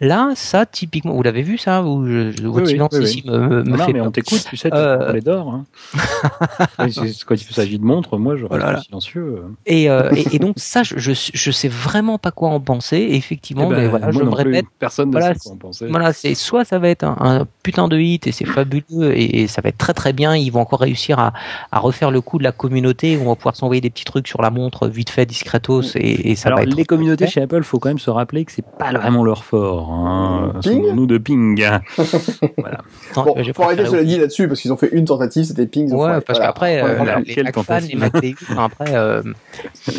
Là, 0.00 0.32
ça, 0.34 0.66
typiquement, 0.66 1.12
vous 1.14 1.22
l'avez 1.22 1.42
vu 1.42 1.58
ça 1.58 1.82
ou 1.82 2.06
je- 2.06 2.30
je- 2.32 2.42
Votre 2.46 2.66
oui, 2.66 2.72
silence 2.72 2.90
oui, 2.94 3.04
ici 3.04 3.22
me, 3.26 3.38
me 3.38 3.62
Non, 3.62 3.76
fait 3.78 3.92
mais 3.92 3.98
peur. 4.00 4.08
on 4.08 4.10
t'écoute, 4.10 4.44
tu 4.48 4.56
sais, 4.56 4.72
Euh, 4.72 4.98
euh... 5.00 5.12
les 5.12 5.20
d'or. 5.20 5.60
Oui, 6.78 6.92
c'est- 6.92 7.24
Quand 7.24 7.34
il 7.34 7.54
s'agit 7.54 7.78
de 7.78 7.84
montre, 7.84 8.16
moi, 8.18 8.36
je 8.36 8.42
reste 8.42 8.50
Voilà, 8.50 8.72
là. 8.72 8.80
silencieux. 8.80 9.42
Et, 9.66 9.90
euh, 9.90 10.10
et, 10.14 10.36
et 10.36 10.38
donc 10.38 10.54
ça, 10.58 10.82
je, 10.82 10.98
je, 10.98 11.12
je 11.32 11.50
sais 11.50 11.68
vraiment 11.68 12.18
pas 12.18 12.30
quoi 12.30 12.50
en 12.50 12.60
penser. 12.60 12.96
Effectivement, 13.10 13.64
Eh 13.66 13.74
ben, 13.74 13.76
mais 13.82 13.88
voilà, 13.88 14.06
moi 14.06 14.12
je 14.14 14.18
me 14.20 14.24
plus, 14.30 14.34
répète. 14.34 14.66
Personne 14.78 15.08
ne 15.08 15.12
Voilà, 15.12 15.34
sait 15.34 15.40
quoi 15.40 15.52
en 15.52 15.56
penser. 15.56 15.86
Voilà, 15.88 16.12
c'est 16.12 16.34
soit 16.34 16.64
ça 16.64 16.78
va 16.78 16.88
être 16.88 17.04
un, 17.04 17.16
un 17.20 17.46
putain 17.62 17.88
de 17.88 17.98
hit 17.98 18.26
et 18.26 18.32
c'est 18.32 18.44
fabuleux 18.44 19.16
et, 19.16 19.42
et 19.42 19.46
ça 19.48 19.60
va 19.62 19.68
être 19.70 19.78
très 19.78 19.94
très 19.94 20.12
bien. 20.12 20.36
Ils 20.36 20.50
vont 20.50 20.60
encore 20.60 20.80
réussir 20.80 21.18
à, 21.18 21.32
à 21.72 21.78
refaire 21.78 22.10
le 22.10 22.20
coup 22.20 22.38
de 22.38 22.44
la 22.44 22.52
communauté. 22.52 23.16
où 23.16 23.22
On 23.22 23.28
va 23.30 23.34
pouvoir 23.36 23.56
s'envoyer 23.56 23.80
des 23.80 23.90
petits 23.90 24.04
trucs 24.04 24.28
sur 24.28 24.42
la 24.42 24.50
montre 24.50 24.88
vite 24.88 25.10
fait, 25.10 25.26
discretos 25.26 25.82
et, 25.96 26.30
et 26.30 26.36
ça 26.36 26.48
Alors, 26.48 26.58
va 26.58 26.64
être. 26.64 26.74
les 26.74 26.84
communautés 26.84 27.26
chez 27.26 27.42
Apple, 27.42 27.62
faut 27.62 27.78
quand 27.78 27.88
même 27.90 27.98
se 27.98 28.10
rappeler 28.10 28.44
que 28.44 28.52
c'est 28.52 28.64
pas 28.78 28.92
vraiment 28.92 29.24
leur 29.24 29.44
fort. 29.60 29.90
Hein. 29.92 30.52
Ping 30.62 30.94
nous 30.94 31.06
de 31.06 31.18
ping. 31.18 31.56
voilà. 32.58 32.80
Non, 33.16 33.24
Bon, 33.24 33.34
faut 33.54 33.62
arrêter 33.62 33.86
cela 33.86 34.04
dit 34.04 34.18
là-dessus 34.18 34.48
parce 34.48 34.60
qu'ils 34.60 34.72
ont 34.72 34.76
fait 34.76 34.90
une 34.92 35.04
tentative, 35.04 35.44
c'était 35.44 35.66
Ping. 35.66 35.92
Ouais, 35.92 36.20
parce 36.20 36.38
Voilà. 36.38 36.46
qu'après, 36.52 36.82
euh, 36.82 37.20
les 37.26 37.52
tentative. 37.52 38.10
les 38.22 38.34
enfin, 38.50 38.64
après, 38.64 38.94
euh, 38.94 39.22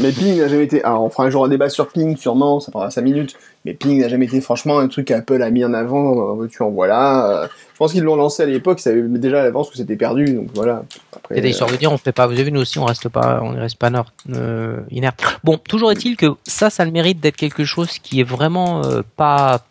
Mais 0.01 0.11
Ping 0.11 0.37
n'a 0.37 0.47
jamais 0.47 0.63
été. 0.63 0.83
Alors, 0.83 1.03
on 1.03 1.09
fera 1.09 1.23
un 1.25 1.29
jour 1.29 1.45
un 1.45 1.49
débat 1.49 1.69
sur 1.69 1.87
Ping, 1.89 2.15
sûrement, 2.17 2.59
ça 2.59 2.71
prendra 2.71 2.89
5 2.91 3.01
minutes. 3.01 3.35
Mais 3.69 3.75
Ping 3.75 4.01
n'a 4.01 4.09
jamais 4.09 4.25
été 4.25 4.41
franchement 4.41 4.79
un 4.79 4.87
truc 4.87 5.05
qu'Apple 5.07 5.43
a 5.43 5.51
mis 5.51 5.63
en 5.63 5.75
avant. 5.75 6.41
euh, 6.41 6.47
Tu 6.47 6.63
en 6.63 6.71
voilà. 6.71 7.43
Euh, 7.43 7.47
Je 7.73 7.77
pense 7.77 7.91
qu'ils 7.91 8.01
l'ont 8.03 8.15
lancé 8.15 8.41
à 8.41 8.47
l'époque, 8.47 8.79
ils 8.79 8.81
savaient 8.81 9.03
déjà 9.03 9.41
à 9.41 9.43
l'avance 9.43 9.69
que 9.69 9.77
c'était 9.77 9.95
perdu, 9.95 10.25
donc 10.33 10.47
voilà. 10.55 10.83
Après, 11.15 11.39
des 11.39 11.49
histoires 11.49 11.69
de 11.69 11.75
dire, 11.75 11.91
on 11.91 11.97
fait 11.99 12.11
pas. 12.11 12.25
Vous 12.25 12.33
avez 12.33 12.45
vu, 12.45 12.51
nous 12.51 12.61
aussi, 12.61 12.79
on 12.79 12.85
reste 12.85 13.09
pas, 13.09 13.41
on 13.43 13.49
reste 13.51 13.77
pas 13.77 13.91
nord, 13.91 14.11
euh, 14.33 14.79
inerte. 14.89 15.21
Bon, 15.43 15.57
toujours 15.59 15.91
est-il 15.91 16.17
que 16.17 16.25
ça, 16.45 16.71
ça 16.71 16.81
a 16.81 16.85
le 16.87 16.91
mérite 16.91 17.19
d'être 17.19 17.35
quelque 17.37 17.63
chose 17.63 17.99
qui 17.99 18.19
est 18.21 18.23
vraiment 18.23 18.83
euh, 18.83 19.01
pas, 19.17 19.61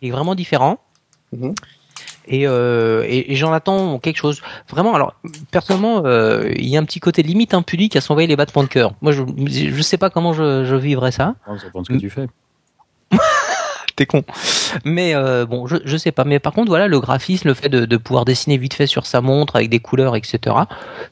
qui 0.00 0.08
est 0.08 0.10
vraiment 0.10 0.34
différent. 0.34 0.78
Mhm. 1.32 1.54
Et, 2.26 2.46
euh, 2.46 3.04
et, 3.06 3.32
et 3.32 3.36
j'en 3.36 3.52
attends 3.52 3.98
quelque 3.98 4.16
chose. 4.18 4.42
Vraiment, 4.70 4.94
alors 4.94 5.14
personnellement, 5.50 6.02
euh, 6.04 6.52
il 6.56 6.68
y 6.68 6.76
a 6.76 6.80
un 6.80 6.84
petit 6.84 7.00
côté 7.00 7.22
limite 7.22 7.54
impudique 7.54 7.96
à 7.96 8.00
s'envoyer 8.02 8.26
les 8.28 8.36
battements 8.36 8.62
de 8.62 8.68
cœur. 8.68 8.92
Moi, 9.02 9.12
je 9.12 9.22
je 9.46 9.82
sais 9.82 9.98
pas 9.98 10.10
comment 10.10 10.34
je, 10.34 10.64
je 10.66 10.74
vivrais 10.74 11.10
ça. 11.10 11.34
Ça 11.46 11.52
dépend 11.64 11.80
de 11.80 11.86
ce 11.86 11.92
que 11.94 11.98
tu 11.98 12.10
fais. 12.10 12.26
T'es 13.96 14.06
con. 14.06 14.24
Mais 14.84 15.14
euh, 15.14 15.46
bon, 15.46 15.68
je, 15.68 15.76
je 15.84 15.96
sais 15.96 16.10
pas. 16.10 16.24
Mais 16.24 16.40
par 16.40 16.52
contre, 16.52 16.68
voilà, 16.68 16.88
le 16.88 16.98
graphisme, 16.98 17.46
le 17.46 17.54
fait 17.54 17.68
de, 17.68 17.84
de 17.84 17.96
pouvoir 17.96 18.24
dessiner 18.24 18.58
vite 18.58 18.74
fait 18.74 18.88
sur 18.88 19.06
sa 19.06 19.20
montre 19.20 19.54
avec 19.54 19.70
des 19.70 19.78
couleurs, 19.78 20.16
etc. 20.16 20.38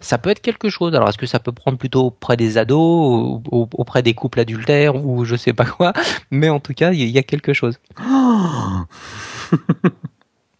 Ça 0.00 0.18
peut 0.18 0.30
être 0.30 0.40
quelque 0.42 0.68
chose. 0.68 0.92
Alors, 0.94 1.08
est-ce 1.08 1.18
que 1.18 1.26
ça 1.26 1.38
peut 1.38 1.52
prendre 1.52 1.78
plutôt 1.78 2.06
auprès 2.06 2.36
des 2.36 2.58
ados, 2.58 3.40
ou- 3.52 3.68
auprès 3.74 4.02
des 4.02 4.14
couples 4.14 4.40
adultères, 4.40 4.96
ou 4.96 5.24
je 5.24 5.36
sais 5.36 5.52
pas 5.52 5.64
quoi. 5.64 5.92
Mais 6.32 6.48
en 6.48 6.58
tout 6.58 6.74
cas, 6.74 6.90
il 6.92 6.98
y, 7.00 7.04
il 7.04 7.10
y 7.10 7.18
a 7.18 7.22
quelque 7.22 7.52
chose. 7.52 7.78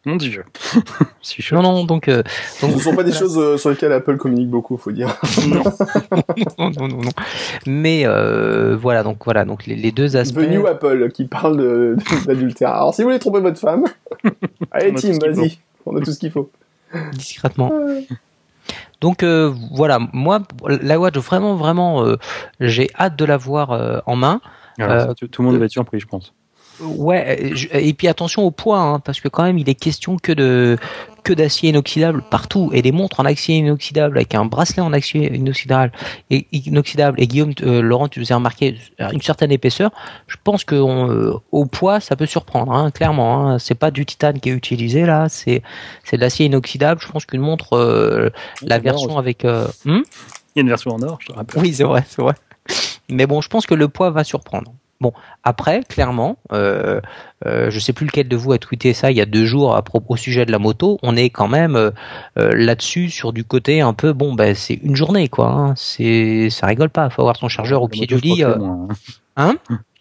Mon 0.05 0.17
dieu. 0.17 0.45
Non, 1.53 1.63
non. 1.63 1.85
Donc, 1.85 2.09
euh, 2.09 2.23
donc 2.61 2.73
Ce 2.73 2.79
sont 2.81 2.97
pas 2.97 3.05
des 3.05 3.13
choses 3.13 3.39
euh, 3.39 3.57
sur 3.57 3.71
lesquelles 3.71 3.93
Apple 3.93 4.17
communique 4.17 4.49
beaucoup, 4.51 4.77
faut 4.77 4.91
dire. 4.91 5.17
non, 6.59 6.71
non, 6.71 6.89
non, 6.89 6.97
non. 7.03 7.11
Mais 7.67 8.03
euh, 8.05 8.77
voilà. 8.77 9.03
Donc 9.05 9.25
voilà. 9.25 9.45
Donc 9.45 9.67
les, 9.67 9.77
les 9.77 9.93
deux 9.93 10.17
aspects. 10.17 10.41
The 10.41 10.49
New 10.51 10.67
Apple 10.67 11.11
qui 11.13 11.25
parle 11.27 11.57
de- 11.57 11.97
d'adultère. 12.27 12.71
Alors, 12.75 12.95
si 12.95 13.03
vous 13.03 13.09
voulez 13.09 13.21
tromper 13.21 13.41
votre 13.41 13.61
femme, 13.61 13.85
allez, 14.73 14.93
Tim, 14.95 15.13
vas-y. 15.21 15.59
On 15.87 15.97
a 15.97 16.01
tout 16.01 16.13
ce 16.13 16.19
qu'il 16.19 16.33
faut. 16.33 16.51
discrètement. 17.13 17.73
Donc 19.01 19.23
euh, 19.23 19.53
voilà, 19.73 19.99
moi 20.13 20.43
la 20.69 20.99
watch 21.01 21.17
vraiment 21.17 21.57
vraiment 21.57 22.05
euh, 22.05 22.17
j'ai 22.61 22.89
hâte 22.99 23.17
de 23.17 23.25
la 23.25 23.37
voir 23.37 23.73
euh, 23.73 23.99
en 24.07 24.15
main. 24.17 24.41
Alors, 24.79 24.93
Euh, 24.93 25.07
ça, 25.07 25.15
tout, 25.15 25.27
tout 25.29 25.43
le 25.43 25.49
monde 25.49 25.59
va 25.59 25.65
être 25.65 25.73
surpris, 25.73 25.99
je 26.01 26.07
pense. 26.07 26.33
Ouais, 26.85 27.39
euh, 27.53 27.55
je- 27.55 27.69
et 27.73 27.93
puis 27.93 28.09
attention 28.09 28.43
au 28.43 28.51
poids 28.51 28.79
hein, 28.81 28.99
parce 29.01 29.21
que 29.21 29.29
quand 29.29 29.45
même 29.45 29.59
il 29.59 29.69
est 29.69 29.75
question 29.75 30.17
que 30.17 30.33
de 30.33 30.77
que 31.23 31.33
d'acier 31.33 31.71
inoxydable 31.71 32.23
partout 32.29 32.71
et 32.73 32.83
des 32.83 32.91
montres 32.91 33.21
en 33.21 33.25
acier 33.25 33.57
inoxydable 33.57 34.17
avec 34.17 34.35
un 34.35 34.45
bracelet 34.45 34.83
en 34.83 34.93
acier 34.93 35.33
inoxydable 35.33 35.93
et 36.31 36.49
inoxydable 36.53 37.21
et 37.21 37.29
Guillaume 37.29 37.53
euh, 37.63 37.81
Laurent 37.81 38.09
tu 38.09 38.19
vous 38.19 38.33
as 38.33 38.37
remarqué 38.37 38.77
une 39.13 39.23
certaine 39.23 39.53
épaisseur. 39.53 39.93
Je 40.27 40.37
pense 40.43 40.65
que 40.65 40.75
on, 40.75 41.11
euh, 41.11 41.35
au 41.53 41.67
poids 41.67 42.01
ça 42.01 42.17
peut 42.17 42.27
surprendre 42.27 42.73
hein, 42.73 42.91
clairement. 42.91 43.47
Hein, 43.51 43.59
c'est 43.61 43.77
pas 43.77 43.93
du 43.93 44.05
titane 44.05 44.41
qui 44.41 44.49
est 44.51 44.53
utilisé 44.53 45.07
là, 45.07 45.29
c'est 45.29 45.63
c'est 46.03 46.17
de 46.17 46.23
l'acier 46.23 46.47
inoxydable. 46.47 47.01
Je 47.01 47.09
pense 47.13 47.25
qu'une 47.25 47.41
montre 47.43 47.75
euh, 47.75 48.31
la 48.63 48.79
version 48.81 49.17
avec 49.19 49.45
euh, 49.45 49.69
hmm? 49.85 50.01
Il 50.55 50.59
y 50.59 50.59
a 50.59 50.63
une 50.63 50.69
version 50.69 50.91
en 50.91 51.03
or, 51.03 51.19
je 51.21 51.29
te 51.29 51.33
rappelle. 51.33 51.63
oui, 51.63 51.73
c'est 51.73 51.85
vrai, 51.85 52.05
c'est 52.09 52.21
vrai. 52.21 52.35
Mais 53.09 53.27
bon, 53.27 53.41
je 53.41 53.49
pense 53.49 53.65
que 53.67 53.75
le 53.75 53.89
poids 53.89 54.11
va 54.11 54.23
surprendre. 54.25 54.73
Bon, 55.03 55.13
après, 55.45 55.83
clairement, 55.89 56.39
euh, 56.53 57.01
euh, 57.45 57.71
je 57.71 57.79
sais 57.81 57.93
plus 57.93 58.07
lequel 58.07 58.29
de 58.29 58.37
vous 58.37 58.53
a 58.53 58.59
tweeté 58.59 58.93
ça 58.95 59.11
il 59.11 59.17
y 59.17 59.21
a 59.21 59.27
deux 59.27 59.45
jours 59.45 59.75
à 59.75 59.83
propos 59.83 60.15
au 60.15 60.17
sujet 60.17 60.47
de 60.47 60.53
la 60.53 60.59
moto. 60.61 60.99
On 61.03 61.17
est 61.17 61.29
quand 61.29 61.49
même 61.49 61.75
euh, 61.77 61.91
euh, 62.39 62.53
là-dessus 62.55 63.11
sur 63.11 63.33
du 63.33 63.43
côté 63.45 63.81
un 63.81 63.93
peu 63.95 64.13
bon, 64.13 64.33
ben 64.35 64.55
c'est 64.55 64.75
une 64.75 64.95
journée 64.97 65.29
quoi. 65.29 65.49
Hein. 65.49 65.75
C'est 65.77 66.49
ça 66.51 66.67
rigole 66.69 66.91
pas. 66.91 67.11
Faut 67.11 67.23
avoir 67.23 67.37
son 67.37 67.49
chargeur 67.49 67.83
au 67.83 67.87
La 67.89 67.91
pied 67.91 68.03
moto, 68.03 68.15
du 68.17 68.21
lit. 68.29 68.45
euh, 68.45 68.55
hein 69.37 69.57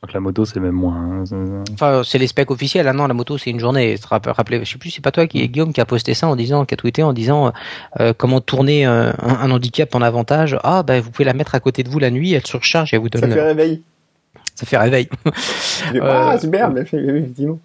que 0.07 0.13
la 0.15 0.19
moto, 0.19 0.45
c'est 0.45 0.59
même 0.59 0.71
moins. 0.73 0.95
hein. 0.95 1.23
C'est- 1.25 1.73
Enfin, 1.75 2.01
c'est 2.03 2.17
les 2.17 2.25
specs 2.25 2.49
officiels. 2.49 2.87
Ah 2.87 2.93
non, 2.93 3.05
la 3.05 3.13
moto, 3.13 3.37
c'est 3.37 3.51
une 3.51 3.59
journée. 3.59 3.95
Rappelez, 4.09 4.65
je 4.65 4.71
sais 4.71 4.79
plus, 4.79 4.89
c'est 4.89 5.03
pas 5.03 5.11
toi 5.11 5.27
qui 5.27 5.41
est 5.43 5.47
Guillaume 5.47 5.73
qui 5.73 5.79
a 5.81 5.85
posté 5.85 6.15
ça 6.15 6.27
en 6.27 6.35
disant, 6.35 6.65
qui 6.65 6.73
a 6.73 6.77
tweeté 6.77 7.03
en 7.03 7.13
disant 7.13 7.51
euh, 7.99 8.11
comment 8.17 8.41
tourner 8.41 8.87
euh, 8.87 9.11
un, 9.21 9.35
un 9.35 9.51
handicap 9.51 9.93
en 9.93 10.01
avantage. 10.01 10.57
Ah, 10.63 10.81
ben 10.81 11.01
vous 11.01 11.11
pouvez 11.11 11.23
la 11.25 11.33
mettre 11.33 11.53
à 11.53 11.59
côté 11.59 11.83
de 11.83 11.89
vous 11.89 11.99
la 11.99 12.09
nuit, 12.09 12.33
elle 12.33 12.45
surcharge 12.47 12.93
et 12.93 12.95
elle 12.95 13.01
vous 13.03 13.09
donne. 13.09 13.21
Ça 13.21 13.27
fait 13.27 13.41
réveil. 13.43 13.83
Ça 14.55 14.65
fait 14.65 14.77
réveil. 14.77 15.09
Ah, 15.25 15.31
Euh, 16.35 16.39
super, 16.39 16.69
mais 16.71 16.81
effectivement. 16.81 17.59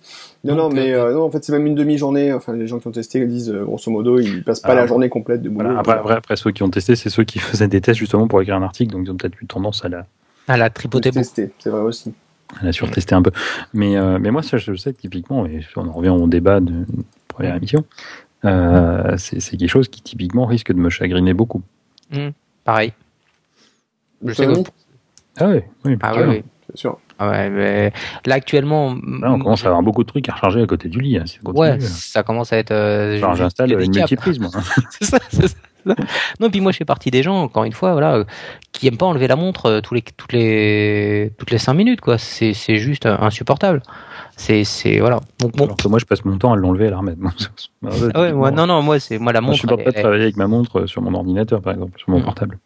Non, 0.44 0.54
non, 0.54 0.68
mais 0.70 0.92
euh, 0.92 1.12
non, 1.12 1.22
en 1.24 1.30
fait, 1.30 1.44
c'est 1.44 1.52
même 1.52 1.66
une 1.66 1.74
demi-journée. 1.74 2.32
Enfin, 2.32 2.52
les 2.54 2.66
gens 2.66 2.78
qui 2.78 2.86
ont 2.86 2.92
testé 2.92 3.24
disent, 3.26 3.50
euh, 3.50 3.64
grosso 3.64 3.90
modo, 3.90 4.18
ils 4.18 4.42
passent 4.44 4.60
pas 4.60 4.68
Alors, 4.70 4.82
la 4.82 4.86
journée 4.86 5.08
complète 5.08 5.42
de 5.42 5.48
boulot. 5.48 5.64
Voilà. 5.64 5.80
Après, 5.80 5.94
après, 5.98 6.14
après, 6.14 6.36
ceux 6.36 6.50
qui 6.52 6.62
ont 6.62 6.70
testé, 6.70 6.94
c'est 6.96 7.10
ceux 7.10 7.24
qui 7.24 7.38
faisaient 7.40 7.68
des 7.68 7.80
tests 7.80 7.98
justement 7.98 8.26
pour 8.28 8.40
écrire 8.40 8.56
un 8.56 8.62
article, 8.62 8.92
donc 8.92 9.06
ils 9.06 9.10
ont 9.10 9.16
peut-être 9.16 9.40
eu 9.42 9.46
tendance 9.46 9.84
à 9.84 9.88
la, 9.88 10.06
Ah, 10.48 10.56
la 10.56 10.70
tripoter 10.70 11.10
tester, 11.10 11.52
c'est 11.58 11.70
vrai 11.70 11.80
aussi. 11.80 12.14
à 12.60 12.64
la 12.64 12.72
surtester 12.72 13.14
un 13.14 13.22
peu. 13.22 13.32
Mais, 13.74 13.96
euh, 13.96 14.18
mais 14.20 14.30
moi, 14.30 14.42
ça, 14.42 14.56
je 14.56 14.74
sais 14.76 14.92
que 14.92 15.00
typiquement, 15.00 15.46
et 15.46 15.60
on 15.76 15.88
en 15.88 15.92
revient 15.92 16.10
au 16.10 16.26
débat 16.28 16.60
de 16.60 16.84
première 17.28 17.56
émission, 17.56 17.84
euh, 18.44 19.16
c'est 19.18 19.40
quelque 19.56 19.68
chose 19.68 19.88
qui 19.88 20.00
typiquement 20.02 20.46
risque 20.46 20.72
de 20.72 20.78
me 20.78 20.90
chagriner 20.90 21.34
beaucoup. 21.34 21.62
Pareil. 22.64 22.92
Je 24.24 24.32
sais 24.32 24.44
que- 24.46 24.50
Autonomie, 24.52 24.66
Ah 25.38 25.48
oui, 25.48 25.60
oui, 25.84 25.96
Ah 26.02 26.12
oui. 26.28 26.42
C'est 26.76 26.80
sûr. 26.82 26.98
Ah 27.18 27.30
ouais, 27.30 27.48
mais 27.50 27.92
là 28.26 28.34
actuellement. 28.34 28.94
Là, 28.94 29.32
on 29.32 29.38
commence 29.38 29.64
à 29.64 29.68
avoir 29.68 29.82
beaucoup 29.82 30.02
de 30.04 30.08
trucs 30.08 30.28
à 30.28 30.34
recharger 30.34 30.60
à 30.62 30.66
côté 30.66 30.88
du 30.88 31.00
lit. 31.00 31.16
hein, 31.16 31.22
si 31.26 31.36
ça 31.36 31.40
continue. 31.44 31.60
Ouais, 31.66 31.80
ça 31.80 32.22
commence 32.22 32.52
à 32.52 32.58
être. 32.58 32.70
euh, 32.72 33.16
Enfin, 33.18 33.34
j'installe 33.34 33.68
il 33.70 33.72
y 33.72 33.74
a 33.74 33.78
des 33.78 33.86
une 33.86 33.94
multiprise, 33.94 34.38
moi. 34.38 34.50
c'est 34.90 35.04
ça, 35.04 35.18
c'est 35.30 35.48
ça. 35.48 35.54
Non, 36.40 36.50
puis 36.50 36.60
moi 36.60 36.72
je 36.72 36.78
fais 36.78 36.84
partie 36.84 37.12
des 37.12 37.22
gens, 37.22 37.40
encore 37.42 37.62
une 37.62 37.72
fois, 37.72 37.92
voilà, 37.92 38.16
euh, 38.16 38.24
qui 38.72 38.88
aiment 38.88 38.96
pas 38.96 39.06
enlever 39.06 39.28
la 39.28 39.36
montre 39.36 39.66
euh, 39.66 39.80
tous 39.80 39.94
les 39.94 40.02
toutes 40.02 40.32
les 40.32 41.32
toutes 41.38 41.52
les 41.52 41.58
cinq 41.58 41.74
minutes, 41.74 42.00
quoi. 42.00 42.18
C'est 42.18 42.54
c'est 42.54 42.76
juste 42.76 43.06
euh, 43.06 43.16
insupportable. 43.20 43.82
C'est 44.36 44.64
c'est 44.64 44.98
voilà. 44.98 45.20
Donc 45.38 45.52
bon. 45.56 45.64
Alors 45.66 45.76
que 45.76 45.86
moi, 45.88 45.98
je 46.00 46.04
passe 46.04 46.24
mon 46.24 46.36
temps 46.38 46.52
à 46.52 46.56
l'enlever 46.56 46.86
et 46.86 46.88
à 46.88 46.90
la 46.90 46.98
remettre. 46.98 47.20
Ouais, 47.82 48.32
moi 48.32 48.50
non 48.50 48.66
non, 48.66 48.82
moi 48.82 48.98
c'est 48.98 49.18
moi 49.18 49.32
la 49.32 49.40
Moi, 49.40 49.54
je 49.54 49.58
montre. 49.58 49.60
supporte 49.60 49.84
pas 49.84 49.90
de 49.92 49.96
elle- 49.96 50.02
travailler 50.02 50.22
avec 50.24 50.36
ma 50.36 50.48
montre 50.48 50.80
euh, 50.80 50.86
sur 50.88 51.00
mon 51.02 51.14
ordinateur, 51.14 51.62
par 51.62 51.72
exemple, 51.74 51.98
sur 51.98 52.10
mon 52.10 52.18
Mm. 52.18 52.24
portable. 52.24 52.58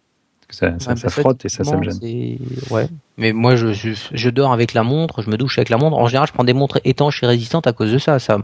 Que 0.51 0.57
ça, 0.57 0.79
ça, 0.81 0.91
Ouais, 0.91 0.97
ça 0.97 1.07
bah, 1.07 1.11
frotte 1.11 1.45
et 1.45 1.49
ça, 1.49 1.63
ça 1.63 1.77
me 1.77 1.85
gêne. 1.85 2.39
Ouais. 2.71 2.89
Mais 3.17 3.33
moi, 3.33 3.55
je, 3.55 3.73
je, 3.73 3.91
je 4.11 4.31
dors 4.31 4.53
avec 4.53 4.75
la 4.75 4.83
montre, 4.83 5.23
je 5.23 5.31
me 5.31 5.37
douche 5.37 5.59
avec 5.59 5.69
la 5.69 5.77
montre. 5.77 5.97
En 5.97 6.09
général, 6.09 6.27
je 6.27 6.33
prends 6.33 6.43
des 6.43 6.55
montres 6.55 6.81
étanches 6.85 7.23
et 7.23 7.27
résistantes 7.27 7.69
à 7.69 7.73
cause 7.73 7.93
de 7.93 7.99
ça. 7.99 8.19
Ça, 8.19 8.39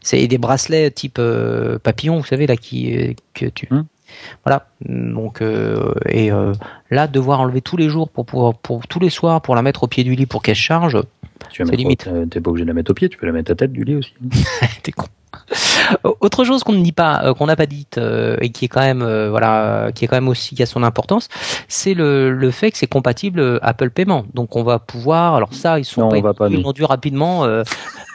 c'est 0.00 0.24
des 0.28 0.38
bracelets 0.38 0.92
type 0.92 1.16
euh, 1.18 1.78
papillon, 1.80 2.18
vous 2.18 2.24
savez 2.24 2.46
là, 2.46 2.56
qui 2.56 2.96
euh, 2.96 3.14
que 3.34 3.46
tu. 3.46 3.66
Hmm. 3.68 3.82
Voilà. 4.44 4.66
Donc 4.84 5.42
euh, 5.42 5.92
et 6.08 6.30
euh, 6.30 6.52
là, 6.90 7.08
devoir 7.08 7.40
enlever 7.40 7.62
tous 7.62 7.76
les 7.76 7.88
jours 7.88 8.08
pour 8.08 8.26
pouvoir, 8.26 8.54
pour 8.54 8.86
tous 8.86 9.00
les 9.00 9.10
soirs, 9.10 9.40
pour 9.42 9.54
la 9.54 9.62
mettre 9.62 9.82
au 9.82 9.86
pied 9.86 10.04
du 10.04 10.14
lit 10.14 10.26
pour 10.26 10.42
qu'elle 10.42 10.54
charge, 10.54 11.00
c'est 11.52 11.64
limite. 11.74 12.08
T'es 12.30 12.40
pas 12.40 12.50
obligé 12.50 12.64
de 12.64 12.70
la 12.70 12.74
mettre 12.74 12.92
au 12.92 12.94
pied, 12.94 13.08
tu 13.08 13.18
peux 13.18 13.26
la 13.26 13.32
mettre 13.32 13.52
à 13.52 13.54
tête 13.54 13.72
du 13.72 13.84
lit 13.84 13.96
aussi. 13.96 14.14
t'es 14.82 14.92
con. 14.92 15.06
Autre 16.20 16.44
chose 16.44 16.62
qu'on 16.64 16.72
ne 16.72 16.82
dit 16.82 16.92
pas, 16.92 17.22
euh, 17.24 17.34
qu'on 17.34 17.46
n'a 17.46 17.56
pas 17.56 17.66
dite 17.66 17.98
euh, 17.98 18.36
et 18.40 18.50
qui 18.50 18.64
est 18.64 18.68
quand 18.68 18.80
même, 18.80 19.02
euh, 19.02 19.30
voilà, 19.30 19.90
qui 19.94 20.04
est 20.04 20.08
quand 20.08 20.16
même 20.16 20.28
aussi 20.28 20.54
qui 20.54 20.62
a 20.62 20.66
son 20.66 20.82
importance, 20.82 21.28
c'est 21.68 21.94
le, 21.94 22.30
le 22.32 22.50
fait 22.50 22.70
que 22.70 22.78
c'est 22.78 22.86
compatible 22.86 23.58
Apple 23.62 23.90
Paiement. 23.90 24.24
Donc 24.34 24.56
on 24.56 24.62
va 24.62 24.78
pouvoir, 24.78 25.34
alors 25.34 25.52
ça 25.54 25.78
ils 25.78 25.84
sont 25.84 26.02
Non, 26.02 26.08
pas, 26.10 26.16
on 26.18 26.20
va 26.22 26.34
pas, 26.34 26.48
ils 26.48 26.56
nous. 26.56 26.62
l'ont 26.62 26.72
dû 26.72 26.84
rapidement. 26.84 27.44
euh, 27.44 27.62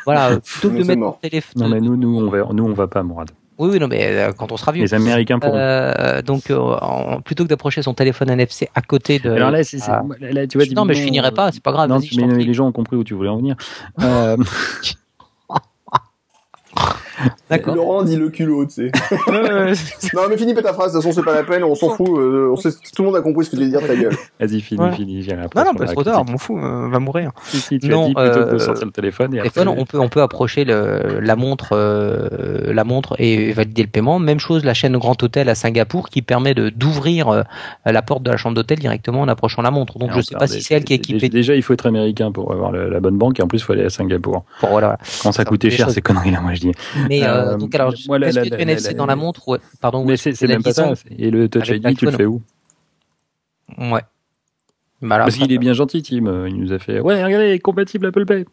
voilà, 0.05 0.37
plutôt 0.43 0.69
que 0.69 0.77
de 0.77 0.83
mettre 0.83 0.99
mort. 0.99 1.13
ton 1.21 1.27
téléphone. 1.29 1.61
Non, 1.63 1.69
mais 1.69 1.81
nous, 1.81 1.95
nous, 1.97 2.19
on 2.19 2.29
va, 2.29 2.39
nous, 2.53 2.65
on 2.65 2.73
va 2.73 2.87
pas, 2.87 3.03
Mourad. 3.03 3.31
Oui, 3.57 3.69
oui, 3.71 3.79
non, 3.79 3.87
mais 3.87 4.05
euh, 4.05 4.33
quand 4.33 4.51
on 4.51 4.57
sera 4.57 4.73
vieux. 4.73 4.83
Les 4.83 4.93
Américains 4.93 5.39
pourront. 5.39 5.55
Euh, 5.55 6.21
donc 6.21 6.49
euh, 6.51 6.57
en- 6.59 7.21
plutôt 7.21 7.45
que 7.45 7.49
d'approcher 7.49 7.81
son 7.81 7.93
téléphone 7.93 8.29
NFC 8.29 8.67
à 8.75 8.81
côté 8.81 9.17
de. 9.19 9.31
Alors 9.31 9.49
là, 9.51 9.63
c'est, 9.63 9.79
c'est- 9.79 9.89
ah. 9.89 10.03
là, 10.19 10.31
là, 10.33 10.47
tu 10.47 10.57
vois, 10.57 10.67
non, 10.75 10.83
mais 10.83 10.93
je 10.93 11.01
finirai 11.01 11.31
pas, 11.31 11.51
c'est 11.53 11.63
pas 11.63 11.71
grave. 11.71 11.87
Non, 11.89 11.99
vas-y, 11.99 12.07
je 12.07 12.15
mais, 12.17 12.23
t'en 12.23 12.27
mais 12.27 12.33
prie. 12.35 12.45
les 12.45 12.53
gens 12.53 12.67
ont 12.67 12.71
compris 12.73 12.97
où 12.97 13.03
tu 13.05 13.13
voulais 13.13 13.29
en 13.29 13.37
venir. 13.37 13.55
D'accord. 17.49 17.75
Laurent 17.75 18.03
dit 18.03 18.15
le 18.17 18.29
culot, 18.29 18.65
tu 18.65 18.73
sais. 18.73 18.91
non, 20.13 20.21
mais 20.29 20.37
finis 20.37 20.53
pas 20.53 20.61
ta 20.61 20.73
phrase, 20.73 20.91
de 20.93 20.97
toute 20.97 21.03
façon, 21.07 21.15
c'est 21.19 21.25
pas 21.25 21.35
la 21.35 21.43
peine, 21.43 21.63
on 21.63 21.75
s'en 21.75 21.89
fout, 21.91 22.07
euh, 22.09 22.49
on 22.51 22.55
sait, 22.55 22.71
tout 22.71 23.01
le 23.01 23.05
monde 23.05 23.15
a 23.15 23.21
compris 23.21 23.45
ce 23.45 23.51
que 23.51 23.55
tu 23.55 23.63
veux 23.63 23.69
dire, 23.69 23.79
ta 23.85 23.95
gueule. 23.95 24.15
vas-y, 24.39 24.61
finis, 24.61 24.81
Ouais. 24.81 24.91
finis. 24.93 25.21
j'irai 25.23 25.43
après 25.43 25.59
Non, 25.63 25.71
non, 25.73 25.79
bah, 25.79 25.85
trop 25.85 26.03
tard, 26.03 26.15
critique. 26.25 26.31
m'en 26.31 26.37
fous, 26.37 26.57
euh, 26.59 26.89
va 26.89 26.99
mourir. 26.99 27.31
Si, 27.43 27.57
si, 27.59 27.79
tu 27.79 27.87
Non, 27.87 28.05
as 28.05 28.07
dit 28.07 28.13
plutôt 28.15 28.45
que 28.45 28.49
de 28.51 28.55
euh, 28.55 28.59
sortir 28.59 28.85
le 28.85 28.91
téléphone 28.91 29.33
et 29.35 29.39
après. 29.39 29.65
on 29.67 29.85
peut 29.85 29.99
on 29.99 30.09
peut 30.09 30.21
approcher 30.21 30.65
le, 30.65 31.19
la 31.21 31.35
montre 31.35 31.69
euh, 31.73 32.73
la 32.73 32.83
montre 32.83 33.15
et 33.19 33.51
valider 33.53 33.83
le 33.83 33.87
paiement. 33.89 34.19
Même 34.19 34.39
chose 34.39 34.63
la 34.65 34.73
chaîne 34.73 34.97
Grand 34.97 35.21
Hôtel 35.23 35.49
à 35.49 35.55
Singapour 35.55 36.09
qui 36.09 36.21
permet 36.21 36.53
de 36.53 36.69
d'ouvrir 36.69 37.29
euh, 37.29 37.43
la 37.85 38.01
porte 38.01 38.23
de 38.23 38.31
la 38.31 38.37
chambre 38.37 38.55
d'hôtel 38.55 38.79
directement 38.79 39.21
en 39.21 39.27
approchant 39.27 39.61
la 39.61 39.71
montre. 39.71 39.97
Donc 39.99 40.09
Alors, 40.09 40.21
je 40.21 40.25
sais 40.25 40.35
pas 40.35 40.47
si 40.47 40.61
c'est 40.61 40.73
elle 40.75 40.83
qui 40.83 40.93
est 40.93 40.97
équipée. 40.97 41.29
Déjà, 41.29 41.55
il 41.55 41.61
faut 41.63 41.73
être 41.73 41.85
américain 41.85 42.31
pour 42.31 42.51
avoir 42.51 42.71
le- 42.71 42.89
la 42.89 42.99
bonne 42.99 43.17
banque 43.17 43.39
et 43.39 43.43
en 43.43 43.47
plus, 43.47 43.59
il 43.59 43.63
faut 43.63 43.73
aller 43.73 43.85
à 43.85 43.89
Singapour. 43.89 44.43
Pour, 44.59 44.69
voilà. 44.69 44.97
Quand 45.23 45.31
ça 45.31 45.43
Ça, 45.43 45.45
coûtait 45.45 45.69
cher, 45.69 45.89
ces 45.89 46.01
conneries-là, 46.01 46.41
moi, 46.41 46.53
je 46.53 46.61
dis. 46.61 46.71
Mais 47.07 47.23
euh, 47.23 47.53
Euh, 47.53 47.57
donc 47.57 47.73
alors 47.75 47.93
est-ce 47.93 48.07
la- 48.35 48.43
du 48.43 48.53
NFC 48.53 48.93
dans 48.93 49.05
la 49.05 49.15
montre 49.15 49.47
ouais. 49.47 49.59
Pardon. 49.81 50.05
Mais 50.05 50.17
c'est, 50.17 50.33
que 50.33 50.45
même 50.47 50.63
pas 50.63 50.73
ça. 50.73 50.93
Et 51.17 51.29
le 51.31 51.49
Touch 51.49 51.69
ID, 51.69 51.95
tu 51.97 52.05
le 52.05 52.11
fais 52.11 52.25
où? 52.25 52.41
Bah, 53.77 54.01
Parce 55.01 55.35
qu'il 55.35 55.51
est 55.51 55.57
bien 55.57 55.73
gentil, 55.73 56.01
Tim. 56.01 56.47
Il 56.47 56.55
nous 56.61 56.73
a 56.73 56.79
fait 56.79 56.99
Ouais, 56.99 57.23
regardez, 57.23 57.59
compatible 57.59 58.07
Apple 58.07 58.25
Pay. 58.25 58.45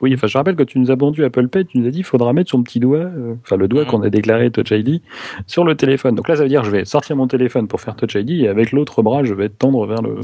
Oui, 0.00 0.14
enfin, 0.14 0.26
je 0.28 0.38
rappelle, 0.38 0.56
quand 0.56 0.64
tu 0.64 0.78
nous 0.78 0.90
as 0.90 0.94
vendu 0.94 1.22
Apple 1.26 1.48
Pay, 1.48 1.66
tu 1.66 1.76
nous 1.76 1.86
as 1.86 1.90
dit 1.90 1.98
il 1.98 2.04
faudra 2.04 2.32
mettre 2.32 2.50
son 2.50 2.62
petit 2.62 2.80
doigt, 2.80 3.00
euh, 3.00 3.34
enfin, 3.44 3.56
le 3.58 3.68
doigt 3.68 3.82
Mhm. 3.84 3.88
qu'on 3.90 4.02
a 4.02 4.08
déclaré 4.08 4.50
Touch 4.50 4.70
ID, 4.70 5.02
sur 5.46 5.62
le 5.62 5.74
téléphone. 5.74 6.14
Donc 6.14 6.26
là, 6.26 6.36
ça 6.36 6.42
veut 6.42 6.48
dire 6.48 6.64
je 6.64 6.70
vais 6.70 6.86
sortir 6.86 7.16
mon 7.16 7.26
téléphone 7.26 7.68
pour 7.68 7.82
faire 7.82 7.96
Touch 7.96 8.14
ID 8.14 8.30
et 8.44 8.48
avec 8.48 8.72
l'autre 8.72 9.02
bras, 9.02 9.24
je 9.24 9.34
vais 9.34 9.50
tendre 9.50 9.86
vers 9.86 10.00
le. 10.00 10.16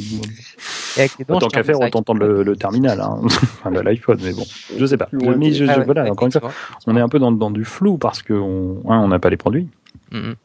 Dents, 1.28 1.38
Tant 1.38 1.48
qu'à 1.48 1.62
faire, 1.62 1.78
autant 1.78 2.02
tendre 2.02 2.20
le, 2.20 2.42
le 2.42 2.56
terminal, 2.56 2.98
hein. 3.02 3.20
enfin, 3.26 3.70
l'iPhone, 3.82 4.18
mais 4.24 4.32
bon, 4.32 4.44
je 4.78 4.86
sais 4.86 4.96
pas. 4.96 5.08
Mais 5.12 5.50
que- 5.50 5.54
je- 5.56 5.64
je- 5.66 5.70
Ah 5.70 5.78
ouais, 5.80 5.84
voilà, 5.84 6.10
encore 6.10 6.26
une 6.26 6.32
fois, 6.32 6.50
on 6.86 6.96
est 6.96 7.00
un 7.00 7.08
peu 7.10 7.18
dans, 7.18 7.30
dans 7.32 7.50
du 7.50 7.64
flou 7.66 7.98
parce 7.98 8.22
que 8.22 8.32
on, 8.32 9.08
n'a 9.08 9.18
pas 9.18 9.28
les 9.28 9.36
produits. 9.36 9.68
Mhm. 10.10 10.36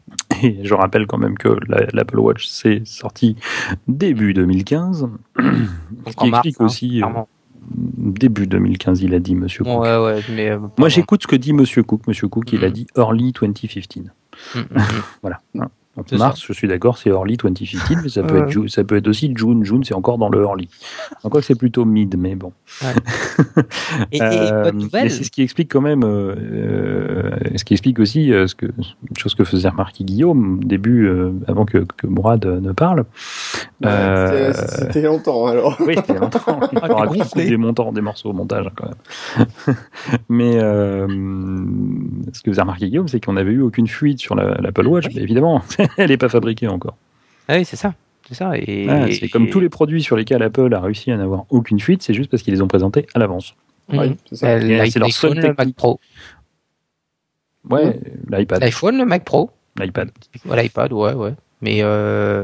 Et 0.43 0.59
je 0.63 0.73
rappelle 0.73 1.07
quand 1.07 1.17
même 1.17 1.37
que 1.37 1.49
la- 1.67 1.85
l'Apple 1.93 2.19
Watch 2.19 2.45
s'est 2.47 2.81
sorti 2.85 3.35
début 3.87 4.33
2015. 4.33 5.07
Ce 5.37 6.15
qui 6.15 6.29
mars, 6.29 6.45
explique 6.45 6.61
hein, 6.61 6.65
aussi 6.65 7.03
euh, 7.03 7.07
début 7.77 8.47
2015, 8.47 9.01
il 9.01 9.13
a 9.13 9.19
dit 9.19 9.35
Monsieur 9.35 9.63
Cook. 9.63 9.81
Ouais, 9.81 9.97
ouais, 9.97 10.19
mais. 10.29 10.49
euh, 10.49 10.59
Moi, 10.77 10.89
j'écoute 10.89 11.23
ce 11.23 11.27
que 11.27 11.35
dit 11.35 11.53
Monsieur 11.53 11.83
Cook. 11.83 12.07
Monsieur 12.07 12.27
Cook, 12.27 12.51
il 12.53 12.63
a 12.63 12.67
Mhm. 12.67 12.73
dit 12.73 12.87
early 12.97 13.31
2015. 13.33 14.11
Mhm, 14.55 14.61
mhm. 14.71 14.81
Voilà. 15.21 15.39
Donc 16.09 16.19
mars, 16.19 16.43
je 16.47 16.53
suis 16.53 16.67
d'accord, 16.67 16.97
c'est 16.97 17.09
early 17.09 17.37
2015, 17.37 17.97
mais 18.03 18.09
ça 18.09 18.23
peut, 18.23 18.35
Ouais. 18.35 18.41
être, 18.41 18.49
Ju- 18.49 18.69
ça 18.69 18.83
peut 18.83 18.95
être 18.97 19.07
aussi 19.07 19.31
June. 19.35 19.63
June, 19.63 19.83
c'est 19.83 19.93
encore 19.93 20.17
dans 20.17 20.29
le 20.29 20.41
early. 20.43 20.67
Que 21.31 21.41
c'est 21.41 21.55
plutôt 21.55 21.85
mid, 21.85 22.15
mais 22.17 22.35
bon. 22.35 22.51
Et, 24.11 24.17
et 24.17 24.21
Euh, 24.21 24.63
bonne 24.63 24.75
mais 24.77 24.83
nouvelle. 24.83 25.11
c'est 25.11 25.23
ce 25.23 25.31
qui 25.31 25.41
explique 25.41 25.71
quand 25.71 25.81
même, 25.81 26.03
euh, 26.03 26.35
euh, 26.37 27.31
ce 27.55 27.63
qui 27.63 27.73
explique 27.73 27.99
aussi 27.99 28.31
euh, 28.33 28.47
ce 28.47 28.55
que, 28.55 28.65
une 28.65 29.17
chose 29.17 29.35
que 29.35 29.43
faisait 29.43 29.69
remarquer 29.69 30.03
Guillaume 30.03 30.59
au 30.59 30.63
début, 30.63 31.07
euh, 31.07 31.31
avant 31.47 31.65
que, 31.65 31.79
que 31.79 32.07
Mourad 32.07 32.45
euh, 32.45 32.59
ne 32.59 32.71
parle. 32.71 33.05
Euh, 33.85 34.51
C'était- 34.53 34.75
C'était 34.85 35.01
longtemps 35.03 35.47
alors. 35.47 35.77
oui, 35.79 35.95
c'était 35.95 36.19
longtemps. 36.19 36.39
Il 36.71 36.79
Ah, 36.81 36.87
faudra 36.87 37.07
qu'on 37.07 37.13
gonflé. 37.13 37.19
coupe 37.43 37.49
des 37.49 37.57
montants, 37.57 37.91
des 37.91 38.01
morceaux 38.01 38.29
au 38.29 38.33
montage 38.33 38.67
hein, 38.67 38.71
quand 38.75 38.87
même. 38.87 39.75
Mais 40.29 40.57
euh, 40.57 41.07
ce 42.33 42.41
que 42.41 42.51
faisait 42.51 42.61
remarquer 42.61 42.87
Guillaume, 42.89 43.07
c'est 43.07 43.19
qu'on 43.23 43.33
n'avait 43.33 43.51
eu 43.51 43.61
aucune 43.61 43.87
fuite 43.87 44.19
sur 44.19 44.35
la- 44.35 44.55
l'Apple 44.61 44.87
Watch. 44.87 45.05
Oui. 45.07 45.13
Mais 45.15 45.21
évidemment, 45.23 45.61
elle 45.97 46.09
n'est 46.09 46.17
pas 46.17 46.29
fabriquée 46.29 46.67
encore. 46.67 46.95
Ah 47.47 47.55
oui, 47.57 47.65
c'est 47.65 47.75
ça. 47.75 47.93
C'est 48.27 48.35
ça. 48.35 48.51
Et, 48.55 48.87
Ah, 48.89 49.07
c'est 49.11 49.27
comme 49.29 49.49
tous 49.49 49.59
les 49.59 49.69
produits 49.69 50.01
sur 50.03 50.15
lesquels 50.15 50.41
Apple 50.43 50.73
a 50.73 50.79
réussi 50.79 51.11
à 51.11 51.17
n'avoir 51.17 51.45
aucune 51.49 51.79
fuite, 51.79 52.01
c'est 52.03 52.13
juste 52.13 52.29
parce 52.31 52.43
qu'ils 52.43 52.53
les 52.53 52.61
ont 52.61 52.67
présentés 52.67 53.07
à 53.13 53.19
l'avance. 53.19 53.55
Mhm. 53.89 53.99
Oui, 53.99 54.15
c'est 54.29 54.35
ça. 54.37 54.47
Euh, 54.51 54.83
Et 54.83 54.89
c'est 54.91 54.99
leur 54.99 55.11
seule 55.11 55.33
le 55.35 55.41
Mac 55.41 55.57
technique. 55.57 55.75
Pro. 55.75 55.99
Ouais, 57.69 57.99
l'iPad. 58.29 58.61
L'iPhone, 58.61 58.97
le 58.97 59.05
Mac 59.05 59.23
Pro. 59.23 59.51
L'iPad. 59.79 60.09
Ouais, 60.45 60.63
L'iPad, 60.63 60.93
ouais, 60.93 61.13
ouais. 61.13 61.33
Mais 61.61 61.79
euh... 61.81 62.43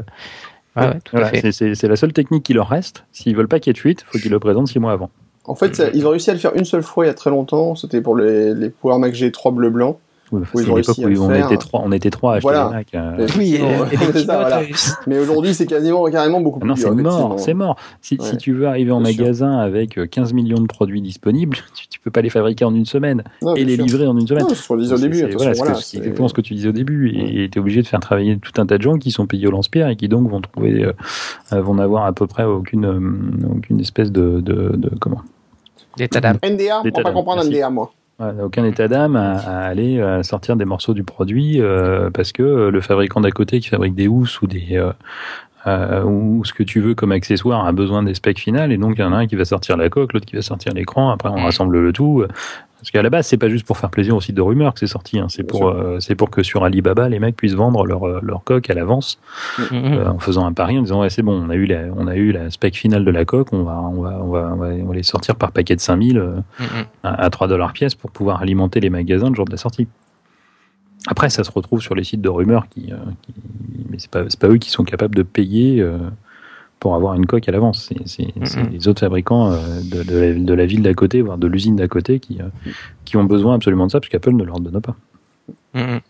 ouais, 0.76 0.86
ouais, 0.86 0.94
tout 1.04 1.12
Voilà, 1.12 1.26
à 1.26 1.30
fait. 1.30 1.40
c'est- 1.40 1.52
c'est 1.52 1.74
c'est 1.74 1.88
la 1.88 1.96
seule 1.96 2.12
technique 2.12 2.44
qui 2.44 2.54
leur 2.54 2.68
reste. 2.68 3.04
S'ils 3.12 3.34
veulent 3.36 3.48
pas 3.48 3.58
qu'il 3.58 3.70
y 3.70 3.72
ait 3.72 3.74
de 3.74 3.78
fuite, 3.78 4.04
faut 4.06 4.18
qu'ils 4.18 4.30
le 4.30 4.38
présentent 4.38 4.68
six 4.68 4.78
mois 4.78 4.92
avant. 4.92 5.10
En 5.44 5.54
fait, 5.54 5.74
ça- 5.74 5.90
ils 5.92 6.06
ont 6.06 6.10
réussi 6.10 6.30
à 6.30 6.34
le 6.34 6.38
faire 6.38 6.54
une 6.54 6.64
seule 6.64 6.82
fois 6.82 7.04
il 7.04 7.08
y 7.08 7.10
a 7.10 7.14
très 7.14 7.30
longtemps. 7.30 7.74
C'était 7.74 8.00
pour 8.00 8.16
les, 8.16 8.54
les 8.54 8.70
Power 8.70 8.98
Mac 8.98 9.14
G3 9.14 9.54
bleu 9.54 9.70
blanc. 9.70 9.98
Oui, 10.32 10.42
l'époque 10.64 10.96
où 10.98 11.22
on 11.22 11.34
était 11.34 11.56
trois, 11.56 11.82
on 11.84 11.92
était 11.92 12.10
trois 12.10 12.32
à 12.32 12.36
acheter 12.36 12.48
Voilà. 12.48 12.68
des 12.68 12.74
Macs. 12.74 12.86
euh, 12.94 13.14
Mais- 13.18 13.26
Oui, 13.38 13.54
et, 13.54 13.58
effectivement, 13.58 13.84
et 13.86 13.90
les 13.90 13.96
c'est 13.96 14.04
ça, 14.06 14.12
keynotes, 14.12 14.26
voilà. 14.26 14.58
euh, 14.60 14.64
Mais 15.06 15.18
aujourd'hui, 15.18 15.54
c'est 15.54 15.66
quasiment 15.66 16.04
carrément 16.06 16.40
beaucoup 16.40 16.58
Ah 16.62 16.66
Non, 16.66 16.74
plus 16.74 16.82
c'est 16.82 16.90
mort, 16.90 17.34
c'est 17.40 17.54
mort. 17.54 17.76
Si, 18.02 18.16
Ouais. 18.20 18.24
si 18.26 18.36
tu 18.36 18.52
veux 18.52 18.66
arriver 18.66 18.90
en 18.92 19.00
Bien 19.00 19.12
sûr. 19.12 19.20
magasin 19.22 19.58
avec 19.58 19.98
euh, 19.98 20.06
15 20.06 20.32
millions 20.32 20.60
de 20.60 20.66
produits 20.66 21.00
disponibles, 21.00 21.56
tu, 21.74 21.88
tu 21.88 22.00
peux 22.00 22.10
pas 22.10 22.20
les 22.20 22.30
fabriquer 22.30 22.64
en 22.64 22.74
une 22.74 22.84
semaine 22.86 23.22
Non, 23.42 23.54
et 23.54 23.64
les 23.64 23.76
sûr. 23.76 23.84
livrer 23.86 24.06
en 24.06 24.16
une 24.18 24.26
semaine. 24.26 24.42
Non, 24.44 24.48
c'est 24.50 24.54
ce 24.56 24.68
qu'on 24.68 24.76
disait 24.76 24.94
au 24.94 24.96
C'est- 24.96 25.02
début. 25.02 25.16
c'est- 25.18 25.32
voilà, 25.34 25.50
exactement 25.72 26.28
ce 26.28 26.34
que 26.34 26.40
tu 26.40 26.54
disais 26.54 26.68
au 26.68 26.72
début. 26.72 27.08
Et 27.10 27.48
tu 27.50 27.58
es 27.58 27.60
obligé 27.60 27.82
de 27.82 27.86
faire 27.86 28.00
travailler 28.00 28.38
tout 28.38 28.52
un 28.60 28.66
tas 28.66 28.76
de 28.78 28.82
gens 28.82 28.98
qui 28.98 29.10
sont 29.10 29.26
payés 29.26 29.46
au 29.46 29.50
lance-pierre 29.50 29.88
et 29.88 29.96
qui 29.96 30.08
donc 30.08 30.28
vont 30.30 30.40
trouver, 30.40 30.84
euh, 30.84 30.92
euh, 31.52 31.60
vont 31.62 31.74
n'avoir 31.74 32.04
à 32.04 32.12
peu 32.12 32.26
près 32.26 32.44
aucune, 32.44 32.84
euh, 32.84 33.56
aucune 33.56 33.80
espèce 33.80 34.12
de, 34.12 34.40
de, 34.40 34.72
de- 34.76 34.90
comment, 35.00 35.22
L'état 35.98 36.20
d'âme. 36.20 36.38
NDA, 36.44 36.80
on 36.80 36.82
va 36.84 37.02
pas 37.02 37.12
comprendre. 37.12 37.44
NDA, 37.44 37.70
moi. 37.70 37.90
Aucun 38.20 38.64
état 38.64 38.88
d'âme 38.88 39.14
à, 39.14 39.34
à 39.38 39.58
aller 39.66 40.00
euh, 40.00 40.24
sortir 40.24 40.56
des 40.56 40.64
morceaux 40.64 40.92
du 40.92 41.04
produit 41.04 41.60
euh, 41.60 42.10
parce 42.10 42.32
que 42.32 42.42
euh, 42.42 42.70
le 42.72 42.80
fabricant 42.80 43.20
d'à 43.20 43.30
côté 43.30 43.60
qui 43.60 43.68
fabrique 43.68 43.94
des 43.94 44.08
housses 44.08 44.42
ou 44.42 44.48
des 44.48 44.70
euh, 44.72 44.90
euh, 45.68 46.02
ou 46.02 46.44
ce 46.44 46.52
que 46.52 46.64
tu 46.64 46.80
veux 46.80 46.94
comme 46.96 47.12
accessoire 47.12 47.64
a 47.64 47.70
besoin 47.72 48.02
des 48.02 48.14
specs 48.14 48.40
finales 48.40 48.72
et 48.72 48.76
donc 48.76 48.94
il 48.98 49.02
y 49.02 49.04
en 49.04 49.12
a 49.12 49.18
un 49.18 49.26
qui 49.28 49.36
va 49.36 49.44
sortir 49.44 49.76
la 49.76 49.88
coque, 49.88 50.12
l'autre 50.14 50.26
qui 50.26 50.34
va 50.34 50.42
sortir 50.42 50.72
l'écran. 50.74 51.10
Après 51.10 51.28
on 51.28 51.38
Mm. 51.38 51.44
rassemble 51.44 51.78
le 51.80 51.92
tout. 51.92 52.24
Parce 52.80 52.92
qu'à 52.92 53.02
la 53.02 53.10
base, 53.10 53.26
c'est 53.26 53.36
pas 53.38 53.48
juste 53.48 53.66
pour 53.66 53.76
faire 53.76 53.90
plaisir 53.90 54.14
au 54.14 54.20
site 54.20 54.36
de 54.36 54.40
rumeurs 54.40 54.72
que 54.72 54.78
c'est 54.78 54.86
sorti. 54.86 55.18
Hein. 55.18 55.26
C'est 55.28 55.42
pour, 55.42 55.66
euh, 55.68 55.98
c'est 55.98 56.14
pour 56.14 56.30
que 56.30 56.44
sur 56.44 56.62
Alibaba, 56.62 57.08
les 57.08 57.18
mecs 57.18 57.34
puissent 57.34 57.54
vendre 57.54 57.84
leur, 57.84 58.06
euh, 58.06 58.20
leur 58.22 58.44
coque 58.44 58.70
à 58.70 58.74
l'avance 58.74 59.18
Mhm. 59.58 59.66
euh, 59.72 60.08
en 60.10 60.18
faisant 60.20 60.46
un 60.46 60.52
pari 60.52 60.78
en 60.78 60.82
disant 60.82 61.00
ouais 61.00 61.10
c'est 61.10 61.22
bon 61.22 61.32
on 61.44 61.50
a 61.50 61.56
eu 61.56 61.66
la, 61.66 61.86
on 61.96 62.06
a 62.06 62.14
eu 62.14 62.30
la 62.30 62.50
spec 62.50 62.76
finale 62.76 63.04
de 63.04 63.10
la 63.10 63.24
coque 63.24 63.52
on 63.52 63.64
va 63.64 63.80
on 63.80 64.00
va 64.02 64.18
on 64.22 64.28
va 64.28 64.50
on 64.54 64.86
va, 64.86 64.94
les 64.94 65.02
sortir 65.02 65.34
par 65.34 65.50
paquet 65.50 65.74
de 65.74 65.80
5000 65.80 66.18
euh, 66.18 66.36
à, 67.02 67.24
à 67.24 67.30
3 67.30 67.48
dollars 67.48 67.72
pièce 67.72 67.94
pour 67.96 68.10
pouvoir 68.12 68.40
alimenter 68.42 68.78
les 68.80 68.90
magasins 68.90 69.28
le 69.30 69.34
jour 69.34 69.44
de 69.46 69.50
la 69.50 69.56
sortie 69.56 69.88
après 71.08 71.30
ça 71.30 71.42
se 71.44 71.50
retrouve 71.50 71.80
sur 71.80 71.94
les 71.94 72.04
sites 72.04 72.20
de 72.20 72.28
rumeurs 72.28 72.68
qui, 72.68 72.92
qui- 73.22 73.34
mais 73.90 73.98
c'est 73.98 74.10
pas 74.10 74.24
pas 74.38 74.48
eux 74.48 74.58
qui 74.58 74.70
sont 74.70 74.84
capables 74.84 75.14
de 75.16 75.22
payer 75.24 75.84
pour 76.80 76.94
avoir 76.94 77.14
une 77.14 77.26
coque 77.26 77.48
à 77.48 77.52
l'avance 77.52 77.90
c'est 78.06 78.26
Mhm. 78.36 78.70
les 78.72 78.88
autres 78.88 79.00
fabricants 79.00 79.50
euh, 79.52 79.58
de, 79.82 80.02
de, 80.02 80.16
la, 80.18 80.32
de 80.34 80.54
la 80.54 80.66
ville 80.66 80.82
d'à 80.82 80.94
côté 80.94 81.22
voire 81.22 81.38
de 81.38 81.46
l'usine 81.46 81.76
d'à 81.76 81.88
côté 81.88 82.20
qui 82.20 82.40
euh, 82.40 82.44
qui 83.04 83.16
ont 83.16 83.24
besoin 83.24 83.54
absolument 83.56 83.86
de 83.86 83.90
ça 83.90 84.00
parce 84.00 84.10
qu'Apple 84.10 84.32
ne 84.32 84.44
leur 84.44 84.60
donne 84.60 84.80
pas 84.80 84.96
Mhm. 85.74 86.00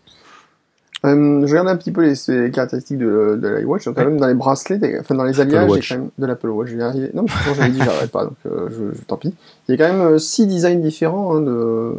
Euh, 1.05 1.45
je 1.45 1.49
regarde 1.51 1.69
un 1.69 1.77
petit 1.77 1.91
peu 1.93 2.01
les, 2.01 2.13
les 2.27 2.51
caractéristiques 2.51 2.97
de, 2.97 3.39
de 3.41 3.47
l'iWatch. 3.47 3.85
Quand 3.85 3.95
même, 4.03 4.17
dans 4.19 4.27
les 4.27 4.33
bracelets, 4.33 4.99
enfin, 4.99 5.15
dans 5.15 5.23
les 5.23 5.39
alliages, 5.39 5.63
il 5.63 5.69
y 5.69 5.71
a 5.71 5.75
Watch. 5.75 5.89
quand 5.93 5.97
même 5.99 6.09
de 6.17 6.25
l'Apple 6.25 6.49
Watch. 6.49 6.69
Je 6.69 6.75
vais 6.75 6.83
arriver. 6.83 7.09
Non, 7.13 7.23
mais 7.23 7.53
j'avais 7.55 7.69
dit, 7.71 7.79
j'arrête 7.81 8.11
pas, 8.11 8.25
donc, 8.25 8.33
euh, 8.47 8.67
je, 8.69 8.97
je- 8.97 9.01
tant 9.05 9.15
pis. 9.15 9.33
Il 9.69 9.71
y 9.79 9.81
a 9.81 9.87
quand 9.87 9.93
même 9.93 10.01
euh, 10.05 10.17
six 10.17 10.45
designs 10.45 10.81
différents, 10.81 11.35
hein, 11.37 11.41
de 11.41 11.93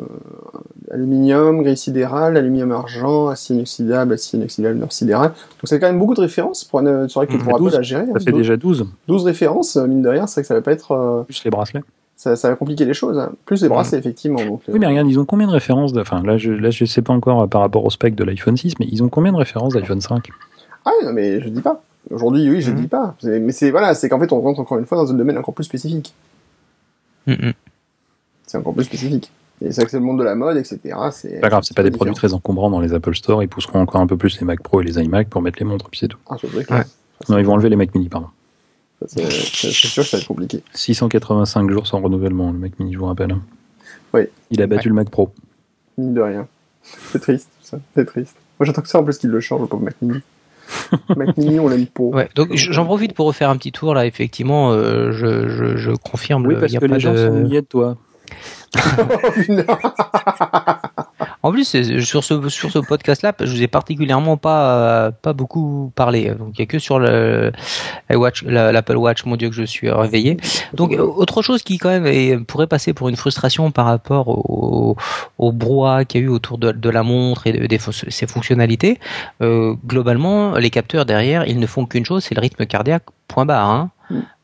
aluminium, 0.91 1.63
gris 1.63 1.77
sidéral, 1.77 2.37
aluminium 2.37 2.73
argent, 2.73 3.29
acier 3.29 3.57
inoxydable, 3.57 4.13
acier 4.15 4.39
inoxydable, 4.39 4.79
nord 4.79 4.93
sidéral. 4.93 5.29
Donc, 5.31 5.37
c'est 5.65 5.79
quand 5.81 5.87
même 5.87 5.99
beaucoup 5.99 6.15
de 6.15 6.21
références 6.21 6.65
pour 6.65 6.81
une, 6.81 7.09
c'est 7.09 7.15
vrai 7.15 7.27
que 7.27 7.33
Mhm. 7.33 7.39
pour 7.43 7.55
Apple 7.55 7.63
12, 7.65 7.77
à 7.77 7.83
gérer. 7.83 8.03
hein, 8.03 8.13
ça 8.15 8.21
fait 8.21 8.31
12, 8.33 8.41
déjà 8.41 8.57
12 8.57 8.87
12 9.09 9.25
références, 9.25 9.77
mine 9.77 10.03
de 10.03 10.09
rien, 10.09 10.27
c'est 10.27 10.35
vrai 10.35 10.43
que 10.43 10.49
ça 10.49 10.55
va 10.55 10.63
pas 10.63 10.73
être, 10.73 10.93
euh, 10.93 11.23
plus 11.23 11.43
les 11.45 11.51
bracelets 11.51 11.83
ça, 12.23 12.37
ça 12.37 12.51
va 12.51 12.55
compliquer 12.57 12.85
les 12.85 12.93
choses, 12.93 13.19
hein. 13.19 13.33
Plus 13.47 13.63
les 13.63 13.69
bracelets, 13.71 13.99
effectivement, 13.99 14.45
donc, 14.45 14.61
euh, 14.69 14.73
Oui, 14.75 14.79
mais 14.79 14.87
regarde, 14.87 15.09
ils 15.09 15.19
ont 15.19 15.25
combien 15.25 15.47
de 15.47 15.53
références 15.53 15.95
de- 15.95 16.03
Enfin, 16.03 16.23
là, 16.23 16.37
je 16.37 16.53
là, 16.53 16.69
je 16.71 16.85
sais 16.85 17.01
pas 17.01 17.15
encore 17.15 17.41
euh, 17.43 17.47
par 17.47 17.63
rapport 17.63 17.83
au 17.85 17.89
spec 17.89 18.15
de 18.15 18.25
l'iPhone 18.25 18.59
6, 18.59 18.75
mais 18.79 18.87
ils 18.93 19.03
ont 19.03 19.09
combien 19.09 19.33
de 19.33 19.39
références 19.39 19.73
d'iPhone 19.73 20.03
5 20.03 20.29
Ah 20.85 20.91
non, 21.03 21.15
mais 21.15 21.41
je 21.41 21.49
dis 21.49 21.63
pas. 21.63 21.83
Aujourd'hui, 22.11 22.49
oui, 22.51 22.61
je 22.61 22.71
Mhm. 22.73 22.77
dis 22.81 22.89
pas. 22.89 23.15
C'est- 23.21 23.41
Mais 23.41 23.53
c'est, 23.53 23.71
voilà, 23.71 23.95
c'est 23.95 24.09
qu'en 24.11 24.21
fait, 24.21 24.33
on 24.33 24.41
rentre 24.43 24.61
encore 24.61 24.79
une 24.79 24.85
fois 24.85 24.99
dans 24.99 25.11
un 25.11 25.15
domaine 25.15 25.39
encore 25.39 25.55
plus 25.55 25.65
spécifique. 25.65 26.13
Mhm. 27.27 27.53
C'est 28.47 28.59
encore 28.59 28.75
plus 28.75 28.85
spécifique. 28.85 29.31
Et 29.63 29.69
que 29.69 29.73
c'est 29.73 29.93
le 29.95 30.01
monde 30.01 30.19
de 30.19 30.25
la 30.25 30.35
mode, 30.35 30.57
etc. 30.57 30.79
C'est 31.13 31.41
Pas 31.41 31.49
grave, 31.51 31.63
c'est 31.65 31.77
pas 31.77 31.83
des 31.83 31.91
différent. 31.91 32.07
produits 32.07 32.15
très 32.15 32.33
encombrants 32.35 32.71
dans 32.71 32.81
les 32.81 32.93
Apple 32.95 33.15
Store. 33.15 33.43
Ils 33.43 33.49
pousseront 33.49 33.81
encore 33.81 34.01
un 34.01 34.07
peu 34.07 34.17
plus 34.17 34.39
les 34.41 34.47
Mac 34.47 34.63
Pro 34.63 34.81
et 34.81 34.85
les 34.85 34.99
iMac 35.03 35.29
pour 35.29 35.43
mettre 35.43 35.59
les 35.59 35.65
montres, 35.67 35.89
puis 35.91 36.01
c'est 36.01 36.09
tout. 36.09 36.19
Ah, 36.31 36.37
c'est 36.41 36.47
vrai 36.51 36.65
Ouais. 36.71 36.83
Non, 37.29 37.37
ils 37.39 37.45
vont 37.45 37.53
enlever 37.55 37.69
les 37.69 37.77
Mac 37.77 37.95
Mini, 37.95 38.09
pardon. 38.09 38.29
C'est, 39.07 39.31
sûr 39.31 40.03
que 40.03 40.09
ça 40.09 40.17
va 40.17 40.21
être 40.21 40.27
compliqué. 40.29 40.63
685 40.75 41.71
jours 41.71 41.87
sans 41.87 42.01
renouvellement, 42.01 42.53
le 42.53 42.59
Mac 42.59 42.79
Mini, 42.79 42.93
je 42.93 42.99
vous 42.99 43.07
rappelle. 43.07 43.37
Oui. 44.13 44.23
Il 44.51 44.61
a 44.63 44.67
battu 44.67 44.89
le 44.89 44.95
Mac 44.95 45.11
Pro. 45.11 45.31
Mine 45.99 46.15
de 46.15 46.21
rien. 46.21 46.49
C'est 46.83 47.21
triste, 47.21 47.49
tout 47.61 47.67
ça. 47.67 47.79
C'est 47.95 48.05
triste. 48.05 48.37
Moi, 48.59 48.67
j'attends 48.67 48.83
que 48.83 48.89
ça 48.89 48.99
en 48.99 49.05
plus 49.05 49.19
qu'il 49.19 49.31
le 49.31 49.41
change, 49.41 49.61
le 49.63 49.67
pauvre 49.67 49.85
Mac 49.85 49.95
Mini. 50.03 50.21
Mac 51.17 51.37
Mini, 51.37 51.61
on 51.61 51.69
l'aime 51.69 51.87
pas. 51.87 52.03
Ouais, 52.05 52.29
donc 52.35 52.51
j'en 52.55 52.85
profite 52.85 53.15
pour 53.15 53.27
refaire 53.27 53.51
un 53.51 53.57
petit 53.57 53.73
tour 53.73 53.95
là. 53.95 54.07
Effectivement, 54.07 54.73
euh, 54.73 55.13
je, 55.13 55.49
je, 55.49 55.77
je 55.77 55.91
confirme. 55.93 56.47
Oui, 56.47 56.55
le- 56.55 56.61
parce 56.61 56.73
y 56.73 56.77
a 56.77 56.81
que 56.81 56.87
pas 56.87 56.95
les 56.95 57.01
gens 57.01 57.13
de- 57.13 57.29
sont 57.29 57.41
niais 57.41 57.63
de 57.63 57.67
toi. 57.67 57.97
En 61.43 61.53
plus, 61.53 62.01
sur 62.01 62.25
ce 62.25 62.49
sur 62.49 62.71
ce 62.71 62.79
podcast-là, 62.79 63.35
je 63.41 63.51
vous 63.51 63.63
ai 63.63 63.69
particulièrement 63.69 64.37
pas 64.37 65.07
euh, 65.07 65.11
pas 65.11 65.33
beaucoup 65.33 65.93
parlé. 65.95 66.31
Donc 66.35 66.51
il 66.55 66.61
y 66.61 66.63
a 66.63 66.67
que 66.67 66.79
sur 66.79 66.99
l'Apple 66.99 68.97
Watch, 68.97 69.25
mon 69.25 69.37
Dieu 69.37 69.49
que 69.49 69.55
je 69.55 69.63
suis 69.63 69.91
réveillé. 69.91 70.37
Donc 70.75 70.93
autre 70.99 71.43
chose 71.43 71.63
qui 71.63 71.79
quand 71.79 71.89
même 71.89 72.45
pourrait 72.45 72.67
passer 72.67 72.93
pour 72.93 73.09
une 73.09 73.17
frustration 73.17 73.71
par 73.71 73.87
rapport 73.87 74.29
au, 74.29 74.97
au 75.39 75.53
brouhaha 75.53 76.05
qu'il 76.05 76.21
y 76.21 76.25
a 76.25 76.27
eu 76.27 76.31
autour 76.31 76.59
de, 76.59 76.91
la 76.91 77.03
montre 77.03 77.47
et 77.47 77.53
de, 77.53 77.79
ses 78.09 78.27
fonctionnalités. 78.27 78.99
euh, 79.43 79.75
globalement, 79.87 80.55
les 80.57 80.71
capteurs 80.71 81.05
derrière, 81.05 81.47
ils 81.47 81.59
ne 81.59 81.67
font 81.67 81.87
qu'une 81.87 82.05
chose, 82.05 82.25
c'est 82.25 82.35
le 82.35 82.41
rythme 82.41 82.67
cardiaque. 82.67 83.05
Point 83.29 83.47
barre. 83.47 83.71
Hein. 83.71 83.91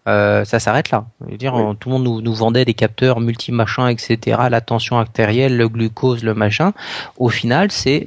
Euh, 0.08 0.44
ça 0.44 0.60
s'arrête 0.60 0.90
là. 0.90 1.06
Je 1.26 1.32
veux 1.32 1.36
dire, 1.36 1.54
Oui. 1.54 1.62
on- 1.62 1.74
tout 1.74 1.88
le 1.88 1.94
monde 1.94 2.04
nous, 2.04 2.20
nous 2.20 2.32
vendait 2.32 2.64
des 2.64 2.74
capteurs 2.74 3.18
multi-machin, 3.20 3.88
etc. 3.88 4.38
La 4.50 4.60
tension 4.60 4.98
artérielle, 4.98 5.56
le 5.56 5.68
glucose, 5.68 6.22
le 6.22 6.32
machin. 6.34 6.72
Au 7.18 7.28
final, 7.28 7.72
c'est 7.72 8.06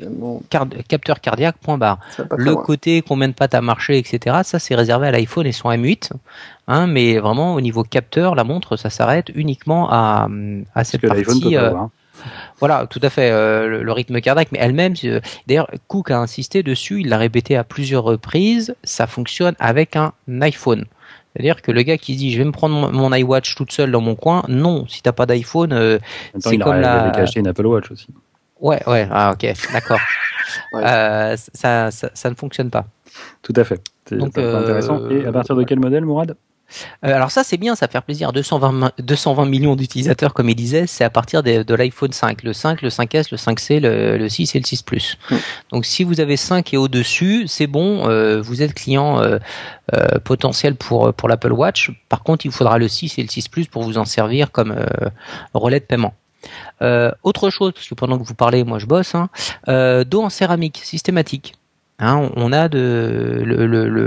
capteur 0.87 1.19
cardiaque, 1.19 1.57
point 1.61 1.77
barre. 1.77 1.99
Le 2.37 2.55
côté 2.55 3.01
combien 3.01 3.27
de 3.27 3.33
pattes 3.33 3.53
à 3.53 3.61
marcher, 3.61 3.97
etc. 3.97 4.37
Ça, 4.43 4.59
c'est 4.59 4.75
réservé 4.75 5.07
à 5.07 5.11
l'iPhone 5.11 5.45
et 5.45 5.51
son 5.51 5.69
M8. 5.69 6.11
Hein, 6.67 6.87
mais 6.87 7.17
vraiment, 7.17 7.53
au 7.55 7.61
niveau 7.61 7.83
capteur, 7.83 8.35
la 8.35 8.43
montre, 8.43 8.77
ça 8.77 8.89
s'arrête 8.89 9.27
uniquement 9.35 9.89
à, 9.91 10.23
à 10.25 10.27
Parce 10.75 10.89
cette 10.89 11.01
que 11.01 11.07
peut 11.07 11.21
partie. 11.23 11.55
pas 11.55 11.61
euh, 11.61 11.69
voir. 11.71 11.89
voilà, 12.59 12.85
tout 12.87 12.99
à 13.01 13.09
fait. 13.09 13.31
euh, 13.31 13.67
le, 13.67 13.83
le 13.83 13.91
rythme 13.91 14.21
cardiaque, 14.21 14.49
mais 14.51 14.59
elle-même. 14.61 14.93
euh, 15.03 15.19
D'ailleurs, 15.47 15.69
Cook 15.87 16.11
a 16.11 16.19
insisté 16.19 16.63
dessus. 16.63 17.01
Il 17.01 17.09
l'a 17.09 17.17
répété 17.17 17.57
à 17.57 17.63
plusieurs 17.63 18.03
reprises. 18.03 18.75
Ça 18.83 19.07
fonctionne 19.07 19.55
avec 19.59 19.95
un 19.95 20.13
iPhone. 20.41 20.85
C'est-à-dire 21.39 21.61
que 21.61 21.71
le 21.71 21.81
gars 21.83 21.97
qui 21.97 22.17
dit 22.17 22.33
je 22.33 22.37
vais 22.37 22.43
me 22.43 22.51
prendre 22.51 22.75
mon, 22.75 22.91
mon 22.91 23.15
iWatch 23.15 23.55
toute 23.55 23.71
seule 23.71 23.91
dans 23.91 24.01
mon 24.01 24.15
coin, 24.15 24.43
non. 24.49 24.85
Si 24.89 25.01
t'as 25.01 25.13
pas 25.13 25.25
d'iPhone, 25.25 25.71
euh, 25.71 25.95
En 25.95 25.99
même 25.99 25.99
temps, 26.41 26.49
C'est 26.49 26.55
il 26.57 26.59
comme 26.59 26.67
aurait- 26.73 26.79
il 26.79 26.81
la- 26.81 27.15
acheter 27.15 27.39
une 27.39 27.47
Apple 27.47 27.65
Watch 27.65 27.89
aussi. 27.91 28.07
ouais, 28.59 28.81
ouais, 28.87 29.07
ah 29.09 29.31
ok, 29.33 29.47
d'accord. 29.71 29.99
Ouais. 30.73 30.81
Euh, 30.83 31.35
ça, 31.53 31.91
ça, 31.91 32.09
ça 32.13 32.29
ne 32.29 32.33
fonctionne 32.35 32.71
pas. 32.71 32.85
Tout 33.43 33.53
à 33.55 33.63
fait. 33.63 33.79
C'est 34.07 34.17
Donc, 34.17 34.31
c'est 34.35 34.41
euh, 34.41 34.59
intéressant. 34.59 35.07
Et 35.11 35.23
à 35.25 35.31
partir 35.31 35.55
de 35.55 35.63
quel 35.63 35.79
modèle, 35.79 36.03
Mourad? 36.05 36.35
Euh, 37.03 37.13
alors 37.13 37.31
ça 37.31 37.43
c'est 37.43 37.57
bien, 37.57 37.75
ça 37.75 37.87
fait 37.87 38.01
plaisir. 38.01 38.31
220, 38.31 38.71
ma- 38.71 38.91
220 38.99 39.45
millions 39.45 39.75
d'utilisateurs 39.75 40.33
comme 40.33 40.49
il 40.49 40.55
disait, 40.55 40.87
c'est 40.87 41.03
à 41.03 41.09
partir 41.09 41.43
de 41.43 41.73
l'iPhone 41.73 42.11
5, 42.11 42.43
le 42.43 42.53
5, 42.53 42.81
le 42.81 42.89
5S, 42.89 43.27
le 43.31 43.37
5C, 43.37 43.79
le, 43.79 44.17
le 44.17 44.29
6 44.29 44.55
et 44.55 44.59
le 44.59 44.65
6 44.65 44.83
Plus. 44.83 45.17
Mm. 45.29 45.35
Donc 45.71 45.85
si 45.85 46.03
vous 46.03 46.19
avez 46.19 46.37
5 46.37 46.73
et 46.73 46.77
au-dessus, 46.77 47.45
c'est 47.47 47.67
bon, 47.67 48.07
euh, 48.07 48.41
vous 48.41 48.61
êtes 48.61 48.73
client 48.73 49.21
euh, 49.21 49.39
potentiel 50.23 50.75
pour 50.75 51.13
pour 51.13 51.27
l'Apple 51.29 51.51
Watch. 51.51 51.91
Par 52.09 52.23
contre, 52.23 52.45
il 52.45 52.51
faudra 52.51 52.77
le 52.77 52.87
6 52.87 53.17
et 53.19 53.23
le 53.23 53.29
6 53.29 53.47
Plus 53.49 53.67
pour 53.67 53.83
vous 53.83 53.97
en 53.97 54.05
servir 54.05 54.51
comme 54.51 54.75
relais 55.53 55.79
de 55.79 55.85
paiement. 55.85 56.13
Autre 57.23 57.49
chose, 57.49 57.73
parce 57.73 57.87
que 57.87 57.95
pendant 57.95 58.17
que 58.17 58.23
vous 58.23 58.35
parlez, 58.35 58.63
moi 58.63 58.79
je 58.79 58.85
bosse, 58.85 59.13
hein, 59.15 59.29
dos 60.05 60.21
en 60.23 60.29
céramique 60.29 60.79
systématique. 60.83 61.55
Hein, 61.99 62.29
on- 62.37 62.53
a 62.53 62.69
de 62.69 63.43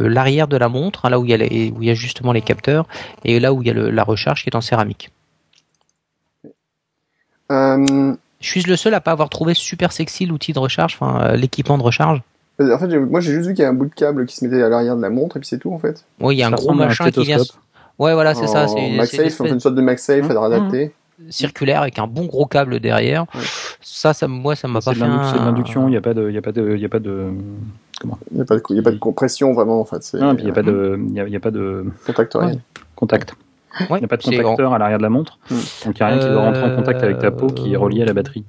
l'arrière 0.09 0.48
de 0.48 0.56
la 0.56 0.69
montre, 0.69 1.05
hein, 1.05 1.10
là 1.10 1.20
où 1.20 1.24
il, 1.24 1.31
y 1.31 1.35
a 1.35 1.36
les- 1.36 1.73
où 1.77 1.82
il 1.82 1.89
y 1.89 1.90
a 1.90 1.94
justement 1.94 2.32
les 2.32 2.40
capteurs, 2.40 2.86
et 3.24 3.39
là 3.39 3.52
où 3.52 3.62
il 3.62 3.69
y 3.69 3.70
a 3.70 3.74
le- 3.74 3.90
la 3.90 4.02
recharge 4.02 4.43
qui 4.43 4.48
est 4.48 4.56
en 4.56 4.62
céramique. 4.62 5.10
Euh, 7.51 8.14
Je 8.40 8.48
suis 8.48 8.62
le 8.62 8.77
seul 8.77 8.94
à 8.94 9.01
pas 9.01 9.12
avoir 9.12 9.28
trouvé 9.28 9.55
super 9.55 9.93
sexy 9.93 10.27
l'outil 10.27 10.52
de 10.52 10.59
recharge, 10.59 10.94
enfin 10.98 11.23
euh, 11.23 11.36
l'équipement 11.36 11.77
de 11.77 11.82
recharge. 11.82 12.23
en 12.59 12.78
fait, 12.78 12.98
moi 12.98 13.20
j'ai 13.20 13.32
juste 13.32 13.48
vu 13.48 13.55
qu'il 13.55 13.62
y 13.62 13.66
a 13.66 13.69
un 13.69 13.74
bout 13.74 13.86
de 13.86 13.94
câble 13.94 14.27
qui 14.27 14.36
se 14.36 14.44
mettait 14.44 14.62
à 14.62 14.69
l'arrière 14.69 14.97
de 14.97 15.02
la 15.02 15.10
montre 15.10 15.36
et 15.36 15.40
puis 15.40 15.48
c'est 15.48 15.59
tout 15.59 15.73
en 15.73 15.78
fait. 15.78 16.05
Oui, 16.20 16.36
il 16.36 16.39
y 16.39 16.43
a 16.43 16.47
un 16.47 16.51
Ça 16.51 16.56
gros 16.56 16.70
à 16.70 16.73
un 16.73 16.77
machin 16.77 17.10
qui 17.10 17.24
vient. 17.24 17.39
Ouais, 17.98 18.14
voilà, 18.14 18.35
c'est 18.35 18.47
ça. 18.47 18.69
C'est 18.69 18.89
une 18.89 19.06
fait 19.06 19.28
sorte 19.60 19.74
de 19.74 19.82
MagSafe 19.82 20.28
Mmh, 20.28 20.44
adapté. 20.44 20.93
Circulaire 21.31 21.82
avec 21.82 21.99
un 21.99 22.07
bon 22.07 22.27
gros 22.27 22.47
câble 22.47 22.81
derrière. 22.81 23.23
Ouais. 23.35 23.40
Ça, 23.81 24.12
ça, 24.15 24.28
moi, 24.28 24.55
ça 24.57 24.69
m'a 24.69 24.81
pas 24.81 24.93
fait. 24.94 25.01
c'est 25.01 25.07
de 25.07 25.11
un- 25.11 25.44
l'induction, 25.47 25.89
il 25.89 25.93
n'y 25.93 25.97
a 25.97 26.01
pas 26.01 26.15
de, 26.15 26.28
il 26.28 26.35
y 26.35 26.39
a 26.39 26.43
pas 26.43 26.53
de, 26.53 26.74
il 26.74 26.81
y 26.81 26.85
a 26.85 26.89
pas 26.89 26.99
de, 26.99 27.31
Il 28.05 28.09
n'y 28.35 28.40
a, 28.40 28.44
pas 28.44 28.57
de- 28.57 28.62
il 28.70 28.77
y 28.77 28.78
a 28.78 28.82
pas 28.82 28.90
de 28.90 28.99
compression 28.99 29.53
vraiment 29.53 29.81
en 29.81 29.85
fait. 29.85 30.15
Non, 30.15 30.35
puis 30.35 30.44
il 30.44 30.49
y 30.49 30.51
a 30.51 30.55
pas 30.55 30.62
de, 30.62 30.99
il 31.09 31.15
y 31.15 31.20
a, 31.20 31.27
il 31.27 31.32
y 31.32 31.36
a 31.36 31.40
pas 31.40 31.51
de 31.51 31.85
contact 32.07 32.36
contact. 32.97 33.35
Ouais, 33.89 33.99
Il 33.99 34.01
n'y 34.01 34.05
a 34.05 34.09
pas 34.09 34.16
de 34.19 34.23
contacteur 34.23 34.74
à 34.74 34.78
l'arrière 34.78 34.99
de 34.99 35.03
la 35.03 35.09
montre, 35.11 35.39
Mm. 35.51 35.55
donc 35.86 35.99
il 35.99 36.03
n'y 36.03 36.03
a 36.03 36.07
rien 36.09 36.19
qui 36.19 36.27
doit 36.27 36.43
rentrer 36.43 36.62
en 36.65 36.77
contact 36.77 37.03
avec 37.03 37.19
ta 37.19 37.31
peau 37.31 37.47
qui 37.47 37.73
est 37.73 37.77
relié 37.77 38.03
à 38.03 38.05
la 38.07 38.12
batterie. 38.12 38.44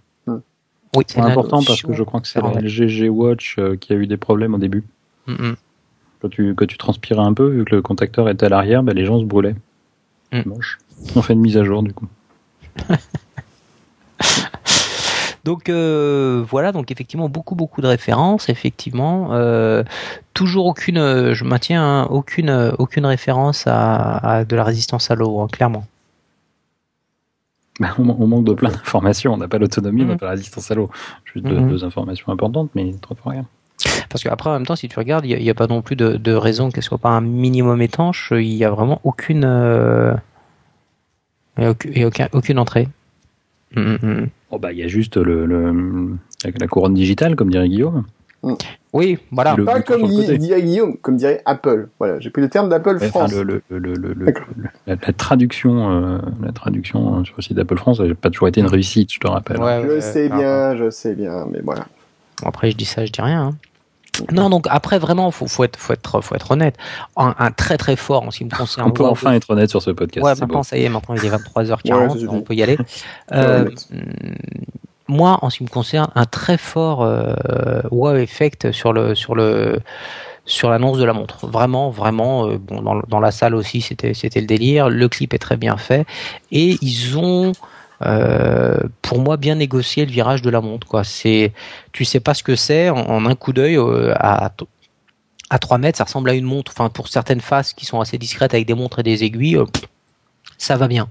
Oui, 0.96 1.04
C'est 1.08 1.20
important 1.22 1.62
parce 1.66 1.82
que 1.82 1.92
je 1.94 2.04
crois 2.04 2.20
que 2.22 2.28
c'est 2.28 2.40
la 2.40 2.46
normal. 2.50 2.66
LG 2.66 3.10
Watch 3.10 3.56
euh, 3.58 3.76
qui 3.78 3.94
a 3.94 3.96
eu 3.96 4.06
des 4.06 4.18
problèmes 4.18 4.54
au 4.54 4.60
début. 4.60 4.84
Mm, 5.26 5.32
mm. 5.34 5.56
Quand 6.22 6.30
tu, 6.30 6.54
quand 6.56 6.68
tu 6.68 6.78
transpirais 6.78 7.22
un 7.24 7.34
peu, 7.34 7.48
vu 7.48 7.66
que 7.66 7.74
le 7.76 7.82
contacteur 7.82 8.30
était 8.30 8.46
à 8.46 8.50
l'arrière, 8.50 8.84
bah, 8.84 8.94
les 8.94 9.04
gens 9.06 9.20
se 9.20 9.26
brûlaient. 9.26 9.56
Mm. 10.32 10.42
Moche. 10.46 10.78
On 11.16 11.22
fait 11.24 11.34
une 11.34 11.40
mise 11.42 11.58
à 11.58 11.64
jour 11.64 11.82
du 11.84 11.94
coup. 11.94 12.06
Donc 15.44 15.68
euh, 15.68 16.42
voilà, 16.50 16.72
donc 16.72 16.90
effectivement 16.90 17.28
beaucoup 17.28 17.54
beaucoup 17.56 17.82
de 17.82 17.88
références, 17.88 18.48
effectivement, 18.48 19.34
euh, 19.34 19.84
toujours 20.34 20.68
aucune, 20.68 20.98
euh, 20.98 21.34
je 21.34 21.44
maintiens 21.44 21.84
hein, 21.84 22.08
aucune 22.10 22.72
aucune 22.80 23.06
référence 23.06 23.68
à, 23.68 24.18
à 24.18 24.46
de 24.46 24.56
la 24.56 24.64
résistance 24.64 25.12
à 25.12 25.16
l'eau, 25.16 25.42
hein, 25.42 25.48
clairement. 25.52 25.86
Bah, 27.82 27.90
on, 28.00 28.08
on 28.08 28.28
manque 28.28 28.46
de 28.46 28.54
plein 28.54 28.70
d'informations. 28.70 29.34
On 29.34 29.38
n'a 29.38 29.48
pas 29.50 29.58
l'autonomie, 29.58 30.04
on 30.04 30.06
n'a 30.06 30.14
Mhm. 30.14 30.20
pas 30.20 30.26
la 30.28 30.32
résistance 30.34 30.72
à 30.72 30.76
l'eau. 30.76 30.90
Juste 31.26 31.46
deux, 31.46 31.60
Mhm. 31.60 31.84
informations 31.84 32.32
importantes, 32.32 32.70
mais 32.76 32.94
trop 33.02 33.16
pour 33.16 33.32
rien. 33.32 33.46
Parce 34.10 34.24
qu'après 34.24 34.50
en 34.50 34.54
même 34.54 34.66
temps, 34.66 34.76
si 34.78 34.88
tu 34.88 34.98
regardes, 34.98 35.26
il 35.26 35.38
n'y 35.38 35.50
a, 35.50 35.54
pas 35.56 35.68
non 35.68 35.82
plus 35.82 35.96
de, 35.98 36.16
de 36.16 36.34
raison 36.34 36.70
qu'elle 36.72 36.84
soit 36.84 37.00
pas 37.00 37.10
un 37.10 37.20
minimum 37.22 37.82
étanche. 37.82 38.32
Il 38.32 38.54
y 38.54 38.64
a 38.64 38.70
vraiment 38.70 39.02
aucune, 39.04 39.44
euh, 39.44 40.14
il 41.58 41.64
y 41.64 41.68
a 41.68 41.72
aucune, 41.72 42.04
aucun- 42.34 42.58
entrée. 42.58 42.88
Mm, 43.76 43.82
mm, 43.82 43.98
mm. 44.02 44.28
Oh, 44.52 44.60
bah, 44.60 44.72
il 44.72 44.80
y 44.80 44.84
a 44.84 44.88
juste 44.88 45.18
le, 45.18 45.46
le- 45.46 46.16
la, 46.60 46.68
couronne 46.68 46.94
digitale, 46.94 47.36
comme 47.36 47.50
dirait 47.50 47.68
Guillaume. 47.70 48.04
Oui, 48.92 49.18
voilà. 49.32 49.56
Le 49.56 49.64
Pas 49.66 49.82
comme 49.82 50.08
dirait 50.08 50.62
Guillaume, 50.62 50.98
comme 50.98 51.16
dirait 51.16 51.42
Apple. 51.46 51.88
Voilà, 51.98 52.20
j'ai 52.20 52.30
pris 52.30 52.42
le 52.42 52.50
terme 52.50 52.70
d'Apple 52.70 52.98
Ouais, 53.00 53.08
France. 53.08 53.34
le, 53.34 53.44
le, 53.44 53.62
le, 53.70 53.94
le- 53.96 54.14
le- 54.14 54.26
D'accord. 54.26 54.46
le- 54.58 54.64
la, 54.86 54.96
la 54.96 55.14
traduction, 55.14 55.90
euh, 55.90 56.20
la 56.42 56.52
traduction 56.52 57.20
euh, 57.20 57.24
sur 57.24 57.36
le 57.38 57.42
site 57.42 57.54
d'Apple 57.56 57.78
France 57.78 58.00
n'a 58.00 58.14
pas 58.16 58.30
toujours 58.30 58.50
été 58.50 58.60
une 58.60 58.68
réussite, 58.68 59.12
je 59.14 59.20
te 59.20 59.28
rappelle. 59.28 59.58
Ouais, 59.60 59.82
Je 59.84 60.00
sais 60.02 60.30
bien, 60.30 60.76
je 60.76 60.90
sais 60.90 61.16
bien, 61.16 61.48
mais 61.52 61.62
voilà. 61.64 61.88
Bon, 62.42 62.50
après, 62.50 62.70
je 62.70 62.76
dis 62.78 62.86
ça, 62.86 63.06
je 63.06 63.12
dis 63.12 63.22
rien. 63.22 63.48
hein. 63.48 63.56
Non, 64.32 64.50
donc 64.50 64.68
après, 64.70 65.00
vraiment, 65.00 65.32
faut, 65.32 65.48
faut 65.48 65.64
être, 65.64 65.78
faut 65.78 65.94
être, 65.94 66.22
faut 66.22 66.36
être 66.36 66.52
honnête. 66.52 66.78
Un, 67.18 67.34
un 67.40 67.52
très 67.52 67.78
très 67.78 67.96
fort 67.96 68.24
en 68.24 68.32
ce 68.32 68.40
qui 68.40 68.46
me 68.46 68.50
concerne. 68.56 68.88
On 68.88 68.92
peut 68.92 69.06
enfin 69.06 69.34
être 69.34 69.50
honnête 69.50 69.70
sur 69.70 69.82
ce 69.82 69.92
podcast. 69.92 70.24
Ouais, 70.24 70.36
maintenant 70.36 70.60
beau. 70.60 70.64
ça 70.64 70.78
y 70.78 70.84
est, 70.84 70.90
maintenant 70.90 71.16
il 71.16 71.26
est 71.26 71.30
23h40, 71.36 72.18
Ouais, 72.18 72.28
on 72.30 72.42
peut 72.42 72.54
y 72.54 72.64
aller. 72.64 72.78
Euh, 73.32 73.70
hum, 73.92 74.04
moi, 75.08 75.40
en 75.42 75.50
ce 75.50 75.58
qui 75.58 75.64
me 75.64 75.70
concerne, 75.70 76.10
un 76.16 76.26
très 76.26 76.58
fort 76.58 77.04
euh, 77.04 77.34
wow 77.92 78.16
effect 78.16 78.72
sur 78.72 78.94
le 78.94 79.16
sur 79.16 79.36
le 79.36 79.80
sur 80.46 80.70
l'annonce 80.70 80.98
de 80.98 81.04
la 81.06 81.14
montre. 81.14 81.48
Vraiment, 81.48 81.90
vraiment. 81.90 82.48
euh, 82.48 82.58
bon, 82.58 82.82
dans, 82.82 83.02
dans 83.08 83.20
la 83.20 83.32
salle 83.32 83.56
aussi, 83.56 83.82
c'était 83.82 84.14
c'était 84.14 84.42
le 84.42 84.48
délire. 84.48 84.90
Le 84.90 85.08
clip 85.10 85.34
est 85.34 85.40
très 85.40 85.58
bien 85.58 85.78
fait 85.78 86.06
et 86.52 86.78
ils 86.82 87.18
ont 87.18 87.54
euh, 88.06 88.80
pour 89.02 89.20
moi 89.20 89.38
bien 89.38 89.56
négocié 89.56 90.06
le 90.06 90.12
virage 90.12 90.42
de 90.42 90.50
la 90.50 90.62
montre. 90.62 90.88
Quoi, 90.88 91.04
c'est 91.04 91.54
tu 91.92 92.06
sais 92.06 92.20
pas 92.20 92.34
ce 92.34 92.44
que 92.44 92.56
c'est 92.56 92.90
en, 92.90 92.98
en 92.98 93.26
un 93.26 93.36
coup 93.36 93.54
d'œil 93.54 93.78
euh, 93.78 94.14
à 94.16 94.52
à 95.50 95.60
3 95.60 95.78
mètres, 95.78 96.00
ça 96.00 96.06
ressemble 96.06 96.32
à 96.32 96.34
une 96.34 96.46
montre. 96.46 96.72
Enfin, 96.76 96.90
pour 96.90 97.08
certaines 97.08 97.42
faces 97.42 97.74
qui 97.74 97.86
sont 97.86 98.02
assez 98.02 98.18
discrètes 98.18 98.56
avec 98.56 98.66
des 98.66 98.74
montres 98.74 99.00
et 99.00 99.04
des 99.04 99.24
aiguilles, 99.24 99.58
euh, 99.58 99.66
ça 100.58 100.78
va 100.78 100.88
bien. 100.88 101.10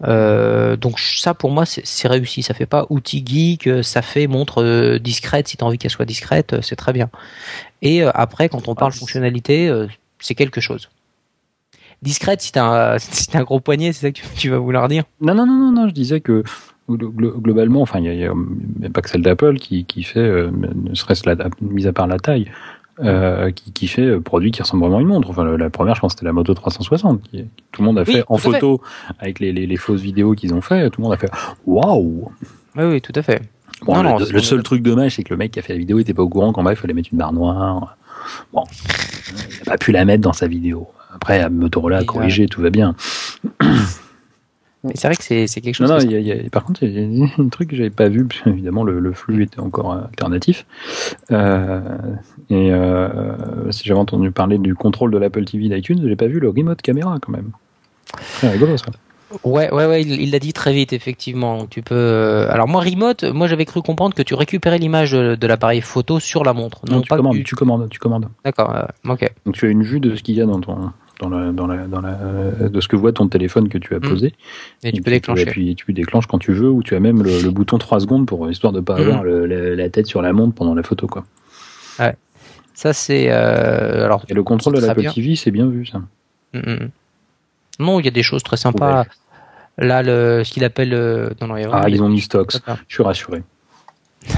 Donc 0.00 0.98
ça, 1.00 1.34
pour 1.34 1.50
moi, 1.50 1.64
c'est 1.66 2.08
réussi. 2.08 2.42
Ça 2.42 2.54
fait 2.54 2.66
pas 2.66 2.86
outil 2.88 3.24
geek, 3.26 3.84
ça 3.84 4.00
fait 4.00 4.26
montre 4.26 4.98
discrète. 4.98 5.48
Si 5.48 5.56
tu 5.56 5.64
as 5.64 5.66
envie 5.66 5.78
qu'elle 5.78 5.90
soit 5.90 6.04
discrète, 6.04 6.60
c'est 6.62 6.76
très 6.76 6.92
bien. 6.92 7.10
Et 7.82 8.02
après, 8.02 8.48
quand 8.48 8.68
on 8.68 8.74
parle 8.74 8.92
fonctionnalité, 8.92 9.72
c'est 10.20 10.34
quelque 10.34 10.60
chose. 10.60 10.88
Discrète, 12.02 12.40
si 12.42 12.52
t'as 12.52 12.94
un, 12.94 12.98
si 12.98 13.28
un 13.36 13.42
gros 13.42 13.60
poignet, 13.60 13.92
c'est 13.92 14.00
ça 14.06 14.10
que 14.12 14.18
tu, 14.18 14.24
tu 14.36 14.50
vas 14.50 14.58
vouloir 14.58 14.88
dire? 14.88 15.04
Non, 15.20 15.34
non, 15.34 15.46
non, 15.46 15.54
non, 15.54 15.72
non, 15.72 15.88
je 15.88 15.94
disais 15.94 16.20
que 16.20 16.42
glo- 16.88 17.12
glo- 17.14 17.40
globalement, 17.40 17.80
enfin, 17.82 18.00
il 18.00 18.12
y 18.14 18.24
a, 18.26 18.32
pas 18.92 19.00
que 19.02 19.08
celle 19.10 19.22
d'Apple 19.22 19.54
qui, 19.58 19.84
qui 19.84 20.02
fait, 20.02 20.18
euh, 20.20 20.50
ne 20.52 20.94
serait-ce 20.94 21.28
la, 21.28 21.36
mis 21.60 21.86
à 21.86 21.92
part 21.92 22.06
la 22.06 22.18
taille, 22.18 22.50
euh, 23.00 23.50
qui, 23.52 23.72
qui 23.72 23.86
fait 23.88 24.02
euh, 24.02 24.20
produit 24.20 24.50
qui 24.50 24.60
ressemble 24.62 24.82
vraiment 24.82 24.98
à 24.98 25.00
une 25.00 25.06
montre. 25.06 25.30
Enfin, 25.30 25.44
la 25.56 25.70
première, 25.70 25.94
je 25.94 26.00
pense, 26.00 26.12
c'était 26.12 26.26
la 26.26 26.32
Moto 26.32 26.52
360, 26.54 27.22
qui, 27.22 27.44
tout 27.72 27.82
le 27.82 27.86
monde 27.86 27.98
a 27.98 28.02
Oui, 28.02 28.12
fait 28.12 28.24
en 28.28 28.36
fait. 28.36 28.50
photo 28.52 28.80
avec 29.18 29.40
les, 29.40 29.52
les, 29.52 29.66
les 29.66 29.76
fausses 29.76 30.02
vidéos 30.02 30.32
qu'ils 30.34 30.52
ont 30.54 30.60
fait. 30.60 30.90
Tout 30.90 31.00
le 31.00 31.04
monde 31.04 31.14
a 31.14 31.16
fait 31.16 31.30
waouh. 31.66 32.30
Oui, 32.76 32.84
oui, 32.84 33.00
tout 33.00 33.12
à 33.14 33.22
fait. 33.22 33.42
Bon, 33.84 33.94
Non, 33.96 34.02
le, 34.02 34.08
non, 34.10 34.18
le 34.30 34.40
seul 34.40 34.62
truc 34.62 34.82
dommage, 34.82 35.16
c'est 35.16 35.22
que 35.24 35.30
le 35.32 35.36
mec 35.38 35.52
qui 35.52 35.58
a 35.58 35.62
fait 35.62 35.72
la 35.72 35.78
vidéo 35.78 35.98
était 35.98 36.14
pas 36.14 36.22
au 36.22 36.28
courant 36.28 36.52
qu'en 36.52 36.62
bas 36.62 36.72
il 36.72 36.76
fallait 36.76 36.94
mettre 36.94 37.08
une 37.12 37.18
barre 37.18 37.32
noire. 37.32 37.96
Bon, 38.52 38.64
il 39.50 39.62
a 39.62 39.64
pas 39.64 39.78
pu 39.78 39.90
la 39.90 40.04
mettre 40.04 40.22
dans 40.22 40.32
sa 40.32 40.46
vidéo. 40.46 40.86
Après, 41.14 41.48
Motorola 41.50 41.98
a 41.98 42.02
Et, 42.02 42.06
corrigé, 42.06 42.46
tout 42.46 42.60
va 42.62 42.70
bien. 42.70 42.94
Mais 44.84 44.94
c'est 44.96 45.06
vrai 45.06 45.14
que 45.14 45.22
c'est 45.22 45.60
quelque 45.60 45.76
chose. 45.76 45.88
Non, 45.88 45.94
non, 45.98 46.00
que- 46.04 46.10
y 46.10 46.16
a- 46.16 46.18
y 46.18 46.32
a- 46.46 46.50
par 46.50 46.64
contre, 46.64 46.82
il 46.82 46.90
y 47.18 47.22
a 47.22 47.26
un 47.38 47.48
truc 47.48 47.70
que 47.70 47.76
j'avais 47.76 47.90
pas 47.90 48.08
vu, 48.08 48.24
parce 48.24 48.40
que, 48.40 48.50
évidemment, 48.50 48.82
le, 48.82 48.98
le 48.98 49.12
flux 49.12 49.44
était 49.44 49.60
encore 49.60 49.92
euh, 49.92 50.00
alternatif. 50.08 50.66
Euh, 51.30 51.80
et 52.50 52.72
euh, 52.72 53.70
si 53.70 53.84
j'avais 53.84 54.00
entendu 54.00 54.32
parler 54.32 54.58
du 54.58 54.74
contrôle 54.74 55.12
de 55.12 55.18
l'Apple 55.18 55.44
TV 55.44 55.68
d'iTunes, 55.68 56.00
j'ai 56.04 56.16
pas 56.16 56.26
vu 56.26 56.40
le 56.40 56.48
remote 56.48 56.82
caméra 56.82 57.16
quand 57.22 57.30
même. 57.30 57.52
C'est 58.40 58.50
rigolo 58.50 58.76
ça. 58.76 58.86
Ouais, 59.44 59.72
ouais, 59.72 59.86
ouais, 59.86 60.02
il 60.02 60.30
l'a 60.32 60.38
dit 60.40 60.52
très 60.52 60.72
vite, 60.74 60.92
effectivement. 60.92 61.66
Tu 61.66 61.80
peux. 61.80 61.94
euh, 61.94 62.50
Alors 62.50 62.66
moi, 62.68 62.82
remote, 62.82 63.22
moi 63.24 63.46
j'avais 63.46 63.64
cru 63.64 63.80
comprendre 63.82 64.14
que 64.16 64.22
tu 64.22 64.34
récupérais 64.34 64.78
l'image 64.78 65.12
de, 65.12 65.36
de 65.36 65.46
l'appareil 65.46 65.80
photo 65.80 66.18
sur 66.20 66.42
la 66.44 66.52
montre, 66.52 66.80
non, 66.88 66.96
Non, 66.96 67.00
tu 67.02 67.08
pas 67.08 67.16
que 67.16 67.20
commandes, 67.20 67.36
tu- 67.36 67.44
tu 67.44 67.54
commandes, 67.54 67.88
tu 67.88 67.98
commandes. 68.00 68.28
D'accord, 68.44 68.74
euh, 68.74 68.82
ok. 69.12 69.32
Donc 69.46 69.54
tu 69.54 69.64
as 69.64 69.68
une 69.70 69.84
vue 69.84 70.00
de 70.00 70.16
ce 70.16 70.22
qu'il 70.24 70.34
y 70.34 70.42
a 70.42 70.44
dans 70.44 70.60
ton 70.60 70.90
dans 71.22 71.38
la, 71.38 71.52
dans 71.52 71.66
la, 71.66 71.86
dans 71.86 72.00
la, 72.00 72.12
de 72.68 72.80
ce 72.80 72.88
que 72.88 72.96
voit 72.96 73.12
ton 73.12 73.28
téléphone 73.28 73.68
que 73.68 73.78
tu 73.78 73.94
as 73.94 73.98
Mm. 73.98 74.02
posé. 74.08 74.34
Et 74.82 74.92
tu 74.92 75.00
peux 75.00 75.04
puis, 75.10 75.12
déclencher. 75.12 75.42
Et 75.42 75.46
puis 75.46 75.74
tu 75.76 75.92
déclenches 75.92 76.26
quand 76.26 76.38
tu 76.38 76.52
veux, 76.52 76.68
ou 76.70 76.82
tu 76.82 76.94
as 76.94 77.00
même 77.00 77.22
le, 77.22 77.40
le 77.42 77.50
bouton 77.50 77.78
3 77.78 78.00
secondes 78.00 78.26
pour 78.26 78.50
histoire 78.50 78.72
de 78.72 78.80
pas 78.80 78.96
Mm. 78.96 79.00
avoir 79.02 79.22
le- 79.24 79.46
la, 79.46 79.74
la 79.76 79.88
tête 79.90 80.06
sur 80.06 80.20
la 80.22 80.32
montre 80.32 80.54
pendant 80.54 80.74
la 80.74 80.82
photo 80.82 81.06
quoi. 81.06 81.24
Ça 82.74 82.92
c'est. 82.92 83.26
euh, 83.30 84.04
Alors. 84.04 84.24
Et 84.28 84.34
le 84.34 84.42
contrôle 84.42 84.74
de 84.74 84.94
bien. 85.00 85.12
TV, 85.12 85.36
c'est 85.36 85.50
bien 85.50 85.66
vu 85.68 85.84
ça. 85.86 86.00
mm. 86.54 86.88
Non, 87.78 88.00
il 88.00 88.04
y 88.04 88.08
a 88.08 88.12
des 88.12 88.22
choses 88.22 88.42
très 88.42 88.56
sympas. 88.56 89.04
Là, 89.78 90.02
le, 90.02 90.42
ce 90.44 90.52
qu'il 90.52 90.64
appelle. 90.64 90.92
euh, 90.94 91.30
Non, 91.40 91.46
non, 91.48 91.56
il 91.56 91.62
y 91.62 91.64
a 91.64 91.68
vraiment 91.68 91.84
Ah, 91.84 91.88
ils 91.88 92.02
ont 92.02 92.08
mis 92.08 92.20
stocks. 92.20 92.52
Je 92.88 92.94
suis 92.94 93.02
rassuré. 93.02 93.42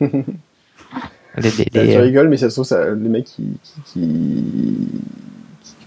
des- 0.00 1.50
des- 1.50 1.66
Là, 1.72 1.84
des- 1.86 1.92
tu 1.92 1.98
rigoles, 1.98 2.28
mais 2.28 2.36
ça 2.36 2.48
se 2.50 2.54
trouve, 2.56 2.64
ça, 2.66 2.90
les 2.90 3.08
mecs 3.08 3.24
qui, 3.26 3.44
qui, 3.62 3.80
qui, 3.84 4.00
qui- 4.00 4.88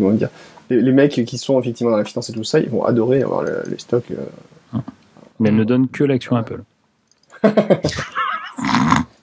comment 0.01 0.15
dire, 0.15 0.29
les, 0.69 0.81
les 0.81 0.91
mecs 0.91 1.23
qui 1.25 1.37
sont 1.37 1.59
effectivement 1.59 1.91
dans 1.91 1.97
la 1.97 2.05
finance 2.05 2.29
et 2.29 2.33
tout 2.33 2.43
ça, 2.43 2.59
ils 2.59 2.69
vont 2.69 2.83
adorer 2.85 3.21
avoir 3.23 3.43
le- 3.43 3.63
les 3.69 3.77
stocks. 3.79 4.11
euh. 4.11 4.77
Mais 5.39 5.49
elle 5.49 5.55
ne 5.55 5.63
donne 5.63 5.87
que 5.87 6.03
l'action 6.03 6.35
Apple. 6.35 6.61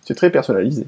C'est 0.04 0.14
très 0.14 0.30
personnalisé. 0.30 0.86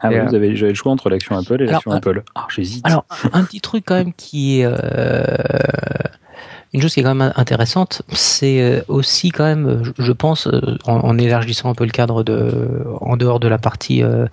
Ah 0.00 0.08
ouais, 0.10 0.18
euh, 0.18 0.26
vous 0.26 0.34
avez, 0.34 0.56
j'avais 0.56 0.72
le 0.72 0.76
choix 0.76 0.92
entre 0.92 1.08
l'action 1.08 1.36
Apple 1.38 1.62
et 1.62 1.66
l'action 1.66 1.92
euh, 1.92 1.96
Apple. 1.96 2.22
Ah, 2.34 2.46
j'hésite. 2.50 2.84
Alors, 2.86 3.04
un 3.32 3.42
petit 3.44 3.60
truc 3.60 3.84
quand 3.86 3.94
même 3.94 4.12
qui 4.12 4.60
est 4.60 4.64
euh, 4.66 5.24
une 6.74 6.82
chose 6.82 6.92
qui 6.92 7.00
est 7.00 7.02
quand 7.02 7.14
même 7.14 7.32
intéressante, 7.36 8.02
c'est 8.12 8.60
euh, 8.60 8.82
aussi 8.88 9.30
quand 9.30 9.44
même, 9.44 9.82
je- 9.98 10.12
pense, 10.12 10.46
euh, 10.48 10.60
en, 10.84 10.96
en 10.96 11.16
élargissant 11.18 11.70
un 11.70 11.74
peu 11.74 11.84
le 11.84 11.90
cadre 11.92 12.22
de, 12.22 12.84
en 13.00 13.16
dehors 13.16 13.40
de 13.40 13.48
la 13.48 13.56
partie 13.58 14.02
euh, 14.02 14.26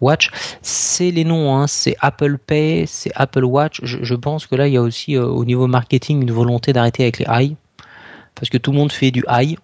Watch, 0.00 0.30
c'est 0.62 1.10
les 1.10 1.24
noms, 1.24 1.54
hein, 1.54 1.66
c'est 1.66 1.96
Apple 2.00 2.38
Pay, 2.38 2.84
c'est 2.86 3.12
Apple 3.14 3.44
Watch. 3.44 3.80
Je, 3.82 4.14
pense 4.14 4.46
que 4.46 4.54
là, 4.54 4.66
il 4.66 4.74
y 4.74 4.76
a 4.76 4.82
aussi 4.82 5.16
euh, 5.16 5.26
au 5.26 5.44
niveau 5.44 5.66
marketing 5.66 6.22
une 6.22 6.32
volonté 6.32 6.72
d'arrêter 6.72 7.02
avec 7.02 7.18
les 7.18 7.26
i, 7.28 7.56
parce 8.34 8.48
que 8.48 8.58
tout 8.58 8.72
le 8.72 8.78
monde 8.78 8.92
fait 8.92 9.10
du 9.10 9.24
i. 9.28 9.56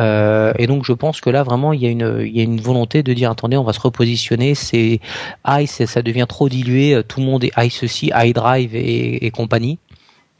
Euh, 0.00 0.54
et 0.58 0.66
donc 0.66 0.86
je 0.86 0.94
pense 0.94 1.20
que 1.20 1.28
là 1.28 1.42
vraiment 1.42 1.74
il 1.74 1.82
y 1.82 1.86
a 1.86 1.90
une 1.90 2.22
il 2.26 2.34
y 2.34 2.40
a 2.40 2.44
une 2.44 2.62
volonté 2.62 3.02
de 3.02 3.12
dire 3.12 3.30
attendez 3.30 3.58
on 3.58 3.62
va 3.62 3.74
se 3.74 3.80
repositionner. 3.80 4.54
C'est 4.54 5.00
i 5.46 5.66
ça 5.66 6.02
devient 6.02 6.26
trop 6.26 6.48
dilué. 6.48 7.02
Tout 7.06 7.20
le 7.20 7.26
monde 7.26 7.44
est 7.44 7.52
i 7.58 7.68
ceci 7.68 8.10
iDrive 8.14 8.74
et, 8.74 9.26
et 9.26 9.30
compagnie 9.30 9.78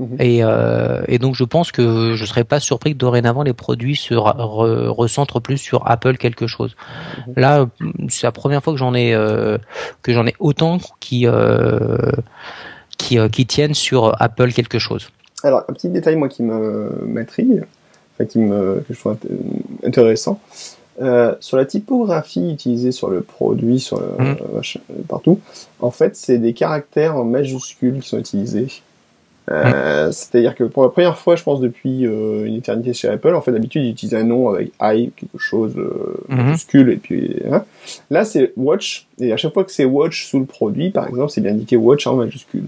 Mhm. 0.02 0.16
et, 0.20 0.44
euh, 0.44 1.02
et 1.08 1.18
donc 1.18 1.34
je 1.34 1.44
pense 1.44 1.72
que 1.72 2.14
je 2.14 2.24
serais 2.24 2.44
pas 2.44 2.60
surpris 2.60 2.92
que 2.92 2.98
dorénavant 2.98 3.42
les 3.42 3.52
produits 3.52 3.96
se 3.96 4.14
re- 4.14 4.86
recentrent 4.88 5.40
plus 5.40 5.58
sur 5.58 5.88
Apple 5.90 6.16
quelque 6.16 6.46
chose 6.46 6.76
là 7.36 7.66
c'est 8.08 8.26
la 8.26 8.32
première 8.32 8.62
fois 8.62 8.72
que 8.72 8.78
j'en 8.78 8.94
ai 8.94 9.14
euh, 9.14 9.58
que 10.02 10.12
j'en 10.12 10.26
ai 10.26 10.34
autant 10.38 10.78
qui 11.00 11.26
euh, 11.26 11.96
qui, 12.98 13.18
qui 13.30 13.46
tiennent 13.46 13.74
sur 13.74 14.14
Apple 14.20 14.52
quelque 14.52 14.78
chose 14.78 15.08
Alors, 15.42 15.64
un 15.68 15.72
petit 15.72 15.88
détail, 15.88 16.14
moi, 16.16 16.28
qui 16.28 16.42
me 16.44 17.04
m'intrigue, 17.04 17.64
enfin, 18.14 18.26
qui 18.26 18.38
me, 18.38 18.84
que 18.86 18.94
je 18.94 18.98
trouve 19.00 19.14
int- 19.14 19.86
intéressant. 19.86 20.38
Euh, 21.00 21.34
sur 21.40 21.56
la 21.56 21.64
typographie 21.64 22.52
utilisée 22.52 22.92
sur 22.92 23.08
le 23.08 23.22
produit, 23.22 23.80
sur 23.80 23.98
le, 23.98 24.06
Mhm. 24.24 24.36
partout, 25.08 25.40
en 25.80 25.90
fait, 25.90 26.14
c'est 26.14 26.38
des 26.38 26.52
caractères 26.52 27.16
en 27.16 27.24
majuscules 27.24 27.98
qui 28.00 28.08
sont 28.10 28.18
utilisés. 28.18 28.68
Euh, 29.50 30.12
C'est-à-dire 30.12 30.54
que 30.54 30.64
pour 30.64 30.82
la 30.84 30.88
première 30.88 31.18
fois, 31.18 31.34
je 31.36 31.42
pense 31.42 31.60
depuis 31.60 32.06
euh, 32.06 32.44
une 32.44 32.54
éternité 32.54 32.92
chez 32.92 33.08
Apple, 33.08 33.34
en 33.34 33.40
fait, 33.40 33.50
d'habitude, 33.52 33.82
ils 33.84 33.90
utilisent 33.90 34.14
un 34.14 34.24
nom 34.24 34.48
avec 34.50 34.72
I, 34.80 35.10
quelque 35.16 35.38
chose 35.38 35.74
euh, 35.76 36.14
Mhm. 36.28 36.36
majuscule, 36.46 36.90
et 36.90 36.96
puis 36.96 37.36
hein. 37.50 37.64
là, 38.10 38.24
c'est 38.24 38.52
Watch, 38.56 39.06
et 39.18 39.32
à 39.32 39.36
chaque 39.36 39.52
fois 39.52 39.64
que 39.64 39.72
c'est 39.72 39.84
Watch 39.84 40.26
sous 40.26 40.38
le 40.38 40.44
produit, 40.46 40.90
par 40.90 41.08
exemple, 41.08 41.30
c'est 41.32 41.40
bien 41.40 41.52
indiqué 41.52 41.76
Watch 41.76 42.06
en 42.06 42.14
majuscule. 42.16 42.64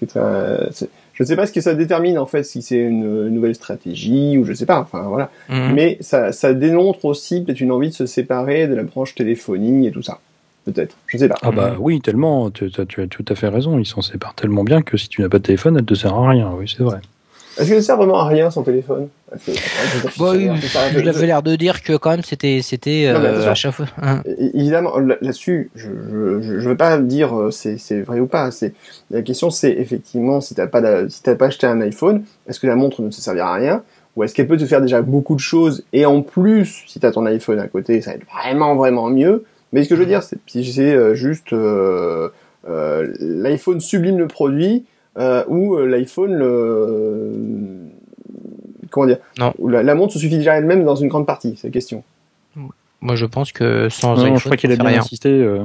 Je 0.00 1.22
ne 1.22 1.26
sais 1.28 1.36
pas 1.36 1.46
ce 1.46 1.52
que 1.52 1.60
ça 1.60 1.74
détermine 1.74 2.18
en 2.18 2.26
fait, 2.26 2.42
si 2.42 2.60
c'est 2.60 2.76
une, 2.78 3.04
une 3.28 3.34
nouvelle 3.34 3.54
stratégie 3.54 4.36
ou 4.36 4.44
je 4.44 4.52
sais 4.52 4.66
pas. 4.66 4.80
Enfin 4.80 5.02
voilà. 5.08 5.30
Mhm. 5.48 5.72
Mais 5.74 5.96
ça, 6.00 6.32
ça 6.32 6.52
démontre 6.52 7.04
aussi 7.04 7.40
peut-être 7.42 7.60
une 7.60 7.70
envie 7.72 7.88
de 7.88 7.94
se 7.94 8.06
séparer 8.06 8.66
de 8.66 8.74
la 8.74 8.82
branche 8.82 9.14
téléphonie 9.14 9.86
et 9.86 9.92
tout 9.92 10.02
ça. 10.02 10.18
Peut-être. 10.64 10.96
Je 11.08 11.18
sais 11.18 11.28
pas. 11.28 11.36
Ah 11.42 11.50
bah 11.50 11.74
oui, 11.78 12.00
tellement, 12.00 12.50
tu, 12.50 12.70
tu- 12.70 12.86
tu 12.86 13.02
as 13.02 13.06
tout 13.06 13.24
à 13.28 13.34
fait 13.34 13.48
raison, 13.48 13.78
ils 13.78 13.84
s'en 13.86 14.00
séparent 14.02 14.34
tellement 14.34 14.64
bien 14.64 14.80
que 14.82 14.96
si 14.96 15.08
tu 15.08 15.20
n'as 15.22 15.28
pas 15.28 15.38
de 15.38 15.42
téléphone, 15.42 15.76
elle 15.78 15.84
te 15.84 15.94
sert 15.94 16.14
à 16.14 16.28
rien, 16.28 16.50
oui 16.58 16.72
c'est 16.74 16.82
vrai. 16.82 17.00
Est-ce 17.56 17.68
que 17.68 17.76
ça 17.76 17.82
sert 17.82 17.96
vraiment 17.98 18.18
à 18.18 18.26
rien 18.26 18.50
son 18.50 18.62
téléphone? 18.64 19.08
Que- 19.46 19.52
Bah 20.18 20.32
ça- 20.68 20.88
il 20.98 21.08
avait 21.08 21.26
l'air 21.26 21.42
de 21.42 21.54
dire 21.54 21.82
que 21.82 21.96
quand 21.96 22.10
même 22.10 22.22
c'était 22.24 22.62
c'était 22.62 23.06
euh, 23.06 23.48
à 23.50 23.54
chaque 23.54 23.72
fois 23.74 23.86
hein. 24.02 24.22
Évidemment, 24.54 24.98
là- 24.98 25.16
là-dessus, 25.20 25.70
je 25.76 25.88
je, 26.40 26.68
veux 26.68 26.76
pas 26.76 26.98
dire 26.98 27.38
euh, 27.38 27.50
c'est 27.52 27.78
c'est 27.78 28.00
vrai 28.00 28.18
ou 28.20 28.26
pas. 28.26 28.50
C'est 28.50 28.74
la 29.10 29.22
question, 29.22 29.50
c'est 29.50 29.70
effectivement 29.72 30.40
si 30.40 30.54
t'as 30.54 30.66
pas 30.66 31.08
si 31.08 31.22
t'as 31.22 31.34
pas 31.36 31.46
acheté 31.46 31.66
un 31.66 31.80
iPhone, 31.82 32.24
est-ce 32.48 32.58
que 32.58 32.66
la 32.66 32.74
montre 32.74 33.02
ne 33.02 33.08
te 33.10 33.14
servira 33.14 33.50
à 33.52 33.54
rien? 33.54 33.82
Ou 34.16 34.22
est-ce 34.24 34.34
qu'elle 34.34 34.46
peut 34.48 34.56
te 34.56 34.64
faire 34.66 34.80
déjà 34.80 35.02
beaucoup 35.02 35.34
de 35.34 35.40
choses 35.40 35.84
et 35.92 36.06
en 36.06 36.22
plus, 36.22 36.84
si 36.86 36.98
t'as 37.00 37.10
ton 37.12 37.26
iPhone 37.26 37.58
à 37.60 37.66
côté, 37.68 38.00
ça 38.00 38.10
va 38.12 38.16
être 38.16 38.26
vraiment 38.44 38.74
vraiment 38.76 39.10
mieux? 39.10 39.44
Mais 39.74 39.84
ce 39.84 39.88
que 39.90 39.96
je 39.96 40.00
veux 40.00 40.06
dire, 40.06 40.22
c'est 40.22 40.38
si 40.46 40.64
c'est 40.72 40.94
euh, 40.94 41.14
juste 41.14 41.52
euh, 41.52 42.30
euh, 42.66 43.12
l'iPhone 43.20 43.80
sublime 43.80 44.16
le 44.18 44.26
produit 44.28 44.84
euh, 45.18 45.44
ou 45.48 45.76
l'iPhone 45.78 46.32
le 46.32 47.32
comment 48.90 49.06
dire 49.06 49.18
Non. 49.38 49.52
La, 49.66 49.82
la 49.82 49.94
montre 49.94 50.12
se 50.14 50.18
suffit 50.18 50.38
déjà 50.38 50.56
elle-même 50.56 50.84
dans 50.84 50.94
une 50.96 51.08
grande 51.08 51.26
partie. 51.26 51.54
C'est 51.58 51.66
la 51.68 51.72
question. 51.72 52.02
moi 53.00 53.16
je 53.16 53.26
pense 53.26 53.52
que 53.52 53.88
sans 53.90 54.14
Non, 54.16 54.22
iPhone 54.24 54.38
je 54.38 54.44
crois 54.44 54.56
qu'il 54.56 54.72
a 54.72 54.76
bien 54.76 54.86
rien. 54.86 55.00
insisté, 55.00 55.28
euh, 55.28 55.64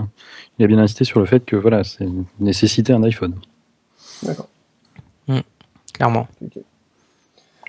il 0.58 0.66
a 0.66 0.68
bien 0.68 0.80
insisté 0.80 1.06
sur 1.06 1.20
le 1.20 1.26
fait 1.26 1.46
que 1.46 1.56
voilà, 1.56 1.84
c'est 1.84 2.08
nécessité 2.40 2.92
un 2.94 3.04
iPhone. 3.04 3.36
D'accord. 4.24 4.50
clairement 5.94 6.28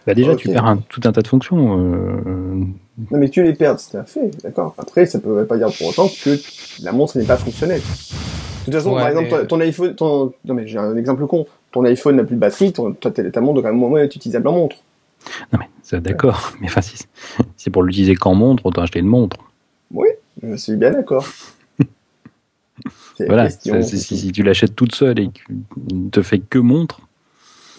Bah 0.07 0.15
déjà, 0.15 0.35
tu 0.35 0.49
perds 0.49 0.65
un- 0.65 0.79
tout 0.79 1.03
un 1.05 1.13
tas 1.13 1.21
de 1.23 1.29
fonctions. 1.29 2.73
Non, 3.11 3.19
mais 3.19 3.29
tu 3.29 3.43
les 3.43 3.55
perds, 3.55 3.81
c'est 3.81 3.99
un 3.99 4.05
fait, 4.05 4.31
d'accord. 4.43 4.75
Après, 4.79 5.07
ça 5.07 5.19
peut 5.21 5.45
pas 5.47 5.57
dire 5.57 5.69
pour 5.77 5.89
autant 5.89 6.09
que 6.23 6.39
la 6.83 6.93
montre 6.93 7.17
n'est 7.19 7.25
pas 7.25 7.37
fonctionnelle. 7.37 7.81
De 7.81 8.65
toute 8.67 8.75
façon, 8.75 8.93
Ouais, 8.93 9.01
par 9.01 9.09
exemple, 9.09 9.29
mais- 9.31 9.39
ton, 9.47 9.47
ton 9.47 9.61
iPhone, 9.61 9.95
ton, 9.95 10.33
non 10.45 10.55
mais 10.55 10.67
j'ai 10.67 10.79
un 10.79 10.97
exemple 10.97 11.27
con. 11.27 11.47
Ton 11.73 11.85
iPhone 11.85 12.17
n'a 12.17 12.25
plus 12.25 12.35
de 12.35 12.41
batterie, 12.41 12.73
ton, 12.73 12.93
ta, 12.93 13.11
ta 13.11 13.41
montre 13.41 13.55
doit 13.55 13.63
quand 13.63 13.69
même 13.75 13.79
moins 13.79 14.01
être 14.01 14.17
utilisable 14.17 14.49
en 14.49 14.53
montre. 14.53 14.77
Non 15.53 15.59
mais 15.61 16.01
d'accord, 16.01 16.53
mais 16.61 16.67
enfin 16.67 16.83
si 16.83 16.97
c'est 17.57 17.71
pour 17.71 17.83
l'utiliser 17.83 18.15
qu'en 18.17 18.35
montre, 18.35 18.67
autant 18.67 18.83
acheter 18.83 18.99
une 19.01 19.07
montre. 19.07 19.37
Je 20.43 20.57
suis 20.57 20.77
bien 20.77 20.91
d'accord. 20.91 21.27
Voilà, 23.27 23.51
si, 23.51 23.99
si 23.99 24.33
tu 24.33 24.43
l'achètes 24.43 24.75
toute 24.75 24.95
seule 24.95 25.19
et 25.21 25.27
que 25.29 25.41
tu 25.47 25.95
ne 25.95 26.09
te 26.09 26.23
fais 26.23 26.39
que 26.39 26.59
montre, 26.59 27.01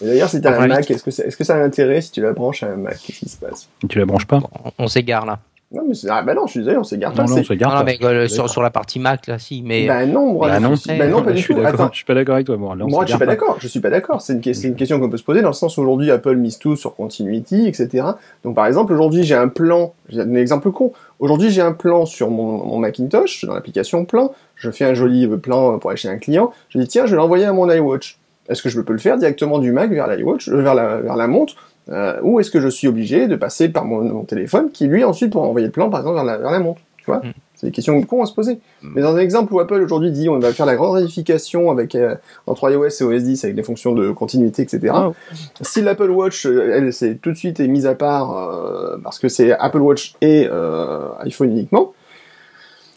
D'ailleurs, 0.02 0.28
si 0.28 0.40
t'as 0.40 0.60
un. 0.60 0.66
Mac, 0.66 0.90
est-ce 0.90 1.02
que, 1.04 1.10
c'est- 1.10 1.26
est-ce 1.26 1.36
que 1.36 1.44
ça 1.44 1.54
a 1.54 1.58
un 1.58 1.64
intérêt 1.64 2.00
si 2.00 2.10
tu 2.10 2.20
la 2.20 2.32
branches 2.32 2.62
à 2.62 2.66
un 2.68 2.76
Mac? 2.76 2.98
Qu'est-ce 3.04 3.18
qui 3.20 3.28
se 3.28 3.36
passe? 3.38 3.68
Tu 3.88 3.98
la 3.98 4.04
branches 4.04 4.26
pas? 4.26 4.40
on, 4.78 4.84
on 4.84 4.88
s'égare 4.88 5.24
là 5.26 5.38
Non, 5.70 5.82
mais 5.88 5.94
c'est, 5.94 6.08
ah 6.10 6.22
bah 6.22 6.34
non, 6.34 6.46
je 6.46 6.50
suis 6.52 6.60
désolé, 6.60 6.76
on 6.76 6.84
s'égare 6.84 7.12
pas. 7.12 7.22
Non, 7.24 7.36
on 7.38 7.56
pas. 7.56 7.84
mais 7.84 7.98
euh, 8.02 8.28
sur, 8.28 8.62
la 8.62 8.70
partie 8.70 8.98
Mac 8.98 9.26
là 9.26 9.38
si 9.38 9.62
mais 9.62 9.86
Bah 9.86 10.04
non, 10.06 10.32
moi, 10.34 10.48
Bah 10.48 10.56
je 10.58 10.62
non. 10.62 10.76
suis- 10.76 10.98
bah 10.98 11.06
non, 11.06 11.22
pas 11.22 11.30
je 11.30 11.36
du 11.36 11.42
suis 11.42 11.54
tout. 11.54 11.60
d'accord, 11.62 11.80
Attends, 11.80 11.92
je 11.92 11.96
suis 11.96 12.04
pas 12.04 12.14
d'accord 12.14 12.34
avec 12.34 12.46
toi. 12.46 12.56
Là, 12.56 12.62
on 12.62 12.74
Moi, 12.74 12.86
je 12.88 12.94
suis 12.94 13.04
s'égare 13.06 13.18
pas 13.20 13.26
d'accord. 13.26 13.56
Je 13.60 13.68
suis 13.68 13.80
pas 13.80 13.90
d'accord. 13.90 14.20
C'est 14.20 14.32
une, 14.34 14.40
que- 14.40 14.52
c'est 14.52 14.68
une 14.68 14.74
question 14.76 14.98
qu'on 15.00 15.08
peut 15.08 15.16
se 15.16 15.22
poser 15.24 15.40
dans 15.40 15.48
le 15.48 15.54
sens 15.54 15.76
où 15.78 15.82
aujourd'hui 15.82 16.10
Apple 16.10 16.36
mise 16.36 16.58
tout 16.58 16.76
sur 16.76 16.94
continuity, 16.96 17.66
etc. 17.68 18.04
Donc, 18.44 18.54
par 18.54 18.66
exemple, 18.66 18.92
aujourd'hui, 18.92 19.24
j'ai 19.24 19.34
un 19.36 19.48
plan. 19.48 19.94
J'ai 20.08 20.20
un 20.20 20.34
exemple 20.34 20.70
con. 20.72 20.92
Aujourd'hui, 21.20 21.50
j'ai 21.50 21.62
un 21.62 21.72
plan 21.72 22.04
sur 22.06 22.28
mon, 22.30 22.64
mon 22.66 22.78
Macintosh 22.78 23.44
dans 23.44 23.54
l'application 23.54 24.04
plan. 24.04 24.32
Je 24.56 24.70
fais 24.70 24.84
un 24.84 24.94
joli 24.94 25.26
euh, 25.26 25.36
plan 25.36 25.78
pour 25.78 25.90
aller 25.90 25.96
chez 25.96 26.08
un 26.08 26.18
client. 26.18 26.52
Je 26.68 26.78
dis 26.78 26.88
tiens, 26.88 27.06
je 27.06 27.12
vais 27.12 27.16
l'envoyer 27.16 27.44
à 27.46 27.52
mon 27.52 27.70
iWatch. 27.70 28.18
Est-ce 28.48 28.62
que 28.62 28.68
je 28.68 28.80
peux 28.80 28.92
le 28.92 28.98
faire 28.98 29.16
directement 29.16 29.58
du 29.58 29.72
Mac 29.72 29.90
vers 29.90 30.06
l'iWatch, 30.08 30.48
euh, 30.48 30.60
vers 30.60 30.74
la, 30.74 30.98
vers 30.98 31.16
la 31.16 31.26
montre, 31.26 31.54
euh, 31.90 32.20
ou 32.22 32.40
est-ce 32.40 32.50
que 32.50 32.60
je 32.60 32.68
suis 32.68 32.88
obligé 32.88 33.28
de 33.28 33.36
passer 33.36 33.68
par 33.68 33.84
mon, 33.84 34.02
mon 34.02 34.24
téléphone, 34.24 34.70
qui 34.70 34.86
lui 34.86 35.04
ensuite 35.04 35.32
pourra 35.32 35.46
envoyer 35.46 35.66
le 35.66 35.72
plan, 35.72 35.90
par 35.90 36.00
exemple, 36.00 36.16
vers 36.16 36.24
la, 36.24 36.38
vers 36.38 36.50
la 36.50 36.60
montre. 36.60 36.80
Tu 36.98 37.06
vois? 37.06 37.18
Mm. 37.18 37.32
C'est 37.54 37.66
des 37.66 37.72
questions 37.72 38.00
cons 38.02 38.22
à 38.22 38.26
se 38.26 38.34
poser. 38.34 38.58
Mais 38.82 39.02
dans 39.02 39.14
un 39.14 39.18
exemple 39.18 39.54
où 39.54 39.60
Apple 39.60 39.80
aujourd'hui 39.80 40.10
dit 40.10 40.28
on 40.28 40.38
va 40.40 40.52
faire 40.52 40.66
la 40.66 40.74
grande 40.74 40.96
réunification 40.96 41.70
avec 41.70 41.94
euh, 41.94 42.16
entre 42.48 42.68
iOS 42.68 42.88
et 42.88 43.04
OS 43.04 43.22
10 43.22 43.44
avec 43.44 43.54
des 43.54 43.62
fonctions 43.62 43.92
de 43.92 44.10
continuité, 44.10 44.62
etc. 44.62 44.92
Ah. 44.92 45.12
Si 45.60 45.80
l'Apple 45.80 46.10
Watch, 46.10 46.44
euh, 46.44 46.72
elle, 46.74 46.92
c'est 46.92 47.16
tout 47.16 47.30
de 47.30 47.36
suite 47.36 47.60
est 47.60 47.68
mise 47.68 47.86
à 47.86 47.94
part 47.94 48.36
euh, 48.36 48.96
parce 49.02 49.20
que 49.20 49.28
c'est 49.28 49.52
Apple 49.52 49.78
Watch 49.78 50.14
et 50.20 50.48
euh, 50.50 51.08
iPhone 51.20 51.52
uniquement. 51.52 51.92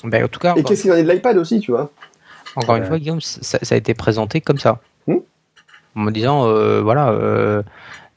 ben, 0.04 0.24
en 0.24 0.28
tout 0.28 0.40
cas 0.40 0.56
Et 0.56 0.64
qu'est-ce 0.64 0.82
qu'il 0.82 0.92
en 0.92 0.96
est 0.96 1.04
de 1.04 1.12
l'iPad 1.12 1.38
aussi, 1.38 1.60
tu 1.60 1.72
vois? 1.72 1.92
Encore 2.56 2.78
une 2.78 2.86
fois 2.86 2.98
Guillaume 2.98 3.22
ça, 3.22 3.60
ça 3.62 3.76
a 3.76 3.78
été 3.78 3.94
présenté 3.94 4.42
comme 4.42 4.58
ça 4.58 4.80
Hmm. 4.80 4.95
En 5.96 6.02
me 6.02 6.12
disant 6.12 6.48
euh, 6.48 6.82
voilà 6.82 7.10
euh, 7.12 7.64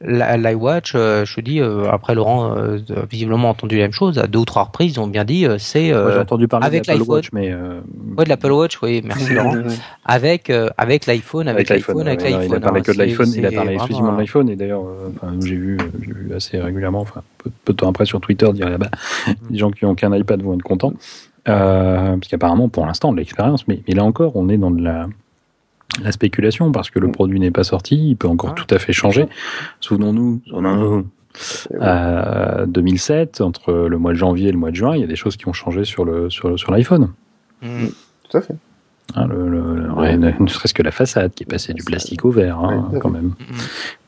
l'iWatch, 0.01 0.93
euh, 0.95 1.25
je 1.25 1.35
te 1.35 1.41
dis, 1.41 1.61
après 1.61 2.15
Laurent 2.15 2.53
a 2.53 2.77
visiblement 3.11 3.51
entendu 3.51 3.77
la 3.77 3.83
même 3.83 3.93
chose, 3.93 4.19
à 4.19 4.27
deux 4.27 4.39
ou 4.39 4.45
trois 4.45 4.65
reprises, 4.65 4.95
ils 4.95 5.01
ont 5.01 5.09
bien 5.09 5.25
dit, 5.25 5.47
c'est 5.59 5.93
euh, 5.93 6.23
avec 6.63 6.85
de 6.87 6.87
l'Apple 6.87 6.91
l'iPhone. 6.93 7.09
Watch, 7.09 7.31
mais 7.33 7.51
euh, 7.51 7.81
ouais, 8.17 8.25
de 8.25 8.29
l'Apple 8.29 8.53
Watch, 8.53 8.81
oui, 8.83 9.03
merci 9.05 9.35
Laurent, 9.35 9.57
avec 10.05 10.51
euh, 10.51 10.69
avec 10.79 11.07
l'iPhone, 11.07 11.49
avec 11.49 11.69
l'iPhone, 11.69 12.07
avec 12.07 12.21
ouais, 12.21 12.31
l'iPhone. 12.31 12.47
Il 12.49 12.55
a 12.55 12.61
parlé 12.61 12.81
hein, 12.81 12.83
que 12.85 12.93
de 12.93 12.99
l'iPhone, 12.99 13.29
il 13.35 13.47
a 13.47 13.51
parlé 13.51 13.75
exclusivement 13.75 14.13
de 14.13 14.19
l'iPhone, 14.19 14.49
et 14.51 14.57
d'ailleurs, 14.57 14.85
enfin, 15.17 15.35
j'ai 15.45 15.57
vu, 15.57 15.79
j'ai 16.01 16.13
vu 16.13 16.33
assez 16.35 16.61
régulièrement, 16.61 17.01
enfin, 17.01 17.23
peu, 17.39 17.51
peu 17.65 17.73
de 17.73 17.79
temps 17.79 17.89
après 17.89 18.05
sur 18.05 18.21
Twitter, 18.21 18.53
dire, 18.53 18.69
ah 18.73 18.79
bah, 18.79 18.91
les 19.51 19.59
gens 19.59 19.71
qui 19.73 19.85
ont 19.85 19.97
qu'un 19.97 20.15
iPad 20.15 20.41
vont 20.43 20.55
être 20.55 20.63
contents, 20.63 20.93
parce 21.45 22.29
qu'apparemment, 22.31 22.69
pour 22.69 22.87
l'instant, 22.87 23.11
de 23.13 23.17
l'expérience, 23.17 23.67
mais, 23.67 23.81
mais 23.89 23.95
là 23.95 24.05
encore, 24.05 24.37
on 24.37 24.49
est 24.49 24.59
dans 24.59 24.71
de 24.71 24.83
la, 24.83 25.09
la 26.03 26.13
spéculation, 26.13 26.71
parce 26.73 26.91
que 26.91 26.99
le 26.99 27.09
Mm. 27.09 27.13
produit 27.13 27.41
n'est 27.41 27.51
pas 27.51 27.65
sorti, 27.65 28.11
il 28.11 28.17
peut 28.17 28.29
encore 28.29 28.51
Ah, 28.57 28.61
tout 28.65 28.73
à 28.75 28.79
fait 28.79 28.93
changer. 28.93 29.27
Souvenons-nous, 29.81 30.41
souvenons-nous, 30.47 31.07
euh, 31.81 32.67
2007, 32.67 33.41
entre 33.41 33.73
le 33.73 33.99
mois 33.99 34.13
de 34.13 34.19
janvier 34.19 34.49
et 34.49 34.53
le 34.53 34.59
mois 34.59 34.71
de 34.71 34.77
juin, 34.77 34.95
il 34.97 35.01
y 35.01 35.05
a 35.05 35.07
des 35.07 35.17
choses 35.17 35.37
qui 35.37 35.49
ont 35.49 35.53
changé 35.53 35.85
sur 35.85 36.05
le 36.05 36.31
sur, 36.31 36.59
sur 36.59 36.73
l'iPhone. 36.73 37.13
Hmm. 37.63 37.87
Tout 38.31 38.37
à 38.37 38.41
fait. 38.41 38.55
Hein, 39.15 39.27
le, 39.27 39.49
le- 39.49 39.75
le- 39.75 39.91
ouais, 39.93 40.17
ne 40.19 40.47
serait-ce 40.49 40.75
que 40.75 40.83
la 40.83 40.91
façade 40.91 41.33
qui 41.35 41.43
est 41.45 41.47
passée 41.47 41.73
du 41.73 41.83
plastique 41.83 42.25
au 42.27 42.31
verre, 42.31 42.59
hein, 42.59 42.89
Ouais, 42.93 42.99
quand 43.01 43.09
même. 43.11 43.33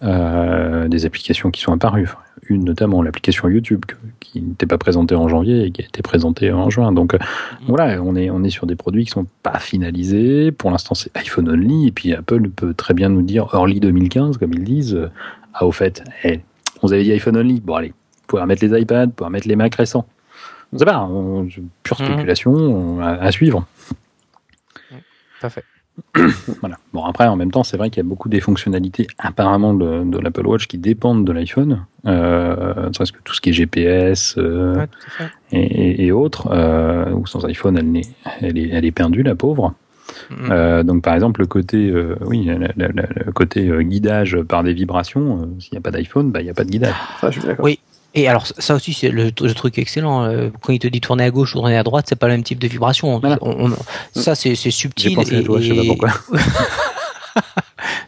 Euh, 0.03 0.89
des 0.89 1.07
applications 1.07 1.51
qui 1.51 1.61
sont 1.63 1.73
apparues. 1.73 2.05
Enfin, 2.05 2.19
Une 2.49 2.65
notamment, 2.65 3.03
l'application 3.03 3.49
YouTube, 3.49 3.85
que- 3.87 3.95
qui 4.21 4.41
n'était 4.43 4.67
pas 4.67 4.77
présentée 4.79 5.15
en 5.15 5.29
janvier 5.29 5.65
et 5.65 5.71
qui 5.71 5.83
a 5.83 5.85
été 5.87 6.03
présentée 6.03 6.53
en 6.53 6.69
juin. 6.69 6.93
Donc 6.93 7.15
euh, 7.15 7.19
voilà, 7.67 8.03
on 8.03 8.15
est, 8.17 8.29
on 8.31 8.43
est 8.45 8.51
sur 8.51 8.67
des 8.67 8.77
produits 8.77 9.05
qui 9.05 9.11
sont 9.11 9.27
pas 9.43 9.59
finalisés. 9.59 10.53
Pour 10.53 10.71
l'instant, 10.71 10.95
c'est 10.95 11.17
iPhone 11.17 11.49
only. 11.49 11.89
Et 11.89 11.93
puis 11.93 12.13
Apple 12.15 12.49
peut 12.51 12.75
très 12.75 12.93
bien 12.95 13.09
nous 13.09 13.23
dire 13.23 13.49
early 13.55 13.81
2015, 13.81 14.37
comme 14.39 14.53
ils 14.53 14.65
disent. 14.65 14.95
euh, 14.95 15.09
Ah, 15.55 15.65
au 15.67 15.73
fait, 15.73 16.03
on 16.83 16.87
vous 16.87 16.93
avait 16.93 17.03
dit 17.05 17.13
iPhone 17.13 17.37
only. 17.37 17.61
Bon, 17.61 17.75
allez, 17.75 17.89
vous 17.89 17.95
pouvez 18.27 18.43
remettre 18.43 18.65
les 18.65 18.81
iPads, 18.81 19.07
vous 19.07 19.13
pouvez 19.13 19.27
remettre 19.27 19.49
les 19.49 19.57
Macs 19.57 19.75
récents. 19.77 20.07
On 20.73 20.79
sait 20.79 20.85
pas, 20.85 21.01
on- 21.03 21.49
pure 21.83 21.97
spéculation 21.97 22.53
on- 22.53 23.01
à, 23.01 23.09
à 23.11 23.33
suivre. 23.33 23.67
Tout 25.41 25.47
à 25.47 25.51
fait. 25.51 25.65
Voilà. 26.61 26.77
Bon, 26.93 27.05
après, 27.05 27.27
en 27.27 27.37
même 27.37 27.51
temps, 27.51 27.63
c'est 27.65 27.77
vrai 27.77 27.91
qu'il 27.91 28.03
y 28.03 28.07
a 28.07 28.09
beaucoup 28.09 28.29
des 28.29 28.41
fonctionnalités 28.41 29.07
apparemment 29.19 29.75
de, 29.75 30.05
de 30.05 30.19
l'Apple 30.19 30.47
Watch 30.47 30.67
qui 30.67 30.79
dépendent 30.79 31.27
de 31.27 31.33
l'iPhone. 31.33 31.85
Euh, 32.07 32.89
parce 32.97 33.11
que 33.11 33.19
tout 33.23 33.35
ce 33.35 33.41
qui 33.41 33.51
est 33.51 33.53
GPS 33.53 34.37
euh, 34.39 34.77
Ouais, 34.77 34.89
et, 35.53 35.61
et- 35.61 36.07
et 36.07 36.13
autres, 36.13 36.49
euh, 36.53 37.11
ou 37.13 37.27
sans 37.27 37.45
iPhone, 37.45 37.77
elle, 38.41 38.57
est, 38.57 38.69
elle 38.71 38.85
est 38.85 38.91
perdue, 38.93 39.23
la 39.23 39.35
pauvre. 39.35 39.75
Mhm. 40.31 40.37
Euh, 40.51 40.83
donc, 40.83 41.03
par 41.03 41.15
exemple, 41.15 41.41
le 41.41 41.47
côté, 41.47 41.91
euh, 41.91 42.17
oui, 42.23 42.45
la- 42.45 42.59
la- 42.59 42.89
la- 42.89 43.09
le 43.27 43.33
côté 43.33 43.69
euh, 43.69 43.83
guidage 43.83 44.41
par 44.43 44.63
des 44.63 44.73
vibrations, 44.73 45.43
euh, 45.43 45.61
s'il 45.61 45.73
n'y 45.73 45.79
a 45.79 45.81
pas 45.83 45.91
d'iPhone, 45.91 46.31
bah, 46.31 46.41
il 46.41 46.45
n'y 46.45 46.51
a 46.51 46.55
pas 46.55 46.65
de 46.65 46.71
guidage. 46.71 46.95
Ça, 47.21 47.31
je 47.31 47.39
suis 47.41 47.47
d'accord. 47.47 47.65
Oui. 47.65 47.79
Et 48.15 48.27
alors, 48.29 48.45
ça 48.47 48.75
aussi, 48.75 48.93
c'est 48.93 49.09
le, 49.11 49.25
le 49.41 49.55
truc 49.55 49.79
excellent. 49.79 50.25
euh, 50.25 50.49
Quand 50.63 50.73
il 50.73 50.79
te 50.81 50.89
dit 50.89 51.01
tourner 51.01 51.25
à 51.25 51.31
gauche 51.31 51.53
ou 51.55 51.59
tourner 51.59 51.77
à 51.77 51.83
droite, 51.85 52.07
c'est 52.09 52.19
pas 52.19 52.27
le 52.27 52.33
même 52.35 52.43
type 52.43 52.59
de 52.59 52.67
vibration. 52.67 53.19
Voilà. 53.21 53.39
On- 53.41 53.71
on- 53.71 54.21
ça, 54.21 54.35
c'est 54.35 54.55
J'ai 54.57 54.71
subtil. 54.73 55.15
pensé 55.15 55.37
à 55.37 55.41
et- 55.41 55.45
toi, 55.45 55.61
je 55.61 55.69
sais 55.73 55.77
pas 55.77 55.85
pourquoi. 55.87 56.09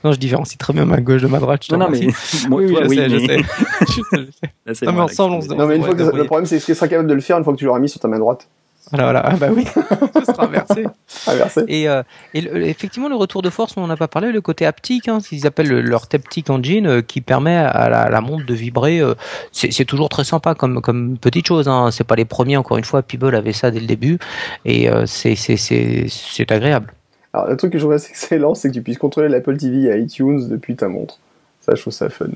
non, 0.05 0.13
je 0.13 0.19
différencie 0.19 0.59
très 0.59 0.73
bien 0.73 0.85
ma 0.85 1.01
gauche 1.01 1.23
de 1.23 1.29
ma 1.29 1.39
droite. 1.39 1.65
je 1.69 1.73
Non, 1.73 1.79
non, 1.87 1.91
mais 1.91 2.01
oui, 2.51 2.65
oui, 2.67 2.73
toi, 2.73 2.83
je 2.85 2.89
oui, 2.89 2.97
sais, 2.97 3.09
je 3.11 3.17
mais- 3.17 3.27
sais. 3.27 3.37
Je 3.81 3.93
sais, 3.95 4.03
je 4.13 4.17
sais. 4.33 4.53
Là, 4.67 4.75
c'est 4.75 4.87
Non, 4.87 4.93
mais 4.93 5.01
ensemble, 5.03 5.35
on 5.37 5.41
se 5.41 5.49
Non, 5.49 5.67
mais 5.67 5.77
une 5.77 5.85
fois 5.85 5.95
que 5.95 6.03
Ouais, 6.03 6.17
le 6.17 6.25
problème, 6.25 6.47
c'est 6.47 6.59
ce 6.59 6.67
qu'il 6.67 6.75
sera 6.75 6.89
capable 6.89 7.09
de 7.09 7.15
le 7.15 7.21
faire 7.21 7.39
une 7.39 7.45
fois 7.45 7.53
que 7.53 7.59
tu 7.59 7.65
l'auras 7.65 7.79
mis 7.79 7.89
sur 7.89 8.01
ta 8.01 8.09
main 8.09 8.19
droite. 8.19 8.49
Voilà, 8.93 9.05
voilà. 9.05 9.23
Ah, 9.25 9.37
bah 9.37 9.49
oui, 9.51 9.65
ça 10.15 10.25
sera 10.25 10.45
inversé. 10.45 10.85
Inversé. 11.27 11.65
Et, 11.67 11.89
euh, 11.89 12.03
et 12.35 12.43
le- 12.43 12.67
effectivement, 12.67 13.09
le 13.09 13.17
retour 13.17 13.41
de 13.43 13.49
force, 13.51 13.75
on 13.77 13.81
n'en 13.81 13.91
a 13.91 13.97
pas 13.97 14.07
parlé, 14.09 14.31
le 14.33 14.41
côté 14.41 14.67
haptique, 14.67 15.09
hein, 15.09 15.19
qu'ils 15.21 15.47
appellent 15.47 15.69
le- 15.69 15.81
leur 15.81 16.07
Taptic 16.09 16.51
Engine, 16.51 16.87
euh, 16.87 17.03
qui 17.03 17.21
permet 17.23 17.57
à 17.57 17.89
la, 17.89 18.11
la 18.11 18.21
montre 18.21 18.45
de 18.47 18.55
vibrer. 18.55 19.01
euh, 19.01 19.15
c'est 19.51 19.85
toujours 19.87 20.09
très 20.11 20.25
sympa 20.25 20.55
comme, 20.55 20.81
comme 20.83 21.17
petite 21.19 21.47
chose. 21.47 21.69
Hein. 21.69 21.91
C'est 21.91 22.05
pas 22.05 22.17
les 22.17 22.25
premiers, 22.27 22.57
encore 22.57 22.77
une 22.77 22.85
fois. 22.85 23.03
Peeble 23.03 23.35
avait 23.35 23.53
ça 23.55 23.71
dès 23.71 23.81
le 23.81 23.87
début, 23.87 24.19
et 24.65 24.89
euh, 24.91 25.07
c'est 25.07 26.51
agréable. 26.51 26.93
Alors, 27.33 27.47
le 27.49 27.57
truc 27.57 27.73
que 27.73 27.79
je 27.79 27.83
trouve 27.85 27.95
assez 27.95 28.11
excellent, 28.11 28.55
c'est 28.55 28.69
que 28.69 28.75
tu 28.75 28.83
puisses 28.83 28.99
contrôler 28.99 29.29
l'Apple 29.31 29.57
TV 29.57 29.85
et 29.87 29.99
iTunes 30.01 30.49
depuis 30.51 30.77
ta 30.77 30.89
montre. 30.89 31.19
Ça, 31.63 31.75
je 31.75 31.81
trouve 31.81 31.95
ça 31.95 32.11
fun. 32.11 32.27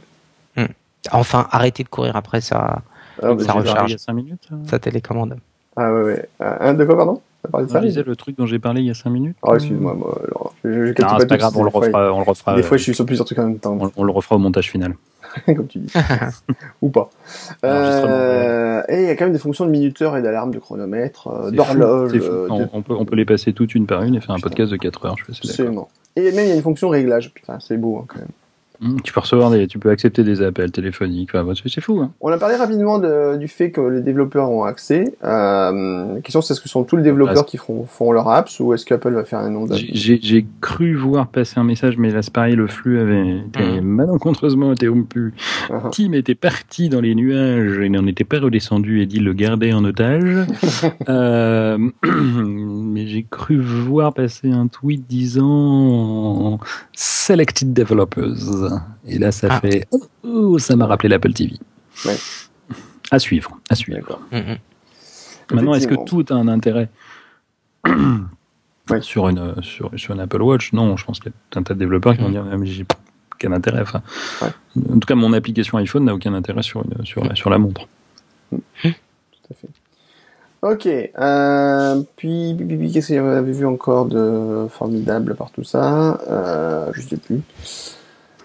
Enfin, 1.12 1.46
arrêtez 1.52 1.84
de 1.84 1.88
courir 1.88 2.16
après 2.16 2.40
sa, 2.40 2.82
Ah, 3.22 3.28
Ça 3.38 3.52
recharge. 3.52 3.90
Il 3.90 3.92
y 3.92 3.94
a 3.94 3.98
5 3.98 4.12
minutes. 4.12 4.48
hein. 4.50 4.56
sa 4.68 4.78
télécommande. 4.80 5.36
Ah 5.76 5.92
ouais, 5.94 6.02
ouais. 6.02 6.28
Un 6.40 6.74
de 6.74 6.84
quoi, 6.84 6.96
pardon? 6.96 7.20
T'as 7.42 7.50
parlé 7.50 7.66
de 7.66 7.70
Je 7.70 7.74
ça 7.74 7.80
disais 7.80 8.02
le 8.02 8.16
truc 8.16 8.36
dont 8.36 8.46
j'ai 8.46 8.58
parlé 8.58 8.80
il 8.80 8.86
y 8.86 8.90
a 8.90 8.94
5 8.94 9.10
minutes. 9.10 9.36
Oh, 9.42 9.54
excuse-moi, 9.54 9.94
moi, 9.94 10.18
alors, 10.24 10.54
je, 10.64 10.72
je, 10.72 10.86
je 10.86 10.92
capte 10.92 11.12
Non, 11.12 11.18
c'est 11.20 11.26
pas 11.28 11.36
grave, 11.36 11.56
on 11.56 11.62
le 11.62 11.68
refera, 11.68 12.12
on 12.12 12.18
le 12.18 12.24
refera. 12.24 12.56
Des 12.56 12.62
fois, 12.62 12.76
je 12.76 12.82
suis 12.82 12.94
sur 12.94 13.06
plusieurs 13.06 13.24
trucs 13.26 13.38
en 13.38 13.44
même 13.44 13.58
temps, 13.58 13.76
on, 13.80 13.90
on 13.96 14.04
le 14.04 14.12
refera 14.12 14.36
au 14.36 14.38
montage 14.38 14.70
final. 14.70 14.94
comme 15.46 15.66
tu 15.66 15.78
dis. 15.80 15.92
Ou 16.82 16.88
pas. 16.88 17.10
Euh, 17.64 18.82
et 18.88 19.02
il 19.02 19.06
y 19.06 19.10
a 19.10 19.16
quand 19.16 19.26
même 19.26 19.32
des 19.34 19.38
fonctions 19.38 19.66
de 19.66 19.70
minuteur 19.70 20.16
et 20.16 20.22
d'alarme, 20.22 20.50
de 20.50 20.58
chronomètre, 20.58 21.28
euh, 21.28 21.50
d'horloge. 21.50 22.12
euh, 22.14 22.46
On, 22.50 22.58
de- 22.60 22.68
on 22.72 22.82
peut, 22.82 22.94
on 22.98 23.04
peut 23.04 23.16
les 23.16 23.24
passer 23.26 23.52
toutes 23.52 23.74
une 23.74 23.86
par 23.86 24.02
une 24.02 24.14
et 24.14 24.20
faire 24.20 24.30
un 24.30 24.36
Putain. 24.36 24.48
podcast 24.48 24.72
de 24.72 24.76
4 24.78 25.06
heures. 25.06 25.16
Je 25.28 25.32
suis. 25.32 25.48
Absolument. 25.48 25.88
Et 26.16 26.32
même, 26.32 26.46
il 26.46 26.48
y 26.48 26.52
a 26.52 26.54
une 26.54 26.62
fonction 26.62 26.88
réglage. 26.88 27.32
Putain, 27.34 27.58
c'est 27.60 27.76
beau, 27.76 27.98
hein, 27.98 28.04
quand 28.08 28.18
même. 28.18 28.28
Hum, 28.82 29.00
Tu 29.02 29.12
peux 29.12 29.20
recevoir 29.20 29.50
des, 29.50 29.66
tu 29.66 29.78
peux 29.78 29.90
accepter 29.90 30.22
des 30.24 30.42
appels 30.42 30.70
téléphoniques. 30.70 31.30
Enfin, 31.34 31.52
c'est 31.66 31.80
fou. 31.80 32.00
Hein. 32.00 32.10
On 32.20 32.30
a 32.30 32.38
parlé 32.38 32.56
rapidement 32.56 32.98
de- 32.98 33.36
du 33.36 33.48
fait 33.48 33.70
que 33.70 33.80
les 33.80 34.00
développeurs 34.00 34.50
ont 34.50 34.64
accès. 34.64 35.14
Euh, 35.24 36.14
la 36.14 36.20
question, 36.20 36.40
c'est 36.42 36.52
est-ce 36.54 36.60
que 36.60 36.68
ce 36.68 36.72
sont 36.72 36.84
tous 36.84 36.96
les 36.96 37.02
développeurs 37.02 37.34
Ah, 37.40 37.44
qui 37.44 37.56
font, 37.56 37.84
font 37.86 38.12
leurs 38.12 38.28
apps 38.28 38.58
ou 38.60 38.74
est-ce 38.74 38.84
qu'Apple 38.84 39.12
va 39.14 39.24
faire 39.24 39.38
un 39.40 39.50
nom 39.50 39.66
J'ai- 39.72 40.18
J'ai 40.22 40.46
cru 40.60 40.94
voir 40.94 41.28
passer 41.28 41.58
un 41.58 41.64
message, 41.64 41.96
mais 41.98 42.10
là, 42.10 42.22
c'est 42.22 42.32
pareil, 42.32 42.54
le 42.54 42.66
flux 42.66 42.98
avait 43.00 43.38
été 43.38 43.80
Mhm. 43.80 43.86
malencontreusement 43.86 44.70
interrompu. 44.70 45.32
Mhm. 45.70 45.90
Tim 45.92 46.12
était 46.12 46.34
parti 46.34 46.88
dans 46.88 47.00
les 47.00 47.14
nuages 47.14 47.78
et 47.78 47.88
n'en 47.88 48.06
était 48.06 48.24
pas 48.24 48.40
redescendu 48.40 49.00
et 49.00 49.06
dit 49.06 49.20
le 49.20 49.32
garder 49.32 49.72
en 49.72 49.84
otage. 49.84 50.46
Euh, 51.08 51.78
mais 52.04 53.06
j'ai 53.06 53.24
cru 53.28 53.58
voir 53.60 54.12
passer 54.12 54.50
un 54.50 54.66
tweet 54.66 55.06
disant 55.08 56.58
Selected 56.92 57.72
Developers. 57.72 58.65
Et 59.06 59.18
là, 59.18 59.32
ça 59.32 59.48
Ah. 59.50 59.60
fait 59.60 59.86
oh, 60.22 60.58
ça 60.58 60.76
m'a 60.76 60.86
rappelé 60.86 61.08
l'Apple 61.08 61.32
TV. 61.32 61.54
Ouais. 62.04 62.16
À 63.10 63.18
suivre, 63.18 63.58
à 63.70 63.74
suivre. 63.74 64.18
Mm, 64.32 64.36
mm. 64.38 64.56
Maintenant, 65.54 65.74
est-ce 65.74 65.86
que 65.88 65.94
tout 66.04 66.24
a 66.30 66.34
un 66.34 66.48
intérêt 66.48 66.88
Ouais. 68.90 69.00
sur, 69.00 69.28
une, 69.28 69.54
sur, 69.62 69.90
sur 69.96 70.14
une 70.14 70.20
Apple 70.20 70.42
Watch? 70.42 70.72
Non, 70.72 70.96
je 70.96 71.04
pense 71.04 71.18
qu'il 71.18 71.30
y 71.32 71.34
a 71.34 71.38
tout 71.50 71.58
un 71.58 71.62
tas 71.62 71.74
de 71.74 71.78
développeurs 71.78 72.14
qui 72.16 72.22
vont 72.22 72.28
Mm. 72.28 72.32
dire 72.32 72.44
mais 72.58 72.66
j'ai 72.66 72.84
aucun 73.34 73.52
intérêt. 73.52 73.80
Enfin, 73.82 74.02
Ouais. 74.42 74.48
En 74.92 74.98
tout 74.98 75.06
cas, 75.06 75.14
mon 75.14 75.32
application 75.32 75.78
iPhone 75.78 76.04
n'a 76.04 76.14
aucun 76.14 76.34
intérêt 76.34 76.62
sur, 76.62 76.84
une, 76.84 77.04
sur, 77.04 77.24
la, 77.24 77.34
sur 77.34 77.50
la 77.50 77.58
montre. 77.58 77.86
Tout 78.50 78.58
à 79.50 79.54
fait. 79.54 79.68
Ok. 80.62 80.86
Euh, 80.86 82.02
puis, 82.16 82.54
puis, 82.56 82.66
puis, 82.66 82.76
puis, 82.76 82.92
qu'est-ce 82.92 83.08
qu'il 83.08 83.16
y 83.16 83.18
avait 83.18 83.52
vu 83.52 83.66
encore 83.66 84.06
de 84.06 84.66
formidable 84.70 85.34
par 85.36 85.50
tout 85.50 85.64
ça? 85.64 86.20
Euh, 86.28 86.90
Je 86.94 87.02
sais 87.02 87.16
plus. 87.16 87.40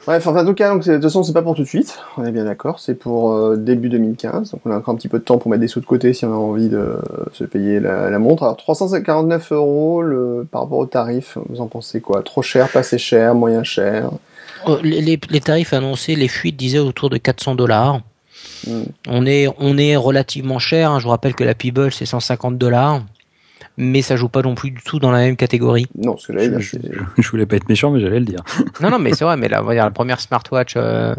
Bref, 0.07 0.25
enfin, 0.25 0.41
en 0.43 0.45
tout 0.47 0.55
cas, 0.55 0.69
donc, 0.73 0.83
de 0.83 0.93
toute 0.95 1.03
façon, 1.03 1.21
c'est 1.23 1.31
pas 1.33 1.43
pour 1.43 1.55
tout 1.55 1.61
de 1.61 1.67
suite. 1.67 1.99
On 2.17 2.25
est 2.25 2.31
bien 2.31 2.45
d'accord. 2.45 2.79
C'est 2.79 2.95
pour 2.95 3.33
euh, 3.33 3.55
début 3.55 3.87
2015. 3.89 4.51
Donc, 4.51 4.61
on 4.65 4.71
a 4.71 4.77
encore 4.77 4.93
un 4.93 4.97
petit 4.97 5.07
peu 5.07 5.19
de 5.19 5.23
temps 5.23 5.37
pour 5.37 5.51
mettre 5.51 5.61
des 5.61 5.67
sous 5.67 5.79
de 5.79 5.85
côté 5.85 6.13
si 6.13 6.25
on 6.25 6.33
a 6.33 6.35
envie 6.37 6.69
de 6.69 6.97
se 7.33 7.43
payer 7.43 7.79
la, 7.79 8.09
la 8.09 8.17
montre. 8.19 8.41
Alors, 8.43 8.57
349 8.57 9.51
euros 9.51 10.01
le, 10.01 10.47
par 10.51 10.63
rapport 10.63 10.79
au 10.79 10.85
tarif. 10.87 11.37
Vous 11.49 11.61
en 11.61 11.67
pensez 11.67 12.01
quoi? 12.01 12.23
Trop 12.23 12.41
cher, 12.41 12.67
pas 12.69 12.79
assez 12.79 12.97
cher, 12.97 13.35
moyen 13.35 13.63
cher? 13.63 14.09
Oh, 14.65 14.77
Les, 14.83 15.01
les- 15.01 15.19
les 15.29 15.39
tarifs 15.41 15.73
annoncés, 15.73 16.15
les 16.15 16.27
fuites 16.27 16.57
disaient 16.57 16.79
autour 16.79 17.09
de 17.11 17.17
400 17.17 17.53
dollars. 17.55 18.01
Hmm. 18.67 18.83
On 19.07 19.25
est, 19.27 19.47
on 19.59 19.77
est 19.77 19.95
relativement 19.95 20.57
cher. 20.59 20.89
hein. 20.91 20.97
Je 20.99 21.03
vous 21.03 21.09
rappelle 21.11 21.35
que 21.35 21.43
la 21.43 21.53
Peeble 21.53 21.91
c'est 21.91 22.05
150 22.07 22.57
dollars, 22.57 23.01
mais 23.77 24.01
ça 24.01 24.15
joue 24.15 24.29
pas 24.29 24.41
non 24.41 24.55
plus 24.55 24.71
du 24.71 24.81
tout 24.83 24.99
dans 24.99 25.11
la 25.11 25.19
même 25.19 25.35
catégorie. 25.35 25.87
Non, 25.97 26.17
ce 26.17 26.27
que 26.27 26.33
j'allais 26.33 26.59
Je, 26.59 26.77
je, 27.17 27.29
voulais 27.29 27.45
pas 27.45 27.55
être 27.55 27.69
méchant, 27.69 27.91
mais 27.91 27.99
j'allais 27.99 28.19
le 28.19 28.25
dire. 28.25 28.41
Non, 28.81 28.89
non, 28.89 28.99
mais 28.99 29.13
c'est 29.13 29.25
vrai. 29.25 29.37
Mais 29.37 29.47
là, 29.49 29.61
on 29.61 29.65
va 29.65 29.73
dire 29.73 29.85
la 29.85 29.91
première 29.91 30.19
smartwatch 30.19 30.73
euh, 30.77 31.15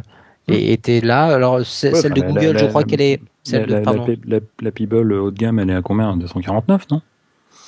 et- 0.49 0.73
était 0.73 1.01
là. 1.01 1.25
Alors 1.27 1.55
Ouais, 1.57 1.65
celle 1.65 1.93
de 2.13 2.21
la- 2.21 2.27
Google, 2.29 2.53
la- 2.53 2.59
je 2.59 2.67
crois 2.67 2.85
qu'elle 2.85 3.01
est. 3.01 3.17
La, 3.17 3.51
Celle 3.51 3.67
de, 3.67 3.75
la, 3.75 3.81
pardon. 3.81 4.07
la, 4.07 4.37
la, 4.37 4.41
la 4.61 4.71
Peeble 4.71 5.13
haut 5.15 5.31
de 5.33 5.39
gamme, 5.39 5.59
elle 5.59 5.71
est 5.71 5.75
à 5.75 5.83
combien? 5.83 6.17
249, 6.17 6.87
non? 6.91 7.03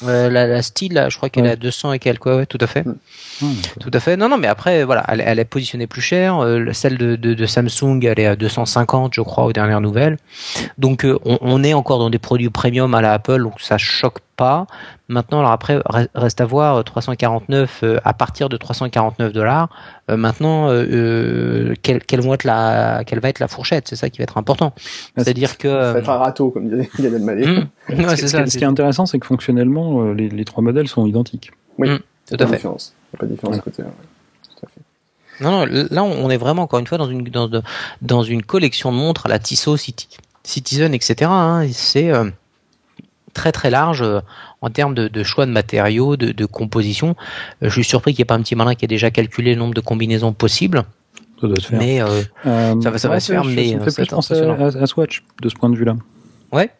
Euh, 0.02 0.28
la, 0.28 0.46
la 0.48 0.60
Steel, 0.60 0.92
là, 0.92 1.08
je 1.08 1.16
crois 1.16 1.28
qu'elle 1.30 1.44
Ouais. 1.44 1.50
est 1.50 1.52
à 1.52 1.56
200 1.56 1.92
et 1.92 1.98
quelques. 1.98 2.26
Ouais, 2.26 2.34
ouais, 2.36 2.46
tout 2.46 2.58
à 2.60 2.66
fait. 2.66 2.84
Hmm. 2.84 2.94
Ah, 3.42 3.46
Tout 3.80 3.90
à 3.92 4.00
fait. 4.00 4.16
Non, 4.16 4.28
non, 4.28 4.36
mais 4.38 4.48
après, 4.48 4.84
voilà, 4.84 5.04
elle, 5.08 5.20
elle 5.24 5.38
est 5.38 5.44
positionnée 5.44 5.86
plus 5.86 6.00
cher. 6.02 6.38
Euh, 6.44 6.72
celle 6.72 6.98
de, 6.98 7.16
de, 7.16 7.32
de 7.34 7.46
Samsung, 7.46 8.00
elle 8.04 8.18
est 8.20 8.26
à 8.26 8.36
250, 8.36 9.14
je 9.14 9.20
crois, 9.20 9.44
aux 9.44 9.52
dernières 9.52 9.80
nouvelles. 9.80 10.18
Donc, 10.78 11.04
euh, 11.04 11.18
on, 11.24 11.38
on 11.40 11.62
est 11.62 11.74
encore 11.74 11.98
dans 12.00 12.10
des 12.10 12.18
produits 12.18 12.50
premium 12.50 12.92
à 12.94 13.00
la 13.02 13.12
Apple, 13.14 13.42
donc 13.42 13.60
ça 13.60 13.78
choque 13.78 14.18
pas. 14.36 14.66
Maintenant, 15.08 15.40
alors 15.40 15.52
après, 15.52 15.78
re- 15.78 16.08
reste 16.14 16.40
à 16.40 16.46
voir, 16.46 16.76
euh, 16.76 16.82
349, 16.82 17.80
euh, 17.82 17.98
à 18.04 18.12
partir 18.14 18.48
de 18.48 18.56
349 18.56 19.32
dollars. 19.32 19.68
Euh, 20.10 20.16
maintenant, 20.16 20.68
euh, 20.68 20.84
euh, 20.90 21.74
quelle, 21.82 22.02
quelle, 22.04 22.20
vont 22.20 22.34
être 22.34 22.44
la, 22.44 23.02
quelle 23.06 23.20
va 23.20 23.28
être 23.28 23.38
la 23.40 23.48
fourchette? 23.48 23.88
C'est 23.88 23.96
ça 23.96 24.10
qui 24.10 24.18
va 24.18 24.24
être 24.24 24.36
important. 24.38 24.72
Ah, 24.76 24.80
C'est-à-dire 25.22 25.56
que. 25.58 25.68
Ça 25.68 25.92
va 25.92 25.98
être 25.98 26.10
un 26.10 26.18
râteau, 26.18 26.50
comme 26.50 26.68
disait 26.68 26.90
Gad 26.98 27.14
Elmaleh. 27.14 27.46
hum, 27.46 27.56
ouais, 27.56 27.64
Ce 27.88 27.94
qui- 27.94 28.04
c'est 28.04 28.16
ce, 28.16 28.26
ça. 28.28 28.42
qui- 28.42 28.46
ce 28.46 28.52
c'est- 28.52 28.58
qui 28.58 28.64
est 28.64 28.68
intéressant, 28.68 29.06
c'est 29.06 29.18
que 29.18 29.26
fonctionnellement, 29.26 30.02
euh, 30.02 30.12
les, 30.14 30.28
les 30.28 30.44
trois 30.44 30.62
modèles 30.62 30.88
sont 30.88 31.06
identiques. 31.06 31.50
Tout 31.78 31.84
Pas 32.36 32.44
à 32.44 32.46
de 32.46 32.50
fait. 32.56 32.62
Il 32.62 32.66
n'y 32.68 32.70
a 32.72 33.18
pas 33.18 33.26
de 33.26 33.30
différence 33.32 33.52
Ouais. 33.52 33.58
de 33.58 33.62
côté. 33.64 33.82
ouais. 33.82 33.88
Tout 34.58 34.66
à 34.66 34.68
fait. 34.68 35.44
Non, 35.44 35.50
non, 35.66 35.86
là, 35.90 36.04
on 36.04 36.30
est 36.30 36.36
vraiment 36.36 36.62
encore 36.62 36.78
une 36.78 36.86
fois 36.86 36.96
dans 36.98 37.08
une 37.08 37.24
dans, 37.24 37.50
dans 38.02 38.22
une 38.22 38.42
collection 38.42 38.92
de 38.92 38.96
montres 38.96 39.26
à 39.26 39.28
la 39.28 39.38
Tissot, 39.40 39.76
City, 39.76 40.08
Citizen, 40.44 40.94
etc. 40.94 41.28
hein, 41.30 41.62
et 41.62 41.72
c'est 41.72 42.10
euh, 42.12 42.30
très 43.34 43.52
très 43.52 43.70
large 43.70 44.00
euh, 44.02 44.20
en 44.62 44.70
termes 44.70 44.94
de, 44.94 45.08
de 45.08 45.22
choix 45.22 45.44
de 45.44 45.50
matériaux, 45.50 46.16
de, 46.16 46.32
de 46.32 46.46
composition. 46.46 47.10
Euh, 47.62 47.68
je 47.68 47.70
suis 47.70 47.84
surpris 47.84 48.12
qu'il 48.14 48.20
n'y 48.22 48.22
ait 48.22 48.32
pas 48.32 48.34
un 48.36 48.40
petit 48.42 48.54
malin 48.56 48.74
qui 48.74 48.84
ait 48.84 48.88
déjà 48.88 49.10
calculé 49.10 49.52
le 49.54 49.58
nombre 49.58 49.74
de 49.74 49.80
combinaisons 49.82 50.32
possibles, 50.32 50.84
Ça 51.40 51.46
doit 51.48 51.56
se 51.60 51.66
faire. 51.68 51.78
mais 51.78 52.00
euh, 52.00 52.22
Euh, 52.46 52.80
ça 52.80 52.90
va- 52.90 52.98
ça 52.98 53.08
va 53.08 53.14
ouais, 53.14 53.20
se 53.20 53.32
faire, 53.32 53.44
mais, 53.44 53.70
ça 53.72 53.76
me 53.76 53.84
fait 53.84 53.92
plus 53.94 54.02
être 54.04 54.10
penser 54.14 54.34
à, 54.40 54.86
Swatch 54.86 55.22
de 55.42 55.48
ce 55.50 55.54
point 55.54 55.68
de 55.68 55.76
vue-là. 55.76 55.96
ouais, 56.52 56.70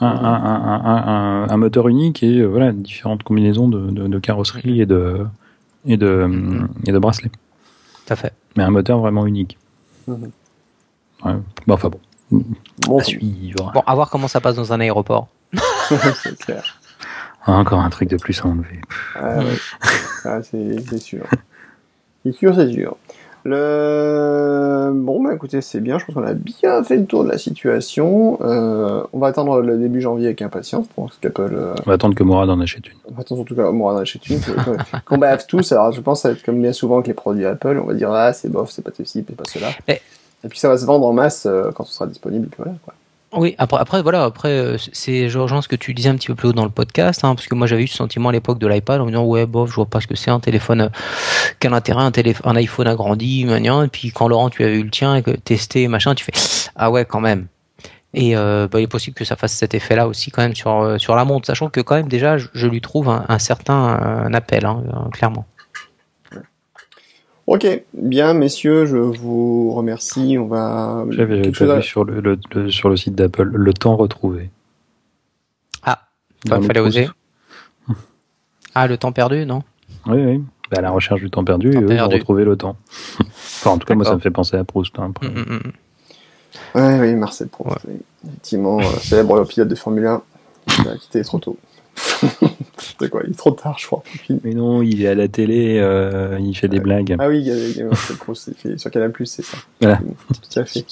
Un, 0.00 0.06
un, 0.06 0.24
un, 0.24 0.84
un, 0.84 1.44
un, 1.44 1.50
un 1.50 1.56
moteur 1.56 1.88
unique 1.88 2.22
et 2.22 2.38
euh, 2.38 2.46
voilà 2.46 2.72
différentes 2.72 3.22
combinaisons 3.24 3.68
de, 3.68 3.90
de, 3.90 4.06
de 4.06 4.18
carrosserie 4.20 4.80
et 4.80 4.86
de 4.86 5.26
et 5.86 5.96
de 5.96 6.28
et 6.86 6.92
de 6.92 6.98
bracelets. 6.98 7.30
tout 7.30 8.12
à 8.12 8.16
fait. 8.16 8.32
Mais 8.56 8.62
un 8.62 8.70
moteur 8.70 8.98
vraiment 9.00 9.26
unique. 9.26 9.58
Mhm. 10.06 10.30
Ouais. 11.24 11.32
Bon, 11.66 11.74
enfin 11.74 11.88
bon, 11.88 11.98
Bon, 12.86 12.98
à 12.98 13.02
suivre. 13.04 13.72
Bon, 13.74 13.80
à 13.86 13.94
voir 13.94 14.08
comment 14.10 14.28
ça 14.28 14.40
passe 14.40 14.54
dans 14.56 14.72
un 14.72 14.78
aéroport. 14.80 15.26
c'est 16.22 16.38
clair. 16.38 16.62
Ah, 17.44 17.52
encore 17.52 17.80
un 17.80 17.90
truc 17.90 18.08
de 18.10 18.16
plus 18.16 18.40
à 18.42 18.46
enlever. 18.46 18.80
Ah, 19.14 19.38
ouais. 19.38 19.44
Ah, 20.24 20.40
c'est 20.42 20.98
sûr. 20.98 21.24
C'est 22.24 22.32
sûr, 22.32 22.54
c'est 22.54 22.72
sûr. 22.72 22.96
Le... 23.44 24.90
Bon, 24.92 25.22
bah 25.22 25.34
écoutez, 25.34 25.60
c'est 25.60 25.80
bien. 25.80 25.98
Je 25.98 26.04
pense 26.04 26.14
qu'on 26.14 26.24
a 26.24 26.34
bien 26.34 26.82
fait 26.82 26.96
le 26.96 27.06
tour 27.06 27.24
de 27.24 27.30
la 27.30 27.38
situation. 27.38 28.38
Euh, 28.42 29.02
on 29.12 29.18
va 29.18 29.28
attendre 29.28 29.62
le 29.62 29.78
début 29.78 30.00
janvier 30.00 30.26
avec 30.26 30.42
impatience 30.42 30.86
pour 30.88 31.10
qu'Apple. 31.20 31.54
Euh... 31.54 31.74
On 31.86 31.88
va 31.88 31.94
attendre 31.94 32.14
que 32.14 32.22
Mourad 32.22 32.50
en 32.50 32.60
achète 32.60 32.88
une. 32.88 32.98
On 33.08 33.14
va 33.14 33.20
attendre 33.20 33.40
en 33.40 33.44
tout 33.44 33.54
cas 33.54 33.70
moi 33.70 33.94
en 33.94 33.96
achète 33.96 34.28
une. 34.28 34.40
Qu'on 35.06 35.18
bave 35.18 35.46
tous. 35.46 35.72
Alors, 35.72 35.92
je 35.92 36.00
pense 36.00 36.18
que 36.18 36.22
ça 36.22 36.28
va 36.28 36.34
être 36.34 36.44
comme 36.44 36.60
bien 36.60 36.72
souvent 36.72 36.96
avec 36.96 37.06
les 37.06 37.14
produits 37.14 37.46
Apple. 37.46 37.80
On 37.82 37.86
va 37.86 37.94
dire, 37.94 38.12
ah, 38.12 38.32
c'est 38.32 38.50
bof, 38.50 38.70
c'est 38.70 38.82
pas 38.82 38.90
ceci, 38.94 39.24
c'est 39.26 39.36
pas 39.36 39.44
cela. 39.46 39.68
Et 40.44 40.48
puis 40.48 40.58
ça 40.58 40.68
va 40.68 40.76
se 40.76 40.84
vendre 40.84 41.06
en 41.06 41.12
masse 41.12 41.46
euh, 41.46 41.70
quand 41.74 41.84
ce 41.84 41.94
sera 41.94 42.06
disponible. 42.06 42.46
et 42.46 42.48
puis 42.48 42.58
voilà, 42.58 42.78
quoi. 42.84 42.94
Oui, 43.32 43.54
après, 43.58 43.78
après 43.78 44.00
voilà, 44.00 44.24
après 44.24 44.48
euh, 44.48 44.76
c'est 44.92 45.28
je 45.28 45.38
rejoins 45.38 45.60
ce 45.60 45.68
que 45.68 45.76
tu 45.76 45.92
disais 45.92 46.08
un 46.08 46.14
petit 46.14 46.28
peu 46.28 46.34
plus 46.34 46.48
haut 46.48 46.52
dans 46.54 46.64
le 46.64 46.70
podcast, 46.70 47.24
hein, 47.24 47.34
parce 47.34 47.46
que 47.46 47.54
moi 47.54 47.66
j'avais 47.66 47.82
eu 47.82 47.86
ce 47.86 47.96
sentiment 47.96 48.30
à 48.30 48.32
l'époque 48.32 48.58
de 48.58 48.66
l'iPad 48.66 49.02
en 49.02 49.04
me 49.04 49.10
disant 49.10 49.24
ouais 49.24 49.44
bof, 49.44 49.68
je 49.68 49.74
vois 49.74 49.84
pas 49.84 50.00
ce 50.00 50.06
que 50.06 50.16
c'est 50.16 50.30
un 50.30 50.40
téléphone, 50.40 50.80
euh, 50.80 50.88
quel 51.60 51.74
intérêt 51.74 52.00
un 52.00 52.10
téléphone, 52.10 52.50
un 52.50 52.56
iPhone 52.56 52.86
agrandi, 52.86 53.42
et 53.42 53.88
puis 53.88 54.12
quand 54.12 54.28
Laurent 54.28 54.48
tu 54.48 54.64
as 54.64 54.68
eu 54.68 54.82
le 54.82 54.90
tien 54.90 55.14
et 55.14 55.22
que 55.22 55.32
testé 55.32 55.88
machin, 55.88 56.14
tu 56.14 56.24
fais 56.24 56.32
ah 56.74 56.90
ouais 56.90 57.04
quand 57.04 57.20
même. 57.20 57.48
Et 58.14 58.34
euh, 58.34 58.66
bah, 58.66 58.80
il 58.80 58.84
est 58.84 58.86
possible 58.86 59.14
que 59.14 59.26
ça 59.26 59.36
fasse 59.36 59.52
cet 59.52 59.74
effet-là 59.74 60.08
aussi 60.08 60.30
quand 60.30 60.40
même 60.40 60.54
sur 60.54 60.98
sur 60.98 61.14
la 61.14 61.26
montre, 61.26 61.46
sachant 61.46 61.68
que 61.68 61.82
quand 61.82 61.96
même 61.96 62.08
déjà 62.08 62.38
je, 62.38 62.66
lui 62.66 62.80
trouve 62.80 63.10
un, 63.10 63.38
certain 63.38 64.30
appel, 64.32 64.64
hein, 64.64 64.82
clairement. 65.12 65.44
Ok, 67.50 67.66
bien, 67.94 68.34
messieurs, 68.34 68.84
je 68.84 68.98
vous 68.98 69.72
remercie. 69.72 70.36
On 70.38 70.46
va. 70.48 71.06
J'avais 71.08 71.38
à- 71.48 71.76
vu 71.76 71.82
sur 71.82 72.04
le, 72.04 72.20
le- 72.20 72.38
le- 72.52 72.70
sur 72.70 72.90
le 72.90 72.96
site 72.98 73.14
d'Apple 73.14 73.44
le 73.54 73.72
temps 73.72 73.96
retrouvé. 73.96 74.50
Ah, 75.82 76.02
il 76.44 76.50
fallait 76.62 76.80
oser. 76.80 77.08
Ah, 78.74 78.86
le 78.86 78.98
temps 78.98 79.12
perdu, 79.12 79.46
non? 79.46 79.62
Oui, 80.06 80.22
oui. 80.22 80.44
Bah, 80.70 80.76
à 80.78 80.80
la 80.82 80.90
recherche 80.90 81.22
du 81.22 81.30
temps 81.30 81.42
perdu, 81.42 81.70
Temps 81.70 81.80
et 81.80 81.82
eux, 81.84 81.86
ils 81.88 81.92
ont 81.94 81.96
perdu. 81.96 82.14
retrouvé 82.16 82.44
le 82.44 82.54
temps. 82.56 82.76
enfin, 83.18 83.70
en 83.70 83.78
tout 83.78 83.86
cas, 83.86 83.94
moi, 83.94 84.04
ça 84.04 84.14
me 84.14 84.20
fait 84.20 84.30
penser 84.30 84.58
à 84.58 84.64
Proust. 84.64 84.98
hein. 84.98 85.10
Mm, 85.22 85.26
mm, 85.26 85.40
mm. 85.54 85.72
Ouais, 86.74 87.00
oui, 87.00 87.14
Marcel 87.14 87.48
Proust. 87.48 87.78
oui. 87.88 87.94
Effectivement, 88.26 88.78
euh, 88.78 88.82
célèbre 89.00 89.42
pilote 89.44 89.68
de 89.68 89.74
Formule 89.74 90.06
1 90.06 90.22
qui 90.66 90.80
a 90.86 90.96
quitté 90.98 91.22
trop 91.22 91.38
tôt. 91.38 91.56
C'était 92.80 93.08
quoi 93.08 93.22
Il 93.24 93.32
est 93.32 93.36
trop 93.36 93.50
tard, 93.50 93.76
je 93.78 93.86
crois. 93.86 94.02
Mais 94.44 94.54
non, 94.54 94.82
il 94.82 95.02
est 95.02 95.08
à 95.08 95.14
la 95.14 95.28
télé, 95.28 95.78
euh, 95.78 96.38
il 96.40 96.54
fait 96.54 96.68
des 96.68 96.80
blagues. 96.80 97.16
Ah 97.18 97.28
oui, 97.28 97.42
il 97.44 98.78
sur 98.78 98.90
Canal+, 98.90 99.12
c'est 99.24 99.42
ça. 99.42 99.58
Voilà. 99.80 99.98
Tout 99.98 100.60
à 100.60 100.64
fait. 100.64 100.84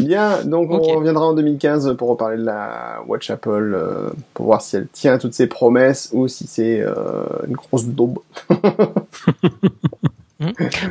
Bien, 0.00 0.44
donc 0.44 0.70
on 0.70 0.80
reviendra 0.80 1.26
en 1.26 1.34
2015 1.34 1.96
pour 1.96 2.08
reparler 2.10 2.36
de 2.36 2.44
la 2.44 3.02
Watch 3.06 3.30
Apple, 3.30 3.74
euh, 3.74 4.10
pour 4.34 4.46
voir 4.46 4.62
si 4.62 4.76
elle 4.76 4.88
tient 4.92 5.18
toutes 5.18 5.34
ses 5.34 5.46
promesses 5.46 6.10
ou 6.12 6.28
si 6.28 6.46
c'est 6.46 6.80
euh, 6.80 7.24
une 7.46 7.54
grosse 7.54 7.86
daube. 7.86 8.18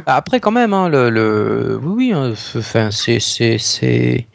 Après, 0.05 0.39
quand 0.39 0.51
même, 0.51 0.73
hein, 0.73 0.89
le, 0.89 1.09
le, 1.09 1.79
oui, 1.81 1.93
oui, 1.95 2.13
hein, 2.13 2.33
enfin, 2.55 2.89
c'est, 2.91 3.19
c'est, 3.19 3.57
c'est, 3.57 4.25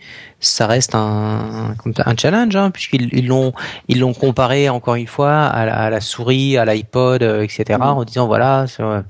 ça 0.40 0.66
reste 0.66 0.94
un, 0.94 1.74
un 2.04 2.16
challenge, 2.16 2.54
hein, 2.56 2.70
puisqu'ils 2.70 3.08
ils 3.12 3.26
l'ont, 3.26 3.52
ils 3.88 3.98
l'ont 4.00 4.14
comparé 4.14 4.68
encore 4.68 4.94
une 4.96 5.06
fois 5.06 5.44
à 5.46 5.64
la, 5.66 5.74
à 5.76 5.90
la 5.90 6.00
souris, 6.00 6.56
à 6.58 6.64
l'iPod, 6.64 7.22
euh, 7.22 7.42
etc., 7.42 7.64
Mhm. 7.80 7.82
en 7.82 8.04
disant 8.04 8.26
voilà, 8.26 8.66
c'est, 8.68 8.82
euh, 8.82 9.00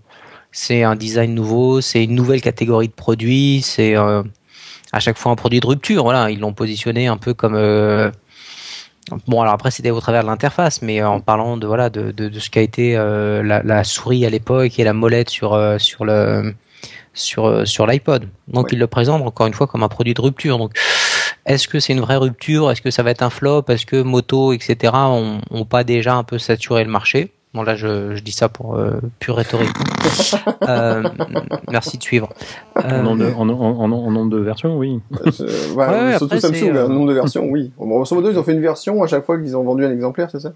c'est 0.52 0.82
un 0.84 0.94
design 0.96 1.34
nouveau, 1.34 1.80
c'est 1.80 2.04
une 2.04 2.14
nouvelle 2.14 2.40
catégorie 2.40 2.88
de 2.88 2.92
produits, 2.94 3.60
c'est 3.62 3.96
euh, 3.96 4.22
à 4.92 5.00
chaque 5.00 5.18
fois 5.18 5.32
un 5.32 5.36
produit 5.36 5.60
de 5.60 5.66
rupture. 5.66 6.04
Voilà, 6.04 6.30
ils 6.30 6.38
l'ont 6.40 6.54
positionné 6.54 7.08
un 7.08 7.16
peu 7.18 7.34
comme 7.34 7.54
euh, 7.56 8.10
Bon, 9.28 9.40
alors 9.40 9.54
après, 9.54 9.70
c'était 9.70 9.90
au 9.92 10.00
travers 10.00 10.22
de 10.22 10.26
l'interface, 10.26 10.82
mais 10.82 11.00
en 11.02 11.20
parlant 11.20 11.56
de 11.56 11.64
voilà 11.66 11.90
de, 11.90 12.10
de, 12.10 12.28
de 12.28 12.38
ce 12.40 12.50
qu'a 12.50 12.60
été 12.60 12.96
euh, 12.96 13.40
la, 13.42 13.62
la 13.62 13.84
souris 13.84 14.26
à 14.26 14.30
l'époque 14.30 14.80
et 14.80 14.84
la 14.84 14.92
molette 14.94 15.30
sur 15.30 15.54
euh, 15.54 15.78
sur 15.78 16.04
le 16.04 16.54
sur 17.14 17.66
sur 17.68 17.86
l'iPod. 17.86 18.28
Donc, 18.48 18.64
Ouais. 18.64 18.70
ils 18.72 18.78
le 18.80 18.86
présentent 18.88 19.22
encore 19.22 19.46
une 19.46 19.54
fois 19.54 19.68
comme 19.68 19.84
un 19.84 19.88
produit 19.88 20.12
de 20.12 20.20
rupture. 20.20 20.58
Donc, 20.58 20.72
est-ce 21.46 21.68
que 21.68 21.80
c'est 21.80 21.92
une 21.92 22.00
vraie 22.00 22.16
rupture? 22.16 22.70
Est-ce 22.70 22.82
que 22.82 22.90
ça 22.90 23.02
va 23.02 23.10
être 23.10 23.22
un 23.22 23.30
flop? 23.30 23.64
Est-ce 23.68 23.86
que 23.86 24.02
moto, 24.02 24.52
etc. 24.52 24.92
ont, 24.94 25.40
ont 25.50 25.64
pas 25.64 25.84
déjà 25.84 26.14
un 26.16 26.24
peu 26.24 26.38
saturé 26.38 26.84
le 26.84 26.90
marché? 26.90 27.32
Bon, 27.54 27.62
là, 27.62 27.74
je, 27.74 28.14
je 28.14 28.22
dis 28.22 28.32
ça 28.32 28.50
pour 28.50 28.76
euh, 28.76 29.00
pure 29.18 29.36
rhétorique. 29.36 29.70
euh, 30.68 31.02
merci 31.70 31.96
de 31.96 32.02
suivre. 32.02 32.28
Euh, 32.84 33.00
En 33.00 33.02
nombre 33.02 33.24
de, 33.24 33.32
en, 33.32 33.48
en, 33.48 33.80
en- 33.80 33.92
en 33.92 34.10
nombre 34.10 34.30
de 34.30 34.38
versions, 34.42 34.76
oui. 34.76 35.00
Ouais, 35.10 35.30
Ouais, 35.74 36.10
surtout 36.18 36.24
après, 36.34 36.40
Samsung, 36.40 36.72
le 36.72 36.80
euh, 36.80 36.88
nombre 36.88 37.08
de 37.08 37.14
versions, 37.14 37.44
oui. 37.48 37.70
Bon, 37.78 37.86
grosso 37.88 38.14
modo, 38.14 38.30
ils 38.30 38.38
ont 38.38 38.42
fait 38.42 38.52
une 38.52 38.60
version 38.60 39.02
à 39.02 39.06
chaque 39.06 39.24
fois 39.24 39.38
qu'ils 39.38 39.56
ont 39.56 39.62
vendu 39.64 39.84
un 39.86 39.90
exemplaire, 39.90 40.28
c'est 40.30 40.40
ça? 40.40 40.52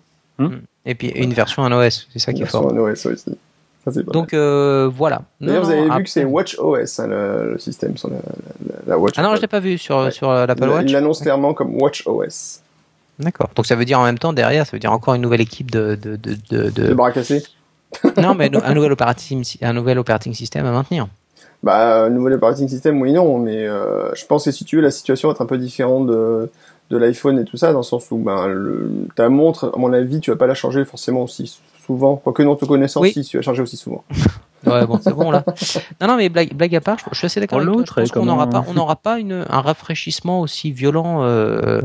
Et 0.87 0.95
puis 0.95 1.09
une 1.09 1.33
version 1.35 1.62
un 1.65 1.73
OS, 1.73 2.07
c'est 2.12 2.19
ça 2.19 2.31
Une 2.33 2.37
qui 2.37 2.43
est 2.43 2.45
version 2.45 2.62
fort. 2.62 2.73
en 2.73 2.77
OS 2.79 3.07
aussi. 3.07 3.39
Ça, 3.85 3.90
pas. 4.02 4.12
Donc 4.12 4.35
euh, 4.35 4.90
voilà. 4.94 5.23
D'ailleurs, 5.40 5.65
vous 5.65 5.70
avez 5.70 5.86
non, 5.86 5.97
vu 5.97 6.05
que 6.05 6.11
c'est 6.11 6.24
Watch 6.24 6.59
OS, 6.59 6.98
hein, 7.01 7.07
le, 7.07 7.52
le 7.52 7.59
système 7.59 7.97
sur 7.97 8.09
la, 8.11 8.16
la, 8.16 8.74
la 8.86 8.98
Watch. 8.98 9.15
Ah 9.16 9.23
non, 9.23 9.35
je 9.36 9.40
l'ai 9.40 9.47
pas 9.47 9.61
vu 9.61 9.78
sur 9.78 9.97
Ouais. 9.98 10.11
sur 10.11 10.28
euh, 10.31 10.44
l'Apple 10.47 10.69
Watch. 10.69 10.85
Il 10.86 10.93
l'annonce 10.93 11.20
clairement 11.20 11.55
comme 11.55 11.74
Watch 11.81 12.07
OS. 12.07 12.61
D'accord. 13.19 13.48
Donc 13.55 13.66
ça 13.66 13.77
veut 13.77 13.85
dire 13.85 13.98
en 13.98 14.05
même 14.05 14.19
temps 14.19 14.32
derrière, 14.32 14.66
ça 14.66 14.73
veut 14.73 14.78
dire 14.78 14.93
encore 14.93 15.15
une 15.15 15.23
nouvelle 15.23 15.40
équipe 15.40 15.70
de 15.70 15.94
de 16.01 16.16
de, 16.16 16.36
de, 16.51 16.70
de- 16.70 16.94
bras 16.94 17.12
cassé 17.12 17.43
non 18.19 18.35
mais 18.35 18.51
un 18.65 18.74
nouvel 18.74 18.93
operating 18.93 19.44
un 19.62 19.73
nouvel 19.73 19.98
operating 19.98 20.32
system 20.35 20.65
à 20.66 20.73
maintenir. 20.73 21.09
Bah, 21.62 22.09
nouvel 22.09 22.35
operating 22.35 22.69
system, 22.69 23.02
oui, 23.02 23.12
non, 23.12 23.39
mais 23.39 23.66
euh, 23.66 24.15
je 24.15 24.24
pense 24.24 24.47
que 24.47 24.51
si 24.51 24.65
tu 24.65 24.77
veux, 24.77 24.82
la 24.82 24.90
situation 24.90 25.31
être 25.31 25.43
un 25.43 25.47
peu 25.47 25.59
différente 25.59 26.07
de, 26.07 26.51
de 26.89 26.97
l'iPhone 26.97 27.39
et 27.39 27.44
tout 27.44 27.59
ça, 27.59 27.73
dans 27.73 27.81
le 27.81 27.85
sens 27.85 28.11
où 28.11 28.16
ben, 28.16 28.47
le, 28.47 28.90
ta 29.15 29.28
montre, 29.28 29.70
à 29.74 29.78
mon 29.78 29.93
avis, 29.93 30.20
tu 30.20 30.31
vas 30.31 30.39
pas 30.39 30.47
la 30.47 30.55
changer 30.55 30.86
forcément 30.86 31.23
aussi 31.24 31.61
souvent. 31.91 32.17
Quoique 32.17 32.43
non, 32.43 32.55
te 32.57 32.65
connaissant, 32.65 33.01
Oui. 33.01 33.12
si, 33.12 33.23
tu 33.25 33.37
vas 33.37 33.43
changer 33.43 33.62
aussi 33.62 33.77
souvent. 33.77 34.05
Ouais 34.67 34.85
bon 34.85 35.01
c'est 35.03 35.15
bon 35.15 35.31
là. 35.31 35.43
Non 36.03 36.07
non 36.09 36.17
mais 36.19 36.29
blague 36.29 36.53
blague 36.53 36.77
à 36.77 36.83
part, 36.83 36.99
je, 36.99 37.05
je 37.12 37.17
suis 37.17 37.25
assez 37.25 37.41
d'accord. 37.41 37.61
L'autre, 37.61 37.95
Je 37.97 38.01
pense 38.03 38.11
qu'on 38.12 38.21
comment- 38.21 38.33
n'aura 38.33 38.47
pas 38.47 38.62
on 38.69 38.75
n'aura 38.75 38.97
pas 38.97 39.19
une 39.19 39.47
un 39.49 39.61
rafraîchissement 39.62 40.41
aussi 40.43 40.71
violent. 40.71 41.23
euh, 41.23 41.81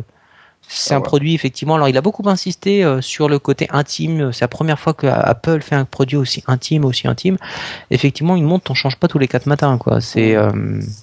c'est 0.68 0.94
Ah 0.94 0.98
un 0.98 1.00
ouais. 1.00 1.06
produit 1.06 1.34
effectivement. 1.36 1.76
Alors 1.76 1.88
il 1.88 1.96
a 1.98 2.02
beaucoup 2.02 2.28
insisté 2.28 2.84
euh, 2.84 3.00
sur 3.00 3.30
le 3.30 3.40
côté 3.40 3.68
intime. 3.72 4.34
C'est 4.34 4.42
la 4.42 4.50
première 4.50 4.78
fois 4.78 4.94
que 4.94 5.08
Apple 5.08 5.62
fait 5.62 5.76
un 5.76 5.86
produit 5.86 6.18
aussi 6.18 6.44
intime, 6.48 6.84
aussi 6.84 7.08
intime. 7.08 7.38
Effectivement, 7.92 8.36
une 8.36 8.44
montre 8.44 8.66
t'en 8.66 8.74
change 8.74 8.98
pas 8.98 9.08
tous 9.08 9.20
les 9.20 9.30
quatre 9.30 9.46
matins 9.46 9.78
quoi. 9.78 10.02
C'est 10.02 10.36
euh, 10.36 10.52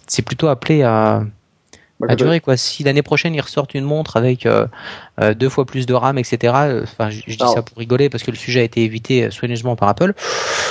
c'est 0.06 0.20
plutôt 0.22 0.48
appelé 0.48 0.82
à 0.82 1.22
à 2.06 2.08
quand 2.08 2.16
durer 2.16 2.40
quoi. 2.40 2.56
Si 2.56 2.82
l'année 2.84 3.02
prochaine 3.02 3.34
ils 3.34 3.40
ressortent 3.40 3.74
une 3.74 3.84
montre 3.84 4.16
avec 4.16 4.46
euh, 4.46 4.66
euh, 5.20 5.34
deux 5.34 5.48
fois 5.48 5.64
plus 5.64 5.86
de 5.86 5.94
RAM, 5.94 6.18
etc. 6.18 6.54
euh, 6.66 6.82
Enfin, 6.84 7.10
je, 7.10 7.20
je 7.26 7.36
dis 7.36 7.44
ça 7.54 7.62
pour 7.62 7.78
rigoler 7.78 8.08
parce 8.08 8.22
que 8.24 8.30
le 8.30 8.36
sujet 8.36 8.60
a 8.60 8.64
été 8.64 8.82
évité 8.82 9.30
soigneusement 9.30 9.76
par 9.76 9.88
Apple. 9.88 10.12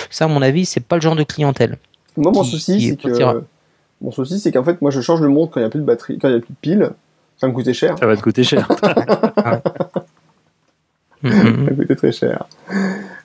Ça, 0.10 0.26
à 0.26 0.28
mon 0.28 0.41
avis, 0.41 0.66
c'est 0.66 0.80
pas 0.82 0.95
le 0.95 1.02
genre 1.02 1.16
de 1.16 1.24
clientèle. 1.24 1.78
Moi, 2.18 2.32
mon 2.32 2.41
qui- 2.44 2.49
souci, 2.52 2.90
c'est 2.90 2.95
que, 2.98 3.44
mon 4.02 4.12
souci, 4.12 4.40
c'est 4.40 4.52
qu'en 4.52 4.64
fait, 4.64 4.82
moi, 4.82 4.91
je 4.91 4.99
change 5.02 5.22
de 5.22 5.28
montre 5.28 5.53
quand 5.53 5.60
il 5.60 5.64
y 5.64 5.66
a 5.66 5.70
plus 5.70 5.80
de 5.80 5.86
batterie, 5.86 6.18
quand 6.20 6.28
il 6.28 6.34
y 6.34 6.38
a 6.38 6.40
plus 6.40 6.49
de 6.53 6.58
piles. 6.60 6.90
Ça 7.38 7.48
me 7.48 7.53
coûtait 7.53 7.74
cher. 7.74 7.95
Ça 7.98 8.06
va 8.06 8.16
te 8.16 8.22
coûter 8.22 8.44
cher. 8.44 8.68
Mm, 11.23 11.30
mm, 11.30 11.31
mm. 11.31 11.65
Ça 11.68 11.76
coûtait 11.76 11.95
très 11.95 12.11
cher. 12.11 12.45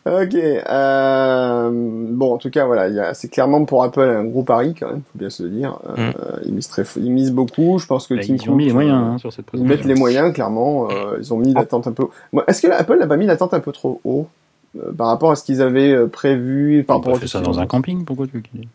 Ok. 0.07 0.35
Euh, 0.35 1.71
bon, 1.73 2.35
en 2.35 2.39
tout 2.39 2.51
cas, 2.51 2.65
voilà, 2.65 2.89
il 2.89 2.95
y 2.95 3.01
a, 3.01 3.13
c'est 3.15 3.29
clairement 3.29 3.65
pour 3.65 3.83
Apple 3.83 4.01
un 4.01 4.25
gros 4.25 4.45
pari 4.45 4.75
quand 4.79 4.89
même, 4.89 5.03
faut 5.13 5.19
bien 5.19 5.31
se 5.31 5.43
le 5.43 5.49
dire. 5.49 5.79
Euh, 5.99 6.13
ils 6.45 6.53
misent 6.55 6.69
très, 6.69 6.85
ils 6.97 7.11
misent 7.11 7.33
beaucoup. 7.33 7.79
Je 7.79 7.87
pense 7.87 8.07
que 8.07 8.15
Bah, 8.15 8.21
Tim 8.25 8.35
ils 8.35 8.51
ont 8.51 8.55
mis 8.55 8.65
les 8.67 8.71
Cook, 8.71 8.75
moyens 8.75 8.99
euh, 9.03 9.11
hein, 9.13 9.19
sur 9.19 9.33
cette 9.33 9.47
Ils 9.55 9.65
mettent 9.65 9.85
les 9.85 9.95
moyens, 9.95 10.33
clairement. 10.33 10.89
Euh, 10.91 11.17
ils 11.19 11.35
ont 11.35 11.39
mis 11.39 11.53
l'attente 11.53 11.89
un 11.89 11.93
peu. 11.93 12.05
Est-ce 12.47 12.63
que 12.63 12.69
Apple 12.69 12.99
n'a 12.99 13.07
pas 13.07 13.17
mis 13.17 13.27
l'attente 13.27 13.53
un 13.55 13.61
peu 13.61 13.73
trop 13.73 14.01
haut 14.05 14.29
euh, 14.77 14.93
par 14.93 15.09
rapport 15.09 15.31
à 15.31 15.37
ce 15.37 15.45
qu'ils 15.45 15.63
avaient 15.63 15.93
euh, 15.93 16.07
prévu 16.07 16.85
par 16.87 16.99
rapport 16.99 17.19
fait 17.19 17.25
au 17.25 17.29
ça 17.29 17.41
dans 17.41 17.59
un 17.59 17.67
camping, 17.67 18.05
pourquoi 18.05 18.27
tu 18.27 18.35
veux 18.35 18.41
qu'il 18.41 18.61
ait 18.61 18.69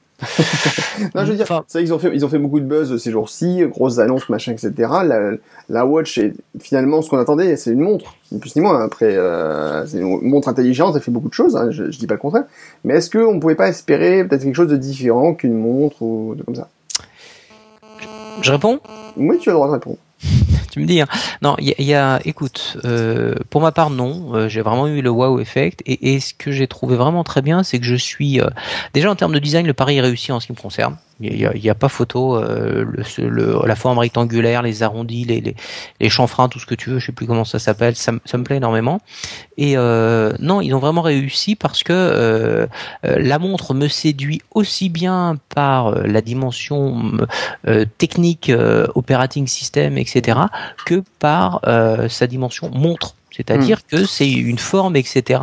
Non, 1.16 1.26
je 1.26 1.32
veux 1.32 1.36
dire, 1.36 1.44
Enfin- 1.50 1.64
c'est 1.68 1.80
vrai 1.80 1.86
qu'ils 1.86 1.94
ont 1.94 2.00
fait, 2.00 2.12
ils 2.14 2.24
ont 2.26 2.30
fait 2.30 2.38
beaucoup 2.38 2.60
de 2.60 2.66
buzz 2.66 2.96
ces 3.02 3.12
jours-ci, 3.12 3.64
grosses 3.70 3.98
annonces, 4.00 4.30
machin, 4.30 4.52
etc. 4.52 4.72
La, 5.06 5.32
la 5.70 5.86
Watch 5.86 6.18
est 6.18 6.34
finalement 6.60 7.02
ce 7.02 7.10
qu'on 7.10 7.18
attendait, 7.18 7.56
c'est 7.56 7.72
une 7.72 7.80
montre, 7.82 8.16
ni 8.32 8.40
plus 8.40 8.56
ni 8.56 8.62
moins. 8.62 8.82
Après, 8.84 9.16
euh, 9.16 9.86
c'est 9.88 9.98
une 9.98 10.22
montre 10.22 10.48
intelligente, 10.48 10.94
elle 10.96 11.02
fait 11.02 11.12
beaucoup 11.12 11.30
de 11.30 11.34
choses, 11.34 11.56
hein, 11.56 11.72
je, 11.72 11.90
je 11.92 11.98
dis 11.98 12.08
pas 12.08 12.14
le 12.16 12.20
contraire. 12.20 12.44
Mais 12.84 12.96
est-ce 12.96 13.10
qu'on 13.10 13.40
pouvait 13.40 13.56
pas 13.56 13.68
espérer 13.68 14.24
peut-être 14.26 14.44
quelque 14.44 14.56
chose 14.56 14.70
de 14.70 14.78
différent 14.78 15.34
qu'une 15.34 15.56
montre 15.58 16.02
ou 16.02 16.36
de 16.36 16.44
comme 16.44 16.56
ça? 16.56 16.68
Je 18.42 18.52
réponds? 18.52 18.80
Oui, 19.18 19.38
tu 19.40 19.50
as 19.50 19.54
le 19.54 19.56
droit 19.58 19.68
de 19.68 19.74
répondre. 19.74 19.98
Tu 20.72 20.80
me 20.80 20.86
dis. 20.86 21.02
hein. 21.02 21.08
Non, 21.42 21.56
il 21.60 21.74
y, 21.78 21.94
a-. 21.94 22.20
Écoute, 22.26 22.78
euh, 22.86 23.36
pour 23.50 23.62
ma 23.62 23.72
part, 23.72 23.90
non. 23.90 24.34
Euh, 24.34 24.48
j'ai 24.48 24.62
vraiment 24.62 24.88
eu 24.88 25.02
le 25.02 25.10
wow 25.10 25.40
effect. 25.40 25.82
Et, 25.86 26.14
et 26.16 26.20
ce 26.20 26.34
que 26.34 26.52
j'ai 26.52 26.66
trouvé 26.68 26.96
vraiment 26.96 27.24
très 27.24 27.42
bien, 27.42 27.62
c'est 27.62 27.78
que 27.78 27.86
je 27.86 27.96
suis 27.96 28.40
euh, 28.40 28.48
déjà 28.94 29.12
en 29.12 29.16
termes 29.16 29.34
de 29.34 29.40
design, 29.40 29.68
le 29.68 29.74
pari 29.74 29.98
est 29.98 30.02
réussi 30.02 30.32
en 30.32 30.40
ce 30.40 30.48
qui 30.48 30.54
me 30.54 30.58
concerne. 30.58 30.96
Il 31.22 31.64
y 31.64 31.70
a, 31.70 31.76
pas 31.76 31.90
photo. 31.90 32.36
euh, 32.38 32.86
le, 32.90 33.04
ce- 33.04 33.22
le- 33.22 33.60
la 33.66 33.76
forme 33.76 33.98
rectangulaire, 34.00 34.62
les 34.62 34.84
arrondis, 34.84 35.24
les, 35.26 35.42
les, 35.42 35.56
les 36.00 36.10
chanfreins, 36.10 36.50
tout 36.50 36.60
ce 36.60 36.66
que 36.66 36.76
tu 36.76 36.90
veux. 36.90 37.00
Je 37.00 37.06
sais 37.08 37.12
plus 37.12 37.28
comment 37.28 37.46
ça 37.46 37.60
s'appelle. 37.60 37.96
Ça, 37.96 38.12
me- 38.14 38.20
ça 38.26 38.38
me 38.38 38.44
plaît 38.44 38.58
énormément. 38.58 39.00
Et 39.58 39.78
euh, 39.78 40.34
non, 40.40 40.62
ils 40.62 40.74
ont 40.74 40.80
vraiment 40.80 41.02
réussi 41.02 41.56
parce 41.56 41.84
que 41.84 41.94
euh, 41.94 42.68
la 43.04 43.40
montre 43.40 43.74
me 43.74 43.88
séduit 43.88 44.42
aussi 44.56 44.90
bien 44.90 45.38
par 45.54 45.92
la 46.08 46.22
dimension 46.22 47.12
technique, 47.98 48.52
operating 48.96 49.48
system, 49.48 49.98
etc., 49.98 50.40
que 50.86 51.04
par 51.20 51.62
sa 52.10 52.28
dimension 52.28 52.70
montre. 52.74 53.16
C'est-à-dire 53.34 53.86
que 53.88 54.06
c'est 54.06 54.30
une 54.30 54.58
forme, 54.60 54.96
etc., 54.98 55.40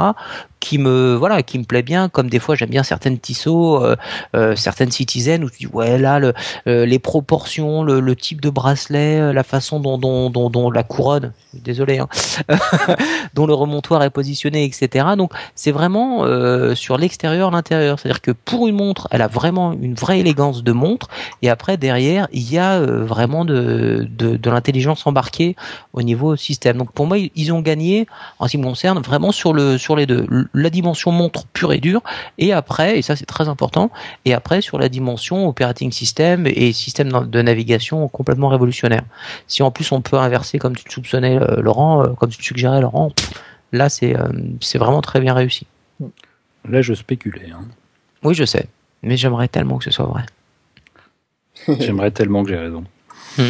qui 0.61 0.79
me 0.79 1.15
voilà 1.15 1.43
qui 1.43 1.59
me 1.59 1.65
plaît 1.65 1.83
bien 1.83 2.09
comme 2.09 2.29
des 2.29 2.39
fois 2.39 2.55
j'aime 2.55 2.71
bien 2.71 2.83
certaines 2.83 3.19
Tissot 3.19 3.83
euh, 3.85 3.97
euh, 4.35 4.57
certaines 4.57 4.91
Citizen 4.91 5.45
où 5.45 5.51
tu 5.51 5.59
dis 5.59 5.67
ouais 5.67 5.99
là 5.99 6.19
le, 6.19 6.33
euh, 6.67 6.85
les 6.87 6.99
proportions 6.99 7.83
le, 7.83 8.01
le 8.01 8.17
type 8.17 8.41
de 8.41 8.51
bracelet 8.51 9.21
euh, 9.21 9.33
la 9.33 9.43
façon 9.45 9.81
dont 9.81 9.99
dont, 9.99 10.31
dont, 10.31 10.51
dont 10.51 10.71
la 10.71 10.83
couronne 10.83 11.33
désolé 11.55 11.99
hein, 11.99 12.09
dont 13.35 13.47
le 13.47 13.55
remontoir 13.55 14.03
est 14.03 14.11
positionné 14.11 14.65
etc 14.65 15.07
donc 15.17 15.33
c'est 15.55 15.71
vraiment 15.73 16.25
euh, 16.25 16.75
sur 16.75 16.99
l'extérieur 16.99 17.51
l'intérieur. 17.51 17.99
C'est 17.99 18.09
à 18.09 18.13
dire 18.13 18.21
que 18.21 18.31
pour 18.31 18.67
une 18.69 18.77
montre 18.77 19.09
elle 19.11 19.23
a 19.23 19.27
vraiment 19.29 19.73
une 19.73 19.95
vraie 19.95 20.21
élégance 20.21 20.63
de 20.63 20.73
montre. 20.73 21.09
Et 21.43 21.49
après 21.49 21.77
derrière 21.77 22.29
il 22.33 22.51
y 22.51 22.59
a 22.59 22.75
euh, 22.75 23.05
vraiment 23.05 23.45
de 23.45 24.07
de, 24.11 24.37
de 24.37 24.51
l'intelligence 24.51 25.07
embarquée 25.07 25.57
au 25.93 26.03
niveau 26.03 26.37
système. 26.37 26.77
Donc 26.79 26.93
pour 26.93 27.07
moi 27.07 27.19
ils- 27.19 27.53
ont 27.53 27.61
gagné 27.61 28.07
en 28.39 28.47
ce 28.47 28.53
qui 28.53 28.59
me 28.59 28.65
concerne 28.65 28.99
vraiment 29.01 29.33
sur 29.33 29.53
le 29.55 29.79
sur 29.79 29.97
les 29.97 30.07
deux 30.07 30.27
la 30.55 30.71
dimension 30.71 31.11
montre 31.11 31.47
pure 31.53 31.73
et 31.73 31.79
dure 31.79 32.03
et 32.39 32.53
après 32.53 32.99
et 32.99 33.03
ça 33.03 33.17
c'est 33.17 33.27
très 33.27 33.49
important 33.49 33.91
et 34.25 34.35
après 34.35 34.61
sur 34.61 34.79
la 34.79 34.89
dimension 34.89 35.49
operating 35.49 35.93
system 35.93 36.47
et 36.47 36.73
système 36.73 37.11
de 37.27 37.43
navigation 37.43 38.09
complètement 38.09 38.49
révolutionnaire 38.49 39.03
si 39.47 39.63
en 39.63 39.71
plus 39.71 39.91
on 39.93 40.01
peut 40.01 40.17
inverser 40.19 40.59
comme 40.59 40.75
tu 40.77 40.85
le 40.87 40.93
soupçonnais 40.93 41.39
euh, 41.41 41.61
Laurent 41.61 42.03
euh, 42.05 42.09
comme 42.15 42.31
tu 42.31 42.39
le 42.39 42.45
suggérais 42.45 42.81
Laurent 42.81 43.13
là 43.73 43.89
c'est 43.89 44.17
euh, 44.17 44.29
c'est 44.61 44.79
vraiment 44.79 45.01
très 45.03 45.21
bien 45.21 45.35
réussi 45.35 45.67
Là, 46.69 46.83
je 46.83 46.93
spéculais. 46.95 47.51
hein. 47.55 47.65
oui 48.23 48.35
je 48.35 48.45
sais 48.45 48.67
mais 49.03 49.17
j'aimerais 49.17 49.49
tellement 49.49 49.79
que 49.79 49.85
ce 49.85 49.91
soit 49.91 50.07
vrai 50.07 50.25
J'aimerais 51.81 52.11
tellement 52.13 52.45
que 52.45 52.51
j'ai 52.51 52.57
raison. 52.57 52.85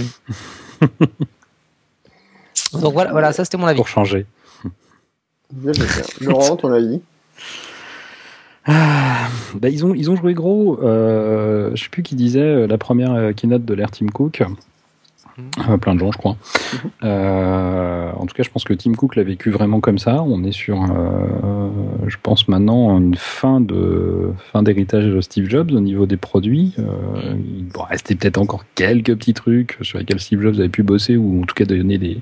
donc 2.73 2.93
voilà 2.93 3.13
voilà 3.13 3.33
ça 3.33 3.45
c'était 3.45 3.57
mon 3.59 3.67
avis 3.67 3.77
Pour 3.77 3.89
changer. 3.89 4.27
Laurent, 6.21 6.57
ton 6.57 6.73
avis 6.73 7.01
Bah, 8.67 9.69
ils, 9.71 9.85
ont, 9.87 9.95
ils 9.95 10.11
ont 10.11 10.17
joué 10.17 10.35
gros. 10.35 10.79
Euh, 10.83 11.71
je 11.75 11.85
sais 11.85 11.89
plus 11.89 12.03
qui 12.03 12.15
disait 12.15 12.41
euh, 12.41 12.67
la 12.67 12.79
première 12.79 13.13
euh, 13.13 13.33
keynote 13.33 13.65
de 13.65 13.75
l'Air 13.75 13.91
Tim 13.91 14.07
Cook. 14.07 14.43
Euh, 15.69 15.77
plein 15.77 15.95
de 15.95 16.01
gens, 16.01 16.11
je 16.11 16.19
crois. 16.19 16.37
Euh, 17.05 18.11
en 18.13 18.27
tout 18.27 18.35
cas, 18.35 18.43
je 18.43 18.51
pense 18.51 18.65
que 18.65 18.75
Tim 18.75 18.93
Cook 18.95 19.15
l'a 19.15 19.23
vécu 19.23 19.51
vraiment 19.51 19.81
comme 19.81 19.99
ça. 19.99 20.23
On 20.23 20.43
est 20.43 20.53
sur, 20.53 20.83
euh, 20.83 21.69
je 22.09 22.17
pense 22.21 22.49
maintenant, 22.49 22.99
une 22.99 23.15
fin 23.15 23.61
de 23.61 24.33
fin 24.53 24.65
d'héritage 24.65 25.05
de 25.05 25.21
Steve 25.21 25.49
Jobs 25.49 25.71
au 25.71 25.81
niveau 25.81 26.07
des 26.07 26.17
produits. 26.17 26.75
Euh, 26.79 26.83
il 27.37 27.67
bon, 27.67 27.83
restait 27.83 28.17
peut-être 28.17 28.39
encore 28.39 28.65
quelques 28.75 29.17
petits 29.17 29.35
trucs 29.35 29.79
sur 29.83 29.99
lesquels 29.99 30.19
Steve 30.21 30.43
Jobs 30.43 30.57
avait 30.57 30.69
pu 30.69 30.83
bosser 30.83 31.17
ou 31.17 31.43
en 31.43 31.47
tout 31.47 31.55
cas 31.55 31.65
donner 31.65 31.99
des 31.99 32.19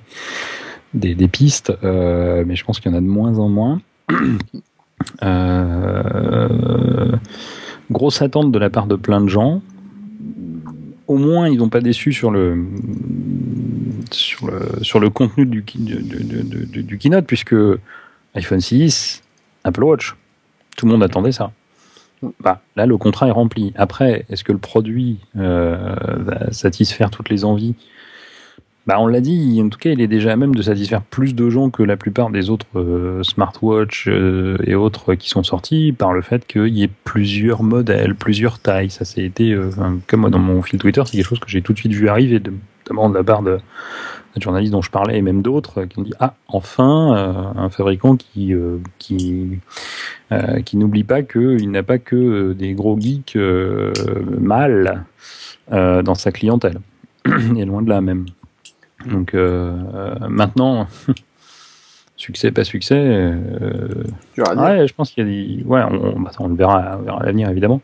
des, 0.95 1.15
des 1.15 1.29
pistes, 1.29 1.73
euh, 1.85 2.45
mais 2.47 2.57
je 2.57 2.65
pense 2.65 2.81
qu'il 2.81 2.91
y 2.91 2.95
en 2.95 2.99
a 2.99 3.01
de 3.01 3.07
moins 3.07 3.39
en 3.39 3.49
moins. 3.49 3.81
Euh, 5.23 7.13
grosse 7.91 8.23
attente 8.23 8.51
de 8.53 8.59
la 8.59 8.71
part 8.71 8.87
de 8.87 8.97
plein 8.97 9.21
de 9.21 9.29
gens. 9.29 9.63
Au 11.07 11.17
moins, 11.19 11.49
ils 11.49 11.59
n'ont 11.59 11.69
pas 11.69 11.81
déçu 11.81 12.13
sur 12.13 12.31
le 12.31 12.65
sur 14.11 14.47
le 14.47 14.83
sur 14.83 14.99
le 14.99 15.11
contenu 15.11 15.47
du 15.47 15.63
du- 15.63 16.03
du- 16.03 16.83
du 16.83 16.99
keynote 16.99 17.27
puisque 17.27 17.55
iPhone 18.35 18.61
6, 18.61 19.23
Apple 19.65 19.85
Watch, 19.85 20.17
tout 20.77 20.87
le 20.87 20.93
monde 20.93 21.03
attendait 21.03 21.33
ça. 21.33 21.53
Bah, 22.41 22.63
là, 22.75 22.87
le 22.87 22.97
contrat 22.97 23.29
est 23.29 23.33
rempli. 23.33 23.73
Après, 23.77 24.25
est-ce 24.31 24.43
que 24.43 24.53
le 24.53 24.59
produit 24.59 25.19
euh, 25.37 25.95
va 26.19 26.51
satisfaire 26.53 27.11
toutes 27.11 27.29
les 27.29 27.45
envies 27.45 27.75
bah, 28.87 29.01
on 29.01 29.09
l'a 29.09 29.21
dit, 29.21 29.61
en 29.65 29.69
tout 29.69 29.81
cas, 29.81 29.91
il 29.91 30.01
est 30.01 30.07
déjà 30.07 30.33
à 30.33 30.37
même 30.37 30.55
de 30.55 30.63
satisfaire 30.63 31.03
plus 31.03 31.35
de 31.35 31.51
gens 31.51 31.71
que 31.71 31.83
la 31.83 31.97
plupart 31.97 32.31
des 32.31 32.51
autres 32.51 32.67
euh, 32.77 33.25
smartwatches 33.25 34.07
euh, 34.07 34.57
et 34.63 34.77
autres 34.77 35.15
qui 35.15 35.29
sont 35.29 35.43
sortis 35.43 35.93
par 35.93 36.13
le 36.13 36.23
fait 36.23 36.47
qu'il 36.47 36.69
y 36.69 36.85
ait 36.85 36.91
plusieurs 37.03 37.65
modèles, 37.65 38.15
plusieurs 38.15 38.61
tailles. 38.61 38.91
Ça, 38.91 39.05
c'est 39.05 39.25
été, 39.25 39.51
euh, 39.53 39.71
comme 40.07 40.21
moi 40.21 40.31
dans 40.31 40.39
mon 40.39 40.63
fil 40.63 40.79
Twitter, 40.79 41.03
c'est 41.05 41.17
quelque 41.17 41.27
chose 41.27 41.41
que 41.41 41.49
j'ai 41.49 41.63
tout 41.63 41.73
de 41.73 41.79
suite 41.79 41.95
vu 41.95 42.09
arriver, 42.09 42.41
notamment 42.41 43.11
de 43.11 43.17
la 43.17 43.25
part 43.25 43.43
de, 43.43 43.59
de 44.37 44.41
journalistes 44.41 44.73
dont 44.73 44.83
je 44.83 44.91
parlais 44.93 45.19
et 45.19 45.23
même 45.23 45.43
d'autres 45.43 45.83
qui 45.87 45.99
ont 45.99 46.03
dit 46.03 46.15
ah 46.21 46.35
enfin 46.47 47.17
euh, 47.17 47.61
un 47.61 47.71
fabricant 47.71 48.17
qui 48.17 48.55
qui 48.99 49.59
qui 50.65 50.77
n'oublie 50.77 51.05
pas 51.05 51.23
qu'il 51.23 51.71
n'a 51.71 51.83
pas 51.83 51.99
que 51.99 52.53
des 52.53 52.75
gros 52.75 53.01
geeks 53.01 53.39
mâles 54.39 55.05
dans 55.71 56.15
sa 56.15 56.31
clientèle 56.31 56.79
et 57.57 57.65
loin 57.65 57.83
de 57.83 57.89
là 57.89 58.01
même. 58.01 58.27
Donc 59.11 59.35
euh, 59.35 59.77
euh, 59.95 60.29
maintenant, 60.29 60.87
succès 62.17 62.51
pas 62.51 62.65
succès, 62.65 62.97
euh, 62.99 64.05
ouais, 64.39 64.87
je 64.87 64.95
pense 64.95 65.11
qu'il 65.11 65.27
y 65.27 65.27
a 65.27 65.31
des, 65.31 65.63
ouais, 65.65 65.83
on, 65.83 66.21
bah, 66.21 66.31
on 66.39 66.49
le 66.49 66.55
verra, 66.55 66.97
on 66.99 67.03
verra 67.03 67.21
à 67.21 67.25
l'avenir 67.25 67.49
évidemment. 67.51 67.81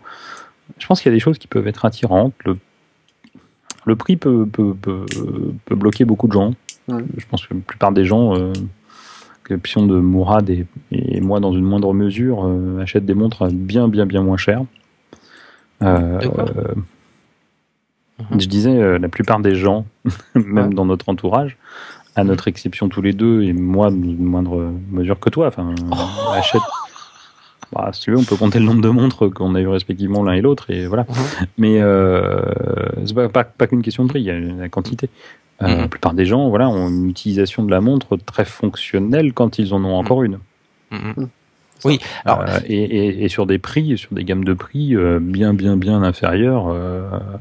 Je 0.78 0.86
pense 0.86 1.00
qu'il 1.00 1.10
y 1.10 1.14
a 1.14 1.16
des 1.16 1.20
choses 1.20 1.38
qui 1.38 1.48
peuvent 1.48 1.66
être 1.66 1.84
attirantes. 1.84 2.34
Le, 2.44 2.56
le 3.84 3.96
prix 3.96 4.16
peut, 4.16 4.46
peut, 4.46 4.74
peut, 4.74 5.04
peut 5.64 5.74
bloquer 5.74 6.04
beaucoup 6.04 6.28
de 6.28 6.32
gens. 6.32 6.54
Ouais. 6.88 7.02
Je 7.16 7.26
pense 7.26 7.46
que 7.46 7.54
la 7.54 7.60
plupart 7.60 7.92
des 7.92 8.04
gens, 8.04 8.34
euh, 8.36 8.52
l'exception 9.48 9.86
de 9.86 9.98
Mourad 9.98 10.48
et, 10.50 10.66
et 10.90 11.20
moi 11.20 11.40
dans 11.40 11.52
une 11.52 11.64
moindre 11.64 11.92
mesure, 11.92 12.44
euh, 12.46 12.80
achètent 12.80 13.06
des 13.06 13.14
montres 13.14 13.48
bien 13.52 13.88
bien 13.88 14.06
bien 14.06 14.22
moins 14.22 14.36
chères. 14.36 14.64
Euh, 15.82 16.20
Mhm. 18.30 18.40
je 18.40 18.46
disais, 18.48 18.76
euh, 18.76 18.98
la 18.98 19.08
plupart 19.08 19.40
des 19.40 19.54
gens, 19.54 19.84
même 20.34 20.68
Ouais. 20.68 20.74
dans 20.74 20.84
notre 20.86 21.08
entourage, 21.08 21.56
à 22.16 22.24
notre 22.24 22.48
exception 22.48 22.88
tous 22.88 23.02
les 23.02 23.12
deux, 23.12 23.42
et 23.42 23.52
moi, 23.52 23.90
dans 23.90 23.96
une 23.96 24.24
moindre 24.24 24.70
mesure 24.90 25.18
que 25.18 25.30
toi, 25.30 25.46
enfin, 25.48 25.74
Oh. 25.90 26.30
achète. 26.32 26.60
Bah, 27.72 27.88
si 27.92 28.02
tu 28.02 28.10
veux, 28.10 28.18
on 28.18 28.24
peut 28.24 28.36
compter 28.36 28.58
le 28.58 28.66
nombre 28.66 28.82
de 28.82 28.90
montres 28.90 29.32
qu'on 29.32 29.54
a 29.54 29.60
eu 29.62 29.66
respectivement 29.66 30.22
l'un 30.22 30.34
et 30.34 30.42
l'autre, 30.42 30.70
et 30.70 30.86
voilà. 30.86 31.06
Mhm. 31.08 31.46
Mais 31.56 31.80
euh, 31.80 32.42
c'est 33.06 33.14
pas, 33.14 33.28
pas, 33.30 33.44
pas 33.44 33.66
qu'une 33.66 33.80
question 33.80 34.04
de 34.04 34.08
prix, 34.10 34.20
il 34.20 34.26
y 34.26 34.30
a 34.30 34.38
la 34.38 34.68
quantité. 34.68 35.08
Euh. 35.62 35.68
La 35.82 35.88
plupart 35.88 36.12
des 36.12 36.26
gens, 36.26 36.48
voilà, 36.50 36.68
ont 36.68 36.88
une 36.88 37.08
utilisation 37.08 37.62
de 37.62 37.70
la 37.70 37.80
montre 37.80 38.16
très 38.18 38.44
fonctionnelle 38.44 39.32
quand 39.32 39.58
ils 39.58 39.72
en 39.72 39.82
ont 39.84 39.94
encore 39.96 40.22
une. 40.22 40.38
Mhm. 40.90 41.28
Oui, 41.86 41.98
alors 42.26 42.42
Euh, 42.42 42.58
et, 42.66 42.82
et, 42.82 43.24
et 43.24 43.28
sur 43.28 43.46
des 43.46 43.58
prix, 43.58 43.96
sur 43.96 44.12
des 44.14 44.22
gammes 44.24 44.44
de 44.44 44.52
prix 44.54 44.94
euh, 44.94 45.18
bien, 45.20 45.54
bien, 45.54 45.76
bien 45.78 46.02
inférieures 46.02 46.66
euh, 46.68 47.08
Mm. 47.08 47.38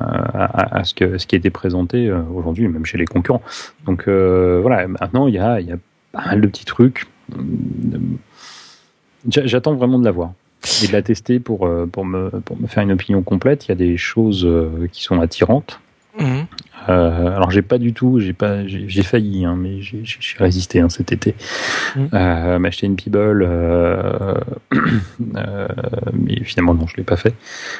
À, 0.00 0.78
à- 0.78 0.84
ce, 0.84 0.94
que, 0.94 1.18
ce 1.18 1.26
qui 1.26 1.34
été 1.38 1.50
présenté 1.50 2.08
euh, 2.08 2.20
aujourd'hui, 2.34 2.68
même 2.68 2.84
chez 2.86 2.98
les 2.98 3.04
concurrents. 3.06 3.42
Donc 3.86 4.08
euh, 4.08 4.58
voilà, 4.62 4.86
maintenant 4.88 5.26
il 5.28 5.34
y 5.34 5.38
a, 5.38 5.58
pas 6.12 6.26
mal 6.26 6.40
de 6.40 6.46
petits 6.46 6.64
trucs. 6.64 7.06
J'a- 9.28 9.46
J'attends 9.46 9.74
vraiment 9.74 9.98
de 9.98 10.04
la 10.04 10.10
voir 10.10 10.32
et 10.82 10.86
de 10.86 10.92
la 10.92 11.02
tester 11.02 11.40
pour, 11.40 11.66
euh, 11.66 11.86
me, 12.04 12.30
faire 12.66 12.82
une 12.82 12.92
opinion 12.92 13.22
complète. 13.22 13.66
Il 13.66 13.70
y 13.70 13.72
a 13.72 13.76
des 13.76 13.96
choses 13.96 14.44
euh, 14.44 14.88
qui 14.92 15.02
sont 15.02 15.20
attirantes. 15.20 15.80
Mhm. 16.18 16.46
Euh, 16.88 17.36
alors 17.36 17.50
j'ai 17.52 17.62
pas 17.62 17.78
du 17.78 17.92
tout, 17.92 18.18
j'ai 18.18 18.32
pas, 18.32 18.66
j'ai 18.66 19.02
failli, 19.02 19.44
hein, 19.44 19.54
mais 19.56 19.80
j'ai 19.80 20.02
résisté 20.38 20.80
hein, 20.80 20.88
cet 20.88 21.12
été. 21.12 21.34
Mm. 21.94 22.00
Euh, 22.12 22.58
M'acheter 22.58 22.86
une 22.86 22.96
Peeble, 22.96 23.46
euh, 23.48 24.34
euh, 25.36 25.68
mais 26.12 26.42
finalement 26.44 26.74
non, 26.74 26.86
je 26.88 26.96
l'ai 26.96 27.04
pas 27.04 27.16
fait. 27.16 27.34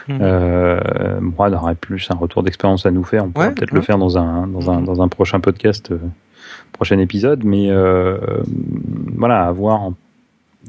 Mm. 0.09 0.19
Euh, 0.21 0.81
moi, 1.21 1.49
on 1.51 1.53
aurait 1.55 1.75
plus 1.75 2.07
un 2.11 2.15
retour 2.15 2.43
d'expérience 2.45 2.87
à 2.87 2.91
nous 2.93 3.03
faire. 3.05 3.25
On 3.25 3.31
pourra 3.31 3.49
Ouais, 3.49 3.53
peut-être 3.55 3.73
ouais. 3.73 3.79
le 3.79 3.85
faire 3.85 3.99
dans 3.99 4.17
un 4.19 4.47
dans 4.47 4.71
un 4.71 4.81
Mm. 4.81 4.85
dans 4.85 5.03
un 5.03 5.09
prochain 5.09 5.41
podcast, 5.41 5.93
prochain 6.73 6.99
épisode. 7.01 7.43
Mais 7.45 7.71
voilà, 9.17 9.47
à 9.47 9.53
voir. 9.53 9.91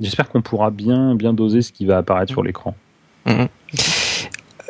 J'espère 0.01 0.27
qu'on 0.29 0.41
pourra 0.41 0.71
bien 0.71 1.13
bien 1.13 1.33
doser 1.33 1.61
ce 1.61 1.71
qui 1.71 1.85
va 1.85 1.97
apparaître 1.99 2.31
sur 2.31 2.41
l'écran. 2.43 2.75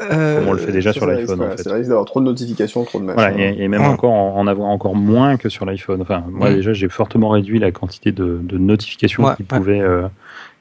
Mhm. 0.10 0.36
Comme 0.40 0.48
on 0.48 0.54
le 0.54 0.60
fait 0.60 0.72
déjà 0.72 0.92
Ça, 0.94 1.00
sur 1.00 1.06
l'iPhone. 1.08 1.42
en 1.42 1.50
fait. 1.52 1.64
Ça 1.64 1.74
risque 1.74 1.88
d'avoir 1.90 2.06
trop 2.06 2.20
de 2.20 2.26
notifications, 2.26 2.84
trop 2.84 3.00
de 3.00 3.06
machin. 3.06 3.16
Voilà, 3.32 3.38
et, 3.52 3.64
et 3.64 3.68
même 3.68 3.82
Ouais. 3.82 3.88
encore 3.88 4.12
en, 4.14 4.36
en 4.38 4.48
avoir 4.48 4.68
encore 4.70 4.96
moins 4.96 5.38
que 5.38 5.50
sur 5.50 5.66
l'iPhone. 5.66 6.02
Enfin, 6.02 6.24
moi 6.30 6.50
Mm. 6.50 6.56
déjà, 6.56 6.74
j'ai 6.74 6.90
fortement 6.90 7.30
réduit 7.30 7.60
la 7.60 7.72
quantité 7.72 8.12
de, 8.12 8.40
de 8.42 8.58
notifications 8.58 9.24
Ouais, 9.26 9.36
qui 9.36 9.44
ouais. 9.44 9.48
pouvaient, 9.60 9.82
euh, 9.82 10.04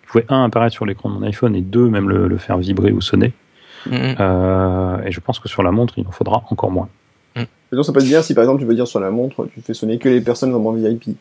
qui 0.03 0.07
pouvaient 0.09 0.27
un 0.29 0.45
apparaître 0.45 0.75
sur 0.75 0.87
l'écran 0.87 1.09
de 1.11 1.15
mon 1.15 1.23
iPhone 1.27 1.55
et 1.57 1.61
deux 1.63 1.89
même 1.89 2.09
le, 2.09 2.29
le 2.29 2.37
faire 2.39 2.59
vibrer 2.59 2.93
ou 2.93 3.01
sonner. 3.01 3.33
Mhm. 3.87 4.15
Euh, 4.21 5.03
et 5.05 5.11
je 5.13 5.21
pense 5.21 5.39
que 5.41 5.49
sur 5.49 5.63
la 5.63 5.71
montre, 5.73 5.95
il 5.99 6.07
en 6.07 6.13
faudra 6.13 6.43
encore 6.51 6.71
moins. 6.71 6.89
Sinon, 7.71 7.83
ça 7.85 7.93
peut 7.95 8.01
être 8.01 8.07
bien 8.07 8.21
si 8.21 8.35
par 8.35 8.45
exemple 8.45 8.61
tu 8.61 8.67
veux 8.67 8.75
dire 8.75 8.87
sur 8.87 9.01
la 9.01 9.11
montre, 9.11 9.49
tu 9.55 9.63
fais 9.63 9.73
sonner 9.73 9.97
que 9.99 10.07
les 10.09 10.21
personnes 10.21 10.53
vraiment 10.53 10.73
VIP, 10.73 11.17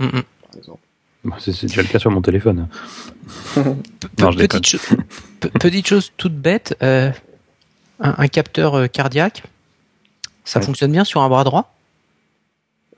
Mhm. 0.00 0.10
par 0.10 0.58
exemple. 0.58 0.78
Bon, 1.24 1.32
C'est 1.38 1.58
déjà 1.62 1.80
le 1.82 1.88
cas 1.88 2.00
sur 2.00 2.10
mon 2.10 2.20
téléphone. 2.20 2.66
Non, 4.18 4.32
petite, 4.32 4.66
cho- 4.66 4.78
petite 5.60 5.86
chose 5.86 6.12
toute 6.16 6.34
bête, 6.34 6.76
euh, 6.82 7.10
un, 8.04 8.14
un 8.18 8.28
capteur 8.28 8.74
euh, 8.76 8.86
cardiaque, 8.86 9.42
ça 10.44 10.60
Ouais. 10.60 10.66
fonctionne 10.66 10.92
bien 10.92 11.04
sur 11.04 11.20
un 11.22 11.28
bras 11.28 11.42
droit? 11.42 11.72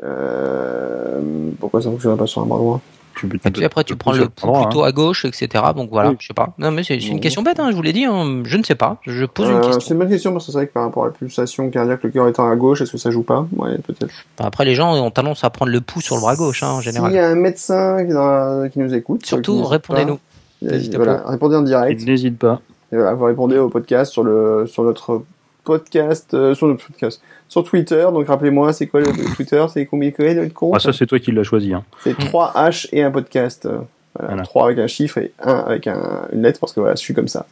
Euh, 0.03 1.21
pourquoi 1.59 1.81
ça 1.81 1.91
fonctionnerait 1.91 2.19
pas 2.19 2.27
sur 2.27 2.43
un 2.43 2.47
bras 2.47 2.59
droit? 2.59 2.81
Tu, 3.19 3.27
peux- 3.29 3.39
Et 3.47 3.51
puis 3.51 3.65
après, 3.65 3.83
tu 3.83 3.97
prends 3.97 4.13
le 4.13 4.25
au 4.25 4.29
endroit, 4.43 4.67
plutôt 4.67 4.85
hein. 4.85 4.89
à 4.89 4.93
gauche, 4.93 5.25
etc. 5.25 5.49
Donc 5.75 5.89
voilà, 5.91 6.11
Oui. 6.11 6.17
je 6.21 6.27
sais 6.27 6.35
pas. 6.35 6.53
Non, 6.59 6.71
mais 6.71 6.83
c'est 6.85 6.99
une 6.99 7.19
question 7.19 7.41
bête, 7.41 7.59
hein, 7.59 7.71
je 7.71 7.77
vous 7.77 7.81
l'ai 7.81 7.95
dit. 7.95 8.05
hein. 8.05 8.43
Je 8.45 8.59
ne 8.59 8.63
sais 8.63 8.75
pas. 8.75 8.99
Je 9.07 9.25
pose 9.25 9.49
une 9.49 9.55
Euh, 9.55 9.61
question. 9.63 9.81
c'est 9.81 9.95
une 9.95 10.01
bonne 10.01 10.11
question 10.11 10.33
parce 10.35 10.45
que 10.45 10.53
c'est 10.53 10.59
vrai 10.59 10.67
que 10.67 10.75
par 10.75 10.83
rapport 10.83 11.05
à 11.05 11.07
la 11.07 11.13
pulsation 11.15 11.71
cardiaque, 11.71 12.03
le 12.03 12.11
cœur 12.11 12.29
étant 12.29 12.47
à 12.51 12.55
gauche, 12.57 12.83
est-ce 12.83 12.93
que 12.93 12.99
ça 12.99 13.11
joue 13.11 13.23
pas? 13.23 13.47
Ouais, 13.57 13.79
peut-être. 13.79 14.13
Enfin, 14.39 14.49
après, 14.49 14.67
les 14.67 14.75
gens 14.75 14.95
ont 14.95 15.11
tendance 15.11 15.45
à 15.45 15.49
prendre 15.51 15.73
le 15.73 15.81
pouls 15.81 16.03
sur 16.03 16.17
le 16.17 16.21
bras 16.21 16.37
gauche, 16.37 16.63
hein, 16.63 16.73
en 16.73 16.81
général. 16.83 17.11
S'il 17.11 17.17
y 17.17 17.23
a 17.23 17.29
un 17.31 17.35
médecin 17.37 18.05
qui, 18.05 18.13
dans 18.13 18.27
la- 18.27 18.69
qui 18.69 18.81
nous 18.81 18.93
écoute, 18.93 19.25
Surtout, 19.25 19.65
répondez-nous. 19.65 20.19
voilà, 20.61 21.15
pas. 21.15 21.31
répondez 21.31 21.57
en 21.57 21.63
direct. 21.63 22.03
Et 22.03 22.05
N'hésite 22.05 22.37
pas. 22.39 22.61
Et 22.93 22.97
voilà, 22.97 23.15
vous 23.15 23.25
répondez 23.25 23.59
au 23.59 23.69
podcast 23.69 24.13
sur 24.13 24.23
le 24.23 24.67
sur 24.67 24.83
notre 24.85 25.25
podcast 25.65 26.33
euh, 26.35 26.55
sur 26.55 26.69
notre 26.69 26.87
podcast 26.87 27.21
sur 27.49 27.65
Twitter. 27.65 28.03
Donc 28.13 28.27
rappelez-moi, 28.29 28.73
c'est 28.73 28.87
quoi 28.87 29.01
le, 29.01 29.07
le 29.11 29.35
Twitter 29.35 29.65
C'est 29.73 29.87
combien 29.87 30.11
de 30.11 30.49
compte 30.53 30.75
Ah, 30.77 30.79
ça, 30.79 30.93
c'est 30.93 31.07
toi 31.07 31.19
qui 31.19 31.33
l'as 31.33 31.43
choisi. 31.43 31.73
Hein. 31.75 31.85
C'est 32.05 32.17
3 32.17 32.53
H 32.55 32.89
et 32.93 33.03
un 33.03 33.11
podcast. 33.11 33.67
Euh, 33.67 33.79
Voilà, 34.15 34.29
Voilà. 34.29 34.43
3 34.45 34.65
avec 34.67 34.79
un 34.79 34.87
chiffre 34.87 35.19
et 35.19 35.33
1 35.43 35.53
avec 35.53 35.87
un, 35.89 36.29
une 36.33 36.43
lettre 36.43 36.61
parce 36.61 36.73
que 36.73 36.81
voilà, 36.81 36.95
je 36.95 37.01
suis 37.01 37.13
comme 37.15 37.29
ça. 37.29 37.47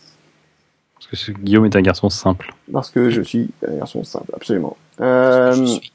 Parce 0.95 1.09
que 1.09 1.17
ce- 1.17 1.33
Guillaume 1.33 1.67
est 1.67 1.77
un 1.77 1.83
garçon 1.83 2.09
simple. 2.09 2.55
Parce 2.73 2.91
que 2.91 3.11
je 3.11 3.21
suis 3.21 3.51
un 3.69 3.77
garçon 3.77 4.03
simple, 4.05 4.31
absolument. 4.35 4.77
Euh, 5.01 5.53
Je 5.53 5.65
suis. 5.65 5.93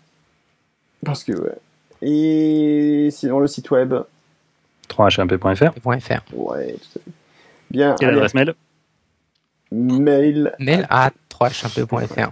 parce 1.05 1.23
que 1.23 1.31
ouais. 1.31 1.55
Et 2.01 3.09
sinon 3.11 3.39
le 3.39 3.47
site 3.47 3.71
web, 3.71 3.93
3hmp.fr. 4.89 5.71
Point 5.81 5.99
.fr. 5.99 6.21
ouais, 6.33 6.73
tout 6.73 6.99
à 6.99 6.99
fait. 7.03 7.11
Bien, 7.71 7.95
Quelle 7.99 8.09
allez, 8.09 8.17
adresse 8.17 8.33
mail? 8.33 8.53
Mail. 9.71 10.53
Mail 10.59 10.85
à 10.89 11.11
3hmp.fr. 11.31 12.29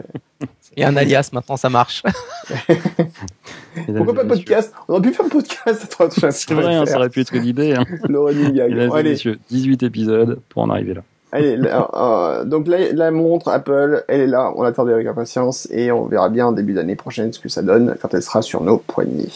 Et 0.76 0.84
un 0.86 0.96
alias, 0.96 1.30
maintenant, 1.34 1.58
ça 1.58 1.70
marche. 1.70 2.04
Pourquoi 3.96 4.14
pas 4.14 4.26
podcast? 4.26 4.74
On 4.88 4.94
aurait 4.94 5.02
pu 5.04 5.14
faire 5.14 5.26
un 5.26 5.30
podcast 5.30 5.84
à 5.84 5.88
3 6.08 6.32
C'est 6.32 6.54
vrai, 6.54 6.76
hein, 6.76 6.86
ça 6.86 6.98
aurait 6.98 7.10
pu 7.10 7.22
être 7.22 7.34
une 7.34 7.46
idée. 7.46 7.74
Hein. 7.74 7.84
Le 8.08 8.20
running 8.20 8.54
gag. 8.54 8.72
Mesdames 8.72 8.90
Bon, 8.90 8.96
et 8.96 9.00
allez, 9.00 9.10
messieurs, 9.12 9.40
18 9.50 9.84
épisodes 9.84 10.40
pour 10.50 10.62
en 10.64 10.70
arriver 10.70 10.94
là. 10.94 11.02
allez 11.32 11.58
la- 11.58 11.90
euh, 11.96 12.46
donc 12.46 12.68
la, 12.68 12.92
la 12.94 13.10
montre 13.12 13.50
Apple, 13.50 14.04
elle 14.08 14.22
est 14.22 14.28
là, 14.28 14.52
on 14.56 14.62
l'attendait 14.62 14.94
avec 14.94 15.08
impatience 15.08 15.68
et 15.72 15.92
on 15.92 16.06
verra 16.06 16.30
bien 16.30 16.46
en 16.48 16.52
début 16.52 16.74
d'année 16.74 16.96
prochaine 16.96 17.34
ce 17.34 17.40
que 17.40 17.50
ça 17.50 17.62
donne 17.64 17.96
quand 18.02 18.14
elle 18.14 18.22
sera 18.24 18.42
sur 18.44 18.62
nos 18.62 18.78
poignets. 18.78 19.30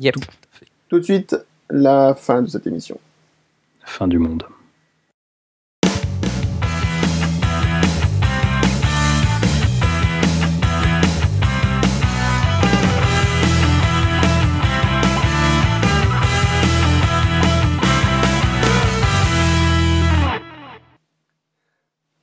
Yep. 0.00 0.14
Tout 0.88 0.98
de 0.98 1.04
suite, 1.04 1.36
la 1.68 2.14
fin 2.14 2.40
de 2.42 2.48
cette 2.48 2.66
émission. 2.66 2.98
Fin 3.84 4.08
du 4.08 4.18
monde. 4.18 4.44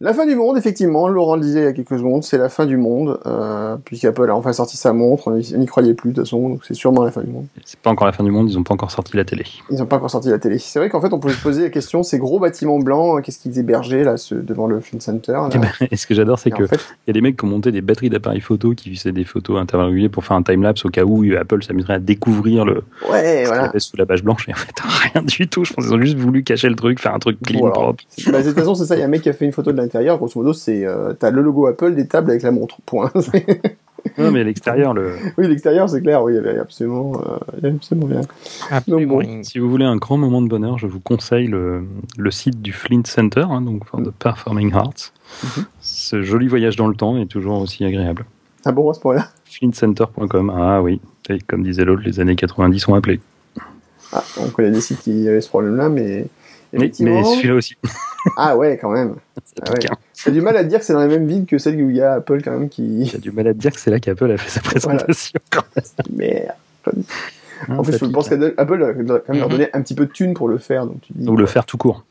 La 0.01 0.13
fin 0.13 0.25
du 0.27 0.35
monde, 0.35 0.57
effectivement, 0.57 1.07
Laurent 1.07 1.37
le 1.37 1.41
disait 1.41 1.59
il 1.61 1.63
y 1.63 1.67
a 1.67 1.71
quelques 1.71 1.97
secondes, 1.97 2.21
c'est 2.21 2.37
la 2.37 2.49
fin 2.49 2.65
du 2.65 2.75
monde, 2.75 3.17
euh, 3.25 3.77
puisqu'Apple 3.85 4.29
a 4.29 4.35
enfin 4.35 4.51
sorti 4.51 4.75
sa 4.75 4.91
montre, 4.91 5.31
on 5.31 5.57
n'y 5.57 5.65
croyait 5.67 5.93
plus 5.93 6.09
de 6.09 6.15
toute 6.15 6.25
façon, 6.25 6.49
donc 6.49 6.65
c'est 6.67 6.73
sûrement 6.73 7.05
la 7.05 7.11
fin 7.11 7.21
du 7.21 7.31
monde. 7.31 7.45
C'est 7.63 7.79
pas 7.79 7.91
encore 7.91 8.05
la 8.05 8.11
fin 8.11 8.25
du 8.25 8.29
monde, 8.29 8.49
ils 8.51 8.59
ont 8.59 8.63
pas 8.63 8.73
encore 8.73 8.91
sorti 8.91 9.15
la 9.15 9.23
télé. 9.23 9.45
Ils 9.71 9.77
n'ont 9.77 9.85
pas 9.85 9.95
encore 9.95 10.11
sorti 10.11 10.27
la 10.29 10.37
télé. 10.37 10.59
C'est 10.59 10.79
vrai 10.79 10.89
qu'en 10.89 10.99
fait, 10.99 11.13
on 11.13 11.19
peut 11.19 11.29
se 11.29 11.41
poser 11.41 11.61
la 11.63 11.69
question, 11.69 12.03
ces 12.03 12.17
gros 12.17 12.39
bâtiments 12.39 12.77
blancs, 12.79 13.23
qu'est-ce 13.23 13.39
qu'ils 13.39 13.57
hébergeaient 13.57 14.03
là, 14.03 14.17
ce- 14.17 14.35
devant 14.35 14.67
le 14.67 14.81
Film 14.81 14.99
Center 14.99 15.31
là 15.31 15.49
Eh 15.53 15.57
ben, 15.59 15.69
Et 15.89 15.95
ce 15.95 16.05
que 16.05 16.13
j'adore, 16.13 16.39
c'est 16.39 16.49
Et 16.49 16.53
en 16.53 16.57
que 16.57 16.67
fait, 16.67 16.75
il 16.75 17.07
y 17.07 17.09
a 17.11 17.13
des 17.13 17.21
mecs 17.21 17.37
qui 17.37 17.45
ont 17.45 17.49
monté 17.49 17.71
des 17.71 17.79
batteries 17.81 18.09
d'appareils 18.09 18.41
photo 18.41 18.73
qui 18.75 18.93
faisaient 18.93 19.13
des 19.13 19.23
photos 19.23 19.57
à 19.57 19.61
intervalles 19.61 19.87
réguliers 19.87 20.09
pour 20.09 20.25
faire 20.25 20.35
un 20.35 20.43
timelapse 20.43 20.83
au 20.83 20.89
cas 20.89 21.05
où 21.05 21.23
Apple 21.39 21.63
s'amuserait 21.63 21.93
à 21.93 21.99
découvrir 21.99 22.65
le 22.65 22.83
ouais, 23.09 23.37
qu'il 23.37 23.47
voilà. 23.47 23.63
avait 23.69 23.79
sous 23.79 23.95
la 23.95 24.05
page 24.05 24.23
blanche 24.25 24.49
et 24.49 24.51
en 24.51 24.57
fait 24.57 24.73
rien 25.13 25.21
du 25.23 25.47
tout. 25.47 25.63
Je 25.63 25.71
pense 25.73 25.85
qu'ils 25.85 25.93
ont 25.95 26.01
juste 26.01 26.17
voulu 26.17 26.43
cacher 26.43 26.67
le 26.67 26.75
truc, 26.75 26.99
faire 26.99 27.15
un 27.15 27.19
truc 27.19 27.39
clean, 27.41 27.59
Voilà. 27.61 27.73
propre. 27.75 28.03
Bah, 28.29 28.41
de 28.41 28.47
toute 28.49 28.59
façon, 28.59 28.75
c'est 28.75 28.85
ça, 28.85 28.95
il 28.97 28.99
y 28.99 29.01
a 29.01 29.05
un 29.05 29.07
mec 29.07 29.21
qui 29.21 29.29
a 29.29 29.33
fait 29.33 29.45
une 29.45 29.53
photo 29.53 29.71
de 29.71 29.77
l'intérieur, 29.95 30.17
grosso 30.17 30.33
modo, 30.35 30.53
c'est, 30.53 30.85
euh, 30.85 31.13
t'as 31.13 31.31
le 31.31 31.41
logo 31.41 31.67
Apple, 31.67 31.95
des 31.95 32.07
tables 32.07 32.29
avec 32.31 32.43
la 32.43 32.51
montre, 32.51 32.77
point. 32.85 33.11
Non, 34.19 34.31
mais 34.31 34.41
à 34.41 34.43
l'extérieur, 34.43 34.93
le... 34.93 35.15
oui, 35.35 35.47
l'extérieur, 35.47 35.89
c'est 35.89 35.99
clair, 35.99 36.21
oui, 36.21 36.33
il 36.33 36.35
y 36.35 36.37
avait 36.37 36.59
absolument, 36.59 37.13
euh, 37.15 37.37
il 37.57 37.63
y 37.63 37.65
avait 37.65 37.75
absolument 37.75 38.05
bien. 38.05 38.21
Absolument. 38.69 39.17
bon. 39.17 39.43
si 39.43 39.57
vous 39.57 39.67
voulez 39.67 39.83
un 39.83 39.95
grand 39.95 40.17
moment 40.17 40.43
de 40.43 40.47
bonheur, 40.47 40.77
je 40.77 40.85
vous 40.85 40.99
conseille 40.99 41.47
le, 41.47 41.83
le 42.15 42.31
site 42.31 42.61
du 42.61 42.71
Flint 42.71 43.01
Center, 43.05 43.45
hein, 43.49 43.61
donc 43.61 43.83
for 43.85 44.01
the 44.03 44.11
Performing 44.11 44.73
Arts. 44.73 45.11
Mhm. 45.43 45.65
Ce 45.81 46.21
joli 46.21 46.47
voyage 46.47 46.75
dans 46.75 46.87
le 46.87 46.95
temps 46.95 47.17
est 47.17 47.25
toujours 47.25 47.59
aussi 47.59 47.83
agréable. 47.83 48.25
Ah 48.63 48.71
bon, 48.71 48.89
à 48.91 48.93
ce 48.93 48.99
point-là? 48.99 49.27
Flintcenter.com, 49.45 50.53
ah 50.55 50.83
oui, 50.83 51.01
et 51.29 51.39
comme 51.39 51.63
disait 51.63 51.83
l'autre, 51.83 52.03
les 52.05 52.19
années 52.19 52.35
90 52.35 52.79
sont 52.79 52.93
appelées. 52.93 53.19
Ah, 54.13 54.23
on 54.39 54.49
connaît 54.49 54.71
des 54.71 54.81
sites 54.81 54.99
qui 54.99 55.27
avaient 55.27 55.41
ce 55.41 55.49
problème-là, 55.49 55.89
mais, 55.89 56.27
Mais, 56.79 56.91
celui-là 56.93 57.55
aussi, 57.55 57.75
Ah 58.37 58.57
ouais, 58.57 58.77
quand 58.81 58.89
même. 58.91 59.15
Ah 59.65 59.71
ouais. 59.71 59.79
J'ai 60.23 60.31
du 60.31 60.41
mal 60.41 60.57
à 60.57 60.63
dire 60.63 60.79
que 60.79 60.85
c'est 60.85 60.93
dans 60.93 60.99
la 60.99 61.07
même 61.07 61.27
ville 61.27 61.45
que 61.45 61.57
celle 61.57 61.81
où 61.81 61.89
il 61.89 61.95
y 61.95 62.01
a 62.01 62.13
Apple, 62.13 62.41
quand 62.43 62.51
même, 62.51 62.67
qui, 62.69 63.05
J'ai 63.11 63.17
du 63.19 63.31
mal 63.31 63.47
à 63.47 63.53
dire 63.53 63.71
que 63.71 63.79
c'est 63.79 63.91
là 63.91 63.99
qu'Apple 63.99 64.31
a 64.31 64.37
fait 64.37 64.49
sa 64.49 64.61
présentation. 64.61 65.39
merde. 66.11 66.51
Hein, 66.87 67.77
En 67.77 67.83
plus, 67.83 67.93
ça 67.93 67.99
je 67.99 68.05
pique. 68.05 68.13
pense 68.13 68.27
qu'Apple 68.29 68.83
a 68.83 68.93
quand 68.93 69.29
même 69.29 69.39
leur 69.39 69.47
Mhm. 69.47 69.49
donner 69.49 69.69
un 69.73 69.81
petit 69.81 69.95
peu 69.95 70.05
de 70.05 70.11
thunes 70.11 70.33
pour 70.33 70.47
le 70.49 70.57
faire, 70.57 70.85
donc 70.85 71.01
tu 71.01 71.13
dis. 71.15 71.27
Ou 71.27 71.37
le 71.37 71.45
faire 71.45 71.65
tout 71.65 71.77
court. 71.77 72.03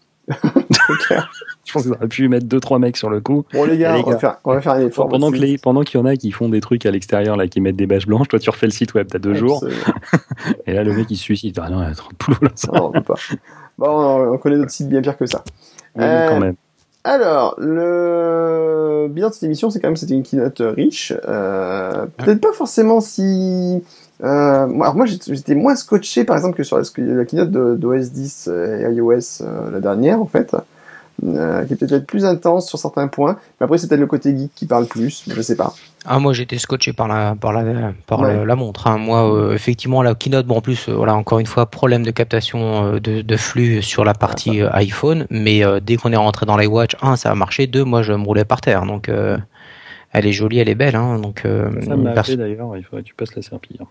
Je 1.64 1.72
pense 1.72 1.82
qu'ils 1.82 1.92
auraient 1.92 2.08
pu 2.08 2.28
mettre 2.28 2.46
deux 2.46 2.60
trois 2.60 2.78
mecs 2.78 2.96
sur 2.96 3.08
le 3.10 3.20
coup. 3.20 3.44
Bon, 3.52 3.64
les 3.64 3.78
gars, 3.78 3.96
Les 3.96 4.02
on, 4.04 4.10
va 4.10 4.18
faire, 4.18 4.36
on 4.44 4.52
va 4.54 4.60
faire 4.60 4.72
un 4.72 4.80
effort. 4.86 5.08
Pendant 5.08 5.28
aussi. 5.28 5.40
que 5.40 5.44
les, 5.44 5.58
pendant 5.58 5.82
qu'il 5.82 5.98
y 5.98 6.02
en 6.02 6.06
a 6.06 6.16
qui 6.16 6.30
font 6.30 6.48
des 6.48 6.60
trucs 6.60 6.84
à 6.86 6.90
l'extérieur 6.90 7.36
là, 7.36 7.48
qui 7.48 7.60
mettent 7.60 7.76
des 7.76 7.86
bâches 7.86 8.06
blanches, 8.06 8.28
toi 8.28 8.38
tu 8.38 8.50
refais 8.50 8.66
le 8.66 8.72
site 8.72 8.94
web, 8.94 9.06
t'as 9.10 9.18
deux 9.18 9.34
jours, 9.34 9.64
Absolument. 9.64 9.98
et 10.66 10.72
là 10.74 10.84
le 10.84 10.92
mec 10.92 11.06
il 11.10 11.16
se 11.16 11.22
suicide. 11.22 11.58
Ah 11.62 11.70
non, 11.70 11.82
il 11.82 11.88
y 11.88 11.90
a 11.90 11.94
trop 11.94 12.10
de 12.10 12.16
boulot 12.24 12.38
là, 12.42 12.50
ça. 12.54 12.70
Non, 12.72 12.86
on 12.88 12.92
peut 12.92 13.00
pas. 13.02 13.14
Bon, 13.78 14.32
on 14.34 14.38
connaît 14.38 14.56
d'autres 14.56 14.70
sites 14.70 14.88
bien 14.88 15.00
pires 15.02 15.16
que 15.16 15.26
ça. 15.26 15.42
Euh, 15.98 16.28
quand 16.28 16.40
même. 16.40 16.54
Alors, 17.06 17.54
le 17.58 19.08
bilan 19.10 19.28
de 19.28 19.34
cette 19.34 19.42
émission, 19.42 19.68
c'est 19.70 19.78
quand 19.80 19.88
même 19.88 19.96
c'était 19.96 20.14
une 20.14 20.22
keynote 20.22 20.62
riche. 20.64 21.12
Euh, 21.28 22.06
Peut-être 22.16 22.40
pas 22.40 22.52
forcément 22.52 23.00
si. 23.00 23.82
Euh, 24.22 24.66
moi, 24.66 24.86
alors 24.86 24.96
moi, 24.96 25.04
j'étais 25.06 25.54
moins 25.54 25.74
scotché, 25.76 26.24
par 26.24 26.36
exemple, 26.36 26.56
que 26.56 26.62
sur 26.62 26.78
la, 26.78 26.84
la 26.96 27.24
keynote 27.24 27.50
de- 27.50 27.74
d'OS 27.74 28.10
10 28.10 28.48
et 28.48 28.82
iOS 28.94 29.42
euh, 29.42 29.70
la 29.70 29.80
dernière, 29.80 30.20
en 30.22 30.26
fait, 30.26 30.56
euh, 31.24 31.64
qui 31.64 31.74
est 31.74 31.76
peut-être 31.76 32.06
plus 32.06 32.24
intense 32.24 32.68
sur 32.68 32.78
certains 32.78 33.08
points. 33.08 33.36
Mais 33.60 33.64
après, 33.64 33.78
c'est 33.78 33.86
peut-être 33.88 34.00
le 34.00 34.06
côté 34.06 34.36
geek 34.36 34.50
qui 34.54 34.66
parle 34.66 34.86
plus. 34.86 35.24
Je 35.28 35.40
sais 35.42 35.56
pas. 35.56 35.72
Ah, 36.06 36.18
moi 36.18 36.34
j'étais 36.34 36.58
scotché 36.58 36.92
par 36.92 37.08
la 37.08 37.34
par 37.34 37.52
la 37.52 37.92
par 38.06 38.20
Ouais. 38.20 38.44
la 38.44 38.56
montre. 38.56 38.86
hein. 38.88 38.98
Moi, 38.98 39.32
euh, 39.34 39.54
effectivement, 39.54 40.02
la 40.02 40.14
keynote, 40.14 40.46
bon 40.46 40.56
en 40.56 40.60
plus, 40.60 40.88
euh, 40.88 40.94
voilà, 40.94 41.14
encore 41.14 41.38
une 41.38 41.46
fois, 41.46 41.64
problème 41.66 42.02
de 42.04 42.10
captation 42.10 42.84
euh, 42.94 43.00
de, 43.00 43.22
de 43.22 43.36
flux 43.36 43.80
sur 43.80 44.04
la 44.04 44.12
partie 44.12 44.60
euh, 44.60 44.68
iPhone. 44.72 45.26
Mais 45.30 45.64
euh, 45.64 45.80
dès 45.80 45.96
qu'on 45.96 46.12
est 46.12 46.16
rentré 46.16 46.44
dans 46.44 46.56
l'iWatch, 46.58 46.96
un, 47.00 47.16
ça 47.16 47.30
a 47.30 47.34
marché. 47.34 47.66
Deux, 47.66 47.84
moi 47.84 48.02
je 48.02 48.12
me 48.12 48.24
roulais 48.24 48.44
par 48.44 48.60
terre. 48.60 48.84
Donc 48.84 49.08
euh, 49.08 49.38
elle 50.12 50.26
est 50.26 50.32
jolie, 50.32 50.58
elle 50.58 50.68
est 50.68 50.74
belle. 50.74 50.94
Hein, 50.96 51.18
donc 51.20 51.42
euh, 51.46 51.70
Ça 51.86 51.96
m'a 51.96 52.12
d'ailleurs, 52.12 52.76
il 52.76 52.84
faudrait 52.84 53.02
que 53.02 53.08
tu 53.08 53.14
passes 53.14 53.34
la 53.34 53.40
serpillière. 53.42 53.86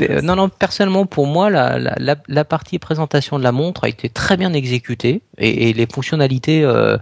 Euh, 0.00 0.20
Non, 0.22 0.36
non, 0.36 0.48
personnellement, 0.48 1.06
pour 1.06 1.26
moi, 1.26 1.50
la, 1.50 1.78
la, 1.78 2.44
partie 2.44 2.78
présentation 2.78 3.38
de 3.38 3.44
la 3.44 3.52
montre 3.52 3.84
a 3.84 3.88
été 3.88 4.08
très 4.08 4.36
bien 4.36 4.52
exécutée 4.52 5.22
et, 5.38 5.70
et 5.70 5.72
les 5.72 5.86
fonctionnalités 5.86 6.62
euh, 6.64 6.96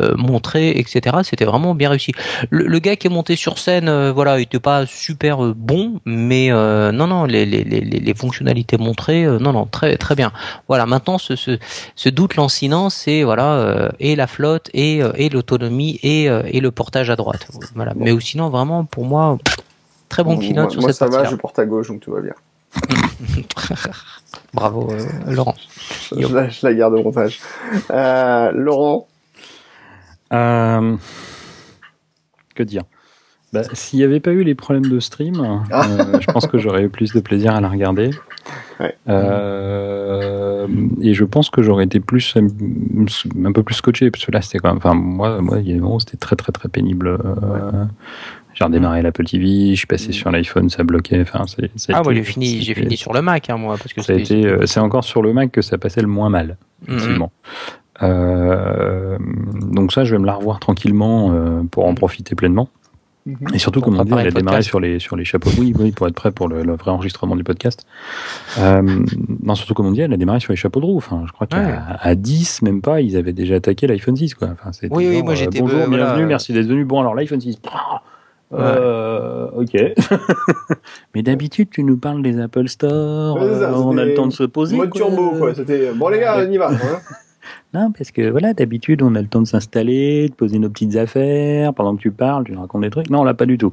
euh, 0.00 0.14
montrées, 0.16 0.70
etc., 0.70 1.18
c'était 1.22 1.44
vraiment 1.44 1.74
bien 1.74 1.90
réussi. 1.90 2.12
Le, 2.50 2.66
le 2.66 2.78
gars 2.78 2.96
qui 2.96 3.06
est 3.06 3.10
monté 3.10 3.36
sur 3.36 3.58
scène, 3.58 3.88
euh, 3.88 4.12
voilà, 4.12 4.38
il 4.38 4.42
était 4.42 4.58
pas 4.58 4.86
super 4.86 5.38
bon, 5.54 6.00
mais 6.04 6.50
non, 6.50 7.06
non, 7.06 7.24
les, 7.24 7.46
les, 7.46 7.64
les, 7.64 7.80
les 7.80 8.14
fonctionnalités 8.14 8.76
montrées, 8.76 9.24
non, 9.24 9.52
non, 9.52 9.66
très, 9.66 9.96
très 9.96 10.14
bien. 10.14 10.32
Voilà, 10.68 10.86
maintenant, 10.86 11.18
ce, 11.18 11.36
ce, 11.36 11.58
ce 11.94 12.08
doute 12.08 12.36
lancinant, 12.36 12.90
c'est 12.90 13.22
voilà, 13.22 13.90
et 14.00 14.16
la 14.16 14.26
flotte, 14.26 14.70
et, 14.74 15.00
et 15.16 15.28
l'autonomie, 15.28 15.98
et, 16.02 16.24
et 16.24 16.60
le 16.60 16.70
portage 16.70 17.10
à 17.10 17.16
droite. 17.16 17.46
Voilà. 17.74 17.92
Mais 17.96 18.12
sinon, 18.20 18.48
vraiment, 18.50 18.84
pour 18.84 19.04
moi, 19.04 19.38
très 20.08 20.24
bon 20.24 20.38
keynote 20.38 20.64
moi, 20.64 20.70
sur 20.70 20.80
moi, 20.82 20.90
cette 20.92 20.98
ça 20.98 21.04
va, 21.06 21.10
partie-là. 21.18 21.30
je 21.30 21.36
porte 21.40 21.58
à 21.58 21.66
gauche, 21.66 21.88
donc 21.88 22.00
tout 22.00 22.12
va 22.12 22.20
bien. 22.20 22.34
Bravo, 24.52 24.90
euh, 24.92 25.32
Laurent. 25.32 25.54
Je 26.16 26.32
la, 26.32 26.48
je 26.48 26.66
la 26.66 26.74
garde 26.74 26.94
au 26.94 27.02
montage. 27.02 27.40
Euh, 27.90 28.50
Laurent, 28.52 29.06
Euh, 30.32 30.96
que 32.54 32.62
dire? 32.62 32.82
Bah, 33.52 33.62
S'il 33.72 34.00
n'y 34.00 34.04
avait 34.04 34.18
pas 34.20 34.32
eu 34.32 34.42
les 34.42 34.54
problèmes 34.56 34.86
de 34.86 34.98
stream, 34.98 35.62
Ah. 35.70 35.86
euh, 35.88 36.18
je 36.20 36.26
pense 36.32 36.46
que 36.48 36.58
j'aurais 36.58 36.82
eu 36.84 36.88
plus 36.88 37.12
de 37.12 37.20
plaisir 37.20 37.54
à 37.54 37.60
la 37.60 37.68
regarder. 37.68 38.10
Ouais. 38.80 38.96
Euh, 39.08 40.66
et 41.00 41.14
je 41.14 41.24
pense 41.24 41.50
que 41.50 41.62
j'aurais 41.62 41.84
été 41.84 42.00
plus 42.00 42.34
un, 42.36 43.52
peu 43.52 43.62
plus 43.62 43.76
scotché 43.76 44.10
parce 44.10 44.24
que 44.26 44.32
là 44.32 44.42
c'était 44.42 44.58
quand 44.58 44.68
même 44.68 44.78
enfin 44.78 44.94
moi 44.94 45.40
moi 45.40 45.60
c'était 46.00 46.16
très 46.16 46.34
très 46.34 46.50
très 46.50 46.68
pénible 46.68 47.06
euh, 47.08 47.84
j'ai 48.54 48.64
redémarré 48.64 49.02
l'Apple 49.02 49.24
TV 49.24 49.70
je 49.70 49.74
suis 49.78 49.86
passé 49.86 50.12
sur 50.12 50.30
l'iPhone 50.30 50.70
ça 50.70 50.82
bloquait 50.84 51.20
enfin 51.20 51.44
c'est 51.46 51.64
Ah, 51.92 51.98
été- 51.98 52.02
moi 52.04 52.14
j'ai 52.14 52.22
fini, 52.22 52.62
j'ai 52.62 52.74
fini 52.74 52.96
sur 52.96 53.12
le 53.12 53.20
Mac, 53.22 53.50
hein, 53.50 53.56
moi, 53.56 53.76
parce 53.76 53.92
que 53.92 54.00
ça 54.02 54.14
été 54.14 54.46
euh, 54.46 54.64
c'est 54.66 54.80
encore 54.80 55.04
sur 55.04 55.20
le 55.22 55.32
Mac 55.32 55.50
que 55.52 55.60
ça 55.62 55.76
passait 55.78 56.00
le 56.02 56.06
moins 56.08 56.30
mal 56.30 56.56
Mhm. 56.86 56.94
effectivement. 56.96 57.32
Euh, 58.02 59.16
donc 59.70 59.92
ça, 59.92 60.04
je 60.04 60.12
vais 60.14 60.18
me 60.20 60.26
la 60.26 60.34
revoir 60.34 60.58
tranquillement 60.60 61.32
euh, 61.32 61.62
pour 61.70 61.86
en 61.86 61.94
profiter 61.94 62.34
pleinement. 62.34 62.68
Et 63.54 63.58
surtout, 63.58 63.80
comme 63.80 63.98
on 63.98 64.04
dit, 64.04 64.12
elle 64.12 64.26
a 64.26 64.30
démarré 64.30 64.60
sur 64.60 64.80
les, 64.80 64.98
sur 64.98 65.16
les 65.16 65.24
chapeaux. 65.24 65.48
Oui, 65.58 65.72
oui, 65.78 65.92
pour 65.92 66.06
être 66.06 66.14
prêt 66.14 66.30
pour 66.30 66.46
le, 66.46 66.62
le 66.62 66.74
vrai 66.76 66.90
enregistrement 66.90 67.36
du 67.36 67.42
podcast. 67.44 67.86
Euh, 68.58 68.82
non, 69.42 69.54
surtout, 69.54 69.72
comme 69.72 69.86
on 69.86 69.92
dit, 69.92 70.02
elle 70.02 70.12
a 70.12 70.18
démarré 70.18 70.40
sur 70.40 70.52
les 70.52 70.58
chapeaux 70.58 70.80
de 70.80 70.84
roue. 70.84 70.98
Enfin, 70.98 71.22
je 71.26 71.32
crois 71.32 71.46
qu'à 71.46 71.56
Ouais. 71.58 71.74
à 72.00 72.14
10, 72.16 72.60
même 72.60 72.82
pas, 72.82 73.00
ils 73.00 73.16
avaient 73.16 73.32
déjà 73.32 73.54
attaqué 73.54 73.86
l'iPhone 73.86 74.14
6, 74.14 74.34
quoi. 74.34 74.48
Enfin, 74.52 74.72
c'était 74.72 74.94
Oui, 74.94 75.06
oui, 75.08 75.22
moi, 75.22 75.34
j'étais, 75.34 75.60
Bonjour, 75.60 75.78
voilà. 75.86 76.04
bienvenue, 76.04 76.26
merci 76.26 76.52
d'être 76.52 76.66
venu. 76.66 76.84
Bon, 76.84 77.00
alors, 77.00 77.14
l'iPhone 77.14 77.40
6. 77.40 77.58
Euh, 78.54 79.48
ok. 79.56 79.74
Mais 81.14 81.22
d'habitude, 81.22 81.68
tu 81.70 81.82
nous 81.84 81.96
parles 81.96 82.22
des 82.22 82.40
Apple 82.40 82.68
Store. 82.68 83.36
Ouais, 83.36 83.48
c'est 83.52 83.60
ça, 83.60 83.70
euh, 83.70 83.76
on 83.76 83.96
a 83.98 84.04
le 84.04 84.14
temps 84.14 84.26
de 84.26 84.32
se 84.32 84.44
poser. 84.44 84.76
Mode 84.76 84.92
turbo, 84.92 85.30
quoi. 85.38 85.54
C'était, 85.54 85.92
bon, 85.94 86.08
les 86.08 86.20
gars, 86.20 86.36
on 86.38 86.50
y 86.50 86.56
va. 86.58 86.70
hein. 86.70 86.76
Non, 87.74 87.90
parce 87.92 88.10
que 88.12 88.30
voilà, 88.30 88.54
d'habitude, 88.54 89.02
on 89.02 89.14
a 89.16 89.20
le 89.20 89.26
temps 89.26 89.42
de 89.42 89.46
s'installer, 89.46 90.28
de 90.28 90.34
poser 90.34 90.58
nos 90.60 90.70
petites 90.70 90.96
affaires, 90.96 91.74
pendant 91.74 91.94
que 91.96 92.00
tu 92.00 92.10
parles, 92.12 92.44
tu 92.44 92.52
nous 92.52 92.60
racontes 92.60 92.82
des 92.82 92.88
trucs. 92.90 93.10
Non, 93.10 93.22
là, 93.24 93.34
pas 93.34 93.44
du 93.46 93.58
tout. 93.58 93.72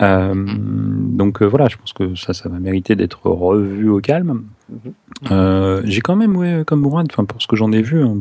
Euh, 0.00 0.32
donc 0.34 1.42
euh, 1.42 1.46
voilà, 1.46 1.68
je 1.68 1.76
pense 1.76 1.92
que 1.92 2.14
ça, 2.14 2.32
ça 2.34 2.48
va 2.48 2.58
mériter 2.58 2.94
d'être 2.94 3.26
revu 3.26 3.90
au 3.90 4.00
calme. 4.00 4.44
Mhm. 4.70 4.78
Euh, 5.32 5.82
J'ai 5.84 6.00
quand 6.00 6.16
même, 6.16 6.36
ouais, 6.36 6.62
comme 6.66 6.80
Mourad, 6.80 7.08
pour 7.12 7.42
ce 7.42 7.48
que 7.48 7.56
j'en 7.56 7.72
ai 7.72 7.82
vu, 7.82 8.02
un, 8.02 8.16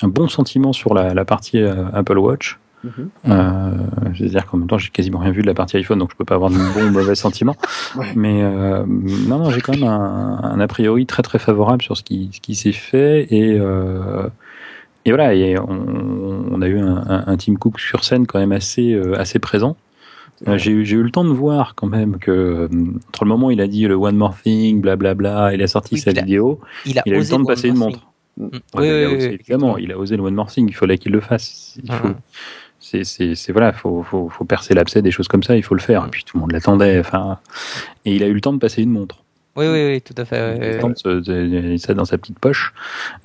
un 0.00 0.08
bon 0.08 0.28
sentiment 0.28 0.72
sur 0.72 0.94
la, 0.94 1.12
la 1.12 1.24
partie 1.24 1.58
Apple 1.58 2.18
Watch. 2.18 2.58
Mhm. 2.84 3.08
Euh, 3.30 3.70
C'est-à-dire 4.16 4.46
qu'en 4.46 4.58
même 4.58 4.68
temps, 4.68 4.78
j'ai 4.78 4.90
quasiment 4.90 5.18
rien 5.18 5.30
vu 5.32 5.42
de 5.42 5.46
la 5.46 5.54
partie 5.54 5.76
iPhone, 5.78 5.98
donc 5.98 6.10
je 6.12 6.16
peux 6.16 6.24
pas 6.24 6.34
avoir 6.36 6.50
de 6.50 6.56
bon 6.56 6.86
ou 6.86 6.90
mauvais 6.90 7.14
sentiment. 7.14 7.56
Ouais. 7.96 8.06
Mais 8.14 8.42
euh, 8.42 8.84
non, 8.86 9.38
non, 9.38 9.50
j'ai 9.50 9.60
quand 9.60 9.72
même 9.74 9.84
un, 9.84 10.40
un 10.42 10.60
a 10.60 10.66
priori 10.68 11.06
très 11.06 11.22
très 11.22 11.38
favorable 11.38 11.80
sur 11.82 11.96
ce 11.96 12.02
qui, 12.02 12.30
ce 12.32 12.40
qui 12.40 12.54
s'est 12.54 12.72
fait 12.72 13.26
et 13.32 13.58
euh, 13.58 14.28
et 15.06 15.10
voilà, 15.10 15.34
et 15.34 15.58
on, 15.58 16.44
on 16.52 16.62
a 16.62 16.66
eu 16.66 16.78
un, 16.78 16.96
un, 16.96 17.24
un 17.26 17.36
Tim 17.36 17.54
Cook 17.56 17.78
sur 17.80 18.04
scène 18.04 18.26
quand 18.26 18.38
même 18.38 18.52
assez 18.52 18.92
euh, 18.92 19.18
assez 19.18 19.38
présent. 19.38 19.76
J'ai 20.56 20.72
eu 20.72 20.84
j'ai 20.84 20.96
eu 20.96 21.02
le 21.02 21.10
temps 21.10 21.24
de 21.24 21.30
voir 21.30 21.74
quand 21.74 21.86
même 21.86 22.18
que 22.18 22.68
entre 23.08 23.24
le 23.24 23.28
moment 23.28 23.46
où 23.46 23.50
il 23.52 23.60
a 23.60 23.66
dit 23.68 23.86
le 23.86 23.94
one 23.94 24.16
more 24.16 24.34
thing, 24.42 24.80
blablabla, 24.80 25.54
il 25.54 25.62
a 25.62 25.66
sorti 25.68 25.94
Oui, 25.94 26.00
sa 26.00 26.10
il 26.10 26.18
a- 26.18 26.22
vidéo, 26.22 26.60
Il 26.84 26.98
a, 26.98 27.02
il 27.06 27.14
a 27.14 27.16
eu 27.16 27.20
le 27.20 27.26
temps 27.28 27.38
de 27.40 27.46
passer 27.46 27.68
une 27.68 27.74
one 27.74 27.78
more 27.78 27.88
montre. 27.90 28.06
Ouais, 28.74 29.06
Oui, 29.06 29.24
évidemment, 29.26 29.78
il 29.78 29.92
a 29.92 29.98
osé 29.98 30.16
le 30.16 30.22
one 30.24 30.34
more 30.34 30.48
thing. 30.50 30.66
Il 30.68 30.74
fallait 30.74 30.98
qu'il 30.98 31.12
le 31.12 31.20
fasse. 31.20 31.78
Il 31.82 31.90
faut, 31.92 32.08
Mhm. 32.08 32.14
C'est, 32.84 33.50
voilà, 33.52 33.72
faut, 33.72 34.02
faut, 34.02 34.28
faut 34.28 34.44
percer 34.44 34.74
l'abcès, 34.74 35.00
des 35.02 35.10
choses 35.10 35.28
comme 35.28 35.42
ça, 35.42 35.56
il 35.56 35.62
faut 35.62 35.74
le 35.74 35.80
faire. 35.80 36.04
Et 36.06 36.10
puis 36.10 36.24
tout 36.24 36.36
le 36.36 36.42
monde 36.42 36.52
l'attendait. 36.52 36.98
Enfin, 37.00 37.38
et 38.04 38.14
il 38.14 38.22
a 38.22 38.26
eu 38.26 38.34
le 38.34 38.40
temps 38.40 38.52
de 38.52 38.58
passer 38.58 38.82
une 38.82 38.90
montre. 38.90 39.16
Oui, 39.56 39.66
oui, 39.68 39.86
oui, 39.86 40.00
tout 40.00 40.14
à 40.20 40.24
fait. 40.24 40.56
Il 40.56 40.62
a 40.64 40.70
eu 40.70 40.72
le 40.74 40.78
temps 40.80 40.90
de 40.90 40.98
se, 40.98 41.08
de- 41.20 41.44
il 41.68 41.74
a 41.74 41.78
ça 41.78 41.94
dans 41.94 42.04
sa 42.04 42.18
petite 42.18 42.38
poche. 42.40 42.74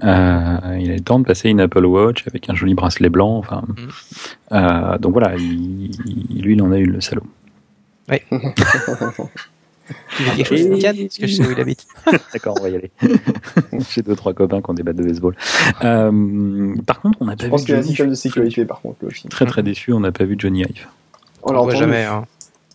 Euh, 0.04 0.58
il 0.80 0.90
a 0.92 0.94
eu 0.94 0.98
le 0.98 1.04
temps 1.04 1.20
de 1.20 1.26
passer 1.26 1.50
une 1.50 1.60
Apple 1.60 1.86
Watch 1.86 2.24
avec 2.28 2.48
un 2.50 2.54
joli 2.56 2.76
bracelet 2.76 3.10
blanc. 3.10 3.36
Enfin, 3.38 3.64
Mhm. 3.68 3.90
euh, 4.52 4.98
donc 5.00 5.14
voilà, 5.14 5.36
il, 5.38 5.90
lui, 6.42 6.54
il 6.54 6.62
en 6.62 6.72
a 6.72 6.78
eu 6.78 6.86
le 6.86 7.02
salaud. 7.02 7.26
Tu 10.18 10.24
veux 10.24 10.32
quelque 10.36 10.48
chose, 10.48 10.60
Et- 10.60 10.80
Yann 10.80 10.96
Parce 10.98 11.18
que 11.18 11.28
je 11.28 11.34
sais 11.36 11.46
où 11.48 11.52
il 11.52 11.60
habite. 11.60 11.86
D'accord, 12.34 12.56
on 12.60 12.64
va 12.64 12.70
y 12.70 12.76
aller. 12.76 12.92
J'ai 13.92 14.02
deux 14.02 14.16
trois 14.16 14.34
copains 14.34 14.62
qui 14.62 14.70
ont 14.70 14.74
des 14.74 14.84
battes 14.84 14.96
de 14.98 15.04
baseball. 15.04 15.36
Euh, 15.84 16.76
par 16.86 17.02
contre, 17.02 17.18
on 17.22 17.26
n'a 17.26 17.36
pas 17.36 17.42
Je 17.42 17.46
vu 17.46 17.52
pense 17.52 17.62
qu'il 17.66 17.74
y 17.74 17.78
a 17.78 17.80
un 17.80 17.84
système 17.84 18.10
de 18.10 18.16
sécurité, 18.16 18.66
par 18.66 18.82
contre. 18.82 18.98
Très 19.30 19.46
très 19.46 19.64
déçu, 19.64 19.94
on 19.94 20.00
n'a 20.00 20.12
pas 20.12 20.26
vu 20.26 20.36
Johnny 20.38 20.62
Ive. 20.62 20.88
On 21.44 21.50
On 21.50 21.54
l'a 21.54 21.60
le 21.60 21.64
voit 21.64 21.74
entendu. 21.74 21.80
jamais. 21.80 22.04
hein. 22.04 22.26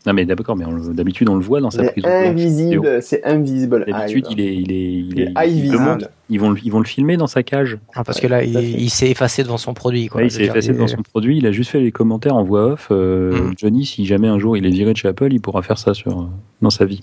Non 0.06 0.12
mais 0.12 0.26
d'accord, 0.26 0.54
mais 0.56 0.64
d'habitude 0.92 1.28
on 1.30 1.36
le 1.36 1.42
voit 1.42 1.60
dans 1.62 1.70
sa 1.70 1.82
prise 1.84 2.04
invisible, 2.04 2.98
c'est 3.02 3.24
invisible. 3.24 3.86
D'habitude, 3.88 4.26
il 4.30 4.40
est, 4.40 4.54
il 4.54 4.70
est, 4.72 4.92
il 4.92 5.12
Il 5.12 5.20
est, 5.20 5.32
il 5.48 5.72
le 5.72 5.78
montre. 5.78 6.08
Ils 6.30 6.38
vont, 6.40 6.50
le- 6.50 6.58
ils 6.64 6.70
vont 6.72 6.78
le 6.78 6.84
filmer 6.86 7.16
dans 7.16 7.26
sa 7.26 7.42
cage. 7.42 7.78
Ah, 7.94 8.02
parce 8.04 8.18
Ouais, 8.18 8.22
que 8.22 8.26
là, 8.28 8.42
il, 8.42 8.88
s'est 8.90 9.10
effacé 9.10 9.42
devant 9.42 9.58
son 9.58 9.74
produit. 9.74 10.06
Quoi. 10.08 10.22
Il 10.24 10.30
s'est 10.30 10.44
effacé 10.44 10.72
devant 10.72 10.86
son 10.88 11.02
produit. 11.02 11.36
Il 11.38 11.46
a 11.46 11.52
juste 11.52 11.70
fait 11.70 11.80
les 11.80 11.92
commentaires 11.92 12.34
en 12.36 12.44
voix 12.44 12.72
off. 12.72 12.88
Euh, 12.90 13.32
Mhm. 13.32 13.54
Johnny, 13.58 13.84
si 13.86 14.04
jamais 14.06 14.28
un 14.28 14.38
jour 14.38 14.56
il 14.56 14.64
est 14.66 14.70
viré 14.70 14.92
de 14.92 14.96
chez 14.96 15.08
Apple, 15.08 15.32
il 15.32 15.40
pourra 15.40 15.62
faire 15.62 15.78
ça 15.78 15.92
sur, 15.94 16.18
euh, 16.20 16.24
dans 16.62 16.70
sa 16.70 16.84
vie. 16.84 17.00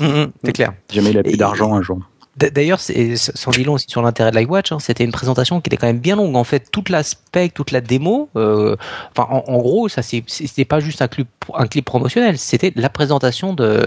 Hum, 0.00 0.28
c'est 0.44 0.52
clair. 0.52 0.72
Si 0.90 0.96
jamais 0.96 1.10
il 1.10 1.18
a 1.18 1.22
plus 1.22 1.36
d'argent 1.36 1.74
un 1.74 1.82
jour. 1.82 1.98
D'ailleurs, 2.38 2.78
sans 2.80 3.50
dire 3.50 3.66
long 3.66 3.72
aussi 3.74 3.86
sur 3.88 4.02
l'intérêt 4.02 4.30
de 4.30 4.36
l'iWatch, 4.36 4.70
hein, 4.72 4.78
c'était 4.78 5.04
une 5.04 5.10
présentation 5.12 5.60
qui 5.60 5.68
était 5.68 5.76
quand 5.76 5.86
même 5.88 5.98
bien 5.98 6.16
longue. 6.16 6.36
En 6.36 6.44
fait, 6.44 6.70
toute 6.70 6.88
l'aspect, 6.88 7.48
toute 7.48 7.70
la 7.72 7.80
démo, 7.80 8.28
euh, 8.36 8.76
enfin, 9.16 9.26
en, 9.30 9.44
en 9.52 9.58
gros, 9.58 9.88
ça 9.88 10.02
c'était 10.02 10.64
pas 10.64 10.78
juste 10.80 11.02
un 11.02 11.08
clip, 11.08 11.28
un 11.54 11.66
clip 11.66 11.84
promotionnel, 11.84 12.38
c'était 12.38 12.72
la 12.76 12.88
présentation 12.90 13.54
de 13.54 13.86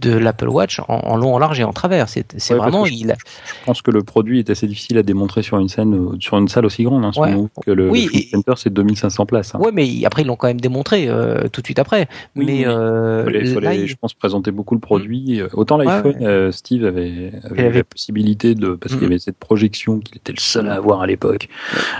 de 0.00 0.12
l'Apple 0.12 0.48
Watch 0.48 0.80
en, 0.80 0.84
en 0.88 1.16
long, 1.16 1.34
en 1.34 1.38
large 1.38 1.60
et 1.60 1.64
en 1.64 1.72
travers. 1.72 2.08
C'est 2.08 2.24
Ouais, 2.50 2.56
vraiment, 2.58 2.84
je- 2.84 2.92
il, 2.92 3.14
Je 3.18 3.64
pense 3.64 3.80
que 3.82 3.90
le 3.90 4.02
produit 4.02 4.38
est 4.40 4.50
assez 4.50 4.66
difficile 4.66 4.98
à 4.98 5.02
démontrer 5.02 5.42
sur 5.42 5.58
une 5.58 5.68
scène, 5.68 5.94
euh, 5.94 6.16
sur 6.20 6.36
une 6.38 6.48
salle 6.48 6.66
aussi 6.66 6.82
grande. 6.82 7.04
Hein, 7.04 7.12
Ouais. 7.16 7.34
que 7.64 7.70
le, 7.70 7.88
Oui, 7.90 8.08
le 8.12 8.18
et- 8.18 8.28
Center, 8.30 8.52
c'est 8.56 8.72
2500 8.72 9.24
places. 9.26 9.54
Hein. 9.54 9.60
ouais, 9.60 9.70
mais 9.72 9.86
il- 9.86 10.04
après 10.04 10.22
ils 10.22 10.26
l'ont 10.26 10.36
quand 10.36 10.48
même 10.48 10.60
démontré 10.60 11.08
euh, 11.08 11.48
tout 11.48 11.60
de 11.62 11.66
suite 11.66 11.78
après. 11.78 12.08
Oui, 12.36 12.44
mais 12.46 12.66
euh, 12.66 13.24
fallait, 13.24 13.44
fallait, 13.46 13.60
là, 13.66 13.74
il- 13.74 13.86
je 13.86 13.96
pense, 13.96 14.12
présenter 14.14 14.50
beaucoup 14.50 14.74
le 14.74 14.80
produit. 14.80 15.40
Euh, 15.40 15.48
Autant 15.54 15.76
l'iPhone, 15.78 16.16
Ouais, 16.20 16.52
Steve 16.52 16.82
Il 16.82 17.60
avait- 17.60 17.77
la 17.78 17.84
possibilité 17.84 18.54
de, 18.54 18.74
parce 18.74 18.92
qu'il 18.94 19.02
y 19.02 19.06
Mhm. 19.06 19.12
avait 19.12 19.18
cette 19.18 19.38
projection 19.38 19.98
qu'il 20.00 20.16
était 20.16 20.32
le 20.32 20.40
seul 20.40 20.68
à 20.68 20.74
avoir 20.74 21.00
à 21.00 21.06
l'époque. 21.06 21.48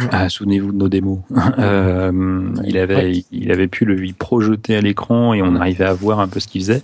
Mhm. 0.01 0.09
Ah, 0.13 0.29
Souvenez-vous 0.29 0.73
de 0.73 0.77
nos 0.77 0.89
démos. 0.89 1.19
Euh, 1.59 2.51
il 2.65 2.79
avait, 2.79 3.25
il 3.33 3.51
avait 3.51 3.69
pu 3.69 3.85
le 3.85 3.95
lui 3.95 4.13
projeter 4.13 4.77
à 4.77 4.81
l'écran 4.81 5.35
et 5.35 5.43
on 5.43 5.55
arrivait 5.57 5.85
à 5.87 5.93
voir 5.95 6.21
un 6.21 6.29
peu 6.29 6.41
ce 6.41 6.47
qu'il 6.49 6.61
faisait. 6.61 6.83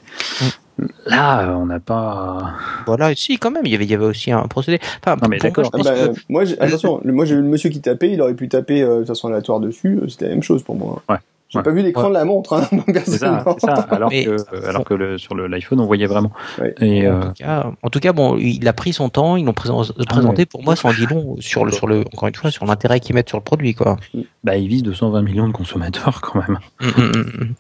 Là, 1.07 1.49
euh, 1.51 1.53
on 1.55 1.67
n'a 1.67 1.79
pas. 1.79 2.55
voilà, 2.87 3.15
si 3.15 3.39
quand 3.39 3.53
même, 3.53 3.63
il 3.65 3.71
y 3.71 3.75
avait, 3.77 3.85
il 3.85 3.91
y 3.91 3.95
avait 3.95 4.05
aussi 4.07 4.33
un 4.33 4.43
procédé. 4.49 4.81
Enfin, 5.01 5.17
Non, 5.23 5.29
mais 5.29 5.37
moi, 5.37 5.51
d'accord. 5.51 5.65
je 5.67 5.71
Ah 5.73 5.83
bah, 5.85 6.09
que- 6.09 6.21
moi, 6.29 6.45
j'ai- 6.45 6.61
attention, 6.61 7.01
le- 7.05 7.13
moi 7.13 7.25
j'ai 7.27 7.35
eu 7.35 7.39
le 7.39 7.45
monsieur 7.45 7.71
qui 7.71 7.81
tapait, 7.81 8.11
il 8.13 8.21
aurait 8.21 8.35
pu 8.35 8.49
taper 8.49 8.83
euh, 8.83 9.01
de 9.01 9.05
façon 9.05 9.29
aléatoire 9.29 9.61
dessus, 9.61 10.01
euh, 10.03 10.09
c'était 10.09 10.25
la 10.25 10.31
même 10.33 10.43
chose 10.43 10.65
pour 10.65 10.75
moi. 10.75 11.01
Ouais. 11.09 11.17
J'ai 11.55 11.59
Ouais. 11.59 11.63
pas 11.65 11.71
vu 11.71 11.83
l'écran 11.83 12.03
Ouais. 12.05 12.09
de 12.11 12.15
la 12.15 12.25
montre, 12.25 12.53
hein, 12.55 12.69
C'est 13.07 13.19
ça. 13.19 13.45
Alors 13.91 14.11
Mais- 14.11 14.25
que, 14.25 14.31
euh, 14.31 14.69
alors 14.69 14.85
que 14.85 14.93
le, 14.95 15.19
sur 15.19 15.35
l'iPhone, 15.37 15.79
on 15.81 15.87
voyait 15.87 16.07
vraiment. 16.07 16.33
Ouais. 16.61 16.75
Et, 16.81 17.09
En 17.09 17.13
euh, 17.13 17.21
tout, 17.29 17.33
cas, 17.39 17.67
en 17.83 17.89
tout 17.91 18.01
cas, 18.01 18.13
bon, 18.13 18.37
il 18.39 18.67
a 18.69 18.73
pris 18.73 18.93
son 18.93 19.09
temps, 19.09 19.37
ils 19.37 19.45
l'ont 19.45 19.53
présent- 19.53 19.83
présenté. 20.09 20.47
Pour 20.47 20.63
moi, 20.65 20.75
ça 20.77 20.89
en 20.89 20.93
dit 20.93 21.07
long 21.07 21.37
sur 21.39 21.65
le, 21.65 21.71
sur 21.73 21.87
le, 21.87 22.01
encore 22.13 22.29
une 22.29 22.35
fois, 22.35 22.51
sur 22.51 22.67
l'intérêt 22.67 22.99
qu'ils 23.01 23.15
mettent 23.15 23.29
sur 23.29 23.39
le 23.39 23.45
produit, 23.45 23.75
quoi. 23.75 23.97
bah, 24.43 24.57
il 24.57 24.67
vise 24.69 24.83
220 24.83 25.23
millions 25.23 25.47
de 25.47 25.53
consommateurs 25.53 26.21
quand 26.21 26.41
même. 26.41 26.59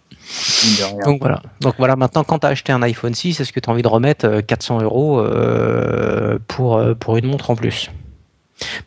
Donc 1.06 1.20
voilà. 1.20 1.40
Donc 1.60 1.74
voilà. 1.78 1.96
Maintenant, 1.96 2.24
quand 2.24 2.40
tu 2.40 2.46
as 2.46 2.50
acheté 2.50 2.72
un 2.72 2.82
iPhone 2.82 3.14
6, 3.14 3.40
est-ce 3.40 3.52
que 3.52 3.60
tu 3.60 3.68
as 3.68 3.72
envie 3.72 3.82
de 3.82 3.88
remettre 3.88 4.26
euh, 4.26 4.40
400 4.40 4.80
euros 4.82 5.20
euh, 5.20 6.38
pour 6.48 6.76
euh, 6.78 6.94
pour 6.94 7.16
une 7.16 7.26
montre 7.26 7.50
en 7.50 7.56
plus? 7.56 7.90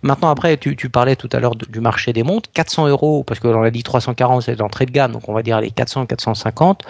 Maintenant, 0.01 0.29
après, 0.29 0.57
tu, 0.57 0.75
tu 0.75 0.89
parlais 0.89 1.15
tout 1.15 1.29
à 1.33 1.39
l'heure 1.39 1.55
du 1.55 1.79
marché 1.81 2.13
des 2.13 2.23
montres. 2.23 2.49
400 2.53 2.87
euros, 2.87 3.23
parce 3.23 3.39
que 3.39 3.47
l'on 3.47 3.63
a 3.63 3.69
dit 3.71 3.83
340, 3.83 4.41
c'est 4.43 4.57
l'entrée 4.57 4.85
de 4.85 4.91
gamme, 4.91 5.11
donc 5.11 5.27
on 5.27 5.33
va 5.33 5.43
dire 5.43 5.59
les 5.61 5.71
400, 5.71 6.05
450. 6.05 6.83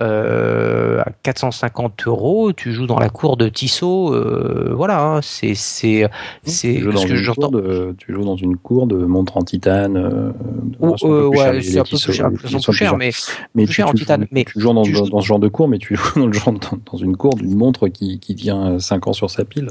Euh, 0.00 1.00
à 1.04 1.10
450 1.22 2.06
euros, 2.06 2.52
tu 2.52 2.72
joues 2.72 2.86
dans 2.86 2.98
la 2.98 3.08
cour 3.08 3.36
de 3.36 3.48
Tissot. 3.48 4.14
euh, 4.14 4.72
voilà, 4.74 5.02
hein, 5.02 5.20
c'est 5.22 5.54
c'est 5.54 6.08
c'est 6.44 6.80
ce 6.80 6.84
dans 6.88 7.02
que 7.04 7.16
j'entends. 7.16 7.50
cour 7.50 7.92
tu 7.98 8.12
joues 8.12 8.24
dans 8.24 8.36
une 8.36 8.56
cour 8.56 8.86
de 8.86 8.96
montres 8.96 9.36
en 9.36 9.42
titane. 9.42 9.96
Euh, 9.96 10.32
Ou- 10.80 10.94
c'est 10.98 11.06
un 11.06 11.08
peu 11.08 11.14
euh, 11.14 11.30
plus 11.30 11.38
cher, 11.38 11.52
ouais, 11.54 11.62
c'est 11.62 11.78
un 11.78 11.82
peu 11.84 11.88
plus 12.36 12.54
plus, 12.72 12.84
mais 12.98 13.10
mais 13.54 13.64
plus 13.64 13.72
cher 13.74 13.88
en 13.88 13.92
tu, 13.92 13.96
titane, 13.98 14.26
mais 14.30 14.44
tu 14.44 14.60
joues 14.60 14.72
dans, 14.72 14.82
dans- 14.82 15.06
dans 15.06 15.20
ce 15.20 15.26
genre 15.26 15.38
de 15.38 15.48
cours, 15.48 15.68
mais 15.68 15.78
tu 15.78 15.96
joues 15.96 16.02
dans, 16.20 16.26
le 16.26 16.32
genre, 16.32 16.52
dans, 16.52 16.78
dans 16.92 16.98
une 16.98 17.16
cour 17.16 17.34
d'une 17.34 17.54
montre 17.56 17.88
qui, 17.88 18.18
qui 18.18 18.34
tient 18.34 18.78
5 18.78 19.06
ans 19.06 19.12
sur 19.12 19.30
sa 19.30 19.44
pile. 19.44 19.68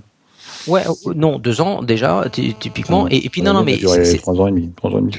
Ouais, 0.68 0.84
euh, 0.88 1.14
non, 1.16 1.40
deux 1.40 1.62
ans 1.62 1.82
déjà, 1.84 2.26
ty- 2.32 2.54
typiquement. 2.60 3.08
Et, 3.10 3.26
et 3.26 3.30
puis 3.30 3.42
non, 3.42 3.54
non, 3.54 3.64
mais 3.66 3.74
c'est 4.06 4.18
3 4.18 4.42
ans 4.42 4.48
et 4.48 4.52
demi. 4.52 4.72
3 4.76 4.92
ans 4.92 4.98
et 4.98 5.02
demi 5.02 5.12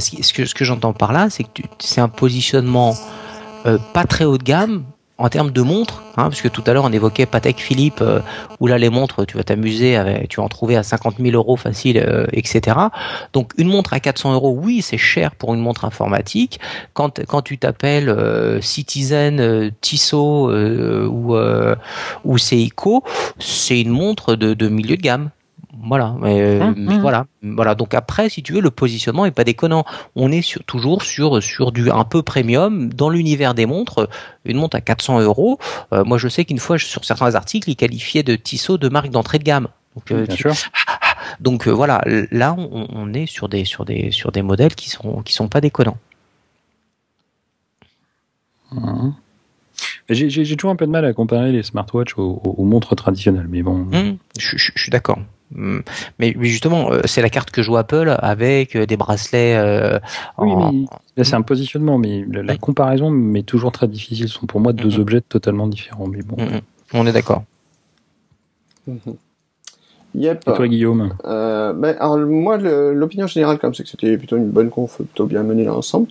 ce 0.22 0.32
que 0.32 0.44
ce 0.44 0.54
que 0.54 0.64
j'entends 0.64 0.92
par 0.92 1.12
là, 1.12 1.28
c'est 1.30 1.44
que 1.44 1.48
tu- 1.54 1.62
c'est 1.78 2.00
un 2.00 2.08
positionnement 2.08 2.94
euh, 3.66 3.78
pas 3.92 4.04
très 4.04 4.24
haut 4.24 4.38
de 4.38 4.42
gamme 4.44 4.84
en 5.20 5.28
termes 5.28 5.50
de 5.50 5.60
montres, 5.60 6.02
hein, 6.16 6.30
parce 6.30 6.40
tout 6.40 6.64
à 6.66 6.72
l'heure 6.72 6.84
on 6.84 6.92
évoquait 6.92 7.26
Patek 7.26 7.60
Philippe, 7.60 8.00
euh, 8.00 8.20
où 8.58 8.66
là 8.66 8.78
les 8.78 8.88
montres, 8.88 9.26
tu 9.26 9.36
vas 9.36 9.44
t'amuser, 9.44 9.98
tu 10.28 10.38
vas 10.38 10.44
en 10.44 10.48
trouver 10.48 10.76
à 10.76 10.82
50 10.82 11.16
000 11.20 11.36
euros 11.36 11.56
facile, 11.56 11.98
euh, 11.98 12.26
etc. 12.32 12.76
Donc 13.32 13.52
une 13.58 13.68
montre 13.68 13.92
à 13.92 14.00
400 14.00 14.32
euros, 14.32 14.56
oui, 14.58 14.82
c'est 14.82 14.98
cher 14.98 15.34
pour 15.34 15.54
une 15.54 15.60
montre 15.60 15.84
informatique. 15.84 16.58
Quand 16.94 17.20
quand 17.26 17.42
tu 17.42 17.58
t'appelles 17.58 18.08
euh, 18.08 18.60
Citizen, 18.60 19.40
euh, 19.40 19.70
Tissot 19.80 20.50
euh, 20.50 21.06
ou 21.06 21.36
ou 22.24 22.38
Seiko, 22.38 23.04
c'est 23.38 23.80
une 23.80 23.90
montre 23.90 24.34
de, 24.34 24.54
de 24.54 24.68
milieu 24.68 24.96
de 24.96 25.02
gamme. 25.02 25.30
Voilà, 25.84 26.16
mais, 26.20 26.40
euh, 26.40 26.72
mais 26.76 26.94
hum. 26.94 27.00
voilà, 27.00 27.26
voilà. 27.42 27.74
Donc 27.76 27.94
après, 27.94 28.28
si 28.28 28.42
tu 28.42 28.52
veux, 28.52 28.60
le 28.60 28.72
positionnement 28.72 29.24
est 29.24 29.30
pas 29.30 29.44
déconnant. 29.44 29.84
On 30.16 30.32
est 30.32 30.42
sur, 30.42 30.64
toujours 30.64 31.02
sur 31.02 31.40
sur 31.42 31.70
du 31.70 31.90
un 31.90 32.04
peu 32.04 32.22
premium 32.22 32.92
dans 32.92 33.08
l'univers 33.08 33.54
des 33.54 33.66
montres. 33.66 34.08
Une 34.44 34.56
montre 34.56 34.76
à 34.76 34.80
400 34.80 35.20
euros. 35.20 35.58
euh, 35.92 36.02
moi, 36.04 36.18
je 36.18 36.26
sais 36.28 36.44
qu'une 36.44 36.58
fois, 36.58 36.76
sur 36.78 37.04
certains 37.04 37.34
articles, 37.36 37.70
ils 37.70 37.76
qualifiaient 37.76 38.24
de 38.24 38.34
Tissot 38.34 38.78
de 38.78 38.88
marque 38.88 39.10
d'entrée 39.10 39.38
de 39.38 39.44
gamme. 39.44 39.68
Donc, 39.94 40.10
euh, 40.10 40.26
Bien 40.26 40.34
tu- 40.34 40.42
sûr. 40.42 40.52
donc 41.40 41.68
euh, 41.68 41.70
voilà, 41.70 42.00
là, 42.32 42.54
on, 42.58 42.88
on 42.90 43.12
est 43.14 43.26
sur 43.26 43.48
des 43.48 43.64
sur 43.64 43.84
des 43.84 44.10
sur 44.10 44.32
des 44.32 44.42
modèles 44.42 44.74
qui 44.74 44.90
sont 44.90 45.22
qui 45.22 45.32
sont 45.34 45.48
pas 45.48 45.60
déconnants. 45.60 45.98
Mhm. 48.72 49.14
J'ai 50.08 50.56
toujours 50.56 50.72
un 50.72 50.76
peu 50.76 50.86
de 50.86 50.90
mal 50.90 51.04
à 51.04 51.12
comparer 51.12 51.52
les 51.52 51.62
smartwatches 51.62 52.18
aux, 52.18 52.40
aux- 52.44 52.54
aux 52.58 52.64
montres 52.64 52.94
traditionnelles, 52.96 53.46
mais 53.48 53.62
bon. 53.62 53.86
Hum, 53.92 54.16
je, 54.38 54.56
je- 54.56 54.72
je 54.74 54.82
suis 54.82 54.90
d'accord. 54.90 55.18
Hum, 55.56 55.82
mais, 56.18 56.34
mais 56.36 56.48
justement, 56.48 56.92
euh, 56.92 57.00
c'est 57.04 57.22
la 57.22 57.30
carte 57.30 57.50
que 57.50 57.62
joue 57.62 57.76
Apple 57.76 58.14
avec 58.18 58.76
euh, 58.76 58.86
des 58.86 58.96
bracelets. 58.96 59.56
euh, 59.56 59.98
Oui, 60.38 60.50
en- 60.52 60.72
mais 61.16 61.24
c'est 61.24 61.34
un 61.34 61.42
positionnement, 61.42 61.98
mais 61.98 62.24
la, 62.30 62.56
comparaison 62.56 63.10
m'est 63.10 63.42
toujours 63.42 63.72
très 63.72 63.88
difficile. 63.88 64.28
Ce 64.28 64.34
sont 64.34 64.46
pour 64.46 64.60
moi 64.60 64.72
deux 64.72 64.98
objets 64.98 65.20
totalement 65.20 65.66
différents. 65.66 66.06
Mais 66.06 66.22
bon. 66.22 66.36
On 66.92 67.06
est 67.06 67.12
d'accord. 67.12 67.44
Yep. 70.14 70.42
Et 70.48 70.52
toi, 70.52 70.68
Guillaume? 70.68 71.14
Euh, 71.24 71.72
ben, 71.72 71.96
alors 72.00 72.18
moi, 72.18 72.56
l'opinion 72.56 73.26
générale, 73.26 73.58
comme 73.58 73.74
c'est 73.74 73.84
que 73.84 73.88
c'était 73.88 74.16
plutôt 74.16 74.36
une 74.36 74.50
bonne 74.50 74.70
conf, 74.70 74.96
plutôt 74.96 75.26
bien 75.26 75.42
menée 75.42 75.64
l'ensemble. 75.64 76.08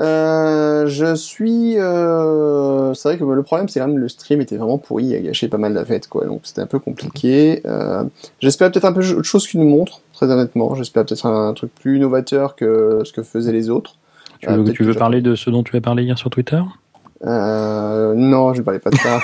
Euh, 0.00 0.86
je 0.86 1.14
suis, 1.16 1.76
euh, 1.78 2.94
c'est 2.94 3.08
vrai 3.08 3.18
que 3.18 3.24
le 3.24 3.42
problème, 3.42 3.68
c'est 3.68 3.80
quand 3.80 3.88
même 3.88 3.98
le 3.98 4.08
stream 4.08 4.40
était 4.40 4.56
vraiment 4.56 4.78
pourri, 4.78 5.06
il 5.06 5.14
a 5.16 5.20
gâché 5.20 5.48
pas 5.48 5.58
mal 5.58 5.72
la 5.72 5.84
fête, 5.84 6.06
quoi. 6.08 6.24
Donc 6.24 6.42
c'était 6.44 6.60
un 6.60 6.66
peu 6.66 6.78
compliqué. 6.78 7.62
Euh, 7.66 8.04
J'espère 8.40 8.70
peut-être 8.70 8.84
un 8.84 8.92
peu 8.92 9.00
autre 9.10 9.22
chose 9.24 9.46
qu'une 9.46 9.68
montre, 9.68 10.00
très 10.12 10.30
honnêtement. 10.30 10.74
J'espère 10.76 11.04
peut-être 11.04 11.26
un, 11.26 11.52
truc 11.52 11.74
plus 11.74 11.96
innovateur 11.96 12.54
que 12.54 13.00
ce 13.04 13.12
que 13.12 13.22
faisaient 13.22 13.52
les 13.52 13.70
autres. 13.70 13.96
Tu 14.40 14.48
Euh, 14.48 14.52
veux, 14.56 14.64
peut-être 14.64 14.76
tu 14.76 14.84
veux 14.84 14.94
parler 14.94 15.20
de 15.20 15.34
ce 15.34 15.50
dont 15.50 15.64
tu 15.64 15.76
as 15.76 15.80
parlé 15.80 16.04
hier 16.04 16.16
sur 16.16 16.30
Twitter? 16.30 16.60
Euh, 17.26 18.14
non, 18.14 18.54
je 18.54 18.60
ne 18.60 18.64
parlais 18.64 18.78
pas 18.78 18.90
de 18.90 18.96
ça. 18.96 19.18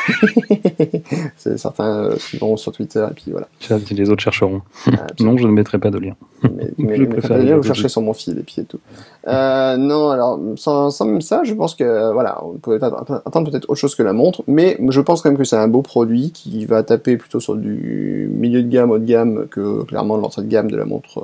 c'est 1.36 1.56
certains 1.58 2.06
euh, 2.06 2.16
suivront 2.16 2.56
sur 2.56 2.72
Twitter 2.72 3.06
et 3.08 3.14
puis 3.14 3.30
voilà. 3.30 3.46
Ça, 3.60 3.76
Les 3.90 4.10
autres 4.10 4.22
chercheront. 4.22 4.62
Euh, 4.88 4.92
Non, 5.20 5.36
je 5.36 5.46
ne 5.46 5.52
mettrai 5.52 5.78
pas 5.78 5.90
de 5.90 5.98
lien. 5.98 6.14
mais, 6.42 6.70
mais, 6.76 6.96
Je 6.96 7.04
préfère 7.04 7.38
les 7.38 7.44
bien, 7.44 7.56
vous 7.56 7.62
cherchez 7.62 7.88
sur 7.88 8.02
mon 8.02 8.12
fil 8.12 8.36
et 8.38 8.42
puis 8.42 8.56
et 8.58 8.64
tout. 8.64 8.80
Euh, 9.28 9.76
non, 9.76 10.10
alors 10.10 10.40
sans, 10.56 10.90
sans 10.90 11.04
même 11.04 11.20
ça, 11.22 11.44
je 11.44 11.54
pense 11.54 11.74
que 11.76 11.84
euh, 11.84 12.12
voilà, 12.12 12.42
on 12.44 12.54
peut 12.54 12.78
att- 12.82 13.22
attendre 13.26 13.50
peut-être 13.50 13.70
autre 13.70 13.78
chose 13.80 13.94
que 13.94 14.02
la 14.02 14.12
montre, 14.12 14.42
mais 14.48 14.76
je 14.88 15.00
pense 15.00 15.22
quand 15.22 15.30
même 15.30 15.38
que 15.38 15.44
c'est 15.44 15.56
un 15.56 15.68
beau 15.68 15.82
produit 15.82 16.32
qui 16.32 16.66
va 16.66 16.82
taper 16.82 17.16
plutôt 17.16 17.38
sur 17.40 17.54
du 17.54 18.28
milieu 18.32 18.62
de 18.62 18.68
gamme, 18.68 18.90
haut 18.90 18.98
de 18.98 19.04
gamme 19.06 19.46
que 19.48 19.84
clairement 19.84 20.16
l'entrée 20.16 20.42
de 20.42 20.48
gamme 20.48 20.70
de 20.70 20.76
la 20.76 20.84
montre 20.84 21.22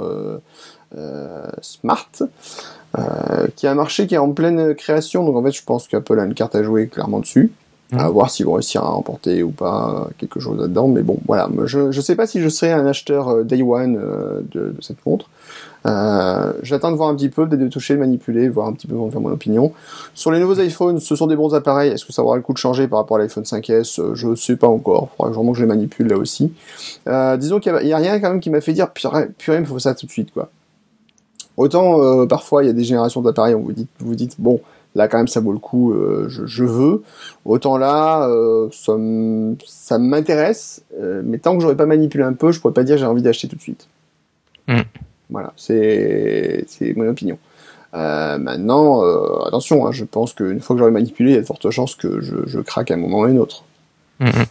euh, 0.96 1.48
Smart, 1.62 2.08
euh, 2.98 3.46
qui 3.56 3.66
a 3.66 3.70
un 3.72 3.74
marché 3.74 4.06
qui 4.06 4.14
est 4.14 4.18
en 4.18 4.30
pleine 4.32 4.74
création, 4.74 5.24
donc 5.24 5.36
en 5.36 5.42
fait 5.42 5.52
je 5.52 5.62
pense 5.64 5.86
qu'Apple 5.88 6.18
a 6.18 6.24
une 6.24 6.34
carte 6.34 6.54
à 6.54 6.62
jouer 6.62 6.88
clairement 6.88 7.20
dessus. 7.20 7.52
À 7.92 8.04
Mhm. 8.06 8.10
voir 8.12 8.30
s'ils 8.30 8.46
vont 8.46 8.52
réussir 8.52 8.82
à 8.84 8.90
remporter 8.90 9.42
ou 9.42 9.50
pas 9.50 10.08
quelque 10.18 10.38
chose 10.38 10.56
là-dedans, 10.60 10.86
mais 10.86 11.02
bon, 11.02 11.18
voilà. 11.26 11.48
Je 11.64 11.90
je 11.90 12.00
sais 12.00 12.14
pas 12.14 12.28
si 12.28 12.40
je 12.40 12.48
serai 12.48 12.70
un 12.70 12.86
acheteur 12.86 13.28
euh, 13.28 13.42
day 13.42 13.62
one 13.62 13.96
euh, 14.00 14.42
de, 14.52 14.70
de 14.70 14.80
cette 14.80 15.04
montre. 15.04 15.26
Euh, 15.86 16.52
J'attends 16.62 16.92
de 16.92 16.96
voir 16.96 17.08
un 17.08 17.16
petit 17.16 17.30
peu, 17.30 17.48
peut-être 17.48 17.60
de 17.60 17.66
toucher, 17.68 17.94
de 17.94 17.98
manipuler, 17.98 18.48
voir 18.48 18.68
un 18.68 18.74
petit 18.74 18.86
peu, 18.86 18.94
me 18.94 19.10
faire 19.10 19.20
mon 19.20 19.32
opinion. 19.32 19.72
Sur 20.14 20.30
les 20.30 20.38
nouveaux 20.38 20.60
iPhones, 20.60 21.00
ce 21.00 21.16
sont 21.16 21.26
des 21.26 21.34
bons 21.34 21.52
appareils. 21.54 21.90
Est-ce 21.90 22.04
que 22.04 22.12
ça 22.12 22.22
aura 22.22 22.36
le 22.36 22.42
coup 22.42 22.52
de 22.52 22.58
changer 22.58 22.86
par 22.86 23.00
rapport 23.00 23.16
à 23.16 23.20
l'iPhone 23.20 23.42
5S 23.44 23.98
Euh, 24.00 24.14
Je 24.14 24.36
sais 24.36 24.54
pas 24.54 24.68
encore. 24.68 25.08
Il 25.12 25.16
faudra 25.16 25.32
vraiment 25.32 25.50
que 25.50 25.58
je 25.58 25.64
les 25.64 25.68
manipule 25.68 26.06
là 26.08 26.16
aussi. 26.16 26.52
Euh, 27.08 27.36
disons 27.38 27.58
qu'il 27.58 27.72
y 27.72 27.74
a- 27.74 27.82
il 27.82 27.88
y, 27.88 27.92
a 27.92 27.96
rien 27.96 28.20
quand 28.20 28.30
même 28.30 28.40
qui 28.40 28.50
m'a 28.50 28.60
fait 28.60 28.72
dire 28.72 28.90
purée, 28.90 29.30
purée, 29.36 29.58
il 29.58 29.66
faut 29.66 29.80
ça 29.80 29.94
tout 29.96 30.06
de 30.06 30.12
suite, 30.12 30.32
quoi. 30.32 30.48
Autant 31.60 32.00
euh, 32.02 32.26
parfois 32.26 32.64
il 32.64 32.68
y 32.68 32.70
a 32.70 32.72
des 32.72 32.84
générations 32.84 33.20
d'appareils, 33.20 33.54
on 33.54 33.60
vous 33.60 33.72
dit, 33.72 33.86
vous 33.98 34.14
dites 34.14 34.36
bon, 34.40 34.60
là 34.94 35.08
quand 35.08 35.18
même 35.18 35.28
ça 35.28 35.40
vaut 35.40 35.52
le 35.52 35.58
coup, 35.58 35.92
euh, 35.92 36.24
je, 36.28 36.46
je 36.46 36.64
veux. 36.64 37.02
Autant 37.44 37.76
là, 37.76 38.26
euh, 38.28 38.68
ça 38.72 39.98
m'intéresse, 39.98 40.82
euh, 40.98 41.20
mais 41.24 41.36
tant 41.38 41.54
que 41.56 41.60
j'aurais 41.62 41.76
pas 41.76 41.84
manipulé 41.86 42.24
un 42.24 42.32
peu, 42.32 42.50
je 42.50 42.60
pourrais 42.60 42.72
pas 42.72 42.82
dire 42.84 42.96
j'ai 42.96 43.04
envie 43.04 43.20
d'acheter 43.22 43.46
tout 43.46 43.56
de 43.56 43.60
suite. 43.60 43.88
Mm. 44.68 44.80
Voilà, 45.28 45.52
c'est 45.56 46.64
c'est 46.66 46.94
mon 46.96 47.06
opinion. 47.08 47.36
Euh, 47.92 48.38
maintenant, 48.38 49.04
euh, 49.04 49.44
attention, 49.46 49.86
hein, 49.86 49.92
je 49.92 50.04
pense 50.04 50.32
qu'une 50.32 50.60
fois 50.60 50.74
que 50.76 50.78
j'aurai 50.80 50.92
manipulé, 50.92 51.30
il 51.32 51.34
y 51.34 51.38
a 51.38 51.42
de 51.42 51.46
fortes 51.46 51.68
chances 51.70 51.94
que 51.94 52.20
je, 52.22 52.36
je 52.46 52.60
craque 52.60 52.90
à 52.90 52.94
un 52.94 52.96
moment 52.96 53.18
ou 53.20 53.24
à 53.24 53.28
un 53.28 53.36
autre. 53.36 53.64
Hum, 54.20 54.28
hum. 54.28 54.44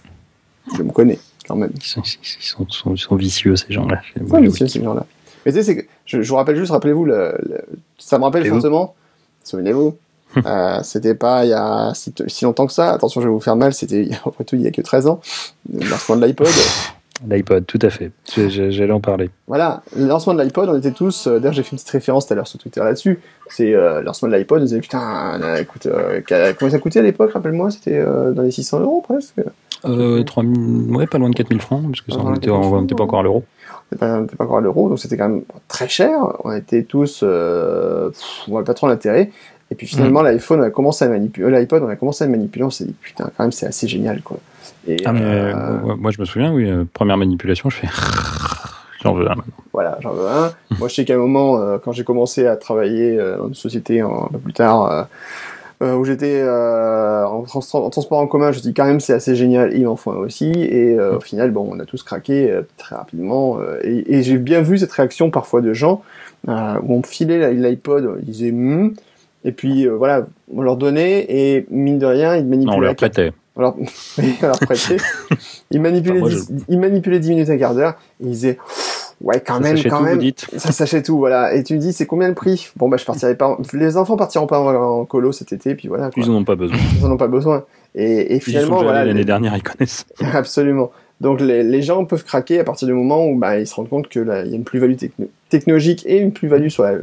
Je 0.77 0.83
me 0.83 0.91
connais 0.91 1.17
quand 1.47 1.55
même. 1.55 1.71
Ils 1.75 1.81
sont, 1.83 2.01
ils 2.03 2.43
sont, 2.45 2.65
ils 2.69 2.73
sont- 2.73 2.93
ils 2.93 2.99
sont 2.99 3.15
vicieux, 3.15 3.55
ces 3.55 3.73
gens-là. 3.73 4.01
Ouais, 4.29 4.41
mais 4.41 4.51
c'est 4.51 4.67
ces 4.67 4.83
gens-là. 4.83 5.05
Mais 5.45 5.53
tu 5.53 5.63
sais, 5.63 5.87
je, 6.05 6.21
je 6.21 6.29
vous 6.29 6.35
rappelle 6.35 6.55
juste, 6.55 6.71
rappelez-vous, 6.71 7.05
le, 7.05 7.33
le- 7.43 7.61
ça 7.97 8.17
me 8.17 8.23
rappelle 8.23 8.43
fortement. 8.49 8.95
Souvenez-vous. 9.43 9.95
euh, 10.45 10.79
c'était 10.83 11.15
pas 11.15 11.43
il 11.45 11.49
y 11.49 11.53
a 11.53 11.91
si, 11.95 12.13
si 12.27 12.45
longtemps 12.45 12.67
que 12.67 12.73
ça. 12.73 12.91
Attention, 12.91 13.19
je 13.21 13.27
vais 13.27 13.33
vous 13.33 13.39
faire 13.39 13.55
mal. 13.55 13.73
C'était 13.73 14.07
après 14.25 14.43
tout 14.43 14.55
il 14.55 14.61
y 14.61 14.67
a 14.67 14.71
que 14.71 14.81
13 14.81 15.07
ans. 15.07 15.21
Le 15.73 15.89
lancement 15.89 16.15
de 16.17 16.25
l'iPod. 16.25 16.47
L'iPod, 17.27 17.65
tout 17.65 17.79
à 17.81 17.89
fait. 17.89 18.11
J'allais 18.37 18.91
en 18.93 19.01
parler. 19.01 19.29
Voilà, 19.47 19.81
le 19.97 20.05
lancement 20.05 20.33
de 20.33 20.41
l'iPod, 20.41 20.69
on 20.69 20.77
était 20.77 20.91
tous. 20.91 21.27
euh, 21.27 21.37
D'ailleurs, 21.39 21.51
j'ai 21.53 21.63
fait 21.63 21.71
une 21.71 21.77
petite 21.77 21.89
référence 21.89 22.27
tout 22.27 22.33
à 22.33 22.35
l'heure 22.37 22.47
sur 22.47 22.59
Twitter 22.59 22.79
là-dessus. 22.79 23.19
C'est 23.49 23.73
euh, 23.73 23.99
le 23.99 24.05
lancement 24.05 24.29
de 24.29 24.35
l'iPod. 24.35 24.61
On 24.61 24.63
disait 24.63 24.79
putain, 24.79 25.37
euh, 25.41 25.57
écoute, 25.57 25.85
euh, 25.87 26.21
combien 26.57 26.69
ça 26.71 26.79
coûtait 26.79 26.99
à 26.99 27.03
l'époque 27.03 27.31
Rappelle-moi, 27.33 27.71
c'était 27.71 28.01
dans 28.05 28.41
les 28.43 28.51
600 28.51 28.79
euros 28.81 29.01
presque. 29.05 29.33
Euh, 29.85 30.23
3000, 30.23 30.95
ouais, 30.95 31.07
pas 31.07 31.17
loin 31.17 31.29
de 31.29 31.35
4000 31.35 31.59
francs, 31.61 31.83
parce 31.87 32.01
que 32.01 32.11
ça, 32.11 32.19
on 32.21 32.35
était 32.35 32.47
4000 32.47 32.65
on 32.65 32.69
francs, 32.69 32.81
n'était 32.83 32.95
pas 32.95 33.03
encore 33.03 33.19
à 33.19 33.23
l'euro. 33.23 33.43
C'était 33.89 33.99
pas, 33.99 34.21
pas 34.37 34.43
encore 34.43 34.57
à 34.57 34.61
l'euro, 34.61 34.89
donc 34.89 34.99
c'était 34.99 35.17
quand 35.17 35.29
même 35.29 35.43
très 35.67 35.87
cher. 35.87 36.11
On 36.43 36.51
était 36.51 36.83
tous, 36.83 37.21
euh, 37.23 38.09
pff, 38.09 38.43
on 38.47 38.51
voit 38.51 38.63
pas 38.63 38.73
trop 38.73 38.87
l'intérêt. 38.87 39.31
Et 39.71 39.75
puis 39.75 39.85
finalement, 39.85 40.21
l'iPhone, 40.23 40.61
on 40.61 40.63
a 40.63 40.69
commencé 40.71 41.05
à 41.05 41.09
manipuler, 41.09 41.45
euh, 41.45 41.59
l'iPod, 41.59 41.83
on 41.83 41.89
a 41.89 41.95
commencé 41.95 42.23
à 42.23 42.27
manipuler, 42.27 42.65
on 42.65 42.71
s'est 42.71 42.85
dit, 42.85 42.95
putain, 42.99 43.29
quand 43.37 43.43
même, 43.43 43.51
c'est 43.51 43.67
assez 43.67 43.87
génial, 43.87 44.21
quoi. 44.21 44.37
Et, 44.87 44.97
Ah, 45.05 45.13
mais 45.13 45.21
euh, 45.21 45.53
euh, 45.55 45.95
moi, 45.95 46.09
je 46.11 46.19
me 46.19 46.25
souviens, 46.25 46.51
oui, 46.51 46.67
euh, 46.69 46.85
première 46.91 47.17
manipulation, 47.17 47.69
je 47.69 47.77
fais. 47.77 47.87
J'en 49.03 49.13
veux 49.13 49.25
un 49.27 49.35
maintenant. 49.35 49.53
voilà, 49.71 49.97
j'en 50.01 50.11
veux 50.11 50.27
un. 50.27 50.51
Moi, 50.77 50.89
je 50.89 50.95
sais 50.95 51.05
qu'à 51.05 51.13
un 51.13 51.19
moment, 51.19 51.57
euh, 51.57 51.77
quand 51.77 51.93
j'ai 51.93 52.03
commencé 52.03 52.47
à 52.47 52.57
travailler 52.57 53.17
euh, 53.17 53.37
dans 53.37 53.47
une 53.47 53.53
société 53.53 54.01
un 54.01 54.27
peu 54.29 54.39
plus 54.39 54.51
tard, 54.51 55.07
euh, 55.81 55.95
où 55.95 56.03
j'étais 56.05 56.41
euh, 56.41 57.25
en, 57.25 57.43
trans- 57.43 57.61
en 57.85 57.89
transport 57.89 58.19
en 58.19 58.27
commun, 58.27 58.51
je 58.51 58.57
me 58.57 58.61
dis 58.63 58.73
quand 58.73 58.85
même 58.85 58.99
c'est 58.99 59.13
assez 59.13 59.35
génial, 59.35 59.73
il 59.77 59.87
en 59.87 59.95
faut 59.95 60.11
un 60.11 60.17
aussi. 60.17 60.51
Et 60.51 60.97
euh, 60.99 61.17
au 61.17 61.19
final, 61.21 61.51
bon, 61.51 61.69
on 61.71 61.79
a 61.79 61.85
tous 61.85 62.03
craqué 62.03 62.51
euh, 62.51 62.63
très 62.77 62.95
rapidement. 62.95 63.59
euh, 63.59 63.79
et 63.83 64.17
et 64.17 64.23
j'ai 64.23 64.37
bien 64.37 64.61
vu 64.61 64.77
cette 64.77 64.91
réaction 64.91 65.31
parfois 65.31 65.61
de 65.61 65.73
gens 65.73 66.01
euh, 66.49 66.75
où 66.83 66.95
on 66.95 66.97
me 66.97 67.03
filait 67.03 67.53
l'iPod, 67.53 68.17
ils 68.21 68.25
disaient 68.25 68.51
hmm, 68.51 68.93
et 69.45 69.51
puis 69.53 69.87
euh, 69.87 69.91
voilà, 69.95 70.27
on 70.53 70.61
leur 70.61 70.75
donnait 70.75 71.25
et 71.29 71.65
mine 71.69 71.97
de 71.99 72.05
rien, 72.05 72.35
ils 72.35 72.45
manipulaient. 72.45 72.71
Non, 72.75 72.77
on 72.77 72.81
leur 72.81 72.95
prêtait. 72.95 73.31
alors, 73.57 73.77
leur 74.41 74.59
prêtait. 74.59 74.97
Ils 75.71 75.79
manipulaient, 75.81 76.21
Enfin, 76.21 76.29
moi, 76.31 76.45
10, 76.49 76.65
ils 76.69 76.79
manipulaient 76.79 77.19
10 77.19 77.29
minutes, 77.29 77.49
un 77.51 77.57
quart 77.57 77.75
d'heure. 77.75 77.93
Et 78.19 78.23
ils 78.25 78.29
disaient, 78.31 78.57
ouais, 79.21 79.39
quand 79.39 79.55
Ça 79.55 79.59
même, 79.59 79.83
quand 79.83 80.01
où, 80.01 80.03
même. 80.03 80.15
vous 80.15 80.19
dites 80.21 80.47
Ça 80.57 80.71
s'achète 80.71 81.05
tout, 81.05 81.17
voilà. 81.17 81.53
Et 81.53 81.63
tu 81.63 81.73
me 81.73 81.79
dis, 81.79 81.93
c'est 81.93 82.05
combien 82.05 82.27
le 82.27 82.33
prix? 82.35 82.69
Bon, 82.77 82.89
bah, 82.89 82.97
je 82.97 83.05
partirai 83.05 83.35
pas, 83.35 83.47
en- 83.49 83.57
les 83.73 83.97
enfants 83.97 84.17
partiront 84.17 84.47
pas 84.47 84.59
en, 84.59 85.05
colo 85.05 85.31
cet 85.31 85.51
été, 85.53 85.75
puis 85.75 85.87
voilà, 85.87 86.09
quoi. 86.11 86.23
Ils 86.23 86.29
en 86.29 86.35
ont 86.35 86.43
pas 86.45 86.55
besoin. 86.55 86.77
Ils 86.99 87.05
en 87.05 87.11
ont 87.11 87.17
pas 87.17 87.27
besoin. 87.27 87.63
Et, 87.95 88.03
et 88.03 88.33
Ils 88.33 88.37
y 88.37 88.39
sont 88.41 88.45
finalement, 88.51 88.83
voilà. 88.83 89.05
l'année 89.05 89.19
les- 89.19 89.25
dernière, 89.25 89.55
ils 89.55 89.63
connaissent. 89.63 90.05
Absolument. 90.33 90.91
Donc, 91.21 91.41
les, 91.41 91.63
les 91.63 91.81
gens 91.81 92.05
peuvent 92.05 92.23
craquer 92.23 92.59
à 92.59 92.63
partir 92.63 92.87
du 92.87 92.93
moment 92.93 93.25
où, 93.27 93.35
bah, 93.37 93.59
ils 93.59 93.67
se 93.67 93.75
rendent 93.75 93.89
compte 93.89 94.07
que 94.07 94.19
là, 94.19 94.43
il 94.45 94.51
y 94.51 94.53
a 94.53 94.55
une 94.55 94.63
plus-value 94.63 94.95
techno- 94.95 95.27
technologique 95.49 96.05
et 96.05 96.17
une 96.17 96.31
plus-value 96.31 96.69
sur 96.69 96.83
la, 96.83 96.93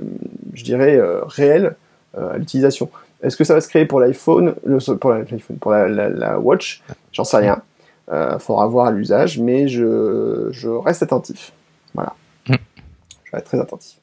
je 0.55 0.64
dirais, 0.64 0.97
euh, 0.97 1.20
réelle, 1.26 1.74
euh, 2.16 2.32
à 2.34 2.38
l'utilisation. 2.38 2.88
Est-ce 3.22 3.36
que 3.36 3.44
ça 3.44 3.52
va 3.55 3.60
se 3.60 3.68
créer 3.68 3.84
pour 3.84 4.01
l'iPhone, 4.01 4.55
pour 5.01 5.10
la- 5.10 5.18
l'iPhone, 5.18 5.56
pour 5.60 5.70
la, 5.72 5.88
la, 5.88 6.09
la 6.09 6.38
Watch? 6.38 6.82
J'en 7.12 7.24
sais 7.24 7.36
rien. 7.38 7.60
Euh, 8.12 8.38
faudra 8.38 8.66
voir 8.68 8.86
à 8.86 8.90
l'usage, 8.93 9.38
mais 9.38 9.68
je, 9.68 10.48
je 10.52 10.68
reste 10.68 11.02
attentif. 11.02 11.52
Voilà. 11.97 12.12
Mm. 12.48 12.55
Je 13.24 13.31
reste 13.32 13.47
très 13.47 13.59
attentif. 13.60 13.98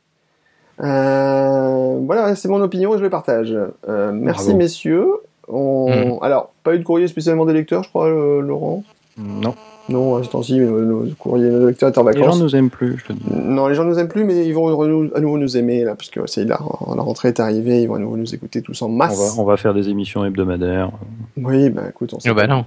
Euh, 0.82 2.00
voilà, 2.06 2.36
c'est 2.36 2.50
mon 2.50 2.62
opinion 2.62 2.94
et 2.96 2.98
je 2.98 3.04
le 3.04 3.10
partage. 3.10 3.56
Euh, 3.88 4.12
merci 4.12 4.46
Bravo. 4.48 4.58
messieurs. 4.58 5.08
On... 5.48 6.20
Alors, 6.22 6.52
pas 6.64 6.76
eu 6.76 6.80
de 6.80 6.84
courrier 6.84 7.08
spécialement 7.08 7.46
des 7.46 7.54
lecteurs, 7.54 7.84
je 7.84 7.90
crois, 7.90 8.08
euh, 8.08 8.42
Laurent? 8.42 8.84
Non. 9.18 9.54
Non, 9.90 10.16
à 10.16 10.24
ce 10.24 10.30
temps-ci, 10.30 10.58
nos, 10.60 10.80
nos 10.80 11.06
courriers, 11.16 11.50
nos 11.50 11.68
lecteurs 11.68 11.90
étaient 11.90 12.00
en 12.00 12.08
Les 12.08 12.14
gens 12.14 12.22
vacances. 12.22 12.40
nous 12.42 12.56
aiment 12.56 12.70
plus, 12.70 12.98
je 13.00 13.08
te 13.08 13.14
dis. 13.14 13.24
Non, 13.30 13.68
les 13.68 13.76
gens 13.76 13.84
nous 13.84 14.00
aiment 14.00 14.08
plus, 14.08 14.24
mais 14.24 14.46
ils 14.48 14.54
vont 14.54 14.68
à 15.14 15.20
nouveau 15.20 15.38
nous 15.38 15.58
aimer 15.58 15.84
là, 15.84 15.96
parce 15.96 16.10
que 16.10 16.22
c'est 16.26 16.46
la, 16.46 16.58
la 16.96 17.02
rentrée 17.04 17.28
est 17.28 17.40
arrivée, 17.42 17.82
ils 17.82 17.88
vont 17.88 17.96
à 17.96 18.00
nouveau 18.00 18.16
nous 18.16 18.34
écouter 18.34 18.62
tous 18.62 18.82
en 18.82 18.86
On 18.86 18.90
masse. 18.90 19.36
va, 19.36 19.42
on 19.42 19.46
va 19.46 19.58
faire 19.58 19.74
des 19.74 19.90
émissions 19.90 20.24
hebdomadaires. 20.24 20.90
Oui, 21.36 21.70
bah 21.70 21.84
écoute, 21.90 22.14
on 22.14 22.18
Oh, 22.18 22.20
s'appelle, 22.22 22.48
bah 22.48 22.64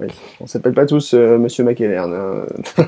non. 0.00 0.08
on 0.40 0.46
s'appelle 0.46 0.72
pas 0.74 0.86
tous 0.86 1.14
euh, 1.14 1.36
Monsieur 1.36 1.64
McElern. 1.64 2.46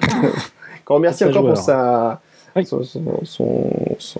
Qu'on 0.85 0.95
remercie 0.95 1.25
encore 1.25 1.47
pour 1.47 1.57
sa, 1.57 2.21
Oui. 2.57 2.67
son, 2.67 2.83
son, 3.25 3.71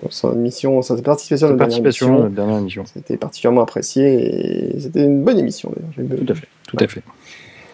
son, 0.09 0.35
mission, 0.35 0.81
sa 0.81 0.95
participation 1.01 1.47
à 1.47 1.49
notre 1.51 1.59
dernière 1.59 1.77
émission. 1.79 2.19
notre 2.19 2.35
dernière 2.35 2.57
émission. 2.57 2.83
C'était 2.85 3.17
particulièrement 3.17 3.61
apprécié 3.61 4.73
et 4.75 4.79
c'était 4.79 5.03
une 5.03 5.23
bonne 5.23 5.39
émission 5.39 5.71
d'ailleurs. 5.75 6.09
Tout 6.17 6.31
à 6.31 6.35
fait. 6.35 6.47
Tout 6.67 6.77
à 6.79 6.87
fait. 6.87 7.03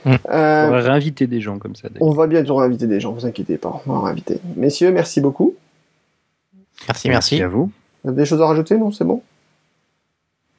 Euh, 0.08 0.68
On 0.68 0.72
va 0.72 0.80
réinviter 0.80 1.28
des 1.28 1.42
gens 1.42 1.60
comme 1.60 1.76
ça. 1.76 1.88
d'ailleurs. 1.90 2.08
on 2.08 2.12
va 2.12 2.26
bientôt 2.28 2.56
réinviter 2.56 2.88
des 2.88 3.00
gens, 3.00 3.12
vous 3.14 3.26
inquiétez 3.26 3.58
pas, 3.58 3.82
on 3.86 3.94
va 4.00 4.06
réinviter. 4.06 4.40
Messieurs, 4.56 4.92
merci 4.92 5.22
beaucoup. 5.22 5.54
Merci, 6.88 7.10
merci. 7.10 7.42
à 7.42 7.48
vous. 7.48 7.72
Vous 8.04 8.10
avez 8.10 8.18
des 8.18 8.26
choses 8.26 8.42
à 8.42 8.48
rajouter, 8.48 8.78
non 8.78 8.92
C'est 8.92 9.06
bon? 9.06 9.22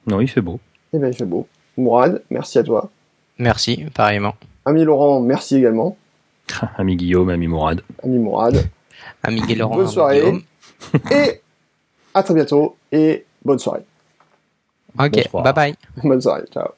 Non, 0.06 0.20
il 0.20 0.28
fait 0.28 0.40
beau. 0.40 0.60
Eh 0.92 0.98
bien, 0.98 1.08
il 1.08 1.14
fait 1.14 1.24
beau. 1.24 1.48
Mourad, 1.76 2.22
merci 2.30 2.58
à 2.58 2.62
toi. 2.62 2.90
Merci, 3.38 3.84
pareillement. 3.94 4.34
Ami 4.64 4.84
Laurent, 4.84 5.20
merci 5.20 5.56
également. 5.56 5.96
Ami 6.76 6.96
Guillaume, 6.96 7.30
ami 7.30 7.46
Mourad. 7.46 7.80
Ami 8.02 8.18
Mourad. 8.18 8.64
Laurent. 9.56 9.76
Bonne 9.76 9.88
soirée. 9.88 10.20
Guillaume. 10.20 10.42
Et 11.10 11.40
à 12.14 12.22
très 12.22 12.34
bientôt 12.34 12.76
et 12.90 13.24
bonne 13.44 13.58
soirée. 13.58 13.84
Ok, 14.98 15.10
Bonsoir. 15.12 15.42
bye 15.44 15.52
bye. 15.54 15.74
Bonne 16.04 16.20
soirée, 16.20 16.44
ciao. 16.52 16.68